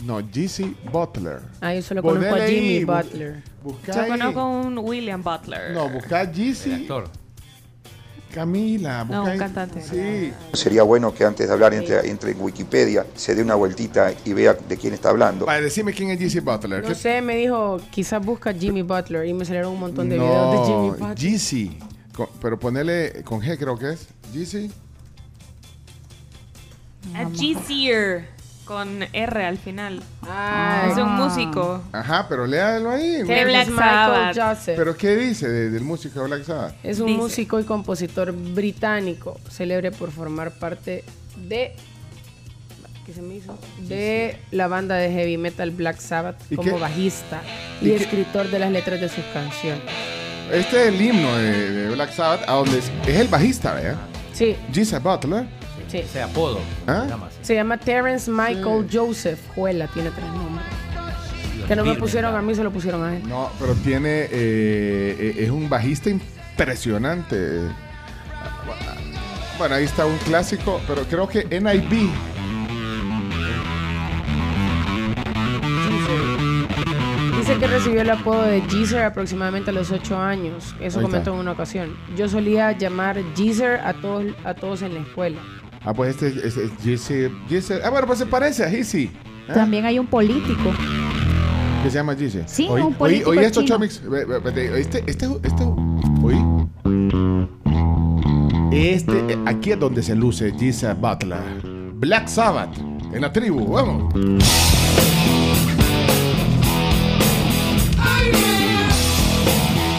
No, 0.04 0.20
Jessy 0.32 0.74
Butler. 0.90 1.40
Ah, 1.60 1.74
yo 1.74 1.82
solo 1.82 2.02
Ponele 2.02 2.26
conozco 2.30 2.44
a 2.44 2.48
Jimmy 2.48 2.68
ahí, 2.68 2.84
bu- 2.84 3.02
Butler. 3.02 3.42
Busca 3.62 3.92
Yo 3.94 4.00
ahí. 4.00 4.08
conozco 4.10 4.40
a 4.40 4.48
un 4.48 4.78
William 4.78 5.22
Butler. 5.22 5.72
No, 5.72 5.88
busca 5.88 6.18
a 6.20 6.22
El 6.22 6.72
actor. 6.74 7.10
Camila. 8.36 9.02
No, 9.04 9.24
un 9.24 9.38
cantante. 9.38 9.80
Sí. 9.82 10.30
Sería 10.52 10.82
bueno 10.82 11.14
que 11.14 11.24
antes 11.24 11.46
de 11.48 11.52
hablar 11.54 11.72
entre, 11.72 12.06
entre 12.08 12.32
en 12.32 12.40
Wikipedia 12.40 13.06
se 13.14 13.34
dé 13.34 13.42
una 13.42 13.54
vueltita 13.54 14.12
y 14.26 14.34
vea 14.34 14.52
de 14.52 14.76
quién 14.76 14.92
está 14.92 15.08
hablando. 15.08 15.46
Vale, 15.46 15.62
decime 15.62 15.94
quién 15.94 16.10
es 16.10 16.18
Jessy 16.18 16.40
Butler. 16.40 16.82
No 16.82 16.88
¿Qué- 16.88 16.94
sé, 16.94 17.22
me 17.22 17.36
dijo, 17.36 17.80
quizás 17.90 18.24
busca 18.24 18.52
Jimmy 18.52 18.82
Butler 18.82 19.24
y 19.26 19.32
me 19.32 19.44
salieron 19.46 19.72
un 19.72 19.80
montón 19.80 20.08
de 20.10 20.16
videos 20.18 20.52
de 20.52 20.66
Jimmy 20.66 20.90
Butler. 20.90 21.18
Jessy. 21.18 21.78
Con- 22.14 22.28
Pero 22.42 22.58
ponele 22.58 23.22
con 23.24 23.40
G 23.40 23.56
creo 23.58 23.78
que 23.78 23.92
es. 23.92 24.06
Jessy. 24.32 24.70
A 27.14 27.22
G-Sear. 27.24 28.26
Con 28.66 29.04
R 29.12 29.44
al 29.46 29.58
final. 29.58 30.02
Ah, 30.22 30.88
Es 30.90 30.96
un 30.98 31.12
músico. 31.14 31.82
Ajá, 31.92 32.26
pero 32.28 32.46
léalo 32.46 32.90
ahí. 32.90 33.22
De 33.22 33.44
Black 33.44 33.68
Michael 33.68 33.76
Sabbath. 34.34 34.36
Joseph. 34.58 34.76
¿Pero 34.76 34.96
qué 34.96 35.14
dice 35.16 35.48
de- 35.48 35.70
del 35.70 35.82
músico 35.84 36.20
de 36.20 36.26
Black 36.26 36.42
Sabbath? 36.44 36.74
Es 36.82 36.98
un 36.98 37.06
Dice. 37.06 37.18
músico 37.18 37.60
y 37.60 37.64
compositor 37.64 38.32
británico, 38.32 39.38
célebre 39.48 39.92
por 39.92 40.10
formar 40.10 40.50
parte 40.50 41.04
de 41.48 41.74
¿qué 43.06 43.12
se 43.12 43.22
me 43.22 43.36
hizo? 43.36 43.56
De 43.82 44.36
la 44.50 44.66
banda 44.66 44.96
de 44.96 45.10
heavy 45.12 45.36
metal 45.36 45.70
Black 45.70 45.98
Sabbath 46.00 46.40
¿Y 46.50 46.56
como 46.56 46.74
qué? 46.74 46.80
bajista 46.80 47.40
¿Y 47.80 47.86
y, 47.86 47.90
qué? 47.90 47.96
escritor 48.02 48.50
de 48.50 48.58
las 48.58 48.72
letras 48.72 49.00
de 49.00 49.08
sus 49.08 49.24
canciones. 49.32 49.82
Este 50.52 50.88
es 50.88 50.94
el 50.94 51.00
himno 51.00 51.36
de, 51.36 51.70
de 51.70 51.90
Black 51.94 52.12
Sabbath, 52.12 52.48
a 52.48 52.52
donde 52.54 52.78
es, 52.78 52.90
es 53.06 53.16
el 53.20 53.28
bajista, 53.28 53.74
¿verdad? 53.74 53.96
Sí, 54.32 54.56
Jesse 54.72 55.00
Butler. 55.00 55.46
sí. 55.88 55.98
Ese 55.98 56.20
apodo. 56.22 56.58
¿Ah? 56.88 57.02
se 57.04 57.10
llama 57.10 57.26
así. 57.28 57.35
Se 57.46 57.54
llama 57.54 57.78
Terence 57.78 58.28
Michael 58.28 58.88
Joseph 58.92 59.38
Juela, 59.54 59.86
tiene 59.86 60.10
tres 60.10 60.26
nombres. 60.26 60.66
Que 61.68 61.76
no 61.76 61.84
me 61.84 61.94
pusieron 61.94 62.34
a 62.34 62.42
mí, 62.42 62.56
se 62.56 62.64
lo 62.64 62.72
pusieron 62.72 63.04
a 63.04 63.14
él. 63.16 63.22
No, 63.28 63.50
pero 63.60 63.72
tiene. 63.74 64.22
eh, 64.22 64.28
eh, 64.32 65.34
es 65.38 65.50
un 65.50 65.68
bajista 65.68 66.10
impresionante. 66.10 67.60
Bueno, 69.58 69.76
ahí 69.76 69.84
está 69.84 70.06
un 70.06 70.16
clásico, 70.18 70.80
pero 70.88 71.04
creo 71.04 71.28
que 71.28 71.44
NIB. 71.44 72.10
Dice 77.38 77.58
que 77.58 77.66
recibió 77.68 78.00
el 78.00 78.10
apodo 78.10 78.42
de 78.42 78.60
Jeezer 78.62 79.04
aproximadamente 79.04 79.70
a 79.70 79.72
los 79.72 79.92
8 79.92 80.18
años. 80.18 80.74
Eso 80.80 81.00
comentó 81.00 81.32
en 81.32 81.38
una 81.38 81.52
ocasión. 81.52 81.96
Yo 82.16 82.28
solía 82.28 82.72
llamar 82.72 83.20
Jeezer 83.36 83.78
a 83.84 83.92
todos, 83.94 84.24
a 84.44 84.54
todos 84.54 84.82
en 84.82 84.94
la 84.94 85.00
escuela. 85.00 85.38
Ah, 85.86 85.94
pues 85.94 86.10
este 86.10 86.26
es, 86.46 86.56
es 86.56 86.70
Jesse, 86.82 87.30
Jesse- 87.48 87.80
Ah, 87.84 87.90
bueno, 87.90 88.06
pues 88.08 88.18
se 88.18 88.26
parece 88.26 88.64
a 88.64 88.68
Jesse. 88.68 88.94
¿eh? 88.96 89.10
También 89.54 89.84
hay 89.86 89.98
un 90.00 90.06
político. 90.08 90.72
Que 91.82 91.90
se 91.90 91.96
llama 91.98 92.16
Jesse. 92.16 92.42
Sí, 92.46 92.66
Oí- 92.68 92.82
un 92.82 92.94
político 92.94 93.30
oí 93.30 93.38
esto. 93.38 93.62
Chomix. 93.64 94.02
Este, 94.76 95.04
este, 95.06 95.24
este, 95.44 95.64
oí. 96.24 96.36
Este, 98.72 99.12
eh, 99.32 99.38
aquí 99.46 99.70
es 99.72 99.78
donde 99.78 100.02
se 100.02 100.16
luce 100.16 100.52
Jesse 100.58 100.92
Butler. 101.00 101.38
Black 101.94 102.26
Sabbath, 102.26 102.76
en 103.12 103.20
la 103.20 103.32
tribu, 103.32 103.64
vamos. 103.72 104.12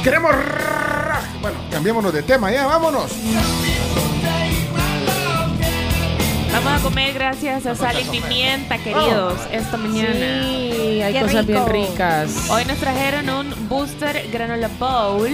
Queremos... 0.03 0.32
Bueno, 1.41 1.57
cambiémonos 1.72 2.14
de 2.14 2.24
tema 2.24 2.51
ya, 2.51 2.66
vámonos. 2.66 3.11
Vamos 6.51 6.80
a 6.80 6.84
comer 6.84 7.14
gracias 7.14 7.66
a 7.66 7.76
sal 7.76 7.95
y 8.00 8.03
pimienta, 8.06 8.77
queridos, 8.77 9.34
esta 9.51 9.77
mañana. 9.77 10.14
Sí, 10.43 11.01
hay 11.01 11.14
Qué 11.14 11.22
cosas 11.22 11.45
bien 11.45 11.66
ricas. 11.67 12.50
Hoy 12.50 12.66
nos 12.66 12.77
trajeron 12.77 13.30
un 13.30 13.69
Booster 13.69 14.27
Granola 14.32 14.69
Bowl 14.80 15.30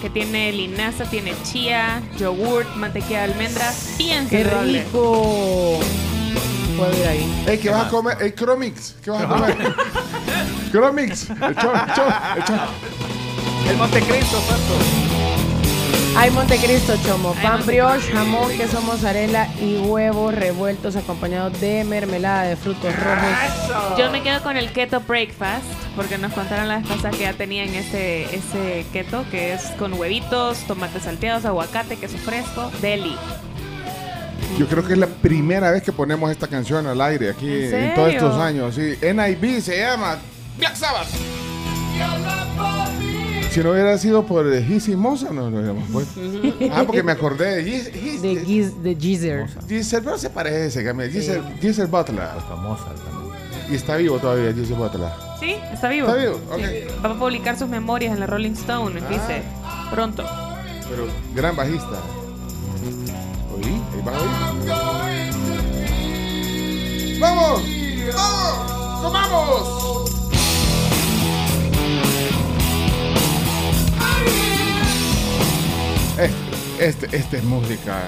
que 0.00 0.10
tiene 0.10 0.52
linaza, 0.52 1.04
tiene 1.04 1.32
chía, 1.42 2.00
yogurt, 2.18 2.74
mantequilla 2.76 3.26
de 3.26 3.32
almendras, 3.32 3.94
bien 3.98 4.28
¡Qué 4.28 4.44
saludable. 4.44 4.84
rico! 4.84 5.80
Puedo 6.76 6.98
ir 7.00 7.06
ahí. 7.06 7.44
Ey, 7.48 7.58
¿qué 7.58 7.70
vas 7.70 7.86
a 7.86 7.88
comer? 7.88 8.18
Ey, 8.20 8.32
Cromix, 8.32 8.94
¿qué 9.02 9.10
vas 9.10 9.22
a 9.22 9.26
comer? 9.28 9.56
Cromix, 10.70 11.22
echó, 11.30 11.48
echó, 11.50 12.06
echó. 12.38 12.54
El 13.70 13.76
Montecristo, 13.78 14.36
santo. 14.42 15.05
Hay 16.16 16.30
Montecristo, 16.30 16.94
chomo. 17.04 17.34
Pan 17.42 17.64
brioche, 17.66 18.10
jamón, 18.10 18.50
queso 18.56 18.80
mozzarella 18.80 19.48
y 19.60 19.76
huevos 19.76 20.34
revueltos 20.34 20.96
acompañados 20.96 21.60
de 21.60 21.84
mermelada 21.84 22.44
de 22.44 22.56
frutos 22.56 22.94
rojos. 22.98 23.98
Yo 23.98 24.10
me 24.10 24.22
quedo 24.22 24.42
con 24.42 24.56
el 24.56 24.72
keto 24.72 25.00
breakfast 25.00 25.64
porque 25.94 26.16
nos 26.16 26.32
contaron 26.32 26.68
la 26.68 26.78
vez 26.78 26.86
pasada 26.86 27.10
que 27.10 27.24
ya 27.24 27.34
tenían 27.34 27.68
ese, 27.74 28.34
ese 28.34 28.86
keto 28.94 29.26
que 29.30 29.52
es 29.52 29.62
con 29.78 29.92
huevitos, 29.92 30.60
tomates 30.60 31.02
salteados, 31.02 31.44
aguacate, 31.44 31.96
queso 31.96 32.16
fresco, 32.16 32.70
deli. 32.80 33.14
Yo 34.58 34.66
creo 34.68 34.86
que 34.86 34.94
es 34.94 34.98
la 34.98 35.08
primera 35.08 35.70
vez 35.70 35.82
que 35.82 35.92
ponemos 35.92 36.30
esta 36.30 36.48
canción 36.48 36.86
al 36.86 37.00
aire 37.02 37.30
aquí 37.30 37.46
¿En 37.46 37.74
en, 37.74 37.94
todos 37.94 38.08
estos 38.08 38.36
años. 38.40 38.74
Sí, 38.74 38.96
NIB 39.02 39.60
se 39.60 39.80
llama 39.80 40.16
Black 40.56 40.76
Sabbath. 40.76 41.08
Si 43.56 43.62
no 43.64 43.70
hubiera 43.70 43.96
sido 43.96 44.26
por 44.26 44.46
eh, 44.52 44.60
Hissy 44.60 44.96
Mosa, 44.96 45.30
no 45.32 45.48
lo 45.48 45.56
hubiéramos 45.56 45.88
puesto. 45.88 46.20
Ah, 46.70 46.82
porque 46.84 47.02
me 47.02 47.12
acordé 47.12 47.56
de 47.56 47.62
His- 47.62 48.20
De, 48.20 48.44
Giz, 48.44 48.82
de 48.82 48.94
pero 50.04 50.18
se 50.18 50.28
parece, 50.28 50.84
que 50.84 50.92
me 50.92 51.08
Giselle, 51.08 51.40
Giselle 51.58 51.88
Butler. 51.88 52.28
Y 53.70 53.76
está 53.76 53.96
vivo 53.96 54.18
todavía 54.18 54.52
Giselle 54.52 54.74
Butler. 54.78 55.08
¿Sí? 55.40 55.56
¿Está 55.72 55.88
vivo? 55.88 56.06
Está 56.06 56.18
vivo, 56.20 56.38
Sí. 56.54 56.62
ok. 56.98 57.02
Va 57.02 57.10
a 57.12 57.18
publicar 57.18 57.58
sus 57.58 57.66
memorias 57.70 58.12
en 58.12 58.20
la 58.20 58.26
Rolling 58.26 58.52
Stone, 58.52 59.00
dice. 59.08 59.40
Pronto. 59.90 60.22
Pero 60.90 61.06
gran 61.34 61.56
bajista. 61.56 61.98
¿Oí? 63.56 63.64
¿Ahí 63.64 64.02
va 64.06 64.12
a 64.12 64.20
oír? 64.20 65.20
¡Vamos! 67.20 67.62
¡Vamos! 68.14 69.02
¡Comamos! 69.02 70.05
Este, 76.18 76.88
este, 76.88 77.16
este 77.16 77.36
es 77.38 77.44
música. 77.44 78.02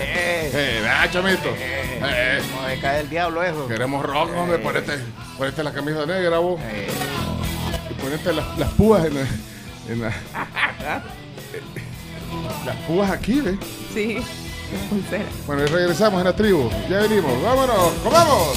Eh, 0.00 0.50
eh, 0.82 1.08
chomito. 1.10 1.48
Eh, 1.56 2.42
Como 2.54 2.66
de 2.68 2.78
caer 2.80 3.00
el 3.02 3.10
diablo 3.10 3.42
eso. 3.42 3.66
Queremos 3.68 4.04
rock, 4.04 4.30
hombre. 4.36 4.58
Ponete, 4.58 4.98
ponete 5.38 5.64
la 5.64 5.72
camisa 5.72 6.04
negra, 6.06 6.38
vos. 6.38 6.60
Y 7.90 7.94
ponete 7.94 8.32
las, 8.32 8.58
las 8.58 8.70
púas 8.72 9.06
en 9.06 9.14
la. 9.14 9.20
en 9.88 10.00
la- 10.02 10.12
las 12.66 12.76
púas 12.86 13.10
aquí, 13.10 13.40
¿ves? 13.40 13.56
Sí. 13.94 14.18
Pulsera. 14.90 15.24
Bueno, 15.46 15.62
y 15.62 15.66
regresamos 15.66 16.18
en 16.20 16.24
la 16.26 16.36
tribu. 16.36 16.68
Ya 16.90 16.98
venimos. 16.98 17.40
¡Vámonos! 17.42 17.92
¡Comamos! 18.02 18.56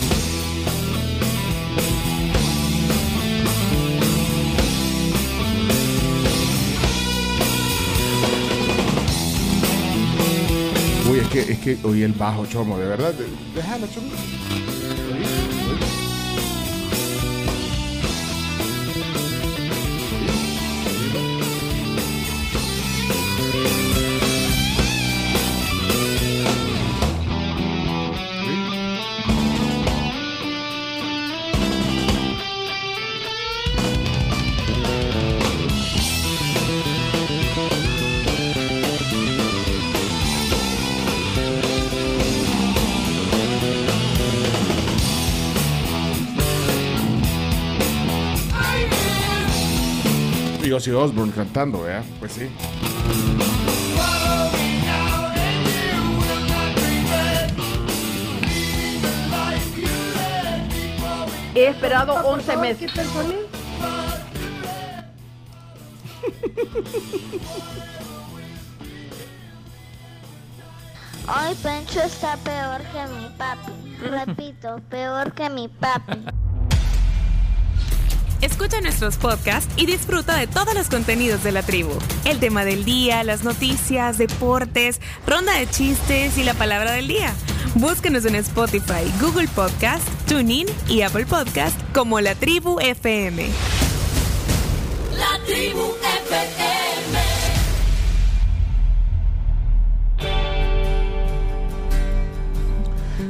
Que, 11.29 11.39
es 11.51 11.59
que 11.59 11.77
oí 11.83 12.03
el 12.03 12.13
bajo, 12.13 12.45
chomo, 12.45 12.77
de 12.77 12.87
verdad. 12.87 13.13
Déjalo, 13.55 13.87
chomo. 13.87 14.09
Ozzy 50.79 50.91
Osbourne 50.91 51.33
cantando, 51.33 51.81
¿verdad? 51.81 52.05
Pues 52.19 52.31
sí. 52.31 52.49
He 61.53 61.67
esperado 61.67 62.13
11 62.13 62.55
meses. 62.55 62.91
Hoy 71.27 71.55
Pencho 71.61 72.01
está 72.03 72.37
peor 72.37 72.81
que 72.83 73.05
mi 73.15 73.27
papi. 73.37 73.97
Repito, 74.09 74.79
peor 74.89 75.33
que 75.33 75.49
mi 75.49 75.67
papi. 75.67 76.28
Nuestros 78.89 79.17
podcasts 79.17 79.71
y 79.77 79.85
disfruta 79.85 80.35
de 80.35 80.47
todos 80.47 80.73
los 80.73 80.89
contenidos 80.89 81.43
de 81.43 81.51
la 81.51 81.61
tribu. 81.61 81.91
El 82.25 82.39
tema 82.39 82.65
del 82.65 82.85
día, 82.85 83.23
las 83.23 83.43
noticias, 83.43 84.17
deportes, 84.17 84.99
ronda 85.27 85.53
de 85.53 85.69
chistes 85.69 86.39
y 86.39 86.43
la 86.43 86.55
palabra 86.55 86.93
del 86.93 87.07
día. 87.07 87.31
Búscanos 87.75 88.25
en 88.25 88.33
Spotify, 88.33 89.05
Google 89.21 89.47
Podcast, 89.49 90.03
TuneIn 90.27 90.65
y 90.87 91.03
Apple 91.03 91.27
Podcast 91.27 91.79
como 91.93 92.19
La 92.19 92.33
Tribu 92.33 92.79
FM. 92.79 93.47
La 95.15 95.45
tribu 95.45 95.93
FM. 96.25 96.58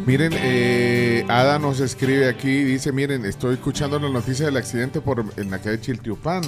Miren, 0.09 0.31
eh, 0.37 1.23
Ada 1.27 1.59
nos 1.59 1.79
escribe 1.81 2.27
aquí, 2.27 2.63
dice, 2.63 2.91
miren, 2.91 3.25
estoy 3.25 3.53
escuchando 3.53 3.99
la 3.99 4.09
noticia 4.09 4.47
del 4.47 4.57
accidente 4.57 5.01
por 5.01 5.23
en 5.37 5.51
la 5.51 5.59
calle 5.59 5.79
Chiltiupán, 5.79 6.41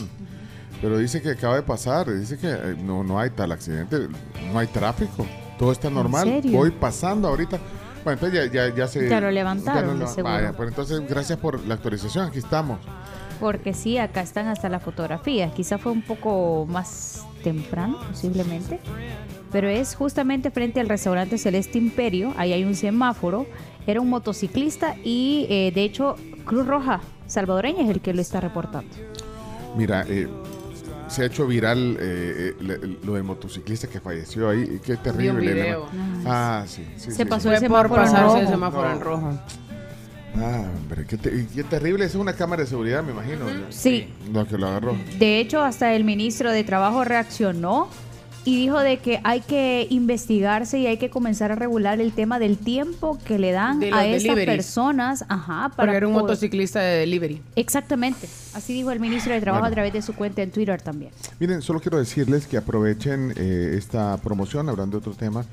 pero 0.82 0.98
dice 0.98 1.22
que 1.22 1.30
acaba 1.30 1.58
de 1.58 1.62
pasar, 1.62 2.12
dice 2.12 2.40
que 2.40 2.50
eh, 2.50 2.76
no, 2.82 3.04
no 3.04 3.20
hay 3.20 3.30
tal 3.30 3.52
accidente, 3.52 4.08
no 4.52 4.58
hay 4.58 4.66
tráfico, 4.66 5.28
todo 5.60 5.72
está 5.72 5.92
normal, 5.92 6.24
serio? 6.28 6.58
voy 6.58 6.72
pasando 6.72 7.28
ahorita. 7.28 7.60
Bueno, 8.04 8.20
entonces 8.20 8.52
ya, 8.52 8.68
ya, 8.68 8.76
ya 8.76 8.88
se... 8.88 9.08
Ya 9.08 9.22
lo 9.22 9.30
levantaron, 9.30 10.00
ya 10.00 10.06
de 10.06 10.12
seguro. 10.12 10.34
Vaya, 10.34 10.54
pues 10.54 10.70
entonces 10.70 11.00
gracias 11.08 11.38
por 11.38 11.64
la 11.68 11.76
actualización, 11.76 12.30
aquí 12.30 12.40
estamos. 12.40 12.80
Porque 13.40 13.76
sí, 13.76 14.00
acá 14.00 14.22
están 14.22 14.48
hasta 14.48 14.70
las 14.70 14.82
fotografías. 14.82 15.54
Quizá 15.54 15.78
fue 15.78 15.92
un 15.92 16.02
poco 16.02 16.66
más 16.68 17.24
temprano, 17.44 18.00
posiblemente. 18.10 18.80
Pero 19.52 19.68
es 19.68 19.96
justamente 19.96 20.50
frente 20.52 20.80
al 20.80 20.88
restaurante 20.90 21.38
Celeste 21.38 21.78
Imperio. 21.78 22.34
Ahí 22.38 22.54
hay 22.54 22.64
un 22.64 22.76
semáforo. 22.76 23.46
Era 23.88 24.00
un 24.00 24.10
motociclista 24.10 24.96
y, 25.04 25.48
eh, 25.50 25.72
de 25.74 25.84
hecho, 25.84 26.16
Cruz 26.46 26.66
Roja 26.68 27.02
salvadoreña 27.28 27.84
es 27.84 27.90
el 27.90 28.00
que 28.02 28.14
lo 28.14 28.22
está 28.22 28.40
reportando. 28.40 28.90
Mira, 29.76 30.06
eh, 30.08 30.28
se 31.08 31.24
ha 31.24 31.26
hecho 31.26 31.48
viral 31.48 31.98
eh, 32.00 32.54
eh, 32.60 32.64
le- 32.64 32.78
lo 33.04 33.14
del 33.16 33.24
motociclista 33.24 33.88
que 33.88 34.00
falleció 34.00 34.50
ahí, 34.50 34.80
qué 34.86 34.96
terrible. 34.98 35.76
Ah, 36.26 36.64
sí, 36.68 36.86
sí. 36.96 37.12
Se 37.12 37.18
sí, 37.18 37.26
pasó 37.26 37.50
sí. 37.50 37.56
el 37.56 37.70
por 37.70 37.88
semáforo 37.90 37.96
en 38.06 38.12
pasarse 38.12 38.94
el 38.94 39.00
rojo. 39.02 39.30
en. 39.32 39.40
Ah, 40.42 40.64
hombre, 40.78 41.06
qué, 41.06 41.18
te- 41.18 41.46
qué 41.54 41.64
terrible. 41.66 42.06
Es 42.06 42.16
una 42.16 42.34
cámara 42.34 42.62
de 42.64 42.70
seguridad, 42.70 43.04
me 43.04 43.12
imagino. 43.12 43.46
Sí. 43.70 44.08
Lo 44.32 44.46
que 44.48 44.58
lo 44.58 44.68
agarró. 44.68 44.96
De 45.20 45.40
hecho, 45.40 45.62
hasta 45.62 45.94
el 45.94 46.06
ministro 46.06 46.52
de 46.52 46.64
Trabajo 46.64 47.04
reaccionó 47.04 47.90
y 48.44 48.56
dijo 48.56 48.80
de 48.80 48.98
que 48.98 49.22
hay 49.24 49.42
que 49.42 49.86
investigarse 49.92 50.80
y 50.80 50.88
hay 50.88 50.98
que 50.98 51.12
comenzar 51.12 51.52
a 51.52 51.56
regular 51.56 52.02
el 52.02 52.12
tema 52.12 52.40
del 52.40 52.58
tiempo 52.58 53.20
que 53.24 53.38
le 53.38 53.52
dan 53.52 53.80
De 53.80 53.92
a 53.94 54.06
esas 54.08 54.24
deliveries. 54.24 54.56
personas, 54.58 55.26
ajá, 55.30 55.66
Porque 55.66 55.76
para 55.78 55.98
era 55.98 56.08
un 56.08 56.14
poder- 56.14 56.24
motociclista 56.24 56.80
de 56.80 57.00
delivery. 57.02 57.42
Exactamente. 57.56 58.28
Así 58.56 58.74
dijo 58.74 58.92
el 58.92 59.00
ministro 59.00 59.34
de 59.34 59.42
Trabajo 59.42 59.62
Bueno. 59.62 59.72
a 59.72 59.76
través 59.76 59.94
de 59.94 60.02
su 60.02 60.14
cuenta 60.16 60.42
en 60.42 60.50
Twitter 60.52 60.82
también. 60.82 61.12
Miren, 61.40 61.62
solo 61.62 61.80
quiero 61.80 62.00
decirles 62.00 62.48
que 62.48 62.58
aprovechen 62.58 63.32
eh, 63.38 63.76
esta 63.78 64.18
promoción, 64.18 64.70
hablando 64.70 65.00
de 65.00 65.08
otro 65.08 65.14
tema, 65.14 65.46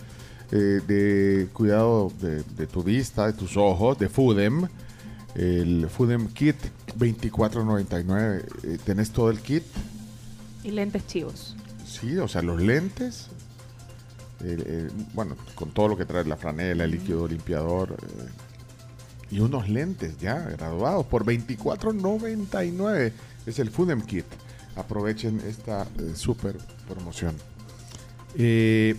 eh, 0.50 0.80
de 0.88 1.48
cuidado 1.52 2.10
de, 2.22 2.42
de 2.56 2.66
tu 2.66 2.82
vista, 2.82 3.26
de 3.26 3.34
tus 3.34 3.56
ojos, 3.58 3.98
de 3.98 4.08
Foodem. 4.08 4.66
El 5.34 5.88
Foodem 5.90 6.26
Kit 6.28 6.56
24.99. 6.98 8.42
Eh, 8.64 8.78
tenés 8.84 9.10
todo 9.10 9.30
el 9.30 9.40
kit. 9.40 9.62
Y 10.64 10.70
lentes 10.70 11.06
chivos. 11.06 11.54
Sí, 11.88 12.16
o 12.18 12.28
sea, 12.28 12.42
los 12.42 12.60
lentes. 12.60 13.28
el- 14.40 14.60
el- 14.68 14.92
bueno, 15.14 15.36
con 15.56 15.72
todo 15.72 15.88
lo 15.88 15.96
que 15.96 16.04
trae 16.04 16.24
la 16.24 16.36
franela, 16.36 16.84
el 16.84 16.92
líquido 16.92 17.26
limpiador. 17.26 17.96
eh, 18.00 18.28
y 19.32 19.40
unos 19.40 19.68
lentes 19.68 20.16
ya 20.18 20.36
graduados 20.38 21.04
por 21.06 21.24
24.99. 21.24 23.12
Es 23.46 23.58
el 23.58 23.70
Foodem 23.70 24.00
Kit. 24.02 24.24
Aprovechen 24.76 25.40
esta 25.40 25.82
eh, 25.98 26.12
super 26.14 26.56
promoción. 26.86 27.34
Eh, 28.36 28.94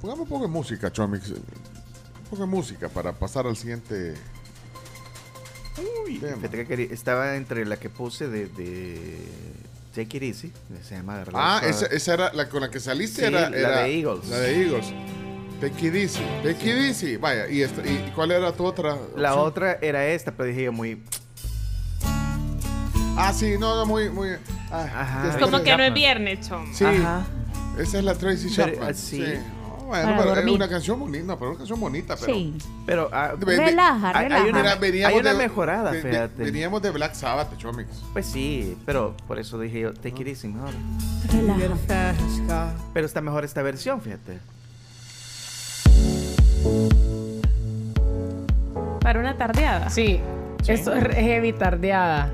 pongamos 0.00 0.24
un 0.24 0.28
poco 0.28 0.42
de 0.42 0.48
música, 0.50 0.90
Chomix. 0.92 1.30
Un 1.30 1.40
poco 2.30 2.42
de 2.42 2.46
música 2.48 2.88
para 2.88 3.12
pasar 3.12 3.46
al 3.46 3.56
siguiente. 3.56 4.14
Uy, 6.06 6.18
tema. 6.18 6.36
fíjate 6.36 6.56
que 6.58 6.66
quería- 6.66 6.88
estaba 6.92 7.36
entre 7.36 7.64
la 7.66 7.76
que 7.78 7.90
puse 7.90 8.28
de, 8.28 8.46
de 8.46 9.18
Take 9.94 10.16
It 10.18 10.22
Easy, 10.22 10.52
se 10.82 10.96
llama 10.96 11.18
de 11.18 11.24
Ah, 11.34 11.62
esa, 11.64 11.86
esa 11.86 12.14
era 12.14 12.32
la 12.32 12.48
con 12.48 12.60
la 12.60 12.70
que 12.70 12.80
saliste. 12.80 13.22
Sí, 13.22 13.26
era, 13.26 13.50
la 13.50 13.82
de 13.82 13.98
Eagles. 13.98 14.28
La 14.28 14.38
de 14.38 14.62
Eagles. 14.62 14.86
Take 15.60 15.86
it 15.86 15.94
easy. 15.94 16.20
Take 16.42 16.68
it 16.68 16.76
easy. 16.76 17.16
Vaya, 17.16 17.48
¿y, 17.48 17.62
esta- 17.62 17.80
y 17.86 18.12
cuál 18.14 18.32
era 18.32 18.52
tu 18.52 18.64
otra? 18.64 18.98
La 19.16 19.36
otra 19.36 19.78
era 19.80 20.06
esta, 20.06 20.32
pero 20.32 20.48
dije 20.48 20.64
yo 20.64 20.72
muy. 20.72 21.02
Ah, 23.16 23.32
sí, 23.32 23.54
no, 23.58 23.76
no, 23.76 23.86
muy. 23.86 24.10
muy 24.10 24.30
ah, 24.70 24.82
Ajá. 24.94 25.28
esta 25.28 25.40
Como 25.40 25.62
que 25.62 25.76
no 25.76 25.84
es 25.84 25.94
viernes, 25.94 26.46
chom. 26.48 26.72
Sí. 26.74 26.84
Ajá. 26.84 27.24
Esa 27.78 27.98
es 27.98 28.04
la 28.04 28.14
Tracy 28.14 28.48
Pero, 28.54 28.72
Chapman. 28.72 28.90
ah, 28.90 28.94
sí. 28.94 29.24
Bueno, 29.84 30.04
Para 30.16 30.34
pero 30.34 30.40
es 30.46 30.52
una 30.52 30.68
canción 30.68 30.98
bonita, 31.00 31.24
no, 31.24 31.38
pero 31.38 31.50
una 31.50 31.58
canción 31.58 31.80
bonita, 31.80 32.16
pero. 32.16 32.34
Sí. 32.34 32.54
Pero. 32.86 33.08
ah, 33.12 33.32
Relaja, 33.38 34.12
hay- 34.18 34.24
relaja. 34.24 34.44
Hay 34.44 34.50
una, 34.50 34.74
veníamos 34.76 35.14
hay 35.14 35.20
una 35.20 35.32
de- 35.32 35.38
mejorada, 35.38 35.92
de- 35.92 36.02
fíjate. 36.02 36.42
veníamos 36.44 36.82
de 36.82 36.90
Black 36.90 37.14
Sabbath, 37.14 37.56
Chomix. 37.58 37.88
Pues 38.12 38.26
sí, 38.26 38.76
pero 38.86 39.16
por 39.28 39.38
eso 39.38 39.58
dije 39.58 39.80
yo, 39.80 39.94
take 39.94 40.22
it 40.22 40.28
easy 40.28 40.48
mejor. 40.48 40.70
Relaja. 41.30 42.72
Pero 42.92 43.06
está 43.06 43.20
mejor 43.20 43.44
esta 43.44 43.62
versión, 43.62 44.00
fíjate. 44.00 44.38
Para 49.00 49.20
una 49.20 49.36
tardeada. 49.36 49.90
Sí, 49.90 50.20
esto 50.66 50.94
es 50.94 51.14
heavy 51.14 51.52
tardeada. 51.52 52.30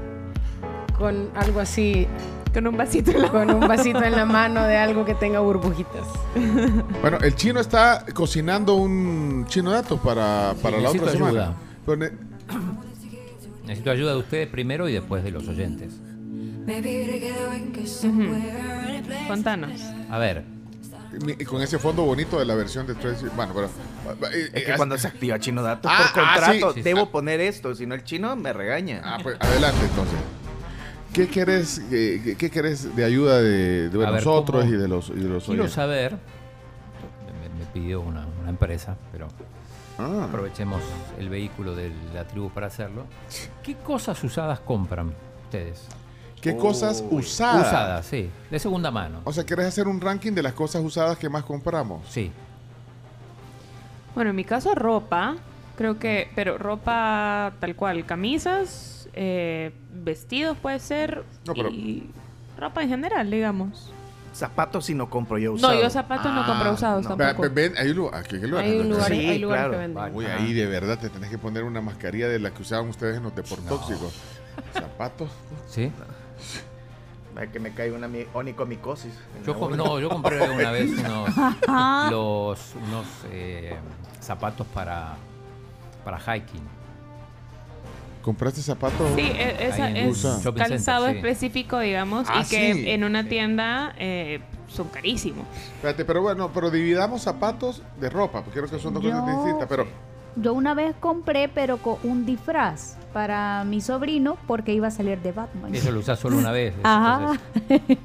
Con 0.99 1.31
algo 1.35 1.61
así. 1.61 2.07
Con 2.53 2.67
un 2.67 2.77
vasito 2.77 3.11
en 3.13 3.23
la 3.23 3.31
Con 3.31 3.51
un 3.51 3.61
vasito 3.69 4.03
en 4.03 4.13
la 4.13 4.25
mano 4.25 4.65
de 4.65 4.77
algo 4.77 5.05
que 5.05 5.15
tenga 5.15 5.41
burbujitas. 5.41 6.07
Bueno, 7.01 7.19
el 7.23 7.35
chino 7.35 7.61
está 7.61 8.05
cocinando 8.13 8.75
un 8.75 9.47
chino 9.49 9.71
dato 9.71 9.97
para, 9.99 10.55
para 10.63 10.79
la 10.79 10.91
otra 10.91 11.11
semana. 11.13 11.29
ayuda. 11.29 11.55
Pero 11.87 11.97
ne- 11.97 12.11
Necesito 13.67 13.91
ayuda 13.91 14.13
de 14.13 14.19
ustedes 14.19 14.49
primero 14.49 14.89
y 14.89 14.93
después 14.95 15.23
de 15.25 15.31
los 15.31 15.47
oyentes. 15.49 15.93
Contanos. 19.29 19.81
A 20.11 20.19
ver, 20.19 20.45
con 21.49 21.63
ese 21.63 21.79
fondo 21.79 22.03
bonito 22.05 22.39
de 22.39 22.45
la 22.45 22.55
versión 22.55 22.87
de 22.87 22.95
Tracy. 22.95 23.27
Bueno, 23.35 23.53
pero. 23.55 23.67
eh, 24.33 24.51
Es 24.53 24.65
que 24.65 24.73
eh, 24.73 24.77
cuando 24.77 24.97
se 24.99 25.07
activa 25.09 25.39
Chino 25.39 25.63
Datos 25.63 25.91
Ah, 25.93 26.11
por 26.15 26.23
ah, 26.23 26.33
contrato, 26.35 26.69
sí, 26.73 26.81
sí, 26.81 26.83
debo 26.83 27.11
poner 27.11 27.41
esto, 27.41 27.75
si 27.75 27.87
no 27.87 27.95
el 27.95 28.05
chino 28.05 28.35
me 28.37 28.53
regaña. 28.53 29.01
Ah, 29.05 29.19
pues 29.23 29.37
adelante 29.41 29.81
entonces. 29.87 30.19
¿Qué 31.13 31.29
querés, 31.29 31.79
eh, 31.91 32.21
qué, 32.25 32.37
qué 32.37 32.51
querés 32.51 32.95
de 32.95 33.05
ayuda 33.05 33.41
de, 33.41 33.89
de 33.91 34.07
A 34.07 34.11
ver, 34.11 34.25
nosotros 34.25 34.65
y 34.67 34.73
de 34.73 34.87
los, 34.89 35.11
y 35.11 35.15
de 35.15 35.29
los 35.29 35.45
quiero 35.45 35.63
oyentes? 35.65 35.75
saber, 35.75 36.13
me, 36.13 37.59
me 37.59 37.71
pidió 37.73 38.01
una, 38.01 38.27
una 38.41 38.51
empresa, 38.51 38.97
pero 39.13 39.29
Ah. 39.99 40.25
aprovechemos 40.25 40.81
el 41.19 41.29
vehículo 41.29 41.75
de 41.75 41.93
la 42.15 42.27
tribu 42.27 42.49
para 42.51 42.69
hacerlo. 42.69 43.05
¿Qué 43.63 43.75
cosas 43.77 44.23
usadas 44.25 44.61
compran 44.61 45.13
ustedes? 45.45 45.87
¿Qué 46.41 46.57
cosas 46.57 47.05
usadas? 47.11 47.67
Usadas, 47.67 48.07
sí, 48.07 48.31
de 48.51 48.59
segunda 48.59 48.91
mano. 48.91 49.21
O 49.25 49.33
sea, 49.33 49.45
¿querés 49.45 49.67
hacer 49.67 49.87
un 49.89 50.01
ranking 50.01 50.33
de 50.33 50.43
las 50.43 50.55
cosas 50.55 50.83
usadas 50.83 51.19
que 51.19 51.29
más 51.29 51.45
compramos? 51.45 52.01
Sí. 52.09 52.33
Bueno, 54.15 54.31
en 54.31 54.37
mi 54.37 54.45
caso 54.45 54.75
ropa, 54.75 55.37
creo 55.77 55.99
que, 55.99 56.31
pero 56.35 56.57
ropa 56.57 57.53
tal 57.61 57.77
cual, 57.77 58.07
camisas, 58.07 59.00
eh, 59.15 59.73
vestidos 59.93 60.57
puede 60.59 60.79
ser 60.79 61.25
No, 61.47 61.55
pero- 61.55 61.69
y 61.71 62.11
ropa 62.59 62.83
en 62.83 62.89
general, 62.91 63.31
digamos. 63.31 63.93
Zapatos 64.33 64.87
si 64.87 64.95
no 64.95 65.11
compro 65.11 65.39
yo 65.39 65.51
No, 65.51 65.57
usados. 65.57 65.83
yo 65.83 65.91
zapatos 65.91 66.33
no 66.33 66.47
compro 66.47 66.73
usados 66.73 67.03
no. 67.09 67.17
tampoco. 67.17 67.43
Ve- 67.43 67.49
ven, 67.49 67.75
hay 67.77 67.91
un 67.91 67.97
lugar, 67.97 68.23
¿qué- 68.29 68.41
qué 68.41 68.47
lugar? 68.47 68.65
Hay 68.65 68.79
un 68.79 68.89
lugar, 68.89 69.09
Sí, 69.09 69.15
hay 69.27 69.39
lugares 69.41 69.65
claro. 69.67 69.73
que 69.73 69.79
venden. 69.79 70.15
Uy, 70.17 70.27
ahí 70.27 70.53
de 70.53 70.67
verdad 70.67 70.99
te 71.01 71.09
tenés 71.11 71.31
que 71.31 71.39
poner 71.39 71.65
una 71.65 71.81
mascarilla 71.81 72.29
de 72.29 72.39
la 72.39 72.53
que 72.53 72.63
usaban 72.63 72.89
ustedes 72.89 73.17
en 73.17 73.25
los 73.25 73.35
deportóxicos. 73.35 74.15
Zapatos. 74.73 75.31
¿Sí? 75.69 75.91
Que 77.53 77.59
me 77.59 77.73
cae 77.73 77.91
una 77.91 78.07
mi- 78.07 78.27
onicomicosis. 78.35 79.15
Yo, 79.47 79.55
no, 79.75 79.99
yo 79.99 80.11
compré 80.11 80.39
una 80.51 80.71
vez 80.73 80.91
unos, 80.91 81.31
los, 82.11 82.75
unos 82.77 83.07
eh, 83.33 83.75
zapatos 84.21 84.67
para, 84.69 85.15
para 86.05 86.19
hiking. 86.19 86.61
¿Compraste 88.23 88.61
zapatos? 88.63 89.13
Sí, 89.17 89.23
e- 89.23 89.67
esa 89.69 89.91
es 89.91 90.23
calzado 90.57 91.09
sí. 91.09 91.17
específico, 91.17 91.79
digamos, 91.79 92.27
Ah, 92.29 92.43
y 92.45 92.49
que 92.49 92.75
sí. 92.75 92.91
en 92.91 93.05
una 93.05 93.25
tienda 93.29 93.95
eh, 93.99 94.41
son 94.69 94.89
carísimos. 94.89 95.47
Espérate, 95.77 96.05
pero 96.05 96.21
bueno, 96.23 96.51
pero 96.53 96.71
dividamos 96.71 97.23
zapatos 97.23 97.83
de 97.99 98.11
ropa, 98.11 98.43
porque 98.43 98.61
creo 98.61 98.71
que 98.71 98.79
son 98.79 98.93
dos 98.95 99.03
cosas 99.03 99.27
distintas. 99.27 99.67
Pero 99.69 99.87
Yo 100.37 100.53
una 100.53 100.75
vez 100.75 100.95
compré, 101.01 101.49
pero 101.49 101.79
con 101.79 101.97
un 102.05 102.27
disfraz 102.27 102.97
para 103.13 103.65
mi 103.65 103.81
sobrino 103.81 104.37
porque 104.47 104.73
iba 104.75 104.87
a 104.89 104.91
salir 104.93 105.19
de 105.21 105.33
Batman. 105.33 105.75
Eso 105.75 105.91
lo 105.91 106.01
usás 106.01 106.19
solo 106.21 106.37
una 106.37 106.53
vez. 106.53 106.75
Ajá. 106.85 107.33
entonces- 107.69 107.99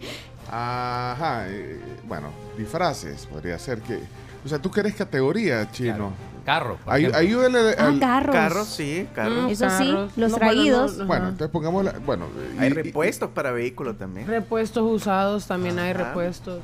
Ajá, 0.49 1.45
eh, 1.49 1.79
bueno, 2.07 2.29
disfraces 2.57 3.25
podría 3.25 3.57
ser 3.59 3.79
que. 3.81 3.99
O 4.43 4.47
sea, 4.47 4.59
tú 4.59 4.69
querés 4.71 4.95
categoría, 4.95 5.69
chino. 5.71 6.11
Carro. 6.45 6.77
por 6.83 6.93
Ay- 6.93 7.05
ejemplo. 7.05 7.49
Ah, 7.77 7.85
al. 7.87 7.99
carros. 7.99 8.35
Carros, 8.35 8.67
sí, 8.67 9.07
carros. 9.13 9.51
Eso 9.51 9.69
sí, 9.71 9.87
Carros. 9.91 10.11
los 10.15 10.31
No, 10.31 10.37
bueno, 10.37 10.51
traídos. 10.53 10.91
no, 10.93 10.97
no. 10.99 11.05
Bueno, 11.07 11.21
Ajá. 11.23 11.31
entonces 11.31 11.51
pongamos 11.51 11.83
la. 11.85 11.91
Bueno, 12.05 12.27
y- 12.55 12.59
Hay 12.59 12.69
y- 12.69 12.73
repuestos 12.73 13.29
para 13.31 13.51
vehículos 13.51 13.97
también. 13.97 14.27
Repuestos 14.27 14.83
usados, 14.83 15.47
también 15.47 15.79
hay 15.79 15.91
Ajá. 15.91 16.03
repuestos. 16.05 16.61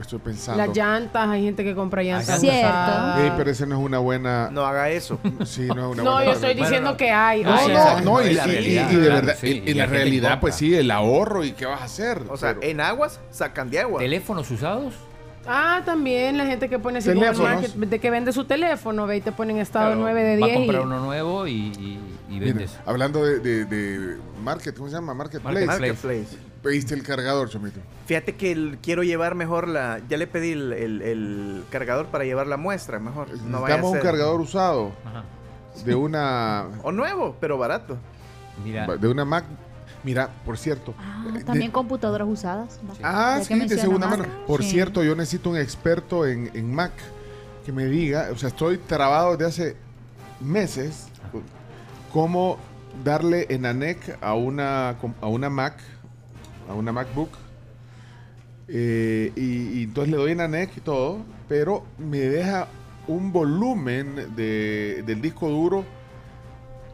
Estoy 0.00 0.18
pensando. 0.18 0.64
Las 0.64 0.74
llantas, 0.74 1.28
hay 1.28 1.44
gente 1.44 1.62
que 1.62 1.74
compra 1.74 2.02
llantas 2.02 2.40
Cierto. 2.40 2.58
usadas. 2.58 3.20
Ey, 3.20 3.32
pero 3.36 3.50
esa 3.50 3.66
no 3.66 3.78
es 3.78 3.84
una 3.84 3.98
buena. 3.98 4.48
No 4.50 4.64
haga 4.64 4.88
eso. 4.88 5.20
Sí, 5.44 5.66
no 5.66 5.90
es 5.90 5.92
una 5.98 6.02
No, 6.02 6.12
buena. 6.14 6.24
yo 6.24 6.32
estoy 6.32 6.54
diciendo 6.54 6.92
no. 6.92 6.96
que 6.96 7.10
hay. 7.10 7.44
No, 7.44 7.54
o 7.54 7.58
sea, 7.66 8.00
no, 8.00 8.12
no, 8.18 8.22
y, 8.26 8.32
la 8.32 8.46
y- 8.46 8.48
y- 8.48 8.52
realidad, 8.54 8.90
y 8.90 8.94
de 8.96 9.00
claro, 9.06 9.14
verdad, 9.16 9.36
sí, 9.38 9.46
y- 9.48 9.50
y 9.50 9.70
y 9.72 9.74
la 9.74 9.80
la 9.80 9.82
gente 9.82 9.96
realidad, 9.98 10.28
compra. 10.30 10.40
pues 10.40 10.54
sí, 10.54 10.74
el 10.74 10.90
ahorro 10.90 11.44
y 11.44 11.52
qué 11.52 11.66
vas 11.66 11.82
a 11.82 11.84
hacer. 11.84 12.22
O 12.30 12.38
sea, 12.38 12.54
Pero- 12.54 12.62
en 12.70 12.80
aguas 12.80 13.20
sacan 13.30 13.68
de 13.68 13.80
agua. 13.80 13.98
¿Teléfonos 14.00 14.50
usados? 14.50 14.94
Ah, 15.46 15.80
también 15.84 16.36
la 16.36 16.44
gente 16.46 16.68
que 16.68 16.78
pone 16.78 16.98
así 16.98 17.08
como 17.08 17.22
el 17.24 17.30
Teléfonos. 17.32 17.62
market, 17.62 17.74
de 17.90 17.98
que 17.98 18.10
vende 18.10 18.32
su 18.32 18.44
teléfono, 18.44 19.06
ve 19.06 19.16
y 19.16 19.20
te 19.22 19.32
ponen 19.32 19.56
estado 19.58 19.86
Claro, 19.86 20.00
9 20.02 20.22
de 20.22 20.38
Va 20.40 20.46
10. 20.46 20.56
a 20.56 20.60
comprar 20.60 20.80
y- 20.82 20.84
uno 20.84 21.00
nuevo 21.00 21.46
y, 21.46 21.52
y, 21.52 22.00
y 22.28 22.32
Mira, 22.34 22.46
vendes. 22.46 22.78
hablando 22.84 23.24
de, 23.24 23.40
de, 23.40 23.64
de 23.64 24.16
market, 24.42 24.76
¿cómo 24.76 24.88
se 24.88 24.94
llama? 24.96 25.14
Marketplace. 25.14 25.66
Marketplace. 25.66 26.36
Pediste 26.62 26.94
el 26.94 27.02
cargador, 27.02 27.48
Chomito. 27.48 27.80
Fíjate 28.06 28.34
que 28.36 28.52
el- 28.52 28.78
quiero 28.82 29.02
llevar 29.02 29.34
mejor 29.34 29.66
la. 29.66 30.00
Ya 30.10 30.18
le 30.18 30.26
pedí 30.26 30.52
el, 30.52 30.72
el- 30.74 31.02
el 31.02 31.64
cargador 31.70 32.06
para 32.08 32.24
llevar 32.24 32.46
la 32.46 32.58
muestra, 32.58 32.98
mejor. 32.98 33.28
No 33.44 33.62
vaya 33.62 33.76
a 33.76 33.78
Necesitamos 33.78 33.92
un 33.92 33.98
cargador 34.00 34.40
usado 34.42 34.92
Ajá. 35.06 35.24
de 35.86 35.94
una 35.94 36.66
O 36.82 36.92
nuevo, 36.92 37.34
pero 37.40 37.56
barato. 37.56 37.96
Mira, 38.62 38.86
de 38.86 39.08
una 39.08 39.24
Mac. 39.24 39.46
Mira, 40.02 40.30
por 40.46 40.56
cierto. 40.56 40.94
Ah, 40.98 41.24
eh, 41.28 41.32
de- 41.38 41.44
también 41.44 41.70
computadoras 41.70 42.26
usadas. 42.28 42.80
Ah, 43.02 43.40
sí, 43.46 43.58
de 43.58 43.78
segunda 43.78 44.06
Mac. 44.08 44.18
mano. 44.20 44.32
Por 44.46 44.62
Sí. 44.62 44.70
cierto, 44.70 45.02
yo 45.04 45.14
necesito 45.14 45.50
un 45.50 45.58
experto 45.58 46.26
en, 46.26 46.50
en 46.54 46.74
Mac 46.74 46.92
que 47.66 47.72
me 47.72 47.84
diga, 47.86 48.28
o 48.32 48.36
sea, 48.38 48.48
estoy 48.48 48.78
trabado 48.78 49.36
desde 49.36 49.46
hace 49.46 49.76
meses, 50.40 51.08
cómo 52.12 52.56
darle 53.04 53.46
en 53.50 53.66
ANEC 53.66 54.16
a 54.22 54.34
una, 54.34 54.90
a 55.20 55.26
una 55.26 55.50
Mac, 55.50 55.76
a 56.68 56.74
una 56.74 56.92
MacBook. 56.92 57.30
Eh, 58.68 59.32
y, 59.36 59.80
y 59.80 59.82
entonces 59.84 60.10
le 60.12 60.16
doy 60.16 60.32
en 60.32 60.40
ANEC 60.40 60.76
y 60.76 60.80
todo, 60.80 61.18
pero 61.48 61.84
me 61.98 62.18
deja 62.20 62.68
un 63.08 63.32
volumen 63.32 64.34
de, 64.36 65.02
del 65.06 65.20
disco 65.20 65.48
duro 65.48 65.84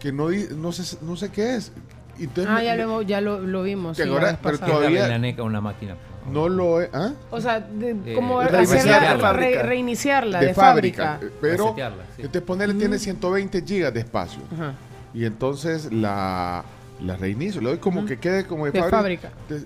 que 0.01 0.10
no, 0.12 0.28
no, 0.31 0.73
sé, 0.73 0.97
no 1.02 1.17
sé 1.17 1.31
qué 1.31 1.57
es. 1.57 1.73
Entonces 2.19 2.47
Ah, 2.55 2.62
ya, 2.62 2.75
me- 2.77 2.83
lo, 2.85 3.03
ya 3.03 3.20
lo, 3.20 3.41
lo 3.41 3.62
vimos. 3.62 3.97
Que 3.97 4.05
sí, 4.05 4.11
pero 4.43 4.59
todavía- 4.59 5.09
la 5.09 5.19
neca 5.19 5.43
a 5.43 5.45
una 5.45 5.61
máquina. 5.61 5.97
no 6.31 6.49
lo 6.49 6.81
he... 6.81 6.91
¿ah? 6.93 7.12
O 7.31 7.41
sea, 7.41 7.61
de- 7.61 7.91
Eh, 8.05 8.15
como 8.15 8.43
reiniciarla 8.43 8.97
hacerla, 8.97 9.15
de 9.15 9.20
fábrica. 9.20 9.62
re- 9.62 9.69
reiniciarla 9.69 10.41
de, 10.41 10.47
de, 10.47 10.55
fábrica. 10.55 11.05
fábrica. 11.15 11.27
eh, 11.35 11.39
Pero 11.41 11.75
sí. 11.77 11.83
entonces 12.23 12.43
ponerle 12.43 12.75
tiene 12.75 12.99
120 12.99 13.62
gigas 13.62 13.95
de 13.95 14.01
espacio. 14.01 14.41
Ajá. 14.55 14.75
Y 15.15 15.25
entonces 15.25 15.93
la, 15.93 16.65
la 17.01 17.17
reinicio. 17.17 17.61
Le 17.61 17.69
doy 17.70 17.78
como 17.78 18.05
que 18.05 18.19
quede 18.19 18.45
como 18.45 18.67
de, 18.67 18.73
De 18.73 18.83
fábrica. 18.83 19.31
Te- 19.49 19.62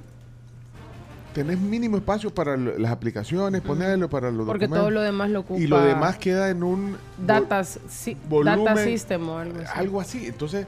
tenés 1.33 1.59
mínimo 1.59 1.97
espacio 1.97 2.35
para 2.35 2.57
lo- 2.57 2.77
las 2.77 2.91
aplicaciones, 2.91 3.61
ponerlo 3.61 4.11
para 4.11 4.31
los 4.31 4.47
Porque 4.47 4.67
documentos. 4.67 4.79
todo 4.81 4.91
lo 4.91 5.01
demás 5.01 5.31
lo 5.31 5.41
ocupa. 5.41 5.61
Y 5.61 5.67
lo 5.67 5.81
demás 5.81 6.19
queda 6.19 6.51
en 6.51 6.63
un... 6.63 6.97
Data, 7.25 7.63
si- 7.65 8.17
volumen- 8.29 8.65
data 8.65 8.85
system 8.85 9.29
o 9.29 9.39
algo 9.39 9.59
así. 9.61 9.73
Algo 9.79 10.01
así. 10.01 10.27
Entonces, 10.27 10.67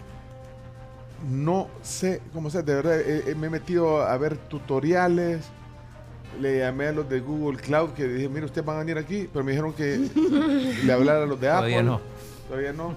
no 1.28 1.68
sé 1.82 2.20
cómo 2.32 2.50
ser. 2.50 2.64
De 2.64 2.74
verdad, 2.74 3.00
eh, 3.00 3.24
eh, 3.28 3.34
me 3.34 3.46
he 3.46 3.50
metido 3.50 4.02
a 4.02 4.16
ver 4.18 4.36
tutoriales. 4.36 5.44
Le 6.40 6.60
llamé 6.60 6.86
a 6.88 6.92
los 6.92 7.08
de 7.08 7.20
Google 7.20 7.58
Cloud 7.60 7.90
que 7.90 8.08
dije, 8.08 8.28
mira, 8.28 8.46
ustedes 8.46 8.64
van 8.66 8.76
a 8.76 8.78
venir 8.80 8.96
aquí. 8.98 9.28
Pero 9.32 9.44
me 9.44 9.52
dijeron 9.52 9.72
que 9.74 9.98
le 10.84 10.92
hablara 10.92 11.24
a 11.24 11.26
los 11.26 11.40
de 11.40 11.46
Todavía 11.48 11.76
Apple. 11.76 11.90
no. 11.90 12.00
Todavía 12.48 12.72
no. 12.72 12.94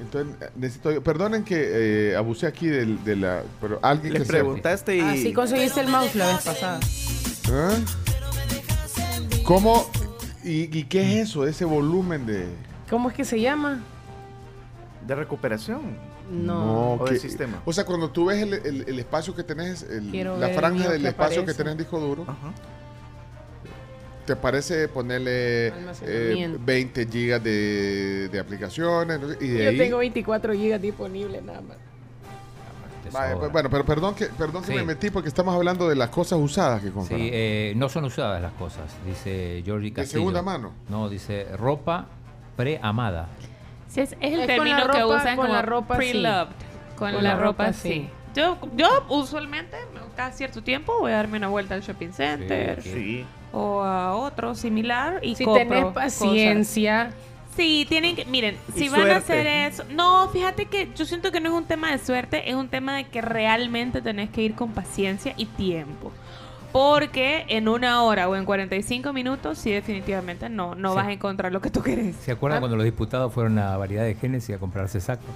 Entonces, 0.00 0.34
eh, 0.40 0.48
necesito... 0.56 1.02
Perdonen 1.02 1.44
que 1.44 2.10
eh, 2.12 2.16
abusé 2.16 2.46
aquí 2.46 2.66
del- 2.66 3.04
de, 3.04 3.14
la... 3.16 3.42
Pero 3.60 3.78
alguien 3.82 4.14
Le 4.14 4.18
que 4.20 4.24
sepa. 4.24 4.38
preguntaste 4.38 4.96
y. 4.96 5.00
Así 5.00 5.32
conseguiste 5.32 5.80
el 5.80 5.88
mouse 5.88 6.14
la 6.14 6.26
vez 6.28 6.44
pasada. 6.44 6.80
¿Ah? 7.50 7.74
¿Cómo? 9.44 9.86
¿Y, 10.44 10.76
y 10.76 10.84
qué 10.84 11.20
es 11.20 11.28
eso? 11.28 11.46
Ese 11.46 11.64
volumen 11.64 12.26
de... 12.26 12.46
¿Cómo 12.90 13.10
es 13.10 13.14
que 13.14 13.24
se 13.24 13.40
llama? 13.40 13.80
De 15.06 15.14
recuperación. 15.14 15.80
No. 16.30 16.94
O 16.94 17.04
del 17.04 17.14
que- 17.14 17.20
sistema. 17.20 17.62
O 17.64 17.72
sea, 17.72 17.84
cuando 17.84 18.10
tú 18.10 18.26
ves 18.26 18.42
el, 18.42 18.54
el- 18.54 18.84
el 18.88 18.98
espacio 18.98 19.34
que 19.34 19.42
tenés, 19.44 19.82
el- 19.82 20.10
la 20.40 20.48
franja 20.50 20.90
del 20.90 21.02
que 21.02 21.08
espacio 21.08 21.44
que 21.44 21.54
tenés 21.54 21.72
en 21.72 21.78
disco 21.78 21.98
duro, 22.00 22.24
te 24.26 24.36
parece 24.36 24.86
ponerle 24.88 25.68
eh, 25.68 25.72
Almacenamiento. 25.72 26.58
20 26.64 27.06
gigas 27.08 27.42
de, 27.42 28.28
de 28.28 28.38
aplicaciones 28.38 29.20
no 29.20 29.32
y 29.32 29.48
de 29.48 29.64
Yo 29.64 29.70
ahí... 29.70 29.78
tengo 29.78 29.98
24 29.98 30.52
gigas 30.54 30.80
disponibles 30.80 31.42
nada 31.42 31.60
más. 31.60 31.76
Vaya, 33.12 33.36
pues, 33.36 33.52
bueno, 33.52 33.68
pero 33.68 33.84
perdón 33.84 34.14
que, 34.14 34.26
perdón 34.26 34.62
que 34.62 34.68
Sí. 34.68 34.74
me 34.74 34.84
metí 34.84 35.10
porque 35.10 35.28
estamos 35.28 35.54
hablando 35.54 35.86
de 35.86 35.96
las 35.96 36.08
cosas 36.08 36.38
usadas 36.38 36.80
que 36.80 36.90
compran. 36.92 37.18
Sí, 37.20 37.28
eh, 37.30 37.74
no 37.76 37.88
son 37.90 38.04
usadas 38.04 38.40
las 38.40 38.52
cosas, 38.52 38.84
dice 39.04 39.60
Georgie 39.66 39.90
¿De 39.90 39.96
Castillo. 39.96 40.20
segunda 40.20 40.40
mano? 40.40 40.72
No, 40.88 41.10
dice 41.10 41.46
ropa 41.58 42.06
preamada. 42.56 43.28
Sí, 43.92 44.00
es, 44.00 44.12
es 44.20 44.32
el 44.32 44.40
Es 44.40 44.46
término 44.46 44.88
que 44.88 45.04
usan 45.04 45.36
con 45.36 45.46
como 45.46 45.54
la 45.54 45.62
ropa, 45.62 45.94
sí. 45.94 46.00
pre-loved. 46.00 46.52
Con, 46.96 47.12
Con 47.12 47.22
la, 47.24 47.30
la 47.30 47.36
ropa, 47.36 47.64
ropa, 47.66 47.72
sí. 47.72 47.88
sí. 47.90 48.10
Yo, 48.34 48.56
yo 48.76 48.88
usualmente, 49.10 49.76
cada 50.16 50.32
cierto 50.32 50.62
tiempo, 50.62 50.94
voy 51.00 51.12
a 51.12 51.16
darme 51.16 51.36
una 51.36 51.48
vuelta 51.48 51.74
al 51.74 51.82
shopping 51.82 52.12
center. 52.12 52.82
Sí. 52.82 53.26
O 53.52 53.82
a 53.82 54.14
otro 54.16 54.54
similar 54.54 55.18
y 55.22 55.34
Si 55.34 55.44
compro 55.44 55.62
tenés 55.62 55.84
cosas. 55.84 55.94
paciencia. 55.94 57.10
Sí, 57.54 57.84
tienen 57.86 58.16
que, 58.16 58.24
miren, 58.24 58.56
si 58.74 58.88
van 58.88 59.10
a 59.10 59.16
hacer 59.16 59.46
eso, 59.46 59.84
no, 59.90 60.26
fíjate 60.30 60.64
que 60.66 60.88
yo 60.96 61.04
siento 61.04 61.30
que 61.30 61.38
no 61.40 61.50
es 61.50 61.54
un 61.54 61.66
tema 61.66 61.90
de 61.90 61.98
suerte, 61.98 62.48
es 62.48 62.54
un 62.56 62.68
tema 62.68 62.96
de 62.96 63.04
que 63.04 63.20
realmente 63.20 64.00
tenés 64.00 64.30
que 64.30 64.40
ir 64.40 64.54
con 64.54 64.72
paciencia 64.72 65.34
y 65.36 65.44
tiempo. 65.44 66.12
Porque 66.72 67.44
en 67.48 67.68
una 67.68 68.02
hora 68.02 68.28
o 68.28 68.36
en 68.36 68.44
45 68.46 69.12
minutos, 69.12 69.58
sí, 69.58 69.70
definitivamente 69.70 70.48
no, 70.48 70.74
no 70.74 70.90
Sí. 70.90 70.96
vas 70.96 71.06
a 71.08 71.12
encontrar 71.12 71.52
lo 71.52 71.60
que 71.60 71.70
tú 71.70 71.82
querés. 71.82 72.16
¿Se 72.16 72.32
acuerdan 72.32 72.60
cuando 72.60 72.76
los 72.76 72.84
diputados 72.84 73.32
fueron 73.32 73.58
a 73.58 73.76
Variedad 73.76 74.04
de 74.04 74.14
Génesis 74.14 74.56
a 74.56 74.58
comprarse 74.58 75.00
sacos? 75.00 75.26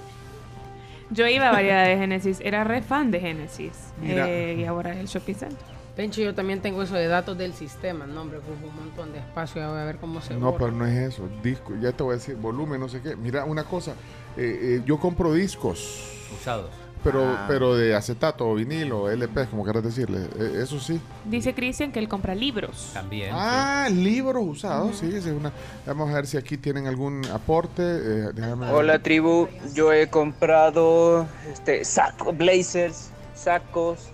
Yo 1.09 1.25
iba 1.27 1.47
a 1.47 1.51
variedad 1.53 1.85
de 1.85 1.95
Génesis, 1.97 2.41
era 2.43 2.65
re 2.65 2.81
fan 2.81 3.11
de 3.11 3.21
Génesis. 3.21 3.71
Eh, 4.03 4.57
y 4.59 4.65
ahora 4.65 4.91
es 4.91 4.97
el 4.97 5.05
shopping 5.07 5.35
center. 5.35 5.77
Pencho, 5.95 6.21
yo 6.21 6.35
también 6.35 6.59
tengo 6.59 6.83
eso 6.83 6.95
de 6.95 7.07
datos 7.07 7.37
del 7.37 7.53
sistema. 7.53 8.05
No, 8.05 8.21
hombre, 8.23 8.39
ocupo 8.39 8.67
un 8.67 8.75
montón 8.75 9.13
de 9.13 9.19
espacio. 9.19 9.61
Ya 9.61 9.69
voy 9.69 9.79
a 9.79 9.85
ver 9.85 9.97
cómo 9.97 10.19
se 10.21 10.33
No, 10.33 10.51
borra. 10.51 10.57
pero 10.65 10.71
no 10.73 10.85
es 10.85 10.95
eso. 11.13 11.27
Disco, 11.41 11.73
ya 11.79 11.91
te 11.93 12.03
voy 12.03 12.13
a 12.13 12.17
decir, 12.17 12.35
volumen, 12.35 12.79
no 12.81 12.89
sé 12.89 13.01
qué. 13.01 13.15
Mira, 13.15 13.45
una 13.45 13.63
cosa, 13.63 13.93
eh, 14.35 14.59
eh, 14.79 14.81
yo 14.85 14.99
compro 14.99 15.31
discos, 15.33 16.11
Usados. 16.39 16.69
Pero, 17.03 17.23
Ah. 17.23 17.45
pero 17.47 17.75
de 17.75 17.95
acetato 17.95 18.47
o 18.47 18.55
vinilo, 18.55 19.09
LP, 19.09 19.47
como 19.47 19.63
quieras 19.63 19.83
decirle. 19.83 20.27
Eh, 20.39 20.59
eso 20.63 20.79
sí. 20.79 20.99
Dice 21.25 21.53
Cristian 21.53 21.91
que 21.91 21.99
él 21.99 22.07
compra 22.07 22.35
libros. 22.35 22.91
También. 22.93 23.31
Ah, 23.33 23.87
libros 23.91 24.43
usados, 24.45 24.97
sí, 24.97 25.07
esa 25.07 25.29
es 25.29 25.35
una. 25.35 25.51
Vamos 25.85 26.09
a 26.09 26.13
ver 26.15 26.27
si 26.27 26.37
aquí 26.37 26.57
tienen 26.57 26.87
algún 26.87 27.25
aporte. 27.33 27.81
eh, 27.83 28.29
déjame 28.33 28.65
ver. 28.67 28.75
Hola 28.75 28.99
tribu, 28.99 29.47
yo 29.73 29.93
he 29.93 30.07
comprado 30.09 31.27
este 31.51 31.83
sacos, 31.85 32.35
blazers, 32.37 33.09
sacos, 33.35 34.09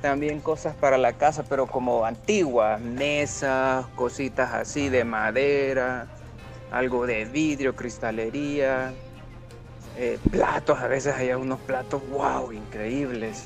también 0.00 0.40
cosas 0.40 0.74
para 0.74 0.96
la 0.96 1.12
casa, 1.12 1.42
pero 1.48 1.66
como 1.66 2.04
antiguas, 2.06 2.80
mesas, 2.80 3.84
cositas 3.96 4.52
así 4.54 4.88
de 4.88 5.04
madera, 5.04 6.06
algo 6.70 7.06
de 7.06 7.24
vidrio, 7.26 7.74
cristalería, 7.76 8.92
eh, 10.02 10.18
platos, 10.30 10.78
a 10.78 10.88
veces 10.88 11.14
hay 11.14 11.30
unos 11.32 11.60
platos, 11.60 12.00
wow, 12.08 12.52
increíbles. 12.52 13.44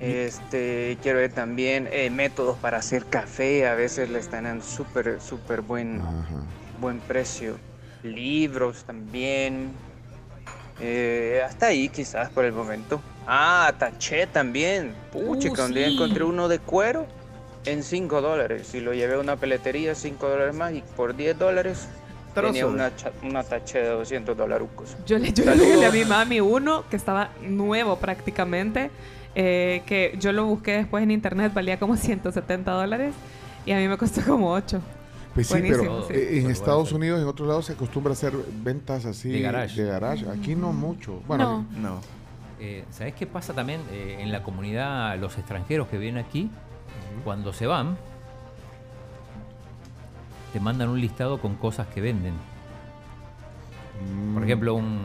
Este, 0.00 0.96
quiero 1.02 1.18
ver 1.18 1.32
también 1.32 1.90
eh, 1.92 2.08
métodos 2.08 2.56
para 2.56 2.78
hacer 2.78 3.04
café, 3.04 3.66
a 3.66 3.74
veces 3.74 4.08
le 4.08 4.18
están 4.18 4.46
en 4.46 4.62
súper, 4.62 5.20
súper 5.20 5.60
buen, 5.60 6.00
buen 6.80 7.00
precio. 7.00 7.58
Libros 8.02 8.84
también. 8.84 9.72
Eh, 10.80 11.42
hasta 11.46 11.66
ahí 11.66 11.90
quizás 11.90 12.30
por 12.30 12.46
el 12.46 12.52
momento. 12.52 13.02
Ah, 13.26 13.74
taché 13.78 14.26
también. 14.26 14.94
Puchica, 15.12 15.64
Uh, 15.64 15.66
un 15.66 15.74
día 15.74 15.88
sí. 15.88 15.94
encontré 15.94 16.24
uno 16.24 16.48
de 16.48 16.60
cuero 16.60 17.06
en 17.66 17.82
5 17.82 18.22
dólares. 18.22 18.74
Y 18.74 18.80
lo 18.80 18.94
llevé 18.94 19.16
a 19.16 19.18
una 19.18 19.36
peletería, 19.36 19.94
5 19.94 20.28
dólares 20.28 20.54
más. 20.54 20.72
Y 20.72 20.82
por 20.96 21.14
10 21.14 21.38
dólares 21.38 21.88
Trozo 22.40 22.52
tenía 22.52 22.66
de- 22.66 22.70
una, 22.72 22.92
una 23.22 23.42
taché 23.42 23.78
de 23.80 23.88
200 23.88 24.36
dolarucos. 24.36 24.96
Yo 25.06 25.18
le, 25.18 25.32
yo 25.32 25.44
le 25.44 25.54
regalé 25.54 25.86
a 25.86 25.90
mi 25.90 26.04
mami 26.04 26.40
uno 26.40 26.84
que 26.88 26.96
estaba 26.96 27.30
nuevo 27.42 27.96
prácticamente, 27.96 28.90
eh, 29.34 29.82
que 29.86 30.16
yo 30.20 30.32
lo 30.32 30.44
busqué 30.46 30.72
después 30.78 31.02
en 31.02 31.10
internet, 31.10 31.52
valía 31.52 31.78
como 31.78 31.96
170 31.96 32.70
dólares 32.72 33.14
y 33.66 33.72
a 33.72 33.76
mí 33.78 33.88
me 33.88 33.96
costó 33.98 34.22
como 34.22 34.52
8. 34.52 34.80
Pues 35.34 35.48
sí, 35.48 35.52
Buenísimo, 35.54 35.82
pero 35.82 36.06
sí. 36.08 36.14
eh, 36.14 36.40
en 36.40 36.50
Estados. 36.50 36.92
Unidos, 36.92 37.20
en 37.20 37.26
otros 37.28 37.46
lados, 37.46 37.66
se 37.66 37.74
acostumbra 37.74 38.12
a 38.12 38.14
hacer 38.14 38.32
ventas 38.62 39.04
así 39.04 39.28
De 39.28 39.40
garage. 39.40 40.26
Aquí 40.30 40.54
no 40.54 40.72
mucho. 40.72 41.20
Bueno, 41.26 41.66
No. 41.76 42.00
Eh, 42.58 42.84
¿Sabes 42.90 43.12
qué 43.12 43.26
pasa 43.26 43.52
también 43.52 43.82
eh, 43.92 44.16
en 44.20 44.32
la 44.32 44.42
comunidad, 44.42 45.18
los 45.18 45.36
extranjeros 45.36 45.88
que 45.88 45.98
vienen 45.98 46.24
aquí, 46.24 46.50
cuando 47.22 47.52
se 47.52 47.66
van, 47.66 47.98
te 50.56 50.60
mandan 50.60 50.88
un 50.88 50.98
listado 50.98 51.38
con 51.38 51.56
cosas 51.56 51.86
que 51.88 52.00
venden? 52.00 52.32
Mm. 54.00 54.32
Por 54.32 54.42
ejemplo, 54.42 54.74
un 54.74 55.00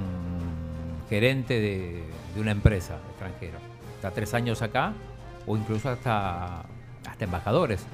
gerente 1.09 1.59
de, 1.59 2.05
de 2.33 2.39
una 2.39 2.51
empresa 2.51 2.99
extranjera. 3.09 3.59
Está 3.97 4.11
tres 4.11 4.33
años 4.33 4.61
acá 4.61 4.93
o 5.45 5.57
incluso 5.57 5.89
hasta, 5.89 6.61
hasta 7.05 7.25
embajadores. 7.25 7.85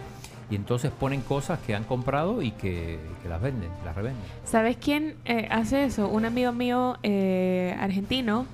Y 0.51 0.55
entonces 0.55 0.91
ponen 0.91 1.21
cosas 1.21 1.57
que 1.65 1.73
han 1.73 1.83
comprado 1.83 2.43
y 2.43 2.51
que, 2.51 2.99
que 3.23 3.27
las 3.27 3.41
venden, 3.41 3.71
las 3.83 3.95
revenden. 3.95 4.21
¿Sabes 4.45 4.77
quién 4.77 5.15
eh, 5.25 5.47
hace 5.49 5.85
eso? 5.85 6.09
Un 6.09 6.25
amigo 6.25 6.51
mío 6.51 6.99
eh, 7.01 7.75
argentino, 7.79 8.45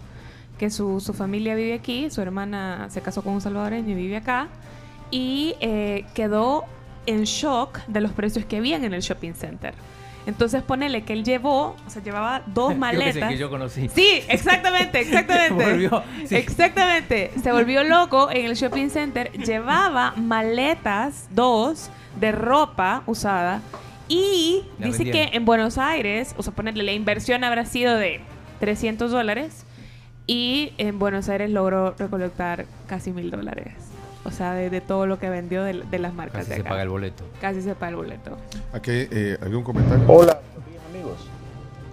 que 0.58 0.70
su, 0.70 1.02
su 1.02 1.14
familia 1.14 1.56
vive 1.56 1.74
aquí, 1.74 2.10
su 2.10 2.22
hermana 2.22 2.88
se 2.90 3.02
casó 3.02 3.22
con 3.22 3.34
un 3.34 3.42
salvadoreño 3.42 3.90
y 3.90 3.96
vive 3.96 4.16
acá, 4.16 4.48
y 5.12 5.56
eh, 5.60 6.06
quedó 6.14 6.64
en 7.06 7.24
shock 7.24 7.80
de 7.88 8.02
los 8.02 8.12
precios 8.12 8.46
que 8.46 8.58
habían 8.58 8.84
en 8.84 8.94
el 8.94 9.02
shopping 9.02 9.34
center. 9.34 9.74
Entonces 10.26 10.64
ponele 10.64 11.04
que 11.04 11.12
él 11.12 11.26
llevó, 11.26 11.76
o 11.86 11.90
sea, 11.90 12.02
llevaba 12.02 12.44
dos 12.48 12.74
Creo 12.78 12.80
que 12.92 12.96
es 13.10 13.16
el 13.16 13.20
maletas. 13.20 13.30
que 13.30 13.38
yo 13.38 13.50
conocí. 13.50 13.90
Sí, 13.90 14.22
exactamente, 14.30 15.02
exactamente. 15.02 15.54
Volvió, 15.72 16.04
sí. 16.26 16.36
Exactamente. 16.36 17.32
Se 17.44 17.52
volvió 17.52 17.84
loco 17.84 18.32
en 18.32 18.46
el 18.46 18.56
shopping 18.56 18.90
center. 18.90 19.32
Llevaba 19.34 20.14
maletas, 20.16 21.28
dos, 21.32 21.90
de 22.20 22.32
ropa 22.32 23.04
usada. 23.06 23.62
Y 24.08 24.64
La 24.80 24.88
dice 24.88 25.04
vendían. 25.04 25.30
que 25.32 25.38
en 25.38 25.44
Buenos 25.46 25.78
Aires, 25.78 26.36
o 26.38 26.44
sea, 26.44 26.54
ponerle 26.54 26.84
la 26.84 26.92
inversión 26.94 27.44
habrá 27.44 27.66
sido 27.66 27.96
de 27.98 28.22
300 28.62 29.12
dólares. 29.12 29.66
Y 30.26 30.72
en 30.78 31.00
Buenos 31.00 31.28
Aires 31.28 31.50
logró 31.50 31.96
recolectar 31.98 32.66
casi 32.88 33.12
mil 33.12 33.30
dólares. 33.30 33.74
O 34.26 34.32
sea, 34.32 34.54
de, 34.54 34.70
de 34.70 34.80
todo 34.82 35.06
lo 35.06 35.20
que 35.20 35.30
vendió 35.30 35.64
de, 35.64 35.84
de 35.90 36.00
las 36.00 36.14
marcas 36.14 36.40
Casi 36.40 36.50
de 36.52 36.56
se 36.56 36.62
acá. 36.62 36.70
paga 36.70 36.84
el 36.84 36.90
boleto. 36.90 37.24
Casi 37.42 37.62
se 37.62 37.76
paga 37.76 37.90
el 37.90 37.96
boleto. 37.98 38.38
aquí 38.72 38.92
eh, 38.92 39.38
algún 39.42 39.64
comentario. 39.64 40.06
Hola, 40.08 40.40
amigos. 40.90 41.28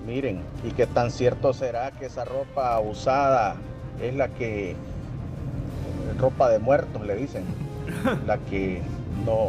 Miren, 0.07 0.41
¿y 0.65 0.71
qué 0.71 0.87
tan 0.87 1.11
cierto 1.11 1.53
será 1.53 1.91
que 1.91 2.07
esa 2.07 2.25
ropa 2.25 2.79
usada 2.81 3.57
es 4.01 4.15
la 4.15 4.29
que 4.29 4.77
ropa 6.19 6.49
de 6.51 6.59
muertos 6.59 7.05
le 7.07 7.17
dicen? 7.17 7.45
La 8.27 8.39
que 8.39 8.81
no 9.27 9.49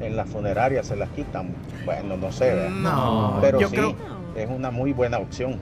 en 0.00 0.16
las 0.16 0.28
funerarias 0.30 0.86
se 0.86 0.96
las 0.96 1.10
quitan. 1.10 1.50
Bueno, 1.84 2.16
no 2.16 2.32
sé, 2.32 2.54
¿verdad? 2.54 2.70
No, 2.70 3.38
pero 3.42 3.60
yo 3.60 3.68
sí, 3.68 3.76
creo- 3.76 3.94
es 4.34 4.48
una 4.48 4.70
muy 4.70 4.94
buena 4.94 5.18
opción. 5.18 5.56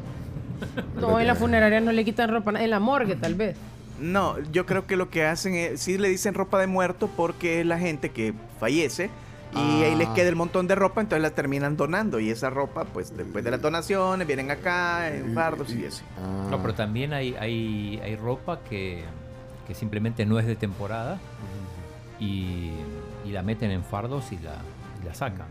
No, 1.00 1.18
en 1.18 1.26
la 1.26 1.34
funeraria 1.34 1.80
no 1.80 1.90
le 1.90 2.04
quitan 2.04 2.30
ropa. 2.30 2.52
En 2.62 2.70
la 2.70 2.78
morgue, 2.78 3.16
tal 3.16 3.34
vez. 3.34 3.56
No, 4.00 4.36
yo 4.52 4.64
creo 4.66 4.86
que 4.86 4.96
lo 4.96 5.10
que 5.10 5.24
hacen 5.26 5.54
es, 5.54 5.80
sí 5.80 5.98
le 5.98 6.08
dicen 6.08 6.34
ropa 6.34 6.58
de 6.60 6.66
muerto 6.66 7.08
porque 7.16 7.60
es 7.60 7.66
la 7.66 7.78
gente 7.78 8.10
que 8.10 8.32
fallece 8.60 9.10
y 9.54 9.82
ahí 9.82 9.94
les 9.96 10.08
Ah. 10.08 10.14
queda 10.14 10.28
el 10.28 10.36
montón 10.36 10.68
de 10.68 10.74
ropa, 10.74 11.00
entonces 11.00 11.22
la 11.22 11.30
terminan 11.30 11.76
donando 11.76 12.20
y 12.20 12.30
esa 12.30 12.50
ropa, 12.50 12.84
pues 12.84 13.16
después 13.16 13.42
de 13.44 13.50
las 13.50 13.60
donaciones, 13.62 14.26
vienen 14.26 14.50
acá 14.50 15.08
en 15.08 15.34
fardos 15.34 15.70
y 15.72 15.84
eso. 15.84 16.02
Ah. 16.22 16.48
No, 16.50 16.60
pero 16.60 16.74
también 16.74 17.12
hay, 17.12 17.34
hay, 17.40 17.98
hay 18.04 18.14
ropa 18.16 18.60
que, 18.68 19.02
que 19.66 19.74
simplemente 19.74 20.26
no 20.26 20.38
es 20.38 20.46
de 20.46 20.54
temporada 20.54 21.18
y, 22.20 22.72
y 23.24 23.30
la 23.32 23.42
meten 23.42 23.70
en 23.70 23.82
fardos 23.82 24.30
y 24.32 24.36
la, 24.38 24.56
y 25.02 25.06
la 25.06 25.14
sacan. 25.14 25.48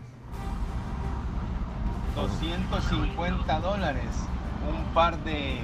250 2.14 3.60
dólares 3.60 4.04
un 4.68 4.84
par 4.94 5.16
de 5.24 5.58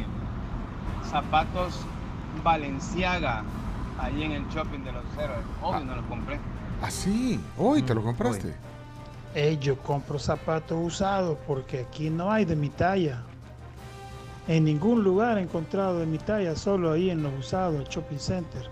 zapatos 1.11 1.81
Valenciaga 2.43 3.43
ahí 3.99 4.23
en 4.25 4.33
el 4.33 4.49
shopping 4.49 4.81
de 4.81 4.93
los 4.93 5.03
ceros. 5.17 5.37
Obvio 5.63 5.85
no 5.85 5.97
los 5.97 6.05
compré. 6.07 6.39
Ah, 6.83 6.91
sí. 6.91 7.41
Hoy 7.59 7.83
te 7.83 7.95
lo 7.95 8.01
Mm, 8.01 8.05
compraste. 8.05 8.55
Yo 9.61 9.77
compro 9.79 10.19
zapatos 10.19 10.79
usados 10.81 11.37
porque 11.47 11.81
aquí 11.91 12.11
no 12.11 12.31
hay 12.31 12.45
de 12.45 12.55
mi 12.57 12.69
talla. 12.69 13.23
En 14.47 14.65
ningún 14.65 15.03
lugar 15.03 15.39
he 15.39 15.43
encontrado 15.43 15.99
de 16.01 16.07
mi 16.07 16.19
talla, 16.19 16.55
solo 16.55 16.93
ahí 16.93 17.11
en 17.11 17.23
los 17.23 17.33
usados, 17.39 17.77
el 17.77 17.85
shopping 17.89 18.19
center. 18.19 18.69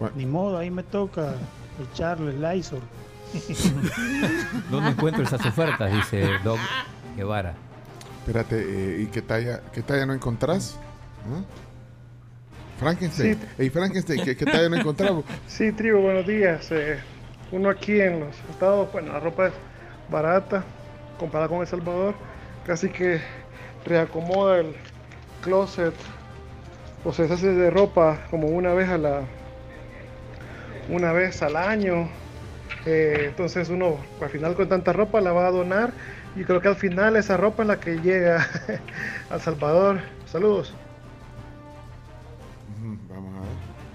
Bueno. 0.00 0.14
Ni 0.16 0.26
modo, 0.26 0.58
ahí 0.58 0.70
me 0.70 0.82
toca 0.82 1.34
echarle 1.92 2.30
el 2.30 2.40
Lysol. 2.42 2.80
¿Dónde 4.70 4.90
encuentro 4.90 5.22
esas 5.22 5.44
ofertas? 5.44 5.92
Dice 5.92 6.28
Doc 6.42 6.58
Guevara. 7.16 7.54
Espérate, 8.20 8.56
eh, 8.58 9.02
¿y 9.02 9.06
qué 9.06 9.20
talla, 9.22 9.60
qué 9.72 9.82
talla 9.82 10.06
no 10.06 10.14
encontrás? 10.14 10.78
Frankenstein. 12.78 13.38
Ey, 13.58 13.70
Frankenstein, 13.70 14.24
¿qué, 14.24 14.36
qué 14.36 14.44
talla 14.44 14.68
no 14.68 14.76
encontramos? 14.76 15.24
Sí, 15.46 15.72
tribu, 15.72 16.00
buenos 16.00 16.26
días. 16.26 16.70
Eh, 16.72 16.98
uno 17.52 17.70
aquí 17.70 18.00
en 18.00 18.20
los 18.20 18.36
estados, 18.50 18.90
bueno, 18.92 19.12
la 19.12 19.20
ropa 19.20 19.46
es 19.48 19.52
barata 20.10 20.64
comparada 21.18 21.48
con 21.48 21.60
El 21.60 21.66
Salvador. 21.66 22.14
Casi 22.66 22.88
que 22.88 23.20
reacomoda 23.84 24.58
el 24.60 24.74
closet 25.42 25.94
o 27.04 27.12
se 27.12 27.24
hace 27.24 27.48
de 27.52 27.70
ropa 27.70 28.26
como 28.30 28.48
una 28.48 28.72
vez 28.72 28.88
a 28.88 28.98
la 28.98 29.22
una 30.88 31.12
vez 31.12 31.42
al 31.42 31.56
año. 31.56 32.08
Eh, 32.86 33.26
entonces 33.28 33.68
uno 33.68 33.98
al 34.20 34.30
final 34.30 34.54
con 34.54 34.68
tanta 34.68 34.92
ropa 34.92 35.20
la 35.20 35.32
va 35.32 35.46
a 35.46 35.50
donar 35.50 35.92
y 36.34 36.44
creo 36.44 36.60
que 36.60 36.68
al 36.68 36.76
final 36.76 37.16
esa 37.16 37.36
ropa 37.36 37.62
es 37.62 37.68
la 37.68 37.80
que 37.80 38.00
llega 38.00 38.46
a 39.30 39.34
El 39.34 39.40
Salvador. 39.40 40.00
Saludos. 40.26 40.74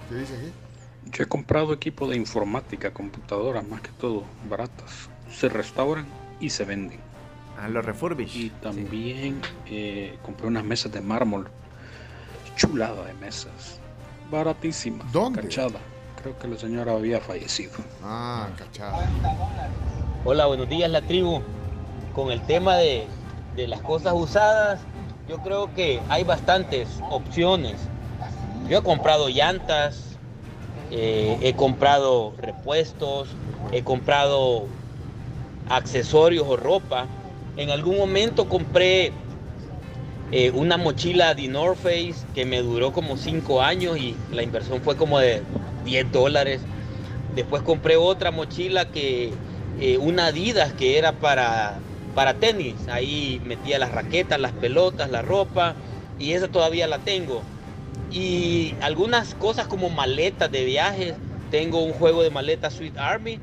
¿Qué 0.09 0.15
dice 0.15 0.33
aquí? 0.33 0.51
Yo 1.11 1.23
he 1.23 1.27
comprado 1.27 1.71
equipo 1.71 2.07
de 2.07 2.17
informática, 2.17 2.91
computadoras, 2.91 3.67
más 3.67 3.81
que 3.81 3.91
todo, 3.91 4.23
baratas. 4.49 5.09
Se 5.31 5.49
restauran 5.49 6.07
y 6.39 6.49
se 6.49 6.65
venden. 6.65 6.99
Ah, 7.59 7.69
los 7.69 7.85
refurbish. 7.85 8.35
Y 8.35 8.49
también 8.49 9.39
eh, 9.67 10.17
compré 10.23 10.47
unas 10.47 10.63
mesas 10.63 10.91
de 10.91 11.01
mármol. 11.01 11.49
Chulada 12.55 13.05
de 13.05 13.13
mesas. 13.13 13.79
Baratísimas. 14.31 15.11
¿Dónde? 15.11 15.41
Cachada. 15.41 15.79
Creo 16.21 16.37
que 16.37 16.47
la 16.47 16.57
señora 16.57 16.93
había 16.93 17.21
fallecido. 17.21 17.73
Ah, 18.03 18.49
cachada. 18.57 19.09
Hola, 20.25 20.47
buenos 20.47 20.67
días 20.69 20.89
la 20.89 21.01
tribu. 21.01 21.41
Con 22.13 22.31
el 22.31 22.41
tema 22.41 22.75
de, 22.75 23.07
de 23.55 23.67
las 23.67 23.81
cosas 23.81 24.13
usadas, 24.15 24.81
yo 25.27 25.37
creo 25.37 25.73
que 25.75 26.01
hay 26.09 26.23
bastantes 26.23 26.89
opciones. 27.09 27.75
Yo 28.69 28.77
he 28.77 28.83
comprado 28.83 29.29
llantas, 29.29 30.19
eh, 30.91 31.39
he 31.41 31.53
comprado 31.55 32.35
repuestos, 32.37 33.27
he 33.71 33.81
comprado 33.81 34.67
accesorios 35.67 36.45
o 36.47 36.55
ropa. 36.55 37.07
En 37.57 37.71
algún 37.71 37.97
momento 37.97 38.47
compré 38.47 39.11
eh, 40.31 40.51
una 40.51 40.77
mochila 40.77 41.33
de 41.33 41.47
North 41.47 41.79
Face 41.79 42.27
que 42.35 42.45
me 42.45 42.61
duró 42.61 42.93
como 42.93 43.17
5 43.17 43.59
años 43.63 43.97
y 43.97 44.15
la 44.31 44.43
inversión 44.43 44.81
fue 44.81 44.95
como 44.95 45.17
de 45.17 45.41
10 45.83 46.11
dólares. 46.11 46.61
Después 47.33 47.63
compré 47.63 47.97
otra 47.97 48.29
mochila 48.29 48.91
que, 48.91 49.33
eh, 49.79 49.97
una 49.97 50.27
Adidas 50.27 50.73
que 50.73 50.99
era 50.99 51.13
para, 51.13 51.79
para 52.13 52.35
tenis. 52.35 52.75
Ahí 52.87 53.41
metía 53.45 53.79
las 53.79 53.91
raquetas, 53.91 54.39
las 54.39 54.51
pelotas, 54.51 55.09
la 55.09 55.23
ropa 55.23 55.73
y 56.19 56.33
esa 56.33 56.49
todavía 56.49 56.85
la 56.87 56.99
tengo. 56.99 57.41
Y 58.11 58.75
algunas 58.81 59.35
cosas 59.35 59.67
como 59.67 59.89
maletas 59.89 60.51
de 60.51 60.65
viajes. 60.65 61.15
Tengo 61.51 61.83
un 61.83 61.93
juego 61.93 62.21
de 62.21 62.29
maletas 62.29 62.73
Sweet 62.73 62.97
Army 62.97 63.39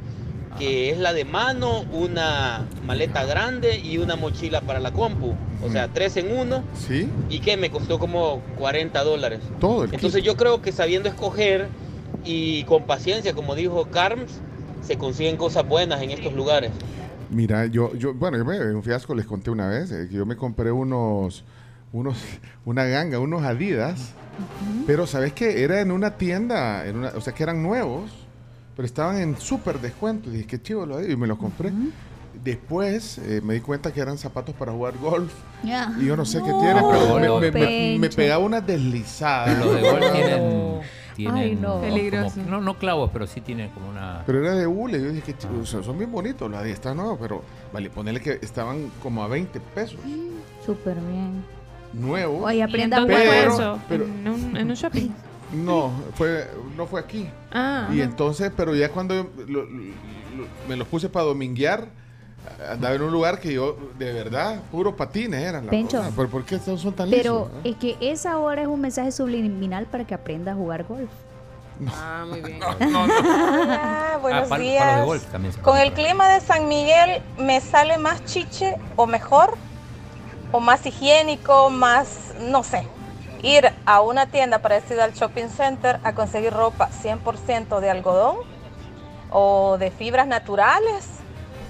que 0.59 0.91
es 0.91 0.99
la 0.99 1.13
de 1.13 1.25
mano, 1.25 1.83
una 1.93 2.67
maleta 2.85 3.25
grande 3.25 3.79
y 3.79 3.99
una 3.99 4.17
mochila 4.17 4.61
para 4.61 4.81
la 4.81 4.93
compu. 4.93 5.35
O 5.65 5.71
sea, 5.71 5.89
tres 5.89 6.17
en 6.17 6.37
uno. 6.37 6.63
¿Sí? 6.75 7.09
Y 7.29 7.41
que 7.41 7.57
me 7.57 7.71
costó 7.71 7.99
como 7.99 8.41
40 8.59 9.03
dólares. 9.05 9.41
Todo 9.61 9.85
el 9.85 9.95
Entonces 9.95 10.23
yo 10.23 10.37
creo 10.37 10.63
que 10.63 10.73
sabiendo 10.73 11.09
escoger 11.09 11.69
y 12.25 12.65
con 12.65 12.85
paciencia, 12.85 13.35
como 13.35 13.55
dijo 13.55 13.87
Carms, 13.91 14.41
se 14.83 14.97
consiguen 14.97 15.37
cosas 15.37 15.67
buenas 15.67 16.03
en 16.03 16.11
estos 16.11 16.33
lugares. 16.33 16.71
Mira, 17.31 17.67
yo, 17.67 17.95
yo, 17.95 18.15
bueno, 18.15 18.37
yo 18.37 18.45
me, 18.45 18.57
en 18.57 18.77
un 18.77 18.83
fiasco 18.83 19.15
les 19.15 19.27
conté 19.27 19.51
una 19.51 19.69
vez 19.69 19.91
eh, 19.91 20.07
que 20.09 20.17
yo 20.17 20.27
me 20.27 20.37
compré 20.37 20.71
unos, 20.71 21.45
unos, 21.93 22.17
una 22.65 22.85
ganga, 22.85 23.19
unos 23.19 23.43
Adidas, 23.43 24.15
pero 24.87 25.07
sabes 25.07 25.33
que 25.33 25.63
era 25.63 25.81
en 25.81 25.91
una 25.91 26.13
tienda, 26.17 26.87
en 26.87 26.97
una, 26.97 27.09
o 27.11 27.21
sea 27.21 27.33
que 27.35 27.43
eran 27.43 27.63
nuevos, 27.63 28.11
pero 28.77 28.87
estaban 28.87 29.19
en 29.19 29.37
súper 29.39 29.81
descuento. 29.81 30.29
Y 30.31 30.35
dije, 30.35 30.47
qué 30.47 30.63
chivo 30.63 30.85
lo 30.87 31.03
y 31.05 31.17
me 31.17 31.27
los 31.27 31.39
compré. 31.39 31.73
Después 32.45 33.19
eh, 33.19 33.41
me 33.43 33.55
di 33.55 33.61
cuenta 33.61 33.93
que 33.93 34.01
eran 34.01 34.19
zapatos 34.19 34.55
para 34.55 34.71
jugar 34.71 34.97
golf. 34.99 35.33
Ya. 35.65 35.93
Y 35.99 36.05
yo 36.07 36.17
no 36.17 36.25
sé 36.25 36.41
qué 36.43 36.51
No, 36.51 36.61
tiene, 36.61 36.83
pero 37.19 37.41
me, 37.41 37.51
me- 37.51 37.61
me- 37.61 37.95
me 37.95 38.01
Pencho. 38.01 38.17
pegaba 38.17 38.45
una 38.45 38.61
deslizada. 38.61 39.53
Los 39.55 39.75
de 39.75 39.81
golf 39.91 40.13
tienen, 40.13 40.81
tienen 41.17 41.35
Ay, 41.37 41.57
no. 41.57 41.81
como- 41.81 42.51
no, 42.51 42.61
no 42.61 42.79
clavos, 42.79 43.11
pero 43.13 43.27
sí 43.27 43.41
tienen 43.41 43.71
como 43.71 43.89
una... 43.89 44.23
Pero 44.27 44.41
era 44.45 44.55
de 44.55 44.67
hule. 44.67 45.01
Yo 45.01 45.09
dije, 45.09 45.23
qué 45.33 45.39
chivo, 45.39 45.61
o 45.63 45.67
sea, 45.67 45.83
son 45.83 45.97
bien 45.99 46.13
bonitos 46.13 46.49
los 46.51 46.61
Adidas, 46.61 46.75
están 46.75 46.99
nuevos, 46.99 47.19
pero 47.21 47.43
vale, 47.73 47.89
ponerle 47.91 48.21
que 48.21 48.39
estaban 48.43 48.91
como 49.03 49.23
a 49.25 49.29
20 49.29 49.59
pesos. 49.75 49.99
Súper 50.65 50.97
bien. 51.01 51.43
Nuevos. 51.97 52.45
Oye, 52.45 52.63
aprenda 52.63 52.97
a 52.97 53.01
¿Dónde 53.01 53.15
jugar 53.15 53.29
fue 53.29 53.37
pero- 53.41 53.55
eso? 53.55 53.79
pero- 53.89 54.05
¿En, 54.05 54.29
un, 54.29 54.57
en 54.57 54.69
un 54.71 54.75
shopping? 54.77 55.09
No, 55.53 55.93
fue, 56.15 56.51
no 56.77 56.87
fue 56.87 57.01
aquí. 57.01 57.29
Ah, 57.53 57.89
y 57.91 58.01
ajá. 58.01 58.05
entonces, 58.11 58.51
pero 58.57 58.75
ya 58.75 58.89
cuando 58.91 59.15
yo 59.15 59.31
lo- 59.47 59.65
lo- 59.65 59.65
lo- 59.65 60.47
me 60.69 60.77
los 60.77 60.87
puse 60.89 61.09
para 61.09 61.25
dominguear, 61.25 61.87
andaba 62.71 62.95
en 62.95 63.03
un 63.03 63.13
lugar 63.13 63.41
que 63.41 63.53
yo, 63.53 63.77
de 63.99 64.13
verdad, 64.13 64.61
puro 64.71 64.95
patines 64.97 65.43
eran. 65.43 65.65
La 65.67 65.71
Pencho. 65.71 65.99
cosa. 65.99 66.11
¿Por, 66.11 66.29
por 66.29 66.45
qué 66.45 66.57
estos 66.57 66.81
son 66.81 66.93
tan 66.95 67.09
Pero 67.11 67.49
lisos? 67.51 67.65
eh? 67.65 67.71
es 67.71 67.77
que 67.77 67.97
esa 68.13 68.39
hora 68.39 68.63
es 68.63 68.69
un 68.69 68.81
mensaje 68.81 69.11
subliminal 69.13 69.87
para 69.87 70.05
que 70.07 70.15
aprenda 70.15 70.53
a 70.53 70.55
jugar 70.55 70.85
golf. 70.85 71.11
Ah, 71.89 72.25
muy 72.29 72.41
bien. 72.41 72.59
Hola, 72.97 74.19
buenos 74.23 74.45
Ah, 74.45 74.49
palos 74.49 74.67
de 74.67 74.73
días. 74.73 75.05
golf 75.05 75.25
Con 75.63 75.79
el 75.79 75.93
clima 75.93 76.29
de 76.29 76.41
San 76.41 76.69
Miguel, 76.69 77.23
¿me 77.39 77.61
sale 77.61 77.99
más 77.99 78.25
chiche 78.25 78.75
o 78.97 79.07
mejor? 79.07 79.55
¿O 80.53 80.61
más 80.61 80.85
higiénico? 80.87 81.71
Más, 81.71 82.35
no 82.41 82.63
sé. 82.63 82.87
Ir 83.43 83.71
a 83.85 84.01
una 84.01 84.27
tienda 84.27 84.61
parecida 84.61 85.05
al 85.05 85.13
shopping 85.13 85.49
center 85.49 85.99
a 86.05 86.13
conseguir 86.15 86.53
ropa 86.53 86.89
100% 87.03 87.81
de 87.81 87.91
algodón 87.91 88.37
o 89.31 89.77
de 89.79 89.91
fibras 89.91 90.27
naturales 90.27 91.07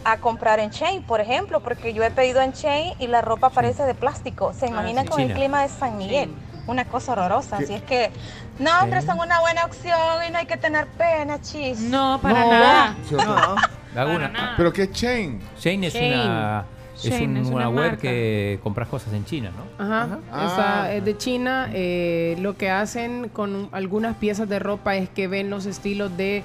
a 0.05 0.19
comprar 0.19 0.61
en 0.61 0.71
Chain, 0.71 1.03
por 1.03 1.21
ejemplo, 1.21 1.61
porque 1.61 1.93
yo 1.93 2.05
he 2.05 2.11
pedido 2.13 2.41
en 2.41 2.53
Chain 2.53 2.95
y 3.01 3.09
la 3.09 3.23
ropa 3.23 3.51
parece 3.51 3.83
de 3.83 3.95
plástico. 3.95 4.53
¿Se 4.53 4.67
imaginan 4.69 5.05
sí. 5.07 5.11
con 5.11 5.21
el 5.21 5.33
clima 5.33 5.63
de 5.63 5.69
San 5.69 5.97
Miguel? 5.99 6.33
Una 6.69 6.85
cosa 6.85 7.13
horrorosa. 7.13 7.59
¿Qué? 7.59 7.65
Así 7.65 7.75
es 7.75 7.83
que, 7.83 8.13
no, 8.61 8.71
hombre, 8.81 9.03
son 9.03 9.19
una 9.19 9.41
buena 9.41 9.65
opción 9.65 9.99
y 10.29 10.31
no 10.31 10.39
hay 10.39 10.47
que 10.47 10.57
tener 10.57 10.87
pena, 10.89 11.41
chis. 11.41 11.79
No, 11.81 12.21
para 12.23 12.41
No. 12.45 12.51
nada. 12.51 12.97
Sí, 13.09 13.15
otra. 13.15 13.55
Hago 13.97 14.11
una- 14.15 14.29
nada. 14.29 14.55
¿Pero 14.57 14.73
qué 14.73 14.91
chain? 14.91 15.41
Shane 15.59 15.87
es 15.89 15.95
Shane. 15.95 16.15
una... 16.15 16.67
Es 17.05 17.21
un- 17.21 17.37
es 17.37 17.47
una 17.49 17.57
una 17.57 17.69
web 17.69 17.87
marca. 17.91 17.97
que 18.03 18.59
compras 18.63 18.89
cosas 18.89 19.13
en 19.13 19.25
China, 19.25 19.51
¿no? 19.57 19.85
Ajá, 19.85 20.19
Ah. 20.33 20.47
esa 20.47 20.93
es 20.95 21.05
de 21.05 21.17
China. 21.17 21.69
eh, 21.73 22.37
lo 22.41 22.57
que 22.57 22.71
hacen 22.71 23.29
con 23.29 23.69
algunas 23.73 24.17
piezas 24.17 24.49
de 24.49 24.59
ropa 24.59 24.97
es 24.97 25.09
que 25.09 25.29
ven 25.29 25.51
los 25.51 25.67
estilos 25.67 26.17
de 26.17 26.43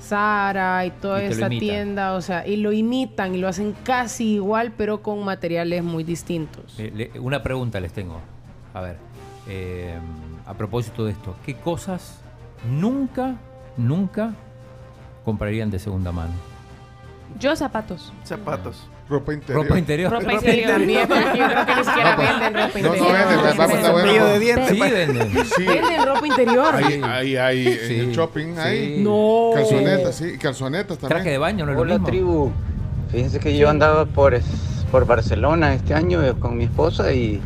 Zara 0.00 0.84
y 0.84 0.90
toda 0.90 1.22
Y 1.22 1.26
esa 1.28 1.48
tienda, 1.48 2.12
o 2.14 2.20
sea, 2.20 2.46
y 2.46 2.56
lo 2.56 2.72
imitan 2.72 3.34
y 3.34 3.38
lo 3.38 3.48
hacen 3.48 3.74
casi 3.84 4.34
igual, 4.34 4.72
pero 4.76 5.00
con 5.02 5.24
materiales 5.24 5.82
muy 5.82 6.04
distintos. 6.04 6.78
Eh, 6.78 6.92
le- 6.94 7.20
una 7.20 7.42
pregunta 7.42 7.80
les 7.80 7.92
tengo. 7.92 8.20
A 8.74 8.80
ver, 8.82 8.96
eh, 9.48 9.94
a 10.46 10.52
propósito 10.54 11.04
de 11.06 11.12
esto, 11.12 11.34
¿qué 11.46 11.54
cosas 11.56 12.20
nunca, 12.70 13.36
nunca 13.78 14.34
comprarían 15.24 15.70
de 15.70 15.78
segunda 15.78 16.12
mano? 16.12 16.32
Yo 17.40 17.56
zapatos. 17.56 18.12
Zapatos. 18.24 18.86
Ropa 19.08 19.34
interior. 19.34 19.62
Ropa 19.64 19.78
interior. 19.78 20.12
Ropa 20.12 20.32
interior. 20.32 20.80
yo 20.80 21.06
creo 21.06 21.66
que 21.66 21.74
ni 21.74 21.84
siquiera 21.84 22.16
No, 22.16 22.22
venden 22.22 22.54
ropa 22.54 22.78
No, 22.80 22.94
interior. 22.94 22.96
no 22.98 23.12
venden, 23.12 23.56
vamos, 23.58 24.32
de 24.32 24.38
dientes. 24.38 24.68
Sí, 24.70 24.80
venden. 24.80 25.44
Sí. 25.44 25.64
Venden 25.66 26.06
ropa 26.06 26.26
interior. 26.26 26.74
Ahí, 26.74 27.00
ahí, 27.04 27.36
ahí, 27.36 27.66
en 27.66 27.78
Sí, 27.88 28.00
el 28.00 28.12
shopping, 28.12 28.58
ahí. 28.58 29.00
No. 29.02 29.50
Calzonetas, 29.54 30.14
sí, 30.14 30.38
calzonetas 30.38 30.98
también. 30.98 31.08
Traje 31.16 31.30
de 31.30 31.38
baño 31.38 31.66
no 31.66 31.72
es 31.72 31.76
lo 31.76 31.82
Hola 31.82 31.98
tribu, 31.98 32.50
fíjense 33.10 33.40
que 33.40 33.56
yo 33.58 33.68
andaba 33.68 34.06
por, 34.06 34.38
por 34.90 35.04
Barcelona 35.06 35.74
este 35.74 35.92
año 35.92 36.22
eh, 36.22 36.32
con 36.38 36.56
mi 36.56 36.64
esposa 36.64 37.12
y 37.12 37.42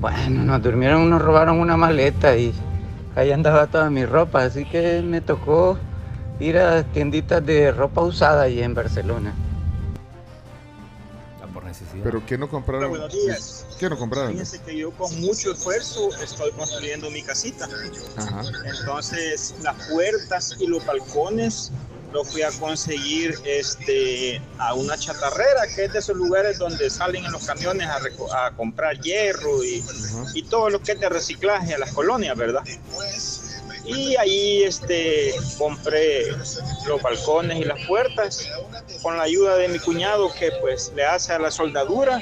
bueno, 0.00 0.44
nos 0.44 0.62
durmieron, 0.62 1.10
nos 1.10 1.20
robaron 1.20 1.60
una 1.60 1.76
maleta 1.76 2.34
y 2.38 2.54
ahí 3.16 3.30
andaba 3.32 3.66
toda 3.66 3.90
mi 3.90 4.06
ropa, 4.06 4.44
así 4.44 4.64
que 4.64 5.02
me 5.02 5.20
tocó 5.20 5.76
ir 6.40 6.56
a 6.56 6.84
tienditas 6.84 7.44
de 7.44 7.70
ropa 7.70 8.00
usada 8.00 8.44
ahí 8.44 8.62
en 8.62 8.72
Barcelona. 8.72 9.34
Pero 12.02 12.24
¿qué 12.24 12.38
no 12.38 12.48
compraron? 12.48 12.90
Buenos 12.90 13.12
días. 13.12 13.66
¿Qué 13.78 13.88
no 13.88 13.98
compraron? 13.98 14.32
Fíjense 14.32 14.60
que 14.60 14.76
yo 14.76 14.90
con 14.92 15.20
mucho 15.20 15.52
esfuerzo 15.52 16.10
estoy 16.22 16.50
construyendo 16.52 17.10
mi 17.10 17.22
casita. 17.22 17.68
Ajá. 18.16 18.42
Entonces 18.64 19.54
las 19.62 19.76
puertas 19.88 20.56
y 20.58 20.66
los 20.66 20.84
balcones 20.84 21.72
los 22.12 22.28
fui 22.28 22.42
a 22.42 22.50
conseguir 22.50 23.38
este, 23.44 24.42
a 24.58 24.74
una 24.74 24.98
chatarrera, 24.98 25.66
que 25.74 25.84
es 25.84 25.92
de 25.92 26.00
esos 26.00 26.16
lugares 26.16 26.58
donde 26.58 26.90
salen 26.90 27.24
en 27.24 27.32
los 27.32 27.46
camiones 27.46 27.86
a, 27.86 28.46
a 28.46 28.50
comprar 28.56 29.00
hierro 29.00 29.62
y, 29.62 29.84
y 30.34 30.42
todo 30.42 30.70
lo 30.70 30.80
que 30.82 30.92
es 30.92 31.00
de 31.00 31.08
reciclaje 31.08 31.74
a 31.74 31.78
las 31.78 31.92
colonias, 31.92 32.36
¿verdad? 32.36 32.62
Y 33.84 34.16
ahí 34.16 34.62
este, 34.62 35.34
compré 35.58 36.28
los 36.86 37.02
balcones 37.02 37.58
y 37.58 37.64
las 37.64 37.84
puertas 37.86 38.48
con 39.02 39.16
la 39.16 39.24
ayuda 39.24 39.56
de 39.56 39.68
mi 39.68 39.78
cuñado 39.78 40.32
que 40.38 40.50
pues 40.60 40.92
le 40.94 41.04
hace 41.04 41.32
a 41.32 41.38
la 41.38 41.50
soldadura. 41.50 42.20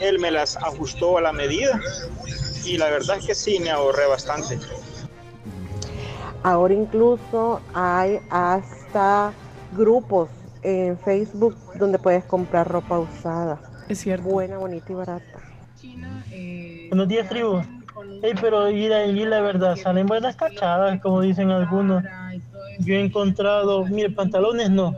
Él 0.00 0.18
me 0.18 0.30
las 0.30 0.56
ajustó 0.56 1.18
a 1.18 1.20
la 1.20 1.32
medida 1.32 1.80
y 2.64 2.76
la 2.76 2.90
verdad 2.90 3.18
es 3.18 3.26
que 3.26 3.34
sí, 3.34 3.58
me 3.60 3.70
ahorré 3.70 4.06
bastante. 4.06 4.58
Ahora 6.42 6.74
incluso 6.74 7.60
hay 7.74 8.20
hasta 8.30 9.32
grupos 9.76 10.28
en 10.62 10.98
Facebook 10.98 11.56
donde 11.74 11.98
puedes 11.98 12.24
comprar 12.24 12.68
ropa 12.68 12.98
usada. 12.98 13.60
Es 13.88 14.00
cierto. 14.00 14.28
Buena, 14.28 14.58
bonita 14.58 14.92
y 14.92 14.94
barata. 14.94 15.40
Buenos 16.90 17.08
días, 17.08 17.28
tribu. 17.28 17.62
Ey, 18.22 18.34
pero 18.40 18.70
y 18.70 18.88
la, 18.88 19.06
y 19.06 19.24
la 19.24 19.40
verdad, 19.40 19.76
salen 19.76 20.06
buenas 20.06 20.36
cachadas, 20.36 21.00
como 21.00 21.20
dicen 21.20 21.50
algunos. 21.50 22.04
Yo 22.80 22.94
he 22.94 23.04
encontrado, 23.04 23.84
mire, 23.86 24.10
pantalones 24.10 24.70
no. 24.70 24.96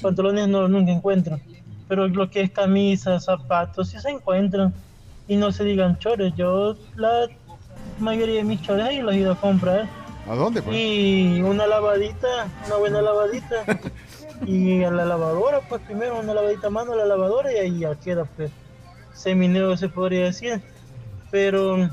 Pantalones 0.00 0.48
no, 0.48 0.68
nunca 0.68 0.92
encuentro. 0.92 1.40
Pero 1.88 2.08
lo 2.08 2.30
que 2.30 2.42
es 2.42 2.50
camisas, 2.50 3.24
zapatos, 3.24 3.90
sí 3.90 3.98
se 3.98 4.10
encuentran. 4.10 4.72
Y 5.28 5.36
no 5.36 5.52
se 5.52 5.64
digan 5.64 5.98
chores. 5.98 6.32
Yo 6.36 6.76
la 6.96 7.28
mayoría 7.98 8.36
de 8.36 8.44
mis 8.44 8.62
chores 8.62 8.86
ahí 8.86 9.00
los 9.00 9.14
he 9.14 9.18
ido 9.18 9.32
a 9.32 9.36
comprar. 9.36 9.88
¿A 10.28 10.34
dónde, 10.34 10.62
pues? 10.62 10.76
Y 10.76 11.42
una 11.42 11.66
lavadita, 11.66 12.48
una 12.66 12.76
buena 12.76 13.02
lavadita. 13.02 13.64
y 14.46 14.82
a 14.84 14.90
la 14.90 15.04
lavadora, 15.04 15.60
pues 15.68 15.82
primero 15.82 16.18
una 16.18 16.34
lavadita 16.34 16.68
a 16.68 16.70
mano 16.70 16.92
a 16.92 16.96
la 16.96 17.04
lavadora 17.04 17.52
y 17.52 17.56
ahí 17.56 17.78
ya 17.80 17.94
queda, 17.94 18.24
pues, 18.24 18.50
seminuevo 19.12 19.76
se 19.76 19.88
podría 19.88 20.24
decir. 20.24 20.60
Pero 21.30 21.90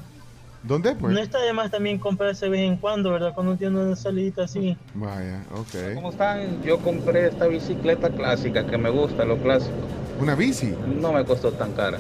¿Dónde, 0.68 0.96
pues? 0.96 1.14
no 1.14 1.20
está 1.20 1.40
de 1.40 1.54
más 1.54 1.72
también 1.72 1.98
comprarse 1.98 2.46
de 2.46 2.52
vez 2.52 2.62
en 2.62 2.78
cuando, 2.78 3.12
¿verdad? 3.12 3.34
Cuando 3.34 3.56
tiene 3.56 3.80
una 3.80 3.96
salidita 3.96 4.44
así. 4.44 4.78
Vaya, 4.94 5.42
ok. 5.54 5.96
¿Cómo 5.96 6.10
están? 6.10 6.62
Yo 6.64 6.80
compré 6.80 7.28
esta 7.28 7.48
bicicleta 7.48 8.10
clásica 8.10 8.66
que 8.66 8.78
me 8.78 8.90
gusta, 8.90 9.24
lo 9.26 9.38
clásico. 9.38 9.74
¿Una 10.20 10.36
bici? 10.36 10.74
No 11.00 11.14
me 11.14 11.24
costó 11.26 11.52
tan 11.54 11.72
cara. 11.74 12.00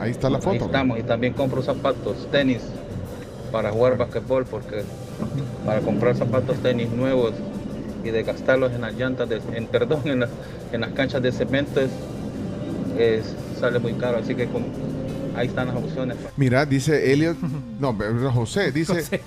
Ahí 0.00 0.10
está 0.10 0.28
la 0.30 0.38
Ahí 0.38 0.42
foto. 0.42 0.64
estamos. 0.66 0.98
Y 0.98 1.02
también 1.02 1.32
compro 1.34 1.62
zapatos, 1.62 2.26
tenis, 2.30 2.62
para 3.52 3.70
jugar 3.70 3.96
basquetbol, 3.96 4.44
porque 4.46 4.82
para 5.64 5.80
comprar 5.80 6.16
zapatos 6.16 6.56
tenis 6.58 6.90
nuevos 6.90 7.32
y 8.04 8.10
de 8.10 8.22
gastarlos 8.22 8.72
en 8.72 8.80
las 8.82 8.94
llantas, 8.94 9.28
de- 9.28 9.40
en, 9.54 9.66
perdón, 9.66 10.02
en 10.06 10.20
las, 10.20 10.30
en 10.72 10.80
las 10.80 10.90
canchas 10.92 11.22
de 11.22 11.32
cemento 11.32 11.80
es, 11.80 11.90
es- 12.98 13.34
sale 13.60 13.78
muy 13.78 13.92
caro. 13.94 14.18
Así 14.18 14.34
que 14.34 14.46
como- 14.46 14.66
ahí 15.38 15.46
están 15.48 15.68
las 15.68 15.76
opciones. 15.76 16.16
Mira, 16.36 16.64
dice 16.66 17.12
Elliot, 17.12 17.36
no, 17.80 17.96
José, 18.32 18.72
dice 18.72 18.94
José, 18.94 19.20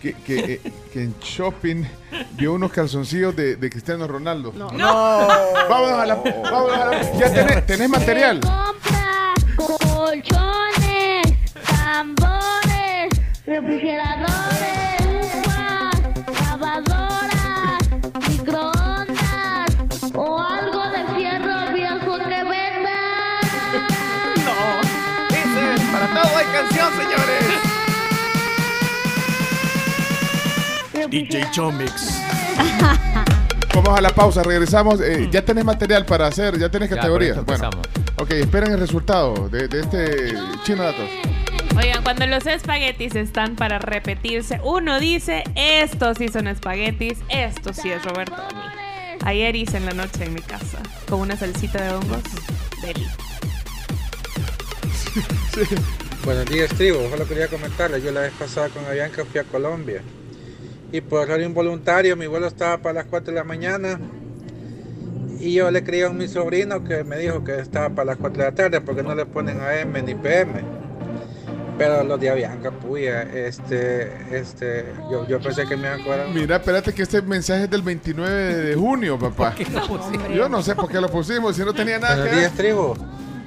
Que, 0.00 0.12
que, 0.14 0.38
eh, 0.54 0.60
que 0.92 1.02
en 1.02 1.14
shopping 1.20 1.84
vio 2.36 2.52
unos 2.54 2.70
calzoncillos 2.72 3.34
de, 3.34 3.56
de 3.56 3.70
Cristiano 3.70 4.06
Ronaldo. 4.06 4.52
No. 4.56 4.68
Vámonos 4.68 5.98
a 6.00 6.06
la, 6.06 6.14
vámonos 6.16 6.72
a 6.78 6.84
la- 6.86 7.12
ya 7.18 7.32
tenés, 7.32 7.66
tenés 7.66 7.88
material. 7.88 8.40
Colchones, 9.56 11.26
tambores, 11.66 13.08
refrigeradores, 13.46 14.95
DJ 31.08 31.50
Chomix. 31.50 32.20
Vamos 33.74 33.98
a 33.98 34.00
la 34.00 34.10
pausa, 34.10 34.42
regresamos. 34.42 35.00
Eh, 35.00 35.28
ya 35.30 35.42
tenés 35.44 35.64
material 35.64 36.06
para 36.06 36.26
hacer, 36.26 36.58
ya 36.58 36.68
tenés 36.70 36.88
Ya, 36.90 36.96
categoría. 36.96 37.30
esto 37.30 37.44
Bueno, 37.44 37.70
ok, 38.16 38.30
esperen 38.32 38.72
el 38.72 38.80
resultado 38.80 39.48
de, 39.48 39.68
de 39.68 39.80
este 39.80 40.34
chino 40.64 40.82
datos. 40.82 41.08
Oigan, 41.76 42.02
cuando 42.02 42.26
los 42.26 42.46
espaguetis 42.46 43.14
están 43.14 43.54
para 43.54 43.78
repetirse, 43.78 44.60
uno 44.64 44.98
dice, 44.98 45.44
estos 45.54 46.16
sí 46.18 46.28
son 46.28 46.46
espaguetis, 46.48 47.18
esto 47.28 47.74
sí 47.74 47.90
es 47.90 48.02
Roberto. 48.02 48.42
Ayer 49.24 49.54
hice 49.56 49.76
en 49.76 49.86
la 49.86 49.92
noche 49.92 50.24
en 50.24 50.32
mi 50.32 50.40
casa, 50.40 50.78
con 51.08 51.20
una 51.20 51.36
salsita 51.36 51.82
de 51.82 51.92
hongos. 51.94 52.22
Deli. 52.80 53.06
Buenos 56.24 56.46
días, 56.46 56.70
tribu. 56.70 56.98
Solo 57.10 57.26
quería 57.26 57.48
comentarles. 57.48 58.02
Yo 58.02 58.10
la 58.10 58.20
vez 58.22 58.32
pasada 58.38 58.68
con 58.68 58.84
Avianca 58.86 59.24
fui 59.24 59.40
a 59.40 59.44
Colombia. 59.44 60.02
Y 60.92 61.00
por 61.00 61.22
error 61.28 61.40
involuntario, 61.40 62.16
mi 62.16 62.26
vuelo 62.26 62.46
estaba 62.46 62.78
para 62.78 62.94
las 62.94 63.06
4 63.06 63.32
de 63.32 63.38
la 63.38 63.44
mañana. 63.44 63.98
Y 65.40 65.52
yo 65.54 65.70
le 65.70 65.84
creí 65.84 66.02
a 66.02 66.10
mi 66.10 66.28
sobrino 66.28 66.82
que 66.84 67.04
me 67.04 67.18
dijo 67.18 67.44
que 67.44 67.58
estaba 67.58 67.90
para 67.90 68.06
las 68.06 68.16
4 68.16 68.38
de 68.42 68.50
la 68.50 68.54
tarde 68.54 68.80
porque 68.80 69.02
no 69.02 69.14
le 69.14 69.26
ponen 69.26 69.60
AM 69.60 70.04
ni 70.04 70.14
PM. 70.14 70.64
Pero 71.76 72.02
los 72.04 72.18
de 72.18 72.30
Avianca, 72.30 72.70
puya, 72.70 73.22
este, 73.22 74.10
este, 74.34 74.86
yo, 75.10 75.26
yo 75.28 75.38
pensé 75.40 75.66
que 75.66 75.76
me 75.76 75.88
iban 75.88 76.00
a 76.00 76.04
cobrar. 76.04 76.28
Mira, 76.30 76.56
espérate 76.56 76.94
que 76.94 77.02
este 77.02 77.20
mensaje 77.20 77.64
es 77.64 77.70
del 77.70 77.82
29 77.82 78.54
de 78.54 78.74
junio, 78.74 79.18
papá. 79.20 79.54
Yo 80.34 80.48
no 80.48 80.62
sé 80.62 80.74
por 80.74 80.88
qué 80.88 81.00
lo 81.02 81.10
pusimos, 81.10 81.54
si 81.54 81.62
no 81.66 81.74
tenía 81.74 81.98
nada 81.98 82.14
Buenos 82.14 82.30
que 82.30 82.36
ver. 82.36 82.44
días, 82.44 82.56
tribu. 82.56 82.94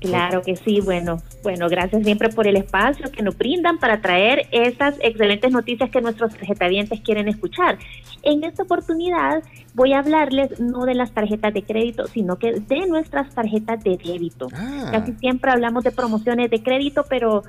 Claro 0.00 0.42
que 0.42 0.54
sí, 0.54 0.80
bueno, 0.80 1.20
bueno, 1.42 1.68
gracias 1.68 2.04
siempre 2.04 2.28
por 2.28 2.46
el 2.46 2.56
espacio 2.56 3.10
que 3.10 3.22
nos 3.22 3.36
brindan 3.36 3.78
para 3.78 4.00
traer 4.00 4.46
esas 4.52 4.94
excelentes 5.00 5.50
noticias 5.50 5.90
que 5.90 6.00
nuestros 6.00 6.34
tarjetavientes 6.34 7.00
quieren 7.00 7.28
escuchar. 7.28 7.78
En 8.22 8.44
esta 8.44 8.62
oportunidad 8.62 9.42
voy 9.74 9.92
a 9.92 9.98
hablarles 9.98 10.60
no 10.60 10.84
de 10.84 10.94
las 10.94 11.12
tarjetas 11.12 11.52
de 11.52 11.62
crédito, 11.62 12.06
sino 12.06 12.38
que 12.38 12.60
de 12.60 12.86
nuestras 12.86 13.34
tarjetas 13.34 13.82
de 13.82 13.96
débito. 13.96 14.48
Casi 14.48 15.12
siempre 15.14 15.50
hablamos 15.50 15.82
de 15.82 15.90
promociones 15.90 16.50
de 16.50 16.62
crédito, 16.62 17.04
pero 17.08 17.42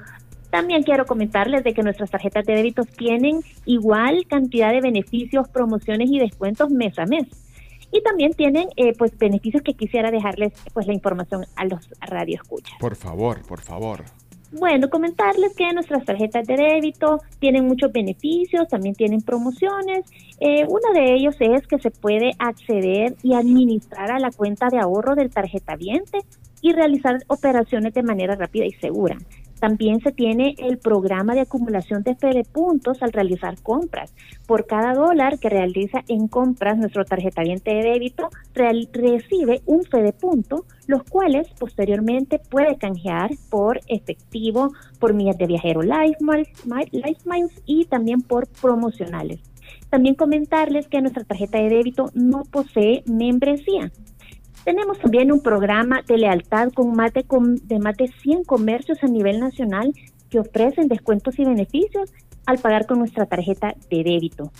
también 0.49 0.81
quiero 0.81 1.05
comentarles 1.05 1.63
de 1.63 1.73
que 1.73 1.83
nuestras 1.83 2.09
tarjetas 2.09 2.45
de 2.45 2.55
débito 2.55 2.83
tienen 2.83 3.41
igual 3.65 4.25
cantidad 4.27 4.71
de 4.71 4.81
beneficios, 4.81 5.47
promociones 5.49 6.09
y 6.09 6.17
descuentos 6.17 6.71
mes 6.71 6.97
a 6.97 7.05
mes. 7.05 7.27
Y 7.91 8.01
también 8.01 8.33
tienen 8.33 8.67
eh, 8.75 8.93
pues 8.97 9.17
beneficios 9.17 9.63
que 9.63 9.73
quisiera 9.73 10.11
dejarles 10.11 10.53
pues 10.73 10.87
la 10.87 10.93
información 10.93 11.45
a 11.55 11.65
los 11.65 11.89
radioescuchas. 11.99 12.77
Por 12.79 12.95
favor, 12.95 13.41
por 13.47 13.61
favor. 13.61 14.03
Bueno, 14.51 14.89
comentarles 14.89 15.55
que 15.55 15.71
nuestras 15.73 16.05
tarjetas 16.05 16.47
de 16.47 16.55
débito 16.55 17.21
tienen 17.37 17.67
muchos 17.67 17.91
beneficios, 17.91 18.67
también 18.67 18.95
tienen 18.95 19.21
promociones. 19.21 20.05
Eh, 20.39 20.65
uno 20.67 20.91
de 20.93 21.13
ellos 21.13 21.35
es 21.39 21.67
que 21.67 21.77
se 21.77 21.91
puede 21.91 22.31
acceder 22.39 23.15
y 23.21 23.35
administrar 23.35 24.11
a 24.11 24.19
la 24.19 24.31
cuenta 24.31 24.69
de 24.69 24.79
ahorro 24.79 25.13
del 25.13 25.29
tarjetaviente 25.29 26.19
y 26.61 26.73
realizar 26.73 27.19
operaciones 27.27 27.93
de 27.93 28.01
manera 28.01 28.35
rápida 28.35 28.65
y 28.65 28.71
segura. 28.71 29.17
También 29.59 29.99
se 30.01 30.11
tiene 30.11 30.55
el 30.57 30.77
programa 30.77 31.33
de 31.33 31.41
acumulación 31.41 32.03
de 32.03 32.15
Puntos 32.51 33.03
al 33.03 33.11
realizar 33.11 33.61
compras. 33.61 34.13
Por 34.47 34.65
cada 34.65 34.93
dólar 34.93 35.39
que 35.39 35.49
realiza 35.49 36.03
en 36.07 36.27
compras, 36.27 36.77
nuestro 36.77 37.03
tarjetaviente 37.05 37.71
de 37.71 37.83
débito 37.83 38.29
recibe 38.53 39.61
un 39.65 39.83
Punto, 40.19 40.65
los 40.87 41.03
cuales 41.03 41.47
posteriormente 41.59 42.39
puede 42.39 42.77
canjear 42.77 43.31
por 43.49 43.79
efectivo, 43.87 44.71
por 44.99 45.13
millas 45.13 45.37
de 45.37 45.47
viajero 45.47 45.81
Life 45.81 46.17
Miles 47.25 47.61
y 47.65 47.85
también 47.85 48.21
por 48.21 48.47
promocionales. 48.47 49.39
También 49.89 50.15
comentarles 50.15 50.87
que 50.87 51.01
nuestra 51.01 51.23
tarjeta 51.23 51.57
de 51.57 51.69
débito 51.69 52.11
no 52.13 52.43
posee 52.43 53.03
membresía. 53.05 53.91
Tenemos 54.69 54.99
también 54.99 55.31
un 55.31 55.41
programa 55.41 56.03
de 56.05 56.19
lealtad 56.19 56.71
con 56.71 56.95
más 56.95 57.11
de, 57.11 57.23
com- 57.23 57.55
de 57.55 57.79
más 57.79 57.97
de 57.97 58.07
100 58.07 58.43
comercios 58.43 59.03
a 59.03 59.07
nivel 59.07 59.39
nacional 59.39 59.91
que 60.29 60.37
ofrecen 60.39 60.87
descuentos 60.87 61.39
y 61.39 61.43
beneficios 61.43 62.13
al 62.45 62.59
pagar 62.59 62.85
con 62.85 62.99
nuestra 62.99 63.25
tarjeta 63.25 63.73
de 63.89 64.03
débito. 64.03 64.51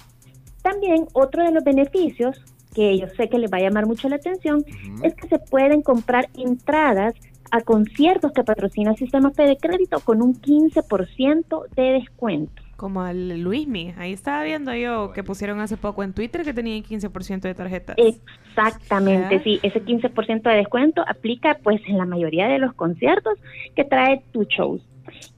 También 0.64 1.06
otro 1.14 1.44
de 1.44 1.52
los 1.52 1.64
beneficios 1.64 2.42
que 2.74 2.98
yo 2.98 3.06
sé 3.16 3.30
que 3.30 3.38
les 3.38 3.54
va 3.54 3.58
a 3.58 3.62
llamar 3.62 3.86
mucho 3.86 4.10
la 4.10 4.16
atención 4.16 4.66
es 5.04 5.14
que 5.14 5.28
se 5.28 5.38
pueden 5.38 5.84
comprar 5.84 6.28
entradas 6.36 7.14
a 7.52 7.62
conciertos 7.62 8.32
que 8.32 8.44
patrocina 8.44 8.90
el 8.94 8.98
sistema 8.98 9.30
Fede 9.30 9.58
Crédito 9.62 10.00
con 10.00 10.24
un 10.24 10.34
15% 10.42 11.68
de 11.76 11.84
descuento. 11.84 12.64
Como 12.80 13.02
al 13.02 13.42
Luismi. 13.42 13.94
Ahí 13.98 14.14
estaba 14.14 14.42
viendo 14.46 14.74
yo 14.74 15.12
que 15.12 15.22
pusieron 15.22 15.60
hace 15.60 15.76
poco 15.76 16.02
en 16.02 16.14
Twitter 16.14 16.46
que 16.46 16.54
tenían 16.54 16.82
15% 16.82 17.42
de 17.42 17.54
tarjetas. 17.54 17.98
Exactamente, 17.98 19.36
¿Ya? 19.36 19.44
sí, 19.44 19.60
ese 19.64 19.84
15% 19.84 20.44
de 20.44 20.56
descuento 20.56 21.04
aplica 21.06 21.58
pues 21.62 21.82
en 21.88 21.98
la 21.98 22.06
mayoría 22.06 22.48
de 22.48 22.58
los 22.58 22.74
conciertos 22.74 23.34
que 23.76 23.84
trae 23.84 24.24
tu 24.32 24.46
shows. 24.46 24.82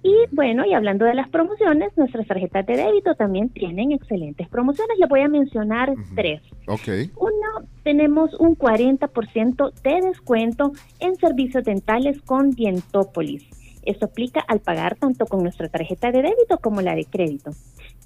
Y 0.04 0.14
bueno, 0.32 0.66
y 0.68 0.74
hablando 0.76 1.06
de 1.06 1.16
las 1.16 1.30
promociones, 1.30 1.90
nuestras 1.98 2.28
tarjetas 2.28 2.64
de 2.68 2.78
débito 2.78 3.16
también 3.16 3.50
tienen 3.50 3.92
excelentes 3.92 4.48
promociones. 4.48 5.00
Les 5.00 5.10
voy 5.10 5.22
a 5.22 5.28
mencionar 5.28 5.92
tres. 6.16 6.44
Ok. 6.68 7.10
Uno, 7.16 7.68
tenemos 7.84 8.36
un 8.40 8.56
40% 8.56 9.74
de 9.82 10.08
descuento 10.08 10.74
en 11.00 11.16
servicios 11.16 11.64
dentales 11.64 12.22
con 12.22 12.52
Dientópolis. 12.52 13.61
Esto 13.84 14.06
aplica 14.06 14.42
al 14.42 14.60
pagar 14.60 14.96
tanto 14.96 15.26
con 15.26 15.44
nuestra 15.44 15.70
tarjeta 15.70 16.12
de 16.12 16.22
débito 16.22 16.58
como 16.62 16.82
la 16.82 16.96
de 16.96 17.06
crédito. 17.06 17.52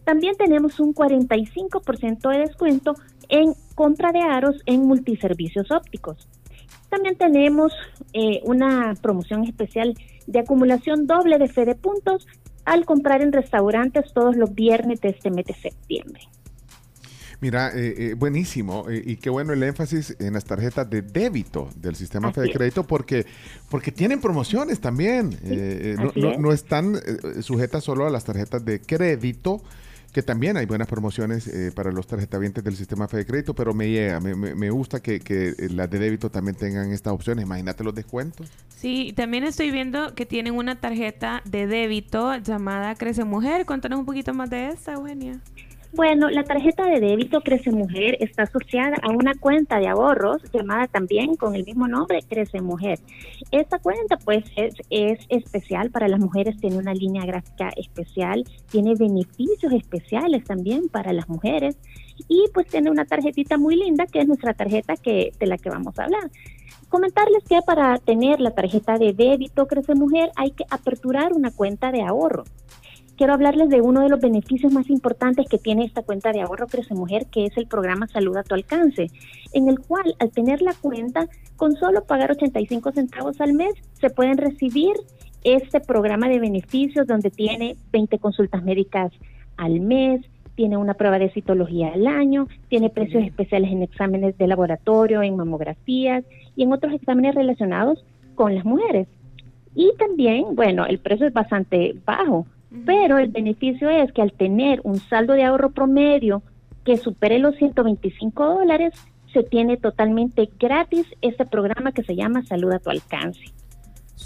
También 0.03 0.35
tenemos 0.37 0.79
un 0.79 0.93
45% 0.93 2.31
de 2.31 2.37
descuento 2.39 2.95
en 3.29 3.53
compra 3.73 4.11
de 4.11 4.21
aros 4.21 4.61
en 4.65 4.85
multiservicios 4.85 5.71
ópticos. 5.71 6.27
También 6.89 7.17
tenemos 7.17 7.73
eh, 8.13 8.41
una 8.45 8.93
promoción 9.01 9.43
especial 9.43 9.95
de 10.27 10.39
acumulación 10.39 11.07
doble 11.07 11.37
de 11.39 11.47
fe 11.47 11.65
de 11.65 11.75
puntos 11.75 12.27
al 12.63 12.85
comprar 12.85 13.21
en 13.21 13.31
restaurantes 13.31 14.13
todos 14.13 14.35
los 14.35 14.53
viernes 14.53 15.01
de 15.01 15.09
este 15.09 15.29
mes 15.29 15.45
de 15.45 15.53
septiembre. 15.53 16.21
Mira, 17.41 17.71
eh, 17.75 17.95
eh, 17.97 18.13
buenísimo. 18.15 18.89
eh, 18.89 19.01
y 19.05 19.15
qué 19.17 19.29
bueno 19.29 19.53
el 19.53 19.61
énfasis 19.63 20.15
en 20.19 20.33
las 20.33 20.45
tarjetas 20.45 20.89
de 20.89 21.01
débito 21.01 21.69
del 21.75 21.95
sistema 21.95 22.29
Así 22.29 22.39
Fede. 22.41 22.53
Crédito 22.53 22.85
porque, 22.87 23.25
porque 23.69 23.91
tienen 23.91 24.21
promociones 24.21 24.79
también. 24.79 25.37
Eh, 25.43 25.95
no, 25.97 26.11
no- 26.15 26.37
no 26.37 26.51
están 26.51 26.95
sujetas 27.41 27.83
solo 27.83 28.05
a 28.07 28.09
las 28.09 28.23
tarjetas 28.23 28.63
de 28.63 28.79
crédito, 28.81 29.61
que 30.13 30.23
también 30.23 30.55
hay 30.55 30.65
buenas 30.65 30.87
promociones 30.87 31.45
eh, 31.47 31.73
para 31.75 31.91
los 31.91 32.07
tarjetavientes 32.07 32.63
del 32.63 32.77
sistema 32.77 33.05
Fede 33.09 33.25
Crédito, 33.25 33.53
pero 33.53 33.73
me 33.73 33.89
llega, 33.89 34.21
me, 34.21 34.33
me- 34.33 34.69
gusta 34.69 35.01
que, 35.01 35.19
que 35.19 35.53
las 35.71 35.89
de 35.89 35.99
débito 35.99 36.31
también 36.31 36.55
tengan 36.55 36.91
estas 36.93 37.11
opciones. 37.11 37.43
Imagínate 37.43 37.83
los 37.83 37.93
descuentos. 37.93 38.49
Sí, 38.77 39.11
también 39.13 39.43
estoy 39.43 39.71
viendo 39.71 40.15
que 40.15 40.25
tienen 40.25 40.53
una 40.55 40.79
tarjeta 40.79 41.41
de 41.43 41.67
débito 41.67 42.33
llamada 42.37 42.95
Crece 42.95 43.25
Mujer. 43.25 43.65
Cuéntanos 43.65 43.99
un 43.99 44.05
poquito 44.05 44.33
más 44.33 44.49
de 44.49 44.69
esta, 44.69 44.93
Eugenia. 44.93 45.41
Bueno, 45.95 46.29
la 46.29 46.43
tarjeta 46.43 46.85
de 46.87 46.99
débito 46.99 47.39
Crece 47.39 47.71
Mujer 47.71 48.17
está 48.19 48.43
asociada 48.43 48.97
a 49.01 49.11
una 49.11 49.33
cuenta 49.33 49.79
de 49.79 49.87
ahorros 49.87 50.41
llamada 50.51 50.87
también 50.87 51.37
con 51.37 51.55
el 51.55 51.63
mismo 51.63 51.87
nombre 51.87 52.19
Crece 52.27 52.59
Mujer. 52.59 52.99
Esta 53.49 53.79
cuenta 53.79 54.17
pues 54.17 54.43
es, 54.57 54.73
es 54.89 55.19
especial 55.29 55.91
para 55.91 56.09
las 56.09 56.19
mujeres, 56.19 56.57
tiene 56.57 56.79
una 56.79 56.93
línea 56.93 57.25
gráfica 57.25 57.69
especial, 57.77 58.43
tiene 58.69 58.95
beneficios 58.95 59.71
especiales 59.71 60.43
también 60.43 60.89
para 60.89 61.13
las 61.13 61.29
mujeres 61.29 61.77
y 62.27 62.43
pues 62.53 62.67
tiene 62.67 62.91
una 62.91 63.05
tarjetita 63.05 63.57
muy 63.57 63.77
linda 63.77 64.05
que 64.05 64.19
es 64.19 64.27
nuestra 64.27 64.53
tarjeta 64.53 64.97
que 64.97 65.31
de 65.39 65.47
la 65.47 65.57
que 65.57 65.69
vamos 65.69 65.97
a 65.97 66.03
hablar. 66.03 66.29
Comentarles 66.89 67.45
que 67.45 67.61
para 67.65 67.99
tener 67.99 68.41
la 68.41 68.51
tarjeta 68.51 68.97
de 68.97 69.13
débito 69.13 69.65
Crece 69.67 69.95
Mujer 69.95 70.29
hay 70.35 70.51
que 70.51 70.65
aperturar 70.69 71.31
una 71.31 71.51
cuenta 71.51 71.93
de 71.93 72.01
ahorro 72.01 72.43
quiero 73.15 73.33
hablarles 73.33 73.69
de 73.69 73.81
uno 73.81 74.01
de 74.01 74.09
los 74.09 74.19
beneficios 74.19 74.71
más 74.71 74.89
importantes 74.89 75.47
que 75.49 75.57
tiene 75.57 75.85
esta 75.85 76.03
cuenta 76.03 76.31
de 76.31 76.41
ahorro 76.41 76.67
Crece 76.67 76.93
Mujer, 76.93 77.27
que 77.31 77.45
es 77.45 77.57
el 77.57 77.67
programa 77.67 78.07
Salud 78.07 78.35
a 78.37 78.43
tu 78.43 78.55
alcance, 78.55 79.07
en 79.53 79.69
el 79.69 79.79
cual 79.79 80.15
al 80.19 80.31
tener 80.31 80.61
la 80.61 80.73
cuenta, 80.73 81.27
con 81.55 81.75
solo 81.75 82.03
pagar 82.03 82.31
85 82.31 82.91
centavos 82.91 83.39
al 83.39 83.53
mes, 83.53 83.73
se 83.93 84.09
pueden 84.09 84.37
recibir 84.37 84.93
este 85.43 85.79
programa 85.79 86.27
de 86.27 86.39
beneficios 86.39 87.07
donde 87.07 87.29
tiene 87.29 87.75
20 87.91 88.19
consultas 88.19 88.63
médicas 88.63 89.11
al 89.57 89.79
mes, 89.79 90.25
tiene 90.55 90.77
una 90.77 90.95
prueba 90.95 91.19
de 91.19 91.29
citología 91.29 91.93
al 91.93 92.07
año, 92.07 92.47
tiene 92.69 92.89
precios 92.89 93.23
especiales 93.23 93.71
en 93.71 93.83
exámenes 93.83 94.37
de 94.37 94.47
laboratorio, 94.47 95.21
en 95.21 95.35
mamografías 95.35 96.23
y 96.55 96.63
en 96.63 96.73
otros 96.73 96.93
exámenes 96.93 97.35
relacionados 97.35 98.03
con 98.35 98.55
las 98.55 98.65
mujeres. 98.65 99.07
Y 99.75 99.91
también, 99.99 100.55
bueno, 100.55 100.85
el 100.85 100.99
precio 100.99 101.27
es 101.27 101.33
bastante 101.33 101.95
bajo, 102.05 102.47
pero 102.85 103.17
el 103.17 103.29
beneficio 103.29 103.89
es 103.89 104.11
que 104.11 104.21
al 104.21 104.31
tener 104.33 104.81
un 104.83 104.99
saldo 104.99 105.33
de 105.33 105.43
ahorro 105.43 105.71
promedio 105.71 106.41
que 106.83 106.97
supere 106.97 107.39
los 107.39 107.55
125 107.55 108.45
dólares, 108.45 108.93
se 109.33 109.43
tiene 109.43 109.77
totalmente 109.77 110.49
gratis 110.59 111.05
este 111.21 111.45
programa 111.45 111.91
que 111.91 112.03
se 112.03 112.15
llama 112.15 112.43
Salud 112.45 112.71
a 112.71 112.79
tu 112.79 112.89
alcance. 112.89 113.41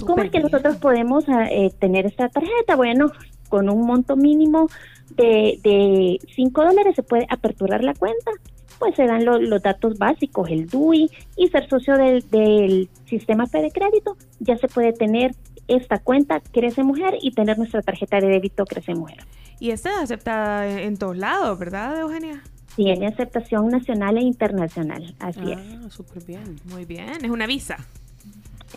¿Cómo 0.05 0.21
es 0.21 0.29
que 0.31 0.39
nosotros 0.39 0.77
podemos 0.77 1.27
ah, 1.29 1.47
eh, 1.49 1.71
tener 1.79 2.05
esta 2.05 2.29
tarjeta? 2.29 2.75
Bueno, 2.75 3.11
con 3.49 3.69
un 3.69 3.85
monto 3.87 4.15
mínimo 4.15 4.67
de, 5.15 5.59
de 5.63 6.19
5 6.35 6.63
dólares 6.63 6.95
se 6.95 7.03
puede 7.03 7.25
aperturar 7.29 7.83
la 7.83 7.93
cuenta, 7.95 8.31
pues 8.77 8.95
se 8.95 9.05
dan 9.07 9.25
lo- 9.25 9.39
los 9.39 9.61
datos 9.63 9.97
básicos, 9.97 10.49
el 10.51 10.67
DUI 10.67 11.09
y 11.35 11.47
ser 11.47 11.67
socio 11.67 11.97
del, 11.97 12.23
del 12.29 12.87
sistema 13.05 13.47
Fede 13.47 13.71
Crédito, 13.71 14.15
ya 14.39 14.57
se 14.57 14.67
puede 14.67 14.93
tener 14.93 15.31
esta 15.69 15.99
cuenta 15.99 16.39
Crece 16.51 16.83
Mujer 16.83 17.15
y 17.21 17.31
tener 17.31 17.57
nuestra 17.57 17.81
tarjeta 17.81 18.19
de 18.19 18.27
débito 18.27 18.65
Crece 18.65 18.93
Mujer. 18.95 19.25
Y 19.59 19.71
esta 19.71 19.89
es 19.91 19.97
aceptada 20.03 20.81
en, 20.81 20.97
todos 20.97 21.17
lados, 21.17 21.57
¿verdad, 21.59 21.99
Eugenia? 21.99 22.41
Tiene 22.75 23.07
aceptación 23.07 23.67
nacional 23.69 24.17
e 24.17 24.21
internacional, 24.21 25.15
así 25.19 25.51
es. 25.51 25.57
Ah, 25.57 25.89
súper 25.89 26.23
bien. 26.23 26.59
Muy 26.65 26.85
bien. 26.85 27.23
Es 27.23 27.29
una 27.29 27.45
visa. 27.47 27.77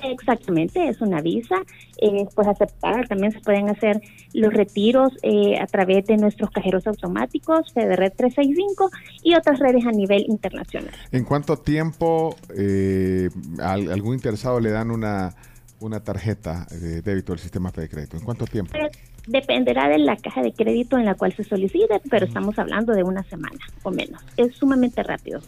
Exactamente, 0.02 0.88
es 0.88 1.00
una 1.00 1.20
visa, 1.20 1.56
eh, 2.00 2.26
pues 2.34 2.48
aceptada. 2.48 3.02
También 3.04 3.30
se 3.32 3.40
pueden 3.40 3.68
hacer 3.68 4.00
los 4.32 4.52
retiros 4.52 5.12
eh, 5.22 5.58
a 5.60 5.66
través 5.66 6.06
de 6.06 6.16
nuestros 6.16 6.50
cajeros 6.50 6.86
automáticos, 6.86 7.72
FEDERED 7.72 8.12
365 8.16 8.90
y 9.22 9.34
otras 9.34 9.58
redes 9.60 9.84
a 9.86 9.92
nivel 9.92 10.24
internacional. 10.28 10.92
¿En 11.12 11.24
cuánto 11.24 11.58
tiempo 11.58 12.34
eh, 12.56 13.28
a 13.60 13.72
al- 13.72 13.92
algún 13.92 14.14
interesado 14.14 14.58
le 14.60 14.70
dan 14.70 14.90
una, 14.90 15.34
una 15.82 16.00
tarjeta 16.00 16.66
de 16.70 17.02
débito 17.02 17.32
del 17.32 17.40
sistema 17.40 17.70
Fede 17.70 17.88
Crédito? 17.88 18.16
¿En 18.16 18.24
cuánto 18.24 18.46
tiempo? 18.46 18.72
Pues, 18.72 18.92
dependerá 19.26 19.88
de 19.88 19.98
la 19.98 20.16
caja 20.16 20.42
de 20.42 20.52
crédito 20.52 20.98
en 20.98 21.04
la 21.04 21.14
cual 21.14 21.34
se 21.34 21.44
solicite, 21.44 22.00
pero 22.10 22.26
estamos 22.26 22.58
hablando 22.58 22.92
de 22.92 23.02
una 23.02 23.22
semana 23.24 23.58
o 23.82 23.90
menos. 23.90 24.22
Es 24.36 24.54
sumamente 24.56 25.02
rápido. 25.02 25.40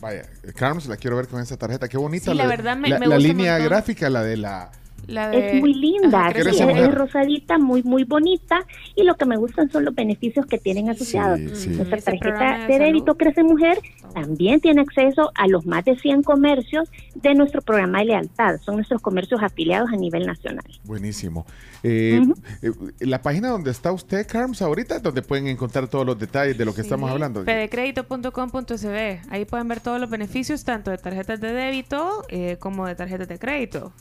Vaya, 0.00 0.24
Carlos, 0.56 0.86
la 0.86 0.96
quiero 0.96 1.16
ver 1.16 1.28
con 1.28 1.40
esa 1.40 1.56
tarjeta. 1.56 1.88
Qué 1.88 1.96
bonita 1.96 2.32
Sí, 2.32 2.36
la 2.36 2.44
de- 2.44 2.48
verdad 2.48 2.76
me- 2.76 2.88
la, 2.88 2.98
me 2.98 3.06
la 3.06 3.18
línea 3.18 3.58
gráfica, 3.58 4.10
la 4.10 4.22
de 4.22 4.36
la... 4.36 4.70
Es 5.08 5.60
muy 5.60 5.74
linda, 5.74 6.26
Ajá, 6.26 6.32
sí, 6.32 6.42
Crece 6.42 6.70
es, 6.70 6.94
rosadita, 6.94 7.58
muy 7.58 7.82
muy 7.82 8.04
bonita 8.04 8.66
y 8.94 9.04
lo 9.04 9.16
que 9.16 9.24
me 9.24 9.36
gustan 9.36 9.70
son 9.70 9.84
los 9.84 9.94
beneficios 9.94 10.46
que 10.46 10.58
tienen 10.58 10.88
asociados. 10.88 11.40
sí. 11.54 11.70
Nuestra 11.70 12.00
tarjeta 12.00 12.66
de 12.66 12.72
de 12.72 12.84
débito 12.84 13.16
Crece 13.16 13.42
Mujer 13.42 13.78
también 14.14 14.60
tiene 14.60 14.82
acceso 14.82 15.30
a 15.34 15.46
los 15.48 15.66
más 15.66 15.84
de 15.84 15.96
100 15.96 16.22
comercios 16.22 16.88
de 17.14 17.34
nuestro 17.34 17.62
programa 17.62 18.00
de 18.00 18.06
lealtad. 18.06 18.58
Son 18.60 18.76
nuestros 18.76 19.00
comercios 19.00 19.42
afiliados 19.42 19.90
a 19.92 19.96
nivel 19.96 20.26
nacional. 20.26 20.64
Buenísimo. 20.84 21.46
Eh, 21.82 22.22
eh, 22.62 22.70
la 23.00 23.20
página 23.22 23.48
donde 23.48 23.70
está 23.70 23.92
usted, 23.92 24.26
Carms, 24.26 24.62
ahorita, 24.62 25.00
donde 25.00 25.22
pueden 25.22 25.48
encontrar 25.48 25.88
todos 25.88 26.06
los 26.06 26.18
detalles 26.18 26.56
de 26.56 26.64
lo 26.64 26.74
que 26.74 26.82
estamos 26.82 27.10
hablando. 27.10 27.44
Fedecredito.com.sb. 27.44 29.20
Ahí 29.30 29.44
pueden 29.44 29.68
ver 29.68 29.80
todos 29.80 30.00
los 30.00 30.10
beneficios, 30.10 30.64
tanto 30.64 30.90
de 30.90 30.98
tarjetas 30.98 31.40
de 31.40 31.52
débito 31.52 32.24
eh, 32.28 32.56
como 32.58 32.86
de 32.86 32.94
tarjetas 32.94 33.28
de 33.28 33.38
crédito. 33.38 33.92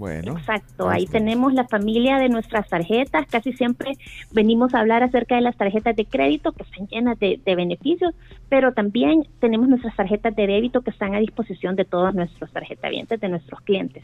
Bueno. 0.00 0.38
Exacto, 0.38 0.88
ahí 0.88 1.04
tenemos 1.04 1.52
la 1.52 1.68
familia 1.68 2.16
de 2.16 2.30
nuestras 2.30 2.66
tarjetas. 2.70 3.26
Casi 3.30 3.52
siempre 3.52 3.92
venimos 4.32 4.72
a 4.72 4.80
hablar 4.80 5.02
acerca 5.02 5.34
de 5.34 5.42
las 5.42 5.58
tarjetas 5.58 5.94
de 5.94 6.06
crédito 6.06 6.52
que 6.52 6.62
están 6.62 6.88
llenas 6.88 7.18
de, 7.18 7.38
de 7.44 7.54
beneficios, 7.54 8.14
pero 8.48 8.72
también 8.72 9.28
tenemos 9.40 9.68
nuestras 9.68 9.94
tarjetas 9.94 10.34
de 10.34 10.46
débito 10.46 10.80
que 10.80 10.88
están 10.88 11.14
a 11.14 11.18
disposición 11.18 11.76
de 11.76 11.84
todos 11.84 12.14
nuestros 12.14 12.50
tarjetavientes, 12.50 13.20
de 13.20 13.28
nuestros 13.28 13.60
clientes. 13.60 14.02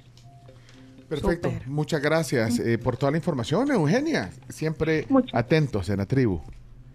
Perfecto. 1.08 1.50
Muchas 1.64 2.02
gracias 2.02 2.58
eh, 2.58 2.76
por 2.76 2.98
toda 2.98 3.12
la 3.12 3.16
información, 3.16 3.70
Eugenia. 3.70 4.28
Siempre 4.50 5.06
atentos 5.32 5.88
en 5.88 5.96
la 5.96 6.04
tribu. 6.04 6.42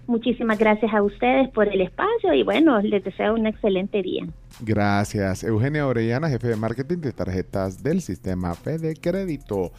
Muchísimas 0.08 0.58
gracias 0.60 0.94
a 0.94 1.02
ustedes 1.02 1.50
por 1.50 1.68
el 1.68 1.82
espacio 1.82 2.34
y 2.34 2.44
bueno, 2.44 2.80
les 2.82 3.04
deseo 3.04 3.34
un 3.36 3.46
excelente 3.48 4.02
día. 4.02 4.28
Gracias. 4.60 5.44
Eugenia 5.44 5.88
Orellana, 5.88 6.30
jefe 6.30 6.48
de 6.50 6.56
marketing 6.56 6.98
de 6.98 7.12
tarjetas 7.14 7.82
del 7.82 8.02
sistema 8.02 8.54
Fede 8.56 8.96
Crédito. 8.96 9.72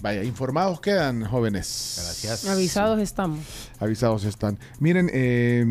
Vaya, 0.00 0.24
informados 0.24 0.80
quedan, 0.80 1.24
jóvenes. 1.24 2.00
Gracias. 2.02 2.48
Avisados 2.48 2.98
estamos. 3.00 3.38
Avisados 3.78 4.24
están. 4.24 4.58
Miren, 4.80 5.08
eh, 5.12 5.64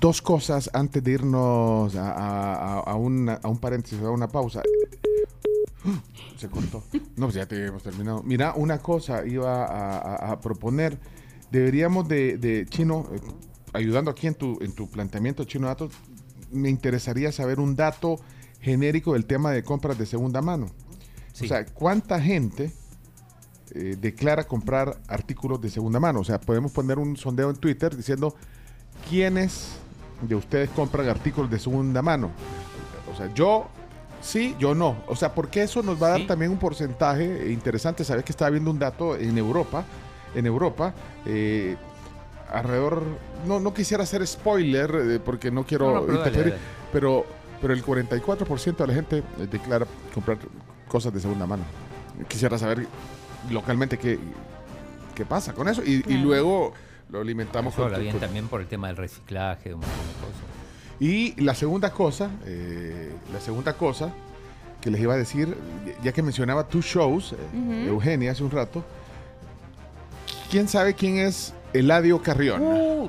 dos 0.00 0.20
cosas 0.22 0.68
antes 0.72 1.02
de 1.04 1.12
irnos 1.12 1.94
a, 1.94 2.10
a- 2.10 2.54
a- 2.54 2.80
a 2.80 2.94
una- 2.96 3.34
a 3.42 3.48
un 3.48 3.58
paréntesis, 3.58 4.00
a 4.02 4.10
una 4.10 4.26
pausa. 4.28 4.62
Se 6.36 6.48
cortó. 6.48 6.82
No, 7.16 7.26
pues 7.26 7.34
ya 7.34 7.46
te 7.46 7.66
hemos 7.66 7.82
terminado. 7.82 8.22
Mira, 8.24 8.54
una 8.56 8.78
cosa 8.78 9.24
iba 9.26 9.64
a, 9.66 9.98
a- 9.98 10.32
a 10.32 10.40
proponer. 10.40 10.96
Deberíamos 11.50 12.08
de, 12.08 12.38
de 12.38 12.66
Chino, 12.66 13.06
eh, 13.12 13.20
ayudando 13.72 14.10
aquí 14.10 14.26
en 14.26 14.34
tu, 14.34 14.58
en 14.60 14.72
tu 14.72 14.88
planteamiento, 14.88 15.44
Chino 15.44 15.66
Datos, 15.66 15.92
me 16.50 16.68
interesaría 16.68 17.32
saber 17.32 17.60
un 17.60 17.76
dato 17.76 18.20
genérico 18.60 19.14
del 19.14 19.24
tema 19.24 19.50
de 19.50 19.62
compras 19.62 19.98
de 19.98 20.06
segunda 20.06 20.42
mano. 20.42 20.66
O 21.42 21.46
sea, 21.46 21.64
¿cuánta 21.64 22.20
gente 22.20 22.70
eh, 23.70 23.96
declara 23.98 24.44
comprar 24.44 24.98
artículos 25.08 25.60
de 25.60 25.70
segunda 25.70 25.98
mano? 25.98 26.20
O 26.20 26.24
sea, 26.24 26.40
podemos 26.40 26.72
poner 26.72 26.98
un 26.98 27.16
sondeo 27.16 27.50
en 27.50 27.56
Twitter 27.56 27.96
diciendo 27.96 28.34
quiénes 29.08 29.78
de 30.20 30.34
ustedes 30.34 30.68
compran 30.70 31.08
artículos 31.08 31.50
de 31.50 31.58
segunda 31.58 32.02
mano. 32.02 32.30
O 33.10 33.16
sea, 33.16 33.32
yo 33.32 33.68
sí, 34.20 34.54
yo 34.58 34.74
no. 34.74 34.96
O 35.06 35.16
sea, 35.16 35.34
porque 35.34 35.62
eso 35.62 35.82
nos 35.82 36.02
va 36.02 36.08
a 36.08 36.10
dar 36.10 36.26
también 36.26 36.50
un 36.50 36.58
porcentaje 36.58 37.50
interesante. 37.50 38.04
Sabes 38.04 38.24
que 38.24 38.32
estaba 38.32 38.50
viendo 38.50 38.70
un 38.70 38.78
dato 38.78 39.16
en 39.16 39.38
Europa. 39.38 39.84
En 40.34 40.46
Europa, 40.46 40.94
eh, 41.26 41.76
alrededor, 42.52 43.02
no, 43.46 43.60
no 43.60 43.72
quisiera 43.74 44.02
hacer 44.04 44.26
spoiler 44.26 44.94
eh, 44.94 45.20
porque 45.24 45.50
no 45.50 45.64
quiero 45.64 45.86
No, 45.86 45.94
no, 46.00 46.06
pero 46.06 46.18
dale, 46.18 46.28
interferir, 46.30 46.52
dale. 46.54 46.64
pero, 46.92 47.26
pero 47.60 47.74
el 47.74 47.84
44% 47.84 48.76
de 48.76 48.86
la 48.86 48.94
gente 48.94 49.18
eh, 49.18 49.46
declara 49.50 49.86
comprar 50.14 50.38
cosas 50.88 51.12
de 51.12 51.20
segunda 51.20 51.46
mano. 51.46 51.62
Quisiera 52.28 52.58
saber 52.58 52.86
localmente 53.50 53.98
qué, 53.98 54.18
qué 55.14 55.24
pasa 55.24 55.52
con 55.52 55.68
eso 55.68 55.82
y, 55.84 55.94
y 55.96 56.02
Claro. 56.02 56.22
luego 56.22 56.72
lo 57.08 57.20
alimentamos 57.20 57.72
Eso 57.74 57.82
con, 57.82 57.86
habla 57.86 57.98
bien 57.98 58.12
con- 58.12 58.20
también 58.20 58.48
por 58.48 58.60
el 58.60 58.66
tema 58.66 58.88
del 58.88 58.96
reciclaje, 58.96 59.74
un 59.74 59.80
montón 59.80 59.98
de 59.98 60.14
cosas. 60.14 60.44
y 61.00 61.40
la 61.42 61.54
segunda 61.54 61.90
cosa, 61.90 62.30
eh, 62.46 63.12
la 63.32 63.40
segunda 63.40 63.72
cosa 63.74 64.12
que 64.80 64.90
les 64.90 65.00
iba 65.00 65.14
a 65.14 65.16
decir, 65.16 65.56
ya 66.02 66.12
que 66.12 66.22
mencionaba 66.22 66.66
tus 66.68 66.84
shows, 66.86 67.32
eh, 67.32 67.36
Ujú. 67.56 67.72
Eugenia, 67.90 68.32
hace 68.32 68.42
un 68.44 68.50
rato, 68.50 68.82
¿quién 70.50 70.68
sabe 70.68 70.94
quién 70.94 71.18
es 71.18 71.54
Eladio 71.72 72.20
Carrión? 72.22 72.60
Uh, 72.62 73.08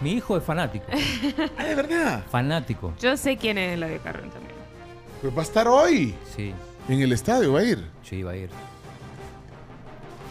mi 0.00 0.12
hijo 0.12 0.36
es 0.36 0.44
fanático. 0.44 0.84
¿Es 0.92 1.76
verdad? 1.76 2.22
Fanático. 2.30 2.92
Yo 3.00 3.16
sé 3.16 3.36
quién 3.36 3.58
es 3.58 3.78
la 3.78 3.86
de 3.86 3.98
Carrón 3.98 4.30
también. 4.30 4.54
Pues 5.22 5.34
va 5.36 5.40
a 5.40 5.44
estar 5.44 5.68
hoy. 5.68 6.14
Sí. 6.36 6.52
En 6.88 7.00
el 7.00 7.12
estadio 7.12 7.52
va 7.52 7.60
a 7.60 7.64
ir. 7.64 7.86
Sí, 8.02 8.22
va 8.22 8.32
a 8.32 8.36
ir. 8.36 8.50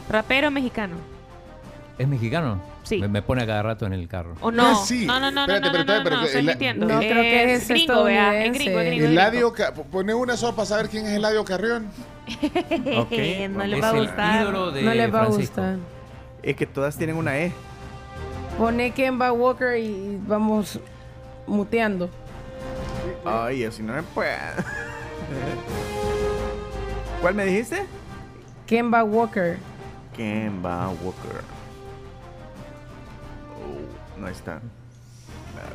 Rapero 0.10 0.50
mexicano. 0.52 0.96
¿Es 1.98 2.08
mexicano? 2.08 2.60
Sí. 2.84 2.98
Me, 2.98 3.08
me 3.08 3.22
pone 3.22 3.44
a 3.44 3.46
cada 3.46 3.62
rato 3.62 3.86
en 3.86 3.94
el 3.94 4.08
carro. 4.08 4.34
¿O 4.42 4.52
no? 4.52 4.66
Ah, 4.66 4.76
sí. 4.86 5.06
No, 5.06 5.20
no, 5.20 5.30
no, 5.30 5.42
Espérate, 5.42 5.68
no, 5.68 5.72
no, 5.74 5.80
espérate, 5.80 5.86
no, 5.86 5.98
espérate, 5.98 6.16
no, 6.16 6.26
estoy 6.26 6.40
el- 6.40 6.46
mintiendo. 6.48 6.86
No, 6.88 7.00
creo 7.00 7.22
que 7.22 7.54
es 7.54 7.68
gringo, 7.68 8.04
vea, 8.06 8.44
es 8.46 8.58
estadounidense. 8.58 8.60
gringo, 8.64 8.80
es 8.80 8.88
gringo. 8.88 9.06
Eladio, 9.06 9.54
pone 9.92 10.14
una 10.16 10.38
sola 10.38 10.56
para 10.56 10.66
saber 10.66 10.90
quién 10.90 11.06
es 11.06 11.12
Eladio 11.12 11.46
Carrión. 11.46 11.88
Ok, 12.98 13.12
no 13.52 13.66
le 13.66 13.76
es 13.78 13.84
va 13.84 13.90
a 13.90 13.92
el 13.98 14.06
gustar. 14.08 14.42
ídolo 14.42 14.72
de 14.72 14.82
no 14.84 14.94
les 14.94 15.14
va 15.14 15.22
a 15.22 15.26
Francisco. 15.26 15.62
gustar. 15.62 15.78
Es 16.43 16.56
que 16.56 16.66
todas 16.66 16.95
tienen 16.98 17.16
una 17.18 17.38
E. 17.38 17.51
Pone 18.58 18.92
Kemba 18.92 19.32
Walker 19.32 19.77
y 19.77 20.19
vamos 20.27 20.80
muteando. 21.48 22.09
Ay, 23.26 23.64
así 23.64 23.82
no 23.84 23.93
me 23.93 24.03
puede. 24.03 24.35
¿Cuál 27.22 27.35
me 27.35 27.45
dijiste? 27.45 27.85
Kemba 28.66 29.03
Walker. 29.03 29.58
Kemba 30.16 30.90
Walker. 30.90 31.42
Oh, 33.58 34.19
no 34.19 34.27
está. 34.27 34.53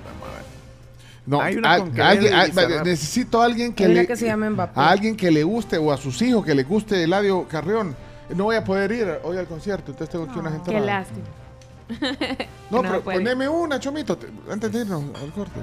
Vamos 0.04 0.28
a 0.28 0.36
ver. 0.36 0.44
No, 1.26 1.40
Hay 1.40 1.56
una 1.56 1.72
al- 1.72 2.00
alguien- 2.00 2.34
al- 2.34 2.84
necesito 2.84 3.40
a 3.40 3.46
alguien 3.46 3.72
que 3.72 3.88
le 3.88 4.06
que 4.06 4.14
se 4.16 4.34
Mbappé. 4.36 4.78
a 4.78 4.90
alguien 4.90 5.16
que 5.16 5.30
le 5.30 5.42
guste 5.42 5.78
o 5.78 5.90
a 5.90 5.96
sus 5.96 6.20
hijos 6.20 6.44
que 6.44 6.54
le 6.54 6.64
guste 6.64 7.02
Eladio 7.02 7.46
Carrión. 7.48 7.96
No 8.30 8.44
voy 8.44 8.56
a 8.56 8.64
poder 8.64 8.90
ir 8.92 9.18
hoy 9.22 9.36
al 9.36 9.46
concierto, 9.46 9.90
entonces 9.92 10.10
tengo 10.10 10.24
aquí 10.30 10.38
unas 10.38 10.52
Qué 10.52 10.58
entradas. 10.76 10.86
lástima. 10.86 11.26
No, 12.70 12.78
No 12.78 12.82
pero 12.88 13.02
puede. 13.02 13.18
poneme 13.18 13.46
una, 13.48 13.78
Chomito, 13.78 14.16
te- 14.16 14.28
antes 14.50 14.72
de 14.72 14.80
irnos 14.80 15.02
al 15.22 15.30
corte. 15.32 15.60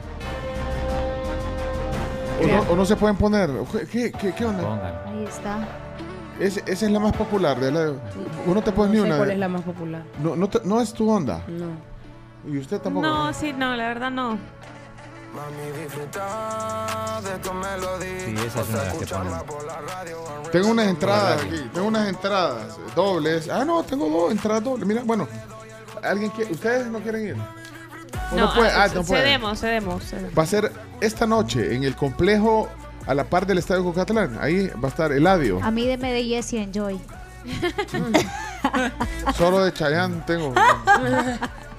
O 2.41 2.48
no, 2.48 2.72
o 2.72 2.75
no 2.75 2.85
se 2.85 2.95
pueden 2.95 3.15
poner. 3.17 3.49
¿Qué, 3.91 4.11
qué, 4.11 4.33
qué 4.33 4.45
onda? 4.45 5.03
Ahí 5.07 5.23
está. 5.25 5.67
Es- 6.40 6.57
esa 6.65 6.85
es 6.85 6.91
la 6.91 6.99
más 6.99 7.15
popular. 7.15 7.59
De 7.59 7.72
la, 7.72 7.93
uno 8.45 8.61
te 8.61 8.72
pones 8.72 8.90
No 8.91 8.93
ni 8.93 9.01
sé 9.01 9.07
una. 9.07 9.17
cuál 9.17 9.27
de- 9.30 9.33
es 9.33 9.40
la 9.40 9.48
más 9.49 9.61
popular. 9.61 10.03
no, 10.23 10.35
no, 10.35 10.48
te- 10.49 10.61
no 10.64 10.80
es 10.81 10.93
tu 10.93 11.09
onda. 11.09 11.41
No. 11.48 12.51
Y 12.51 12.57
usted 12.57 12.80
tampoco. 12.80 13.06
No, 13.06 13.33
sí, 13.33 13.53
no, 13.53 13.75
la 13.75 13.88
verdad 13.88 14.09
no. 14.11 14.38
Sí, 18.25 18.35
esa 18.45 18.61
es 18.61 18.69
una 18.69 18.79
de 18.79 18.85
las 18.85 18.93
que 18.97 19.05
ponen. 19.07 19.33
Tengo 20.51 20.67
unas 20.69 20.87
entradas 20.87 21.41
aquí. 21.43 21.69
Tengo 21.73 21.87
unas 21.87 22.07
entradas 22.09 22.77
dobles. 22.95 23.49
Ah, 23.49 23.63
no, 23.65 23.83
tengo 23.83 24.09
dos 24.09 24.31
entradas 24.31 24.63
dobles. 24.63 24.85
Mira, 24.87 25.03
bueno. 25.05 25.27
¿Alguien 26.03 26.31
quiere? 26.31 26.51
¿Ustedes 26.51 26.87
no 26.87 26.99
quieren 26.99 27.27
ir? 27.27 27.35
¿O 28.31 28.35
No, 28.35 28.53
puede? 28.53 28.69
ah, 28.71 28.83
Ah, 28.83 28.87
no 28.93 29.03
puede. 29.03 29.21
cedemos, 29.21 29.59
cedemos, 29.59 30.03
cedemos. 30.03 30.37
Va 30.37 30.43
a 30.43 30.47
ser 30.47 30.71
esta 30.99 31.27
noche 31.27 31.75
en 31.75 31.83
el 31.83 31.95
complejo 31.95 32.67
a 33.05 33.13
la 33.13 33.23
par 33.25 33.45
del 33.45 33.59
Estadio 33.59 33.83
Cocatlán. 33.83 34.37
Ahí 34.41 34.67
va 34.83 34.87
a 34.87 34.91
estar 34.91 35.11
Eladio. 35.11 35.63
A 35.63 35.69
mí 35.71 35.85
de 35.87 35.97
de 35.97 36.23
Jesse 36.23 36.53
Enjoy. 36.53 36.99
Solo 39.37 39.63
de 39.63 39.73
Chayanne 39.73 40.21
tengo. 40.25 40.53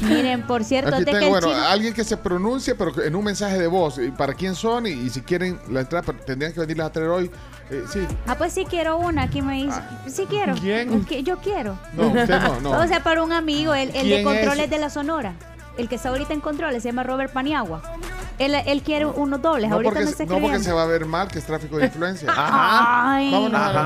Miren, 0.00 0.42
por 0.46 0.62
cierto, 0.64 0.94
Aquí 0.94 1.04
que 1.04 1.12
tengo, 1.12 1.28
bueno, 1.30 1.48
chino- 1.48 1.62
alguien 1.66 1.94
que 1.94 2.04
se 2.04 2.16
pronuncie, 2.16 2.74
pero 2.74 2.92
que 2.92 3.06
en 3.06 3.16
un 3.16 3.24
mensaje 3.24 3.58
de 3.58 3.66
voz. 3.66 3.98
Y 3.98 4.10
¿Para 4.10 4.34
quién 4.34 4.54
son? 4.54 4.86
Y, 4.86 4.90
y 4.90 5.10
si 5.10 5.22
quieren 5.22 5.58
la 5.70 5.80
entrada, 5.80 6.04
pero 6.06 6.18
tendrían 6.24 6.52
que 6.52 6.60
venirlas 6.60 6.88
a 6.88 6.92
traer 6.92 7.08
hoy. 7.08 7.30
Eh, 7.70 7.82
sí. 7.92 8.00
Ah, 8.26 8.36
pues 8.36 8.52
sí 8.52 8.64
quiero 8.68 8.96
una, 8.98 9.22
aquí 9.22 9.42
me 9.42 9.54
dice. 9.64 9.80
Sí 10.08 10.26
quiero. 10.28 10.54
¿Quién? 10.54 11.04
Yo 11.24 11.38
quiero. 11.38 11.78
No, 11.94 12.08
usted 12.08 12.28
no, 12.40 12.60
no. 12.60 12.70
O 12.80 12.86
sea, 12.86 13.02
para 13.02 13.22
un 13.22 13.32
amigo, 13.32 13.74
el, 13.74 13.88
el 13.88 13.94
de 13.94 14.00
¿Quién 14.02 14.24
controles 14.24 14.64
es? 14.66 14.70
de 14.70 14.78
la 14.78 14.90
Sonora. 14.90 15.34
El 15.78 15.88
que 15.88 15.96
está 15.96 16.08
ahorita 16.10 16.32
en 16.32 16.40
controles, 16.40 16.82
se 16.82 16.88
llama 16.88 17.02
Robert 17.02 17.32
Paniagua. 17.32 17.82
Él, 18.38 18.54
él 18.54 18.82
quiere 18.82 19.06
unos 19.06 19.40
dobles, 19.40 19.70
No 19.70 19.76
ahorita 19.76 19.90
porque, 19.90 20.04
me 20.04 20.10
está 20.10 20.24
no 20.26 20.38
porque 20.40 20.58
se 20.58 20.70
va 20.72 20.82
a 20.82 20.86
ver 20.86 21.06
mal, 21.06 21.28
que 21.28 21.38
es 21.38 21.44
tráfico 21.46 21.78
de 21.78 21.86
influencia. 21.86 22.30
Ay, 22.36 23.30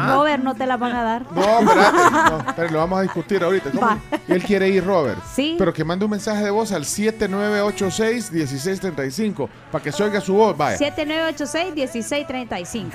Robert, 0.08 0.42
no 0.42 0.54
te 0.56 0.66
la 0.66 0.76
van 0.76 0.92
a 0.96 1.02
dar. 1.04 1.22
No, 1.32 1.40
espérate, 1.60 1.96
no, 2.30 2.38
espérate, 2.38 2.70
lo 2.72 2.78
vamos 2.80 2.98
a 2.98 3.02
discutir 3.02 3.42
ahorita. 3.44 3.70
¿Cómo? 3.70 4.00
Él 4.28 4.42
quiere 4.42 4.68
ir, 4.68 4.84
Robert. 4.84 5.20
Sí. 5.34 5.54
Pero 5.58 5.72
que 5.72 5.84
mande 5.84 6.04
un 6.04 6.10
mensaje 6.10 6.42
de 6.44 6.50
voz 6.50 6.72
al 6.72 6.84
7986-1635 6.84 9.48
para 9.70 9.84
que 9.84 9.92
se 9.92 10.02
oiga 10.02 10.20
su 10.20 10.34
voz. 10.34 10.56
Vaya. 10.56 10.76
7986-1635. 10.78 12.92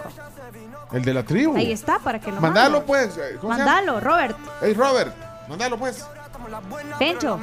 El 0.93 1.03
de 1.03 1.14
la 1.14 1.24
tribu. 1.24 1.56
Ahí 1.57 1.72
está, 1.72 1.99
para 1.99 2.19
que 2.19 2.32
lo 2.32 2.40
Mandalo, 2.41 2.80
mande. 2.82 2.88
pues. 2.88 3.17
eh. 3.17 3.38
Mandalo, 3.41 3.99
Robert. 3.99 4.38
Hey, 4.61 4.74
Robert, 4.74 5.14
mandalo, 5.49 5.77
pues. 5.77 6.06
Pencho, 6.99 7.39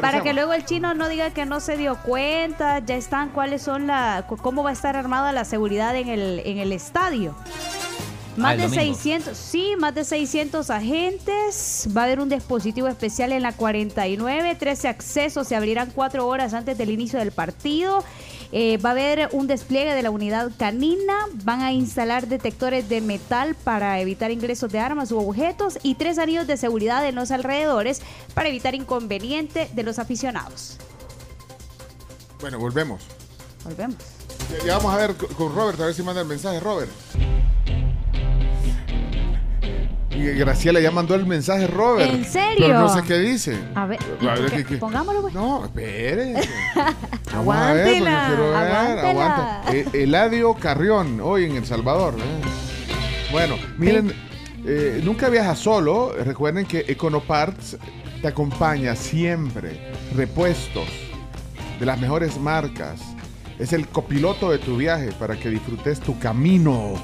para 0.00 0.22
que 0.22 0.32
luego 0.32 0.52
el 0.52 0.64
chino 0.64 0.94
no 0.94 1.08
diga 1.08 1.30
que 1.30 1.46
no 1.46 1.60
se 1.60 1.76
dio 1.76 1.96
cuenta, 2.02 2.80
ya 2.80 2.96
están 2.96 3.30
cuáles 3.30 3.62
son 3.62 3.86
la 3.86 4.26
cómo 4.42 4.62
va 4.62 4.70
a 4.70 4.72
estar 4.72 4.96
armada 4.96 5.32
la 5.32 5.44
seguridad 5.44 5.94
en 5.96 6.08
el 6.08 6.42
en 6.44 6.58
el 6.58 6.72
estadio. 6.72 7.34
Más 8.36 8.50
Ah, 8.50 8.54
el 8.54 8.60
de 8.60 8.76
domingo. 8.76 8.94
600, 8.94 9.36
sí, 9.36 9.74
más 9.78 9.94
de 9.94 10.04
600 10.04 10.70
agentes. 10.70 11.88
Va 11.96 12.02
a 12.02 12.04
haber 12.04 12.20
un 12.20 12.28
dispositivo 12.28 12.86
especial 12.86 13.32
en 13.32 13.42
la 13.42 13.52
49. 13.52 14.54
13 14.54 14.88
accesos 14.88 15.48
se 15.48 15.56
abrirán 15.56 15.90
cuatro 15.92 16.26
horas 16.26 16.54
antes 16.54 16.78
del 16.78 16.90
inicio 16.90 17.18
del 17.18 17.32
partido. 17.32 18.04
Eh, 18.50 18.78
va 18.78 18.90
a 18.90 18.92
haber 18.92 19.28
un 19.32 19.46
despliegue 19.46 19.94
de 19.94 20.02
la 20.02 20.10
unidad 20.10 20.50
canina. 20.58 21.14
Van 21.44 21.60
a 21.60 21.72
instalar 21.72 22.28
detectores 22.28 22.88
de 22.88 23.00
metal 23.00 23.54
para 23.54 24.00
evitar 24.00 24.30
ingresos 24.30 24.72
de 24.72 24.78
armas 24.78 25.12
u 25.12 25.18
objetos. 25.18 25.78
Y 25.82 25.96
tres 25.96 26.18
anillos 26.18 26.46
de 26.46 26.56
seguridad 26.56 27.06
en 27.06 27.14
los 27.14 27.30
alrededores 27.30 28.00
para 28.34 28.48
evitar 28.48 28.74
inconveniente 28.74 29.68
de 29.74 29.82
los 29.82 29.98
aficionados. 29.98 30.78
Bueno, 32.40 32.58
volvemos. 32.58 33.02
Volvemos. 33.64 33.96
Ya, 34.60 34.64
ya 34.66 34.76
vamos 34.78 34.94
a 34.94 34.96
ver 34.96 35.14
co- 35.16 35.26
con 35.28 35.54
Robert, 35.54 35.80
a 35.80 35.86
ver 35.86 35.94
si 35.94 36.02
manda 36.02 36.22
el 36.22 36.28
mensaje, 36.28 36.58
Robert. 36.60 36.90
Graciela 40.38 40.80
ya 40.80 40.90
mandó 40.90 41.14
el 41.14 41.26
mensaje, 41.26 41.66
Robert. 41.66 42.10
¿En 42.12 42.24
serio? 42.24 42.66
Pero 42.66 42.80
no 42.80 42.88
sé 42.88 43.02
qué 43.06 43.18
dice. 43.18 43.58
A 43.74 43.86
ver, 43.86 43.98
A 44.20 44.34
ver, 44.34 44.50
¿qué- 44.50 44.56
¿qué- 44.58 44.64
qué? 44.64 44.76
pongámoslo, 44.76 45.22
pues. 45.22 45.34
No, 45.34 45.60
ver, 45.74 46.34
porque 46.34 47.36
Aguántela, 47.36 48.26
aguántela. 48.28 49.62
Eh, 49.72 49.86
Eladio 49.92 50.54
Carrión, 50.54 51.20
hoy 51.22 51.44
en 51.44 51.56
El 51.56 51.66
Salvador. 51.66 52.14
¿eh? 52.18 53.30
Bueno, 53.32 53.56
miren, 53.76 54.12
eh, 54.66 55.00
nunca 55.04 55.28
viajas 55.28 55.58
solo. 55.58 56.14
Recuerden 56.24 56.66
que 56.66 56.84
Econoparts 56.88 57.76
te 58.22 58.28
acompaña 58.28 58.94
siempre. 58.96 59.92
Repuestos 60.16 60.88
de 61.78 61.86
las 61.86 62.00
mejores 62.00 62.38
marcas. 62.38 63.00
Es 63.58 63.72
el 63.72 63.88
copiloto 63.88 64.50
de 64.50 64.58
tu 64.58 64.76
viaje 64.76 65.10
para 65.18 65.36
que 65.36 65.48
disfrutes 65.50 66.00
tu 66.00 66.18
camino. 66.18 66.94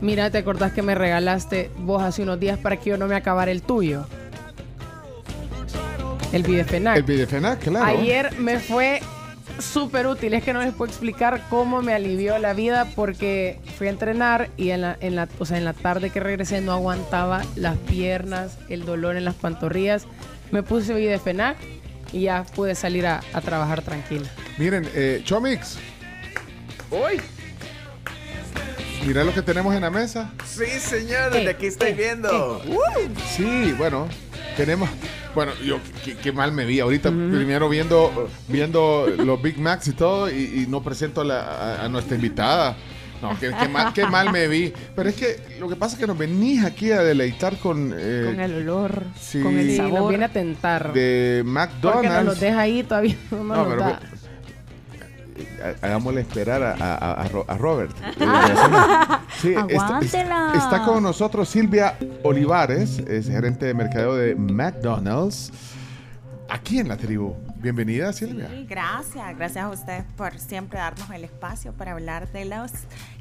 Mira, 0.00 0.30
¿te 0.30 0.38
acordás 0.38 0.72
que 0.72 0.82
me 0.82 0.94
regalaste 0.94 1.70
vos 1.78 2.02
hace 2.02 2.22
unos 2.22 2.40
días 2.40 2.58
para 2.58 2.76
que 2.78 2.90
yo 2.90 2.96
no 2.96 3.06
me 3.06 3.14
acabara 3.14 3.50
el 3.50 3.62
tuyo? 3.62 4.06
El 6.32 6.42
Bidefenac. 6.42 6.96
El 6.96 7.02
Bidefenac, 7.02 7.58
claro. 7.58 7.84
Ayer 7.84 8.32
me 8.38 8.58
fue 8.60 9.00
súper 9.58 10.06
útil. 10.06 10.32
Es 10.32 10.42
que 10.42 10.52
no 10.52 10.62
les 10.62 10.72
puedo 10.72 10.90
explicar 10.90 11.42
cómo 11.50 11.82
me 11.82 11.92
alivió 11.92 12.38
la 12.38 12.54
vida 12.54 12.86
porque 12.96 13.58
fui 13.76 13.88
a 13.88 13.90
entrenar 13.90 14.48
y 14.56 14.70
en 14.70 14.80
la, 14.80 14.96
en 15.00 15.16
la, 15.16 15.28
o 15.38 15.44
sea, 15.44 15.58
en 15.58 15.64
la 15.64 15.74
tarde 15.74 16.10
que 16.10 16.20
regresé 16.20 16.60
no 16.60 16.72
aguantaba 16.72 17.42
las 17.56 17.76
piernas, 17.76 18.56
el 18.68 18.84
dolor 18.84 19.16
en 19.16 19.24
las 19.24 19.34
pantorrillas. 19.34 20.06
Me 20.50 20.62
puse 20.62 20.94
Bidefenac 20.94 21.56
y 22.12 22.22
ya 22.22 22.44
pude 22.54 22.74
salir 22.74 23.06
a, 23.06 23.20
a 23.34 23.40
trabajar 23.40 23.82
tranquila. 23.82 24.28
Miren, 24.56 24.88
eh, 24.94 25.20
Chomix. 25.24 25.78
Hoy. 26.90 27.20
Mira 29.06 29.24
lo 29.24 29.32
que 29.32 29.42
tenemos 29.42 29.74
en 29.74 29.80
la 29.82 29.90
mesa. 29.90 30.30
Sí, 30.44 30.66
señor, 30.78 31.32
desde 31.32 31.50
aquí 31.50 31.66
estoy 31.66 31.92
viendo. 31.94 32.60
Sí, 33.34 33.74
bueno, 33.78 34.06
tenemos. 34.56 34.88
Bueno, 35.34 35.52
yo 35.64 35.78
qué, 36.04 36.16
qué 36.16 36.32
mal 36.32 36.52
me 36.52 36.64
vi 36.66 36.80
ahorita. 36.80 37.08
Primero 37.10 37.68
viendo, 37.68 38.28
viendo 38.48 39.06
los 39.16 39.40
Big 39.40 39.58
Macs 39.58 39.88
y 39.88 39.92
todo, 39.92 40.28
y, 40.30 40.62
y 40.64 40.66
no 40.68 40.82
presento 40.82 41.22
a, 41.22 41.24
la- 41.24 41.40
a- 41.42 41.84
a 41.84 41.88
nuestra 41.88 42.16
invitada. 42.16 42.76
No, 43.22 43.38
qué, 43.38 43.50
qué 43.58 43.68
mal, 43.68 43.92
qué 43.92 44.06
mal 44.06 44.32
me 44.32 44.48
vi. 44.48 44.72
Pero 44.96 45.08
es 45.10 45.14
que 45.14 45.56
lo 45.60 45.68
que 45.68 45.76
pasa 45.76 45.94
es 45.94 46.00
que 46.00 46.06
nos 46.06 46.16
venís 46.16 46.64
aquí 46.64 46.90
a 46.90 47.02
deleitar 47.02 47.56
con. 47.58 47.94
eh, 47.96 48.22
con 48.26 48.40
el 48.40 48.54
olor, 48.62 49.04
sí, 49.18 49.40
con 49.40 49.58
el 49.58 49.76
sabor. 49.76 49.92
Nos 50.00 50.08
viene 50.08 50.24
a 50.24 50.32
tentar. 50.32 50.92
De 50.94 51.42
Porque 51.44 51.48
nos 51.48 51.84
los 51.84 52.04
McDonald's. 52.04 52.40
deja 52.40 52.60
ahí 52.60 52.82
todavía. 52.82 53.16
No, 53.30 53.44
nos 53.44 53.56
No, 53.58 53.68
pero 53.68 53.80
da. 53.80 54.00
Ha- 55.62 55.86
hagámosle 55.86 56.20
esperar 56.22 56.62
a, 56.62 56.72
a- 56.72 57.12
a 57.22 57.28
Ro- 57.28 57.44
a 57.48 57.56
Robert. 57.56 57.94
Sí, 59.40 59.54
está- 60.54 60.84
con 60.84 61.02
nosotros 61.02 61.48
Silvia 61.48 61.96
Olivares, 62.22 62.98
es 63.00 63.26
gerente 63.28 63.66
de 63.66 63.74
mercadeo 63.74 64.14
de 64.16 64.34
McDonald's, 64.34 65.52
aquí 66.48 66.78
en 66.78 66.88
la 66.88 66.96
tribu. 66.96 67.34
Bienvenida, 67.56 68.10
Silvia. 68.14 68.48
Sí, 68.48 68.64
gracias, 68.66 69.36
gracias 69.36 69.64
a 69.64 69.68
usted 69.68 70.04
por 70.16 70.38
siempre 70.38 70.78
darnos 70.78 71.10
el 71.10 71.24
espacio 71.24 71.74
para 71.74 71.92
hablar 71.92 72.32
de 72.32 72.46
las 72.46 72.72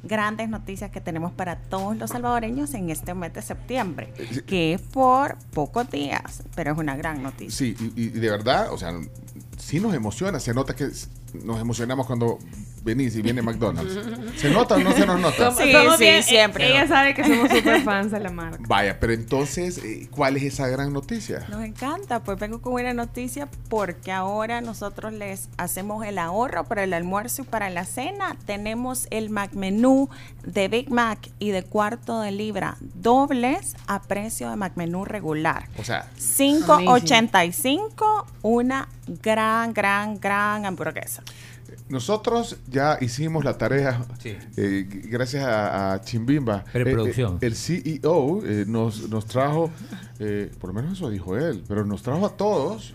grandes 0.01 0.47
noticias 0.47 0.91
que 0.91 1.01
tenemos 1.01 1.33
para 1.33 1.57
todos 1.57 1.97
los 1.97 2.09
salvadoreños 2.11 2.73
en 2.73 2.89
este 2.89 3.13
mes 3.13 3.33
de 3.33 3.41
septiembre, 3.41 4.13
que 4.47 4.73
es 4.75 4.81
por 4.81 5.35
pocos 5.53 5.91
días, 5.91 6.43
pero 6.55 6.71
es 6.71 6.77
una 6.77 6.95
gran 6.95 7.21
noticia. 7.21 7.51
Sí, 7.51 7.75
y, 7.97 8.03
y 8.03 8.07
de 8.11 8.29
verdad, 8.31 8.71
o 8.71 8.77
sea, 8.77 8.93
sí 9.57 9.81
nos 9.81 9.93
emociona, 9.93 10.39
se 10.39 10.53
nota 10.53 10.73
que 10.73 10.85
nos 11.33 11.59
emocionamos 11.59 12.07
cuando 12.07 12.39
venís 12.89 13.15
y 13.15 13.21
viene 13.21 13.41
McDonald's. 13.41 13.93
¿Se 14.39 14.49
nota 14.49 14.75
o 14.75 14.79
no 14.79 14.91
se 14.93 15.05
nos 15.05 15.19
nota? 15.19 15.51
Somos- 15.51 15.71
somos 15.71 15.99
bien- 15.99 16.23
Ella 16.65 16.87
sabe 16.87 17.13
que 17.13 17.23
somos 17.23 17.49
super 17.49 17.81
fans 17.83 18.11
de 18.11 18.19
la 18.19 18.29
marca. 18.29 18.63
Vaya, 18.67 18.99
pero 18.99 19.13
entonces, 19.13 19.77
eh, 19.79 20.07
¿cuál 20.11 20.37
es 20.37 20.43
esa 20.43 20.67
gran 20.67 20.93
noticia? 20.93 21.45
Nos 21.49 21.63
encanta, 21.63 22.23
pues 22.23 22.39
vengo 22.39 22.61
con 22.61 22.73
una 22.73 22.93
noticia 22.93 23.47
porque 23.69 24.11
ahora 24.11 24.61
nosotros 24.61 25.13
les 25.13 25.49
hacemos 25.57 26.05
el 26.05 26.17
ahorro 26.17 26.63
para 26.65 26.83
el 26.83 26.93
almuerzo 26.93 27.41
y 27.41 27.45
para 27.45 27.69
la 27.69 27.85
cena. 27.85 28.35
Tenemos 28.45 29.07
el 29.11 29.29
Mac 29.29 29.53
Menú 29.53 30.09
de 30.45 30.67
Big 30.67 30.89
Mac 30.91 31.29
y 31.39 31.51
de 31.51 31.63
cuarto 31.63 32.21
de 32.21 32.31
libra 32.31 32.77
dobles 32.95 33.75
a 33.87 34.01
precio 34.01 34.49
de 34.49 34.55
Mac 34.55 34.73
Menú 34.75 35.05
regular. 35.05 35.67
O 35.77 35.83
sea, 35.83 36.07
5.85, 36.17 38.25
una 38.41 38.87
gran, 39.21 39.73
gran, 39.73 40.19
gran 40.19 40.65
hamburguesa. 40.65 41.23
Nosotros 41.89 42.57
ya 42.67 42.97
hicimos 43.01 43.43
la 43.43 43.57
tarea, 43.57 44.05
eh, 44.57 44.87
gracias 45.05 45.43
a, 45.43 45.93
a 45.93 46.01
Chimbimba. 46.01 46.63
Preproducción. 46.71 47.33
Eh, 47.35 47.37
eh, 47.41 47.47
el 47.47 47.55
CEO 47.55 48.41
eh, 48.45 48.65
nos, 48.67 49.09
nos 49.09 49.25
trajo, 49.25 49.71
eh, 50.19 50.51
por 50.59 50.69
lo 50.69 50.73
menos 50.81 50.97
eso 50.97 51.09
dijo 51.09 51.37
él, 51.37 51.63
pero 51.67 51.85
nos 51.85 52.01
trajo 52.03 52.25
a 52.25 52.35
todos 52.37 52.93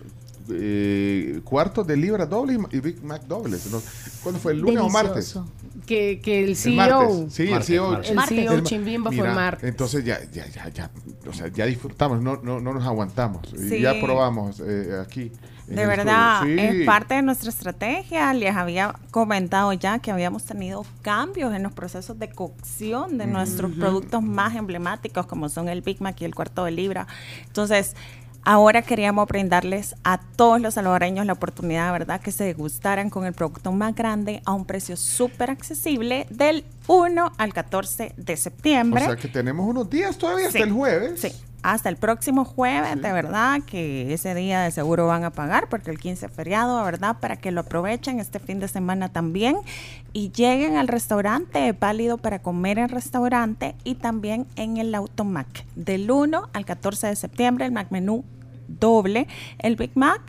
eh, 0.49 1.41
cuartos 1.43 1.87
de 1.87 1.97
libra 1.97 2.25
doble 2.25 2.57
y, 2.71 2.79
Big 2.79 3.03
Mac 3.03 3.23
dobles. 3.23 3.71
¿no? 3.71 3.81
¿Cuándo 4.23 4.39
fue? 4.39 4.53
¿El 4.53 4.59
lunes 4.59 4.79
o 4.79 4.89
martes? 4.89 5.39
Que, 5.85 6.19
que 6.21 6.43
el 6.43 6.49
El 6.49 6.55
CEO. 6.55 6.75
martes. 6.75 7.33
Sí, 7.33 7.51
el 7.51 7.63
CEO. 7.63 8.01
El 8.01 8.19
CEO 8.21 8.59
Chimbimba 8.61 9.11
fue 9.11 9.21
Mira, 9.21 9.33
martes. 9.33 9.69
Entonces 9.69 10.03
ya, 10.03 10.19
ya, 10.31 10.47
ya, 10.47 10.69
ya, 10.69 10.91
o 11.27 11.33
sea, 11.33 11.47
ya 11.47 11.65
disfrutamos, 11.65 12.21
no, 12.21 12.39
no, 12.43 12.59
no 12.59 12.73
nos 12.73 12.85
aguantamos. 12.85 13.53
Y. 13.53 13.81
Ya 13.81 13.93
probamos 14.01 14.61
eh, 14.65 14.99
aquí. 15.01 15.31
De 15.67 15.85
verdad. 15.85 16.41
Sí. 16.43 16.55
es 16.59 16.85
parte 16.85 17.15
de 17.15 17.21
nuestra 17.21 17.49
estrategia. 17.49 18.33
Les 18.33 18.55
había 18.55 18.93
comentado 19.11 19.73
ya 19.73 19.99
que 19.99 20.11
habíamos 20.11 20.43
tenido 20.43 20.85
cambios 21.01 21.53
en 21.53 21.63
los 21.63 21.73
procesos 21.73 22.19
de 22.19 22.29
cocción 22.29 23.17
de 23.17 23.27
nuestros 23.27 23.71
productos 23.71 24.21
más 24.21 24.55
emblemáticos, 24.55 25.25
como 25.25 25.49
son 25.49 25.67
el 25.69 25.81
Big 25.81 26.01
Mac 26.01 26.21
y 26.21 26.25
el 26.25 26.35
cuarto 26.35 26.65
de 26.65 26.71
libra. 26.71 27.07
Entonces, 27.47 27.95
ahora 28.43 28.83
queríamos 28.83 29.27
brindarles 29.27 29.95
a 30.03 30.19
todos 30.19 30.61
los 30.61 30.75
salvadoreños 30.75 31.25
la 31.25 31.33
oportunidad, 31.33 31.91
¿verdad?, 31.91 32.21
que 32.21 32.31
se 32.31 32.43
degustaran 32.43 33.09
con 33.09 33.25
el 33.25 33.33
producto 33.33 33.71
más 33.71 33.95
grande 33.95 34.43
a 34.45 34.53
un 34.53 34.65
precio 34.65 34.95
súper 34.97 35.49
accesible 35.49 36.27
del 36.29 36.63
1 36.87 37.31
al 37.39 37.53
14 37.53 38.13
de 38.15 38.33
O 38.33 38.37
septiembre. 38.37 39.03
sea 39.03 39.15
que 39.15 39.27
tenemos 39.29 39.67
unos 39.67 39.89
días 39.89 40.15
todavía 40.19 40.45
hasta 40.47 40.59
el 40.59 40.71
jueves. 40.71 41.19
Sí, 41.21 41.31
hasta 41.71 41.89
el 41.89 41.97
próximo 41.97 42.45
jueves, 42.45 43.01
de 43.01 43.11
verdad, 43.11 43.61
que 43.65 44.13
ese 44.13 44.35
día 44.35 44.61
de 44.61 44.69
seguro 44.69 45.07
van 45.07 45.23
a 45.23 45.31
pagar, 45.31 45.67
porque 45.67 45.89
el 45.89 45.97
15 45.97 46.27
es 46.27 46.31
feriado, 46.31 46.77
de 46.77 46.85
verdad, 46.85 47.17
para 47.19 47.37
que 47.37 47.49
lo 47.49 47.61
aprovechen 47.61 48.19
este 48.19 48.39
fin 48.39 48.59
de 48.59 48.67
semana 48.67 49.09
también 49.09 49.57
y 50.13 50.31
lleguen 50.31 50.77
al 50.77 50.87
restaurante, 50.87 51.69
es 51.69 51.79
válido 51.79 52.19
para 52.19 52.39
comer 52.39 52.77
en 52.77 52.89
restaurante 52.89 53.73
y 53.83 53.95
también 53.95 54.45
en 54.55 54.77
el 54.77 54.93
Automac. 54.93 55.65
Del 55.75 56.11
1 56.11 56.49
al 56.53 56.65
14 56.65 57.07
de 57.07 57.15
septiembre, 57.15 57.65
el 57.65 57.71
Mac 57.71 57.87
Menú 57.89 58.23
doble. 58.67 59.27
El 59.59 59.75
Big 59.75 59.91
Mac 59.95 60.21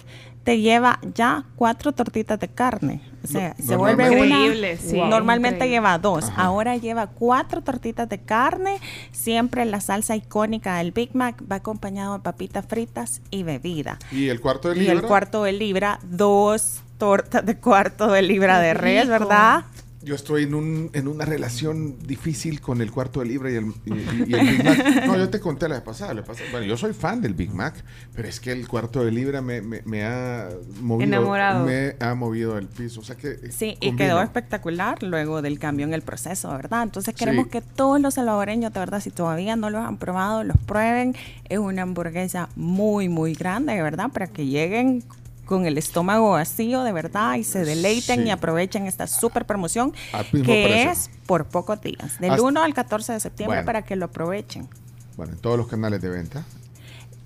te 0.47 0.60
lleva 0.60 1.00
ya 1.12 1.42
cuatro 1.57 1.91
tortitas 1.91 2.39
de 2.39 2.47
carne. 2.47 3.02
O 3.25 3.26
sea, 3.26 3.57
No- 3.58 3.65
se 3.66 3.75
vuelve 3.75 4.08
una. 4.10 4.23
Increíble, 4.44 4.76
sí. 4.76 4.94
Wow. 4.94 5.08
Normalmente 5.08 5.57
Increíble. 5.57 5.75
lleva 5.76 5.99
dos. 5.99 6.28
Ajá. 6.28 6.42
Ahora 6.44 6.76
lleva 6.76 7.08
cuatro 7.08 7.62
tortitas 7.62 8.08
de 8.08 8.20
carne. 8.20 8.78
Siempre 9.10 9.65
la 9.65 9.81
salsa 9.81 10.15
icónica 10.15 10.76
del 10.76 10.92
Big 10.92 11.16
Mac 11.16 11.42
va 11.50 11.57
acompañado 11.57 12.15
de 12.15 12.20
papitas 12.20 12.65
fritas 12.65 13.23
y 13.33 13.42
bebida. 13.42 13.99
Y 14.12 14.28
el 14.28 14.41
cuarto 14.41 14.68
de 14.70 14.76
Y 14.76 14.81
libra. 14.83 14.94
el 14.94 15.02
cuarto 15.02 15.42
de 15.42 15.52
libra, 15.52 15.99
dos 16.05 16.83
tortas 16.97 17.44
de 17.44 17.58
cuarto 17.58 18.07
de 18.12 18.23
libra 18.23 18.60
de 18.60 18.73
res, 18.73 19.02
rico. 19.08 19.18
¿verdad? 19.18 19.65
Yo 20.07 20.15
estoy 20.15 20.44
en, 20.44 20.55
un, 20.55 20.91
en 20.93 21.09
una 21.09 21.25
relación 21.25 21.99
difícil 21.99 22.60
con 22.60 22.81
el 22.81 22.93
cuarto 22.93 23.18
de 23.18 23.26
libra 23.26 23.51
y 23.51 23.57
el, 23.57 23.65
y- 23.85 23.93
y- 23.93 24.25
y 24.28 24.35
el 24.35 24.47
Big 24.51 24.65
Mac. 24.65 25.05
No, 25.05 25.17
yo 25.18 25.28
te 25.31 25.41
conté 25.41 25.68
la 25.68 25.83
pasada. 25.83 26.15
la 26.15 26.23
pasada. 26.25 26.49
Bueno, 26.52 26.65
yo 26.65 26.76
soy 26.76 26.93
fan 26.94 27.20
del 27.20 27.35
Big 27.35 27.52
Mac, 27.52 27.75
pero 28.15 28.28
es 28.28 28.39
que 28.39 28.52
el 28.52 28.68
cuarto 28.68 29.05
de 29.05 29.10
libra 29.10 29.43
me, 29.43 29.60
me- 29.62 29.83
me 29.85 30.05
ha 30.05 30.49
movido. 30.81 31.09
Enamorado. 31.09 31.67
Me 31.67 31.97
ha 31.99 32.15
movido 32.15 32.57
el 32.57 32.68
piso. 32.68 33.01
O 33.01 33.02
sea 33.02 33.17
que. 33.17 33.33
eh, 33.33 33.51
Sí, 33.51 33.76
y 33.81 33.97
quedó 33.97 34.23
espectacular 34.23 35.02
luego 35.02 35.43
del 35.43 35.59
cambio 35.59 35.85
en 35.86 35.93
el 35.93 36.02
proceso, 36.02 36.51
¿verdad? 36.52 36.85
Entonces 36.85 37.12
queremos 37.12 37.47
Sí. 37.47 37.51
que 37.51 37.60
todos 37.60 38.01
los 38.01 38.15
salvadoreños, 38.15 38.73
de 38.73 38.78
verdad, 38.78 39.01
si 39.01 39.10
todavía 39.10 39.57
no 39.57 39.70
los 39.70 39.85
han 39.85 39.97
probado, 39.99 40.44
los 40.44 40.57
prueben. 40.67 41.17
Es 41.49 41.59
una 41.59 41.83
hamburguesa 41.83 42.49
muy, 42.55 43.09
muy 43.09 43.35
grande, 43.35 43.73
de 43.75 43.83
verdad, 43.83 44.10
para 44.12 44.28
que 44.28 44.47
lleguen 44.47 45.02
con 45.47 45.65
el 45.65 45.78
estómago 45.78 46.33
vacío, 46.33 46.83
de 46.83 46.92
verdad, 46.92 47.36
y 47.36 47.44
se 47.44 47.65
deleiten 47.65 48.20
Sí. 48.23 48.26
y 48.26 48.31
aprovechen 48.31 48.86
esta 48.86 49.07
super 49.07 49.47
promoción 49.47 49.92
que 49.92 50.42
precio. 50.42 50.91
es 50.91 51.10
por 51.26 51.47
pocos 51.47 51.81
días, 51.81 52.20
del 52.20 52.33
Hasta- 52.33 52.42
1 52.42 52.62
al 52.62 52.75
14 52.75 53.15
de 53.15 53.20
septiembre, 53.20 53.58
Bueno. 53.60 53.66
para 53.66 53.83
que 53.83 53.97
lo 53.97 54.05
aprovechen. 54.07 54.68
Bueno, 55.16 55.33
en 55.33 55.39
todos 55.39 55.57
los 55.57 55.68
canales 55.68 56.02
de 56.02 56.10
venta. 56.10 56.44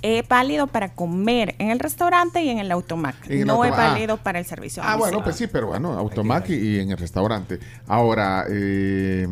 Es 0.03 0.27
válido 0.27 0.67
para 0.67 0.95
comer 0.95 1.55
en 1.59 1.69
el 1.71 1.79
restaurante 1.79 2.43
y 2.43 2.49
en 2.49 2.59
el 2.59 2.71
automac. 2.73 3.17
En 3.29 3.41
el 3.41 3.47
no 3.47 3.65
es 3.65 3.71
automac. 3.71 3.89
Ah. 3.89 3.93
válido 3.93 4.17
para 4.17 4.39
el 4.39 4.47
servicio. 4.47 4.83
Ah, 4.85 4.97
bueno, 4.97 5.23
pues 5.23 5.37
sí, 5.37 5.47
pero 5.47 5.67
bueno, 5.67 5.93
Automac 5.99 6.49
y, 6.49 6.55
y 6.55 6.79
en 6.79 6.91
el 6.93 6.97
restaurante. 6.97 7.59
Ahora, 7.87 8.47
eh, 8.49 9.27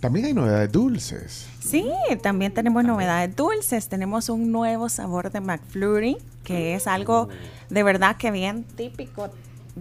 también 0.00 0.26
hay 0.26 0.34
novedades 0.34 0.72
dulces. 0.72 1.46
Sí, 1.60 1.86
también 2.22 2.52
tenemos 2.52 2.84
novedades 2.84 3.36
dulces. 3.36 3.88
Tenemos 3.88 4.28
un 4.30 4.50
nuevo 4.50 4.88
sabor 4.88 5.30
de 5.30 5.40
McFlurry, 5.40 6.16
que 6.42 6.74
es 6.74 6.86
algo 6.86 7.28
de 7.68 7.82
verdad 7.82 8.16
que 8.16 8.30
bien 8.30 8.64
típico 8.64 9.30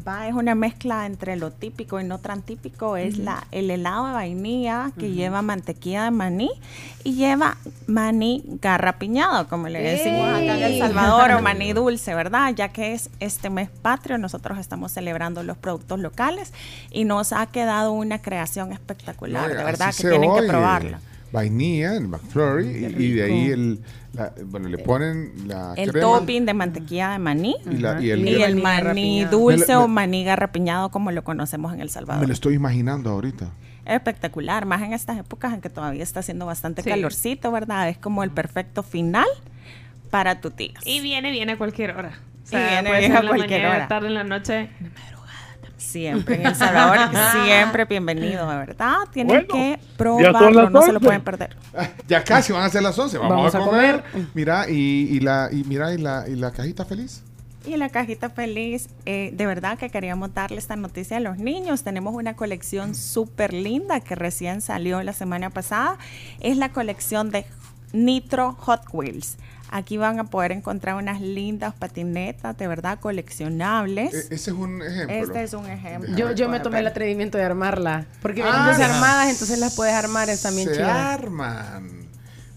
va, 0.08 0.27
es 0.27 0.34
una 0.34 0.56
mezcla 0.56 1.06
entre 1.06 1.35
lo 1.35 1.51
típico 1.51 2.00
y 2.00 2.03
no 2.03 2.19
tan 2.19 2.42
típico, 2.42 2.98
es 2.98 3.18
la, 3.18 3.45
el 3.51 3.69
helado 3.69 4.08
de 4.08 4.14
vainilla 4.14 4.92
que 4.98 5.11
lleva 5.11 5.42
mantequilla 5.42 6.06
de 6.06 6.11
maní 6.11 6.50
y 7.03 7.16
lleva 7.16 7.58
maní 7.88 8.43
garrapiñado, 8.61 9.48
como 9.48 9.68
le 9.68 9.82
decimos 9.82 10.27
acá 10.27 10.40
en 10.40 10.64
El 10.64 10.72
¡Ey! 10.74 10.80
Salvador, 10.80 11.32
o 11.32 11.42
maní 11.43 11.74
dulce, 11.74 12.16
¿verdad? 12.16 12.53
Ya 12.56 12.69
que 12.69 12.93
es 12.93 13.09
este 13.19 13.50
mes 13.50 13.69
patrio, 13.69 14.18
nosotros 14.18 14.58
estamos 14.58 14.92
celebrando 14.92 15.43
los 15.43 15.58
productos 15.58 16.00
locales 16.00 16.53
y 16.92 17.06
nos 17.06 17.34
ha 17.34 17.45
quedado 17.48 17.92
una 17.92 18.22
creación 18.22 18.72
espectacular, 18.72 19.50
de 19.50 19.64
verdad 19.64 19.93
que 19.95 20.08
tienen 20.08 20.34
que 20.34 20.43
probarla. 20.43 21.00
Vainilla, 21.32 21.95
el 21.95 22.08
McFlurry, 22.08 22.85
y 22.98 23.11
de 23.14 23.24
ahí 23.24 23.51
el, 23.51 23.80
la- 24.13 24.33
bueno, 24.45 24.67
le 24.69 24.77
ponen 24.79 25.31
la 25.47 25.73
El 25.75 25.91
crema. 25.91 26.07
topping 26.07 26.45
de 26.45 26.53
mantequilla 26.53 27.11
de 27.11 27.19
maní 27.19 27.55
Y 27.69 27.77
la- 27.77 28.01
y 28.01 28.09
el- 28.09 28.27
y 28.27 28.41
el 28.41 28.55
Maní 28.55 29.25
dulce 29.25 29.67
Me 29.73 29.75
o 29.77 29.88
maní 29.88 30.23
garrapiñado 30.23 30.89
como 30.89 31.11
lo 31.11 31.23
conocemos 31.23 31.73
en 31.73 31.81
El 31.81 31.89
Salvador. 31.89 32.21
Me 32.21 32.27
lo 32.27 32.33
estoy 32.33 32.55
imaginando 32.55 33.09
ahorita. 33.11 33.49
Espectacular, 33.85 34.65
más 34.65 34.81
en 34.83 34.93
estas 34.93 35.17
épocas 35.17 35.53
en 35.53 35.61
que 35.61 35.69
todavía 35.69 36.03
está 36.03 36.19
haciendo 36.19 36.45
bastante 36.45 36.83
Sí. 36.83 36.89
calorcito, 36.89 37.51
¿verdad? 37.51 37.89
Es 37.89 37.97
como 37.97 38.23
el 38.23 38.29
perfecto 38.31 38.83
final 38.83 39.27
para 40.11 40.41
tu 40.41 40.51
tía. 40.51 40.73
Y 40.85 41.01
viene, 41.01 41.31
viene 41.31 41.53
a 41.53 41.57
cualquier 41.57 41.91
hora. 41.95 42.11
O 42.51 42.55
Y 42.55 42.59
viene, 42.59 42.89
puede 42.89 42.99
viene 43.01 43.07
ser 43.07 43.15
a 43.15 43.19
en 43.19 43.25
la 43.25 43.31
cualquier 43.31 43.61
mañana, 43.61 43.75
hora. 43.77 43.88
tarde, 43.88 44.07
en 44.07 44.13
la 44.15 44.23
noche. 44.23 44.69
Siempre 45.80 46.35
en 46.35 46.45
El 46.45 46.56
Salvador, 46.56 47.09
siempre 47.45 47.85
bienvenido, 47.85 48.49
de 48.49 48.58
verdad. 48.58 48.98
Tienen 49.11 49.45
Bueno, 49.48 49.53
que 49.53 49.80
probarlo, 49.98 50.69
no 50.69 50.82
se 50.82 50.91
lo 50.91 50.98
11. 50.98 51.06
pueden 51.06 51.22
perder. 51.24 51.56
Ya 52.08 52.24
casi 52.24 52.51
van 52.53 52.64
a 52.64 52.69
ser 52.69 52.83
las 52.83 52.98
11. 52.99 53.17
Vamos, 53.17 53.35
Vamos 53.38 53.56
a, 53.56 53.58
a 53.59 53.61
comer. 53.66 54.03
Mira, 54.33 54.69
y, 54.69 55.08
y 55.09 55.19
la, 55.22 55.49
y 55.51 55.64
mira, 55.64 55.93
y 55.93 55.98
la, 55.98 56.25
y 56.27 56.35
la 56.35 56.51
cajita 56.51 56.85
feliz. 56.85 57.24
Y 57.66 57.75
la 57.77 57.90
cajita 57.90 58.30
feliz, 58.30 58.88
eh, 59.06 59.32
de 59.33 59.45
verdad 59.45 59.77
que 59.77 59.90
queríamos 59.90 60.33
darle 60.33 60.58
esta 60.58 60.75
noticia 60.75 61.17
a 61.17 61.19
los 61.19 61.38
niños. 61.38 61.83
Tenemos 61.83 62.14
una 62.16 62.35
colección 62.35 62.95
súper 62.95 63.53
linda 63.53 63.99
que 64.01 64.16
recién 64.16 64.61
salió 64.61 65.01
la 65.03 65.14
semana 65.14 65.49
pasada. 65.49 65.98
Es 66.40 66.58
la 66.58 66.69
colección 66.69 67.32
de 67.32 67.45
Nitro 67.93 68.53
Hot 68.59 68.82
Wheels. 68.93 69.38
Aquí 69.72 69.98
van 69.98 70.19
a 70.19 70.23
poder 70.25 70.51
encontrar 70.51 70.95
unas 70.95 71.22
lindas 71.22 71.73
patinetas, 71.75 72.57
de 72.57 72.67
verdad, 72.67 72.99
coleccionables. 72.99 74.14
E- 74.14 74.19
ese 74.19 74.35
es 74.35 74.48
un 74.49 74.81
ejemplo. 74.81 75.15
Este 75.15 75.43
es 75.43 75.53
un 75.53 75.65
ejemplo. 75.67 76.15
Yo, 76.15 76.31
yo 76.31 76.49
me 76.49 76.59
tomé 76.59 76.80
el 76.80 76.88
atrevimiento 76.88 77.38
de 77.38 77.43
armarla. 77.43 78.06
Porque 78.22 78.41
Ah, 78.43 78.45
vienen 78.65 78.65
desarmadas, 78.77 79.30
entonces 79.30 79.59
las 79.59 79.75
puedes 79.75 79.93
armar, 79.93 80.30
están 80.30 80.56
bien 80.56 80.69
Se 80.69 80.75
chidas. 80.75 80.89
arman. 80.98 82.08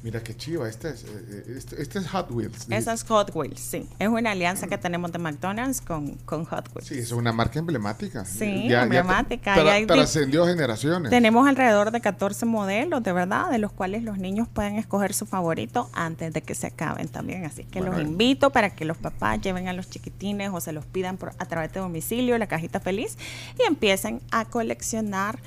Mira 0.03 0.21
qué 0.23 0.37
chiva. 0.37 0.69
Este 0.69 0.91
es, 0.91 1.05
eh, 1.05 1.45
este, 1.57 1.81
este 1.81 1.99
es 2.01 2.09
Hot 2.09 2.31
Wheels. 2.33 2.67
Esa 2.71 2.93
es 2.93 3.05
Hot 3.05 3.31
Wheels, 3.35 3.61
sí. 3.61 3.89
Es 4.01 4.09
una 4.09 4.33
alianza 4.33 4.67
que 4.67 4.77
tenemos 4.77 5.13
de 5.13 5.19
McDonald's 5.21 5.81
con, 5.81 6.17
con 6.25 6.45
Hot 6.47 6.69
Wheels. 6.75 6.89
Sí, 6.89 6.99
es 6.99 7.13
una 7.13 7.33
marca 7.33 7.61
emblemática. 7.61 8.25
Sí, 8.25 8.67
emblemática. 8.73 9.63
Y 9.63 9.69
hay 9.69 9.87
trascendió 9.87 10.45
generaciones. 10.47 11.11
Tenemos 11.11 11.47
alrededor 11.47 11.93
de 11.93 12.01
14 12.01 12.47
modelos, 12.47 13.03
de 13.03 13.13
verdad, 13.13 13.51
de 13.51 13.59
los 13.59 13.71
cuales 13.73 14.03
los 14.03 14.19
niños 14.19 14.49
pueden 14.49 14.77
escoger 14.77 15.15
su 15.15 15.25
favorito 15.25 15.89
antes 15.93 16.33
de 16.33 16.43
que 16.43 16.55
se 16.57 16.67
acaben 16.67 17.07
también. 17.09 17.45
Así 17.45 17.63
que 17.65 17.79
Bueno, 17.79 17.93
los 17.97 18.01
eh. 18.05 18.09
invito 18.09 18.51
para 18.51 18.71
que 18.75 18.85
los 18.85 18.97
papás 18.99 19.41
lleven 19.41 19.69
a 19.69 19.73
los 19.73 19.89
chiquitines 19.89 20.51
o 20.53 20.61
se 20.61 20.73
los 20.73 20.85
pidan 20.85 21.17
por- 21.17 21.33
a 21.39 21.47
través 21.47 21.73
de 21.73 21.79
domicilio, 21.81 22.37
la 22.39 22.49
cajita 22.49 22.81
feliz, 22.81 23.17
y 23.59 23.63
empiecen 23.69 24.21
a 24.33 24.47
coleccionar 24.47 25.39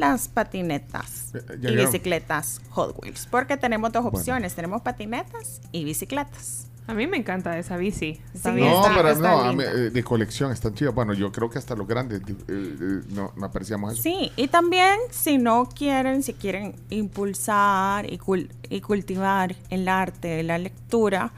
las 0.00 0.26
patinetas 0.28 1.32
Eh, 1.34 1.58
ya 1.60 1.70
y 1.70 1.76
bicicletas 1.76 2.60
Hot 2.70 2.96
Wheels. 3.00 3.26
Porque 3.30 3.56
tenemos 3.56 3.92
dos 3.92 4.04
opciones, 4.04 4.54
tenemos 4.54 4.82
patinetas 4.82 5.60
y 5.72 5.84
bicicletas. 5.84 6.66
A 6.86 6.94
mí 6.94 7.06
me 7.06 7.18
encanta 7.18 7.56
esa 7.56 7.76
bici. 7.76 8.18
Está 8.34 8.50
Sí, 8.50 8.56
bien. 8.56 8.70
No, 8.72 8.80
está- 8.82 8.96
pero 8.96 9.08
está 9.10 9.30
no, 9.44 9.52
mí, 9.52 9.62
eh, 9.62 9.90
de 9.90 10.02
colección 10.02 10.50
están 10.50 10.74
chivas. 10.74 10.92
Bueno, 10.92 11.12
yo 11.12 11.30
creo 11.30 11.48
que 11.48 11.58
hasta 11.58 11.76
los 11.76 11.86
grandes 11.86 12.20
eh, 12.20 12.24
eh, 12.48 13.00
no, 13.10 13.32
no 13.36 13.46
apreciamos 13.46 13.92
eso. 13.92 14.02
Sí, 14.02 14.32
y 14.34 14.48
también 14.48 14.98
si 15.10 15.38
no 15.38 15.68
quieren, 15.68 16.24
si 16.24 16.32
quieren 16.34 16.74
impulsar 16.88 18.10
y, 18.12 18.18
cul- 18.18 18.50
y 18.68 18.80
cultivar 18.80 19.54
el 19.68 19.86
arte, 19.88 20.42
la 20.42 20.58
lectura, 20.58 21.32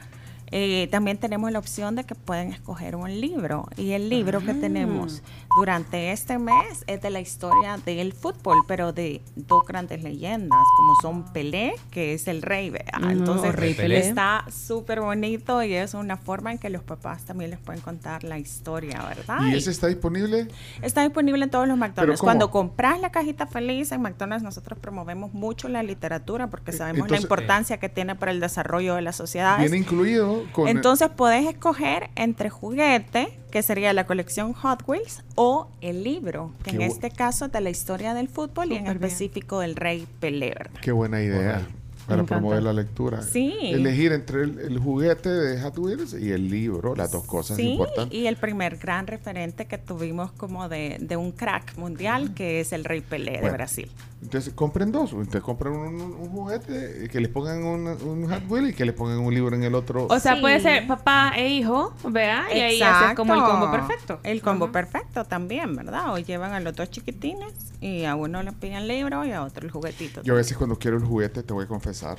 eh, 0.55 0.87
también 0.91 1.17
tenemos 1.17 1.51
la 1.51 1.59
opción 1.59 1.97
de 1.97 2.05
que 2.05 2.15
pueden 2.15 2.53
escoger 2.53 2.95
un 2.95 3.21
libro. 3.21 3.67
Y 3.77 3.93
el 3.93 4.09
libro 4.11 4.41
que 4.41 4.53
tenemos 4.53 5.23
durante 5.57 6.13
este 6.13 6.39
mes 6.39 6.85
es 6.87 7.01
de 7.01 7.09
la 7.11 7.21
historia 7.21 7.79
del 7.85 8.13
fútbol, 8.13 8.59
pero 8.69 8.93
de 8.93 9.23
dos 9.35 9.65
grandes 9.67 10.03
leyendas, 10.03 10.59
como 10.77 10.95
son 11.01 11.33
Pelé, 11.33 11.75
que 11.91 12.13
es 12.15 12.29
el 12.29 12.43
rey, 12.43 12.71
Entonces 13.09 13.55
rey 13.55 13.73
Pelé. 13.75 13.99
está 13.99 14.45
súper 14.51 15.01
bonito 15.01 15.63
y 15.63 15.73
es 15.75 15.95
una 15.95 16.17
forma 16.19 16.53
en 16.53 16.59
que 16.59 16.69
los 16.69 16.83
papás 16.83 17.25
también 17.25 17.51
les 17.51 17.59
pueden 17.59 17.81
contar 17.81 18.23
la 18.23 18.39
historia, 18.39 19.03
¿verdad? 19.09 19.47
¿Y 19.47 19.55
ese 19.57 19.71
está 19.71 19.87
disponible? 19.87 20.49
Está 20.83 21.03
disponible 21.03 21.45
en 21.45 21.51
todos 21.51 21.67
los 21.67 21.79
McDonald's. 21.79 22.21
Cuando 22.21 22.51
compras 22.51 23.01
la 23.01 23.11
cajita 23.11 23.47
feliz 23.47 23.91
en 23.93 24.03
McDonald's, 24.03 24.45
nosotros 24.45 24.79
promovemos 24.79 25.33
mucho 25.33 25.69
la 25.69 25.83
literatura 25.83 26.49
porque 26.49 26.73
sabemos 26.73 27.07
entonces- 27.07 27.21
la 27.21 27.23
importancia 27.23 27.79
que 27.79 27.89
tiene 27.89 28.15
para 28.17 28.33
el 28.33 28.41
desarrollo 28.41 28.95
de 28.97 29.03
las 29.03 29.17
sociedades. 29.17 29.61
Viene 29.71 29.79
incluido 29.79 30.42
con. 30.53 30.69
Entonces 30.69 31.09
puedes 31.15 31.47
escoger 31.47 32.11
entre 32.17 32.51
juguete, 32.51 33.39
que 33.51 33.63
sería 33.63 33.93
la 33.93 34.07
colección 34.07 34.53
Hot 34.55 34.83
Wheels, 34.87 35.23
o 35.35 35.69
el 35.81 36.03
libro, 36.03 36.53
que 36.65 36.71
Qué 36.71 36.77
en 36.85 36.91
bu- 36.91 36.93
este 36.95 37.11
caso 37.11 37.47
es 37.47 37.53
de 37.53 37.61
la 37.61 37.71
historia 37.71 38.15
del 38.15 38.29
fútbol 38.29 38.73
y 38.73 38.77
en 38.77 38.85
bien. 38.85 38.97
específico 38.97 39.61
del 39.61 39.77
rey 39.77 40.07
Pelé, 40.21 40.49
¿verdad? 40.57 40.81
Qué 40.81 40.93
buena 40.93 41.23
idea. 41.23 41.67
Para 42.07 42.25
promover 42.25 42.65
la 42.65 42.73
lectura. 42.73 43.23
Sí. 43.23 43.55
Elegir 43.63 44.11
entre 44.13 44.43
el, 44.43 44.59
el 44.59 44.79
juguete 44.81 45.29
de 45.29 45.61
Hot 45.63 45.79
Wheels 45.79 46.15
y 46.15 46.33
el 46.33 46.49
libro, 46.51 46.97
las 46.97 47.13
dos 47.13 47.25
cosas 47.25 47.57
Sí, 47.57 47.71
importantes. 47.75 48.19
y 48.19 48.27
el 48.27 48.37
primer 48.37 48.77
gran 48.79 49.07
referente 49.07 49.67
que 49.67 49.79
tuvimos 49.79 50.33
como 50.33 50.69
de, 50.69 50.97
de 51.01 51.17
un 51.17 51.31
crack 51.31 51.77
mundial, 51.77 52.35
que 52.35 52.59
es 52.61 52.73
el 52.73 52.85
rey 52.85 53.03
Pelé 53.03 53.41
de. 53.41 53.51
Brasil. 53.51 53.89
Entonces 54.23 54.55
compren 54.55 54.93
dos. 54.93 55.13
Entonces 55.13 55.43
compren 55.43 55.73
un, 55.75 56.01
un- 56.01 56.13
un 56.15 56.29
juguete, 56.31 57.09
que 57.11 57.21
les 57.21 57.29
pongan 57.29 57.65
un, 57.65 57.87
un 57.89 58.31
Hot 58.31 58.45
Wheel 58.49 58.69
y 58.71 58.73
que 58.73 58.85
les 58.85 58.95
pongan 58.95 59.19
un 59.19 59.35
libro 59.35 59.55
en 59.57 59.65
el 59.65 59.75
otro. 59.75 60.07
O 60.09 60.19
sea, 60.21 60.37
Sí. 60.37 60.41
puede 60.41 60.61
ser 60.61 60.87
papá 60.87 61.33
e 61.37 61.49
hijo, 61.49 61.93
vea, 62.09 62.45
y 62.55 62.61
ahí 62.61 62.81
haces 62.83 63.17
como 63.17 63.35
el 63.35 63.41
combo 63.43 63.71
perfecto. 63.71 64.21
El 64.23 64.41
combo 64.41 64.71
perfecto 64.73 65.25
también, 65.25 65.75
¿verdad? 65.75 66.13
O 66.15 66.19
llevan 66.19 66.53
a 66.53 66.61
los 66.61 66.75
dos 66.77 66.89
chiquitines 66.91 67.53
y 67.81 68.05
a 68.05 68.15
uno 68.15 68.43
le 68.43 68.53
piden 68.53 68.77
el 68.77 68.89
libro 68.89 69.25
y 69.27 69.33
a 69.33 69.43
otro 69.43 69.67
el 69.67 69.73
juguetito. 69.73 70.23
Yo 70.23 70.35
a 70.35 70.37
veces 70.37 70.57
cuando 70.57 70.79
quiero 70.79 70.97
el 70.99 71.05
juguete, 71.05 71.43
te 71.43 71.53
voy 71.53 71.65
a 71.65 71.69
confesar. 71.69 72.19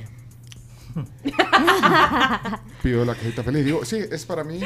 Pido 2.82 3.04
la 3.04 3.14
cajita 3.14 3.42
feliz. 3.42 3.64
Digo, 3.64 3.84
sí, 3.84 3.98
es 4.10 4.24
para 4.26 4.44
mí. 4.44 4.60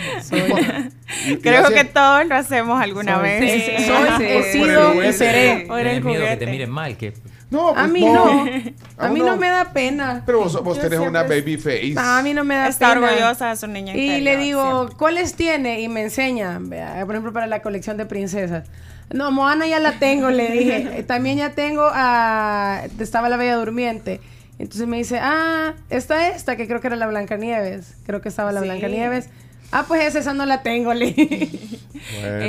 Creo 1.43 1.69
que 1.69 1.85
todos 1.85 2.27
lo 2.27 2.35
hacemos 2.35 2.81
alguna 2.81 3.15
Soy- 3.17 3.23
vez. 3.23 3.65
sí, 3.65 3.85
soy, 3.87 4.09
Sí. 4.19 4.25
he 4.25 4.53
sido 4.53 5.05
y 5.05 5.13
seré. 5.13 5.65
Por 5.67 5.81
el 5.81 6.03
miedo 6.03 6.25
que 6.25 6.37
te 6.37 6.47
miren 6.47 6.71
mal, 6.71 6.97
que 6.97 7.15
No, 7.51 7.71
A 7.71 7.75
pues 7.75 7.89
mí 7.91 8.05
no. 8.05 8.45
no. 8.45 8.51
A 8.99 9.09
mí 9.09 9.21
no 9.21 9.37
me 9.37 9.49
da 9.49 9.73
pena. 9.73 10.23
Pero 10.27 10.41
vos, 10.41 10.63
vos 10.63 10.79
tenés 10.81 10.99
una 10.99 11.21
siempre- 11.27 11.41
baby 11.41 11.57
face. 11.57 11.95
A 11.97 12.21
mí 12.23 12.35
no 12.35 12.45
me 12.45 12.57
da 12.57 12.69
Está 12.69 12.95
pena. 12.95 13.07
orgullosa 13.07 13.49
de 13.51 13.57
su 13.57 13.67
niña 13.69 13.95
Y 13.97 14.21
le 14.21 14.37
digo, 14.37 14.91
¿cuáles 14.99 15.35
tiene? 15.35 15.81
Y 15.81 15.89
me 15.89 16.03
enseña, 16.03 16.59
vea, 16.61 17.05
por 17.07 17.15
ejemplo, 17.15 17.33
para 17.33 17.47
la 17.47 17.63
colección 17.63 17.97
de 17.97 18.07
princesas. 18.07 18.69
No, 19.11 19.31
Moana 19.31 19.67
ya 19.67 19.79
la 19.81 19.93
tengo, 19.99 20.31
le 20.31 20.51
dije. 20.51 21.03
También 21.07 21.39
ya 21.39 21.51
tengo 21.53 21.89
a... 21.91 22.83
Estaba 22.99 23.29
la 23.31 23.37
Bella 23.39 23.57
Durmiente. 23.57 24.21
Entonces 24.59 24.87
me 24.89 24.97
dice, 24.99 25.19
ah, 25.21 25.75
está 25.89 26.29
esta, 26.29 26.57
que 26.57 26.67
creo 26.67 26.81
que 26.81 26.89
era 26.89 26.97
la 26.97 27.07
Blancanieves. 27.07 27.95
Creo 28.05 28.21
que 28.21 28.29
estaba 28.29 28.53
la 28.53 28.61
Sí. 28.61 28.67
Blancanieves. 28.67 29.29
Ah, 29.71 29.85
pues 29.87 30.03
esa, 30.05 30.19
esa 30.19 30.35
no 30.35 30.47
la 30.47 30.63
tengo, 30.63 30.95
le 30.95 31.13
dije. 31.13 31.51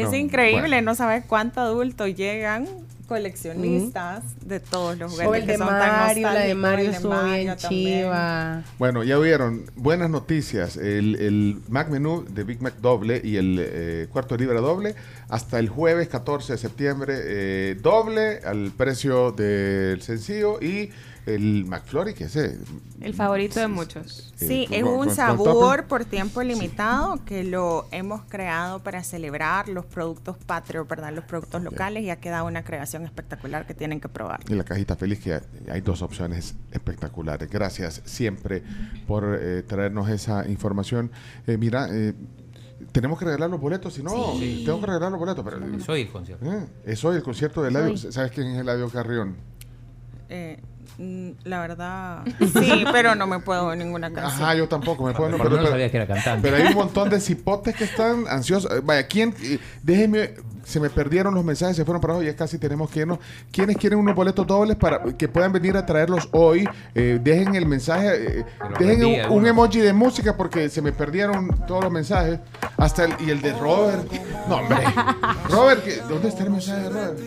es 0.02 0.14
increíble, 0.14 0.82
no 0.82 0.96
sabes 0.96 1.26
cuántos 1.26 1.60
adultos 1.60 2.16
llegan 2.16 2.66
coleccionistas 3.10 4.24
de 4.46 4.60
todos 4.60 4.98
los 4.98 5.12
juguetes. 5.12 5.32
O 5.32 5.36
el 5.36 5.46
que 5.46 5.52
de 5.54 5.58
son 5.58 5.68
tan 5.68 5.92
Mario, 6.06 6.32
la 6.32 6.40
de 6.40 6.56
Mario 6.56 6.90
estuvo 6.92 7.12
Mario 7.12 7.44
bien 7.44 7.58
también. 7.58 8.00
chiva. 8.02 8.64
Bueno, 8.78 9.04
ya 9.04 9.18
vieron, 9.18 9.66
buenas 9.76 10.10
noticias. 10.10 10.78
El, 10.78 11.16
el 11.16 11.58
Mac 11.68 11.90
Menú 11.90 12.24
de 12.30 12.44
Big 12.44 12.62
Mac 12.62 12.76
doble 12.82 13.20
y 13.24 13.38
el 13.38 13.58
eh, 13.60 14.08
cuarto 14.12 14.38
de 14.38 14.44
libra 14.46 14.62
doble 14.62 14.96
hasta 15.28 15.60
el 15.60 15.70
jueves 15.70 16.08
14 16.08 16.54
de 16.54 16.58
septiembre 16.60 17.16
eh, 17.18 17.78
doble 17.82 18.40
al 18.46 18.72
precio 18.78 19.32
del 19.32 20.02
sencillo 20.02 20.62
y 20.62 20.92
el 21.36 21.66
McFlurry, 21.66 22.14
que 22.14 22.26
ese. 22.26 22.58
El 23.02 23.14
favorito 23.14 23.60
de 23.60 23.68
muchos. 23.68 24.34
Sí, 24.36 24.68
Eh, 24.70 24.78
es 24.80 24.84
con- 24.84 24.94
un 25.08 25.10
sabor 25.16 25.86
por 25.86 26.06
tiempo 26.06 26.42
limitado 26.44 27.24
que 27.26 27.44
lo 27.44 27.88
hemos 27.92 28.22
creado 28.30 28.80
para 28.84 29.04
celebrar 29.04 29.70
los 29.70 29.86
productos 29.86 30.38
patrios, 30.38 30.88
¿verdad? 30.88 31.14
Los 31.14 31.26
productos 31.26 31.64
locales 31.64 32.04
y 32.04 32.10
ha 32.10 32.18
quedado 32.20 32.46
una 32.48 32.64
creación 32.64 33.04
espectacular 33.06 33.66
que 33.66 33.74
tienen 33.74 34.00
que 34.00 34.10
probar. 34.10 34.40
Y 34.50 34.56
la 34.56 34.64
cajita 34.64 34.96
feliz, 34.96 35.20
que 35.20 35.40
hay 35.72 35.82
dos 35.82 36.02
opciones 36.02 36.56
espectaculares. 36.72 37.50
Gracias 37.50 38.02
siempre 38.06 38.64
por 39.08 39.38
eh, 39.42 39.64
traernos 39.64 40.10
esa 40.10 40.48
información. 40.48 41.12
Eh, 41.48 41.58
mira, 41.58 41.88
eh, 41.92 42.14
tenemos 42.92 43.20
que 43.20 43.26
regalar 43.26 43.50
los 43.50 43.60
boletos, 43.60 43.94
si 43.94 44.02
no, 44.02 44.34
Sí. 44.40 44.64
tengo 44.66 44.80
que 44.80 44.86
regalar 44.88 45.12
los 45.12 45.20
boletos. 45.20 45.44
Pero, 45.44 45.64
Es 45.76 45.88
hoy 45.90 46.02
el 46.02 46.10
concierto. 46.10 46.46
Eh, 46.52 46.66
es 46.86 47.04
hoy 47.06 47.18
el 47.18 47.24
concierto 47.24 47.62
de 47.62 47.70
Eladio. 47.70 47.98
¿Sabes 47.98 48.32
quién 48.32 48.48
es 48.48 48.60
Eladio 48.60 48.90
Carrión? 48.90 49.36
Eh, 50.30 50.60
mm, 50.62 50.79
la 51.44 51.62
verdad, 51.62 52.24
sí, 52.60 52.84
pero 52.92 53.16
no 53.16 53.26
me 53.28 53.40
puedo 53.40 53.72
en 53.72 53.80
ninguna 53.80 54.12
canción. 54.12 54.44
Ajá, 54.44 54.56
yo 54.56 54.68
tampoco 54.68 55.06
me 55.06 55.14
puedo. 55.14 55.38
Pero 55.38 55.50
no 55.62 55.68
sabía 55.68 55.90
que 55.90 55.98
era 55.98 56.08
cantante. 56.08 56.42
Pero 56.42 56.58
hay 56.58 56.68
un 56.74 56.74
montón 56.74 57.10
de 57.10 57.20
cipotes 57.22 57.76
que 57.76 57.86
están 57.86 58.26
ansiosos. 58.28 58.70
Eh, 58.72 58.82
Vaya, 58.84 59.08
¿quién? 59.08 59.34
déjeme, 59.82 60.34
se 60.66 60.80
me 60.80 60.90
perdieron 60.90 61.34
los 61.34 61.44
mensajes, 61.46 61.76
se 61.78 61.86
fueron 61.86 62.02
para 62.02 62.14
abajo, 62.16 62.26
ya 62.26 62.36
casi 62.36 62.58
tenemos 62.58 62.90
que 62.92 63.00
irnos. 63.00 63.20
¿Quiénes 63.52 63.78
quieren 63.78 63.98
unos 64.00 64.14
boletos 64.14 64.46
dobles 64.46 64.76
para 64.76 65.02
que 65.18 65.28
puedan 65.30 65.52
venir 65.54 65.78
a 65.78 65.86
traerlos 65.86 66.28
hoy? 66.34 66.68
Eh, 66.94 67.20
dejen 67.24 67.56
el 67.56 67.66
mensaje, 67.66 68.40
eh, 68.40 68.46
dejen 68.78 69.06
un, 69.32 69.38
un 69.38 69.48
emoji 69.48 69.80
de 69.80 69.94
música 69.94 70.36
porque 70.36 70.70
se 70.70 70.82
me 70.82 70.92
perdieron 70.92 71.66
todos 71.66 71.84
los 71.86 71.94
mensajes. 71.94 72.40
Hasta 72.78 73.06
el, 73.06 73.14
y 73.26 73.30
el 73.30 73.42
de 73.42 73.54
Robert. 73.54 74.12
No, 74.48 74.58
hombre. 74.58 74.78
Robert, 75.50 75.84
¿qué- 75.84 76.02
¿dónde 76.08 76.28
está 76.30 76.44
el 76.44 76.50
mensaje 76.50 76.82
de 76.82 76.90
Robert? 76.90 77.20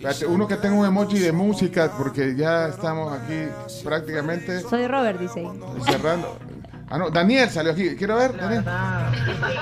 Espérate, 0.00 0.24
Uno 0.26 0.48
que 0.48 0.56
tenga 0.56 0.74
un 0.76 0.86
emoji 0.86 1.18
de 1.18 1.30
música 1.30 1.92
porque 1.96 2.34
ya 2.34 2.68
estamos 2.68 3.12
aquí 3.12 3.48
prácticamente 3.84 4.60
Soy 4.60 4.86
Robert, 4.86 5.20
dice 5.20 5.40
ahí. 5.40 5.46
cerrando. 5.84 6.38
Ah, 6.88 6.96
no, 6.98 7.10
Daniel 7.10 7.50
salió 7.50 7.72
aquí. 7.72 7.94
Quiero 7.96 8.16
ver, 8.16 8.34
Daniel. 8.36 8.64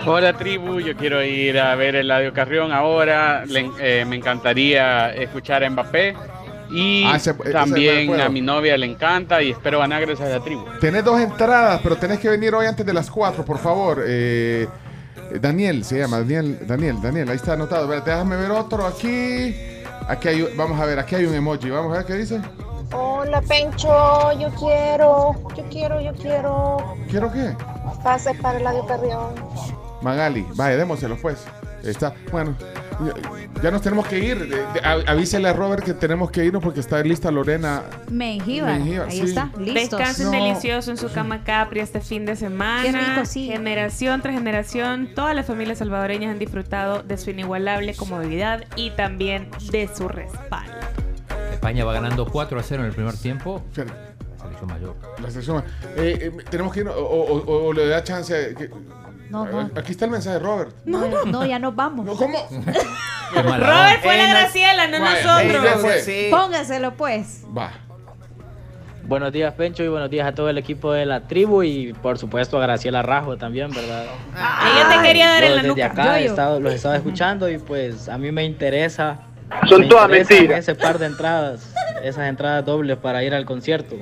Hola 0.07 0.33
tribu, 0.34 0.78
yo 0.81 0.97
quiero 0.97 1.23
ir 1.25 1.58
a 1.58 1.75
ver 1.75 1.97
el 1.97 2.07
Eladio 2.07 2.33
Carrión 2.33 2.70
ahora. 2.73 3.44
Le- 3.47 3.70
eh, 3.81 4.05
me 4.07 4.15
encantaría 4.17 5.12
escuchar 5.12 5.65
a 5.65 5.68
Mbappé. 5.70 6.15
Y 6.70 7.02
Ah, 7.05 7.17
ese- 7.17 7.31
ese 7.33 7.50
también 7.50 8.20
a 8.20 8.28
mi 8.28 8.41
novia 8.41 8.78
le 8.78 8.86
encanta 8.86 9.42
y 9.42 9.50
espero 9.50 9.81
ganar 9.81 10.02
gracias 10.07 10.28
a 10.28 10.39
la 10.39 10.44
tribu. 10.44 10.65
Tenés 10.81 11.05
dos 11.05 11.20
entradas, 11.20 11.81
pero 11.83 11.97
tenés 11.97 12.20
que 12.20 12.28
venir 12.28 12.55
hoy 12.55 12.67
antes 12.67 12.86
de 12.86 12.92
las 12.94 13.10
4, 13.10 13.44
por 13.44 13.58
favor. 13.58 14.05
Eh, 14.07 14.68
Daniel 15.41 15.84
se 15.84 15.99
llama, 15.99 16.18
Daniel, 16.20 16.60
Daniel, 16.67 16.97
Daniel, 17.02 17.28
ahí 17.28 17.36
está 17.36 17.55
anotado. 17.55 17.83
Espérate, 17.84 18.10
déjame 18.12 18.36
ver 18.36 18.50
otro 18.52 18.86
aquí. 18.86 19.55
Aquí 20.09 20.28
hay, 20.28 20.55
vamos 20.57 20.81
a 20.81 20.87
ver, 20.87 20.99
aquí 20.99 21.15
hay 21.15 21.27
un 21.27 21.35
emoji. 21.35 21.70
Vamos 21.70 21.93
a 21.93 21.99
ver 21.99 22.07
qué 22.07 22.15
dice. 22.15 22.41
Hola 22.93 23.43
Pencho, 23.43 24.33
yo 24.33 24.49
quiero, 24.59 25.35
yo 25.55 25.65
quiero, 25.70 26.01
yo 26.01 26.12
quiero 26.15 26.97
¿Quiero 27.11 27.31
qué? 27.31 27.55
pase 28.03 28.33
para 28.35 28.57
el 28.57 28.62
Eladio 28.62 28.87
Carrión. 28.87 29.35
Magali, 30.01 30.47
vaya, 30.55 30.77
démoselo 30.78 31.17
pues. 31.20 31.45
Ahí 31.84 31.90
Está, 31.90 32.12
bueno, 32.32 32.57
ya, 32.60 33.62
ya 33.62 33.70
nos 33.70 33.82
tenemos 33.82 34.07
que 34.07 34.18
ir. 34.18 34.39
De- 34.48 34.57
de- 34.57 34.81
a- 34.82 35.10
avísele 35.12 35.48
a 35.48 35.52
Robert 35.52 35.84
que 35.84 35.94
tenemos 35.94 36.31
que 36.31 36.44
irnos 36.44 36.62
porque 36.62 36.81
está 36.81 37.00
lista 37.02 37.31
Lorena. 37.31 37.82
Mengíbar. 38.10 38.78
Mengíbar, 38.78 39.08
Ahí 39.08 39.20
sí. 39.20 39.26
está, 39.26 39.50
listos. 39.58 39.98
Descansen 39.98 40.26
No. 40.26 40.32
delicioso 40.32 40.90
en 40.90 40.97
su 40.97 41.10
cama 41.12 41.44
Capri 41.44 41.81
este 41.81 42.00
fin 42.00 42.26
de 42.26 42.34
semana. 42.36 42.82
Qué 42.82 42.92
rico, 42.92 43.24
sí. 43.24 43.47
Generación 43.47 44.20
tras 44.23 44.34
generación, 44.34 45.10
todas 45.15 45.34
las 45.36 45.47
familias 45.47 45.78
salvadoreñas 45.78 46.32
han 46.32 46.39
disfrutado 46.39 47.02
de 47.02 47.16
su 47.16 47.31
inigualable 47.31 47.94
comodidad 47.94 48.65
y 48.76 48.90
también 48.90 49.48
de 49.70 49.89
su 49.94 50.08
respaldo. 50.08 50.73
España 51.52 51.84
va 51.84 51.92
ganando 51.94 52.26
4 52.26 52.58
a 52.58 52.62
0 52.62 52.82
en 52.82 52.89
el 52.89 52.94
primer 52.94 53.15
tiempo. 53.16 53.62
Selección 53.73 54.68
mayor. 54.68 54.97
La 55.23 55.31
sección. 55.31 55.65
Eh, 55.97 56.18
eh, 56.20 56.44
tenemos 56.50 56.73
que 56.73 56.81
ir, 56.81 56.89
o, 56.89 56.92
o- 56.94 57.39
o- 57.42 57.66
o 57.68 57.73
le 57.73 57.86
da 57.89 58.02
chance. 58.02 58.55
que- 58.57 58.70
No, 59.31 59.44
no. 59.47 59.70
Aquí 59.76 59.92
está 59.92 60.05
el 60.07 60.10
mensaje 60.10 60.39
de 60.39 60.42
Robert. 60.44 60.74
No, 60.84 61.24
no, 61.26 61.44
ya 61.47 61.58
nos 61.58 61.74
vamos. 61.74 62.07
¿Cómo? 62.18 62.39
Robert 63.34 64.02
fue 64.02 64.16
la 64.16 64.26
Graciela, 64.28 64.86
no 64.89 64.98
nosotros. 65.00 66.07
Póngaselo 66.31 66.94
pues. 66.94 67.44
Va. 67.57 67.73
Buenos 69.05 69.32
días, 69.32 69.55
Pencho, 69.55 69.82
y 69.82 69.89
buenos 69.89 70.10
días 70.10 70.26
a 70.28 70.32
todo 70.34 70.50
el 70.50 70.58
equipo 70.58 70.92
de 70.92 71.07
la 71.07 71.20
tribu 71.26 71.62
y 71.62 71.94
por 71.94 72.18
supuesto 72.18 72.58
a 72.58 72.60
Graciela 72.62 73.00
Rajo 73.02 73.39
también, 73.39 73.70
¿verdad? 73.70 74.05
Ella 74.34 74.97
te 74.97 75.07
quería 75.07 75.28
dar 75.28 75.44
en 75.44 75.50
la 75.57 75.62
desde 75.62 75.68
nuca. 75.68 75.86
acá 75.86 76.18
he 76.18 76.23
Yo-yo. 76.24 76.31
estado- 76.32 76.60
los 76.60 76.73
he 76.73 76.76
estado 76.76 76.94
escuchando 76.94 77.48
y 77.48 77.57
pues 77.58 78.08
a 78.10 78.18
mí 78.18 78.31
me 78.32 78.44
interesa. 78.44 79.20
Son 79.66 79.81
me 79.81 79.86
todas 79.86 80.10
mentiras. 80.10 80.58
Ese 80.60 80.74
par 80.74 80.98
de 80.98 81.07
entradas, 81.07 81.73
esas 82.02 82.28
entradas 82.28 82.66
dobles 82.66 82.98
para 82.98 83.24
ir 83.24 83.34
al 83.34 83.47
concierto. 83.47 83.97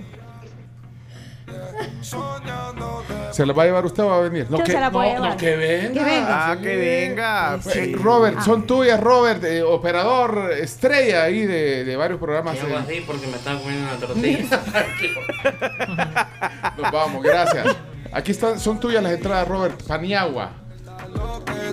¿Se 3.36 3.44
la 3.44 3.52
va 3.52 3.65
a 3.65 3.66
llevar 3.66 3.84
usted 3.84 4.02
o 4.02 4.06
va 4.06 4.16
a 4.16 4.20
venir? 4.20 4.47
Yo 4.50 4.65
se 4.65 4.73
la 4.73 4.89
no, 4.89 5.02
llevar. 5.02 5.31
no, 5.32 5.36
que 5.36 5.56
venga. 5.56 5.92
Que 5.92 6.05
venga. 6.05 6.50
Ah, 6.52 6.56
que 6.56 6.76
venga. 6.76 7.58
Eh, 7.74 7.94
Robert, 8.02 8.36
Ah. 8.39 8.42
son 8.42 8.66
tuyas, 8.66 8.98
Robert, 8.98 9.44
eh, 9.44 9.62
operador 9.62 10.52
estrella 10.58 11.24
ahí 11.24 11.44
de, 11.44 11.84
de 11.84 11.97
varios 11.97 12.18
programas. 12.18 12.58
Yo 12.58 12.66
eh. 12.66 12.76
así 12.76 13.05
porque 13.06 13.26
me 13.26 13.36
están 13.36 13.58
comiendo 13.58 13.90
una 13.90 13.97
tortilla. 13.98 14.48
Nos 16.78 16.90
vamos, 16.90 17.23
gracias. 17.23 17.76
Aquí 18.10 18.31
están, 18.32 18.58
son 18.58 18.81
tuyas 18.81 19.02
las 19.02 19.12
entradas, 19.12 19.47
Robert. 19.47 19.82
Paniagua. 19.86 20.52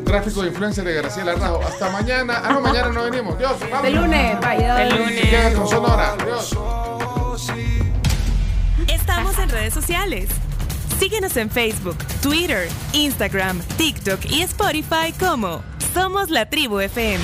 Tráfico 0.03 0.41
de 0.41 0.49
influencia 0.49 0.83
de 0.83 0.93
Graciela 0.95 1.33
Rajo. 1.35 1.61
Hasta 1.65 1.89
mañana. 1.91 2.41
Ah, 2.43 2.51
no, 2.51 2.59
mañana 2.59 2.89
no 2.89 3.03
venimos. 3.09 3.37
Dios, 3.37 3.53
vamos. 3.71 3.83
De 3.83 3.89
lunes, 3.91 4.37
vaya. 4.41 4.75
Se 4.89 4.97
lunes. 4.97 5.29
quedan 5.29 5.53
con 5.53 5.67
Sonora. 5.69 6.13
Dios. 6.25 6.57
Estamos 8.89 9.39
en 9.39 9.47
redes 9.49 9.73
sociales. 9.73 10.27
Síguenos 11.03 11.35
en 11.35 11.49
Facebook, 11.49 11.97
Twitter, 12.21 12.69
Instagram, 12.93 13.61
TikTok 13.75 14.23
y 14.29 14.41
Spotify 14.43 15.11
como 15.19 15.61
Somos 15.93 16.29
la 16.29 16.49
Tribu 16.49 16.79
FM. 16.79 17.21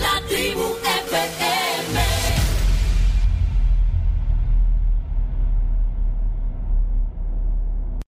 La 0.00 0.26
tribu 0.26 0.64
FM. 0.82 1.59